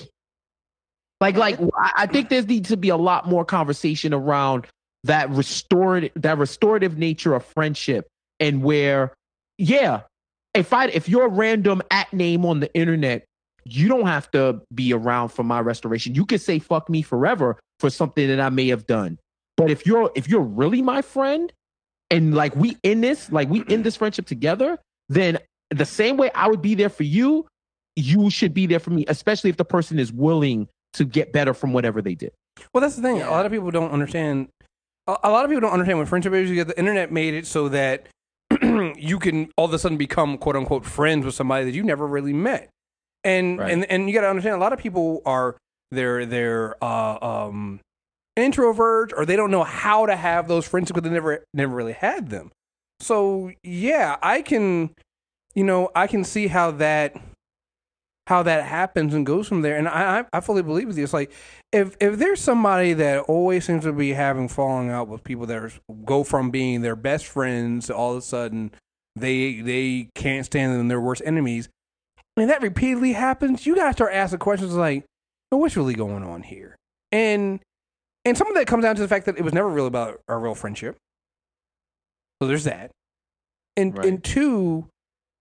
Like 1.18 1.38
like 1.38 1.58
I 1.96 2.04
think 2.04 2.28
there 2.28 2.42
needs 2.42 2.68
to 2.68 2.76
be 2.76 2.90
a 2.90 2.96
lot 2.98 3.26
more 3.26 3.46
conversation 3.46 4.12
around 4.12 4.66
that 5.04 5.30
restorative 5.30 6.12
that 6.16 6.36
restorative 6.36 6.98
nature 6.98 7.32
of 7.32 7.42
friendship 7.42 8.06
and 8.38 8.62
where 8.62 9.14
yeah 9.56 10.02
if 10.54 10.72
I 10.72 10.86
if 10.86 11.08
you're 11.08 11.26
a 11.26 11.30
random 11.30 11.82
at 11.90 12.12
name 12.12 12.44
on 12.44 12.60
the 12.60 12.72
internet, 12.74 13.24
you 13.64 13.88
don't 13.88 14.06
have 14.06 14.30
to 14.32 14.60
be 14.74 14.92
around 14.92 15.28
for 15.28 15.42
my 15.42 15.60
restoration. 15.60 16.14
You 16.14 16.26
can 16.26 16.38
say 16.38 16.58
fuck 16.58 16.88
me 16.88 17.02
forever 17.02 17.58
for 17.80 17.90
something 17.90 18.28
that 18.28 18.40
I 18.40 18.50
may 18.50 18.68
have 18.68 18.86
done. 18.86 19.18
But 19.56 19.70
if 19.70 19.86
you're 19.86 20.10
if 20.14 20.28
you're 20.28 20.40
really 20.40 20.82
my 20.82 21.02
friend 21.02 21.52
and 22.10 22.34
like 22.34 22.54
we 22.56 22.76
in 22.82 23.00
this, 23.00 23.30
like 23.32 23.48
we 23.48 23.62
in 23.68 23.82
this 23.82 23.96
friendship 23.96 24.26
together, 24.26 24.78
then 25.08 25.38
the 25.70 25.86
same 25.86 26.16
way 26.16 26.30
I 26.34 26.48
would 26.48 26.62
be 26.62 26.74
there 26.74 26.88
for 26.88 27.04
you, 27.04 27.46
you 27.96 28.30
should 28.30 28.52
be 28.52 28.66
there 28.66 28.80
for 28.80 28.90
me, 28.90 29.04
especially 29.08 29.50
if 29.50 29.56
the 29.56 29.64
person 29.64 29.98
is 29.98 30.12
willing 30.12 30.68
to 30.94 31.04
get 31.04 31.32
better 31.32 31.54
from 31.54 31.72
whatever 31.72 32.02
they 32.02 32.14
did. 32.14 32.32
Well, 32.74 32.82
that's 32.82 32.96
the 32.96 33.02
thing. 33.02 33.22
A 33.22 33.30
lot 33.30 33.46
of 33.46 33.52
people 33.52 33.70
don't 33.70 33.90
understand. 33.90 34.48
A 35.06 35.16
a 35.24 35.30
lot 35.30 35.44
of 35.44 35.50
people 35.50 35.62
don't 35.62 35.72
understand 35.72 35.98
what 35.98 36.08
friendship 36.08 36.32
is 36.34 36.50
because 36.50 36.66
the 36.66 36.78
internet 36.78 37.10
made 37.10 37.34
it 37.34 37.46
so 37.46 37.68
that 37.70 38.08
you 38.96 39.18
can 39.18 39.50
all 39.56 39.66
of 39.66 39.72
a 39.72 39.78
sudden 39.78 39.98
become 39.98 40.38
quote 40.38 40.56
unquote 40.56 40.84
friends 40.84 41.24
with 41.24 41.34
somebody 41.34 41.64
that 41.64 41.74
you 41.74 41.82
never 41.82 42.06
really 42.06 42.32
met. 42.32 42.68
And 43.24 43.58
Right. 43.58 43.72
and 43.72 43.84
and 43.86 44.08
you 44.08 44.14
got 44.14 44.22
to 44.22 44.30
understand 44.30 44.56
a 44.56 44.58
lot 44.58 44.72
of 44.72 44.78
people 44.78 45.22
are 45.26 45.56
they're 45.90 46.24
they're 46.26 46.82
uh, 46.82 47.18
um, 47.20 47.80
introverts 48.38 49.12
or 49.16 49.26
they 49.26 49.36
don't 49.36 49.50
know 49.50 49.64
how 49.64 50.06
to 50.06 50.16
have 50.16 50.48
those 50.48 50.66
friendships 50.66 50.94
because 50.94 51.08
they 51.08 51.14
never 51.14 51.44
never 51.52 51.74
really 51.74 51.92
had 51.92 52.30
them. 52.30 52.50
So 53.00 53.52
yeah, 53.62 54.16
I 54.22 54.42
can, 54.42 54.90
you 55.54 55.64
know, 55.64 55.90
I 55.94 56.06
can 56.06 56.24
see 56.24 56.46
how 56.46 56.70
that 56.72 57.16
how 58.32 58.42
that 58.42 58.64
happens 58.64 59.12
and 59.12 59.26
goes 59.26 59.46
from 59.46 59.60
there. 59.60 59.76
And 59.76 59.86
I 59.86 60.24
I, 60.32 60.40
fully 60.40 60.62
believe 60.62 60.88
with 60.88 60.96
you. 60.96 61.04
It's 61.04 61.12
like 61.12 61.30
if 61.70 61.96
if 62.00 62.18
there's 62.18 62.40
somebody 62.40 62.94
that 62.94 63.20
always 63.24 63.66
seems 63.66 63.84
to 63.84 63.92
be 63.92 64.14
having 64.14 64.48
falling 64.48 64.88
out 64.88 65.08
with 65.08 65.22
people 65.22 65.44
that 65.46 65.56
are, 65.58 65.72
go 66.06 66.24
from 66.24 66.50
being 66.50 66.80
their 66.80 66.96
best 66.96 67.26
friends 67.26 67.88
to 67.88 67.94
all 67.94 68.12
of 68.12 68.18
a 68.18 68.22
sudden 68.22 68.72
they 69.16 69.60
they 69.60 70.08
can't 70.14 70.46
stand 70.46 70.72
them 70.72 70.88
they're 70.88 71.00
worst 71.00 71.20
enemies, 71.24 71.68
and 72.38 72.48
that 72.48 72.62
repeatedly 72.62 73.12
happens, 73.12 73.66
you 73.66 73.74
gotta 73.76 73.92
start 73.92 74.14
asking 74.14 74.38
questions 74.38 74.72
like, 74.74 75.04
"Well, 75.50 75.60
what's 75.60 75.76
really 75.76 75.94
going 75.94 76.22
on 76.24 76.42
here? 76.42 76.76
And 77.10 77.60
and 78.24 78.38
some 78.38 78.48
of 78.48 78.54
that 78.54 78.66
comes 78.66 78.84
down 78.84 78.96
to 78.96 79.02
the 79.02 79.08
fact 79.08 79.26
that 79.26 79.36
it 79.36 79.42
was 79.42 79.52
never 79.52 79.68
really 79.68 79.88
about 79.88 80.20
a 80.28 80.36
real 80.38 80.54
friendship. 80.54 80.96
So 82.40 82.48
there's 82.48 82.64
that. 82.64 82.90
And 83.76 83.96
Right. 83.96 84.06
and 84.06 84.24
two, 84.24 84.88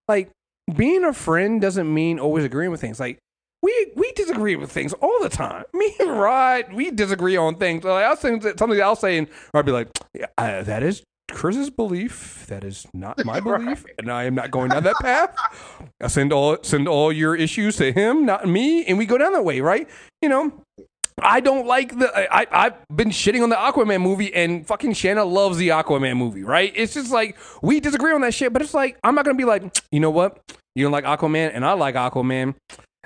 like 0.07 0.29
being 0.75 1.03
a 1.03 1.13
friend 1.13 1.61
doesn't 1.61 1.91
mean 1.91 2.19
always 2.19 2.43
agreeing 2.43 2.71
with 2.71 2.81
things. 2.81 2.99
Like 2.99 3.19
we 3.61 3.91
we 3.95 4.11
disagree 4.13 4.55
with 4.55 4.71
things 4.71 4.93
all 4.93 5.21
the 5.21 5.29
time. 5.29 5.65
Me 5.73 5.95
and 5.99 6.19
Rod, 6.19 6.73
we 6.73 6.91
disagree 6.91 7.37
on 7.37 7.55
things. 7.55 7.83
Like 7.83 8.05
I'll 8.05 8.17
say 8.17 8.39
something 8.39 8.81
I'll 8.81 8.95
say, 8.95 9.17
and 9.17 9.27
I'll 9.53 9.63
be 9.63 9.71
like, 9.71 9.89
yeah, 10.13 10.27
uh, 10.37 10.63
"That 10.63 10.83
is 10.83 11.03
Chris's 11.31 11.69
belief. 11.69 12.45
That 12.47 12.63
is 12.63 12.87
not 12.93 13.23
my 13.23 13.39
belief, 13.41 13.85
and 13.97 14.11
I 14.11 14.23
am 14.23 14.35
not 14.35 14.51
going 14.51 14.69
down 14.69 14.83
that 14.83 14.95
path." 15.01 15.35
I 16.01 16.07
send 16.07 16.33
all 16.33 16.57
send 16.63 16.87
all 16.87 17.11
your 17.11 17.35
issues 17.35 17.77
to 17.77 17.91
him, 17.91 18.25
not 18.25 18.47
me, 18.47 18.85
and 18.85 18.97
we 18.97 19.05
go 19.05 19.17
down 19.17 19.33
that 19.33 19.45
way, 19.45 19.61
right? 19.61 19.87
You 20.21 20.29
know. 20.29 20.63
I 21.19 21.39
don't 21.39 21.65
like 21.67 21.97
the. 21.97 22.11
I 22.33 22.47
I've 22.51 22.73
been 22.95 23.09
shitting 23.09 23.43
on 23.43 23.49
the 23.49 23.55
Aquaman 23.55 24.01
movie, 24.01 24.33
and 24.33 24.65
fucking 24.65 24.93
Shanna 24.93 25.23
loves 25.25 25.57
the 25.57 25.69
Aquaman 25.69 26.17
movie, 26.17 26.43
right? 26.43 26.71
It's 26.75 26.93
just 26.93 27.11
like 27.11 27.37
we 27.61 27.79
disagree 27.79 28.13
on 28.13 28.21
that 28.21 28.33
shit, 28.33 28.53
but 28.53 28.61
it's 28.61 28.73
like 28.73 28.97
I'm 29.03 29.15
not 29.15 29.25
gonna 29.25 29.37
be 29.37 29.45
like, 29.45 29.63
you 29.91 29.99
know 29.99 30.11
what? 30.11 30.39
You 30.75 30.83
don't 30.85 30.91
like 30.91 31.05
Aquaman, 31.05 31.51
and 31.53 31.65
I 31.65 31.73
like 31.73 31.95
Aquaman. 31.95 32.55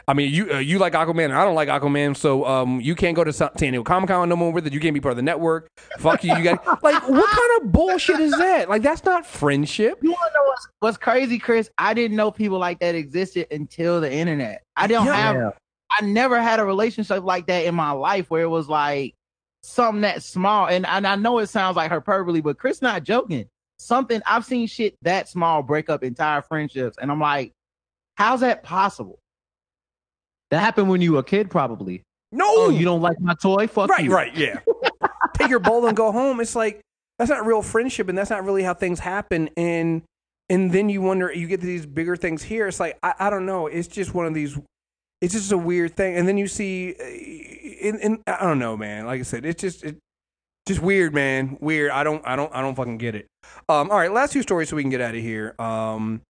I 0.07 0.13
mean, 0.13 0.31
you 0.31 0.53
uh, 0.53 0.59
you 0.59 0.77
like 0.77 0.93
Aquaman, 0.93 1.25
and 1.25 1.33
I 1.33 1.43
don't 1.43 1.55
like 1.55 1.67
Aquaman, 1.67 2.15
so 2.15 2.45
um, 2.45 2.79
you 2.79 2.93
can't 2.93 3.15
go 3.15 3.23
to 3.23 3.33
San 3.33 3.49
San 3.57 3.71
Diego 3.71 3.83
Comic 3.83 4.09
Con 4.09 4.29
no 4.29 4.35
more 4.35 4.51
with 4.51 4.67
it. 4.67 4.73
You 4.73 4.79
can't 4.79 4.93
be 4.93 5.01
part 5.01 5.13
of 5.13 5.17
the 5.17 5.23
network. 5.23 5.67
Fuck 5.97 6.23
you, 6.23 6.35
you 6.35 6.43
got 6.43 6.63
like 6.83 7.01
what 7.09 7.29
kind 7.29 7.61
of 7.61 7.71
bullshit 7.71 8.19
is 8.19 8.31
that? 8.33 8.69
Like 8.69 8.83
that's 8.83 9.03
not 9.03 9.25
friendship. 9.25 9.97
You 10.03 10.11
want 10.11 10.31
to 10.31 10.39
know 10.39 10.45
what's, 10.45 10.67
what's 10.81 10.97
crazy, 10.97 11.39
Chris? 11.39 11.71
I 11.79 11.95
didn't 11.95 12.17
know 12.17 12.29
people 12.29 12.59
like 12.59 12.77
that 12.79 12.93
existed 12.93 13.47
until 13.49 13.99
the 13.99 14.13
internet. 14.13 14.61
I 14.75 14.85
don't 14.85 15.07
Yeah. 15.07 15.15
have, 15.15 15.53
I 15.99 16.05
never 16.05 16.41
had 16.41 16.59
a 16.59 16.65
relationship 16.65 17.23
like 17.23 17.47
that 17.47 17.65
in 17.65 17.75
my 17.75 17.91
life 17.91 18.29
where 18.29 18.43
it 18.43 18.49
was 18.49 18.67
like 18.67 19.15
something 19.63 20.01
that 20.01 20.23
small. 20.23 20.67
And, 20.67 20.85
and 20.85 21.05
I 21.07 21.15
know 21.15 21.39
it 21.39 21.47
sounds 21.47 21.75
like 21.75 21.89
hyperbole, 21.91 22.41
but 22.41 22.57
Chris 22.57 22.81
not 22.81 23.03
joking. 23.03 23.47
Something 23.77 24.21
I've 24.25 24.45
seen 24.45 24.67
shit 24.67 24.95
that 25.01 25.27
small 25.27 25.61
break 25.61 25.89
up 25.89 26.03
entire 26.03 26.41
friendships, 26.41 26.97
and 27.01 27.11
I'm 27.11 27.19
like, 27.19 27.51
how's 28.15 28.39
that 28.39 28.63
possible? 28.63 29.19
That 30.51 30.59
happened 30.61 30.89
when 30.89 31.01
you 31.01 31.13
were 31.13 31.19
a 31.19 31.23
kid, 31.23 31.49
probably. 31.49 32.03
No, 32.31 32.45
Oh, 32.47 32.69
you 32.69 32.85
don't 32.85 33.01
like 33.01 33.19
my 33.19 33.33
toy? 33.33 33.67
Fuck 33.67 33.89
right, 33.89 34.03
you. 34.05 34.13
right, 34.13 34.35
yeah. 34.35 34.59
Take 35.33 35.49
your 35.49 35.59
bowl 35.59 35.85
and 35.87 35.95
go 35.97 36.11
home. 36.11 36.39
It's 36.39 36.55
like 36.55 36.81
that's 37.17 37.29
not 37.29 37.45
real 37.45 37.61
friendship, 37.61 38.07
and 38.09 38.17
that's 38.17 38.29
not 38.29 38.43
really 38.45 38.63
how 38.63 38.73
things 38.73 38.99
happen. 38.99 39.49
And 39.57 40.03
and 40.49 40.71
then 40.71 40.89
you 40.89 41.01
wonder 41.01 41.31
you 41.33 41.47
get 41.47 41.59
to 41.61 41.65
these 41.65 41.85
bigger 41.85 42.15
things 42.15 42.43
here. 42.43 42.67
It's 42.67 42.79
like 42.79 42.97
I, 43.03 43.13
I 43.19 43.29
don't 43.29 43.45
know. 43.45 43.67
It's 43.67 43.87
just 43.87 44.13
one 44.13 44.25
of 44.25 44.33
these. 44.33 44.57
It's 45.25 45.33
just 45.33 45.51
a 45.51 45.57
weird 45.57 45.95
thing, 45.95 46.15
and 46.17 46.27
then 46.27 46.37
you 46.37 46.47
see, 46.47 46.93
uh, 46.99 47.03
in, 47.03 47.99
in 47.99 48.23
I 48.27 48.45
don't 48.45 48.59
know, 48.59 48.77
man. 48.77 49.07
Like 49.07 49.21
I 49.21 49.23
said, 49.23 49.43
it's 49.43 49.59
just 49.59 49.83
it, 49.83 49.97
just 50.67 50.81
weird, 50.81 51.15
man. 51.15 51.57
Weird. 51.59 51.89
I 51.89 52.03
don't 52.03 52.21
I 52.27 52.35
don't 52.35 52.53
I 52.53 52.61
don't 52.61 52.75
fucking 52.75 52.99
get 52.99 53.15
it. 53.15 53.25
Um, 53.67 53.89
all 53.89 53.97
right, 53.97 54.11
last 54.11 54.33
two 54.33 54.43
stories 54.43 54.69
so 54.69 54.75
we 54.75 54.83
can 54.83 54.91
get 54.91 55.01
out 55.01 55.15
of 55.15 55.21
here. 55.21 55.55
Um, 55.57 56.21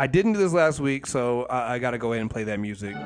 I 0.00 0.08
didn't 0.08 0.32
do 0.32 0.40
this 0.40 0.52
last 0.52 0.80
week, 0.80 1.06
so 1.06 1.44
I, 1.44 1.74
I 1.74 1.78
got 1.78 1.92
to 1.92 1.98
go 1.98 2.12
ahead 2.12 2.22
and 2.22 2.28
play 2.28 2.42
that 2.42 2.58
music. 2.58 2.96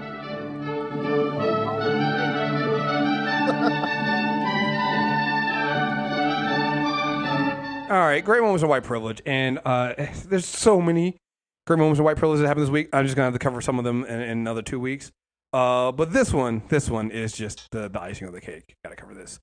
All 7.91 8.01
right, 8.01 8.25
great 8.25 8.41
moments 8.41 8.63
of 8.63 8.71
white 8.71 8.85
privilege, 8.85 9.21
and 9.27 9.61
uh, 9.67 9.93
there's 10.25 10.47
so 10.47 10.81
many 10.81 11.19
great 11.67 11.79
moments 11.79 11.99
of 11.99 12.07
white 12.07 12.17
privilege 12.17 12.41
that 12.41 12.47
happened 12.47 12.65
this 12.65 12.73
week. 12.73 12.89
I'm 12.95 13.05
just 13.05 13.15
gonna 13.15 13.27
have 13.27 13.35
to 13.35 13.39
cover 13.39 13.61
some 13.61 13.79
of 13.79 13.85
them 13.85 14.05
in, 14.07 14.21
in 14.23 14.39
another 14.39 14.63
two 14.63 14.81
weeks. 14.81 15.13
Uh, 15.55 15.93
but 15.93 16.13
this 16.13 16.33
one, 16.33 16.65
this 16.69 16.91
one 16.91 17.13
is 17.13 17.33
just 17.33 17.71
the, 17.71 17.89
the 17.89 18.03
icing 18.03 18.27
on 18.27 18.35
the 18.35 18.41
cake. 18.41 18.75
Got 18.85 18.91
to 18.91 18.97
cover 18.97 19.15
this. 19.15 19.39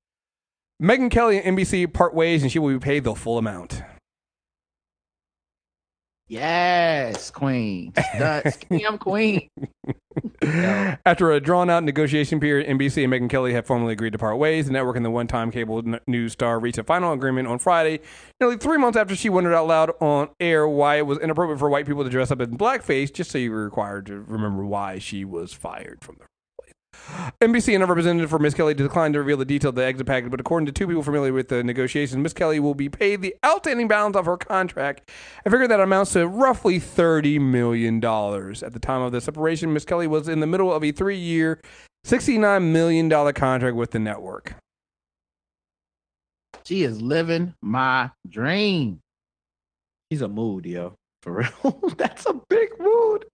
Megyn 0.83 1.09
Kelly 1.09 1.39
and 1.39 1.57
NBC 1.57 1.93
part 1.93 2.13
ways, 2.13 2.43
and 2.43 2.51
she 2.51 2.59
will 2.59 2.73
be 2.73 2.79
paid 2.79 3.05
the 3.05 3.15
full 3.15 3.37
amount. 3.37 3.81
Yes, 6.27 7.31
Queen. 7.31 7.93
That's 7.95 8.57
Scam 8.57 8.99
Queen. 8.99 9.47
After 11.05 11.31
a 11.31 11.39
drawn 11.39 11.69
out 11.69 11.83
negotiation 11.83 12.39
period, 12.39 12.67
NBC 12.67 13.03
and 13.03 13.13
Megyn 13.13 13.29
Kelly 13.29 13.53
have 13.53 13.65
formally 13.65 13.93
agreed 13.93 14.13
to 14.13 14.19
part 14.19 14.37
ways. 14.37 14.65
The 14.65 14.73
network 14.73 14.95
and 14.95 15.05
the 15.05 15.11
one 15.11 15.27
time 15.27 15.51
cable 15.51 15.83
news 16.07 16.33
star 16.33 16.59
reached 16.59 16.77
a 16.77 16.83
final 16.83 17.13
agreement 17.13 17.47
on 17.47 17.59
Friday, 17.59 17.99
nearly 18.39 18.57
three 18.57 18.77
months 18.77 18.97
after 18.97 19.15
she 19.15 19.29
wondered 19.29 19.53
out 19.53 19.67
loud 19.67 19.91
on 19.99 20.29
air 20.39 20.67
why 20.67 20.95
it 20.95 21.05
was 21.05 21.19
inappropriate 21.19 21.59
for 21.59 21.69
white 21.69 21.85
people 21.85 22.03
to 22.03 22.09
dress 22.09 22.31
up 22.31 22.41
in 22.41 22.57
blackface, 22.57 23.13
just 23.13 23.31
so 23.31 23.37
you 23.37 23.51
were 23.51 23.63
required 23.63 24.05
to 24.07 24.21
remember 24.21 24.65
why 24.65 24.99
she 24.99 25.23
was 25.23 25.53
fired 25.53 25.99
from 26.01 26.17
the 26.19 26.25
NBC 27.41 27.73
and 27.73 27.83
a 27.83 27.87
representative 27.87 28.29
for 28.29 28.39
Miss 28.39 28.53
Kelly 28.53 28.73
declined 28.73 29.13
to 29.13 29.19
reveal 29.19 29.37
the 29.37 29.45
detail 29.45 29.69
of 29.69 29.75
the 29.75 29.83
exit 29.83 30.07
package, 30.07 30.31
but 30.31 30.39
according 30.39 30.65
to 30.67 30.71
two 30.71 30.87
people 30.87 31.03
familiar 31.03 31.33
with 31.33 31.49
the 31.49 31.63
negotiations, 31.63 32.17
Miss 32.17 32.33
Kelly 32.33 32.59
will 32.59 32.75
be 32.75 32.89
paid 32.89 33.21
the 33.21 33.35
outstanding 33.45 33.87
balance 33.87 34.15
of 34.15 34.25
her 34.25 34.37
contract. 34.37 35.09
I 35.45 35.49
figure 35.49 35.67
that 35.67 35.79
amounts 35.79 36.13
to 36.13 36.27
roughly 36.27 36.79
$30 36.79 37.39
million. 37.41 37.97
At 37.97 38.73
the 38.73 38.79
time 38.79 39.01
of 39.01 39.11
the 39.11 39.21
separation, 39.21 39.73
Miss 39.73 39.85
Kelly 39.85 40.07
was 40.07 40.27
in 40.27 40.39
the 40.39 40.47
middle 40.47 40.71
of 40.71 40.83
a 40.83 40.91
three 40.91 41.17
year, 41.17 41.59
$69 42.05 42.71
million 42.71 43.09
contract 43.09 43.75
with 43.75 43.91
the 43.91 43.99
network. 43.99 44.55
She 46.65 46.83
is 46.83 47.01
living 47.01 47.55
my 47.61 48.11
dream. 48.29 48.99
He's 50.09 50.21
a 50.21 50.27
mood, 50.27 50.65
yo. 50.65 50.95
For 51.21 51.33
real. 51.33 51.79
That's 51.97 52.25
a 52.25 52.33
big 52.49 52.69
mood. 52.79 53.25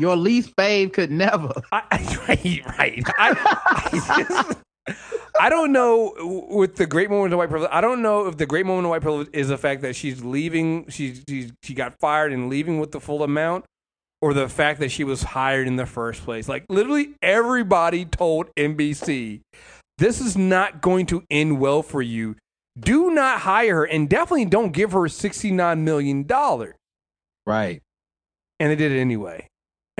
Your 0.00 0.16
least 0.16 0.56
fave 0.56 0.94
could 0.94 1.10
never. 1.10 1.52
I, 1.72 1.82
right, 2.26 2.78
right. 2.78 3.02
I, 3.18 4.56
I, 4.88 4.94
I 5.38 5.50
don't 5.50 5.72
know 5.72 6.14
with 6.48 6.76
the 6.76 6.86
great 6.86 7.10
moment 7.10 7.34
of 7.34 7.38
white 7.38 7.50
privilege. 7.50 7.70
I 7.70 7.82
don't 7.82 8.00
know 8.00 8.26
if 8.26 8.38
the 8.38 8.46
great 8.46 8.64
moment 8.64 8.86
of 8.86 8.90
white 8.90 9.02
privilege 9.02 9.28
is 9.34 9.48
the 9.48 9.58
fact 9.58 9.82
that 9.82 9.94
she's 9.94 10.24
leaving. 10.24 10.88
She's, 10.88 11.22
she's 11.28 11.52
she 11.62 11.74
got 11.74 11.98
fired 12.00 12.32
and 12.32 12.48
leaving 12.48 12.80
with 12.80 12.92
the 12.92 13.00
full 13.00 13.22
amount, 13.22 13.66
or 14.22 14.32
the 14.32 14.48
fact 14.48 14.80
that 14.80 14.90
she 14.90 15.04
was 15.04 15.22
hired 15.22 15.66
in 15.66 15.76
the 15.76 15.84
first 15.84 16.22
place. 16.22 16.48
Like 16.48 16.64
literally 16.70 17.10
everybody 17.20 18.06
told 18.06 18.48
NBC, 18.56 19.42
this 19.98 20.18
is 20.18 20.34
not 20.34 20.80
going 20.80 21.04
to 21.06 21.22
end 21.30 21.60
well 21.60 21.82
for 21.82 22.00
you. 22.00 22.36
Do 22.78 23.10
not 23.10 23.40
hire 23.40 23.76
her, 23.76 23.84
and 23.84 24.08
definitely 24.08 24.46
don't 24.46 24.72
give 24.72 24.92
her 24.92 25.08
sixty 25.08 25.50
nine 25.50 25.84
million 25.84 26.22
dollars. 26.22 26.74
Right. 27.46 27.82
And 28.58 28.70
they 28.70 28.76
did 28.76 28.92
it 28.92 28.98
anyway 28.98 29.49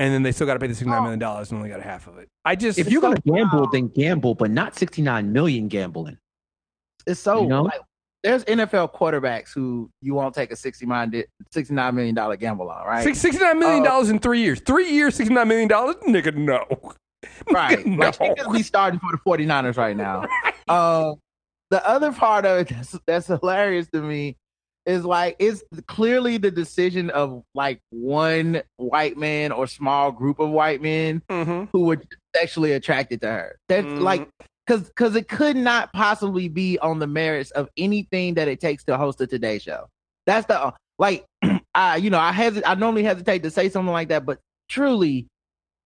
and 0.01 0.11
then 0.11 0.23
they 0.23 0.31
still 0.31 0.47
got 0.47 0.53
to 0.55 0.59
pay 0.59 0.65
the 0.65 0.73
sixty 0.73 0.89
nine 0.89 1.03
million 1.03 1.19
dollars 1.19 1.51
and 1.51 1.59
only 1.59 1.69
got 1.69 1.79
half 1.79 2.07
of 2.07 2.17
it. 2.17 2.27
I 2.43 2.55
just 2.55 2.79
If 2.79 2.89
you're 2.89 3.01
gonna 3.01 3.21
gamble, 3.23 3.69
then 3.71 3.87
gamble, 3.87 4.33
but 4.33 4.49
not 4.49 4.75
69 4.75 5.31
million 5.31 5.67
gambling. 5.67 6.17
It's 7.05 7.19
so 7.19 7.43
You 7.43 7.47
know? 7.47 7.61
like 7.63 7.81
there's 8.23 8.43
NFL 8.45 8.93
quarterbacks 8.95 9.53
who 9.53 9.91
you 10.01 10.15
won't 10.15 10.33
take 10.33 10.51
a 10.51 10.55
60 10.55 10.87
69 11.51 11.95
million 11.95 12.15
dollar 12.15 12.35
gamble 12.35 12.69
on, 12.71 12.85
right? 12.85 13.03
six, 13.03 13.19
sixty 13.19 13.43
nine 13.43 13.59
million 13.59 13.83
dollars 13.83 14.09
in 14.09 14.17
three 14.17 14.41
years. 14.41 14.59
Three 14.59 14.89
years, 14.89 15.13
sixty 15.13 15.33
nine 15.33 15.47
million 15.47 15.67
dollars, 15.67 15.97
nigga. 16.07 16.35
No, 16.35 16.65
right. 17.51 17.85
No. 17.85 18.05
Like 18.07 18.15
she 18.15 18.33
could 18.35 18.51
be 18.51 18.63
starting 18.63 18.99
for 18.99 19.11
the 19.11 19.19
49ers 19.19 19.77
right 19.77 19.95
now. 19.95 20.25
Um, 20.67 21.15
the 21.69 21.85
other 21.85 22.13
part 22.13 22.45
of 22.45 22.59
it 22.59 22.69
that's, 22.69 22.97
that's 23.05 23.27
hilarious 23.27 23.87
to 23.89 24.01
me 24.01 24.37
is 24.85 25.05
like 25.05 25.35
it's 25.39 25.63
clearly 25.87 26.37
the 26.37 26.49
decision 26.51 27.09
of 27.11 27.43
like 27.53 27.79
one 27.91 28.63
white 28.77 29.17
man 29.17 29.51
or 29.51 29.67
small 29.67 30.11
group 30.11 30.39
of 30.39 30.49
white 30.49 30.81
men 30.81 31.21
Mm-hmm. 31.29 31.65
who 31.71 31.85
were 31.85 32.01
sexually 32.35 32.71
attracted 32.73 33.21
to 33.21 33.27
her. 33.27 33.57
That's 33.69 33.85
Mhm. 33.87 34.01
like 34.01 34.27
because 34.65 34.87
because 34.87 35.15
it 35.15 35.27
could 35.27 35.55
not 35.55 35.91
possibly 35.93 36.47
be 36.47 36.79
on 36.79 36.99
the 36.99 37.07
merits 37.07 37.51
of 37.51 37.69
anything 37.77 38.35
that 38.35 38.47
it 38.47 38.59
takes 38.59 38.83
to 38.85 38.97
host 38.97 39.21
a 39.21 39.27
Today 39.27 39.59
Show. 39.59 39.87
That's 40.25 40.47
the 40.47 40.73
like 40.97 41.25
I 41.75 41.97
you 41.97 42.09
know 42.09 42.19
I 42.19 42.31
hesit 42.31 42.63
I 42.65 42.75
normally 42.75 43.03
hesitate 43.03 43.43
to 43.43 43.51
say 43.51 43.69
something 43.69 43.93
like 43.93 44.09
that, 44.09 44.25
but 44.25 44.39
truly, 44.69 45.27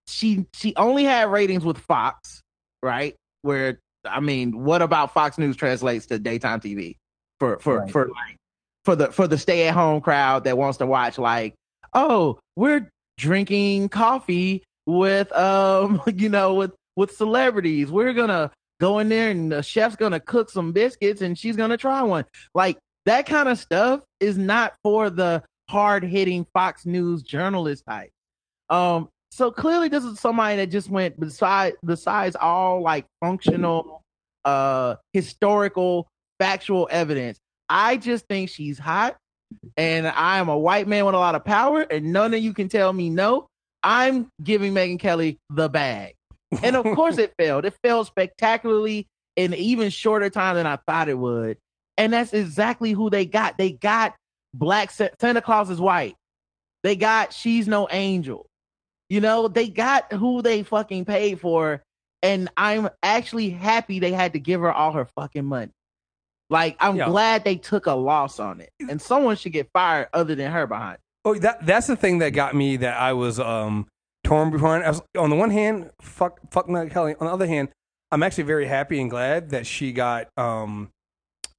she 0.08 0.46
she 0.54 0.76
only 0.76 1.04
had 1.04 1.30
ratings 1.32 1.66
with 1.66 1.78
Fox, 1.78 2.42
right? 2.84 3.16
Where 3.42 3.80
I 4.06 4.20
mean, 4.20 4.64
what 4.64 4.82
about 4.82 5.14
Fox 5.14 5.38
News 5.38 5.56
translates 5.56 6.06
to 6.08 6.20
daytime 6.20 6.60
TV 6.62 6.96
for 7.40 7.60
for 7.60 7.80
Right. 7.80 7.92
for 7.92 8.08
like 8.08 8.38
for 8.86 8.96
the 8.96 9.12
for 9.12 9.28
the 9.28 9.38
stay 9.38 9.68
at 9.68 9.74
home 9.74 10.00
crowd 10.00 10.46
that 10.46 10.58
wants 10.58 10.78
to 10.78 10.86
watch 10.86 11.18
like 11.18 11.56
oh 11.94 12.40
we're 12.56 12.88
drinking 13.18 13.90
coffee 13.90 14.64
with 14.86 15.32
um 15.34 16.02
you 16.16 16.30
know 16.30 16.54
with 16.54 16.72
with 16.96 17.12
celebrities. 17.16 17.92
We're 17.92 18.14
gonna 18.14 18.52
go 18.80 19.00
in 19.00 19.10
there 19.10 19.30
and 19.30 19.52
the 19.52 19.62
chef's 19.62 19.96
gonna 19.96 20.20
cook 20.20 20.50
some 20.50 20.72
biscuits 20.72 21.22
and 21.22 21.38
she's 21.38 21.56
gonna 21.56 21.78
try 21.78 22.02
one. 22.04 22.26
Like 22.54 22.78
that 23.06 23.26
kind 23.26 23.50
of 23.50 23.60
stuff 23.60 24.02
is 24.20 24.38
not 24.38 24.74
for 24.84 25.10
the 25.10 25.44
hard 25.70 26.04
hitting 26.04 26.46
fox 26.54 26.86
news 26.86 27.24
journalist 27.24 27.84
type. 27.88 28.12
Um 28.70 29.10
so 29.32 29.52
clearly 29.52 29.90
this 29.90 30.04
is 30.04 30.20
somebody 30.20 30.58
that 30.58 30.68
just 30.68 30.90
went 30.90 31.20
beside 31.20 31.74
besides 31.84 32.36
all 32.36 32.82
like 32.82 33.06
functional 33.22 34.02
uh 34.46 34.96
historical 35.14 36.08
factual 36.40 36.88
evidence 36.92 37.40
i 37.70 37.98
just 37.98 38.26
think 38.28 38.50
she's 38.50 38.80
hot 38.80 39.18
and 39.78 40.08
I 40.08 40.38
am 40.38 40.50
a 40.50 40.58
white 40.58 40.88
man 40.88 41.06
with 41.06 41.16
a 41.16 41.20
lot 41.20 41.36
of 41.36 41.46
power, 41.46 41.82
and 41.82 42.12
none 42.12 42.34
of 42.34 42.40
you 42.40 42.54
can 42.54 42.70
tell 42.70 42.92
me 42.92 43.10
no. 43.10 43.48
I'm 43.84 44.30
giving 44.44 44.74
Megyn 44.74 45.00
Kelly 45.00 45.38
the 45.50 45.70
bag. 45.70 46.16
And 46.64 46.76
of 46.76 46.84
course 46.96 47.18
it 47.18 47.34
failed. 47.38 47.66
It 47.66 47.76
failed 47.84 48.08
spectacularly 48.08 49.08
in 49.36 49.54
even 49.54 49.90
shorter 49.90 50.30
time 50.30 50.56
than 50.56 50.66
I 50.66 50.78
thought 50.88 51.10
it 51.10 51.18
would. 51.18 51.58
And 51.98 52.14
that's 52.14 52.34
exactly 52.34 52.92
who 52.92 53.10
they 53.10 53.26
got. 53.26 53.58
They 53.58 53.72
got 53.72 54.16
Black 54.54 54.92
Santa 54.92 55.42
Claus 55.42 55.70
is 55.70 55.80
white. 55.80 56.16
They 56.84 56.96
got 56.96 57.34
She's 57.34 57.68
No 57.68 57.88
Angel. 57.92 58.48
You 59.10 59.22
know, 59.22 59.48
they 59.48 59.68
got 59.68 60.12
who 60.12 60.42
they 60.42 60.64
fucking 60.64 61.06
paid 61.06 61.40
for. 61.40 61.84
And 62.24 62.50
I'm 62.58 62.90
actually 63.04 63.52
happy 63.52 64.00
they 64.00 64.12
had 64.12 64.34
to 64.34 64.40
give 64.40 64.62
her 64.62 64.72
all 64.72 64.94
her 64.94 65.06
fucking 65.16 65.46
money. 65.46 65.72
Like, 66.50 66.78
I'm 66.80 66.98
glad 66.98 67.44
they 67.44 67.56
took 67.56 67.88
a 67.88 67.94
loss 67.94 68.40
on 68.40 68.62
it. 68.62 68.70
And 68.80 69.02
someone 69.02 69.36
should 69.36 69.52
get 69.52 69.70
fired 69.74 70.10
other 70.14 70.36
than 70.36 70.52
her 70.52 70.68
behind. 70.68 70.96
it. 70.96 71.00
Oh, 71.26 71.34
that 71.36 71.66
that's 71.66 71.88
the 71.88 71.96
thing 71.96 72.20
that 72.20 72.32
got 72.32 72.54
me 72.56 72.78
that 72.78 73.00
I 73.00 73.14
was 73.14 73.40
um 73.40 73.88
torn 74.24 74.52
behind. 74.52 74.84
I 74.84 74.90
was, 74.90 75.02
on 75.18 75.30
the 75.32 75.36
one 75.36 75.50
hand, 75.50 75.90
fuck 76.02 76.40
fuck 76.52 76.70
Meg 76.70 76.92
Kelly. 76.92 77.16
On 77.20 77.26
the 77.26 77.34
other 77.34 77.48
hand, 77.48 77.70
I'm 78.12 78.22
actually 78.22 78.44
very 78.44 78.68
happy 78.68 79.02
and 79.02 79.10
glad 79.10 79.50
that 79.50 79.66
she 79.66 79.92
got 79.92 80.28
um 80.38 80.90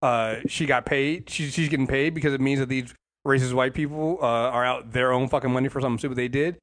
uh 0.02 0.36
she 0.46 0.66
got 0.66 0.86
paid. 0.86 1.28
She, 1.28 1.48
she's 1.50 1.68
getting 1.68 1.88
paid 1.88 2.14
because 2.14 2.32
it 2.32 2.40
means 2.40 2.60
that 2.60 2.68
these 2.68 2.94
racist 3.26 3.54
white 3.54 3.74
people 3.74 4.18
uh, 4.22 4.26
are 4.26 4.64
out 4.64 4.92
their 4.92 5.10
own 5.12 5.28
fucking 5.28 5.50
money 5.50 5.68
for 5.68 5.80
something 5.80 5.98
stupid 5.98 6.16
they 6.16 6.28
did. 6.28 6.58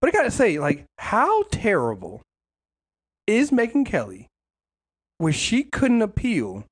But 0.00 0.10
I 0.10 0.12
gotta 0.12 0.30
say, 0.30 0.60
like, 0.60 0.84
how 0.98 1.42
terrible 1.50 2.22
is 3.26 3.50
Megyn 3.50 3.84
Kelly 3.84 4.28
where 5.18 5.32
she 5.32 5.64
couldn't 5.64 6.02
appeal 6.02 6.64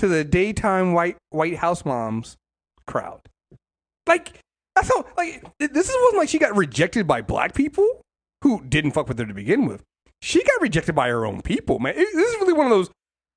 to 0.00 0.08
the 0.08 0.24
daytime 0.24 0.92
white 0.94 1.16
white 1.30 1.56
house 1.56 1.84
moms 1.84 2.36
crowd? 2.86 3.20
Like 4.06 4.38
that's 4.74 4.88
how 4.88 5.04
like 5.16 5.44
this 5.58 5.88
is 5.88 5.96
wasn't 6.02 6.18
like 6.18 6.28
she 6.28 6.38
got 6.38 6.56
rejected 6.56 7.06
by 7.06 7.22
black 7.22 7.54
people 7.54 8.02
who 8.42 8.62
didn't 8.64 8.92
fuck 8.92 9.08
with 9.08 9.18
her 9.18 9.26
to 9.26 9.34
begin 9.34 9.66
with. 9.66 9.82
She 10.22 10.42
got 10.42 10.60
rejected 10.60 10.94
by 10.94 11.08
her 11.08 11.24
own 11.24 11.42
people, 11.42 11.78
man. 11.78 11.94
This 11.94 12.14
is 12.14 12.40
really 12.40 12.52
one 12.52 12.66
of 12.66 12.70
those 12.70 12.90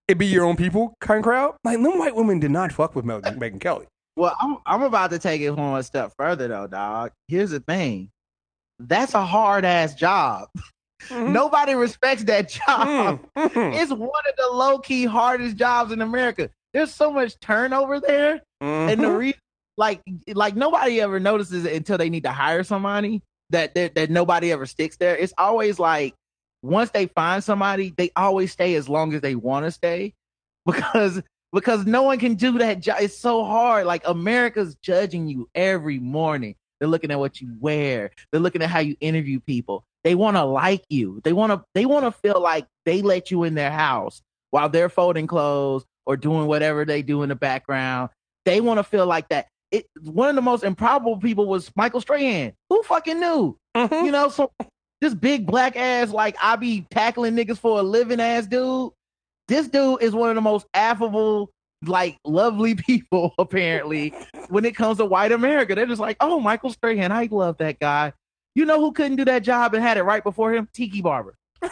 it 0.07 0.17
be 0.17 0.25
your 0.25 0.45
own 0.45 0.55
people 0.55 0.95
kind 0.99 1.19
of 1.19 1.23
crowd. 1.23 1.55
Like 1.63 1.81
them 1.81 1.97
white 1.97 2.15
women 2.15 2.39
did 2.39 2.51
not 2.51 2.71
fuck 2.71 2.95
with 2.95 3.05
Megyn, 3.05 3.37
Megyn 3.37 3.59
Kelly. 3.59 3.87
Well, 4.15 4.35
I'm 4.39 4.57
I'm 4.65 4.83
about 4.83 5.09
to 5.11 5.19
take 5.19 5.41
it 5.41 5.51
one 5.51 5.83
step 5.83 6.13
further 6.17 6.47
though, 6.47 6.67
dog. 6.67 7.11
Here's 7.27 7.51
the 7.51 7.59
thing. 7.59 8.09
That's 8.79 9.13
a 9.13 9.25
hard 9.25 9.65
ass 9.65 9.95
job. 9.95 10.47
Nobody 11.11 11.73
respects 11.75 12.23
that 12.25 12.49
job. 12.49 13.19
Mhm. 13.37 13.75
It's 13.81 13.91
one 13.91 14.23
of 14.29 14.35
the 14.37 14.47
low 14.51 14.79
key 14.79 15.05
hardest 15.05 15.55
jobs 15.57 15.91
in 15.91 16.01
America. 16.01 16.49
There's 16.73 16.93
so 16.93 17.11
much 17.11 17.39
turnover 17.39 17.99
there, 17.99 18.41
and 18.61 18.99
the 19.01 19.07
Mhm. 19.07 19.17
reason 19.17 19.39
like 19.77 20.01
like 20.27 20.55
nobody 20.55 21.01
ever 21.01 21.19
notices 21.19 21.65
it 21.65 21.73
until 21.73 21.97
they 21.97 22.09
need 22.09 22.23
to 22.23 22.31
hire 22.31 22.63
somebody 22.63 23.21
that 23.49 23.73
that, 23.75 23.95
that 23.95 24.09
nobody 24.09 24.51
ever 24.51 24.65
sticks 24.65 24.97
there. 24.97 25.15
It's 25.17 25.33
always 25.37 25.79
like 25.79 26.13
once 26.61 26.91
they 26.91 27.07
find 27.07 27.43
somebody, 27.43 27.93
they 27.97 28.11
always 28.15 28.51
stay 28.51 28.75
as 28.75 28.87
long 28.87 29.13
as 29.13 29.21
they 29.21 29.35
want 29.35 29.65
to 29.65 29.71
stay 29.71 30.13
because 30.65 31.21
because 31.51 31.85
no 31.85 32.03
one 32.03 32.17
can 32.19 32.33
do 32.35 32.57
that 32.59 32.79
job. 32.79 32.97
It's 33.01 33.17
so 33.17 33.43
hard. 33.43 33.85
Like 33.85 34.01
America's 34.05 34.75
judging 34.81 35.27
you 35.27 35.47
every 35.53 35.99
morning. 35.99 36.55
They're 36.79 36.89
looking 36.89 37.11
at 37.11 37.19
what 37.19 37.39
you 37.39 37.55
wear. 37.59 38.11
They're 38.31 38.41
looking 38.41 38.61
at 38.63 38.69
how 38.69 38.79
you 38.79 38.95
interview 38.99 39.39
people. 39.39 39.85
They 40.03 40.15
want 40.15 40.37
to 40.37 40.43
like 40.43 40.83
you. 40.89 41.21
They 41.23 41.33
want 41.33 41.51
to 41.51 41.63
they 41.73 41.85
want 41.85 42.05
to 42.05 42.11
feel 42.11 42.41
like 42.41 42.67
they 42.85 43.01
let 43.01 43.31
you 43.31 43.43
in 43.43 43.55
their 43.55 43.71
house 43.71 44.21
while 44.51 44.69
they're 44.69 44.89
folding 44.89 45.27
clothes 45.27 45.85
or 46.05 46.17
doing 46.17 46.47
whatever 46.47 46.85
they 46.85 47.01
do 47.01 47.23
in 47.23 47.29
the 47.29 47.35
background. 47.35 48.09
They 48.45 48.59
want 48.61 48.79
to 48.79 48.83
feel 48.83 49.05
like 49.05 49.29
that. 49.29 49.47
It 49.71 49.85
one 50.01 50.29
of 50.29 50.35
the 50.35 50.41
most 50.41 50.63
improbable 50.63 51.17
people 51.17 51.47
was 51.47 51.71
Michael 51.75 52.01
Strahan. 52.01 52.53
Who 52.69 52.83
fucking 52.83 53.19
knew? 53.19 53.57
Mhm. 53.75 54.05
You 54.05 54.11
know, 54.11 54.29
so 54.29 54.51
this 55.01 55.13
big 55.13 55.45
black 55.45 55.75
ass, 55.75 56.11
like 56.11 56.35
I 56.41 56.55
be 56.57 56.85
tackling 56.91 57.35
niggas 57.35 57.57
for 57.57 57.79
a 57.79 57.83
living 57.83 58.19
ass 58.19 58.45
dude. 58.45 58.91
This 59.47 59.67
dude 59.67 60.01
is 60.01 60.13
one 60.13 60.29
of 60.29 60.35
the 60.35 60.41
most 60.41 60.65
affable, 60.73 61.49
like 61.85 62.17
lovely 62.25 62.75
people, 62.75 63.33
apparently, 63.37 64.13
when 64.49 64.65
it 64.65 64.75
comes 64.75 64.97
to 64.97 65.05
white 65.05 65.31
America. 65.31 65.75
They're 65.75 65.85
just 65.85 65.99
like, 65.99 66.17
oh, 66.19 66.39
Michael 66.39 66.71
Strahan, 66.71 67.11
I 67.11 67.27
love 67.31 67.57
that 67.57 67.79
guy. 67.79 68.13
You 68.55 68.65
know 68.65 68.79
who 68.79 68.91
couldn't 68.91 69.17
do 69.17 69.25
that 69.25 69.43
job 69.43 69.73
and 69.73 69.83
had 69.83 69.97
it 69.97 70.03
right 70.03 70.23
before 70.23 70.53
him? 70.53 70.67
Tiki 70.73 71.01
Barber. 71.01 71.35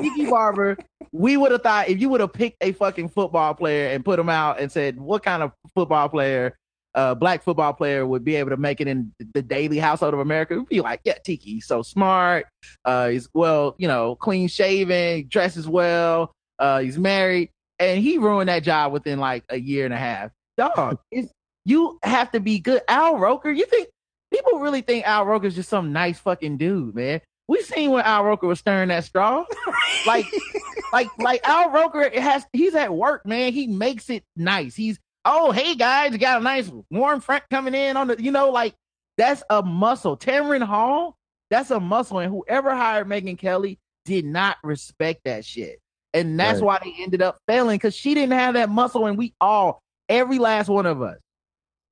Tiki 0.00 0.26
Barber, 0.26 0.76
we 1.12 1.36
would 1.36 1.52
have 1.52 1.62
thought 1.62 1.88
if 1.88 2.00
you 2.00 2.08
would 2.08 2.20
have 2.20 2.32
picked 2.32 2.56
a 2.62 2.72
fucking 2.72 3.08
football 3.08 3.54
player 3.54 3.88
and 3.90 4.04
put 4.04 4.18
him 4.18 4.28
out 4.28 4.60
and 4.60 4.70
said, 4.70 4.98
what 4.98 5.22
kind 5.22 5.42
of 5.42 5.52
football 5.74 6.08
player, 6.08 6.56
uh, 6.94 7.14
black 7.14 7.42
football 7.42 7.72
player 7.72 8.06
would 8.06 8.24
be 8.24 8.36
able 8.36 8.50
to 8.50 8.56
make 8.56 8.80
it 8.80 8.88
in 8.88 9.12
the 9.34 9.42
daily 9.42 9.78
household 9.78 10.14
of 10.14 10.20
America? 10.20 10.56
We'd 10.56 10.68
be 10.68 10.80
like, 10.80 11.00
yeah, 11.04 11.18
Tiki, 11.24 11.54
he's 11.54 11.66
so 11.66 11.82
smart. 11.82 12.46
Uh, 12.84 13.08
he's 13.08 13.28
well, 13.34 13.74
you 13.78 13.88
know, 13.88 14.16
clean 14.16 14.48
shaven, 14.48 15.26
dresses 15.28 15.68
well. 15.68 16.32
Uh, 16.58 16.80
he's 16.80 16.98
married, 16.98 17.50
and 17.78 18.00
he 18.00 18.18
ruined 18.18 18.48
that 18.48 18.62
job 18.62 18.92
within 18.92 19.18
like 19.18 19.44
a 19.48 19.58
year 19.58 19.84
and 19.84 19.94
a 19.94 19.98
half. 19.98 20.30
Dog, 20.56 20.98
you 21.64 21.98
have 22.02 22.30
to 22.32 22.40
be 22.40 22.60
good. 22.60 22.82
Al 22.88 23.18
Roker, 23.18 23.50
you 23.50 23.66
think 23.66 23.88
people 24.34 24.58
really 24.60 24.80
think 24.80 25.06
Al 25.06 25.24
Roker 25.26 25.46
is 25.46 25.54
just 25.54 25.68
some 25.68 25.92
nice 25.92 26.18
fucking 26.18 26.56
dude, 26.56 26.94
man? 26.94 27.20
We 27.48 27.60
seen 27.62 27.90
when 27.90 28.04
Al 28.04 28.24
Roker 28.24 28.46
was 28.46 28.58
stirring 28.58 28.88
that 28.88 29.04
straw. 29.04 29.44
like, 30.06 30.26
like, 30.92 31.08
like 31.18 31.46
Al 31.46 31.70
Roker 31.70 32.08
has. 32.20 32.44
He's 32.52 32.74
at 32.74 32.94
work, 32.94 33.26
man. 33.26 33.52
He 33.52 33.66
makes 33.66 34.08
it 34.10 34.24
nice. 34.36 34.74
He's 34.74 34.98
oh, 35.26 35.52
hey 35.52 35.74
guys, 35.74 36.16
got 36.16 36.40
a 36.40 36.44
nice 36.44 36.70
warm 36.90 37.20
front 37.20 37.44
coming 37.50 37.74
in 37.74 37.96
on 37.96 38.08
the. 38.08 38.22
You 38.22 38.30
know, 38.30 38.50
like 38.50 38.74
that's 39.18 39.42
a 39.50 39.62
muscle. 39.62 40.16
Tamron 40.16 40.62
Hall, 40.62 41.16
that's 41.50 41.70
a 41.70 41.80
muscle, 41.80 42.18
and 42.18 42.32
whoever 42.32 42.74
hired 42.74 43.06
Megyn 43.08 43.38
Kelly 43.38 43.78
did 44.06 44.24
not 44.24 44.56
respect 44.62 45.20
that 45.24 45.44
shit, 45.44 45.80
and 46.12 46.38
that's 46.40 46.60
Right. 46.60 46.66
why 46.66 46.78
they 46.82 47.02
ended 47.02 47.22
up 47.22 47.38
failing 47.46 47.76
because 47.76 47.94
she 47.94 48.14
didn't 48.14 48.32
have 48.32 48.54
that 48.54 48.70
muscle, 48.70 49.06
and 49.06 49.18
we 49.18 49.34
all, 49.40 49.80
every 50.08 50.38
last 50.38 50.68
one 50.68 50.86
of 50.86 51.02
us, 51.02 51.18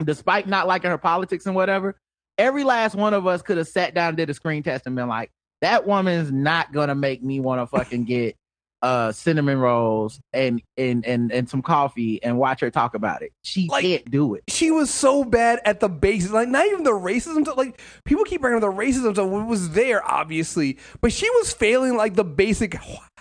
despite 0.02 0.48
not 0.48 0.66
liking 0.66 0.90
her 0.90 0.98
politics 0.98 1.46
and 1.46 1.54
whatever, 1.54 1.96
every 2.38 2.64
last 2.64 2.94
one 2.94 3.14
of 3.14 3.26
us 3.26 3.42
could 3.42 3.58
have 3.58 3.68
sat 3.68 3.94
down 3.94 4.08
and 4.08 4.16
did 4.16 4.30
a 4.30 4.34
screen 4.34 4.62
test 4.62 4.86
and 4.86 4.96
been 4.96 5.08
like, 5.08 5.30
that 5.60 5.86
woman's 5.86 6.32
not 6.32 6.72
gonna 6.72 6.94
make 6.94 7.22
me 7.22 7.40
want 7.40 7.60
to 7.60 7.66
fucking 7.66 8.04
get 8.04 8.34
uh 8.82 9.12
cinnamon 9.12 9.58
rolls 9.60 10.18
and 10.32 10.60
and 10.76 11.06
and 11.06 11.30
and 11.30 11.48
some 11.48 11.62
coffee 11.62 12.20
and 12.24 12.36
watch 12.36 12.58
her 12.60 12.68
talk 12.68 12.94
about 12.96 13.22
it. 13.22 13.30
She 13.44 13.68
Like- 13.68 13.84
can't 13.84 14.10
do 14.10 14.34
it. 14.34 14.42
she 14.48 14.72
was 14.72 14.90
so 14.92 15.22
bad 15.22 15.60
at 15.64 15.78
the 15.78 15.88
basics, 15.88 16.32
like 16.32 16.48
not 16.48 16.66
even 16.66 16.82
the 16.82 16.90
racism. 16.90 17.42
stuff, 17.44 17.56
Like 17.56 17.80
people 18.04 18.24
keep 18.24 18.40
bringing 18.40 18.56
up 18.60 18.68
the 18.68 18.76
racism 18.76 19.12
stuff. 19.12 19.26
It 19.30 19.46
was 19.46 19.70
there, 19.70 20.04
obviously, 20.04 20.78
but 21.00 21.12
she 21.12 21.30
was 21.30 21.52
failing 21.52 21.96
like 21.96 22.14
the 22.14 22.24
basic 22.24 22.76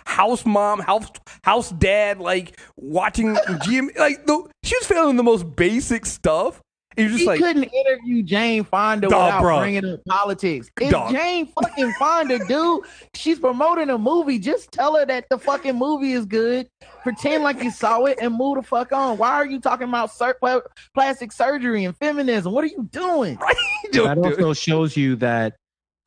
house 0.07 0.47
mom, 0.47 0.79
house 0.79 1.05
house 1.43 1.69
dad, 1.69 2.19
like 2.19 2.59
watching 2.75 3.35
GM. 3.35 3.95
Like 3.99 4.25
the, 4.25 4.49
she 4.63 4.75
was 4.77 4.87
failing 4.87 5.15
the 5.15 5.21
most 5.23 5.55
basic 5.55 6.07
stuff. 6.07 6.59
And 6.97 7.07
you're 7.07 7.09
just 7.09 7.21
She 7.21 7.25
like, 7.25 7.39
couldn't 7.39 7.63
interview 7.63 8.21
Jane 8.21 8.65
Fonda 8.65 9.07
Dog, 9.07 9.25
without 9.25 9.41
bro. 9.41 9.59
bringing 9.59 9.85
up 9.85 9.99
politics. 10.07 10.69
It's 10.79 10.91
Dog. 10.91 11.11
Jane 11.13 11.47
fucking 11.47 11.93
Fonda, 11.93 12.39
dude. 12.45 12.83
She's 13.15 13.39
promoting 13.39 13.89
a 13.89 13.97
movie. 13.97 14.39
Just 14.39 14.71
tell 14.73 14.97
her 14.97 15.05
that 15.05 15.27
the 15.29 15.37
fucking 15.37 15.77
movie 15.77 16.11
is 16.11 16.25
good. 16.25 16.67
Pretend 17.03 17.43
like 17.43 17.63
you 17.63 17.71
saw 17.71 18.03
it 18.05 18.17
and 18.21 18.35
move 18.35 18.57
the 18.57 18.63
fuck 18.63 18.91
on. 18.91 19.17
Why 19.17 19.31
are 19.31 19.45
you 19.45 19.61
talking 19.61 19.87
about 19.87 20.11
sur- 20.11 20.37
plastic 20.93 21.31
surgery 21.31 21.85
and 21.85 21.95
feminism? 21.95 22.51
What 22.51 22.65
are 22.65 22.67
you 22.67 22.87
doing? 22.91 23.39
dude, 23.91 24.05
that 24.05 24.15
dude. 24.15 24.25
also 24.25 24.53
shows 24.53 24.97
you 24.97 25.15
that 25.17 25.55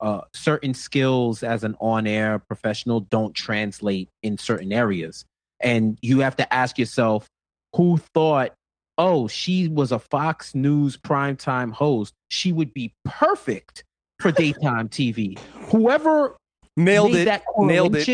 uh, 0.01 0.21
certain 0.35 0.75
skills 0.75 1.43
as 1.43 1.65
an 1.65 1.77
on-air 1.81 2.39
professional 2.41 3.01
don't 3.01 3.35
translate 3.35 4.11
in 4.23 4.37
certain 4.37 4.71
areas, 4.73 5.25
and 5.61 5.99
you 6.03 6.21
have 6.21 6.37
to 6.37 6.53
ask 6.53 6.79
yourself, 6.79 7.27
who 7.75 7.97
thought, 8.13 8.53
oh, 8.99 9.29
she 9.29 9.69
was 9.69 9.93
a 9.93 9.99
Fox 9.99 10.55
News 10.55 10.97
primetime 10.97 11.73
host, 11.73 12.15
she 12.29 12.53
would 12.53 12.73
be 12.75 12.95
perfect 13.05 13.85
for 14.21 14.31
daytime 14.33 14.89
TV. 14.89 15.39
Whoever 15.71 16.37
nailed 16.77 17.13
made 17.13 17.21
it, 17.23 17.25
that 17.27 17.43
nailed 17.59 17.97
it. 17.97 18.09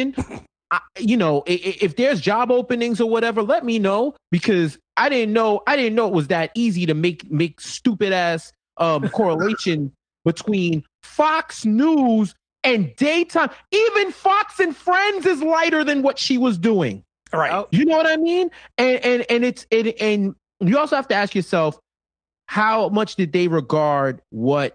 I, 0.73 0.81
you 0.99 1.17
know, 1.17 1.39
i- 1.49 1.53
i- 1.53 1.77
if 1.81 1.97
there's 1.97 2.21
job 2.21 2.51
openings 2.51 3.01
or 3.01 3.11
whatever, 3.11 3.43
let 3.43 3.65
me 3.65 3.79
know 3.79 4.15
because 4.31 4.79
I 4.97 5.09
didn't 5.09 5.33
know 5.33 5.63
I 5.67 5.77
didn't 5.77 5.95
know 5.97 6.07
it 6.07 6.15
was 6.15 6.29
that 6.29 6.51
easy 6.55 6.87
to 6.87 6.95
make 6.95 7.31
make 7.31 7.61
stupid 7.61 8.13
ass 8.13 8.53
um 8.77 9.09
correlation 9.11 9.93
between 10.25 10.85
Fox 11.03 11.65
News 11.65 12.35
and 12.63 12.95
daytime. 12.97 13.51
Even 13.73 14.13
Fox 14.13 14.61
and 14.61 14.77
Friends 14.77 15.27
is 15.27 15.43
lighter 15.43 15.83
than 15.83 16.03
what 16.03 16.19
she 16.19 16.39
was 16.39 16.57
doing. 16.59 17.03
Right. 17.33 17.53
Oh. 17.53 17.69
You 17.71 17.85
know 17.85 17.97
what 17.97 18.07
I 18.07 18.17
mean? 18.17 18.51
And 18.79 19.05
and 19.05 19.27
and 19.31 19.45
it's 19.45 19.67
it 19.71 20.01
and 20.01 20.35
you 20.61 20.79
also 20.79 20.97
have 20.97 21.09
to 21.09 21.15
ask 21.15 21.35
yourself 21.35 21.79
how 22.47 22.89
much 22.89 23.17
did 23.17 23.33
they 23.33 23.49
regard 23.49 24.21
what 24.31 24.75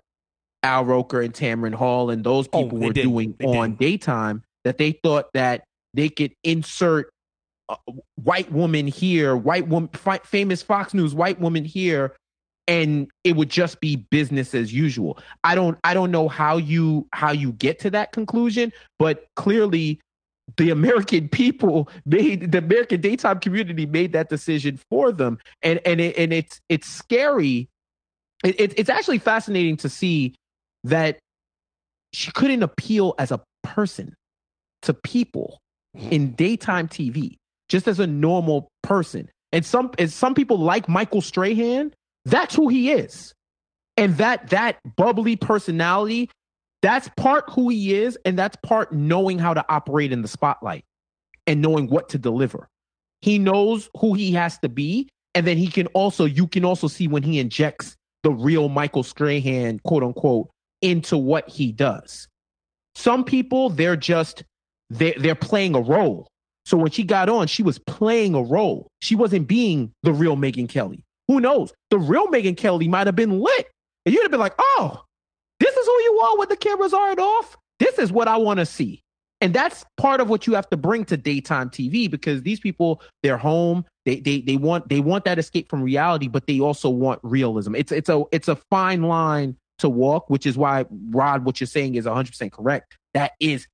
Al 0.63 0.85
Roker 0.85 1.21
and 1.21 1.33
Tamron 1.33 1.73
Hall 1.73 2.09
and 2.09 2.23
those 2.23 2.47
Oh, 2.53 2.63
people 2.63 2.79
they 2.79 2.87
were 2.87 2.93
did. 2.93 3.03
doing 3.03 3.35
They 3.39 3.45
on 3.45 3.71
did. 3.71 3.79
daytime 3.79 4.43
that 4.63 4.77
they 4.77 4.93
thought 5.03 5.27
that 5.33 5.63
they 5.93 6.09
could 6.09 6.33
insert 6.43 7.09
white 8.15 8.51
woman 8.51 8.87
here, 8.87 9.35
white 9.35 9.67
woman, 9.67 9.89
famous 10.23 10.61
Fox 10.61 10.93
News 10.93 11.13
white 11.13 11.39
woman 11.39 11.65
here, 11.65 12.15
and 12.67 13.07
it 13.23 13.35
would 13.35 13.49
just 13.49 13.79
be 13.79 13.95
business 14.09 14.55
as 14.55 14.73
usual. 14.73 15.19
I 15.43 15.55
don't, 15.55 15.77
I 15.83 15.93
don't 15.93 16.11
know 16.11 16.27
how 16.27 16.57
you 16.57 17.07
how 17.13 17.31
you 17.31 17.51
get 17.53 17.79
to 17.79 17.89
that 17.91 18.11
conclusion, 18.11 18.71
but 18.97 19.27
clearly 19.35 19.99
the 20.57 20.69
American 20.69 21.27
people 21.27 21.89
made 22.05 22.51
the 22.51 22.59
American 22.59 23.01
daytime 23.01 23.39
community 23.39 23.85
made 23.85 24.13
that 24.13 24.29
decision 24.29 24.79
for 24.89 25.11
them, 25.11 25.37
and 25.61 25.79
and 25.85 25.99
it, 25.99 26.17
and 26.17 26.33
it's 26.33 26.61
it's 26.69 26.87
scary. 26.87 27.67
It, 28.43 28.59
it, 28.59 28.73
it's 28.77 28.89
actually 28.89 29.17
fascinating 29.17 29.77
to 29.77 29.89
see 29.89 30.35
that 30.83 31.17
she 32.13 32.31
couldn't 32.31 32.63
appeal 32.63 33.15
as 33.17 33.31
a 33.31 33.41
person 33.63 34.15
to 34.83 34.93
people 34.93 35.59
hmm. 35.97 36.09
in 36.09 36.31
daytime 36.33 36.87
TV, 36.87 37.37
just 37.69 37.87
as 37.87 37.99
a 37.99 38.07
normal 38.07 38.69
person. 38.83 39.29
And 39.51 39.65
some 39.65 39.91
and 39.97 40.11
some 40.11 40.35
people 40.35 40.59
like 40.59 40.87
Michael 40.87 41.21
Strahan, 41.21 41.93
that's 42.25 42.55
who 42.55 42.67
he 42.67 42.91
is. 42.91 43.33
And 43.97 44.17
that 44.17 44.49
that 44.49 44.77
bubbly 44.95 45.37
personality, 45.37 46.29
that's 46.81 47.09
part 47.17 47.45
who 47.49 47.69
he 47.69 47.95
is, 47.95 48.17
and 48.25 48.37
that's 48.37 48.57
part 48.63 48.91
knowing 48.91 49.39
how 49.39 49.53
to 49.53 49.65
operate 49.69 50.11
in 50.11 50.21
the 50.21 50.27
spotlight 50.27 50.85
and 51.47 51.61
knowing 51.61 51.87
what 51.87 52.09
to 52.09 52.17
deliver. 52.17 52.67
He 53.21 53.39
knows 53.39 53.89
who 53.97 54.13
he 54.13 54.31
has 54.33 54.57
to 54.59 54.69
be, 54.69 55.09
and 55.33 55.47
then 55.47 55.57
he 55.57 55.67
can 55.67 55.87
also 55.87 56.25
you 56.25 56.47
can 56.47 56.65
also 56.65 56.87
see 56.87 57.07
when 57.07 57.23
he 57.23 57.39
injects 57.39 57.95
the 58.23 58.31
real 58.31 58.69
Michael 58.69 59.03
Strahan, 59.03 59.79
quote 59.79 60.03
unquote, 60.03 60.49
into 60.81 61.17
what 61.17 61.49
he 61.49 61.71
does. 61.71 62.27
Some 62.95 63.23
people 63.23 63.69
they're 63.69 63.97
just 63.97 64.43
they 64.89 65.13
they're 65.13 65.35
playing 65.35 65.75
a 65.75 65.81
role. 65.81 66.27
So 66.65 66.77
when 66.77 66.91
she 66.91 67.03
got 67.03 67.29
on, 67.29 67.47
she 67.47 67.63
was 67.63 67.77
playing 67.79 68.33
a 68.33 68.41
role. 68.41 68.87
She 69.01 69.15
wasn't 69.15 69.47
being 69.47 69.91
the 70.03 70.13
real 70.13 70.35
Megyn 70.35 70.67
Kelly. 70.67 71.03
Who 71.27 71.39
knows? 71.39 71.73
The 71.91 71.99
real 71.99 72.27
Megyn 72.27 72.57
Kelly 72.57 72.87
might 72.87 73.07
have 73.07 73.15
been 73.15 73.39
lit. 73.39 73.67
And 74.05 74.13
you'd 74.13 74.23
have 74.23 74.31
been 74.31 74.39
like, 74.39 74.55
oh, 74.59 75.03
is 75.85 75.87
who 75.87 76.13
you 76.13 76.19
are 76.19 76.37
when 76.37 76.49
the 76.49 76.57
cameras 76.57 76.93
aren't 76.93 77.19
off. 77.19 77.57
This 77.79 77.99
is 77.99 78.11
what 78.11 78.27
I 78.27 78.37
want 78.37 78.59
to 78.59 78.65
see. 78.65 79.01
And 79.41 79.53
that's 79.53 79.83
part 79.97 80.21
of 80.21 80.29
what 80.29 80.47
you 80.47 80.53
have 80.53 80.69
to 80.69 80.77
bring 80.77 81.03
to 81.05 81.17
daytime 81.17 81.69
TV 81.69 82.09
because 82.09 82.41
these 82.41 82.59
people, 82.59 83.01
they're 83.21 83.37
home. 83.37 83.85
They 84.05 84.19
they 84.19 84.39
they 84.41 84.55
want 84.55 84.87
they 84.89 85.01
want 85.01 85.25
that 85.25 85.37
escape 85.37 85.69
from 85.69 85.83
reality, 85.83 86.27
but 86.27 86.47
they 86.47 86.59
also 86.59 86.89
want 86.89 87.19
realism. 87.21 87.75
It's 87.75 87.91
it's 87.91 88.09
a 88.09 88.23
it's 88.31 88.47
a 88.47 88.55
fine 88.69 89.03
line 89.03 89.57
to 89.79 89.89
walk, 89.89 90.29
which 90.29 90.45
is 90.45 90.57
why 90.57 90.85
Rod, 91.09 91.43
what 91.43 91.59
you're 91.59 91.67
saying 91.67 91.95
is 91.95 92.05
100 92.05 92.29
percent 92.29 92.53
correct. 92.53 92.97
That 93.13 93.33
is 93.39 93.67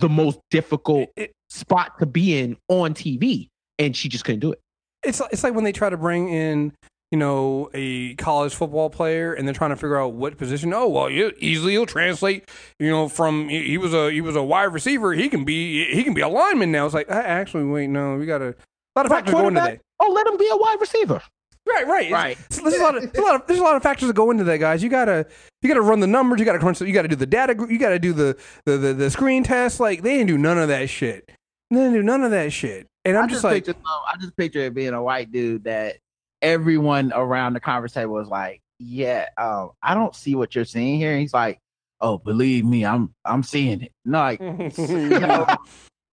the 0.00 0.08
most 0.08 0.40
difficult 0.50 1.10
It- 1.16 1.32
spot 1.50 1.98
to 1.98 2.06
be 2.06 2.38
in 2.38 2.56
on 2.68 2.94
TV, 2.94 3.48
and 3.78 3.94
she 3.94 4.08
just 4.08 4.24
couldn't 4.24 4.40
do 4.40 4.52
it. 4.52 4.60
it's 5.04 5.20
it's 5.30 5.44
like 5.44 5.54
when 5.54 5.64
they 5.64 5.72
try 5.72 5.90
to 5.90 5.96
bring 5.98 6.30
in 6.30 6.72
you 7.12 7.18
know, 7.18 7.70
a 7.74 8.14
college 8.14 8.54
football 8.54 8.90
player, 8.90 9.34
and 9.34 9.46
they're 9.46 9.54
trying 9.54 9.70
to 9.70 9.76
figure 9.76 10.00
out 10.00 10.14
what 10.14 10.36
position. 10.38 10.72
Oh, 10.74 10.88
well, 10.88 11.08
you, 11.10 11.30
easily 11.38 11.72
he'll 11.72 11.86
translate. 11.86 12.48
You 12.80 12.88
know, 12.90 13.08
from 13.08 13.48
he, 13.48 13.62
he 13.68 13.78
was 13.78 13.92
a 13.94 14.10
he 14.10 14.20
was 14.20 14.34
a 14.34 14.42
wide 14.42 14.72
receiver. 14.72 15.12
He 15.12 15.28
can 15.28 15.44
be 15.44 15.84
he 15.94 16.02
can 16.02 16.14
be 16.14 16.22
a 16.22 16.28
lineman 16.28 16.72
now. 16.72 16.86
It's 16.86 16.94
like 16.94 17.08
uh, 17.10 17.14
actually, 17.14 17.64
wait, 17.64 17.88
no, 17.88 18.16
we 18.16 18.26
got 18.26 18.38
to. 18.38 18.48
A 18.48 18.94
lot 18.96 19.06
of 19.06 19.12
factors 19.12 19.32
go 19.34 19.46
into 19.46 19.60
that. 19.60 19.80
Oh, 20.00 20.10
let 20.10 20.26
him 20.26 20.36
be 20.36 20.48
a 20.50 20.56
wide 20.56 20.78
receiver. 20.80 21.22
Right, 21.64 21.86
right, 21.86 22.10
Right. 22.10 22.32
it's- 22.32 22.58
there's, 22.60 22.74
a 22.74 22.82
lot 22.82 22.96
of, 22.96 23.12
there's 23.12 23.24
a 23.24 23.26
lot 23.28 23.34
of 23.40 23.46
there's 23.46 23.60
a 23.60 23.62
lot 23.62 23.76
of 23.76 23.82
factors 23.84 24.08
that 24.08 24.14
go 24.14 24.30
into 24.32 24.42
that, 24.44 24.58
guys. 24.58 24.82
You 24.82 24.88
gotta 24.88 25.26
you 25.62 25.68
gotta 25.68 25.80
run 25.80 26.00
the 26.00 26.06
numbers. 26.08 26.40
You 26.40 26.44
gotta 26.46 26.58
crunch. 26.58 26.78
the- 26.80 26.86
You 26.88 26.92
gotta 26.92 27.08
do 27.08 27.14
the 27.16 27.24
data. 27.26 27.54
gr- 27.54 27.70
You 27.70 27.78
gotta 27.78 27.98
do 28.00 28.12
the 28.12 28.36
the 28.66 28.78
the, 28.78 28.94
the 28.94 29.10
screen 29.10 29.44
test. 29.44 29.78
Like 29.80 30.02
they 30.02 30.16
didn't 30.16 30.26
do 30.28 30.38
none 30.38 30.58
of 30.58 30.68
that 30.68 30.88
shit. 30.90 31.30
They 31.70 31.76
didn't 31.76 31.92
do 31.92 32.02
none 32.02 32.24
of 32.24 32.30
that 32.32 32.52
shit. 32.52 32.86
And 33.04 33.16
I'm 33.16 33.24
I 33.24 33.26
just, 33.28 33.36
just 33.36 33.44
like, 33.44 33.64
picture, 33.66 33.80
I 33.84 34.16
just 34.20 34.36
picture 34.36 34.60
it 34.60 34.74
being 34.74 34.92
a 34.94 35.02
white 35.02 35.30
dude 35.32 35.64
that 35.64 35.96
everyone 36.42 37.12
around 37.14 37.54
the 37.54 37.60
conference 37.60 37.94
table 37.94 38.12
was 38.14 38.28
like, 38.28 38.60
"Yeah, 38.78 39.28
um, 39.38 39.70
I 39.82 39.94
don't 39.94 40.14
see 40.14 40.34
what 40.34 40.54
you're 40.54 40.64
seeing 40.64 40.98
here." 40.98 41.12
And 41.12 41.20
he's 41.20 41.32
like, 41.32 41.58
"Oh, 42.00 42.18
believe 42.18 42.64
me, 42.64 42.84
I'm 42.84 43.14
I'm 43.24 43.42
seeing 43.42 43.82
it." 43.82 43.92
No, 44.04 44.18
like, 44.18 44.40
no, 44.78 45.46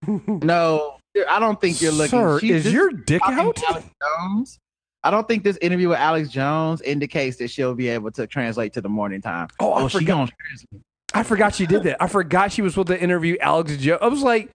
no, 0.06 0.96
I 1.28 1.38
don't 1.40 1.60
think 1.60 1.82
you're 1.82 1.92
looking. 1.92 2.18
Sir, 2.18 2.40
She's 2.40 2.66
is 2.66 2.72
your 2.72 2.90
dick 2.90 3.20
out? 3.24 3.58
Jones. 4.00 4.58
I 5.02 5.10
don't 5.10 5.26
think 5.26 5.44
this 5.44 5.56
interview 5.62 5.88
with 5.88 5.98
Alex 5.98 6.28
Jones 6.28 6.82
indicates 6.82 7.38
that 7.38 7.48
she'll 7.48 7.74
be 7.74 7.88
able 7.88 8.10
to 8.12 8.26
translate 8.26 8.74
to 8.74 8.80
the 8.82 8.88
morning 8.88 9.22
time. 9.22 9.48
Oh, 9.58 9.72
I 9.72 9.88
she 9.88 9.98
forgot. 9.98 10.30
gonna. 10.72 10.82
I 11.12 11.22
forgot 11.22 11.54
she 11.54 11.66
did 11.66 11.82
that. 11.84 12.02
I 12.02 12.06
forgot 12.06 12.52
she 12.52 12.62
was 12.62 12.74
supposed 12.74 12.88
to 12.88 13.00
interview 13.00 13.36
Alex 13.40 13.76
Jones. 13.78 13.98
I 14.02 14.08
was 14.08 14.22
like, 14.22 14.50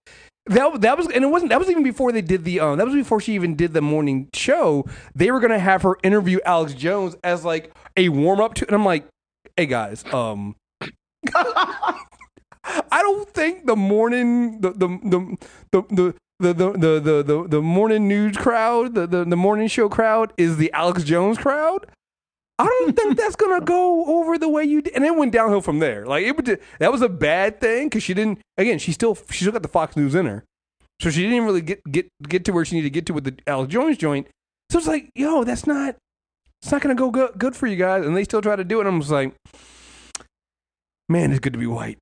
that 0.47 0.81
that 0.81 0.97
was 0.97 1.07
and 1.07 1.23
it 1.23 1.27
wasn't 1.27 1.49
that 1.49 1.59
was 1.59 1.69
even 1.69 1.83
before 1.83 2.11
they 2.11 2.21
did 2.21 2.43
the 2.43 2.59
um 2.59 2.77
that 2.77 2.85
was 2.85 2.95
before 2.95 3.19
she 3.19 3.33
even 3.33 3.55
did 3.55 3.73
the 3.73 3.81
morning 3.81 4.29
show. 4.33 4.85
They 5.15 5.31
were 5.31 5.39
gonna 5.39 5.59
have 5.59 5.81
her 5.81 5.97
interview 6.03 6.39
Alex 6.45 6.73
Jones 6.73 7.15
as 7.23 7.43
like 7.43 7.73
a 7.97 8.09
warm 8.09 8.39
up 8.39 8.53
to, 8.55 8.67
and 8.67 8.75
I'm 8.75 8.85
like, 8.85 9.07
hey 9.57 9.65
guys, 9.65 10.03
um, 10.13 10.55
I 11.33 13.01
don't 13.01 13.29
think 13.29 13.65
the 13.65 13.75
morning 13.75 14.61
the 14.61 14.71
the 14.71 14.87
the 14.87 15.37
the, 15.71 15.81
the 15.89 16.15
the, 16.37 16.53
the, 16.53 16.99
the, 16.99 17.23
the, 17.23 17.47
the, 17.47 17.61
morning 17.61 18.09
news 18.09 18.35
crowd, 18.35 18.93
the, 18.93 19.07
the, 19.07 19.23
the 19.23 19.37
morning 19.37 19.69
show 19.69 19.87
crowd 19.87 20.33
is 20.35 20.57
the 20.57 20.69
Alex 20.73 21.05
Jones 21.05 21.37
crowd. 21.37 21.87
I 22.57 22.65
don't 22.65 22.95
think 22.95 23.17
that's 23.17 23.35
gonna 23.35 23.59
go 23.61 24.05
over 24.19 24.37
the 24.37 24.47
way 24.47 24.63
you 24.63 24.81
did, 24.81 24.95
and 24.95 25.03
it 25.03 25.15
went 25.15 25.33
downhill 25.33 25.61
from 25.61 25.79
there. 25.79 26.05
Like 26.05 26.23
it 26.25 26.35
would, 26.37 26.59
that 26.79 26.91
was 26.91 27.01
a 27.01 27.09
bad 27.09 27.59
thing 27.59 27.87
because 27.87 28.03
she 28.03 28.13
didn't. 28.13 28.39
Again, 28.57 28.79
she 28.79 28.91
still 28.93 29.15
she 29.29 29.43
still 29.43 29.51
got 29.51 29.61
the 29.61 29.67
Fox 29.67 29.97
News 29.97 30.15
in 30.15 30.25
her, 30.25 30.43
so 31.01 31.09
she 31.09 31.23
didn't 31.23 31.43
really 31.43 31.61
get 31.61 31.83
get 31.91 32.07
get 32.23 32.45
to 32.45 32.51
where 32.53 32.63
she 32.63 32.75
needed 32.75 32.87
to 32.87 32.91
get 32.91 33.05
to 33.07 33.13
with 33.13 33.25
the 33.25 33.37
Alex 33.45 33.73
Jones 33.73 33.97
joint. 33.97 34.27
So 34.71 34.77
it's 34.79 34.87
like, 34.87 35.09
yo, 35.15 35.43
that's 35.43 35.67
not, 35.67 35.95
it's 36.61 36.71
not 36.71 36.81
gonna 36.81 36.95
go 36.95 37.11
good, 37.11 37.31
good 37.37 37.55
for 37.57 37.67
you 37.67 37.75
guys, 37.75 38.05
and 38.05 38.15
they 38.15 38.23
still 38.23 38.41
try 38.41 38.55
to 38.55 38.63
do 38.63 38.79
it. 38.79 38.87
I'm 38.87 38.99
just 39.01 39.11
like, 39.11 39.35
man, 41.09 41.31
it's 41.31 41.39
good 41.39 41.53
to 41.53 41.59
be 41.59 41.67
white. 41.67 41.99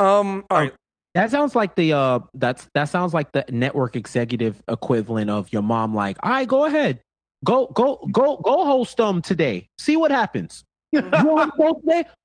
Um, 0.00 0.44
all 0.50 0.58
right, 0.58 0.72
That 1.14 1.30
sounds 1.30 1.54
like 1.54 1.74
the 1.74 1.92
uh 1.92 2.20
that's 2.34 2.68
that 2.74 2.84
sounds 2.88 3.12
like 3.12 3.32
the 3.32 3.44
network 3.50 3.96
executive 3.96 4.62
equivalent 4.68 5.28
of 5.28 5.52
your 5.52 5.62
mom 5.62 5.94
like, 5.94 6.16
all 6.22 6.30
right, 6.30 6.48
go 6.48 6.64
ahead. 6.64 7.00
Go 7.44 7.66
go 7.68 8.06
go 8.12 8.36
go 8.36 8.64
host 8.64 8.96
them 8.96 9.22
today. 9.22 9.68
See 9.78 9.96
what 9.96 10.10
happens. 10.10 10.64
Go 10.94 11.50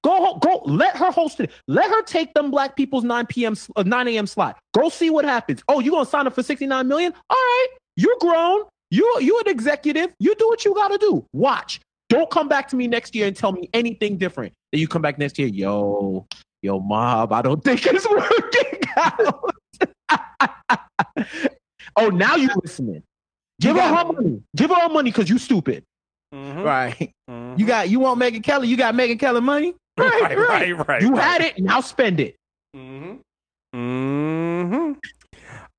go 0.03 0.61
let 0.65 0.97
her 0.97 1.11
host 1.11 1.39
it. 1.39 1.51
Let 1.67 1.89
her 1.89 2.03
take 2.03 2.33
them 2.33 2.51
black 2.51 2.75
people's 2.75 3.03
9 3.03 3.25
p.m. 3.27 3.55
uh, 3.75 3.83
9 3.83 4.07
a.m. 4.09 4.27
slot. 4.27 4.59
Go 4.73 4.89
see 4.89 5.09
what 5.09 5.25
happens. 5.25 5.63
Oh, 5.67 5.79
you 5.79 5.91
gonna 5.91 6.05
sign 6.05 6.27
up 6.27 6.35
for 6.35 6.43
69 6.43 6.87
million? 6.87 7.13
All 7.29 7.37
right, 7.37 7.67
you're 7.95 8.17
grown. 8.19 8.63
You 8.91 9.17
you 9.21 9.39
an 9.39 9.47
executive. 9.47 10.13
You 10.19 10.35
do 10.35 10.47
what 10.47 10.65
you 10.65 10.73
gotta 10.75 10.97
do. 10.97 11.25
Watch. 11.33 11.79
Don't 12.09 12.29
come 12.29 12.47
back 12.47 12.67
to 12.69 12.75
me 12.75 12.87
next 12.87 13.15
year 13.15 13.27
and 13.27 13.35
tell 13.35 13.51
me 13.51 13.69
anything 13.73 14.17
different. 14.17 14.53
Then 14.71 14.81
you 14.81 14.87
come 14.87 15.01
back 15.01 15.17
next 15.17 15.37
year, 15.37 15.47
yo, 15.47 16.25
yo, 16.61 16.79
mob. 16.79 17.33
I 17.33 17.41
don't 17.41 17.63
think 17.63 17.85
it's 17.85 18.07
working 18.07 18.81
out. 18.97 19.51
oh, 21.97 22.09
now 22.09 22.35
you're 22.35 22.55
listening. 22.63 23.03
Give 23.59 23.75
her 23.75 23.81
her 23.81 24.05
money. 24.11 24.41
Give 24.55 24.69
her 24.69 24.75
her 24.75 24.89
money 24.89 25.11
because 25.11 25.29
you 25.29 25.37
stupid. 25.37 25.83
Right. 26.31 27.11
You 27.27 27.65
got 27.65 27.89
you 27.89 27.99
want 27.99 28.21
Megyn 28.21 28.43
Kelly? 28.43 28.67
You 28.67 28.77
got 28.77 28.93
Megyn 28.93 29.19
Kelly 29.19 29.41
money? 29.41 29.73
right, 29.97 30.37
right, 30.37 30.87
right. 30.87 31.01
You 31.01 31.11
right. 31.15 31.23
had 31.23 31.41
it. 31.41 31.59
Now 31.59 31.81
spend 31.81 32.19
it. 32.19 32.35
Mm-hmm. 32.75 33.15
Mm-hmm. 33.75 34.93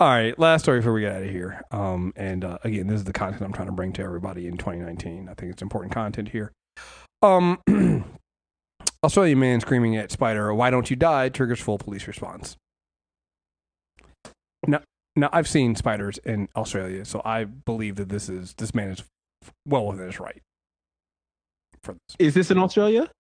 All 0.01 0.09
right, 0.09 0.39
last 0.39 0.63
story 0.63 0.79
before 0.79 0.93
we 0.93 1.01
get 1.01 1.17
out 1.17 1.23
of 1.23 1.31
here. 1.31 1.63
Um, 1.73 2.13
and 2.15 2.45
uh, 2.45 2.59
again, 2.63 2.87
this 2.87 2.97
is 2.97 3.05
the 3.05 3.13
content 3.13 3.43
I'm 3.43 3.53
trying 3.53 3.67
to 3.67 3.73
bring 3.73 3.93
to 3.95 4.03
everybody 4.03 4.47
in 4.47 4.57
2019. 4.57 5.29
I 5.29 5.35
think 5.35 5.51
it's 5.51 5.63
important 5.63 5.93
content 5.93 6.29
here. 6.29 6.53
Um, 7.21 7.59
Australian 9.03 9.41
man 9.41 9.61
screaming 9.61 9.97
at 9.97 10.13
spider, 10.13 10.55
"Why 10.55 10.71
don't 10.71 10.89
you 10.89 10.97
die?" 10.97 11.29
triggers 11.31 11.61
full 11.61 11.79
police 11.79 12.07
response. 12.07 12.57
Now, 14.67 14.83
now 15.21 15.31
I've 15.33 15.49
seen 15.49 15.75
spiders 15.75 16.19
in 16.19 16.49
Australia, 16.57 17.05
so 17.05 17.23
I 17.25 17.45
believe 17.45 17.97
that 17.97 18.09
this 18.09 18.29
is 18.29 18.55
this 18.55 18.75
man 18.75 18.91
is 18.91 19.03
well 19.67 19.87
within 19.87 20.07
his 20.07 20.21
right 20.21 20.43
for 21.83 21.93
this. 21.93 22.17
Is 22.19 22.35
this 22.35 22.51
in 22.51 22.59
Australia? 22.59 23.11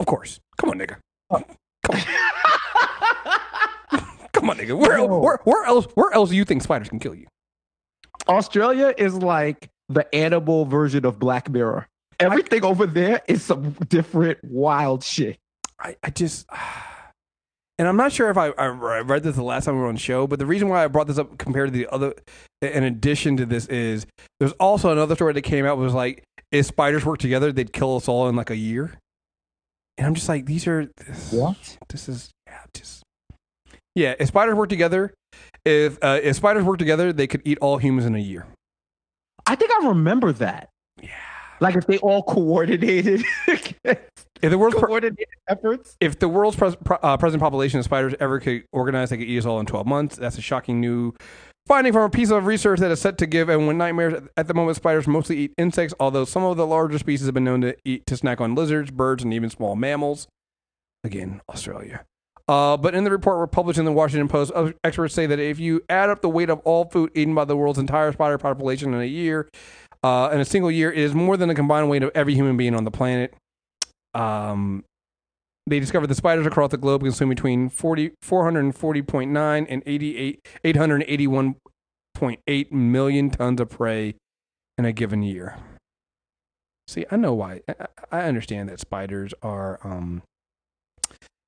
Of 0.00 0.06
course, 0.06 0.40
come 0.56 0.70
on, 0.70 0.78
nigga. 0.78 0.96
Oh. 1.30 1.42
Come 1.84 1.96
on. 1.96 2.02
Come 4.32 4.50
on, 4.50 4.56
nigga. 4.58 4.76
Where, 4.76 5.02
where, 5.06 5.38
where 5.44 5.64
else? 5.64 5.86
Where 5.94 6.12
else 6.12 6.30
do 6.30 6.36
you 6.36 6.44
think 6.44 6.62
spiders 6.62 6.88
can 6.88 6.98
kill 6.98 7.14
you? 7.14 7.26
Australia 8.28 8.92
is 8.98 9.14
like 9.14 9.70
the 9.88 10.12
animal 10.14 10.64
version 10.64 11.06
of 11.06 11.18
Black 11.18 11.48
Mirror. 11.48 11.86
Everything 12.20 12.64
over 12.64 12.86
there 12.86 13.22
is 13.26 13.42
some 13.42 13.72
different 13.88 14.38
wild 14.42 15.02
shit. 15.02 15.38
I, 15.80 15.96
I 16.02 16.10
just, 16.10 16.46
and 17.78 17.88
I'm 17.88 17.96
not 17.96 18.12
sure 18.12 18.30
if 18.30 18.36
I, 18.36 18.48
I 18.50 18.66
read 18.68 19.22
this 19.24 19.34
the 19.36 19.42
last 19.42 19.64
time 19.64 19.74
we 19.74 19.80
were 19.80 19.88
on 19.88 19.94
the 19.94 20.00
show, 20.00 20.26
but 20.26 20.38
the 20.38 20.46
reason 20.46 20.68
why 20.68 20.84
I 20.84 20.86
brought 20.86 21.08
this 21.08 21.18
up 21.18 21.38
compared 21.38 21.72
to 21.72 21.78
the 21.78 21.88
other, 21.88 22.14
in 22.62 22.84
addition 22.84 23.36
to 23.38 23.46
this, 23.46 23.66
is 23.66 24.06
there's 24.38 24.52
also 24.52 24.92
another 24.92 25.16
story 25.16 25.32
that 25.32 25.42
came 25.42 25.66
out 25.66 25.76
was 25.76 25.92
like, 25.94 26.22
if 26.52 26.66
spiders 26.66 27.04
work 27.04 27.18
together, 27.18 27.50
they'd 27.50 27.72
kill 27.72 27.96
us 27.96 28.06
all 28.06 28.28
in 28.28 28.36
like 28.36 28.50
a 28.50 28.56
year. 28.56 28.98
And 29.98 30.06
I'm 30.06 30.14
just 30.14 30.28
like, 30.28 30.46
these 30.46 30.66
are 30.66 30.88
this, 30.96 31.32
What? 31.32 31.78
This 31.88 32.08
is 32.08 32.30
yeah, 32.46 32.60
just 32.74 33.02
yeah. 33.94 34.14
If 34.18 34.28
spiders 34.28 34.54
work 34.54 34.68
together, 34.68 35.14
if 35.64 35.98
uh, 36.02 36.20
if 36.22 36.36
spiders 36.36 36.64
work 36.64 36.78
together, 36.78 37.12
they 37.12 37.26
could 37.26 37.42
eat 37.44 37.58
all 37.58 37.78
humans 37.78 38.06
in 38.06 38.14
a 38.14 38.20
year. 38.20 38.46
I 39.46 39.54
think 39.56 39.70
I 39.72 39.88
remember 39.88 40.32
that. 40.32 40.68
Like 41.60 41.76
if 41.76 41.86
they 41.86 41.98
all 41.98 42.22
coordinated, 42.22 43.24
If 44.42 44.50
the 44.50 44.58
world's 44.58 44.76
coordinated 44.76 45.26
efforts. 45.48 45.96
if 46.00 46.18
the 46.18 46.28
world's 46.28 46.56
pres- 46.56 46.76
pro- 46.76 46.98
uh, 46.98 47.16
present 47.16 47.42
population 47.42 47.78
of 47.78 47.84
spiders 47.86 48.14
ever 48.20 48.40
could 48.40 48.64
organize, 48.72 49.08
they 49.08 49.16
could 49.16 49.26
eat 49.26 49.38
us 49.38 49.46
all 49.46 49.58
in 49.58 49.64
12 49.64 49.86
months. 49.86 50.16
That's 50.16 50.36
a 50.36 50.42
shocking 50.42 50.80
new 50.80 51.14
finding 51.66 51.94
from 51.94 52.02
a 52.02 52.10
piece 52.10 52.30
of 52.30 52.44
research 52.44 52.78
that 52.80 52.90
is 52.90 53.00
set 53.00 53.16
to 53.18 53.26
give 53.26 53.48
everyone 53.48 53.78
nightmares. 53.78 54.22
At 54.36 54.46
the 54.48 54.52
moment, 54.52 54.76
spiders 54.76 55.06
mostly 55.06 55.38
eat 55.38 55.54
insects, 55.56 55.94
although 55.98 56.26
some 56.26 56.42
of 56.44 56.58
the 56.58 56.66
larger 56.66 56.98
species 56.98 57.26
have 57.26 57.32
been 57.34 57.44
known 57.44 57.62
to 57.62 57.74
eat 57.86 58.04
to 58.06 58.18
snack 58.18 58.38
on 58.40 58.54
lizards, 58.54 58.90
birds, 58.90 59.22
and 59.24 59.32
even 59.32 59.48
small 59.48 59.76
mammals. 59.76 60.28
Again, 61.04 61.40
Australia. 61.48 62.04
Uh, 62.46 62.76
but 62.76 62.94
in 62.94 63.04
the 63.04 63.10
report 63.10 63.50
published 63.52 63.78
in 63.78 63.86
the 63.86 63.92
Washington 63.92 64.28
Post, 64.28 64.52
uh, 64.54 64.72
experts 64.82 65.14
say 65.14 65.24
that 65.24 65.38
if 65.38 65.58
you 65.58 65.80
add 65.88 66.10
up 66.10 66.20
the 66.20 66.28
weight 66.28 66.50
of 66.50 66.58
all 66.60 66.84
food 66.84 67.10
eaten 67.14 67.34
by 67.34 67.46
the 67.46 67.56
world's 67.56 67.78
entire 67.78 68.12
spider 68.12 68.36
population 68.36 68.92
in 68.92 69.00
a 69.00 69.06
year, 69.06 69.48
uh, 70.04 70.28
in 70.34 70.38
a 70.38 70.44
single 70.44 70.70
year, 70.70 70.92
it 70.92 70.98
is 70.98 71.14
more 71.14 71.38
than 71.38 71.48
the 71.48 71.54
combined 71.54 71.88
weight 71.88 72.02
of 72.02 72.10
every 72.14 72.34
human 72.34 72.58
being 72.58 72.74
on 72.74 72.84
the 72.84 72.90
planet. 72.90 73.32
Um, 74.12 74.84
they 75.66 75.80
discovered 75.80 76.08
the 76.08 76.14
spiders 76.14 76.46
across 76.46 76.72
the 76.72 76.76
globe 76.76 77.00
consume 77.00 77.30
between 77.30 77.70
40, 77.70 78.12
440.9 78.22 79.66
and 79.66 79.82
88, 79.86 80.46
881.8 80.62 82.72
million 82.72 83.30
tons 83.30 83.62
of 83.62 83.70
prey 83.70 84.16
in 84.76 84.84
a 84.84 84.92
given 84.92 85.22
year. 85.22 85.56
See, 86.86 87.06
I 87.10 87.16
know 87.16 87.32
why. 87.32 87.62
I, 87.66 87.86
I 88.12 88.24
understand 88.24 88.68
that 88.68 88.80
spiders 88.80 89.32
are 89.40 89.80
um, 89.82 90.20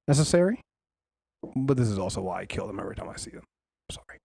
necessary, 0.08 0.62
but 1.54 1.76
this 1.76 1.88
is 1.88 1.98
also 1.98 2.22
why 2.22 2.40
I 2.40 2.46
kill 2.46 2.66
them 2.66 2.80
every 2.80 2.96
time 2.96 3.10
I 3.10 3.16
see 3.16 3.32
them. 3.32 3.44
I'm 3.90 3.96
sorry. 3.96 4.18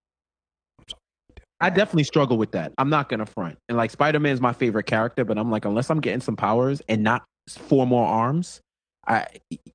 I 1.62 1.70
definitely 1.70 2.04
struggle 2.04 2.38
with 2.38 2.52
that. 2.52 2.74
I'm 2.78 2.90
not 2.90 3.08
gonna 3.08 3.26
front. 3.26 3.58
And 3.70 3.78
like 3.78 3.92
Spider 3.92 4.20
Man 4.20 4.34
is 4.34 4.42
my 4.42 4.54
favorite 4.54 4.86
character, 4.86 5.24
but 5.24 5.38
I'm 5.38 5.52
like, 5.52 5.66
unless 5.66 5.90
I'm 5.90 6.02
getting 6.02 6.22
some 6.22 6.36
powers 6.36 6.82
and 6.90 7.04
not 7.04 7.24
four 7.48 7.86
more 7.86 8.06
arms, 8.06 8.62
I 9.08 9.28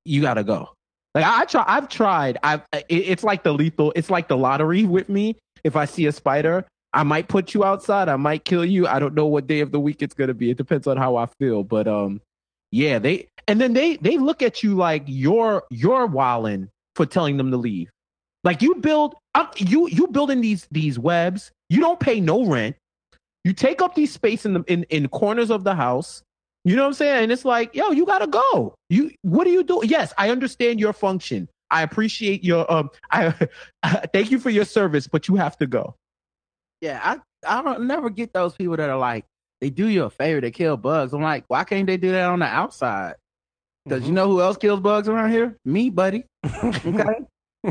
you 0.04 0.20
gotta 0.20 0.44
go. 0.44 0.70
Like 1.14 1.24
I 1.24 1.44
try, 1.44 1.64
I've 1.66 1.88
tried. 1.88 2.38
I've 2.42 2.62
it, 2.72 2.86
it's 2.88 3.24
like 3.24 3.44
the 3.44 3.54
lethal. 3.54 3.92
It's 3.94 4.10
like 4.10 4.28
the 4.28 4.36
lottery 4.36 4.84
with 4.84 5.08
me. 5.08 5.36
If 5.64 5.76
I 5.76 5.84
see 5.84 6.06
a 6.06 6.12
spider, 6.12 6.66
I 6.92 7.04
might 7.04 7.28
put 7.28 7.54
you 7.54 7.64
outside. 7.64 8.08
I 8.08 8.16
might 8.16 8.44
kill 8.44 8.64
you. 8.64 8.86
I 8.86 8.98
don't 8.98 9.14
know 9.14 9.26
what 9.26 9.46
day 9.46 9.60
of 9.60 9.70
the 9.70 9.80
week 9.80 10.02
it's 10.02 10.14
gonna 10.14 10.34
be. 10.34 10.50
It 10.50 10.56
depends 10.56 10.86
on 10.86 10.96
how 10.96 11.16
I 11.16 11.26
feel. 11.38 11.62
But 11.62 11.86
um, 11.86 12.20
yeah, 12.72 12.98
they 12.98 13.28
and 13.46 13.60
then 13.60 13.72
they 13.72 13.96
they 13.96 14.18
look 14.18 14.42
at 14.42 14.62
you 14.62 14.74
like 14.74 15.04
you're 15.06 15.62
you're 15.70 16.06
wilding 16.06 16.68
for 16.96 17.06
telling 17.06 17.36
them 17.36 17.50
to 17.52 17.56
leave. 17.56 17.90
Like 18.44 18.62
you 18.62 18.76
build 18.76 19.14
up 19.36 19.60
you 19.60 19.88
you 19.88 20.08
building 20.08 20.40
these 20.40 20.66
these 20.70 20.98
webs. 20.98 21.52
You 21.68 21.80
don't 21.80 22.00
pay 22.00 22.20
no 22.20 22.46
rent. 22.46 22.76
You 23.44 23.52
take 23.52 23.80
up 23.80 23.94
these 23.94 24.12
space 24.12 24.44
in 24.44 24.54
the 24.54 24.64
in, 24.66 24.84
in 24.84 25.08
corners 25.08 25.50
of 25.50 25.64
the 25.64 25.74
house. 25.74 26.22
You 26.64 26.74
know 26.74 26.82
what 26.82 26.88
I'm 26.88 26.94
saying? 26.94 27.22
And 27.24 27.32
it's 27.32 27.44
like, 27.44 27.74
yo, 27.74 27.92
you 27.92 28.06
gotta 28.06 28.26
go. 28.26 28.74
You 28.88 29.12
what 29.22 29.44
do 29.44 29.50
you 29.50 29.62
do? 29.62 29.82
Yes, 29.84 30.12
I 30.18 30.30
understand 30.30 30.80
your 30.80 30.92
function. 30.92 31.48
I 31.70 31.82
appreciate 31.82 32.42
your 32.42 32.70
um 32.72 32.90
I 33.10 33.34
thank 34.12 34.30
you 34.30 34.38
for 34.38 34.50
your 34.50 34.64
service, 34.64 35.06
but 35.06 35.28
you 35.28 35.36
have 35.36 35.56
to 35.58 35.66
go. 35.66 35.94
Yeah, 36.80 37.00
I 37.02 37.20
I 37.46 37.62
don't 37.62 37.86
never 37.86 38.10
get 38.10 38.32
those 38.32 38.54
people 38.54 38.76
that 38.76 38.90
are 38.90 38.98
like 38.98 39.24
they 39.60 39.70
do 39.70 39.86
you 39.86 40.04
a 40.04 40.10
favor, 40.10 40.40
to 40.40 40.50
kill 40.50 40.76
bugs. 40.76 41.12
I'm 41.12 41.22
like, 41.22 41.44
why 41.48 41.64
can't 41.64 41.86
they 41.86 41.96
do 41.96 42.10
that 42.12 42.24
on 42.24 42.40
the 42.40 42.46
outside? 42.46 43.14
Because 43.84 44.06
you 44.06 44.12
know 44.12 44.28
who 44.28 44.40
else 44.40 44.56
kills 44.56 44.80
bugs 44.80 45.08
around 45.08 45.30
here? 45.30 45.56
Me, 45.64 45.90
buddy. 45.90 46.24
Okay. 46.62 47.04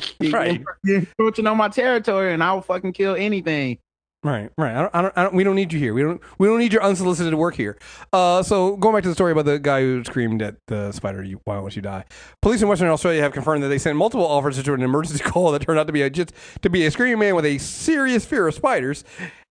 Right. 0.32 0.64
You're 0.84 1.00
encroaching 1.00 1.48
on 1.48 1.58
my 1.58 1.70
territory, 1.70 2.34
and 2.34 2.44
I 2.44 2.54
will 2.54 2.62
fucking 2.62 2.94
kill 2.94 3.16
anything. 3.16 3.78
Right, 4.24 4.50
right. 4.58 4.76
I 4.76 4.82
don't, 4.82 4.96
I 4.96 5.02
don't, 5.04 5.14
I 5.18 5.24
don't, 5.24 5.36
we 5.36 5.44
don't 5.44 5.54
need 5.56 5.72
you 5.72 5.78
here. 5.78 5.94
We 5.94 6.02
don't, 6.02 6.20
we 6.40 6.48
don't 6.48 6.58
need 6.58 6.74
your 6.74 6.82
unsolicited 6.82 7.36
work 7.36 7.54
here. 7.54 7.78
Uh, 8.12 8.42
so 8.42 8.76
going 8.76 8.96
back 8.96 9.04
to 9.04 9.10
the 9.10 9.14
story 9.14 9.32
about 9.32 9.46
the 9.46 9.60
guy 9.60 9.82
who 9.82 10.04
screamed 10.04 10.42
at 10.42 10.56
the 10.66 10.92
spider, 10.94 11.22
you, 11.22 11.40
"Why 11.44 11.60
won't 11.60 11.76
you 11.76 11.84
die?" 11.84 12.06
Police 12.42 12.60
in 12.64 12.68
Western 12.68 12.88
Australia 12.90 13.22
have 13.22 13.34
confirmed 13.34 13.62
that 13.62 13.68
they 13.68 13.78
sent 13.78 13.98
multiple 14.00 14.26
officers 14.26 14.64
to 14.64 14.74
an 14.74 14.82
emergency 14.82 15.24
call 15.24 15.52
that 15.52 15.62
turned 15.62 15.78
out 15.78 15.86
to 15.86 15.94
be 15.94 16.02
a 16.02 16.10
just 16.10 16.34
to 16.64 16.72
be 16.72 16.88
a 16.88 16.92
screaming 16.92 17.20
man 17.20 17.36
with 17.36 17.46
a 17.46 17.60
serious 17.60 18.26
fear 18.26 18.48
of 18.48 18.56
spiders. 18.56 19.04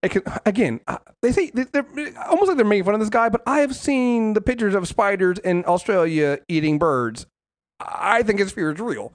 Can, 0.03 0.23
again, 0.45 0.81
uh, 0.87 0.97
they 1.21 1.31
say 1.31 1.51
they- 1.53 1.63
they're 1.71 1.85
almost 2.27 2.49
like 2.49 2.57
they're 2.57 2.65
making 2.65 2.83
fun 2.83 2.95
of 2.95 2.99
this 2.99 3.09
guy, 3.09 3.29
but 3.29 3.43
I 3.47 3.59
have 3.59 3.73
seen 3.73 4.33
the 4.33 4.41
pictures 4.41 4.75
of 4.75 4.89
spiders 4.89 5.37
in 5.39 5.63
Australia 5.67 6.39
eating 6.49 6.79
birds. 6.79 7.27
I 7.79 8.23
think 8.23 8.39
his 8.39 8.51
fear 8.51 8.73
is 8.73 8.79
real. 8.81 9.13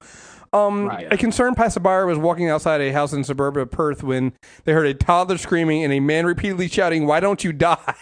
Um, 0.52 0.86
Right. 0.86 1.12
A 1.12 1.16
concerned 1.16 1.56
passerby 1.56 2.04
was 2.06 2.18
walking 2.18 2.48
outside 2.48 2.80
a 2.80 2.92
house 2.92 3.12
in 3.12 3.22
suburban 3.22 3.68
Perth 3.68 4.02
when 4.02 4.32
they 4.64 4.72
heard 4.72 4.86
a 4.86 4.94
toddler 4.94 5.38
screaming 5.38 5.84
and 5.84 5.92
a 5.92 6.00
man 6.00 6.26
repeatedly 6.26 6.66
shouting, 6.68 7.06
"Why 7.06 7.20
don't 7.20 7.44
you 7.44 7.52
die?" 7.52 7.78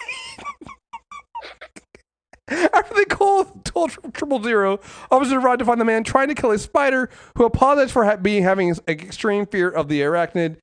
After 2.50 2.94
they 2.94 3.04
called 3.04 3.66
told 3.66 3.90
triple 4.14 4.42
zero, 4.42 4.80
officers 5.10 5.34
arrived 5.34 5.58
to 5.58 5.66
find 5.66 5.78
the 5.78 5.84
man 5.84 6.02
trying 6.02 6.28
to 6.28 6.34
kill 6.34 6.50
a 6.50 6.58
spider, 6.58 7.10
who 7.36 7.44
apologized 7.44 7.92
for 7.92 8.04
ha- 8.06 8.16
being 8.16 8.42
having 8.42 8.70
an 8.70 8.78
extreme 8.88 9.44
fear 9.44 9.68
of 9.68 9.88
the 9.88 10.00
arachnid. 10.00 10.56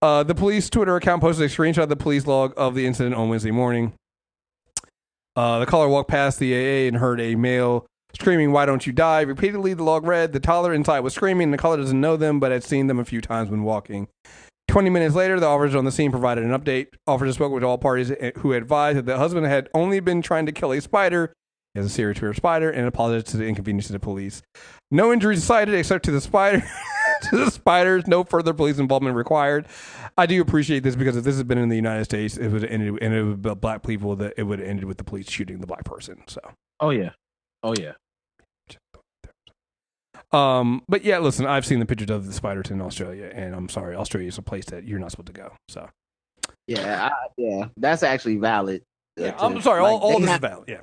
Uh, 0.00 0.22
the 0.22 0.34
police 0.34 0.70
Twitter 0.70 0.96
account 0.96 1.20
posted 1.20 1.44
a 1.44 1.54
screenshot 1.54 1.82
of 1.82 1.88
the 1.90 1.96
police 1.96 2.26
log 2.26 2.54
of 2.56 2.74
the 2.74 2.86
incident 2.86 3.14
on 3.14 3.28
Wednesday 3.28 3.50
morning. 3.50 3.92
Uh, 5.36 5.58
the 5.58 5.66
caller 5.66 5.88
walked 5.88 6.08
past 6.08 6.38
the 6.38 6.54
AA 6.54 6.88
and 6.88 6.96
heard 6.96 7.20
a 7.20 7.34
male 7.34 7.84
screaming, 8.14 8.52
Why 8.52 8.66
don't 8.66 8.86
you 8.86 8.92
die? 8.92 9.22
Repeatedly, 9.22 9.74
the 9.74 9.84
log 9.84 10.06
read, 10.06 10.32
The 10.32 10.40
toddler 10.40 10.74
inside 10.74 11.00
was 11.00 11.14
screaming. 11.14 11.50
The 11.50 11.58
caller 11.58 11.76
doesn't 11.76 12.00
know 12.00 12.16
them, 12.16 12.40
but 12.40 12.52
had 12.52 12.64
seen 12.64 12.86
them 12.86 12.98
a 12.98 13.04
few 13.04 13.20
times 13.20 13.50
when 13.50 13.62
walking. 13.62 14.08
20 14.68 14.90
minutes 14.90 15.14
later, 15.14 15.40
the 15.40 15.46
officers 15.46 15.74
on 15.74 15.84
the 15.84 15.92
scene 15.92 16.10
provided 16.10 16.44
an 16.44 16.50
update. 16.50 16.88
Officers 17.06 17.36
spoke 17.36 17.52
with 17.52 17.64
all 17.64 17.78
parties 17.78 18.12
who 18.38 18.52
advised 18.52 18.98
that 18.98 19.06
the 19.06 19.16
husband 19.16 19.46
had 19.46 19.68
only 19.74 19.98
been 20.00 20.20
trying 20.20 20.46
to 20.46 20.52
kill 20.52 20.72
a 20.72 20.80
spider. 20.80 21.32
Has 21.74 21.86
a 21.86 21.90
serious 21.90 22.18
fear 22.18 22.30
of 22.30 22.36
spider 22.36 22.70
and 22.70 22.86
apologized 22.86 23.28
to 23.28 23.36
the 23.36 23.46
inconvenience 23.46 23.86
to 23.86 23.92
the 23.92 24.00
police. 24.00 24.42
No 24.90 25.12
injuries 25.12 25.44
cited 25.44 25.74
except 25.74 26.04
to 26.06 26.10
the 26.10 26.20
spider. 26.20 26.62
to 27.22 27.36
the 27.36 27.50
spiders, 27.50 28.06
no 28.06 28.24
further 28.24 28.52
police 28.52 28.78
involvement 28.78 29.16
required. 29.16 29.66
I 30.16 30.26
do 30.26 30.40
appreciate 30.40 30.82
this 30.82 30.96
because 30.96 31.16
if 31.16 31.24
this 31.24 31.36
had 31.36 31.48
been 31.48 31.58
in 31.58 31.68
the 31.68 31.76
United 31.76 32.04
States, 32.04 32.36
it 32.36 32.48
would 32.48 32.62
have 32.62 32.70
ended 32.70 32.98
and 33.00 33.14
it 33.14 33.22
would 33.22 33.60
black 33.60 33.82
people 33.82 34.16
that 34.16 34.34
it 34.36 34.44
would 34.44 34.58
have 34.58 34.68
ended 34.68 34.84
with 34.84 34.98
the 34.98 35.04
police 35.04 35.30
shooting 35.30 35.60
the 35.60 35.66
black 35.66 35.84
person. 35.84 36.22
So 36.26 36.40
Oh 36.80 36.90
yeah. 36.90 37.10
Oh 37.62 37.74
yeah. 37.78 37.92
Um, 40.32 40.82
but 40.88 41.04
yeah, 41.04 41.18
listen, 41.18 41.46
I've 41.46 41.64
seen 41.64 41.78
the 41.80 41.86
pictures 41.86 42.10
of 42.10 42.26
the 42.26 42.32
spiders 42.32 42.70
in 42.70 42.82
Australia, 42.82 43.30
and 43.34 43.54
I'm 43.54 43.68
sorry, 43.68 43.96
Australia 43.96 44.28
is 44.28 44.36
a 44.36 44.42
place 44.42 44.66
that 44.66 44.84
you're 44.84 44.98
not 44.98 45.10
supposed 45.10 45.28
to 45.28 45.32
go. 45.32 45.52
So 45.68 45.88
Yeah, 46.66 47.08
I, 47.10 47.26
yeah, 47.38 47.68
that's 47.78 48.02
actually 48.02 48.36
valid. 48.36 48.82
uh, 49.18 49.22
yeah, 49.24 49.30
to- 49.32 49.44
I'm 49.44 49.60
sorry, 49.62 49.80
all, 49.80 49.94
like, 49.94 50.02
all 50.02 50.12
they 50.14 50.20
this 50.26 50.30
have, 50.30 50.44
is 50.44 50.50
valid. 50.50 50.68
Yeah, 50.68 50.80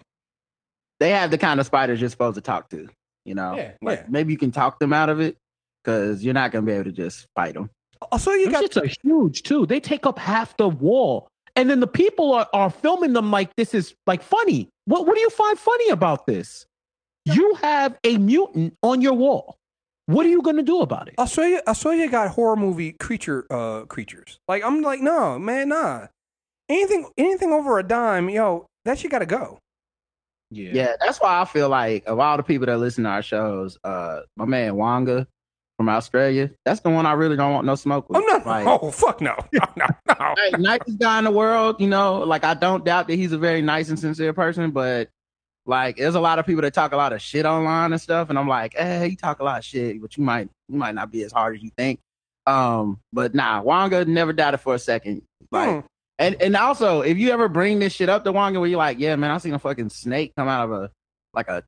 They 0.99 1.11
have 1.11 1.29
the 1.29 1.37
kind 1.37 1.59
of 1.59 1.65
spiders 1.67 2.01
you're 2.01 2.09
supposed 2.09 2.35
to 2.35 2.41
talk 2.41 2.69
to. 2.69 2.87
You 3.23 3.35
know, 3.35 3.55
Yeah, 3.55 3.71
Like, 3.83 3.99
yeah. 3.99 4.05
maybe 4.09 4.33
you 4.33 4.37
can 4.39 4.51
talk 4.51 4.79
them 4.79 4.93
out 4.93 5.09
of 5.09 5.19
it 5.19 5.37
because 5.83 6.23
you're 6.23 6.33
not 6.33 6.51
gonna 6.51 6.65
be 6.65 6.71
able 6.71 6.85
to 6.85 6.91
just 6.91 7.27
fight 7.35 7.53
them. 7.53 7.69
Australia 8.11 8.45
Them 8.45 8.53
got 8.53 8.63
shits 8.71 8.81
are 8.81 8.91
huge 9.03 9.43
too. 9.43 9.67
They 9.67 9.79
take 9.79 10.07
up 10.07 10.17
half 10.17 10.57
the 10.57 10.69
wall. 10.69 11.27
And 11.55 11.69
then 11.69 11.79
the 11.79 11.87
people 11.87 12.33
are, 12.33 12.47
are 12.53 12.69
filming 12.69 13.13
them 13.13 13.31
like 13.31 13.55
this 13.55 13.73
is 13.73 13.95
like 14.05 14.21
funny. 14.21 14.69
What 14.85 15.05
what 15.05 15.15
do 15.15 15.21
you 15.21 15.29
find 15.29 15.57
funny 15.57 15.89
about 15.89 16.27
this? 16.27 16.65
You 17.25 17.55
have 17.55 17.97
a 18.03 18.17
mutant 18.17 18.75
on 18.83 19.01
your 19.01 19.13
wall. 19.13 19.57
What 20.07 20.25
are 20.25 20.29
you 20.29 20.41
gonna 20.41 20.63
do 20.63 20.81
about 20.81 21.07
it? 21.07 21.15
Australia. 21.17 21.61
Australia 21.67 22.07
got 22.09 22.29
horror 22.29 22.55
movie 22.55 22.91
creature 22.93 23.45
uh 23.49 23.85
creatures. 23.85 24.39
Like 24.47 24.63
I'm 24.63 24.81
like, 24.81 25.01
no, 25.01 25.39
man, 25.39 25.69
nah. 25.69 26.07
Anything 26.69 27.09
anything 27.17 27.51
over 27.51 27.79
a 27.79 27.83
dime, 27.83 28.29
yo, 28.29 28.65
that 28.83 28.99
shit 28.99 29.11
gotta 29.11 29.25
go. 29.25 29.59
Yeah. 30.51 30.71
yeah, 30.73 30.93
that's 31.01 31.19
why 31.19 31.41
I 31.41 31.45
feel 31.45 31.69
like 31.69 32.05
of 32.05 32.19
all 32.19 32.37
the 32.37 32.43
people 32.43 32.67
that 32.67 32.77
listen 32.77 33.03
to 33.05 33.09
our 33.09 33.23
shows, 33.23 33.77
uh, 33.83 34.21
my 34.37 34.45
man 34.45 34.73
Wanga 34.73 35.25
from 35.77 35.89
Australia, 35.89 36.51
that's 36.63 36.79
the 36.79 36.89
one 36.89 37.05
I 37.05 37.13
really 37.13 37.35
don't 37.35 37.51
want 37.53 37.65
no 37.65 37.75
smoke 37.75 38.09
with. 38.09 38.17
Oh 38.17 38.25
no, 38.25 38.43
Like, 38.49 38.65
oh 38.67 38.91
fuck 38.91 39.19
no, 39.21 39.35
no, 39.51 39.59
no, 39.75 39.85
no. 40.07 40.33
hey, 40.37 40.51
nicest 40.57 40.99
guy 40.99 41.17
in 41.19 41.25
the 41.25 41.31
world, 41.31 41.77
you 41.79 41.87
know. 41.87 42.19
Like 42.19 42.43
I 42.43 42.53
don't 42.53 42.85
doubt 42.85 43.07
that 43.07 43.15
he's 43.15 43.31
a 43.33 43.37
very 43.37 43.61
nice 43.61 43.89
and 43.89 43.99
sincere 43.99 44.31
person, 44.33 44.71
but 44.71 45.09
like 45.65 45.97
there's 45.97 46.15
a 46.15 46.19
lot 46.19 46.39
of 46.39 46.45
people 46.45 46.61
that 46.61 46.73
talk 46.73 46.91
a 46.93 46.97
lot 46.97 47.11
of 47.11 47.21
shit 47.21 47.45
online 47.45 47.91
and 47.91 48.01
stuff, 48.01 48.29
and 48.29 48.37
I'm 48.39 48.47
like, 48.47 48.73
eh, 48.77 49.05
you 49.05 49.17
talk 49.17 49.39
a 49.39 49.43
lot 49.43 49.57
of 49.59 49.65
shit, 49.65 50.01
but 50.01 50.15
you 50.17 50.23
might 50.23 50.49
you 50.69 50.77
might 50.77 50.95
not 50.95 51.11
be 51.11 51.23
as 51.23 51.31
hard 51.31 51.55
as 51.57 51.63
you 51.63 51.71
think. 51.77 51.99
Um, 52.47 52.99
but 53.11 53.33
nah, 53.33 53.61
Wanga 53.63 54.05
never 54.07 54.31
doubted 54.31 54.59
for 54.59 54.75
a 54.75 54.79
second. 54.79 55.23
Like 55.51 55.69
Hmm. 55.69 55.79
and 56.19 56.41
and 56.41 56.55
also 56.55 57.01
if 57.01 57.17
you 57.17 57.31
ever 57.31 57.49
bring 57.49 57.79
this 57.79 57.91
shit 57.93 58.07
up 58.09 58.23
to 58.23 58.31
Wanga 58.33 58.59
where 58.59 58.69
you're 58.69 58.77
like, 58.77 58.99
yeah, 58.99 59.15
man, 59.15 59.31
I 59.31 59.37
seen 59.39 59.53
a 59.53 59.59
fucking 59.59 59.89
snake 59.89 60.33
come 60.37 60.47
out 60.47 60.65
of 60.65 60.71
a 60.71 60.91
like 61.33 61.47
a 61.49 61.63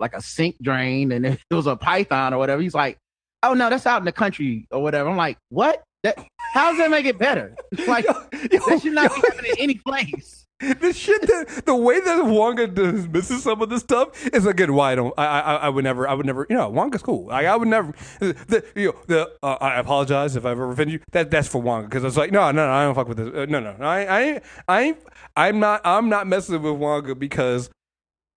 like 0.00 0.14
a 0.14 0.22
sink 0.22 0.56
drain 0.60 1.12
and 1.12 1.24
it 1.26 1.38
was 1.50 1.66
a 1.66 1.76
python 1.76 2.34
or 2.34 2.38
whatever. 2.38 2.60
He's 2.62 2.74
like, 2.74 2.96
oh 3.42 3.54
no, 3.54 3.70
that's 3.70 3.86
out 3.86 4.00
in 4.00 4.04
the 4.04 4.12
country 4.12 4.66
or 4.70 4.82
whatever. 4.82 5.08
I'm 5.08 5.16
like, 5.16 5.38
what? 5.48 5.82
That 6.02 6.18
how 6.52 6.70
does 6.70 6.78
that 6.78 6.90
make 6.90 7.06
it 7.06 7.18
better? 7.18 7.54
Like 7.86 8.04
Yo, 8.04 8.12
that 8.12 8.80
should 8.82 8.92
not 8.92 9.14
be 9.14 9.20
happening 9.20 9.52
in 9.52 9.58
any 9.58 9.74
place. 9.74 10.42
the 10.80 10.92
shit 10.92 11.20
that 11.22 11.64
the 11.66 11.74
way 11.74 11.98
that 11.98 12.24
Wonga 12.24 12.68
dismisses 12.68 13.42
some 13.42 13.60
of 13.62 13.68
this 13.68 13.80
stuff 13.80 14.28
is 14.28 14.46
again 14.46 14.74
why 14.74 14.92
I 14.92 14.94
don't 14.94 15.12
I 15.18 15.24
I, 15.24 15.54
I 15.56 15.68
would 15.68 15.82
never 15.82 16.06
I 16.06 16.14
would 16.14 16.24
never 16.24 16.46
you 16.48 16.56
know 16.56 16.68
Wonga's 16.68 17.02
cool 17.02 17.26
like 17.26 17.46
I 17.46 17.56
would 17.56 17.66
never 17.66 17.92
the 18.20 18.64
you 18.76 18.92
know 18.92 18.98
the 19.08 19.32
uh, 19.42 19.56
I 19.60 19.80
apologize 19.80 20.36
if 20.36 20.44
I've 20.44 20.52
ever 20.52 20.70
offended 20.70 20.92
you 20.92 21.00
that 21.10 21.32
that's 21.32 21.48
for 21.48 21.60
Wonga 21.60 21.88
because 21.88 22.04
it's 22.04 22.16
like 22.16 22.30
no 22.30 22.52
no 22.52 22.64
no 22.64 22.72
I 22.72 22.84
don't 22.84 22.94
fuck 22.94 23.08
with 23.08 23.16
this 23.16 23.34
uh, 23.34 23.46
no 23.48 23.58
no 23.58 23.74
I 23.80 24.20
I 24.20 24.40
I 24.68 24.96
I'm 25.34 25.58
not 25.58 25.80
I'm 25.84 26.08
not 26.08 26.28
messing 26.28 26.62
with 26.62 26.74
Wonga 26.74 27.16
because 27.16 27.68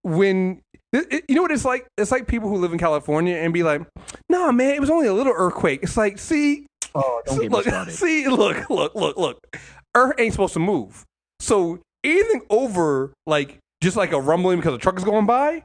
when 0.01 0.61
it, 0.95 1.07
it- 1.13 1.25
you 1.29 1.35
know 1.35 1.41
what 1.41 1.51
it's 1.51 1.65
like 1.65 1.85
it's 1.97 2.11
like 2.11 2.27
people 2.27 2.49
who 2.49 2.57
live 2.57 2.71
in 2.73 2.79
California 2.79 3.35
and 3.35 3.53
be 3.53 3.63
like 3.63 3.81
nah 4.29 4.51
man 4.51 4.73
it 4.75 4.79
was 4.81 4.89
only 4.89 5.07
a 5.07 5.13
little 5.13 5.33
earthquake 5.35 5.81
it's 5.83 5.97
like 5.97 6.17
see 6.17 6.65
Oh, 6.97 7.21
don't 7.25 7.35
get 7.41 7.51
me 7.51 7.57
look, 7.57 7.65
started. 7.65 7.91
See, 7.93 8.25
look, 8.29 8.69
look, 8.69 8.95
look, 8.95 9.17
look. 9.17 9.37
Earth 9.95 10.13
ain't 10.17 10.31
supposed 10.31 10.53
to 10.53 10.61
move. 10.61 11.03
So 11.41 11.79
anything 12.05 12.43
over 12.49 13.11
like 13.27 13.57
just 13.81 13.97
like 13.97 14.13
a 14.13 14.21
rumbling 14.21 14.59
because 14.59 14.75
a 14.75 14.77
truck 14.77 14.97
is 14.97 15.03
going 15.03 15.25
by, 15.25 15.63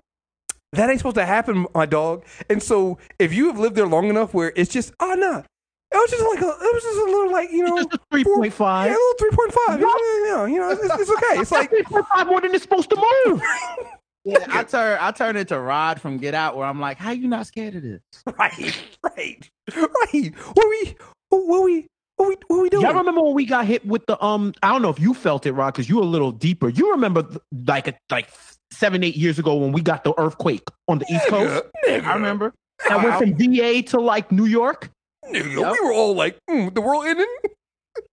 that 0.73 0.91
ain't 0.91 0.99
supposed 0.99 1.15
to 1.15 1.25
happen, 1.27 1.67
my 1.73 1.87
dog. 1.87 2.25
And 2.49 2.61
so 2.61 2.99
if 3.21 3.33
you 3.33 3.47
have 3.47 3.61
lived 3.61 3.77
there 3.77 3.87
long 3.87 4.09
enough 4.09 4.35
where 4.35 4.53
it's 4.57 4.73
just 4.73 4.93
ah, 4.99 5.11
oh 5.13 5.15
no, 5.15 5.39
it 5.39 5.97
was 5.97 6.11
just 6.11 6.25
like 6.25 6.41
a, 6.41 6.49
it 6.49 6.75
was 6.75 6.83
just 6.83 6.99
a 6.99 7.05
little 7.05 7.31
like 7.31 7.51
you 7.53 7.65
know 7.65 7.77
Just 7.77 7.95
a 7.95 7.99
three 8.11 8.25
yeah, 8.27 8.93
a 8.93 8.99
little 8.99 9.15
three 9.21 9.31
point 9.31 9.53
five. 9.69 9.81
You 9.81 10.27
know, 10.27 10.45
you 10.47 10.59
know, 10.59 10.71
it's, 10.71 10.83
it's 10.83 11.11
okay. 11.11 11.41
It's 11.41 11.53
like 11.53 11.71
three 11.71 11.85
point 11.85 12.07
five 12.13 12.27
more 12.27 12.41
than 12.41 12.53
it's 12.57 12.65
supposed 12.65 12.91
to 12.91 12.97
move. 13.27 13.41
Yeah, 14.25 14.39
I 14.49 14.65
turn 14.65 14.99
I 15.01 15.11
turn 15.13 15.37
into 15.37 15.59
Rod 15.59 16.01
from 16.01 16.19
Get 16.19 16.35
Out 16.35 16.57
where 16.57 16.67
I'm 16.67 16.81
like, 16.81 16.99
how 16.99 17.11
you 17.11 17.29
not 17.29 17.47
scared 17.47 17.75
of 17.77 17.83
this? 17.83 18.01
right, 18.39 18.77
right, 19.03 19.51
right. 19.77 20.33
What 20.55 20.69
we, 20.69 20.97
what 21.31 21.65
we, 21.65 21.87
what 22.17 22.29
we, 22.29 22.37
what 22.49 22.61
we 22.63 22.69
doing? 22.69 22.83
Y'all 22.85 22.95
remember 22.95 23.23
when 23.23 23.35
we 23.35 23.47
got 23.47 23.67
hit 23.67 23.87
with 23.87 24.05
the 24.07 24.23
um? 24.23 24.53
I 24.63 24.69
don't 24.71 24.83
know 24.83 24.91
if 24.91 25.01
you 25.01 25.15
felt 25.15 25.47
it, 25.47 25.53
Rod, 25.53 25.73
because 25.73 25.89
you 25.89 25.97
were 25.97 26.03
a 26.03 26.07
little 26.07 26.33
deeper. 26.33 26.69
You 26.69 26.91
remember 26.93 27.27
like 27.67 27.89
a, 27.89 27.95
like 28.11 28.29
seven, 28.71 29.03
eight 29.03 29.17
years 29.17 29.39
ago 29.39 29.55
when 29.57 29.73
we 29.73 29.81
got 29.81 30.05
the 30.05 30.13
earthquake 30.19 30.63
on 30.89 30.99
the 30.99 31.07
East 31.13 31.27
Coast 31.27 31.65
Nigga, 31.87 32.05
I 32.05 32.15
remember. 32.15 32.53
that 32.89 33.03
went 33.03 33.19
from 33.19 33.35
VA 33.37 33.83
to 33.83 34.01
like 34.01 34.31
New 34.31 34.45
York. 34.47 34.91
nigga, 35.27 35.61
Yep. 35.61 35.73
we 35.73 35.87
were 35.87 35.93
all 35.93 36.15
like, 36.15 36.39
mm, 36.49 36.73
the 36.75 36.81
world 36.81 37.07
ending. 37.07 37.27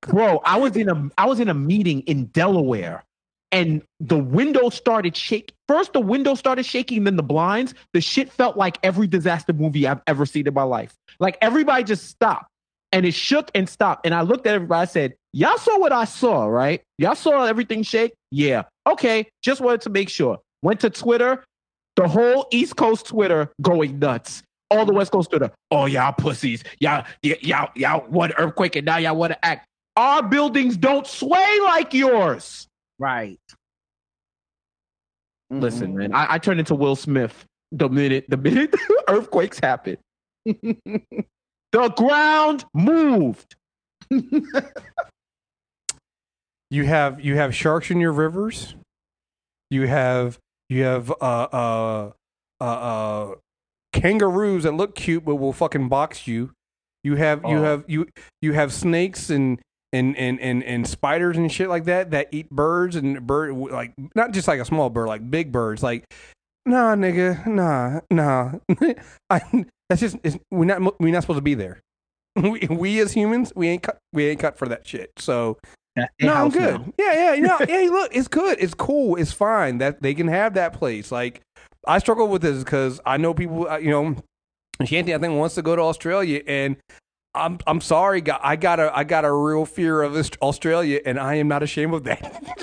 Bro, 0.02 0.42
I 0.46 0.58
was 0.58 0.76
in 0.76 0.90
a 0.90 1.10
I 1.18 1.26
was 1.28 1.40
in 1.40 1.50
a 1.50 1.54
meeting 1.54 2.02
in 2.02 2.26
Delaware, 2.28 3.04
and 3.52 3.82
the 4.00 4.18
window 4.18 4.70
started 4.70 5.16
shaking. 5.16 5.56
First, 5.68 5.94
the 5.94 6.00
window 6.00 6.36
started 6.36 6.66
shaking, 6.66 7.04
then 7.06 7.16
the 7.16 7.24
blinds. 7.24 7.74
The 7.94 8.02
shit 8.02 8.32
felt 8.32 8.58
like 8.58 8.78
every 8.84 9.08
disaster 9.08 9.54
movie 9.54 9.88
I've 9.88 10.02
ever 10.08 10.26
seen 10.26 10.48
in 10.48 10.54
my 10.54 10.64
life. 10.64 10.94
Like 11.20 11.38
everybody 11.42 11.84
just 11.84 12.08
stopped, 12.08 12.50
and 12.92 13.06
it 13.06 13.14
shook 13.14 13.50
and 13.56 13.68
stopped. 13.68 14.06
And 14.06 14.14
I 14.14 14.22
looked 14.22 14.48
at 14.48 14.56
everybody. 14.56 14.82
I 14.82 14.86
said, 14.86 15.14
"Y'all 15.34 15.58
saw 15.58 15.80
what 15.80 15.92
I 15.92 16.06
saw, 16.06 16.46
right? 16.46 16.82
Y'all 16.98 17.16
saw 17.16 17.46
everything 17.46 17.84
shake. 17.84 18.14
Yeah, 18.32 18.64
okay. 18.86 19.28
Just 19.42 19.62
wanted 19.62 19.82
to 19.82 19.90
make 19.90 20.10
sure." 20.10 20.40
Went 20.62 20.80
to 20.82 20.90
Twitter. 20.90 21.44
The 21.96 22.08
whole 22.08 22.48
East 22.52 22.76
Coast 22.76 23.08
Twitter 23.08 23.52
going 23.62 24.00
nuts. 24.00 24.44
All 24.70 24.86
the 24.86 24.94
West 24.94 25.12
Coast 25.12 25.30
Twitter. 25.30 25.52
Oh, 25.72 25.86
y'all 25.86 26.12
pussies. 26.14 26.64
Y'all, 26.80 27.06
y- 27.24 27.38
y'all, 27.42 27.70
y'all 27.76 28.06
want 28.10 28.34
earthquake 28.38 28.76
and 28.76 28.86
now 28.86 28.98
y'all 28.98 29.16
want 29.16 29.34
to 29.34 29.46
act. 29.46 29.66
Our 29.96 30.22
buildings 30.22 30.78
don't 30.78 31.08
sway 31.08 31.60
like 31.66 31.94
yours. 31.94 32.67
Right. 33.00 33.40
Listen, 35.50 35.96
man, 35.96 36.14
I, 36.14 36.34
I 36.34 36.38
turned 36.40 36.60
into 36.60 36.76
Will 36.76 36.96
Smith 36.96 37.46
the 37.72 37.88
minute 37.90 38.26
the 38.30 38.38
minute 38.38 38.74
earthquakes 39.08 39.60
happen. 39.60 39.98
the 40.46 41.90
ground 41.96 42.66
moved. 42.74 43.56
You 46.70 46.84
have 46.84 47.22
you 47.24 47.38
have 47.38 47.56
sharks 47.56 47.92
in 47.92 48.02
your 48.02 48.12
rivers. 48.12 48.76
You 49.70 49.88
have 49.88 50.38
you 50.68 50.84
have 50.84 51.10
uh 51.12 51.14
uh 51.54 52.12
uh, 52.60 52.64
uh 52.64 53.36
kangaroos 53.94 54.64
that 54.64 54.74
look 54.74 54.94
cute 54.96 55.24
but 55.24 55.36
will 55.36 55.54
fucking 55.54 55.88
box 55.88 56.28
you. 56.28 56.52
You 57.06 57.16
have 57.16 57.42
you 57.44 57.58
Oh. 57.58 57.64
have 57.64 57.86
you 57.88 58.08
you 58.42 58.52
have 58.52 58.74
snakes 58.74 59.30
and 59.30 59.62
and, 59.94 60.18
and, 60.18 60.40
and, 60.40 60.64
and 60.64 60.88
spiders 60.88 61.38
and 61.38 61.52
shit 61.52 61.70
like 61.70 61.86
that 61.86 62.12
that 62.12 62.28
eat 62.32 62.50
birds 62.50 62.96
and 62.96 63.26
bird 63.26 63.56
like 63.56 63.94
not 64.16 64.32
just 64.32 64.48
like 64.48 64.60
a 64.60 64.66
small 64.66 64.90
bird 64.90 65.08
like 65.08 65.30
big 65.30 65.52
birds 65.52 65.82
like 65.82 66.06
nah 66.66 66.96
nigga 66.96 67.46
nah 67.48 68.00
nah 68.12 68.54
I, 69.30 69.66
that's 69.90 70.02
just 70.02 70.18
it's, 70.24 70.38
we're 70.52 70.66
not 70.66 71.00
we're 71.00 71.12
not 71.12 71.24
supposed 71.24 71.38
to 71.38 71.42
be 71.42 71.54
there 71.54 71.80
we, 72.36 72.68
we 72.70 73.00
as 73.00 73.14
humans 73.14 73.54
we 73.56 73.70
ain't 73.70 73.84
cut 73.84 73.98
we 74.14 74.28
ain't 74.28 74.40
cut 74.40 74.58
for 74.58 74.68
that 74.68 74.86
shit 74.88 75.12
so 75.18 75.58
no, 76.22 76.34
I'm 76.34 76.50
good. 76.50 76.94
Yeah, 77.00 77.34
yeah, 77.34 77.40
no, 77.42 77.58
yeah. 77.68 77.90
Look, 77.90 78.16
it's 78.16 78.28
good. 78.28 78.58
It's 78.60 78.74
cool. 78.74 79.16
It's 79.16 79.32
fine 79.32 79.80
that 79.80 80.02
they 80.02 80.14
can 80.14 80.28
have 80.28 80.54
that 80.54 80.74
place. 80.74 81.12
Like, 81.12 81.42
I 81.88 82.00
struggle 82.00 82.28
with 82.28 82.42
this 82.42 82.64
because 82.64 83.00
I 83.06 83.18
know 83.18 83.34
people. 83.34 83.68
uh, 83.68 83.78
You 83.78 83.90
know, 83.90 84.16
Shanty, 84.86 85.16
I 85.16 85.18
think 85.18 85.34
wants 85.36 85.56
to 85.56 85.62
go 85.62 85.76
to 85.76 85.82
Australia, 85.82 86.44
and 86.46 86.78
I'm 87.38 87.60
I'm 87.68 87.82
sorry, 87.82 88.22
guy- 88.22 88.40
I 88.42 88.56
got 88.56 88.80
a 88.80 88.96
I 88.96 89.04
got 89.04 89.26
a 89.26 89.32
real 89.32 89.66
fear 89.66 90.02
of 90.02 90.16
Australia, 90.42 91.00
and 91.06 91.20
I 91.20 91.36
am 91.36 91.48
not 91.48 91.64
ashamed 91.64 91.94
of 91.94 92.04
that. 92.06 92.44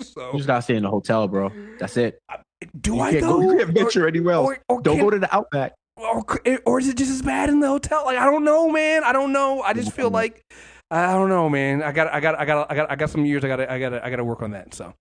You 0.00 0.04
so, 0.06 0.32
just 0.36 0.46
gotta 0.46 0.62
stay 0.62 0.76
in 0.76 0.82
the 0.84 0.90
hotel, 0.90 1.26
bro. 1.26 1.50
That's 1.80 1.96
it. 1.96 2.18
do 2.80 2.94
You 2.94 3.00
I 3.00 3.20
go, 3.20 3.40
you 3.40 3.56
can't 3.58 3.70
venture 3.76 4.06
anywhere 4.06 4.34
else. 4.34 4.46
or- 4.46 4.58
or 4.68 4.80
Don't 4.82 4.96
can- 4.96 5.04
go 5.04 5.10
to 5.10 5.18
the 5.18 5.34
Outback. 5.34 5.72
or, 5.96 6.22
or 6.66 6.78
is 6.78 6.88
it 6.88 6.96
just 6.96 7.10
as 7.10 7.20
bad 7.22 7.48
in 7.48 7.58
the 7.60 7.66
hotel? 7.68 8.04
Like 8.04 8.16
I 8.18 8.24
don't 8.26 8.44
know, 8.44 8.70
man. 8.70 9.02
I 9.02 9.12
don't 9.12 9.32
know. 9.32 9.62
I 9.62 9.72
just 9.72 9.90
feel 9.92 10.10
like 10.10 10.40
I 10.90 11.12
don't 11.14 11.28
know, 11.28 11.48
man. 11.48 11.82
I 11.82 11.90
got 11.90 12.12
I 12.14 12.20
got 12.20 12.38
I 12.38 12.44
got 12.44 12.70
I 12.70 12.74
got 12.76 12.90
I 12.92 12.96
got 12.96 13.10
some 13.10 13.24
years. 13.24 13.44
I 13.44 13.48
got 13.48 13.60
I 13.60 13.78
got 13.80 13.94
I 14.04 14.10
got 14.10 14.16
to 14.16 14.24
work 14.24 14.42
on 14.42 14.52
that. 14.52 14.72
So, 14.74 14.92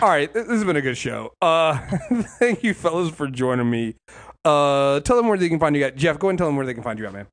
all 0.00 0.08
right, 0.08 0.32
this 0.32 0.48
has 0.48 0.64
been 0.64 0.76
a 0.76 0.80
good 0.82 0.96
show. 0.96 1.32
Uh, 1.40 1.78
thank 2.40 2.64
you, 2.64 2.74
fellas, 2.74 3.10
for 3.10 3.28
joining 3.28 3.70
me. 3.70 3.94
Uh, 4.44 4.98
tell 5.00 5.16
them 5.16 5.28
where 5.28 5.38
they 5.38 5.48
can 5.48 5.60
find 5.60 5.76
you 5.76 5.84
at. 5.84 5.94
Jeff, 5.96 6.18
go 6.18 6.26
ahead 6.28 6.32
and 6.32 6.38
tell 6.38 6.48
them 6.48 6.56
where 6.56 6.66
they 6.66 6.74
can 6.74 6.82
find 6.82 6.98
you 6.98 7.06
at, 7.06 7.12
man. 7.12 7.26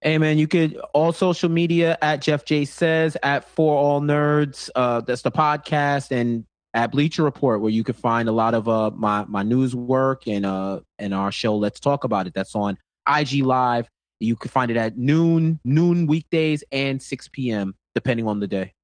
Hey 0.00 0.16
man, 0.16 0.38
you 0.38 0.46
could 0.46 0.76
all 0.94 1.12
social 1.12 1.48
media 1.48 1.98
at 2.02 2.22
Jeff 2.22 2.44
J 2.44 2.64
says 2.64 3.16
at 3.24 3.44
For 3.48 3.76
All 3.76 4.00
Nerds. 4.00 4.70
Uh, 4.76 5.00
that's 5.00 5.22
the 5.22 5.32
podcast 5.32 6.12
and 6.12 6.44
at 6.72 6.92
Bleacher 6.92 7.24
Report 7.24 7.60
where 7.60 7.72
you 7.72 7.82
can 7.82 7.94
find 7.94 8.28
a 8.28 8.32
lot 8.32 8.54
of 8.54 8.68
uh 8.68 8.92
my 8.92 9.24
my 9.24 9.42
news 9.42 9.74
work 9.74 10.28
and 10.28 10.46
uh 10.46 10.80
and 11.00 11.12
our 11.12 11.32
show. 11.32 11.56
Let's 11.56 11.80
talk 11.80 12.04
about 12.04 12.28
it. 12.28 12.34
That's 12.34 12.54
on 12.54 12.78
IG 13.08 13.44
Live. 13.44 13.88
You 14.20 14.36
can 14.36 14.52
find 14.52 14.70
it 14.70 14.76
at 14.76 14.96
noon 14.96 15.58
noon 15.64 16.06
weekdays 16.06 16.62
and 16.70 17.02
six 17.02 17.26
p.m. 17.26 17.74
depending 17.96 18.28
on 18.28 18.38
the 18.38 18.46
day. 18.46 18.74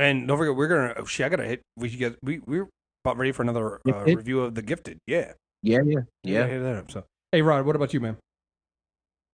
And 0.00 0.26
don't 0.26 0.36
forget, 0.36 0.56
we're 0.56 0.68
gonna. 0.68 0.94
Oh, 0.96 1.04
shit, 1.04 1.26
I 1.26 1.28
gotta 1.28 1.44
hit. 1.44 1.62
We 1.76 1.90
should 1.90 2.00
get. 2.00 2.16
We 2.22 2.40
we're 2.40 2.68
about 3.04 3.18
ready 3.18 3.30
for 3.30 3.42
another 3.42 3.80
uh, 3.88 4.02
review 4.02 4.40
of 4.40 4.56
the 4.56 4.62
Gifted. 4.62 4.98
Yeah, 5.06 5.32
Yeah, 5.62 5.82
yeah, 5.84 6.00
yeah. 6.24 6.46
Hit 6.46 6.58
that 6.60 6.76
up. 6.76 6.90
So, 6.90 7.04
hey, 7.30 7.40
Rod, 7.40 7.64
what 7.64 7.76
about 7.76 7.94
you, 7.94 8.00
man? 8.00 8.16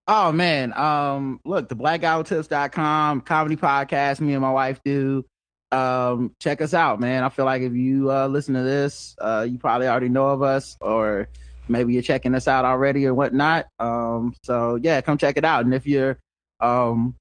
Oh 0.08 0.32
man, 0.32 0.72
um, 0.76 1.40
look, 1.44 1.68
the 1.68 1.76
blackguywhotips.com 1.76 3.20
comedy 3.20 3.56
podcast 3.56 4.20
me 4.20 4.32
and 4.32 4.42
my 4.42 4.50
wife 4.50 4.80
do. 4.84 5.24
Um, 5.70 6.34
check 6.40 6.60
us 6.60 6.74
out, 6.74 7.00
man. 7.00 7.22
I 7.22 7.28
feel 7.28 7.44
like 7.44 7.62
if 7.62 7.72
you 7.72 8.10
uh 8.10 8.26
listen 8.26 8.54
to 8.54 8.62
this, 8.62 9.14
uh 9.20 9.46
you 9.48 9.58
probably 9.58 9.86
already 9.86 10.08
know 10.08 10.28
of 10.28 10.42
us 10.42 10.76
or 10.80 11.28
maybe 11.68 11.92
you're 11.92 12.02
checking 12.02 12.34
us 12.34 12.48
out 12.48 12.64
already 12.64 13.06
or 13.06 13.14
whatnot. 13.14 13.66
Um, 13.78 14.34
so 14.42 14.76
yeah, 14.82 15.00
come 15.00 15.18
check 15.18 15.36
it 15.36 15.44
out. 15.44 15.64
And 15.64 15.72
if 15.72 15.86
you're 15.86 16.18
um 16.60 17.14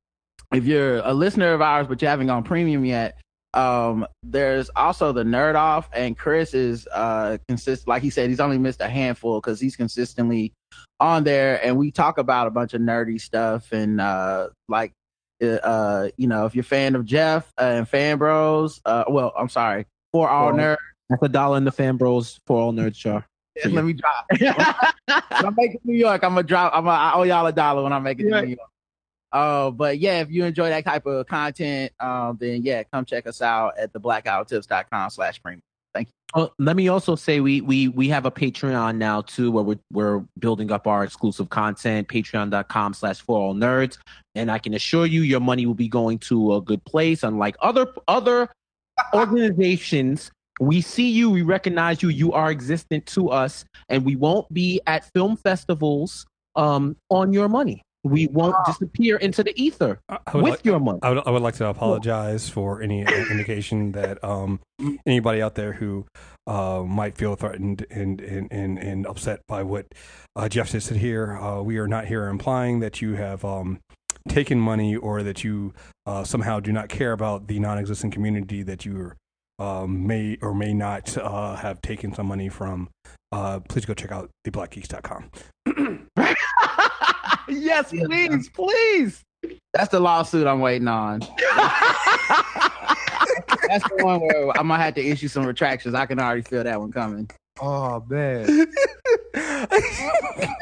if 0.52 0.66
you're 0.66 0.98
a 0.98 1.14
listener 1.14 1.54
of 1.54 1.62
ours 1.62 1.88
but 1.88 2.02
you 2.02 2.08
haven't 2.08 2.28
gone 2.28 2.44
premium 2.44 2.84
yet, 2.84 3.22
um, 3.54 4.08
there's 4.24 4.70
also 4.76 5.12
the 5.12 5.24
nerd 5.24 5.56
off 5.56 5.88
and 5.94 6.18
Chris 6.18 6.54
is 6.56 6.88
uh 6.92 7.38
consist 7.48 7.88
like 7.88 8.02
he 8.02 8.10
said, 8.10 8.30
he's 8.30 8.40
only 8.40 8.58
missed 8.58 8.82
a 8.82 8.90
handful 8.90 9.40
because 9.40 9.60
he's 9.60 9.76
consistently 9.76 10.52
on 11.00 11.24
there 11.24 11.64
and 11.66 11.78
we 11.78 11.92
talk 11.92 12.18
about 12.18 12.48
a 12.48 12.52
bunch 12.52 12.74
of 12.74 12.82
nerdy 12.82 13.20
stuff 13.20 13.72
and 13.72 14.00
uh 14.00 14.48
like 14.70 14.94
uh, 15.42 15.48
uh 15.48 16.10
you 16.18 16.28
know 16.28 16.46
if 16.46 16.54
you're 16.56 16.62
a 16.62 16.64
fan 16.66 16.94
of 16.96 17.06
jeff 17.06 17.52
uh, 17.60 17.64
and 17.64 17.90
fan 17.90 18.18
bros 18.18 18.80
uh 18.86 19.04
well 19.08 19.34
i'm 19.38 19.50
sorry 19.50 19.86
for 20.12 20.30
all 20.30 20.52
For- 20.52 20.58
nerds 20.58 20.78
That's 21.10 21.24
a 21.24 21.30
dollar 21.30 21.58
in 21.58 21.64
the 21.66 21.72
fan 21.72 21.98
bros 21.98 22.40
For 22.46 22.60
All 22.62 22.72
Nerds 22.74 22.96
jar. 22.96 23.26
let 23.70 23.84
me 23.84 23.94
drop 23.94 24.26
i'm 25.32 25.56
making 25.58 25.82
new 25.84 25.96
york 25.98 26.24
i'm 26.24 26.32
gonna 26.36 26.44
drop 26.44 26.72
i'm 26.76 26.84
gonna 26.86 26.96
I 26.98 27.14
owe 27.16 27.24
y'all 27.24 27.46
a 27.48 27.52
dollar 27.52 27.84
when 27.84 27.94
i 27.94 28.00
make 28.00 28.20
it 28.20 28.28
Yeah. 28.30 28.42
new 28.42 28.48
york 28.50 28.70
uh 29.34 29.72
but 29.72 29.98
yeah 30.00 30.20
if 30.22 30.30
you 30.30 30.44
enjoy 30.46 30.70
that 30.70 30.86
type 30.86 31.06
of 31.06 31.26
content 31.28 31.92
um 32.00 32.38
then 32.40 32.62
yeah 32.64 32.84
come 32.84 33.06
check 33.06 33.26
us 33.28 33.42
out 33.42 33.78
at 33.78 33.92
the 33.94 34.00
blackguywhotips.com 34.00 35.10
slash 35.10 35.42
premium 35.42 35.62
Oh, 36.34 36.50
let 36.60 36.78
me 36.78 36.88
also 36.88 37.16
say 37.16 37.42
we 37.42 37.60
we 37.60 37.90
we 37.90 38.08
have 38.08 38.26
a 38.26 38.32
Patreon 38.32 38.98
now 38.98 39.22
too, 39.22 39.52
where 39.52 39.64
we're 39.64 39.80
we're 39.92 40.24
building 40.40 40.72
up 40.72 40.88
our 40.88 41.04
exclusive 41.04 41.50
content. 41.50 42.08
Patreon.com 42.08 42.94
slash 42.94 43.20
for 43.20 43.38
all 43.38 43.54
nerds, 43.54 43.98
and 44.36 44.50
I 44.50 44.58
can 44.58 44.74
assure 44.74 45.06
you, 45.06 45.24
your 45.24 45.42
money 45.42 45.66
will 45.66 45.74
be 45.74 45.90
going 45.90 46.20
to 46.20 46.56
a 46.56 46.62
good 46.62 46.84
place. 46.86 47.24
Unlike 47.24 47.58
other 47.62 47.88
other 48.08 48.50
organizations, 49.14 50.32
we 50.62 50.80
see 50.80 51.10
you, 51.10 51.30
we 51.30 51.42
recognize 51.42 52.02
you, 52.02 52.08
you 52.08 52.32
are 52.32 52.50
existent 52.50 53.06
to 53.08 53.30
us, 53.30 53.66
and 53.90 54.06
we 54.06 54.16
won't 54.16 54.52
be 54.54 54.80
at 54.88 55.12
film 55.14 55.36
festivals 55.36 56.26
um 56.56 56.96
on 57.10 57.34
your 57.34 57.50
money. 57.50 57.82
We 58.04 58.28
won't 58.28 58.56
disappear 58.66 59.18
into 59.18 59.44
the 59.44 59.54
ether 59.62 60.00
I 60.10 60.20
with 60.34 60.44
like- 60.44 60.66
your 60.66 60.80
money. 60.80 61.00
I 61.04 61.10
would, 61.10 61.28
I 61.28 61.30
would 61.30 61.42
like 61.44 61.56
to 61.56 61.68
apologize 61.68 62.50
for 62.50 62.82
any 62.82 63.02
indication 63.02 63.92
that 63.92 64.24
um, 64.24 64.60
anybody 65.06 65.42
out 65.42 65.56
there 65.56 65.74
who 65.74 66.06
uh, 66.48 66.84
might 66.86 67.16
feel 67.16 67.36
threatened 67.36 67.86
and, 67.92 68.20
and, 68.22 68.52
and, 68.52 68.80
and 68.80 69.06
upset 69.06 69.42
by 69.48 69.62
what 69.62 69.86
uh, 70.36 70.50
Jeff 70.50 70.72
just 70.72 70.88
said 70.88 70.98
here. 70.98 71.38
Uh, 71.38 71.62
we 71.62 71.78
are 71.78 71.88
not 71.88 72.06
here 72.06 72.28
implying 72.28 72.80
that 72.80 73.02
you 73.02 73.14
have 73.14 73.46
um, 73.46 73.80
taken 74.28 74.60
money 74.60 74.96
or 74.96 75.22
that 75.22 75.44
you 75.44 75.74
uh, 76.06 76.24
somehow 76.24 76.60
do 76.60 76.72
not 76.72 76.90
care 76.90 77.12
about 77.12 77.48
the 77.48 77.60
non 77.60 77.78
existent 77.78 78.14
community 78.14 78.64
that 78.64 78.84
you 78.86 79.12
um, 79.60 80.08
may 80.08 80.38
or 80.42 80.56
may 80.56 80.74
not 80.74 81.16
uh, 81.18 81.56
have 81.56 81.82
taken 81.82 82.14
some 82.14 82.26
money 82.26 82.50
from. 82.50 82.90
Uh, 83.32 83.60
please 83.60 83.86
go 83.86 83.94
check 83.94 84.12
out 84.12 84.30
theblackgeeks.com. 84.46 85.30
yes, 87.52 87.90
please, 87.90 88.50
please. 88.50 89.24
that's 89.74 89.90
the 89.90 90.00
lawsuit 90.00 90.48
i'm 90.48 90.60
waiting 90.60 90.88
on. 90.88 91.22
That's 93.68 93.88
the 93.88 94.04
one 94.04 94.20
where 94.20 94.50
i'm 94.60 94.68
gonna 94.68 94.84
have 94.84 94.96
to 94.96 95.02
issue 95.06 95.30
some 95.30 95.46
retractions. 95.46 95.96
I 95.96 96.06
can 96.06 96.20
already 96.20 96.42
feel 96.42 96.64
that 96.64 96.80
one 96.80 96.92
coming. 96.92 97.30
Oh 97.62 98.04
man. 98.10 98.68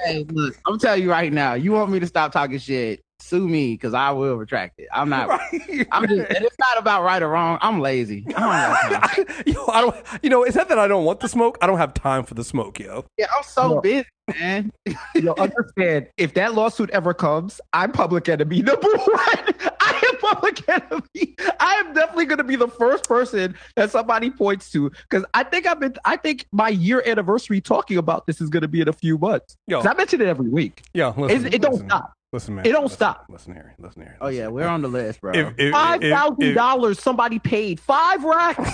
Hey, 0.06 0.26
look, 0.30 0.56
I'm 0.68 0.80
telling 0.80 1.03
you 1.03 1.09
right 1.09 1.32
now, 1.32 1.53
you 1.53 1.72
want 1.72 1.92
me 1.92 2.00
to 2.00 2.08
stop 2.08 2.32
talking 2.32 2.58
shit, 2.58 3.01
sue 3.22 3.48
me 3.48 3.73
because 3.73 3.93
I 3.93 4.11
will 4.11 4.35
retract 4.35 4.80
it. 4.80 4.88
I'm 4.93 5.09
not. 5.09 5.27
Right. 5.30 5.88
I'm 5.91 6.07
just. 6.07 6.31
And 6.31 6.45
it's 6.45 6.57
not 6.59 6.77
about 6.77 7.03
right 7.03 7.22
or 7.22 7.30
wrong. 7.30 7.57
I'm 7.61 7.80
lazy. 7.80 8.25
I 8.35 8.39
don't 8.39 8.51
have 8.51 9.27
time. 9.27 9.43
yo, 9.45 9.65
I 9.67 9.81
don't, 9.81 9.95
you 10.23 10.30
know, 10.30 10.43
it's 10.43 10.56
not 10.56 10.69
that 10.69 10.80
I 10.80 10.88
don't 10.88 11.06
want 11.06 11.19
the 11.19 11.27
smoke. 11.30 11.57
I 11.61 11.67
don't 11.67 11.77
have 11.77 11.93
time 11.93 12.23
for 12.23 12.33
the 12.33 12.43
smoke, 12.43 12.80
yo. 12.80 13.06
Yeah, 13.17 13.27
I'm 13.35 13.43
so 13.43 13.75
No. 13.75 13.81
busy, 13.81 14.07
man. 14.39 14.72
Yo, 15.15 15.33
understand 15.38 16.07
if 16.17 16.33
that 16.35 16.53
lawsuit 16.56 16.89
ever 16.91 17.14
comes, 17.14 17.59
I'm 17.73 17.91
public 17.91 18.30
enemy 18.30 18.61
number 18.61 18.88
one. 18.88 19.53
I 19.81 20.01
am 20.11 20.17
public 20.19 20.67
enemy. 20.69 21.35
I 21.59 21.75
am 21.85 21.93
definitely 21.93 22.25
going 22.25 22.38
to 22.38 22.43
be 22.43 22.56
the 22.56 22.67
first 22.67 23.03
person 23.06 23.56
that 23.75 23.91
somebody 23.91 24.30
points 24.30 24.72
to 24.72 24.89
because 25.09 25.25
I 25.33 25.43
think 25.43 25.65
I've 25.67 25.80
been. 25.80 25.95
I 26.06 26.15
think 26.17 26.45
my 26.51 26.69
year 26.69 27.03
anniversary 27.06 27.59
talking 27.61 27.98
about 27.98 28.27
this 28.27 28.39
is 28.41 28.49
going 28.49 28.61
to 28.61 28.67
be 28.67 28.81
in 28.81 28.88
a 28.88 28.93
few 28.93 29.17
months. 29.17 29.56
Yo, 29.67 29.81
'Cause 29.81 29.88
I 29.88 29.93
mention 29.95 30.22
it 30.22 30.27
every 30.27 30.49
week. 30.49 30.83
Yeah, 30.93 31.14
listen, 31.17 31.48
It, 31.48 31.56
it 31.56 31.61
don't 31.61 31.77
stop. 31.85 32.14
Listen, 32.32 32.56
man. 32.56 32.66
It 32.66 32.72
don't 32.74 32.83
listen, 32.83 32.95
stop. 32.98 33.25
Listen 33.27 33.53
here. 33.53 33.74
Listen 33.80 34.03
here. 34.03 34.16
Oh 34.22 34.27
yeah, 34.27 34.48
we're 34.48 34.67
on 34.67 34.83
the 34.83 34.88
list, 34.88 35.19
bro. 35.22 35.33
If, 35.33 35.53
if, 35.58 35.72
Five 35.72 36.03
if- 36.03 36.14
thousand 36.14 36.43
if- 36.43 36.56
dollars 36.56 36.99
somebody 36.99 37.40
paid 37.40 37.80
five 37.80 38.24
racks 38.24 38.69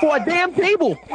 for 0.00 0.16
a 0.16 0.24
damn 0.24 0.52
table. 0.52 0.96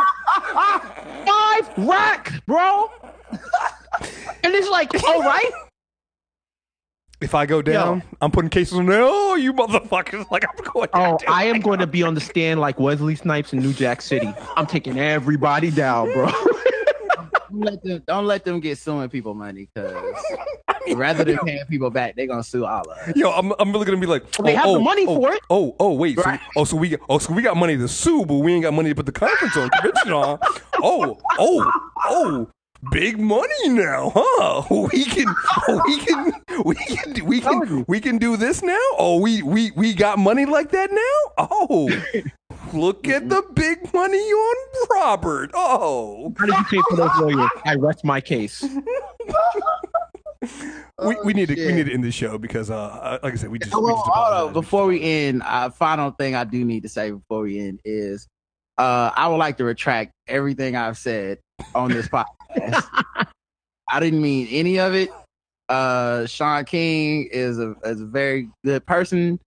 five 1.26 1.72
racks, 1.78 2.34
bro. 2.48 2.90
and 3.32 4.54
it's 4.56 4.70
like, 4.70 4.92
all 5.04 5.22
right. 5.22 5.52
If 7.22 7.34
I 7.34 7.46
go 7.46 7.62
down, 7.62 8.04
I'm 8.20 8.30
putting 8.32 8.50
cases 8.50 8.78
on 8.78 8.88
there. 8.88 9.02
Oh, 9.04 9.36
you 9.36 9.54
motherfuckers! 9.54 10.26
Like 10.32 10.44
I'm 10.50 10.64
going. 10.74 10.90
Oh, 10.94 11.00
down, 11.00 11.18
dude. 11.18 11.30
I 11.30 11.44
am 11.46 11.60
going 11.62 11.80
to 11.80 11.88
be 11.88 12.02
on 12.04 12.14
the 12.16 12.20
stand 12.22 12.60
like 12.60 12.80
Wesley 12.80 13.16
Snipes 13.16 13.54
in 13.54 13.60
New 13.60 13.74
Jack 13.74 14.02
City. 14.02 14.32
I'm 14.58 14.66
taking 14.66 15.00
everybody 15.00 15.70
down, 15.72 16.12
bro. 16.12 16.26
don't 17.52 17.62
let 17.62 17.84
them 17.84 18.04
don't 18.08 18.26
let 18.26 18.44
them 18.44 18.60
get 18.60 18.78
suing 18.80 19.08
people 19.10 19.34
money 19.36 19.70
because 19.74 19.96
Rather 20.96 21.24
than 21.24 21.38
paying 21.40 21.66
people 21.66 21.90
back, 21.90 22.16
they're 22.16 22.28
gonna 22.28 22.44
sue 22.44 22.66
all 22.66 22.82
of 22.82 22.88
us. 22.88 23.16
Yo, 23.16 23.32
I'm, 23.32 23.54
I'm 23.60 23.72
really 23.72 23.86
gonna 23.86 23.98
be 23.98 24.08
like, 24.08 24.30
They 24.32 24.54
oh, 24.54 24.56
have 24.56 24.66
the 24.66 24.72
oh, 24.72 24.80
money 24.80 25.06
oh, 25.08 25.16
for 25.16 25.34
it. 25.34 25.42
Oh, 25.50 25.76
oh, 25.80 25.94
wait, 25.94 26.18
Right. 26.18 26.40
so, 26.40 26.62
oh, 26.62 26.64
so 26.66 26.78
we, 26.78 26.98
oh, 27.10 27.18
so 27.18 27.34
we 27.34 27.42
got 27.42 27.58
money 27.58 27.78
to 27.78 27.88
sue, 27.88 28.26
but 28.26 28.36
we 28.36 28.54
ain't 28.54 28.64
got 28.64 28.74
money 28.74 28.90
to 28.90 28.96
put 28.96 29.06
the 29.06 29.12
conference 29.12 29.58
on, 29.58 29.70
convention 29.70 30.14
on. 30.14 30.40
Oh, 30.84 31.18
oh, 31.40 31.72
oh, 32.04 32.48
big 32.92 33.20
money 33.20 33.70
now, 33.70 34.12
huh? 34.14 34.64
We 34.92 35.06
can, 35.06 35.34
we 35.86 36.00
can, 36.00 36.34
we 36.66 36.76
can, 36.76 37.26
we 37.26 37.42
can, 37.42 37.86
we 37.88 38.02
can 38.02 38.18
do 38.18 38.38
this 38.38 38.62
now. 38.62 38.78
Oh, 38.98 39.20
we, 39.22 39.42
we, 39.42 39.72
we 39.72 39.94
got 39.94 40.20
money 40.20 40.46
like 40.46 40.72
that 40.72 40.92
now. 40.92 41.48
Oh, 41.50 41.90
look 42.74 43.08
at 43.08 43.30
the 43.30 43.42
big 43.54 43.94
money 43.94 44.18
on 44.18 44.88
Robert. 44.92 45.52
Oh, 45.54 46.34
How 46.38 46.46
did 46.46 46.56
you 46.56 46.64
pay 46.66 46.82
for 46.90 46.98
those 46.98 47.16
lawyers? 47.18 47.50
I 47.66 47.76
rest 47.76 48.04
my 48.04 48.22
case. 48.22 48.64
We, 51.04 51.18
we 51.26 51.34
need 51.34 51.50
to, 51.50 51.56
we 51.56 51.74
need 51.74 51.88
to 51.88 51.94
end 51.94 52.04
this 52.04 52.16
show 52.16 52.38
because, 52.38 52.72
uh, 52.72 53.20
like 53.22 53.34
I 53.34 53.36
said, 53.36 53.50
we 53.50 53.60
just, 53.60 53.76
we 53.76 53.92
just 53.92 54.54
Before 54.54 54.86
we 54.86 55.02
end, 55.02 55.44
uh, 55.46 55.70
final 55.70 56.12
thing 56.12 56.36
I 56.36 56.46
do 56.46 56.64
need 56.64 56.84
to 56.84 56.90
say 56.90 57.12
before 57.12 57.42
we 57.42 57.60
end 57.60 57.82
is, 57.84 58.28
uh, 58.78 59.12
I 59.16 59.28
would 59.28 59.38
like 59.38 59.58
to 59.58 59.66
retract 59.66 60.12
everything 60.28 60.76
I've 60.76 60.98
said 60.98 61.40
on 61.74 61.92
this 61.92 62.08
podcast. 62.08 62.84
I 63.90 64.00
didn't 64.00 64.22
mean 64.22 64.48
any 64.50 64.80
of 64.80 64.94
it. 64.94 65.10
Uh, 65.70 66.26
Shaun 66.26 66.66
King 66.66 67.28
is 67.32 67.60
a 67.60 67.76
is 67.84 68.02
a 68.02 68.06
very 68.06 68.50
good 68.64 68.86
person. 68.86 69.40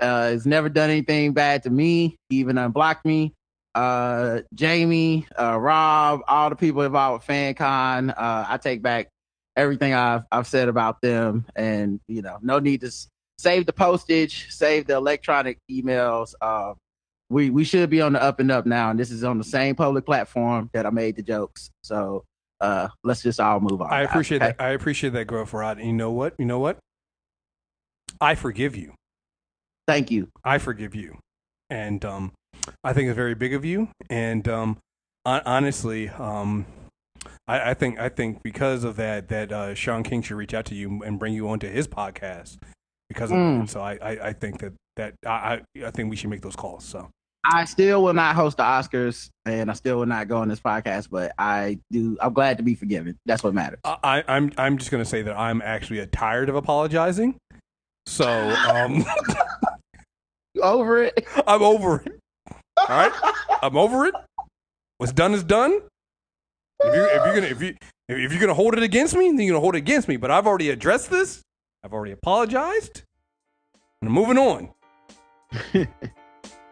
Uh, 0.00 0.30
has 0.30 0.46
never 0.46 0.68
done 0.68 0.90
anything 0.90 1.32
bad 1.32 1.62
to 1.64 1.70
me. 1.70 2.16
He 2.28 2.36
even 2.36 2.56
unblocked 2.56 3.04
me. 3.04 3.34
Uh, 3.74 4.40
Jamie, 4.54 5.26
uh, 5.38 5.58
Rob, 5.58 6.20
all 6.28 6.50
the 6.50 6.56
people 6.56 6.82
involved 6.82 7.26
with 7.26 7.36
FanCon. 7.36 8.10
Uh, 8.10 8.44
I 8.48 8.58
take 8.58 8.80
back 8.82 9.08
everything 9.58 9.92
I've 9.92 10.22
I've 10.32 10.46
said 10.46 10.68
about 10.68 11.02
them, 11.02 11.44
and 11.56 12.00
you 12.06 12.22
know, 12.22 12.38
no 12.40 12.58
need 12.60 12.80
to 12.82 12.92
save 13.38 13.66
the 13.66 13.72
postage, 13.72 14.46
save 14.50 14.86
the 14.86 14.94
electronic 14.94 15.58
emails. 15.70 16.34
Uh, 16.40 16.74
we 17.28 17.50
we 17.50 17.64
should 17.64 17.90
be 17.90 18.00
on 18.00 18.14
the 18.14 18.22
up 18.22 18.40
and 18.40 18.50
up 18.50 18.64
now, 18.64 18.90
and 18.90 18.98
this 18.98 19.10
is 19.10 19.24
on 19.24 19.36
the 19.36 19.44
same 19.44 19.74
public 19.74 20.06
platform 20.06 20.70
that 20.72 20.86
I 20.86 20.90
made 20.90 21.16
the 21.16 21.22
jokes. 21.22 21.70
So 21.82 22.24
uh, 22.60 22.88
let's 23.04 23.22
just 23.22 23.40
all 23.40 23.60
move 23.60 23.82
on. 23.82 23.92
I 23.92 24.02
appreciate 24.02 24.42
okay? 24.42 24.54
that. 24.56 24.64
I 24.64 24.70
appreciate 24.70 25.12
that 25.12 25.26
growth, 25.26 25.52
Rod. 25.52 25.78
And 25.78 25.86
you 25.86 25.92
know 25.92 26.12
what? 26.12 26.34
You 26.38 26.46
know 26.46 26.60
what? 26.60 26.78
I 28.20 28.34
forgive 28.34 28.76
you. 28.76 28.94
Thank 29.86 30.10
you. 30.10 30.28
I 30.44 30.58
forgive 30.58 30.94
you, 30.94 31.18
and 31.68 32.04
um, 32.04 32.32
I 32.84 32.92
think 32.92 33.08
it's 33.08 33.16
very 33.16 33.34
big 33.34 33.54
of 33.54 33.64
you. 33.64 33.88
And 34.08 34.46
um, 34.48 34.78
honestly, 35.24 36.08
um, 36.08 36.66
I, 37.48 37.70
I 37.70 37.74
think 37.74 37.98
I 37.98 38.08
think 38.08 38.42
because 38.42 38.84
of 38.84 38.96
that, 38.96 39.28
that 39.28 39.50
uh, 39.52 39.74
Shaun 39.74 40.02
King 40.02 40.22
should 40.22 40.36
reach 40.36 40.54
out 40.54 40.66
to 40.66 40.74
you 40.74 41.02
and 41.02 41.18
bring 41.18 41.32
you 41.34 41.48
onto 41.48 41.68
his 41.68 41.88
podcast 41.88 42.58
because 43.08 43.30
of 43.30 43.38
Mm. 43.38 43.60
that. 43.62 43.70
So 43.70 43.80
I, 43.80 43.92
I, 44.02 44.10
I 44.28 44.32
think 44.34 44.60
that 44.60 44.72
that 44.96 45.14
I, 45.26 45.60
I 45.76 45.86
I 45.86 45.90
think 45.90 46.10
we 46.10 46.16
should 46.16 46.30
make 46.30 46.42
those 46.42 46.56
calls. 46.56 46.84
So 46.84 47.08
I 47.44 47.64
still 47.64 48.02
will 48.02 48.12
not 48.12 48.34
host 48.34 48.58
the 48.58 48.64
Oscars, 48.64 49.30
and 49.46 49.70
I 49.70 49.74
still 49.74 49.98
will 49.98 50.06
not 50.06 50.28
go 50.28 50.36
on 50.38 50.48
this 50.48 50.60
podcast. 50.60 51.08
But 51.10 51.32
I 51.38 51.78
do. 51.90 52.16
I'm 52.20 52.34
glad 52.34 52.58
to 52.58 52.62
be 52.62 52.74
forgiven. 52.74 53.16
That's 53.24 53.42
what 53.42 53.54
matters. 53.54 53.78
I, 53.84 54.22
I'm 54.28 54.52
I'm 54.58 54.76
just 54.76 54.90
gonna 54.90 55.04
say 55.06 55.22
that 55.22 55.36
I'm 55.38 55.62
actually 55.62 56.00
uh, 56.00 56.06
tired 56.12 56.48
of 56.50 56.54
apologizing. 56.56 57.36
So 58.06 58.26
um, 58.28 59.04
You 60.54 60.62
over 60.62 61.02
it? 61.04 61.26
I'm 61.46 61.62
over 61.62 62.02
it. 62.04 62.18
All 62.76 62.86
right, 62.88 63.12
I'm 63.62 63.76
over 63.76 64.06
it. 64.06 64.14
What's 64.98 65.12
done 65.12 65.32
is 65.34 65.44
done. 65.44 65.80
If 66.80 66.94
you 66.94 67.04
if 67.04 67.24
you're 67.24 67.34
gonna 67.34 67.46
if 67.46 67.62
you 67.62 67.76
if 68.08 68.32
you're 68.32 68.40
gonna 68.40 68.54
hold 68.54 68.74
it 68.74 68.82
against 68.82 69.16
me, 69.16 69.26
then 69.28 69.40
you're 69.40 69.54
gonna 69.54 69.60
hold 69.60 69.74
it 69.74 69.78
against 69.78 70.08
me. 70.08 70.16
But 70.16 70.30
I've 70.30 70.46
already 70.46 70.70
addressed 70.70 71.10
this. 71.10 71.42
I've 71.82 71.92
already 71.92 72.12
apologized. 72.12 73.02
And 74.00 74.08
I'm 74.08 74.14
moving 74.14 74.38
on. 74.38 74.70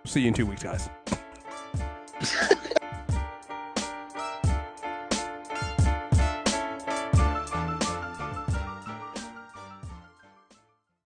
See 0.06 0.20
you 0.20 0.28
in 0.28 0.34
two 0.34 0.46
weeks, 0.46 0.62
guys. 0.62 0.88